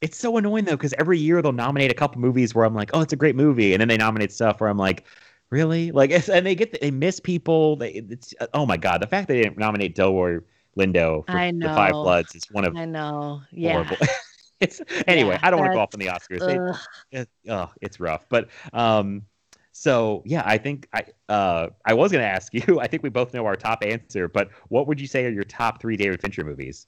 it's 0.00 0.16
so 0.18 0.36
annoying 0.36 0.64
though 0.64 0.72
because 0.76 0.94
every 0.98 1.18
year 1.18 1.42
they'll 1.42 1.52
nominate 1.52 1.90
a 1.90 1.94
couple 1.94 2.20
movies 2.20 2.54
where 2.54 2.64
I'm 2.64 2.74
like, 2.74 2.90
oh, 2.94 3.00
it's 3.02 3.12
a 3.12 3.16
great 3.16 3.36
movie, 3.36 3.72
and 3.74 3.80
then 3.80 3.88
they 3.88 3.96
nominate 3.96 4.32
stuff 4.32 4.60
where 4.60 4.70
I'm 4.70 4.78
like, 4.78 5.04
really? 5.52 5.92
Like, 5.92 6.10
it's, 6.10 6.28
and 6.28 6.44
they 6.44 6.54
get 6.54 6.80
they 6.80 6.90
miss 6.90 7.20
people. 7.20 7.76
They 7.76 7.90
it's 7.90 8.34
oh 8.54 8.66
my 8.66 8.76
god, 8.76 9.02
the 9.02 9.06
fact 9.06 9.28
they 9.28 9.42
didn't 9.42 9.58
nominate 9.58 9.94
Delroy 9.94 10.42
Lindo 10.76 11.24
for 11.26 11.32
the 11.32 11.74
Five. 11.74 11.92
Bloods 11.92 12.34
is 12.34 12.44
one 12.50 12.64
of 12.64 12.76
I 12.76 12.86
know. 12.86 13.42
Yeah. 13.52 13.72
horrible. 13.72 13.98
it's 14.60 14.80
anyway. 15.06 15.34
Yeah, 15.34 15.40
I 15.42 15.50
don't 15.50 15.60
want 15.60 15.70
to 15.70 15.76
go 15.76 15.80
off 15.80 15.90
on 15.94 16.00
the 16.00 16.06
Oscars. 16.06 16.70
Ugh. 16.70 16.76
it, 17.12 17.28
oh, 17.48 17.70
it's 17.80 18.00
rough. 18.00 18.26
But 18.28 18.48
um, 18.72 19.26
So 19.72 20.22
yeah, 20.24 20.42
I 20.44 20.58
think 20.58 20.88
I 20.94 21.04
uh 21.28 21.68
I 21.84 21.94
was 21.94 22.12
gonna 22.12 22.24
ask 22.24 22.52
you. 22.54 22.78
I 22.80 22.86
think 22.86 23.02
we 23.02 23.10
both 23.10 23.34
know 23.34 23.44
our 23.46 23.56
top 23.56 23.82
answer, 23.82 24.28
but 24.28 24.50
what 24.68 24.86
would 24.86 25.00
you 25.00 25.06
say 25.06 25.26
are 25.26 25.30
your 25.30 25.44
top 25.44 25.80
three 25.80 25.96
David 25.96 26.20
Fincher 26.20 26.44
movies? 26.44 26.86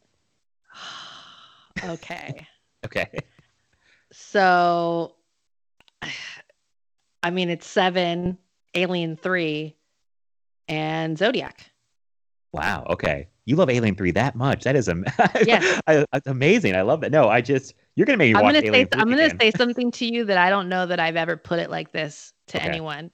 okay. 1.84 2.46
Okay. 2.84 3.08
So, 4.12 5.14
I 7.22 7.30
mean, 7.30 7.48
it's 7.48 7.66
seven, 7.66 8.36
Alien 8.74 9.16
3, 9.16 9.76
and 10.68 11.16
Zodiac. 11.18 11.70
Wow. 12.52 12.86
Okay. 12.90 13.28
You 13.46 13.56
love 13.56 13.68
Alien 13.68 13.94
Three 13.96 14.12
that 14.12 14.36
much? 14.36 14.64
That 14.64 14.76
is 14.76 14.88
am- 14.88 15.04
Yes. 15.44 15.80
I, 15.86 16.06
that's 16.12 16.26
amazing. 16.26 16.74
I 16.76 16.82
love 16.82 17.00
that. 17.02 17.10
No, 17.12 17.28
I 17.28 17.40
just 17.40 17.74
you're 17.96 18.06
gonna 18.06 18.16
make 18.16 18.32
me 18.32 18.38
I'm 18.38 18.44
watch 18.44 18.54
gonna 18.54 18.66
Alien 18.68 18.86
say 18.86 18.88
3 18.92 19.00
I'm 19.00 19.10
gonna 19.10 19.30
say 19.40 19.50
something 19.56 19.90
to 19.90 20.06
you 20.06 20.24
that 20.24 20.38
I 20.38 20.48
don't 20.50 20.68
know 20.68 20.86
that 20.86 20.98
I've 21.00 21.16
ever 21.16 21.36
put 21.36 21.58
it 21.58 21.68
like 21.70 21.92
this 21.92 22.32
to 22.48 22.58
Okay. 22.58 22.66
anyone. 22.68 23.10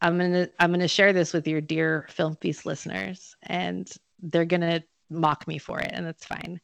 I'm 0.00 0.18
gonna 0.18 0.48
I'm 0.60 0.70
gonna 0.70 0.86
share 0.86 1.12
this 1.12 1.32
with 1.32 1.48
your 1.48 1.60
dear 1.60 2.06
Film 2.10 2.36
Feast 2.40 2.64
listeners, 2.66 3.34
and 3.44 3.90
they're 4.22 4.44
gonna 4.44 4.82
mock 5.10 5.48
me 5.48 5.58
for 5.58 5.80
it, 5.80 5.90
and 5.92 6.06
that's 6.06 6.24
fine. 6.24 6.60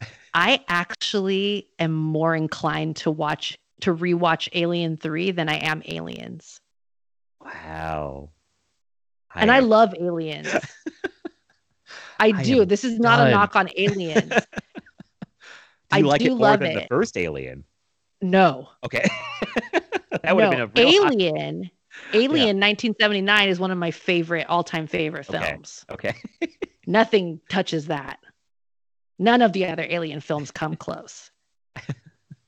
I 0.34 0.64
actually 0.68 1.68
am 1.78 1.92
more 1.92 2.34
inclined 2.34 2.96
to 2.96 3.10
watch 3.10 3.58
to 3.80 3.94
rewatch 3.94 4.48
Alien 4.54 4.96
3 4.96 5.32
than 5.32 5.48
I 5.50 5.56
am 5.56 5.82
Aliens. 5.86 6.60
Wow. 7.46 8.30
and 9.34 9.50
I 9.50 9.60
love 9.60 9.94
Aliens. 9.98 10.48
I 12.18 12.28
I 12.28 12.42
do. 12.42 12.64
This 12.64 12.84
is 12.84 12.98
not 12.98 13.18
done. 13.18 13.28
a 13.28 13.30
knock 13.30 13.54
on 13.56 13.68
Aliens. 13.76 14.32
Do 15.88 15.92
I 15.92 15.98
you 15.98 16.06
like 16.06 16.20
do 16.20 16.26
it 16.26 16.30
more 16.30 16.38
love 16.38 16.60
than 16.60 16.74
the 16.74 16.86
first 16.88 17.16
Alien? 17.16 17.62
no. 18.20 18.68
Okay. 18.84 19.06
that 20.22 20.34
would 20.34 20.42
have 20.44 20.74
been 20.74 20.84
a 20.86 20.88
real 20.88 21.04
hot- 21.04 21.12
Alien. 21.12 21.70
Alien 22.12 22.56
1979 22.58 23.48
is 23.48 23.60
one 23.60 23.70
of 23.70 23.78
my 23.78 23.90
favorite 23.92 24.46
all-time 24.48 24.86
favorite 24.88 25.28
Okay. 25.30 25.38
films. 25.52 25.84
Okay. 25.90 26.14
Nothing 26.88 27.40
touches 27.48 27.86
that. 27.86 28.18
None 29.18 29.42
of 29.42 29.52
the 29.52 29.66
other 29.66 29.86
Alien 29.88 30.20
films 30.20 30.50
come 30.50 30.74
close. 30.74 31.30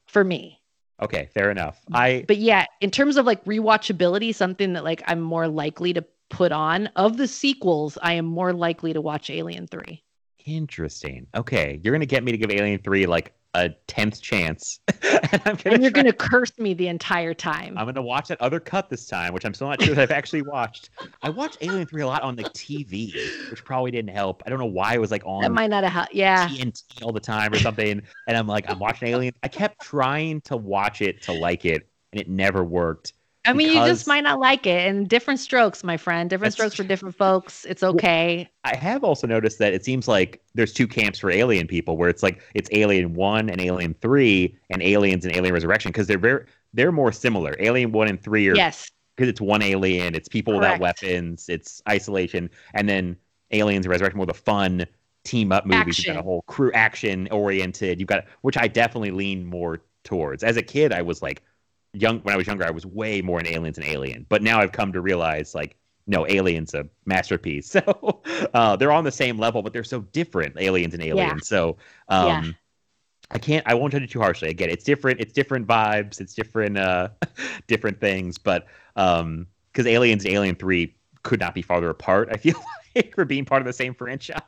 For 0.09 0.25
me. 0.25 0.58
Okay. 1.01 1.29
Fair 1.35 1.51
enough. 1.51 1.81
Mm-hmm. 1.91 1.97
I 1.97 2.25
But 2.27 2.39
yeah, 2.39 2.67
in 2.81 2.91
terms 2.91 3.17
of 3.17 3.27
like 3.27 3.45
rewatchability, 3.45 4.35
something 4.35 4.73
that 4.75 4.85
like 4.85 5.03
I'm 5.07 5.21
more 5.21 5.49
likely 5.49 5.93
to 5.95 6.05
put 6.31 6.53
on 6.53 6.89
of 6.97 7.17
the 7.17 7.29
sequels, 7.29 7.99
I 8.03 8.15
am 8.15 8.27
more 8.27 8.53
likely 8.53 8.93
to 8.93 9.01
watch 9.01 9.31
Alien 9.31 9.67
3. 9.67 10.03
interesting. 10.47 11.27
Okay. 11.35 11.81
You're 11.83 11.95
gonna 11.95 12.07
get 12.07 12.25
me 12.25 12.33
to 12.33 12.39
give 12.39 12.51
Alien 12.51 12.81
Three 12.81 13.07
like 13.07 13.33
a 13.55 13.71
tenth 13.87 14.21
chance. 14.21 14.81
and 15.33 15.43
I'm 15.45 15.57
gonna 15.57 15.75
And 15.75 15.83
you're 15.83 15.93
going 15.93 16.07
to 16.07 16.13
curse 16.13 16.57
me 16.59 16.75
the 16.75 16.89
entire 16.89 17.35
time. 17.35 17.77
I'm 17.79 17.87
gonna 17.87 18.03
watch 18.03 18.29
that 18.29 18.41
other 18.41 18.61
cut 18.61 18.91
this 18.91 19.07
time, 19.07 19.33
which 19.33 19.45
I'm 19.45 19.55
still 19.55 19.69
not 19.69 19.83
sure 19.83 19.95
that 19.95 20.03
I've 20.03 20.11
actually 20.11 20.43
watched. 20.43 20.91
I 21.23 21.31
watched 21.31 21.59
Alien 21.61 21.87
Three 21.87 22.03
a 22.03 22.07
lot 22.07 22.23
on 22.23 22.37
the 22.37 22.45
TV, 22.45 23.15
which 23.51 23.65
probably 23.65 23.91
didn't 23.91 24.15
help. 24.15 24.43
I 24.47 24.51
don't 24.51 24.59
know 24.59 24.67
why 24.67 24.95
it 24.95 25.01
was 25.01 25.11
like 25.11 25.23
on 25.25 25.43
that 25.43 25.53
might 25.53 25.71
not 25.71 25.85
have 25.85 25.93
helped. 25.93 26.15
Yeah. 26.15 26.49
TNT 26.49 27.03
all 27.03 27.13
the 27.13 27.21
time 27.21 27.53
or 27.53 27.59
something. 27.59 28.03
And 28.27 28.37
I'm 28.37 28.47
like, 28.47 28.69
I'm 28.71 28.79
watching 28.79 29.09
Alien. 29.09 29.35
I 29.43 29.49
kept 29.49 29.81
trying 29.81 30.41
to 30.43 30.57
watch 30.57 31.03
it 31.03 31.23
to 31.23 31.33
like 31.33 31.65
it, 31.65 31.89
and 32.13 32.21
it 32.21 32.29
never 32.29 32.65
worked. 32.65 33.15
I 33.49 33.53
mean, 33.55 33.69
you 33.69 33.85
just 33.87 34.07
might 34.07 34.23
not 34.23 34.39
like 34.39 34.67
it. 34.67 34.87
And 34.87 35.09
different 35.09 35.41
strokes, 35.41 35.83
my 35.83 35.97
friend. 35.97 36.29
Different 36.29 36.55
That's 36.55 36.57
strokes 36.57 36.75
for 36.75 36.85
different 36.85 37.15
folks. 37.17 37.65
It's 37.65 37.83
okay. 37.83 38.49
I 38.65 38.77
have 38.77 39.05
also 39.05 39.27
noticed 39.27 39.59
that 39.59 39.73
it 39.73 39.85
seems 39.85 40.07
like 40.07 40.43
there's 40.55 40.73
two 40.73 40.87
camps 40.87 41.19
for 41.19 41.31
Alien 41.31 41.67
people, 41.67 41.97
where 41.97 42.09
it's 42.09 42.23
like 42.23 42.43
it's 42.55 42.69
Alien 42.73 43.15
One 43.15 43.49
and 43.49 43.61
Alien 43.61 43.95
Three, 44.01 44.57
and 44.71 44.83
Aliens 44.83 45.25
and 45.25 45.35
Alien 45.35 45.55
Resurrection, 45.55 45.91
because 45.91 46.07
they're 46.07 46.19
very 46.19 46.45
they're 46.75 46.93
more 46.93 47.11
similar. 47.11 47.57
Alien 47.59 47.93
One 47.93 48.09
and 48.09 48.23
Three 48.23 48.49
are 48.49 48.55
yes. 48.55 48.91
because 49.17 49.29
it's 49.29 49.41
one 49.41 49.63
alien, 49.63 50.15
it's 50.15 50.29
people 50.29 50.55
without 50.55 50.81
weapons, 50.81 51.49
it's 51.49 51.83
isolation, 51.89 52.51
and 52.75 52.89
then 52.89 53.17
Aliens 53.51 53.87
and 53.87 53.91
Resurrection 53.91 54.19
more 54.19 54.27
the 54.27 54.35
fun 54.35 54.87
team 55.25 55.53
up 55.53 55.67
movies. 55.67 55.99
You've 55.99 56.15
got 56.15 56.21
a 56.21 56.23
whole 56.23 56.43
crew 56.43 56.73
action 56.73 57.29
oriented. 57.31 57.99
You've 57.99 58.09
got 58.09 58.25
which 58.43 58.57
I 58.57 58.69
definitely 58.69 59.11
lean 59.11 59.47
more 59.47 59.83
towards. 60.05 60.43
As 60.43 60.57
a 60.57 60.63
kid, 60.63 60.93
I 60.93 61.03
was 61.03 61.23
like 61.23 61.43
young 61.93 62.21
when 62.21 62.35
I 62.35 62.37
was 62.37 62.47
younger, 62.47 62.65
I 62.67 62.71
was 62.71 62.85
way 62.87 63.21
more 63.23 63.41
in 63.41 63.47
Aliens 63.47 63.79
and 63.79 63.87
Alien, 63.87 64.27
but 64.29 64.43
now 64.43 64.61
I've 64.61 64.73
come 64.73 64.93
to 64.93 65.01
realize 65.01 65.55
like 65.55 65.77
no, 66.07 66.27
Aliens 66.27 66.73
a 66.75 66.87
masterpiece. 67.05 67.77
So 67.85 68.23
uh, 68.55 68.77
they're 68.77 68.93
on 68.93 69.05
the 69.05 69.13
same 69.13 69.39
level, 69.39 69.63
but 69.63 69.73
they're 69.75 69.85
so 69.85 70.01
different, 70.13 70.57
Aliens 70.59 70.95
and 70.95 71.03
Aliens. 71.03 71.47
So 71.47 71.77
um, 72.09 72.27
Yeah. 72.27 72.51
I 73.31 73.39
can't. 73.39 73.63
I 73.67 73.75
won't 73.75 73.93
judge 73.93 74.03
it 74.05 74.11
too 74.11 74.21
harshly. 74.21 74.49
Again, 74.49 74.71
it's 74.71 74.85
different. 74.85 75.21
It's 75.21 75.35
different 75.35 75.67
vibes. 75.67 76.19
It's 76.19 76.33
different. 76.33 76.79
Uh, 76.79 77.09
different 77.67 78.01
things. 78.01 78.39
But 78.39 78.67
um, 78.97 79.47
because 79.71 79.87
Aliens 79.87 80.25
and 80.25 80.33
Alien 80.33 80.55
Three 80.57 80.95
could 81.25 81.39
not 81.39 81.55
be 81.55 81.61
farther 81.61 81.91
apart. 81.91 82.31
I 82.33 82.37
feel 82.39 82.57
like 82.97 83.15
for 83.15 83.27
being 83.27 83.45
part 83.45 83.61
of 83.61 83.67
the 83.67 83.73
same 83.75 83.93
franchise. 83.93 84.41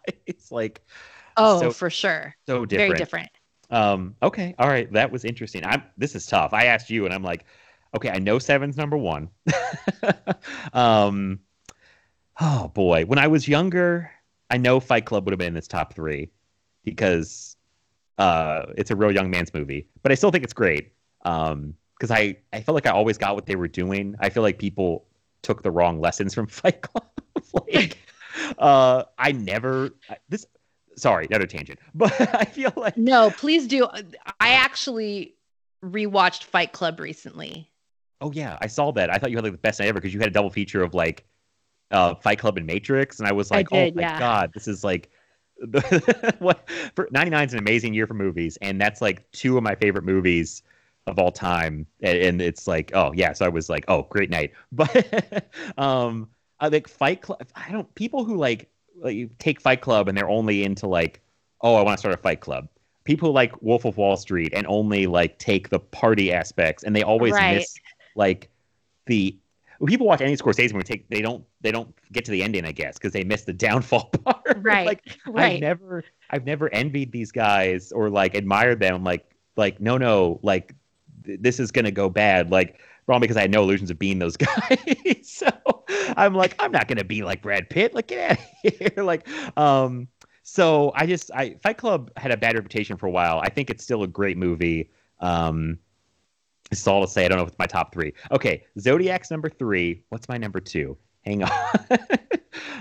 like 0.51 0.81
Oh, 1.37 1.61
so- 1.61 1.71
for 1.73 1.91
sure. 1.91 2.35
so 2.47 2.65
different. 2.65 2.89
Very 2.89 2.99
different. 2.99 3.29
Um, 3.71 4.17
okay, 4.23 4.55
all 4.59 4.69
right, 4.69 4.93
that 4.93 5.11
was 5.11 5.25
interesting. 5.25 5.65
I'm 5.65 5.83
this 5.97 6.15
is 6.15 6.27
tough. 6.27 6.53
I 6.53 6.65
asked 6.67 6.91
you, 6.91 7.05
and 7.05 7.15
I'm 7.15 7.23
like, 7.23 7.45
okay, 7.97 8.11
I 8.11 8.19
know 8.19 8.39
Seven's 8.39 8.77
number 8.77 8.97
one. 8.97 9.29
um, 10.73 11.41
oh 12.41 12.69
boy, 12.69 13.05
when 13.05 13.19
I 13.19 13.29
was 13.29 13.47
younger, 13.47 14.11
I 14.51 14.57
know 14.57 14.81
Fight 14.81 15.07
Club 15.07 15.25
would 15.25 15.33
have 15.33 15.39
been 15.39 15.49
in 15.49 15.55
this 15.55 15.69
top 15.69 15.95
three 15.95 16.31
because 16.85 17.57
uh, 18.19 18.67
it's 18.77 18.91
a 18.91 18.97
real 18.97 19.13
young 19.13 19.31
man's 19.31 19.55
movie, 19.55 19.89
but 20.03 20.13
I 20.13 20.15
still 20.15 20.31
think 20.31 20.45
it's 20.45 20.53
great. 20.53 20.93
Um, 21.25 21.75
because 22.01 22.11
I 22.11 22.37
I 22.53 22.63
felt 22.63 22.75
like 22.75 22.87
I 22.87 22.91
always 22.91 23.19
got 23.19 23.35
what 23.35 23.47
they 23.47 23.57
were 23.57 23.69
doing. 23.69 24.17
I 24.21 24.31
feel 24.31 24.43
like 24.43 24.59
people 24.59 25.07
took 25.43 25.63
the 25.63 25.71
wrong 25.71 26.01
lessons 26.01 26.35
from 26.35 26.47
Fight 26.49 26.81
Club. 26.81 27.07
like, 27.75 27.99
uh, 28.59 29.05
I 29.19 29.33
never 29.33 29.91
this. 30.29 30.47
Sorry, 30.97 31.27
another 31.31 31.47
tangent, 31.47 31.79
but 31.95 32.13
I 32.35 32.45
feel 32.45 32.73
like 32.77 32.97
No, 32.97 33.31
please 33.31 33.67
do. 33.67 33.87
I 34.41 34.51
actually 34.51 35.35
rewatched 35.85 36.45
Fight 36.45 36.73
Club 36.73 37.01
recently. 37.01 37.71
Oh 38.21 38.33
yeah, 38.33 38.59
I 38.61 38.67
saw 38.67 38.91
that. 38.93 39.11
I 39.11 39.19
thought 39.19 39.31
you 39.31 39.37
had 39.37 39.45
like 39.45 39.53
the 39.53 39.59
best 39.59 39.81
night 39.81 39.89
ever 39.89 39.99
because 39.99 40.13
you 40.13 40.21
had 40.21 40.29
a 40.29 40.33
double 40.33 40.51
feature 40.51 40.83
of 40.83 40.95
like 40.95 41.25
uh 41.91 42.15
Fight 42.17 42.39
Club 42.39 42.57
and 42.57 42.67
Matrix, 42.67 43.19
and 43.19 43.27
I 43.27 43.33
was 43.33 43.51
I 43.51 43.57
like, 43.57 43.69
did, 43.71 43.95
oh 43.95 43.97
my 43.97 44.03
yeah. 44.03 44.19
god, 44.19 44.53
this 44.53 44.69
is 44.69 44.85
like 44.85 45.11
what 46.39 46.69
for 46.95 47.09
99 47.11 47.47
is 47.47 47.53
an 47.53 47.59
amazing 47.59 47.95
year 47.95 48.07
for 48.07 48.15
movies, 48.15 48.59
and 48.63 48.81
that's 48.81 49.01
like 49.01 49.31
two 49.33 49.57
of 49.57 49.63
my 49.63 49.75
favorite 49.75 50.05
movies 50.05 50.63
of 51.07 51.19
all 51.19 51.33
time. 51.33 51.87
And, 52.03 52.19
and 52.19 52.43
it's 52.43 52.67
like, 52.67 52.93
oh 52.95 53.13
yeah, 53.15 53.33
so 53.33 53.45
I 53.45 53.49
was 53.49 53.69
like, 53.69 53.85
oh, 53.89 54.03
great 54.11 54.31
night. 54.31 54.53
But 54.73 55.51
um 55.79 56.29
I 56.59 56.69
think 56.69 56.89
Fight 56.89 57.23
Club 57.23 57.43
I 57.55 57.71
don't 57.73 57.93
people 57.95 58.25
who 58.25 58.37
like 58.37 58.71
like 59.01 59.15
you 59.17 59.31
take 59.39 59.61
Fight 59.61 59.81
Club 59.81 60.09
and 60.09 60.17
they're 60.17 60.29
only 60.29 60.65
into 60.65 60.87
like, 60.87 61.21
oh, 61.63 61.75
I 61.75 61.83
want 61.83 61.97
to 61.97 61.99
start 62.01 62.15
a 62.15 62.19
Fight 62.19 62.41
Club. 62.41 62.69
People 63.05 63.33
like 63.33 63.61
Wolf 63.63 63.85
of 63.85 63.97
Wall 63.97 64.17
Street 64.17 64.53
and 64.55 64.67
only 64.67 65.07
like 65.07 65.39
take 65.39 65.69
the 65.71 65.81
party 65.81 66.33
aspects, 66.33 66.85
and 66.85 66.95
they 66.95 67.03
always 67.03 67.33
Right. 67.33 67.57
miss 67.57 67.75
like 68.15 68.49
the 69.07 69.37
when 69.79 69.89
people 69.89 70.07
watch 70.07 70.21
any 70.21 70.37
Scorsese 70.37 70.73
movie, 70.75 70.85
take 70.85 71.09
they 71.09 71.23
don't 71.23 71.43
they 71.63 71.73
don't 71.73 71.93
get 72.13 72.25
to 72.27 72.31
the 72.31 72.43
ending, 72.43 72.67
I 72.67 72.73
guess, 72.73 72.99
because 72.99 73.13
they 73.13 73.25
miss 73.25 73.43
the 73.45 73.53
downfall 73.55 74.11
part. 74.25 74.59
Right. 74.59 74.87
like 74.87 75.03
I've 75.35 75.61
never 75.61 76.05
I've 76.31 76.45
never 76.45 76.73
envied 76.75 77.11
these 77.13 77.33
guys 77.33 77.91
or 77.91 78.11
like 78.11 78.35
admired 78.35 78.79
them. 78.81 79.03
Like 79.03 79.25
like 79.57 79.81
no 79.81 79.97
no 79.97 80.39
like 80.43 80.75
th- 81.25 81.41
this 81.41 81.59
is 81.59 81.71
gonna 81.71 81.91
go 81.91 82.11
bad. 82.11 82.51
Like 82.51 82.79
probably 83.07 83.27
because 83.27 83.37
I 83.37 83.43
had 83.43 83.51
no 83.51 83.63
illusions 83.63 83.91
of 83.91 83.99
being 83.99 84.19
those 84.19 84.37
guys. 84.37 84.79
so 85.23 85.49
I'm 86.17 86.35
like 86.35 86.55
I'm 86.59 86.73
not 86.73 86.89
gonna 86.89 87.05
be 87.05 87.23
like 87.23 87.43
Brad 87.43 87.69
Pitt. 87.71 87.95
Like 87.95 88.09
get 88.09 88.31
out 88.33 88.39
of 88.39 88.73
here. 88.97 89.05
like 89.05 89.29
um. 89.57 90.09
So 90.43 90.93
I 90.97 91.07
just 91.07 91.31
I 91.35 91.57
Fight 91.63 91.79
Club 91.79 92.11
had 92.17 92.33
a 92.33 92.37
bad 92.37 92.57
reputation 92.57 92.97
for 92.97 93.07
a 93.07 93.11
while. 93.11 93.41
I 93.43 93.51
think 93.51 93.71
it's 93.71 93.85
still 93.85 94.03
a 94.03 94.09
great 94.09 94.37
movie. 94.37 94.91
Um, 95.21 95.79
it's 96.73 96.87
all 96.87 97.05
to 97.05 97.11
say. 97.11 97.25
I 97.25 97.29
don't 97.29 97.37
know 97.39 97.45
if 97.45 97.51
it's 97.51 97.59
my 97.59 97.67
top 97.67 97.93
three. 97.93 98.13
Okay, 98.33 98.65
Zodiac's 98.79 99.31
number 99.31 99.49
three. 99.49 100.03
What's 100.09 100.29
my 100.29 100.39
number 100.39 100.61
two? 100.61 100.97
Hang 101.25 101.43
on. 101.45 101.51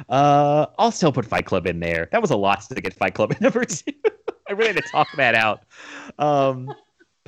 uh, 0.10 0.66
I'll 0.78 0.92
still 0.92 1.12
put 1.12 1.26
Fight 1.26 1.46
Club 1.46 1.68
in 1.68 1.80
there. 1.80 2.08
That 2.12 2.22
was 2.22 2.32
a 2.32 2.38
lot 2.38 2.62
to 2.62 2.76
get 2.76 2.94
Fight 2.94 3.14
Club 3.14 3.32
at 3.34 3.42
number 3.42 3.66
two. 3.66 3.92
I 4.48 4.54
really 4.54 4.74
had 4.74 4.78
to 4.84 4.90
talk 4.90 5.08
that 5.18 5.36
out. 5.36 5.64
Um, 6.18 6.74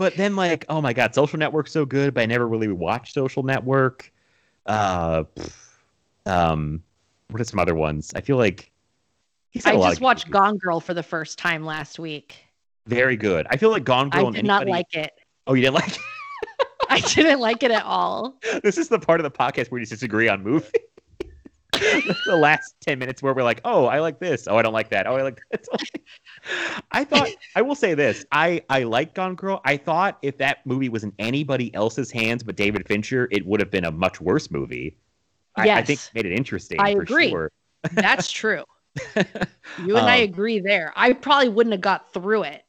but 0.02 0.16
then 0.16 0.36
like, 0.36 0.66
oh 0.68 0.82
my 0.82 0.94
god, 0.94 1.14
Social 1.14 1.38
Network's 1.38 1.72
so 1.72 1.86
good, 1.86 2.16
but 2.16 2.22
I 2.22 2.26
never 2.26 2.48
really 2.48 2.68
watched 2.68 3.14
Social 3.14 3.44
Network. 3.44 4.12
Uh, 4.66 5.26
um, 6.26 6.82
what 7.30 7.40
are 7.40 7.44
some 7.44 7.60
other 7.60 7.76
ones? 7.76 8.12
I 8.16 8.22
feel 8.22 8.38
like 8.38 8.72
I 9.64 9.74
just 9.74 10.00
good 10.00 10.02
watched 10.02 10.26
movies. 10.26 10.42
Gone 10.42 10.58
Girl 10.58 10.80
for 10.80 10.96
the 10.96 11.04
first 11.04 11.38
time 11.38 11.64
last 11.64 12.00
week. 12.00 12.36
Very 12.88 13.16
good. 13.16 13.46
I 13.52 13.58
feel 13.58 13.70
like 13.70 13.84
Gone 13.84 14.10
Girl. 14.10 14.30
I 14.30 14.32
did 14.32 14.44
not 14.44 14.66
like 14.66 14.92
it. 14.96 15.12
Oh, 15.46 15.54
you 15.54 15.62
didn't 15.62 15.76
like? 15.76 15.90
It? 15.90 16.00
I 16.90 17.00
didn't 17.02 17.40
like 17.40 17.62
it 17.62 17.70
at 17.70 17.84
all. 17.84 18.40
this 18.64 18.80
is 18.80 18.90
the 18.90 18.98
part 18.98 19.20
of 19.20 19.24
the 19.24 19.30
podcast 19.30 19.70
where 19.70 19.80
you 19.80 19.86
disagree 19.86 20.28
on 20.28 20.42
movies. 20.42 20.72
the 22.26 22.36
last 22.36 22.76
10 22.82 23.00
minutes 23.00 23.22
where 23.24 23.34
we're 23.34 23.44
like, 23.44 23.62
oh, 23.66 23.86
I 23.86 24.00
like 24.00 24.20
this. 24.20 24.48
Oh, 24.48 24.58
I 24.58 24.62
don't 24.62 24.74
like 24.74 24.90
that. 24.90 25.08
Oh, 25.08 25.16
I 25.16 25.22
like 25.24 25.42
that. 25.52 25.66
I 26.92 27.04
thought, 27.04 27.30
I 27.56 27.62
will 27.62 27.76
say 27.76 27.94
this. 27.94 28.26
I, 28.32 28.62
I 28.70 28.84
like 28.84 29.14
Gone 29.14 29.36
Girl. 29.36 29.62
I 29.66 29.78
thought 29.78 30.18
if 30.22 30.38
that 30.38 30.66
movie 30.66 30.90
was 30.90 31.04
in 31.04 31.14
anybody 31.20 31.74
else's 31.74 32.12
hands 32.12 32.44
but 32.44 32.56
David 32.56 32.88
Fincher, 32.88 33.28
it 33.32 33.46
would 33.46 33.60
have 33.60 33.72
been 33.72 33.86
a 33.86 33.92
much 33.92 34.22
worse 34.22 34.52
movie. 34.52 34.98
I, 35.56 35.70
I 35.70 35.84
think 35.84 36.00
it 36.00 36.12
made 36.14 36.26
it 36.26 36.34
interesting. 36.34 36.80
I 36.80 36.94
for 36.96 37.02
agree. 37.02 37.30
Sure. 37.30 37.52
That's 37.92 38.32
true. 38.32 38.64
You 39.86 39.96
and 39.96 40.06
I 40.06 40.18
Um, 40.18 40.24
agree 40.24 40.60
there. 40.60 40.92
I 40.98 41.14
probably 41.14 41.48
wouldn't 41.50 41.72
have 41.72 41.82
got 41.82 42.12
through 42.14 42.44
it 42.44 42.64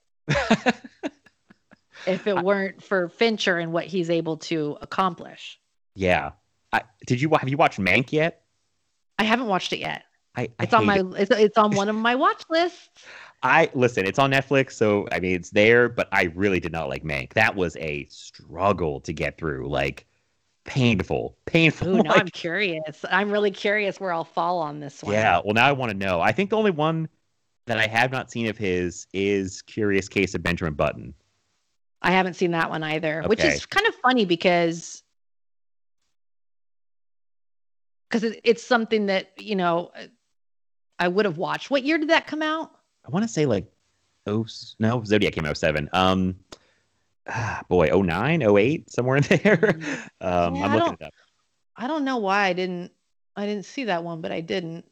if 2.06 2.26
it 2.26 2.36
weren't 2.42 2.82
for 2.82 3.08
Fincher 3.08 3.58
and 3.58 3.72
what 3.72 3.86
he's 3.86 4.08
able 4.10 4.36
to 4.38 4.78
accomplish. 4.80 5.58
yeah. 5.94 6.30
I, 6.74 6.82
did 7.06 7.20
you 7.20 7.28
have 7.38 7.48
you 7.50 7.58
watched 7.58 7.78
Mank 7.78 8.12
yet? 8.12 8.41
I 9.22 9.24
haven't 9.24 9.46
watched 9.46 9.72
it 9.72 9.78
yet. 9.78 10.02
I, 10.34 10.48
I 10.58 10.64
It's 10.64 10.74
on 10.74 10.84
my 10.86 10.98
it. 10.98 11.06
it's, 11.16 11.30
it's 11.30 11.58
on 11.58 11.76
one 11.76 11.88
of 11.88 11.94
my 11.94 12.14
watch 12.16 12.42
lists. 12.50 13.04
I 13.44 13.70
listen. 13.74 14.04
It's 14.04 14.18
on 14.18 14.32
Netflix, 14.32 14.72
so 14.72 15.06
I 15.12 15.20
mean 15.20 15.36
it's 15.36 15.50
there. 15.50 15.88
But 15.88 16.08
I 16.10 16.24
really 16.34 16.58
did 16.58 16.72
not 16.72 16.88
like 16.88 17.04
Mank. 17.04 17.34
That 17.34 17.54
was 17.54 17.76
a 17.76 18.06
struggle 18.06 19.00
to 19.02 19.12
get 19.12 19.38
through. 19.38 19.68
Like 19.68 20.06
painful, 20.64 21.36
painful. 21.46 21.88
Ooh, 21.88 22.02
like- 22.02 22.20
I'm 22.20 22.28
curious. 22.28 23.04
I'm 23.10 23.30
really 23.30 23.50
curious 23.52 24.00
where 24.00 24.12
I'll 24.12 24.24
fall 24.24 24.58
on 24.58 24.80
this 24.80 25.02
one. 25.02 25.12
Yeah. 25.14 25.40
Well, 25.44 25.54
now 25.54 25.66
I 25.66 25.72
want 25.72 25.92
to 25.92 25.96
know. 25.96 26.20
I 26.20 26.32
think 26.32 26.50
the 26.50 26.56
only 26.56 26.70
one 26.72 27.08
that 27.66 27.78
I 27.78 27.86
have 27.86 28.10
not 28.10 28.30
seen 28.30 28.48
of 28.48 28.58
his 28.58 29.06
is 29.12 29.62
Curious 29.62 30.08
Case 30.08 30.34
of 30.34 30.42
Benjamin 30.42 30.74
Button. 30.74 31.14
I 32.00 32.10
haven't 32.10 32.34
seen 32.34 32.50
that 32.50 32.70
one 32.70 32.82
either, 32.82 33.22
which 33.26 33.44
is 33.44 33.64
kind 33.66 33.86
of 33.86 33.94
funny 33.96 34.24
because 34.24 35.01
because 38.12 38.24
it, 38.24 38.40
it's 38.44 38.62
something 38.62 39.06
that 39.06 39.30
you 39.40 39.56
know 39.56 39.90
I 40.98 41.08
would 41.08 41.24
have 41.24 41.38
watched. 41.38 41.70
What 41.70 41.82
year 41.84 41.96
did 41.98 42.10
that 42.10 42.26
come 42.26 42.42
out? 42.42 42.70
I 43.06 43.10
want 43.10 43.24
to 43.24 43.28
say 43.28 43.46
like 43.46 43.66
oh 44.26 44.46
no 44.78 45.02
Zodiac 45.04 45.32
came 45.32 45.46
out 45.46 45.56
07. 45.56 45.88
Um, 45.92 46.36
ah, 47.28 47.62
boy, 47.68 47.88
09, 47.88 48.42
08, 48.42 48.90
somewhere 48.90 49.16
in 49.16 49.22
there. 49.42 49.76
um, 50.20 50.54
Yeah, 50.54 50.64
I'm 50.66 50.74
looking 50.74 50.96
it 51.00 51.02
up. 51.02 51.14
I 51.76 51.86
don't 51.86 52.04
know 52.04 52.18
why 52.18 52.44
I 52.44 52.52
didn't 52.52 52.92
I 53.34 53.46
didn't 53.46 53.64
see 53.64 53.84
that 53.84 54.04
one, 54.04 54.20
but 54.20 54.30
I 54.30 54.40
didn't. 54.42 54.84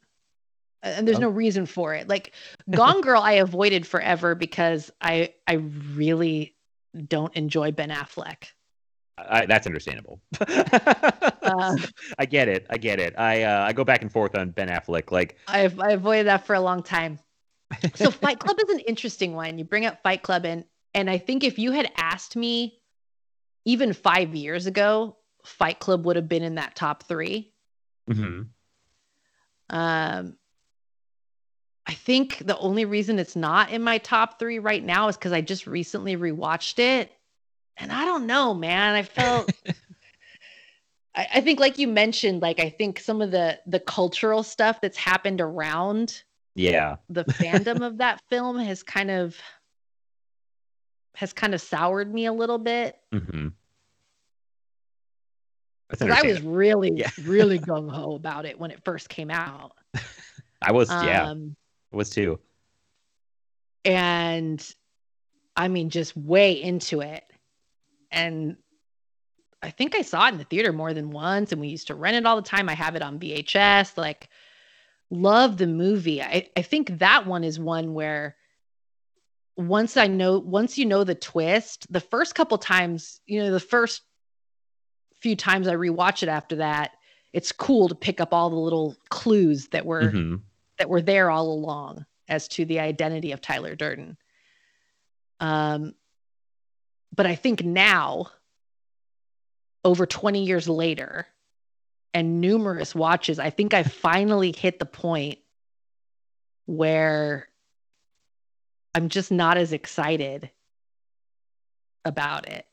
And 0.83 1.07
there's 1.07 1.19
Oh. 1.19 1.23
no 1.23 1.29
reason 1.29 1.67
for 1.67 1.95
it. 1.95 2.09
Like 2.09 2.33
Gone 2.71 3.01
Girl, 3.03 3.21
I 3.21 3.33
avoided 3.33 3.87
forever 3.87 4.35
because 4.35 4.91
I 5.01 5.35
I 5.47 5.55
really 5.95 6.57
don't 7.07 7.37
enjoy 7.37 7.71
Ben 7.73 7.91
Affleck. 7.91 8.53
I, 9.29 9.47
that's 9.47 9.67
understandable. 9.67 10.21
Uh, 11.43 11.75
I 12.19 12.27
get 12.27 12.49
it. 12.49 12.67
I 12.71 12.77
get 12.77 13.01
it. 13.01 13.19
I 13.19 13.43
uh, 13.43 13.63
I 13.65 13.73
go 13.73 13.83
back 13.83 14.03
and 14.03 14.13
forth 14.13 14.37
on 14.37 14.51
Ben 14.51 14.69
Affleck. 14.69 15.11
Like 15.11 15.39
I've 15.49 15.81
I 15.81 15.93
avoided 15.93 16.27
that 16.27 16.45
for 16.47 16.55
a 16.55 16.61
long 16.61 16.83
time. 16.83 17.19
So 17.95 18.11
Fight 18.11 18.39
Club 18.39 18.59
is 18.63 18.69
an 18.75 18.81
interesting 18.81 19.35
one. 19.35 19.59
You 19.59 19.65
bring 19.65 19.87
up 19.87 20.03
Fight 20.03 20.23
Club 20.23 20.45
and 20.45 20.65
and 20.95 21.09
I 21.09 21.19
think 21.19 21.43
if 21.43 21.59
you 21.59 21.73
had 21.73 21.91
asked 21.97 22.37
me 22.37 22.79
even 23.65 23.93
5 23.93 24.35
years 24.35 24.67
ago, 24.67 25.17
Fight 25.45 25.79
Club 25.79 26.05
would 26.07 26.17
have 26.17 26.29
been 26.29 26.43
in 26.43 26.57
that 26.57 26.77
top 26.77 27.05
3. 27.05 27.53
mhm. 28.09 28.49
Um 29.71 30.37
I 31.87 31.95
think 31.95 32.39
the 32.39 32.59
only 32.59 32.85
reason 32.85 33.19
it's 33.19 33.35
not 33.35 33.71
in 33.71 33.83
my 33.83 33.99
top 33.99 34.39
3 34.39 34.59
right 34.59 34.85
now 34.85 35.09
is 35.09 35.17
cuz 35.17 35.33
I 35.33 35.41
just 35.41 35.67
recently 35.67 36.17
rewatched 36.17 36.79
it. 36.79 37.11
And 37.77 37.91
I 37.93 38.05
don't 38.05 38.27
know, 38.27 38.53
man. 38.55 38.95
I 38.95 39.03
felt 39.03 39.51
I, 41.15 41.27
I 41.35 41.41
think 41.41 41.59
like 41.61 41.79
you 41.79 41.89
mentioned, 41.89 42.43
like 42.43 42.61
I 42.61 42.71
think 42.71 43.01
some 43.01 43.23
of 43.23 43.31
the 43.31 43.59
the 43.67 43.81
cultural 43.81 44.43
stuff 44.43 44.81
that's 44.81 44.97
happened 44.99 45.41
around 45.41 46.23
yeah. 46.55 46.97
the 47.09 47.25
fandom 47.25 47.85
of 47.87 47.99
that 47.99 48.21
film 48.29 48.59
has 48.59 48.83
kind 48.83 49.11
of 49.11 49.37
has 51.15 51.33
kind 51.33 51.55
of 51.55 51.61
soured 51.61 52.13
me 52.13 52.27
a 52.27 52.33
little 52.33 52.59
bit. 52.59 52.97
Mm-hmm. 53.13 53.49
I 56.09 56.23
was 56.23 56.41
really, 56.43 56.93
Yeah. 56.95 57.11
really 57.25 57.59
gung 57.69 57.91
ho 57.91 58.15
about 58.15 58.47
it 58.47 58.59
when 58.59 58.71
it 58.71 58.81
first 58.85 59.09
came 59.09 59.31
out. 59.31 59.73
I 60.63 60.73
was 60.73 60.89
yeah, 60.89 61.31
Um, 61.31 61.57
I 61.93 61.97
was 61.97 62.11
too. 62.11 62.39
and 63.85 64.65
I 65.57 65.69
mean, 65.69 65.91
just 65.91 66.17
way 66.17 66.63
into 66.63 67.01
it. 67.01 67.25
And 68.11 68.57
I 69.63 69.71
think 69.71 69.95
I 69.95 70.03
saw 70.03 70.27
it 70.27 70.33
in 70.33 70.39
the 70.39 70.45
theater 70.45 70.73
more 70.73 70.95
than 70.95 71.11
once, 71.11 71.53
and 71.53 71.61
we 71.61 71.69
used 71.69 71.89
to 71.89 71.95
rent 71.95 72.17
it 72.17 72.27
all 72.27 72.37
the 72.37 72.43
time. 72.43 72.69
I 72.69 72.75
have 72.75 72.97
it 72.97 73.03
on 73.03 73.19
VHS. 73.19 73.97
Like, 73.97 74.29
love 75.11 75.59
the 75.59 75.67
movie. 75.67 76.23
I, 76.23 76.49
I 76.57 76.63
think 76.63 76.99
that 76.99 77.27
one 77.27 77.45
is 77.45 77.59
one 77.61 77.95
where 77.95 78.37
once 79.57 79.97
I 79.97 80.07
know, 80.07 80.39
once 80.39 80.79
you 80.79 80.87
know 80.87 81.05
the 81.05 81.15
twist, 81.15 81.87
the 81.93 82.01
first 82.01 82.35
couple 82.35 82.57
times, 82.57 83.21
you 83.27 83.43
know, 83.43 83.51
the 83.51 83.61
first 83.61 84.03
few 85.21 85.37
times 85.37 85.69
I 85.69 85.75
rewatch 85.75 86.23
it 86.23 86.31
after 86.31 86.57
that, 86.57 86.93
it's 87.33 87.53
cool 87.53 87.89
to 87.89 87.95
pick 87.95 88.21
up 88.21 88.33
all 88.33 88.49
the 88.49 88.57
little 88.57 88.97
clues 89.11 89.69
that 89.69 89.85
were 89.85 90.13
Mhm. 90.13 90.41
that 90.79 90.89
were 90.89 91.03
there 91.03 91.31
all 91.31 91.53
along 91.53 92.07
as 92.29 92.49
to 92.49 92.65
the 92.65 92.81
identity 92.81 93.33
of 93.33 93.43
Tyler 93.43 93.75
Durden. 93.77 94.17
Um, 95.41 95.95
but 97.15 97.27
I 97.27 97.35
think 97.35 97.65
now, 97.65 98.27
over 99.85 100.07
20 100.07 100.45
years 100.45 100.69
later, 100.69 101.27
and 102.13 102.41
numerous 102.41 102.95
watches, 102.95 103.39
I 103.39 103.51
think 103.51 103.73
I 103.75 103.83
finally 103.83 104.53
hit 104.53 104.79
the 104.79 104.87
point 104.87 105.39
where 106.67 107.49
I'm 108.95 109.09
just 109.09 109.31
not 109.31 109.57
as 109.57 109.73
excited 109.73 110.51
about 112.05 112.49
it. 112.49 112.67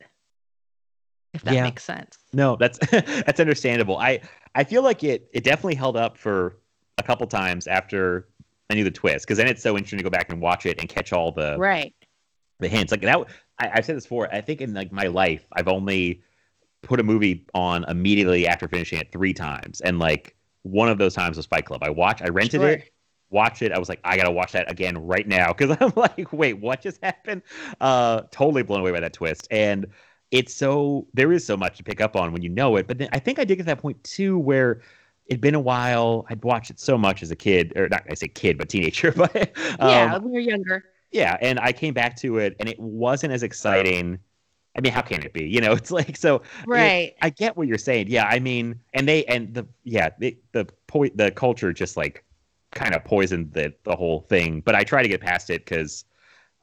If 1.34 1.42
that 1.42 1.54
Yeah. 1.54 1.62
makes 1.64 1.84
sense. 1.84 2.18
No, 2.32 2.56
that's 2.56 2.78
that's 2.90 3.40
understandable. 3.40 3.96
I 3.98 4.20
I 4.54 4.64
feel 4.64 4.82
like 4.82 5.04
it 5.04 5.28
it 5.32 5.44
definitely 5.44 5.76
held 5.76 5.96
up 5.96 6.16
for 6.18 6.56
a 6.98 7.02
couple 7.02 7.26
times 7.26 7.66
after 7.66 8.28
I 8.70 8.74
knew 8.74 8.84
the 8.84 8.90
twist 8.90 9.26
because 9.26 9.38
then 9.38 9.46
it's 9.46 9.62
so 9.62 9.76
interesting 9.76 9.98
to 9.98 10.02
go 10.02 10.10
back 10.10 10.30
and 10.30 10.40
watch 10.40 10.66
it 10.66 10.80
and 10.80 10.88
catch 10.88 11.12
all 11.12 11.30
the 11.32 11.56
Right. 11.58 11.94
the 12.60 12.68
hints. 12.68 12.90
Like 12.90 13.02
that, 13.02 13.24
I, 13.58 13.70
I've 13.74 13.84
said 13.84 13.96
this 13.96 14.04
before. 14.04 14.32
I 14.32 14.40
think 14.40 14.60
in 14.60 14.74
like 14.74 14.92
my 14.92 15.06
life, 15.06 15.46
I've 15.52 15.68
only 15.68 16.22
put 16.82 17.00
a 17.00 17.02
movie 17.02 17.46
on 17.54 17.84
immediately 17.84 18.46
after 18.46 18.68
finishing 18.68 19.00
it 19.00 19.12
three 19.12 19.34
times, 19.34 19.80
and 19.82 19.98
like 19.98 20.36
one 20.62 20.88
of 20.88 20.98
those 20.98 21.14
times 21.14 21.36
was 21.36 21.46
Fight 21.46 21.64
Club. 21.66 21.82
I 21.82 21.90
watched, 21.90 22.22
I 22.22 22.28
rented 22.28 22.62
Sure. 22.62 22.70
it, 22.70 22.92
watched 23.30 23.62
it. 23.62 23.72
I 23.72 23.78
was 23.78 23.88
like, 23.88 24.00
I 24.04 24.16
gotta 24.16 24.30
watch 24.32 24.52
that 24.52 24.70
again 24.70 24.98
right 24.98 25.26
now 25.26 25.52
because 25.52 25.76
I'm 25.80 25.92
like, 25.96 26.32
wait, 26.32 26.54
what 26.54 26.82
just 26.82 27.02
happened? 27.02 27.42
Uh, 27.80 28.22
totally 28.30 28.62
blown 28.62 28.80
away 28.80 28.92
by 28.92 29.00
that 29.00 29.12
twist, 29.12 29.48
and 29.50 29.86
it's 30.30 30.54
so 30.54 31.06
there 31.14 31.32
is 31.32 31.44
so 31.46 31.56
much 31.56 31.78
to 31.78 31.84
pick 31.84 32.00
up 32.00 32.16
on 32.16 32.32
when 32.32 32.42
you 32.42 32.48
know 32.50 32.76
it. 32.76 32.86
But 32.86 32.98
then 32.98 33.08
I 33.12 33.18
think 33.18 33.38
I 33.38 33.44
did 33.44 33.56
get 33.56 33.62
to 33.64 33.66
that 33.66 33.78
point 33.82 34.02
too 34.04 34.38
where. 34.38 34.82
It'd 35.26 35.42
been 35.42 35.54
a 35.54 35.60
while. 35.60 36.24
I'd 36.30 36.42
watched 36.42 36.70
it 36.70 36.80
so 36.80 36.96
much 36.96 37.22
as 37.22 37.30
a 37.30 37.36
kid, 37.36 37.74
or 37.76 37.86
not 37.90 38.02
I 38.10 38.14
say 38.14 38.28
kid, 38.28 38.56
but 38.56 38.70
teenager. 38.70 39.12
But 39.16 39.36
um, 39.78 39.78
yeah, 39.88 40.16
when 40.16 40.32
you're 40.32 40.40
younger. 40.40 40.84
Yeah, 41.10 41.36
and 41.40 41.58
I 41.58 41.72
came 41.72 41.94
back 41.94 42.16
to 42.18 42.38
it, 42.38 42.56
and 42.60 42.68
it 42.68 42.78
wasn't 42.78 43.32
as 43.32 43.42
exciting. 43.42 44.18
I 44.76 44.80
mean, 44.80 44.92
how 44.92 45.00
can 45.00 45.22
it 45.22 45.32
be? 45.32 45.44
You 45.44 45.60
know, 45.60 45.72
it's 45.80 45.90
like 45.90 46.16
so. 46.16 46.42
Right. 46.66 47.14
I 47.22 47.30
get 47.30 47.56
what 47.56 47.66
you're 47.68 47.78
saying. 47.78 48.08
Yeah, 48.08 48.26
I 48.26 48.38
mean, 48.38 48.80
and 48.94 49.08
they 49.08 49.24
and 49.24 49.54
the 49.54 49.66
yeah 49.84 50.10
the 50.18 50.36
the 50.52 50.66
po- 50.86 51.08
the 51.14 51.30
culture 51.30 51.72
just 51.72 51.96
like 51.96 52.24
kind 52.72 52.94
of 52.94 53.04
poisoned 53.04 53.52
the 53.52 53.74
the 53.84 53.96
whole 53.96 54.20
thing. 54.20 54.60
But 54.60 54.74
I 54.74 54.84
try 54.84 55.02
to 55.02 55.08
get 55.08 55.20
past 55.20 55.50
it 55.50 55.64
because, 55.64 56.04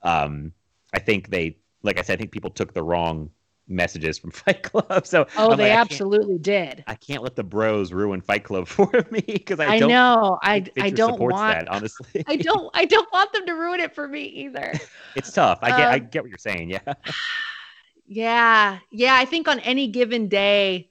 um, 0.03 0.51
I 0.93 0.99
think 0.99 1.29
they 1.29 1.57
like 1.83 1.99
I 1.99 2.01
said, 2.01 2.13
I 2.13 2.17
think 2.17 2.31
people 2.31 2.49
took 2.49 2.73
the 2.73 2.83
wrong 2.83 3.29
messages 3.67 4.17
from 4.17 4.31
Fight 4.31 4.63
Club. 4.63 5.07
So 5.07 5.25
Oh, 5.37 5.51
I'm 5.51 5.57
they 5.57 5.69
like, 5.69 5.77
I 5.77 5.81
absolutely 5.81 6.37
did. 6.37 6.83
I 6.87 6.95
can't 6.95 7.23
let 7.23 7.35
the 7.35 7.43
bros 7.43 7.91
ruin 7.91 8.21
Fight 8.21 8.43
Club 8.43 8.67
for 8.69 8.89
me 9.11 9.21
because 9.21 9.59
I, 9.59 9.67
I, 9.73 9.79
don't. 9.79 9.89
know. 9.89 10.37
I 10.41 10.65
I 10.79 10.89
don't 10.89 11.19
want 11.19 11.35
that 11.35 11.67
honestly. 11.67 12.23
I 12.27 12.35
don't 12.35 12.69
I 12.73 12.85
don't 12.85 13.11
want 13.11 13.33
them 13.33 13.45
to 13.47 13.53
ruin 13.53 13.79
it 13.79 13.95
for 13.95 14.07
me 14.07 14.23
either. 14.23 14.73
it's 15.15 15.31
tough. 15.31 15.59
I 15.61 15.69
get 15.69 15.87
I 15.87 15.95
Um, 15.97 16.07
get 16.11 16.23
what 16.23 16.29
you're 16.29 16.37
saying. 16.37 16.69
Yeah. 16.69 16.93
yeah. 18.07 18.79
Yeah, 18.91 19.15
I 19.15 19.25
think 19.25 19.47
on 19.47 19.59
any 19.61 19.87
given 19.87 20.27
day 20.27 20.89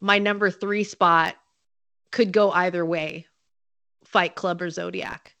my 0.00 0.18
number 0.18 0.50
3 0.50 0.84
spot 0.84 1.34
could 2.10 2.32
go 2.32 2.50
either 2.50 2.84
way. 2.84 3.26
Fight 4.04 4.34
Club 4.34 4.62
or 4.62 4.70
Zodiac. 4.70 5.34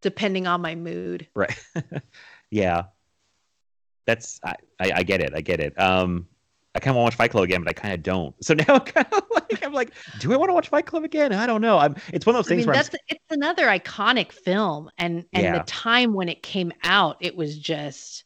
Depending 0.00 0.46
on 0.46 0.60
my 0.60 0.74
mood. 0.74 1.26
Right. 1.34 1.58
yeah. 2.50 2.84
That's 4.06 4.40
I, 4.44 4.54
I 4.80 4.92
I 4.96 5.02
get 5.02 5.20
it. 5.20 5.32
I 5.34 5.40
get 5.40 5.60
it. 5.60 5.78
Um 5.80 6.26
I 6.76 6.80
kind 6.80 6.90
of 6.90 6.96
want 6.96 7.12
to 7.12 7.14
watch 7.14 7.16
Fight 7.16 7.30
Club 7.30 7.44
again, 7.44 7.62
but 7.62 7.70
I 7.70 7.72
kind 7.72 7.94
of 7.94 8.02
don't. 8.02 8.34
So 8.44 8.52
now 8.54 8.64
I'm 8.68 8.80
kind 8.80 9.06
of 9.12 9.22
like 9.30 9.64
I'm 9.64 9.72
like, 9.72 9.92
do 10.18 10.32
I 10.32 10.36
want 10.36 10.50
to 10.50 10.54
watch 10.54 10.68
Fight 10.68 10.86
Club 10.86 11.04
again? 11.04 11.32
I 11.32 11.46
don't 11.46 11.60
know. 11.60 11.78
I'm. 11.78 11.94
It's 12.12 12.26
one 12.26 12.34
of 12.34 12.38
those 12.38 12.48
I 12.48 12.56
things 12.56 12.66
mean 12.66 12.66
where 12.68 12.76
I'm, 12.76 12.82
that's 12.82 12.96
it's 13.08 13.24
another 13.30 13.66
iconic 13.66 14.32
film 14.32 14.90
and 14.98 15.24
and 15.32 15.42
Yeah. 15.44 15.58
the 15.58 15.64
time 15.64 16.14
when 16.14 16.28
it 16.28 16.42
came 16.42 16.72
out 16.82 17.16
it 17.20 17.36
was 17.36 17.56
just 17.58 18.24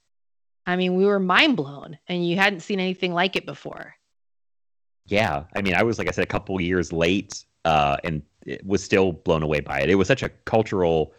I 0.66 0.76
mean 0.76 0.96
we 0.96 1.04
were 1.06 1.18
mind 1.20 1.56
blown 1.56 1.98
and 2.08 2.26
you 2.26 2.36
hadn't 2.36 2.60
seen 2.60 2.80
anything 2.80 3.12
like 3.12 3.36
it 3.36 3.44
before. 3.46 3.94
yeah. 5.06 5.44
I 5.54 5.62
mean, 5.62 5.74
I 5.74 5.82
was 5.82 5.98
like 5.98 6.08
I 6.08 6.10
said, 6.10 6.24
a 6.24 6.26
couple 6.28 6.60
years 6.60 6.92
late, 6.92 7.44
uh, 7.64 7.96
and 8.04 8.22
was 8.64 8.82
still 8.82 9.12
blown 9.12 9.42
away 9.42 9.60
by 9.60 9.80
it. 9.80 9.90
It 9.90 9.94
was 9.96 10.08
such 10.08 10.22
a 10.22 10.28
cultural 10.46 11.12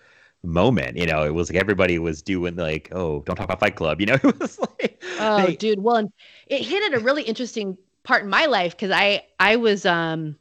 moment. 0.44 0.98
You 0.98 1.06
know, 1.06 1.24
it 1.24 1.34
was 1.34 1.50
like 1.52 1.60
everybody 1.60 2.00
was 2.00 2.22
doing 2.22 2.56
like, 2.56 2.90
oh, 2.92 3.22
don't 3.22 3.36
talk 3.36 3.46
about 3.46 3.60
Fight 3.60 3.76
Club. 3.76 4.00
You 4.00 4.08
know, 4.08 4.14
it 4.24 4.40
was 4.40 4.60
like, 4.60 5.04
Oh, 5.20 5.46
they- 5.48 5.56
dude. 5.56 5.82
Well, 5.82 5.98
and 5.98 6.10
it 6.48 6.62
hit 6.62 6.92
at 6.94 7.00
a 7.00 7.04
really 7.04 7.24
interesting 7.24 7.78
part 8.04 8.24
in 8.24 8.30
my 8.30 8.46
life 8.46 8.72
because 8.72 8.92
I 8.92 9.26
I 9.40 9.58
was 9.58 9.86
um 9.86 10.36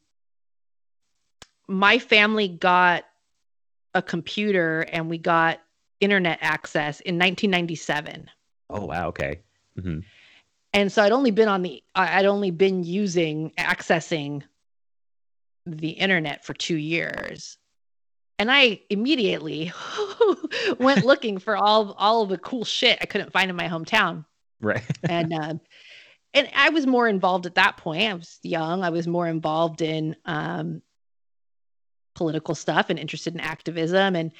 my 1.66 1.99
family 1.99 2.49
got 2.49 3.05
a 3.95 4.01
computer 4.03 4.83
and 4.93 5.11
we 5.11 5.19
got 5.19 5.61
internet 6.01 6.39
access 6.41 7.01
in 7.01 7.16
1997. 7.16 8.31
oh 8.70 8.87
wow, 8.87 9.09
okay, 9.09 9.41
Mm-hmm. 9.79 10.01
And 10.75 10.93
so 10.93 11.03
I'd 11.03 11.12
only 11.12 11.31
been 11.31 11.49
on 11.49 11.62
the 11.62 11.83
I'd 11.95 12.27
only 12.27 12.51
been 12.51 12.85
using 12.85 13.53
accessing 13.59 14.43
the 15.66 15.91
internet 15.91 16.45
for 16.45 16.55
2 16.55 16.77
years. 16.77 17.57
And 18.39 18.51
I 18.51 18.81
immediately 18.89 19.73
went 20.78 21.05
looking 21.05 21.39
for 21.39 21.56
all 21.56 21.93
all 21.98 22.23
of 22.23 22.28
the 22.28 22.39
cool 22.39 22.65
shit 22.65 22.98
I 23.01 23.06
couldn't 23.06 23.32
find 23.32 23.51
in 23.51 23.56
my 23.56 23.69
hometown. 23.69 24.24
right, 24.60 24.82
and 25.09 25.32
um, 25.32 25.60
and 26.35 26.48
I 26.55 26.70
was 26.70 26.86
more 26.86 27.09
involved 27.09 27.47
at 27.47 27.56
that 27.56 27.77
point. 27.77 28.02
I 28.02 28.15
was 28.15 28.39
young. 28.43 28.85
I 28.85 28.90
was 28.90 29.06
more 29.06 29.27
involved 29.27 29.82
in 29.82 30.15
um, 30.24 30.82
political 32.15 32.55
stuff 32.55 32.90
and 32.90 32.98
interested 32.98 33.35
in 33.35 33.40
activism, 33.40 34.15
and 34.15 34.32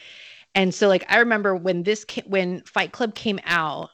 and 0.55 0.75
so 0.75 0.89
like 0.89 1.05
I 1.09 1.19
remember 1.19 1.57
when 1.57 1.83
this 1.83 2.05
ca- 2.05 2.23
when 2.27 2.63
Fight 2.63 2.93
Club 2.93 3.15
came 3.15 3.41
out, 3.45 3.91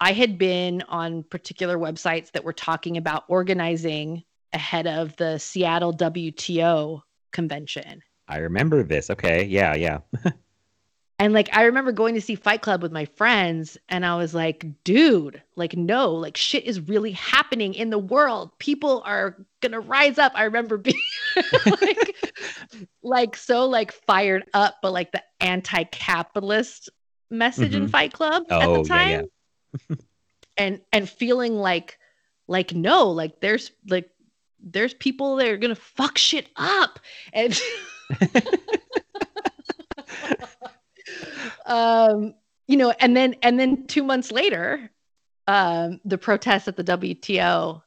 I 0.00 0.12
had 0.12 0.36
been 0.36 0.82
on 0.88 1.22
particular 1.24 1.78
websites 1.78 2.32
that 2.32 2.44
were 2.44 2.52
talking 2.52 2.96
about 2.96 3.24
organizing 3.28 4.24
ahead 4.52 4.86
of 4.86 5.14
the 5.16 5.38
Seattle 5.38 5.92
WTO 5.92 7.02
convention. 7.32 8.02
I 8.28 8.38
remember 8.38 8.82
this. 8.82 9.10
Okay, 9.10 9.44
yeah, 9.44 9.74
yeah, 9.74 9.98
And 11.20 11.32
like 11.32 11.48
I 11.56 11.62
remember 11.64 11.92
going 11.92 12.14
to 12.16 12.20
see 12.20 12.34
Fight 12.34 12.60
Club 12.62 12.82
with 12.82 12.90
my 12.90 13.04
friends 13.04 13.78
and 13.88 14.04
I 14.04 14.16
was 14.16 14.34
like, 14.34 14.66
dude, 14.82 15.40
like 15.54 15.76
no, 15.76 16.12
like 16.12 16.36
shit 16.36 16.64
is 16.64 16.80
really 16.80 17.12
happening 17.12 17.72
in 17.74 17.90
the 17.90 17.98
world. 17.98 18.50
People 18.58 19.00
are 19.06 19.36
going 19.60 19.72
to 19.72 19.80
rise 19.80 20.18
up. 20.18 20.32
I 20.34 20.42
remember 20.44 20.76
being 20.78 20.98
like 21.64 22.16
like 23.02 23.36
so 23.36 23.66
like 23.66 23.92
fired 23.92 24.44
up 24.54 24.76
but 24.82 24.92
like 24.92 25.12
the 25.12 25.22
anti-capitalist 25.40 26.88
message 27.30 27.74
in 27.74 27.86
Mhm. 27.86 27.90
Fight 27.90 28.12
Club 28.12 28.44
at 28.50 28.62
Oh, 28.68 28.82
the 28.82 28.88
yeah, 28.88 29.08
yeah. 29.08 29.22
time. 29.88 29.98
and 30.56 30.80
and 30.92 31.08
feeling 31.08 31.54
like 31.54 31.96
like 32.48 32.74
no, 32.74 33.10
like 33.10 33.40
there's 33.40 33.70
like 33.88 34.10
there's 34.60 34.94
people 34.94 35.36
that 35.36 35.48
are 35.48 35.56
going 35.58 35.74
to 35.74 35.80
fuck 35.80 36.18
shit 36.18 36.48
up. 36.56 36.98
And 37.32 37.58
um 41.66 42.34
you 42.66 42.76
know 42.76 42.92
and 43.00 43.16
then 43.16 43.34
and 43.42 43.58
then 43.58 43.86
two 43.86 44.02
months 44.02 44.30
later 44.30 44.90
um 45.46 46.00
the 46.04 46.18
protests 46.18 46.68
at 46.68 46.76
the 46.76 46.84
wto 46.84 47.82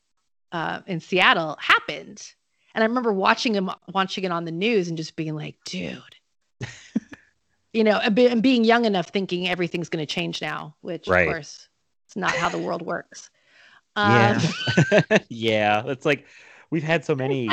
uh, 0.51 0.79
in 0.87 0.99
seattle 0.99 1.57
happened 1.59 2.33
and 2.73 2.83
i 2.83 2.87
remember 2.87 3.13
watching 3.13 3.53
him 3.53 3.69
watching 3.93 4.23
it 4.23 4.31
on 4.31 4.45
the 4.45 4.51
news 4.51 4.87
and 4.87 4.97
just 4.97 5.15
being 5.15 5.35
like 5.35 5.55
dude 5.65 6.15
you 7.73 7.83
know 7.83 7.97
and, 7.97 8.41
being 8.41 8.63
young 8.63 8.85
enough 8.85 9.09
thinking 9.09 9.47
everything's 9.47 9.89
going 9.89 10.05
to 10.05 10.11
change 10.11 10.41
now 10.41 10.75
which 10.81 11.07
Right. 11.07 11.27
of 11.27 11.33
course 11.33 11.67
it's 12.07 12.15
not 12.15 12.31
how 12.31 12.49
the 12.49 12.59
world 12.59 12.81
works 12.81 13.29
yeah, 13.97 14.39
um, 14.39 15.19
yeah. 15.29 15.83
It's 15.87 16.05
like 16.05 16.25
we've 16.69 16.83
had 16.83 17.03
so 17.03 17.15
many. 17.15 17.49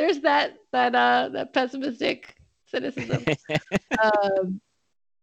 There's 0.00 0.20
that 0.20 0.56
that 0.72 0.94
uh 0.94 1.28
that 1.32 1.52
pessimistic 1.52 2.36
cynicism 2.66 3.24
um, 4.02 4.60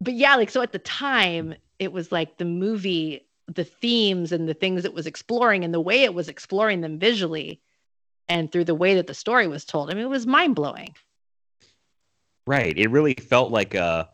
but 0.02 0.14
yeah, 0.14 0.36
like 0.36 0.50
so 0.50 0.62
at 0.62 0.72
the 0.72 0.80
time, 0.80 1.56
it 1.80 1.92
was 1.92 2.12
like 2.12 2.38
the 2.38 2.46
movie, 2.46 3.28
the 3.48 3.64
themes 3.64 4.32
and 4.32 4.48
the 4.48 4.54
things 4.54 4.86
it 4.86 4.94
was 4.94 5.08
exploring, 5.08 5.64
and 5.64 5.74
the 5.74 5.82
way 5.82 6.04
it 6.04 6.14
was 6.14 6.30
exploring 6.30 6.82
them 6.82 7.00
visually, 7.00 7.62
and 8.28 8.52
through 8.52 8.66
the 8.66 8.76
way 8.76 8.96
that 8.96 9.08
the 9.08 9.14
story 9.14 9.48
was 9.48 9.66
told. 9.66 9.90
I 9.90 9.94
mean, 9.94 10.04
it 10.04 10.10
was 10.10 10.28
mind 10.28 10.56
blowing. 10.56 10.94
Right. 12.46 12.78
It 12.78 12.90
really 12.92 13.14
felt 13.16 13.52
like 13.52 13.74
a, 13.76 14.10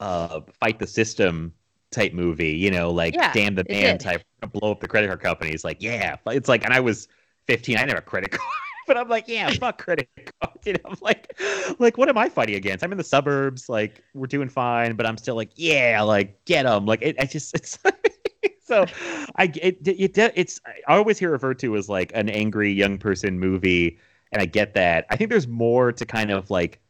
a 0.00 0.42
fight 0.60 0.78
the 0.78 0.86
system 0.86 1.54
type 1.90 2.12
movie, 2.12 2.52
you 2.52 2.70
know, 2.70 2.90
like 2.90 3.14
Yeah, 3.14 3.32
damn 3.32 3.54
the 3.54 3.64
man 3.68 3.96
type 3.96 4.22
blow 4.52 4.72
up 4.72 4.80
the 4.80 4.88
credit 4.88 5.06
card 5.06 5.22
companies. 5.22 5.64
Like, 5.64 5.80
yeah. 5.80 6.16
It's 6.26 6.48
like 6.48 6.64
and 6.64 6.74
I 6.74 6.80
was 6.80 7.08
15, 7.46 7.76
I 7.76 7.80
didn't 7.80 7.90
have 7.90 7.98
a 7.98 8.02
credit 8.02 8.30
card. 8.32 8.50
But 8.88 8.96
I'm 8.96 9.08
like, 9.08 9.28
yeah, 9.28 9.50
fuck 9.50 9.78
credit 9.78 10.08
cards. 10.40 10.66
You 10.66 10.72
know, 10.72 10.80
I'm 10.86 10.98
like, 11.00 11.40
like, 11.78 11.96
what 11.96 12.08
am 12.08 12.18
I 12.18 12.28
fighting 12.28 12.56
against? 12.56 12.82
I'm 12.82 12.90
in 12.90 12.98
the 12.98 13.04
suburbs, 13.04 13.68
like, 13.68 14.02
we're 14.14 14.26
doing 14.26 14.48
fine, 14.48 14.96
but 14.96 15.06
I'm 15.06 15.16
still 15.16 15.36
like, 15.36 15.50
yeah, 15.54 16.02
like, 16.02 16.44
get 16.44 16.64
them. 16.64 16.84
Like, 16.86 17.02
it, 17.02 17.16
I 17.20 17.26
just, 17.26 17.54
it's 17.54 17.78
so, 18.64 18.86
I, 19.36 19.44
it, 19.44 19.86
it, 19.86 20.18
it's, 20.34 20.60
I 20.88 20.96
always 20.96 21.18
hear 21.18 21.30
referred 21.30 21.58
to 21.60 21.76
as 21.76 21.88
like 21.88 22.10
an 22.14 22.28
angry 22.28 22.72
young 22.72 22.98
person 22.98 23.38
movie, 23.38 23.98
and 24.32 24.42
I 24.42 24.46
get 24.46 24.74
that. 24.74 25.06
I 25.10 25.16
think 25.16 25.30
there's 25.30 25.48
more 25.48 25.92
to 25.92 26.04
kind 26.04 26.30
of 26.30 26.50
like 26.50 26.80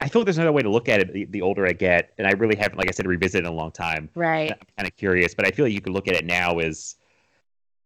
I 0.00 0.08
feel 0.08 0.20
like 0.20 0.26
there's 0.26 0.38
another 0.38 0.52
way 0.52 0.62
to 0.62 0.70
look 0.70 0.88
at 0.88 1.00
it 1.00 1.12
the, 1.12 1.24
the 1.24 1.40
older 1.40 1.66
I 1.66 1.72
get, 1.72 2.12
and 2.18 2.26
I 2.26 2.32
really 2.32 2.56
haven't, 2.56 2.76
like 2.76 2.88
I 2.88 2.90
said, 2.90 3.06
revisited 3.06 3.46
in 3.46 3.52
a 3.52 3.54
long 3.54 3.70
time. 3.70 4.10
Right. 4.14 4.50
I'm 4.50 4.58
kind 4.76 4.86
of 4.86 4.94
curious, 4.96 5.34
but 5.34 5.46
I 5.46 5.50
feel 5.50 5.64
like 5.64 5.72
you 5.72 5.80
could 5.80 5.94
look 5.94 6.08
at 6.08 6.14
it 6.14 6.26
now 6.26 6.58
as 6.58 6.96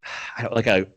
I 0.37 0.43
don't 0.43 0.55
like 0.55 0.67
a. 0.67 0.89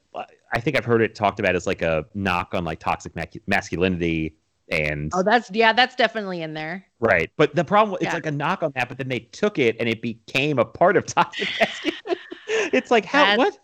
I 0.53 0.59
think 0.59 0.77
I've 0.77 0.85
heard 0.85 1.01
it 1.01 1.15
talked 1.15 1.39
about 1.39 1.55
as 1.55 1.65
like 1.67 1.81
a 1.81 2.05
knock 2.13 2.53
on 2.53 2.63
like 2.65 2.79
toxic 2.79 3.13
masculinity 3.47 4.35
and 4.69 5.11
Oh, 5.13 5.23
that's 5.23 5.49
yeah, 5.51 5.73
that's 5.73 5.95
definitely 5.95 6.41
in 6.41 6.53
there. 6.53 6.85
right. 6.99 7.29
But 7.37 7.55
the 7.55 7.63
problem 7.63 7.97
it's 8.01 8.05
Yeah. 8.05 8.13
like 8.13 8.25
a 8.25 8.31
knock 8.31 8.63
on 8.63 8.71
that, 8.75 8.87
but 8.89 8.97
then 8.97 9.09
they 9.09 9.19
took 9.19 9.59
it 9.59 9.75
and 9.79 9.87
it 9.89 10.01
became 10.01 10.59
a 10.59 10.65
part 10.65 10.97
of 10.97 11.05
toxic 11.15 11.49
masculinity. 11.59 12.21
it's 12.47 12.91
like 12.91 13.05
how 13.05 13.37
what? 13.37 13.57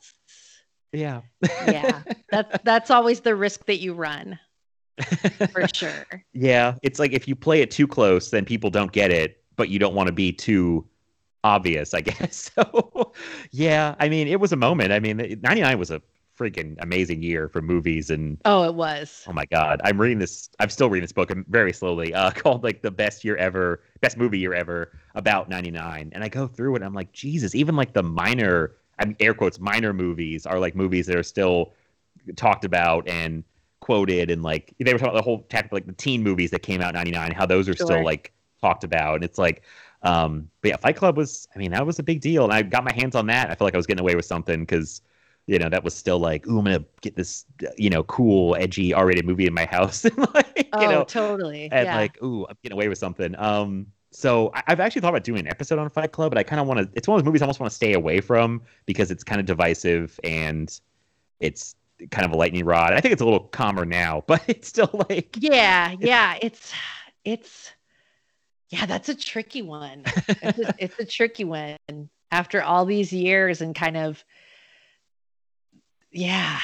Yeah. 0.93 1.21
Yeah, 1.67 2.03
that's 2.31 2.57
that's 2.63 2.91
always 2.91 3.19
the 3.21 3.35
risk 3.35 3.65
that 3.65 3.77
you 3.79 3.93
run 3.93 4.39
for 5.51 5.67
sure. 5.73 6.05
Yeah, 6.33 6.75
it's 6.83 6.99
like 6.99 7.11
if 7.13 7.27
you 7.27 7.35
play 7.35 7.61
it 7.61 7.71
too 7.71 7.87
close, 7.87 8.31
then 8.31 8.45
people 8.45 8.69
don't 8.69 8.91
get 8.91 9.11
it, 9.11 9.43
but 9.55 9.69
you 9.69 9.79
don't 9.79 9.93
want 9.95 10.07
to 10.07 10.13
be 10.13 10.31
too 10.31 10.87
obvious, 11.43 11.93
I 11.93 12.01
guess. 12.01 12.49
So, 12.57 13.13
yeah, 13.51 13.95
I 13.99 14.09
mean, 14.09 14.27
it 14.27 14.39
was 14.39 14.51
a 14.51 14.55
moment. 14.57 14.91
I 14.91 14.99
mean, 14.99 15.17
99 15.17 15.77
was 15.79 15.91
a 15.91 16.01
freaking 16.37 16.75
amazing 16.79 17.23
year 17.23 17.47
for 17.49 17.61
movies 17.61 18.09
and 18.09 18.37
Oh, 18.45 18.63
it 18.63 18.73
was. 18.75 19.23
oh 19.27 19.33
my 19.33 19.45
god, 19.45 19.81
I'm 19.83 19.99
reading 19.99 20.19
this 20.19 20.49
I'm 20.59 20.69
still 20.69 20.89
reading 20.89 21.03
this 21.03 21.11
book 21.13 21.31
um, 21.31 21.45
very 21.49 21.73
slowly, 21.73 22.13
uh 22.19 22.31
called 22.31 22.63
like 22.63 22.81
the 22.81 22.91
best 22.91 23.23
year 23.25 23.35
ever, 23.37 23.81
best 24.01 24.17
movie 24.17 24.39
year 24.39 24.53
ever 24.53 24.91
about 25.15 25.49
99. 25.49 26.11
And 26.13 26.23
I 26.23 26.29
go 26.29 26.47
through 26.47 26.73
it 26.73 26.77
and 26.77 26.85
I'm 26.85 26.93
like, 26.93 27.11
Jesus, 27.11 27.55
even 27.55 27.75
like 27.75 27.93
the 27.93 28.03
minor 28.03 28.73
I 28.99 29.05
mean 29.05 29.15
air 29.19 29.33
quotes 29.33 29.59
minor 29.59 29.93
movies 29.93 30.45
are 30.45 30.59
like 30.59 30.75
movies 30.75 31.05
that 31.07 31.15
are 31.17 31.23
still 31.23 31.73
talked 32.35 32.65
about 32.65 33.07
and 33.07 33.43
quoted 33.79 34.31
and 34.31 34.41
like 34.43 34.73
they 34.79 34.91
were 34.91 34.99
talking 34.99 35.11
about 35.11 35.17
the 35.19 35.23
whole 35.23 35.43
tactic 35.49 35.71
like 35.71 35.85
the 35.85 35.93
teen 35.93 36.23
movies 36.23 36.51
that 36.51 36.61
came 36.63 36.81
out 36.81 36.89
in 36.89 36.95
99 36.95 37.31
how 37.31 37.45
those 37.45 37.69
are 37.69 37.75
Sure. 37.75 37.85
still 37.87 38.03
like 38.03 38.33
talked 38.59 38.83
about 38.83 39.15
and 39.15 39.23
it's 39.23 39.37
like 39.37 39.61
um 40.01 40.49
but 40.61 40.69
yeah 40.69 40.77
fight 40.77 40.95
club 40.95 41.15
was 41.15 41.47
i 41.55 41.59
mean 41.59 41.71
that 41.71 41.85
was 41.85 41.99
a 41.99 42.03
big 42.03 42.19
deal 42.19 42.43
and 42.43 42.51
i 42.51 42.61
got 42.63 42.83
my 42.83 42.91
hands 42.91 43.15
on 43.15 43.27
that 43.27 43.45
i 43.45 43.55
felt 43.55 43.61
like 43.61 43.75
i 43.75 43.77
was 43.77 43.85
getting 43.85 44.01
away 44.01 44.15
with 44.15 44.25
something 44.25 44.61
because 44.61 45.01
you 45.47 45.57
know 45.57 45.69
that 45.69 45.83
was 45.83 45.93
still 45.95 46.19
like 46.19 46.45
ooh 46.47 46.59
i'm 46.59 46.65
gonna 46.65 46.83
get 47.01 47.15
this 47.15 47.45
you 47.77 47.89
know 47.89 48.03
cool 48.03 48.55
edgy 48.59 48.93
r-rated 48.93 49.25
movie 49.25 49.47
in 49.47 49.53
my 49.53 49.65
house 49.65 50.03
and 50.05 50.17
like 50.33 50.67
Oh, 50.73 50.81
you 50.81 50.87
know 50.89 51.03
totally. 51.05 51.69
and 51.71 51.85
yeah. 51.85 51.95
like 51.95 52.21
ooh 52.21 52.45
i'm 52.49 52.55
getting 52.61 52.75
away 52.77 52.87
with 52.89 52.97
something 52.97 53.33
um 53.39 53.87
so 54.11 54.51
I- 54.53 54.63
I've 54.67 54.79
actually 54.79 55.01
thought 55.01 55.09
about 55.09 55.23
doing 55.23 55.41
an 55.41 55.47
episode 55.47 55.77
on 55.79 55.89
Fight 55.89 56.11
Club, 56.13 56.31
but 56.31 56.37
I 56.37 56.43
kind 56.43 56.61
of 56.61 56.65
want 56.67 56.79
to. 56.79 56.89
It's 56.95 57.07
one 57.09 57.19
of 57.19 57.23
those 57.23 57.27
movies 57.27 57.41
I 57.41 57.45
almost 57.45 57.59
want 57.59 57.69
to 57.69 57.75
stay 57.75 57.93
away 57.93 58.21
from 58.21 58.61
because 58.85 59.11
it's 59.11 59.23
kind 59.23 59.39
of 59.39 59.45
divisive 59.45 60.17
and 60.23 60.75
it's 61.41 61.75
kind 62.09 62.25
of 62.25 62.31
a 62.31 62.37
lightning 62.37 62.63
rod. 62.65 62.93
I 62.93 63.01
think 63.01 63.11
it's 63.11 63.21
a 63.21 63.25
little 63.25 63.41
calmer 63.41 63.85
now, 63.85 64.23
but 64.27 64.41
it's 64.47 64.69
still 64.69 64.89
like 65.09 65.35
yeah, 65.37 65.93
yeah. 65.99 66.37
It's 66.41 66.73
it's 67.25 67.71
yeah, 68.69 68.85
that's 68.85 69.09
a 69.09 69.13
tricky 69.15 69.61
one. 69.61 70.03
It's 70.05 70.59
a, 70.59 70.75
it's 70.79 70.99
a 70.99 71.05
tricky 71.05 71.43
one 71.43 71.77
after 72.31 72.63
all 72.63 72.85
these 72.85 73.11
years 73.13 73.61
and 73.61 73.75
kind 73.75 73.97
of 73.97 74.23
yeah. 76.11 76.59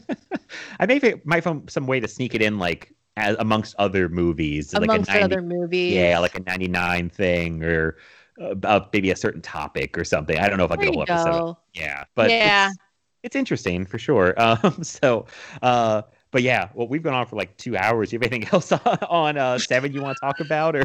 I 0.80 0.86
may 0.86 1.00
might 1.24 1.44
find 1.44 1.68
some 1.70 1.86
way 1.86 2.00
to 2.00 2.08
sneak 2.08 2.34
it 2.34 2.42
in, 2.42 2.58
like 2.58 2.92
as, 3.16 3.36
amongst 3.38 3.74
other 3.78 4.08
movies, 4.08 4.72
amongst 4.74 5.08
like 5.08 5.16
a 5.16 5.20
90, 5.20 5.34
other 5.36 5.42
movies. 5.42 5.92
yeah, 5.92 6.18
like 6.18 6.34
a 6.34 6.40
ninety 6.40 6.68
nine 6.68 7.08
thing 7.10 7.62
or 7.62 7.96
about 8.38 8.92
maybe 8.92 9.10
a 9.10 9.16
certain 9.16 9.42
topic 9.42 9.96
or 9.98 10.04
something. 10.04 10.38
I 10.38 10.48
don't 10.48 10.58
know 10.58 10.64
if 10.64 10.72
I 10.72 10.76
get 10.76 10.88
a 10.88 10.92
whole 10.92 11.02
episode. 11.02 11.40
go. 11.40 11.58
Yeah, 11.74 12.04
but 12.14 12.30
Yeah. 12.30 12.68
it's, 12.68 12.78
it's 13.22 13.36
interesting 13.36 13.86
for 13.86 13.98
sure. 13.98 14.34
Um, 14.38 14.82
so, 14.82 15.26
uh, 15.60 16.02
but 16.30 16.42
yeah, 16.42 16.70
well, 16.74 16.88
we've 16.88 17.02
gone 17.02 17.12
on 17.14 17.26
for 17.26 17.36
like 17.36 17.56
two 17.58 17.76
hours. 17.76 18.10
You 18.12 18.18
have 18.18 18.26
anything 18.26 18.48
else 18.52 18.72
on, 18.72 18.80
on 19.08 19.36
uh, 19.38 19.58
seven 19.58 19.92
you 19.92 20.02
want 20.02 20.16
to 20.16 20.20
talk 20.20 20.40
about, 20.40 20.74
or? 20.74 20.84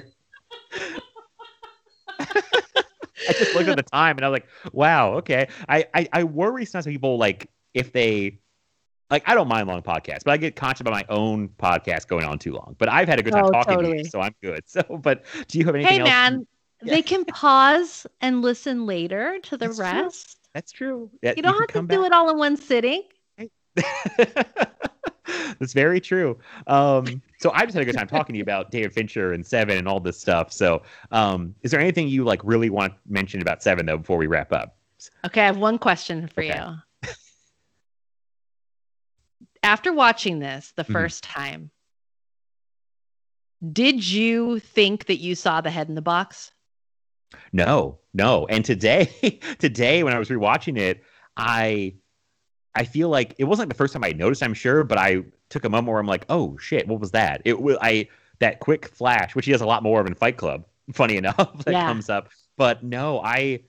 I 2.19 3.33
just 3.33 3.55
looked 3.55 3.69
at 3.69 3.75
the 3.77 3.83
time 3.83 4.17
and 4.17 4.25
I 4.25 4.29
was 4.29 4.35
like, 4.35 4.47
wow, 4.73 5.13
okay. 5.15 5.47
I, 5.67 5.85
I, 5.93 6.09
I 6.13 6.23
worry 6.25 6.65
sometimes 6.65 6.85
people 6.85 7.17
like 7.17 7.49
if 7.77 7.91
they 7.93 8.39
like 9.09 9.23
I 9.25 9.35
don't 9.35 9.47
mind 9.47 9.67
long 9.67 9.81
podcasts, 9.81 10.23
but 10.25 10.31
I 10.31 10.37
get 10.37 10.55
conscious 10.55 10.81
about 10.81 10.91
my 10.93 11.05
own 11.09 11.49
podcast 11.49 12.07
going 12.07 12.25
on 12.25 12.39
too 12.39 12.51
long. 12.53 12.75
But 12.77 12.89
I've 12.89 13.07
had 13.07 13.19
a 13.19 13.23
good 13.23 13.33
time 13.33 13.45
Oh, 13.45 13.51
talking 13.51 13.79
to 13.79 13.97
you, 13.97 14.03
so 14.03 14.19
I'm 14.19 14.35
good. 14.41 14.63
So, 14.67 14.83
but 15.01 15.23
do 15.47 15.59
you 15.59 15.65
have 15.65 15.75
anything 15.75 15.95
Hey, 15.95 15.99
else? 16.01 16.09
man, 16.09 16.47
Yeah. 16.83 16.91
they 16.93 17.01
can 17.01 17.23
pause 17.25 18.05
and 18.21 18.41
listen 18.41 18.85
later 18.85 19.39
to 19.43 19.57
the 19.57 19.67
That's 19.67 19.77
true. 19.77 19.85
rest. 19.85 20.37
That's 20.53 20.71
true. 20.71 21.09
Yeah, 21.21 21.33
You 21.37 21.43
don't 21.43 21.53
can 21.53 21.61
have 21.61 21.67
to 21.67 21.73
come 21.73 21.87
do 21.87 22.03
it 22.03 22.11
all 22.11 22.29
in 22.29 22.37
one 22.37 22.57
sitting. 22.57 23.03
That's 25.59 25.73
very 25.73 25.99
true. 25.99 26.37
Um, 26.67 27.21
so 27.39 27.51
I 27.53 27.63
just 27.65 27.73
had 27.73 27.81
a 27.81 27.85
good 27.85 27.95
time 27.95 28.07
talking 28.07 28.33
to 28.33 28.37
you 28.37 28.43
about 28.43 28.71
David 28.71 28.93
Fincher 28.93 29.33
and 29.33 29.45
Seven 29.45 29.77
and 29.77 29.87
all 29.87 29.99
this 29.99 30.19
stuff. 30.19 30.51
So, 30.51 30.83
um, 31.11 31.53
is 31.63 31.71
there 31.71 31.79
anything 31.79 32.07
you 32.07 32.23
like 32.23 32.41
really 32.43 32.69
want 32.69 32.93
to 32.93 32.99
mention 33.07 33.41
about 33.41 33.61
Seven 33.63 33.85
though 33.85 33.97
before 33.97 34.17
we 34.17 34.27
wrap 34.27 34.51
up? 34.53 34.77
Okay, 35.25 35.41
I 35.41 35.45
have 35.45 35.57
one 35.57 35.77
question 35.77 36.27
for 36.27 36.41
Okay. 36.41 36.57
you. 36.57 36.75
After 39.63 39.93
watching 39.93 40.39
this 40.39 40.73
the 40.75 40.83
Mhm. 40.83 40.91
first 40.93 41.23
time, 41.23 41.71
did 43.73 44.05
you 44.07 44.59
think 44.59 45.05
that 45.05 45.17
you 45.17 45.35
saw 45.35 45.61
the 45.61 45.71
head 45.71 45.89
in 45.89 45.95
the 45.95 46.01
box? 46.01 46.51
No, 47.51 47.99
no. 48.13 48.45
And 48.47 48.63
today, 48.63 49.05
today 49.59 50.03
when 50.03 50.13
I 50.13 50.19
was 50.19 50.29
rewatching 50.29 50.77
it, 50.77 51.03
I 51.35 51.95
I 52.75 52.83
feel 52.85 53.09
like 53.09 53.33
it 53.39 53.45
wasn't 53.45 53.69
the 53.69 53.75
first 53.75 53.93
time 53.93 54.03
I 54.03 54.11
noticed, 54.11 54.43
I'm 54.43 54.53
sure, 54.53 54.83
but 54.83 54.99
I 54.99 55.23
took 55.49 55.65
a 55.65 55.69
moment 55.69 55.87
where 55.91 55.99
I'm 55.99 56.05
like, 56.07 56.25
oh 56.29 56.57
shit, 56.57 56.87
what 56.87 56.99
was 56.99 57.11
that? 57.11 57.41
It 57.45 57.59
was 57.61 57.77
I 57.81 58.07
that 58.39 58.59
quick 58.59 58.87
flash, 58.89 59.35
which 59.35 59.45
he 59.45 59.51
does 59.51 59.61
a 59.61 59.65
lot 59.65 59.81
more 59.81 59.99
of 59.99 60.05
in 60.07 60.13
Fight 60.13 60.37
Club, 60.37 60.65
funny 60.93 61.17
enough, 61.17 61.57
that 61.65 61.71
Yeah. 61.73 61.85
comes 61.85 62.09
up. 62.09 62.29
But 62.55 62.83
no, 62.83 63.19
I 63.23 63.61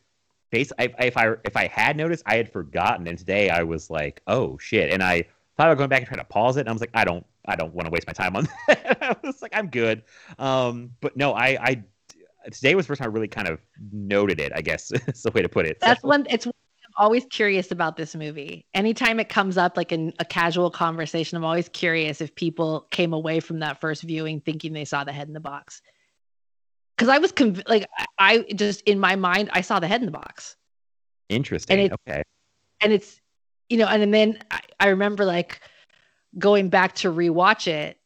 base 0.51 0.71
if 0.79 1.17
I 1.17 1.35
if 1.45 1.57
I 1.57 1.67
had 1.67 1.97
noticed, 1.97 2.23
I 2.27 2.37
had 2.37 2.53
forgotten. 2.53 3.07
And 3.07 3.19
today 3.19 3.49
I 3.49 3.63
was 3.63 3.89
like, 3.91 4.23
oh 4.27 4.59
shit. 4.59 4.93
And 4.93 5.03
I 5.03 5.25
thought 5.59 5.67
about 5.69 5.77
going 5.77 5.91
back 5.91 5.99
and 5.99 6.09
trying 6.09 6.21
to 6.21 6.25
pause 6.25 6.57
it. 6.57 6.61
And 6.61 6.71
I 6.71 6.73
was 6.73 6.81
like, 6.81 6.91
I 6.95 7.05
don't 7.05 7.27
I 7.45 7.57
don't 7.57 7.75
want 7.75 7.85
to 7.87 7.91
waste 7.91 8.07
my 8.07 8.15
time 8.15 8.35
on 8.37 8.49
that. 8.69 8.99
I 9.03 9.17
was 9.27 9.43
like, 9.43 9.53
I'm 9.55 9.69
good. 9.69 10.03
Um, 10.39 10.93
but 11.03 11.15
no, 11.17 11.35
I 11.35 11.59
I 11.61 11.83
today 12.53 12.75
was 12.75 12.87
the 12.87 12.89
first 12.93 13.01
time 13.03 13.11
I 13.11 13.13
really 13.13 13.29
kind 13.29 13.49
of 13.49 13.61
noted 13.93 14.41
it, 14.41 14.53
I 14.55 14.63
guess 14.63 14.91
is 15.09 15.23
the 15.23 15.31
way 15.33 15.43
to 15.43 15.49
put 15.51 15.67
it. 15.67 15.79
That's 15.81 16.01
So- 16.01 16.09
one. 16.09 16.27
It's 16.31 16.47
one 16.47 16.55
I'm 16.87 17.05
always 17.05 17.27
curious 17.27 17.71
about 17.71 17.97
this 17.97 18.15
movie. 18.17 18.65
Anytime 18.75 19.21
it 19.21 19.29
comes 19.29 19.59
up, 19.59 19.77
like 19.77 19.93
in 19.93 20.13
a 20.21 20.25
casual 20.25 20.71
conversation, 20.71 21.37
I'm 21.37 21.45
always 21.45 21.69
curious 21.69 22.21
if 22.23 22.35
people 22.35 22.87
came 22.91 23.13
away 23.13 23.41
from 23.41 23.59
that 23.61 23.79
first 23.81 24.03
viewing 24.05 24.41
thinking 24.41 24.73
they 24.73 24.87
saw 24.87 25.05
the 25.05 25.13
head 25.13 25.29
in 25.29 25.35
the 25.35 25.39
box. 25.41 25.83
Because 26.97 27.09
I 27.09 27.19
was 27.19 27.31
conv- 27.31 27.69
like, 27.69 27.87
I, 28.19 28.39
just 28.57 28.81
in 28.81 28.99
my 28.99 29.15
mind, 29.17 29.51
I 29.53 29.61
saw 29.61 29.79
the 29.79 29.87
head 29.87 30.01
in 30.01 30.07
the 30.07 30.13
box. 30.13 30.57
interesting. 31.29 31.79
and 31.79 31.87
it- 31.87 31.93
okay. 32.09 32.23
and 32.81 32.93
it's 32.93 33.21
you 33.69 33.79
know 33.79 33.87
and, 33.87 34.03
and 34.03 34.15
then 34.15 34.39
I, 34.51 34.61
I 34.81 34.89
remember 34.89 35.25
like 35.25 35.61
going 36.39 36.69
back 36.69 36.95
to 36.97 37.13
rewatch 37.13 37.67
it 37.67 37.99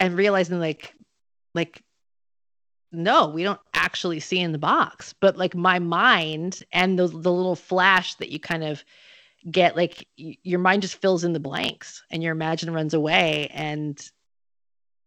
and 0.00 0.16
realizing 0.16 0.60
like 0.60 0.94
like 1.54 1.82
no 2.92 3.28
we 3.28 3.42
don't 3.42 3.60
actually 3.74 4.20
see 4.20 4.40
in 4.40 4.52
the 4.52 4.58
box. 4.58 5.14
But 5.20 5.36
like 5.36 5.54
my 5.54 5.78
mind 5.78 6.62
and 6.72 6.98
the, 6.98 7.06
the 7.06 7.32
little 7.32 7.56
flash 7.56 8.14
that 8.16 8.30
you 8.30 8.40
kind 8.40 8.64
of 8.64 8.84
get 9.50 9.76
like 9.76 10.06
y- 10.18 10.38
your 10.42 10.58
mind 10.58 10.82
just 10.82 11.00
fills 11.00 11.22
in 11.22 11.32
the 11.32 11.40
blanks 11.40 12.02
and 12.10 12.22
your 12.22 12.32
imagination 12.32 12.74
runs 12.74 12.94
away. 12.94 13.48
And 13.52 14.00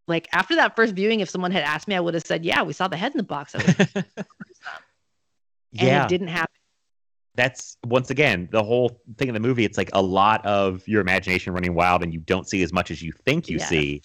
like 0.06 0.28
after 0.32 0.56
that 0.56 0.76
first 0.76 0.94
viewing 0.94 1.20
if 1.20 1.28
someone 1.28 1.50
had 1.50 1.64
asked 1.64 1.86
me 1.86 1.94
i 1.94 2.00
would 2.00 2.14
have 2.14 2.24
said 2.24 2.42
yeah 2.42 2.62
we 2.62 2.72
saw 2.72 2.88
the 2.88 2.96
head 2.96 3.12
in 3.12 3.18
the 3.18 3.22
box. 3.22 3.52
Was- 3.52 3.64
and 3.76 4.06
yeah. 5.72 6.04
it 6.04 6.08
didn't 6.08 6.28
happen 6.28 6.54
that's 7.38 7.76
once 7.86 8.10
again 8.10 8.48
the 8.50 8.62
whole 8.62 9.00
thing 9.16 9.28
in 9.28 9.34
the 9.34 9.40
movie. 9.40 9.64
It's 9.64 9.78
like 9.78 9.90
a 9.92 10.02
lot 10.02 10.44
of 10.44 10.86
your 10.88 11.00
imagination 11.00 11.52
running 11.54 11.74
wild, 11.74 12.02
and 12.02 12.12
you 12.12 12.18
don't 12.20 12.48
see 12.48 12.62
as 12.62 12.72
much 12.72 12.90
as 12.90 13.00
you 13.00 13.12
think 13.12 13.48
you 13.48 13.58
Yes. 13.58 13.68
see. 13.68 14.02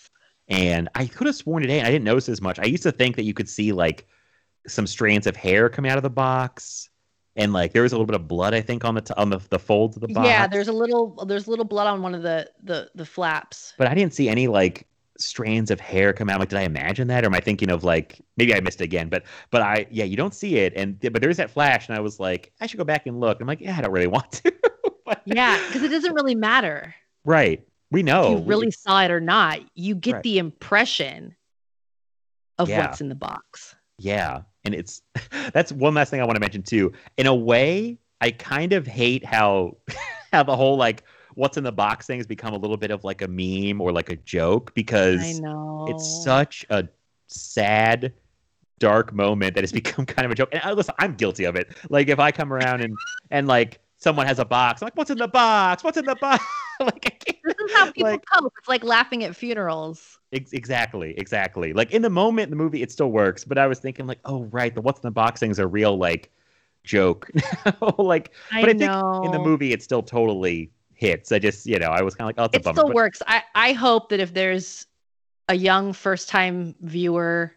And 0.49 0.87
I 0.93 1.07
could 1.07 1.25
have 1.27 1.35
sworn 1.35 1.63
today, 1.63 1.81
I 1.81 1.85
didn't 1.85 2.03
notice 2.03 2.29
as 2.29 2.41
much. 2.41 2.59
I 2.59 2.65
used 2.65 2.83
to 2.83 2.91
think 2.91 3.15
that 3.15 3.23
you 3.23 3.33
could 3.33 3.49
see 3.49 3.71
like 3.71 4.05
some 4.67 4.85
strands 4.85 5.25
of 5.25 5.35
hair 5.35 5.67
coming 5.67 5.89
out 5.89 5.97
of 5.97 6.03
the 6.03 6.09
box, 6.09 6.89
and 7.35 7.51
like 7.53 7.73
there 7.73 7.81
was 7.81 7.91
a 7.91 7.95
little 7.95 8.05
bit 8.05 8.15
of 8.15 8.27
blood. 8.27 8.53
I 8.53 8.61
think 8.61 8.85
on 8.85 8.93
the 8.93 9.01
t- 9.01 9.13
on 9.17 9.29
the 9.31 9.39
the 9.49 9.59
folds 9.59 9.97
of 9.97 10.01
the 10.01 10.09
box. 10.09 10.27
Yeah, 10.27 10.45
there's 10.47 10.67
a 10.67 10.73
little 10.73 11.25
there's 11.25 11.47
a 11.47 11.49
little 11.49 11.65
blood 11.65 11.87
on 11.87 12.01
one 12.03 12.13
of 12.13 12.21
the 12.21 12.49
the 12.63 12.89
the 12.93 13.05
flaps. 13.05 13.73
but 13.79 13.87
I 13.87 13.95
didn't 13.95 14.13
see 14.13 14.29
any 14.29 14.47
like 14.47 14.85
strands 15.23 15.71
of 15.71 15.79
hair 15.79 16.13
come 16.13 16.29
out. 16.29 16.39
Like, 16.39 16.49
did 16.49 16.59
I 16.59 16.63
imagine 16.63 17.07
that, 17.07 17.23
or 17.23 17.27
am 17.27 17.33
I 17.35 17.39
thinking 17.39 17.69
of 17.71 17.83
like 17.83 18.19
maybe 18.37 18.53
I 18.53 18.59
missed 18.59 18.81
it 18.81 18.85
again? 18.85 19.09
But 19.09 19.23
but 19.51 19.61
I 19.61 19.85
yeah, 19.89 20.03
you 20.05 20.15
don't 20.17 20.33
see 20.33 20.57
it, 20.57 20.73
and 20.75 20.99
but 20.99 21.21
there's 21.21 21.37
that 21.37 21.49
flash, 21.51 21.87
and 21.87 21.97
I 21.97 21.99
was 22.01 22.19
like, 22.19 22.51
I 22.61 22.67
should 22.67 22.77
go 22.77 22.83
back 22.83 23.07
and 23.07 23.19
look. 23.19 23.39
I'm 23.41 23.47
like, 23.47 23.61
yeah, 23.61 23.75
I 23.77 23.81
don't 23.81 23.91
really 23.91 24.07
want 24.17 24.31
to. 24.31 24.53
But- 25.05 25.21
Yeah, 25.25 25.57
because 25.67 25.83
it 25.83 25.89
doesn't 25.89 26.13
really 26.13 26.35
matter 26.35 26.93
right. 27.25 27.65
We 27.91 28.01
know 28.03 28.23
if 28.23 28.29
you 28.31 28.35
We- 28.37 28.49
really 28.49 28.71
saw 28.71 29.01
it 29.03 29.11
or 29.11 29.19
not. 29.19 29.59
You 29.75 29.95
get 29.95 30.13
Right. 30.15 30.23
the 30.23 30.37
impression 30.39 31.35
of 32.57 32.69
Yeah. 32.69 32.81
what's 32.87 33.01
in 33.01 33.09
the 33.09 33.15
box. 33.15 33.75
Yeah. 33.99 34.41
And 34.65 34.73
it's 34.73 35.01
that's 35.53 35.71
one 35.71 35.93
last 35.93 36.09
thing 36.09 36.21
I 36.21 36.23
want 36.25 36.35
to 36.35 36.39
mention 36.41 36.63
too. 36.63 36.91
In 37.17 37.27
a 37.27 37.35
way, 37.35 37.99
I 38.21 38.31
kind 38.31 38.73
of 38.73 38.87
hate 38.87 39.23
how 39.25 39.77
how 40.31 40.43
the 40.43 40.55
whole 40.55 40.77
like 40.77 41.03
what's 41.35 41.57
in 41.57 41.63
the 41.63 41.71
box 41.71 42.05
thing 42.07 42.19
has 42.19 42.27
become 42.27 42.53
a 42.53 42.57
little 42.57 42.77
bit 42.77 42.91
of 42.91 43.03
like 43.03 43.21
a 43.21 43.27
meme 43.27 43.81
or 43.81 43.91
like 43.91 44.09
a 44.09 44.15
joke 44.17 44.69
I 44.69 44.73
because 44.75 45.39
know. 45.39 45.87
it's 45.89 46.23
such 46.23 46.65
a 46.69 46.87
sad 47.27 48.13
dark 48.79 49.13
moment 49.13 49.55
that 49.55 49.63
has 49.63 49.71
become 49.81 50.05
kind 50.05 50.25
of 50.25 50.31
a 50.31 50.35
joke. 50.35 50.49
And 50.51 50.61
I, 50.63 50.71
listen, 50.73 50.95
I'm 50.99 51.15
guilty 51.15 51.45
of 51.45 51.55
it. 51.55 51.75
Like 51.89 52.09
if 52.09 52.19
I 52.19 52.31
come 52.31 52.51
around 52.51 52.81
and 52.81 52.95
and 53.31 53.47
like 53.47 53.79
someone 53.97 54.27
has 54.27 54.39
a 54.39 54.45
box, 54.45 54.81
I'm 54.81 54.87
like, 54.87 54.97
what's 54.97 55.09
in 55.09 55.17
the 55.17 55.27
box? 55.27 55.83
What's 55.83 55.97
in 55.97 56.05
the 56.05 56.15
box? 56.15 56.43
like 56.79 57.05
I 57.05 57.09
can't 57.09 57.37
This 57.43 57.55
is 57.69 57.75
how 57.75 57.85
people 57.91 58.11
like- 58.11 58.23
cope. 58.31 58.53
It's 58.59 58.67
like 58.67 58.83
laughing 58.83 59.23
at 59.23 59.35
funerals. 59.35 60.19
Ex- 60.31 60.53
exactly, 60.53 61.17
exactly. 61.17 61.73
Like 61.73 61.91
in 61.91 62.01
the 62.01 62.09
moment, 62.09 62.45
in 62.45 62.49
the 62.49 62.63
movie, 62.63 62.81
it 62.81 62.91
still 62.91 63.11
works. 63.11 63.43
But 63.43 63.57
I 63.57 63.67
was 63.67 63.79
thinking, 63.79 64.07
like, 64.07 64.19
oh 64.25 64.43
right, 64.45 64.73
the 64.73 64.81
what's 64.81 64.99
in 64.99 65.07
the 65.07 65.11
box 65.11 65.39
thing 65.39 65.51
is 65.51 65.59
a 65.59 65.67
real 65.67 65.97
like 65.97 66.31
joke. 66.83 67.29
like, 67.97 68.31
I 68.51 68.61
but 68.61 68.69
I 68.69 68.73
think 68.73 69.25
in 69.25 69.31
the 69.31 69.39
movie, 69.41 69.71
it 69.73 69.81
still 69.83 70.03
totally 70.03 70.71
hits. 71.03 71.31
I 71.31 71.39
just, 71.39 71.65
you 71.65 71.77
know, 71.79 71.89
I 71.89 72.01
was 72.01 72.15
kind 72.15 72.25
of 72.25 72.37
like, 72.37 72.41
oh, 72.41 72.45
it's 72.45 72.55
it 72.57 72.63
bummer. 72.63 72.75
still 72.77 72.87
but- 72.87 72.95
works. 72.95 73.21
I 73.27 73.43
I 73.53 73.73
hope 73.73 74.09
that 74.09 74.19
if 74.19 74.33
there's 74.33 74.87
a 75.49 75.55
young 75.55 75.91
first 75.93 76.29
time 76.29 76.73
viewer, 76.81 77.51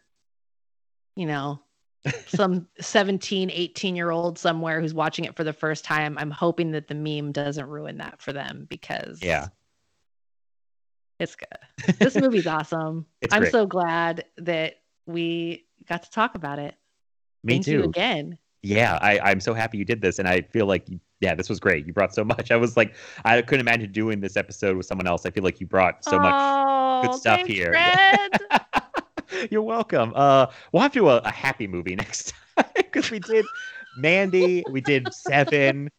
you 1.14 1.26
know, 1.26 1.60
some 2.26 2.66
17, 2.80 3.50
18 3.50 3.96
year 3.96 4.10
old 4.10 4.38
somewhere 4.38 4.80
who's 4.80 4.94
watching 4.94 5.24
it 5.24 5.36
for 5.36 5.44
the 5.44 5.52
first 5.52 5.84
time, 5.84 6.18
I'm 6.18 6.30
hoping 6.30 6.72
that 6.72 6.88
the 6.88 6.94
meme 6.94 7.32
doesn't 7.32 7.66
ruin 7.68 7.98
that 7.98 8.20
for 8.20 8.32
them 8.32 8.66
because 8.68 9.20
Yeah, 9.22 9.48
it's 11.18 11.36
good. 11.36 11.96
This 11.98 12.16
movie's 12.16 12.46
awesome. 12.46 13.06
It's 13.22 13.32
I'm 13.32 13.42
great. 13.42 13.52
so 13.52 13.66
glad 13.66 14.24
that 14.38 14.74
we 15.06 15.64
got 15.88 16.02
to 16.02 16.10
talk 16.10 16.34
about 16.34 16.58
it. 16.58 16.74
me 17.44 17.54
Thank 17.54 17.64
too. 17.66 17.84
again. 17.84 18.38
Yeah, 18.62 18.98
I, 19.00 19.20
I'm 19.20 19.40
so 19.40 19.54
happy 19.54 19.78
you 19.78 19.84
did 19.84 20.00
this, 20.02 20.18
and 20.18 20.26
I 20.28 20.40
feel 20.42 20.66
like, 20.66 20.88
you- 20.88 21.00
yeah, 21.20 21.34
this 21.34 21.48
was 21.48 21.60
great. 21.60 21.86
You 21.86 21.92
brought 21.92 22.14
so 22.14 22.24
much. 22.36 22.50
I 22.50 22.56
was 22.56 22.76
like, 22.76 22.94
I 23.24 23.40
couldn't 23.42 23.66
imagine 23.66 23.92
doing 23.92 24.20
this 24.20 24.36
episode 24.36 24.76
with 24.76 24.86
someone 24.86 25.06
else. 25.06 25.26
I 25.26 25.30
feel 25.30 25.44
like 25.44 25.60
you 25.60 25.66
brought 25.66 26.04
so 26.04 26.18
much 26.18 26.34
oh, 26.36 27.02
good 27.02 27.14
stuff 27.14 27.36
thanks, 27.40 27.52
here. 27.52 27.74
You're 29.50 29.62
welcome. 29.62 30.12
Uh, 30.14 30.46
we'll 30.72 30.82
have 30.82 30.92
to 30.92 31.00
do 31.00 31.08
a, 31.08 31.18
a 31.18 31.30
happy 31.30 31.66
movie 31.66 31.96
next 31.96 32.32
time 32.56 32.66
because 32.76 33.10
we 33.10 33.18
did 33.18 33.44
Mandy, 33.98 34.64
we 34.70 34.80
did 34.80 35.12
Seven. 35.12 35.90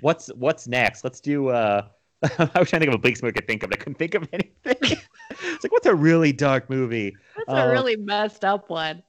What's 0.00 0.28
what's 0.34 0.66
next? 0.66 1.04
Let's 1.04 1.20
do. 1.20 1.48
Uh, 1.48 1.86
I 2.22 2.28
was 2.28 2.38
trying 2.38 2.62
to 2.64 2.78
think 2.80 2.88
of 2.88 2.94
a 2.94 2.98
bleak 2.98 3.22
movie 3.22 3.34
I 3.36 3.38
could 3.40 3.46
think 3.46 3.62
of. 3.62 3.70
I 3.72 3.76
couldn't 3.76 3.98
think 3.98 4.14
of 4.14 4.26
anything. 4.32 4.98
it's 5.30 5.64
like 5.64 5.72
what's 5.72 5.86
a 5.86 5.94
really 5.94 6.32
dark 6.32 6.70
movie? 6.70 7.16
That's 7.36 7.48
Uh, 7.48 7.68
a 7.68 7.70
really 7.70 7.96
messed 7.96 8.44
up 8.44 8.70
one. 8.70 9.02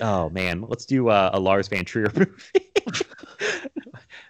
Oh 0.00 0.28
man, 0.30 0.62
let's 0.68 0.84
do 0.84 1.08
uh, 1.08 1.30
a 1.32 1.40
Lars 1.40 1.68
von 1.68 1.84
Trier 1.84 2.10
movie. 2.14 2.65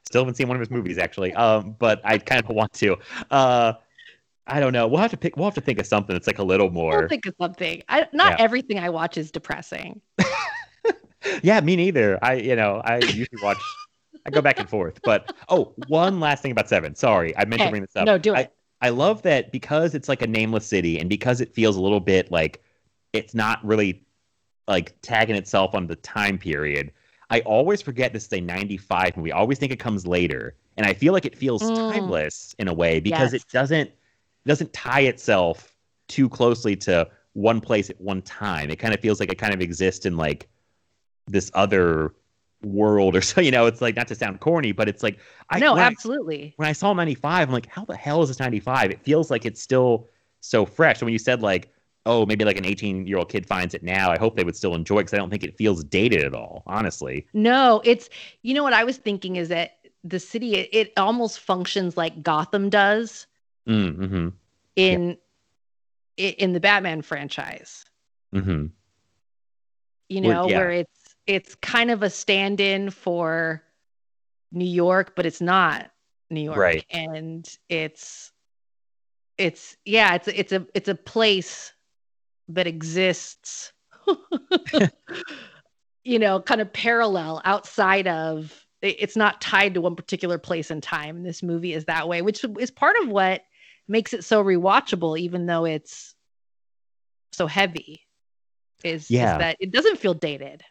Still 0.06 0.22
haven't 0.22 0.36
seen 0.36 0.48
one 0.48 0.56
of 0.56 0.60
his 0.60 0.70
movies 0.70 0.98
actually, 0.98 1.34
um, 1.34 1.74
but 1.78 2.00
I 2.04 2.18
kind 2.18 2.42
of 2.42 2.48
want 2.50 2.72
to. 2.74 2.96
Uh, 3.30 3.72
I 4.46 4.60
don't 4.60 4.72
know. 4.72 4.86
We'll 4.86 5.00
have 5.00 5.10
to 5.10 5.16
pick. 5.16 5.36
We'll 5.36 5.46
have 5.46 5.54
to 5.54 5.60
think 5.60 5.80
of 5.80 5.86
something 5.86 6.14
that's 6.14 6.28
like 6.28 6.38
a 6.38 6.44
little 6.44 6.70
more. 6.70 7.00
We'll 7.00 7.08
think 7.08 7.26
of 7.26 7.34
something. 7.40 7.82
I, 7.88 8.06
not 8.12 8.38
Yeah. 8.38 8.44
everything 8.44 8.78
I 8.78 8.88
watch 8.90 9.16
is 9.18 9.30
depressing. 9.30 10.00
Yeah, 11.42 11.60
me 11.60 11.74
neither. 11.74 12.18
I, 12.22 12.34
you 12.34 12.54
know, 12.54 12.80
I 12.84 12.98
usually 12.98 13.42
watch. 13.42 13.58
I 14.26 14.30
go 14.30 14.40
back 14.40 14.60
and 14.60 14.68
forth, 14.68 15.00
but 15.02 15.34
oh, 15.48 15.72
one 15.88 16.20
last 16.20 16.40
thing 16.42 16.52
about 16.52 16.68
Seven. 16.68 16.94
Sorry, 16.94 17.36
I 17.36 17.44
meant 17.44 17.62
to 17.62 17.70
bring 17.70 17.82
this 17.82 17.96
up. 17.96 18.06
No, 18.06 18.16
do 18.18 18.34
I- 18.34 18.40
it. 18.42 18.52
I 18.82 18.90
love 18.90 19.22
that 19.22 19.50
because 19.50 19.94
it's 19.94 20.08
like 20.08 20.22
a 20.22 20.26
nameless 20.26 20.66
city, 20.66 21.00
and 21.00 21.08
because 21.08 21.40
it 21.40 21.52
feels 21.54 21.76
a 21.76 21.80
little 21.80 21.98
bit 21.98 22.30
like 22.30 22.62
it's 23.12 23.34
not 23.34 23.64
really 23.64 24.04
like 24.68 24.94
tagging 25.02 25.34
itself 25.34 25.74
on 25.74 25.86
the 25.88 25.96
time 25.96 26.38
period. 26.38 26.92
I 27.30 27.40
always 27.40 27.82
forget 27.82 28.12
this 28.12 28.26
is 28.26 28.32
a 28.32 28.40
'95 28.40 29.16
movie. 29.16 29.32
I 29.32 29.38
always 29.38 29.58
think 29.58 29.72
it 29.72 29.78
comes 29.80 30.06
later, 30.06 30.54
and 30.76 30.86
I 30.86 30.92
feel 30.94 31.12
like 31.12 31.24
it 31.24 31.36
feels 31.36 31.62
Mm. 31.62 31.74
timeless 31.92 32.54
in 32.58 32.68
a 32.68 32.74
way 32.74 33.00
because 33.00 33.32
Yes. 33.32 33.42
it 33.42 33.48
doesn't 33.52 33.90
doesn't 34.46 34.72
tie 34.72 35.00
itself 35.00 35.74
too 36.06 36.28
closely 36.28 36.76
to 36.76 37.08
one 37.32 37.60
place 37.60 37.90
at 37.90 38.00
one 38.00 38.22
time. 38.22 38.70
It 38.70 38.76
kind 38.76 38.94
of 38.94 39.00
feels 39.00 39.18
like 39.18 39.30
it 39.32 39.38
kind 39.38 39.52
of 39.52 39.60
exists 39.60 40.06
in 40.06 40.16
like 40.16 40.48
this 41.26 41.50
other 41.54 42.14
world 42.62 43.16
or 43.16 43.20
so. 43.22 43.40
You 43.40 43.50
know, 43.50 43.66
it's 43.66 43.80
like 43.80 43.96
not 43.96 44.06
to 44.08 44.14
sound 44.14 44.38
corny, 44.40 44.70
but 44.70 44.88
it's 44.88 45.02
like 45.02 45.18
I 45.50 45.58
no, 45.58 45.74
when 45.74 45.82
I- 45.82 45.86
absolutely. 45.86 46.54
when 46.56 46.68
I 46.68 46.72
saw 46.72 46.92
95, 46.92 47.48
I'm 47.48 47.52
like, 47.52 47.66
how 47.66 47.84
the 47.84 47.96
hell 47.96 48.22
is 48.22 48.28
this 48.28 48.38
95? 48.38 48.90
It 48.92 49.02
feels 49.02 49.30
like 49.32 49.44
it's 49.44 49.60
still 49.60 50.08
so 50.40 50.64
fresh. 50.64 51.00
So 51.00 51.06
when 51.06 51.12
you 51.12 51.18
said 51.18 51.42
like, 51.42 51.72
oh, 52.06 52.24
maybe 52.24 52.44
like 52.44 52.56
an 52.56 52.64
18 52.64 53.06
year 53.06 53.18
old 53.18 53.28
kid 53.28 53.44
finds 53.46 53.74
it 53.74 53.82
now, 53.82 54.10
I 54.10 54.16
hope 54.18 54.36
they 54.36 54.44
would 54.44 54.56
still 54.56 54.74
enjoy 54.74 54.98
it 54.98 55.02
because 55.02 55.14
I 55.14 55.18
don't 55.18 55.28
think 55.28 55.44
it 55.44 55.56
feels 55.58 55.84
dated 55.84 56.24
at 56.24 56.34
all, 56.34 56.62
honestly. 56.66 57.26
No, 57.34 57.82
it's 57.84 58.08
you 58.42 58.54
know 58.54 58.62
what 58.62 58.72
I 58.72 58.84
was 58.84 58.96
thinking 58.96 59.36
is 59.36 59.48
that 59.50 59.72
the 60.04 60.20
city 60.20 60.54
it, 60.54 60.68
it 60.72 60.92
almost 60.96 61.40
functions 61.40 61.96
like 61.96 62.22
Gotham 62.22 62.70
does 62.70 63.26
Mm-hmm. 63.68 64.28
in 64.76 65.16
i 66.18 66.22
in 66.38 66.52
the 66.52 66.60
Batman 66.60 67.02
franchise. 67.02 67.84
Mm-hmm. 68.34 68.66
You 70.08 70.22
Well, 70.22 70.44
know, 70.44 70.50
yeah. 70.50 70.58
where 70.58 70.70
it's 70.70 71.16
it's 71.26 71.54
kind 71.56 71.90
of 71.90 72.04
a 72.04 72.10
stand-in 72.10 72.90
for 72.90 73.64
New 74.52 74.64
York, 74.64 75.14
but 75.16 75.26
it's 75.26 75.40
not 75.40 75.90
New 76.30 76.40
York. 76.42 76.56
Right. 76.56 76.84
And 76.90 77.44
it's 77.68 78.30
it's 79.36 79.76
yeah, 79.84 80.14
it's 80.14 80.28
it's 80.28 80.52
a 80.52 80.64
it's 80.74 80.88
a 80.88 80.94
place 80.94 81.72
that 82.48 82.66
exists 82.66 83.72
you 86.04 86.20
know, 86.20 86.40
kind 86.40 86.60
of 86.60 86.72
parallel 86.72 87.42
outside 87.44 88.06
of 88.06 88.64
it's 88.80 89.16
not 89.16 89.40
tied 89.40 89.74
to 89.74 89.80
one 89.80 89.96
particular 89.96 90.38
place 90.38 90.70
in 90.70 90.80
time. 90.80 91.24
This 91.24 91.42
movie 91.42 91.72
is 91.72 91.86
that 91.86 92.08
way, 92.08 92.22
which 92.22 92.44
is 92.58 92.70
part 92.70 92.96
of 93.02 93.08
what 93.08 93.42
makes 93.88 94.12
it 94.12 94.22
so 94.22 94.44
rewatchable, 94.44 95.18
even 95.18 95.46
though 95.46 95.64
it's 95.64 96.14
so 97.32 97.48
heavy. 97.48 98.02
Is, 98.84 99.04
is 99.04 99.10
Yeah. 99.10 99.38
that 99.38 99.56
it 99.58 99.72
doesn't 99.72 99.98
feel 99.98 100.14
dated. 100.14 100.62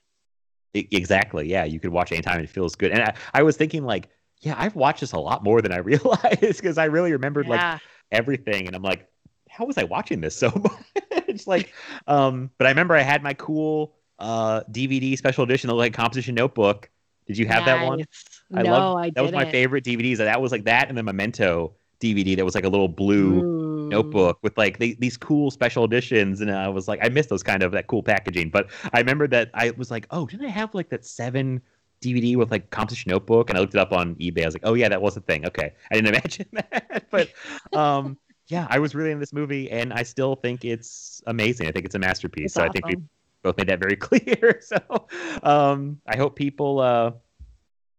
E- 0.73 0.87
exactly. 0.91 1.49
Yeah. 1.49 1.65
You 1.65 1.81
could 1.81 1.91
watch 1.91 2.11
it 2.11 2.15
anytime. 2.15 2.39
It 2.39 2.49
feels 2.49 2.75
good. 2.75 2.91
And 2.91 3.01
I, 3.01 3.13
I 3.33 3.43
was 3.43 3.57
thinking 3.57 3.83
like, 3.83 4.07
yeah, 4.39 4.55
I've 4.57 4.75
watched 4.75 5.01
this 5.01 5.11
a 5.11 5.19
lot 5.19 5.43
more 5.43 5.61
than 5.61 5.73
I 5.73 5.77
realized 5.79 6.39
because 6.39 6.77
I 6.77 6.85
really 6.85 7.11
remembered 7.11 7.47
like 7.47 7.81
everything. 8.11 8.67
And 8.67 8.75
I'm 8.75 8.83
like, 8.83 9.09
how 9.49 9.65
was 9.65 9.77
I 9.77 9.83
watching 9.83 10.21
this 10.21 10.37
so 10.37 10.49
much? 11.11 11.24
Like, 11.47 11.73
um, 12.07 12.49
but 12.57 12.67
I 12.67 12.69
remember 12.71 12.95
I 12.95 13.01
had 13.01 13.23
my 13.23 13.33
cool 13.33 13.95
uh 14.17 14.61
DVD 14.71 15.17
special 15.17 15.43
edition, 15.43 15.67
the 15.67 15.75
like 15.75 15.93
composition 15.93 16.35
notebook. 16.35 16.89
Did 17.27 17.37
you 17.37 17.47
have 17.47 17.65
that 17.65 17.85
one? 17.85 17.99
Nice. 17.99 18.07
I 18.53 18.63
no, 18.63 18.71
love 18.71 18.97
I 18.97 19.09
that 19.09 19.21
was 19.21 19.31
my 19.31 19.45
favorite 19.45 19.83
DVDs. 19.83 20.17
That 20.17 20.41
was 20.41 20.51
like 20.51 20.65
that 20.65 20.89
and 20.89 20.97
the 20.97 21.03
Memento 21.03 21.73
DVD 21.99 22.35
that 22.35 22.45
was 22.45 22.55
like 22.55 22.65
a 22.65 22.69
little 22.69 22.87
blue 22.87 23.39
Ooh. 23.39 23.89
notebook 23.89 24.37
with 24.43 24.57
like 24.57 24.77
the, 24.79 24.95
these 24.99 25.17
cool 25.17 25.49
special 25.51 25.83
editions 25.83 26.41
and 26.41 26.51
I 26.51 26.67
was 26.69 26.87
like 26.87 26.99
I 27.03 27.09
missed 27.09 27.29
those 27.29 27.43
kind 27.43 27.63
of 27.63 27.71
that 27.71 27.87
cool 27.87 28.03
packaging. 28.03 28.49
But 28.49 28.69
I 28.93 28.99
remember 28.99 29.27
that 29.29 29.49
I 29.53 29.71
was 29.71 29.91
like, 29.91 30.07
"Oh, 30.11 30.25
didn't 30.27 30.45
I 30.45 30.49
have 30.49 30.73
like 30.75 30.89
that 30.89 31.05
7 31.05 31.61
DVD 32.01 32.35
with 32.35 32.51
like 32.51 32.69
composition 32.69 33.09
notebook?" 33.11 33.49
And 33.49 33.57
I 33.57 33.61
looked 33.61 33.75
it 33.75 33.79
up 33.79 33.91
on 33.91 34.15
eBay. 34.15 34.43
I 34.43 34.45
was 34.45 34.55
like, 34.55 34.65
"Oh 34.65 34.73
yeah, 34.75 34.89
that 34.89 35.01
was 35.01 35.17
a 35.17 35.21
thing." 35.21 35.45
Okay. 35.47 35.73
I 35.91 35.95
didn't 35.95 36.07
imagine 36.15 36.47
that. 36.53 37.07
But 37.09 37.29
um 37.73 38.17
yeah, 38.47 38.67
I 38.69 38.79
was 38.79 38.93
really 38.93 39.11
in 39.11 39.19
this 39.19 39.33
movie 39.33 39.71
and 39.71 39.91
I 39.91 40.03
still 40.03 40.35
think 40.35 40.65
it's 40.65 41.21
amazing. 41.25 41.67
I 41.67 41.71
think 41.71 41.85
it's 41.85 41.95
a 41.95 41.99
masterpiece. 41.99 42.45
It's 42.45 42.53
so 42.55 42.63
I 42.63 42.69
think 42.69 42.85
we 42.85 42.97
both 43.41 43.57
made 43.57 43.67
that 43.67 43.79
very 43.79 43.95
clear. 43.95 44.61
So 44.65 45.07
um, 45.43 45.99
I 46.07 46.17
hope 46.17 46.35
people, 46.35 46.79
uh, 46.79 47.11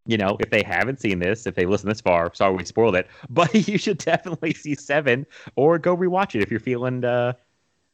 you 0.06 0.16
know, 0.16 0.36
if 0.40 0.50
they 0.50 0.62
haven't 0.62 1.00
seen 1.00 1.18
this, 1.18 1.46
if 1.46 1.54
they 1.54 1.66
listen 1.66 1.88
this 1.88 2.00
far, 2.00 2.32
sorry 2.34 2.56
we 2.56 2.64
spoiled 2.64 2.94
it, 2.94 3.08
but 3.30 3.52
you 3.68 3.76
should 3.78 3.98
definitely 3.98 4.54
see 4.54 4.74
Seven 4.74 5.26
or 5.56 5.78
go 5.78 5.96
rewatch 5.96 6.34
it 6.34 6.42
if 6.42 6.50
you're 6.50 6.60
feeling 6.60 7.04
uh, 7.04 7.32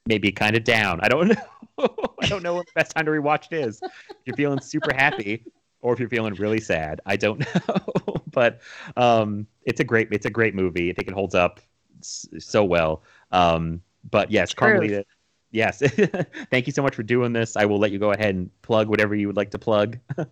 maybe 0.06 0.30
kind 0.30 0.56
of 0.56 0.64
down. 0.64 1.00
I 1.02 1.08
don't 1.08 1.28
know. 1.28 2.14
I 2.20 2.26
don't 2.26 2.42
know 2.42 2.54
what 2.54 2.66
the 2.66 2.72
best 2.74 2.94
time 2.94 3.06
to 3.06 3.10
rewatch 3.12 3.46
it 3.50 3.66
is. 3.66 3.80
If 3.82 4.16
you're 4.26 4.36
feeling 4.36 4.60
super 4.60 4.94
happy 4.94 5.44
or 5.80 5.94
if 5.94 5.98
you're 5.98 6.10
feeling 6.10 6.34
really 6.34 6.60
sad, 6.60 7.00
I 7.06 7.16
don't 7.16 7.40
know. 7.40 8.22
but 8.30 8.60
um, 8.96 9.46
it's 9.64 9.80
a 9.80 9.84
great, 9.84 10.08
it's 10.12 10.26
a 10.26 10.30
great 10.30 10.54
movie. 10.54 10.90
I 10.90 10.92
think 10.92 11.08
it 11.08 11.14
holds 11.14 11.34
up 11.34 11.60
so 12.04 12.64
well. 12.64 13.02
Um, 13.30 13.82
but 14.10 14.30
yes, 14.30 14.52
Carmelita, 14.54 15.04
yes. 15.50 15.78
Thank 16.50 16.66
you 16.66 16.72
so 16.72 16.82
much 16.82 16.94
for 16.94 17.02
doing 17.02 17.32
this. 17.32 17.56
I 17.56 17.64
will 17.64 17.78
let 17.78 17.92
you 17.92 17.98
go 17.98 18.12
ahead 18.12 18.34
and 18.34 18.50
plug 18.62 18.88
whatever 18.88 19.14
you 19.14 19.26
would 19.26 19.36
like 19.36 19.50
to 19.52 19.58
plug. 19.58 19.98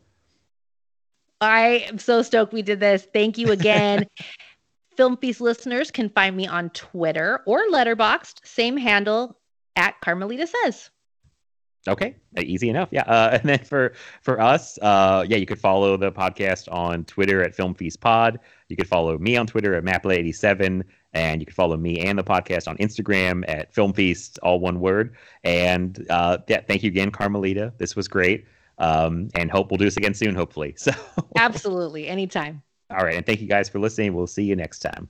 I 1.41 1.87
am 1.89 1.99
so 1.99 2.23
stoked 2.23 2.53
we 2.53 2.63
did 2.63 2.81
this. 2.81 3.07
Thank 3.13 3.39
you 3.39 3.51
again. 3.51 4.07
Film 4.97 5.17
Feast 5.17 5.41
listeners 5.41 5.91
can 5.91 6.11
find 6.11 6.37
me 6.37 6.47
on 6.47 6.69
Twitter 6.71 7.41
or 7.47 7.61
Letterboxd, 7.71 8.45
same 8.45 8.77
handle 8.77 9.39
at 9.77 9.99
Carmelita 10.01 10.47
Says. 10.47 10.91
Okay, 11.89 12.15
easy 12.39 12.69
enough. 12.69 12.89
Yeah, 12.93 13.03
uh, 13.03 13.31
and 13.41 13.49
then 13.49 13.59
for 13.61 13.95
for 14.21 14.41
us, 14.41 14.79
uh, 14.83 15.25
yeah, 15.29 15.39
you 15.39 15.47
could 15.47 15.59
follow 15.59 15.97
the 15.97 16.13
podcast 16.13 16.71
on 16.71 17.05
Twitter 17.05 17.43
at 17.43 17.55
Film 17.55 17.75
Feast 17.75 18.01
Pod. 18.01 18.39
You 18.69 18.77
could 18.77 18.89
follow 18.89 19.17
me 19.19 19.37
on 19.37 19.47
Twitter 19.47 19.75
at 19.75 19.85
Maple87, 19.85 20.83
and 21.15 21.41
you 21.41 21.47
can 21.47 21.55
follow 21.55 21.77
me 21.77 22.01
and 22.01 22.19
the 22.19 22.25
podcast 22.25 22.69
on 22.69 22.77
Instagram 22.77 23.45
at 23.49 23.73
Film 23.73 23.93
Feast, 23.93 24.39
all 24.43 24.61
one 24.61 24.81
word. 24.81 25.17
And 25.43 26.07
uh, 26.11 26.39
yeah, 26.49 26.61
thank 26.61 26.83
you 26.83 26.89
again, 26.89 27.11
Carmelita. 27.11 27.73
This 27.79 27.97
was 27.97 28.09
great, 28.09 28.47
um, 28.79 29.29
and 29.35 29.51
hope 29.51 29.71
we'll 29.71 29.79
do 29.79 29.87
this 29.87 29.97
again 29.97 30.15
soon, 30.15 30.35
hopefully. 30.35 30.75
So, 30.79 30.93
Absolutely. 31.37 32.09
Anytime. 32.09 32.63
all 32.91 33.05
right, 33.05 33.17
and 33.17 33.25
thank 33.25 33.41
you 33.41 33.49
guys 33.49 33.69
for 33.69 33.79
listening. 33.79 34.15
We'll 34.15 34.27
see 34.27 34.45
you 34.45 34.55
next 34.57 34.81
time. 34.81 35.09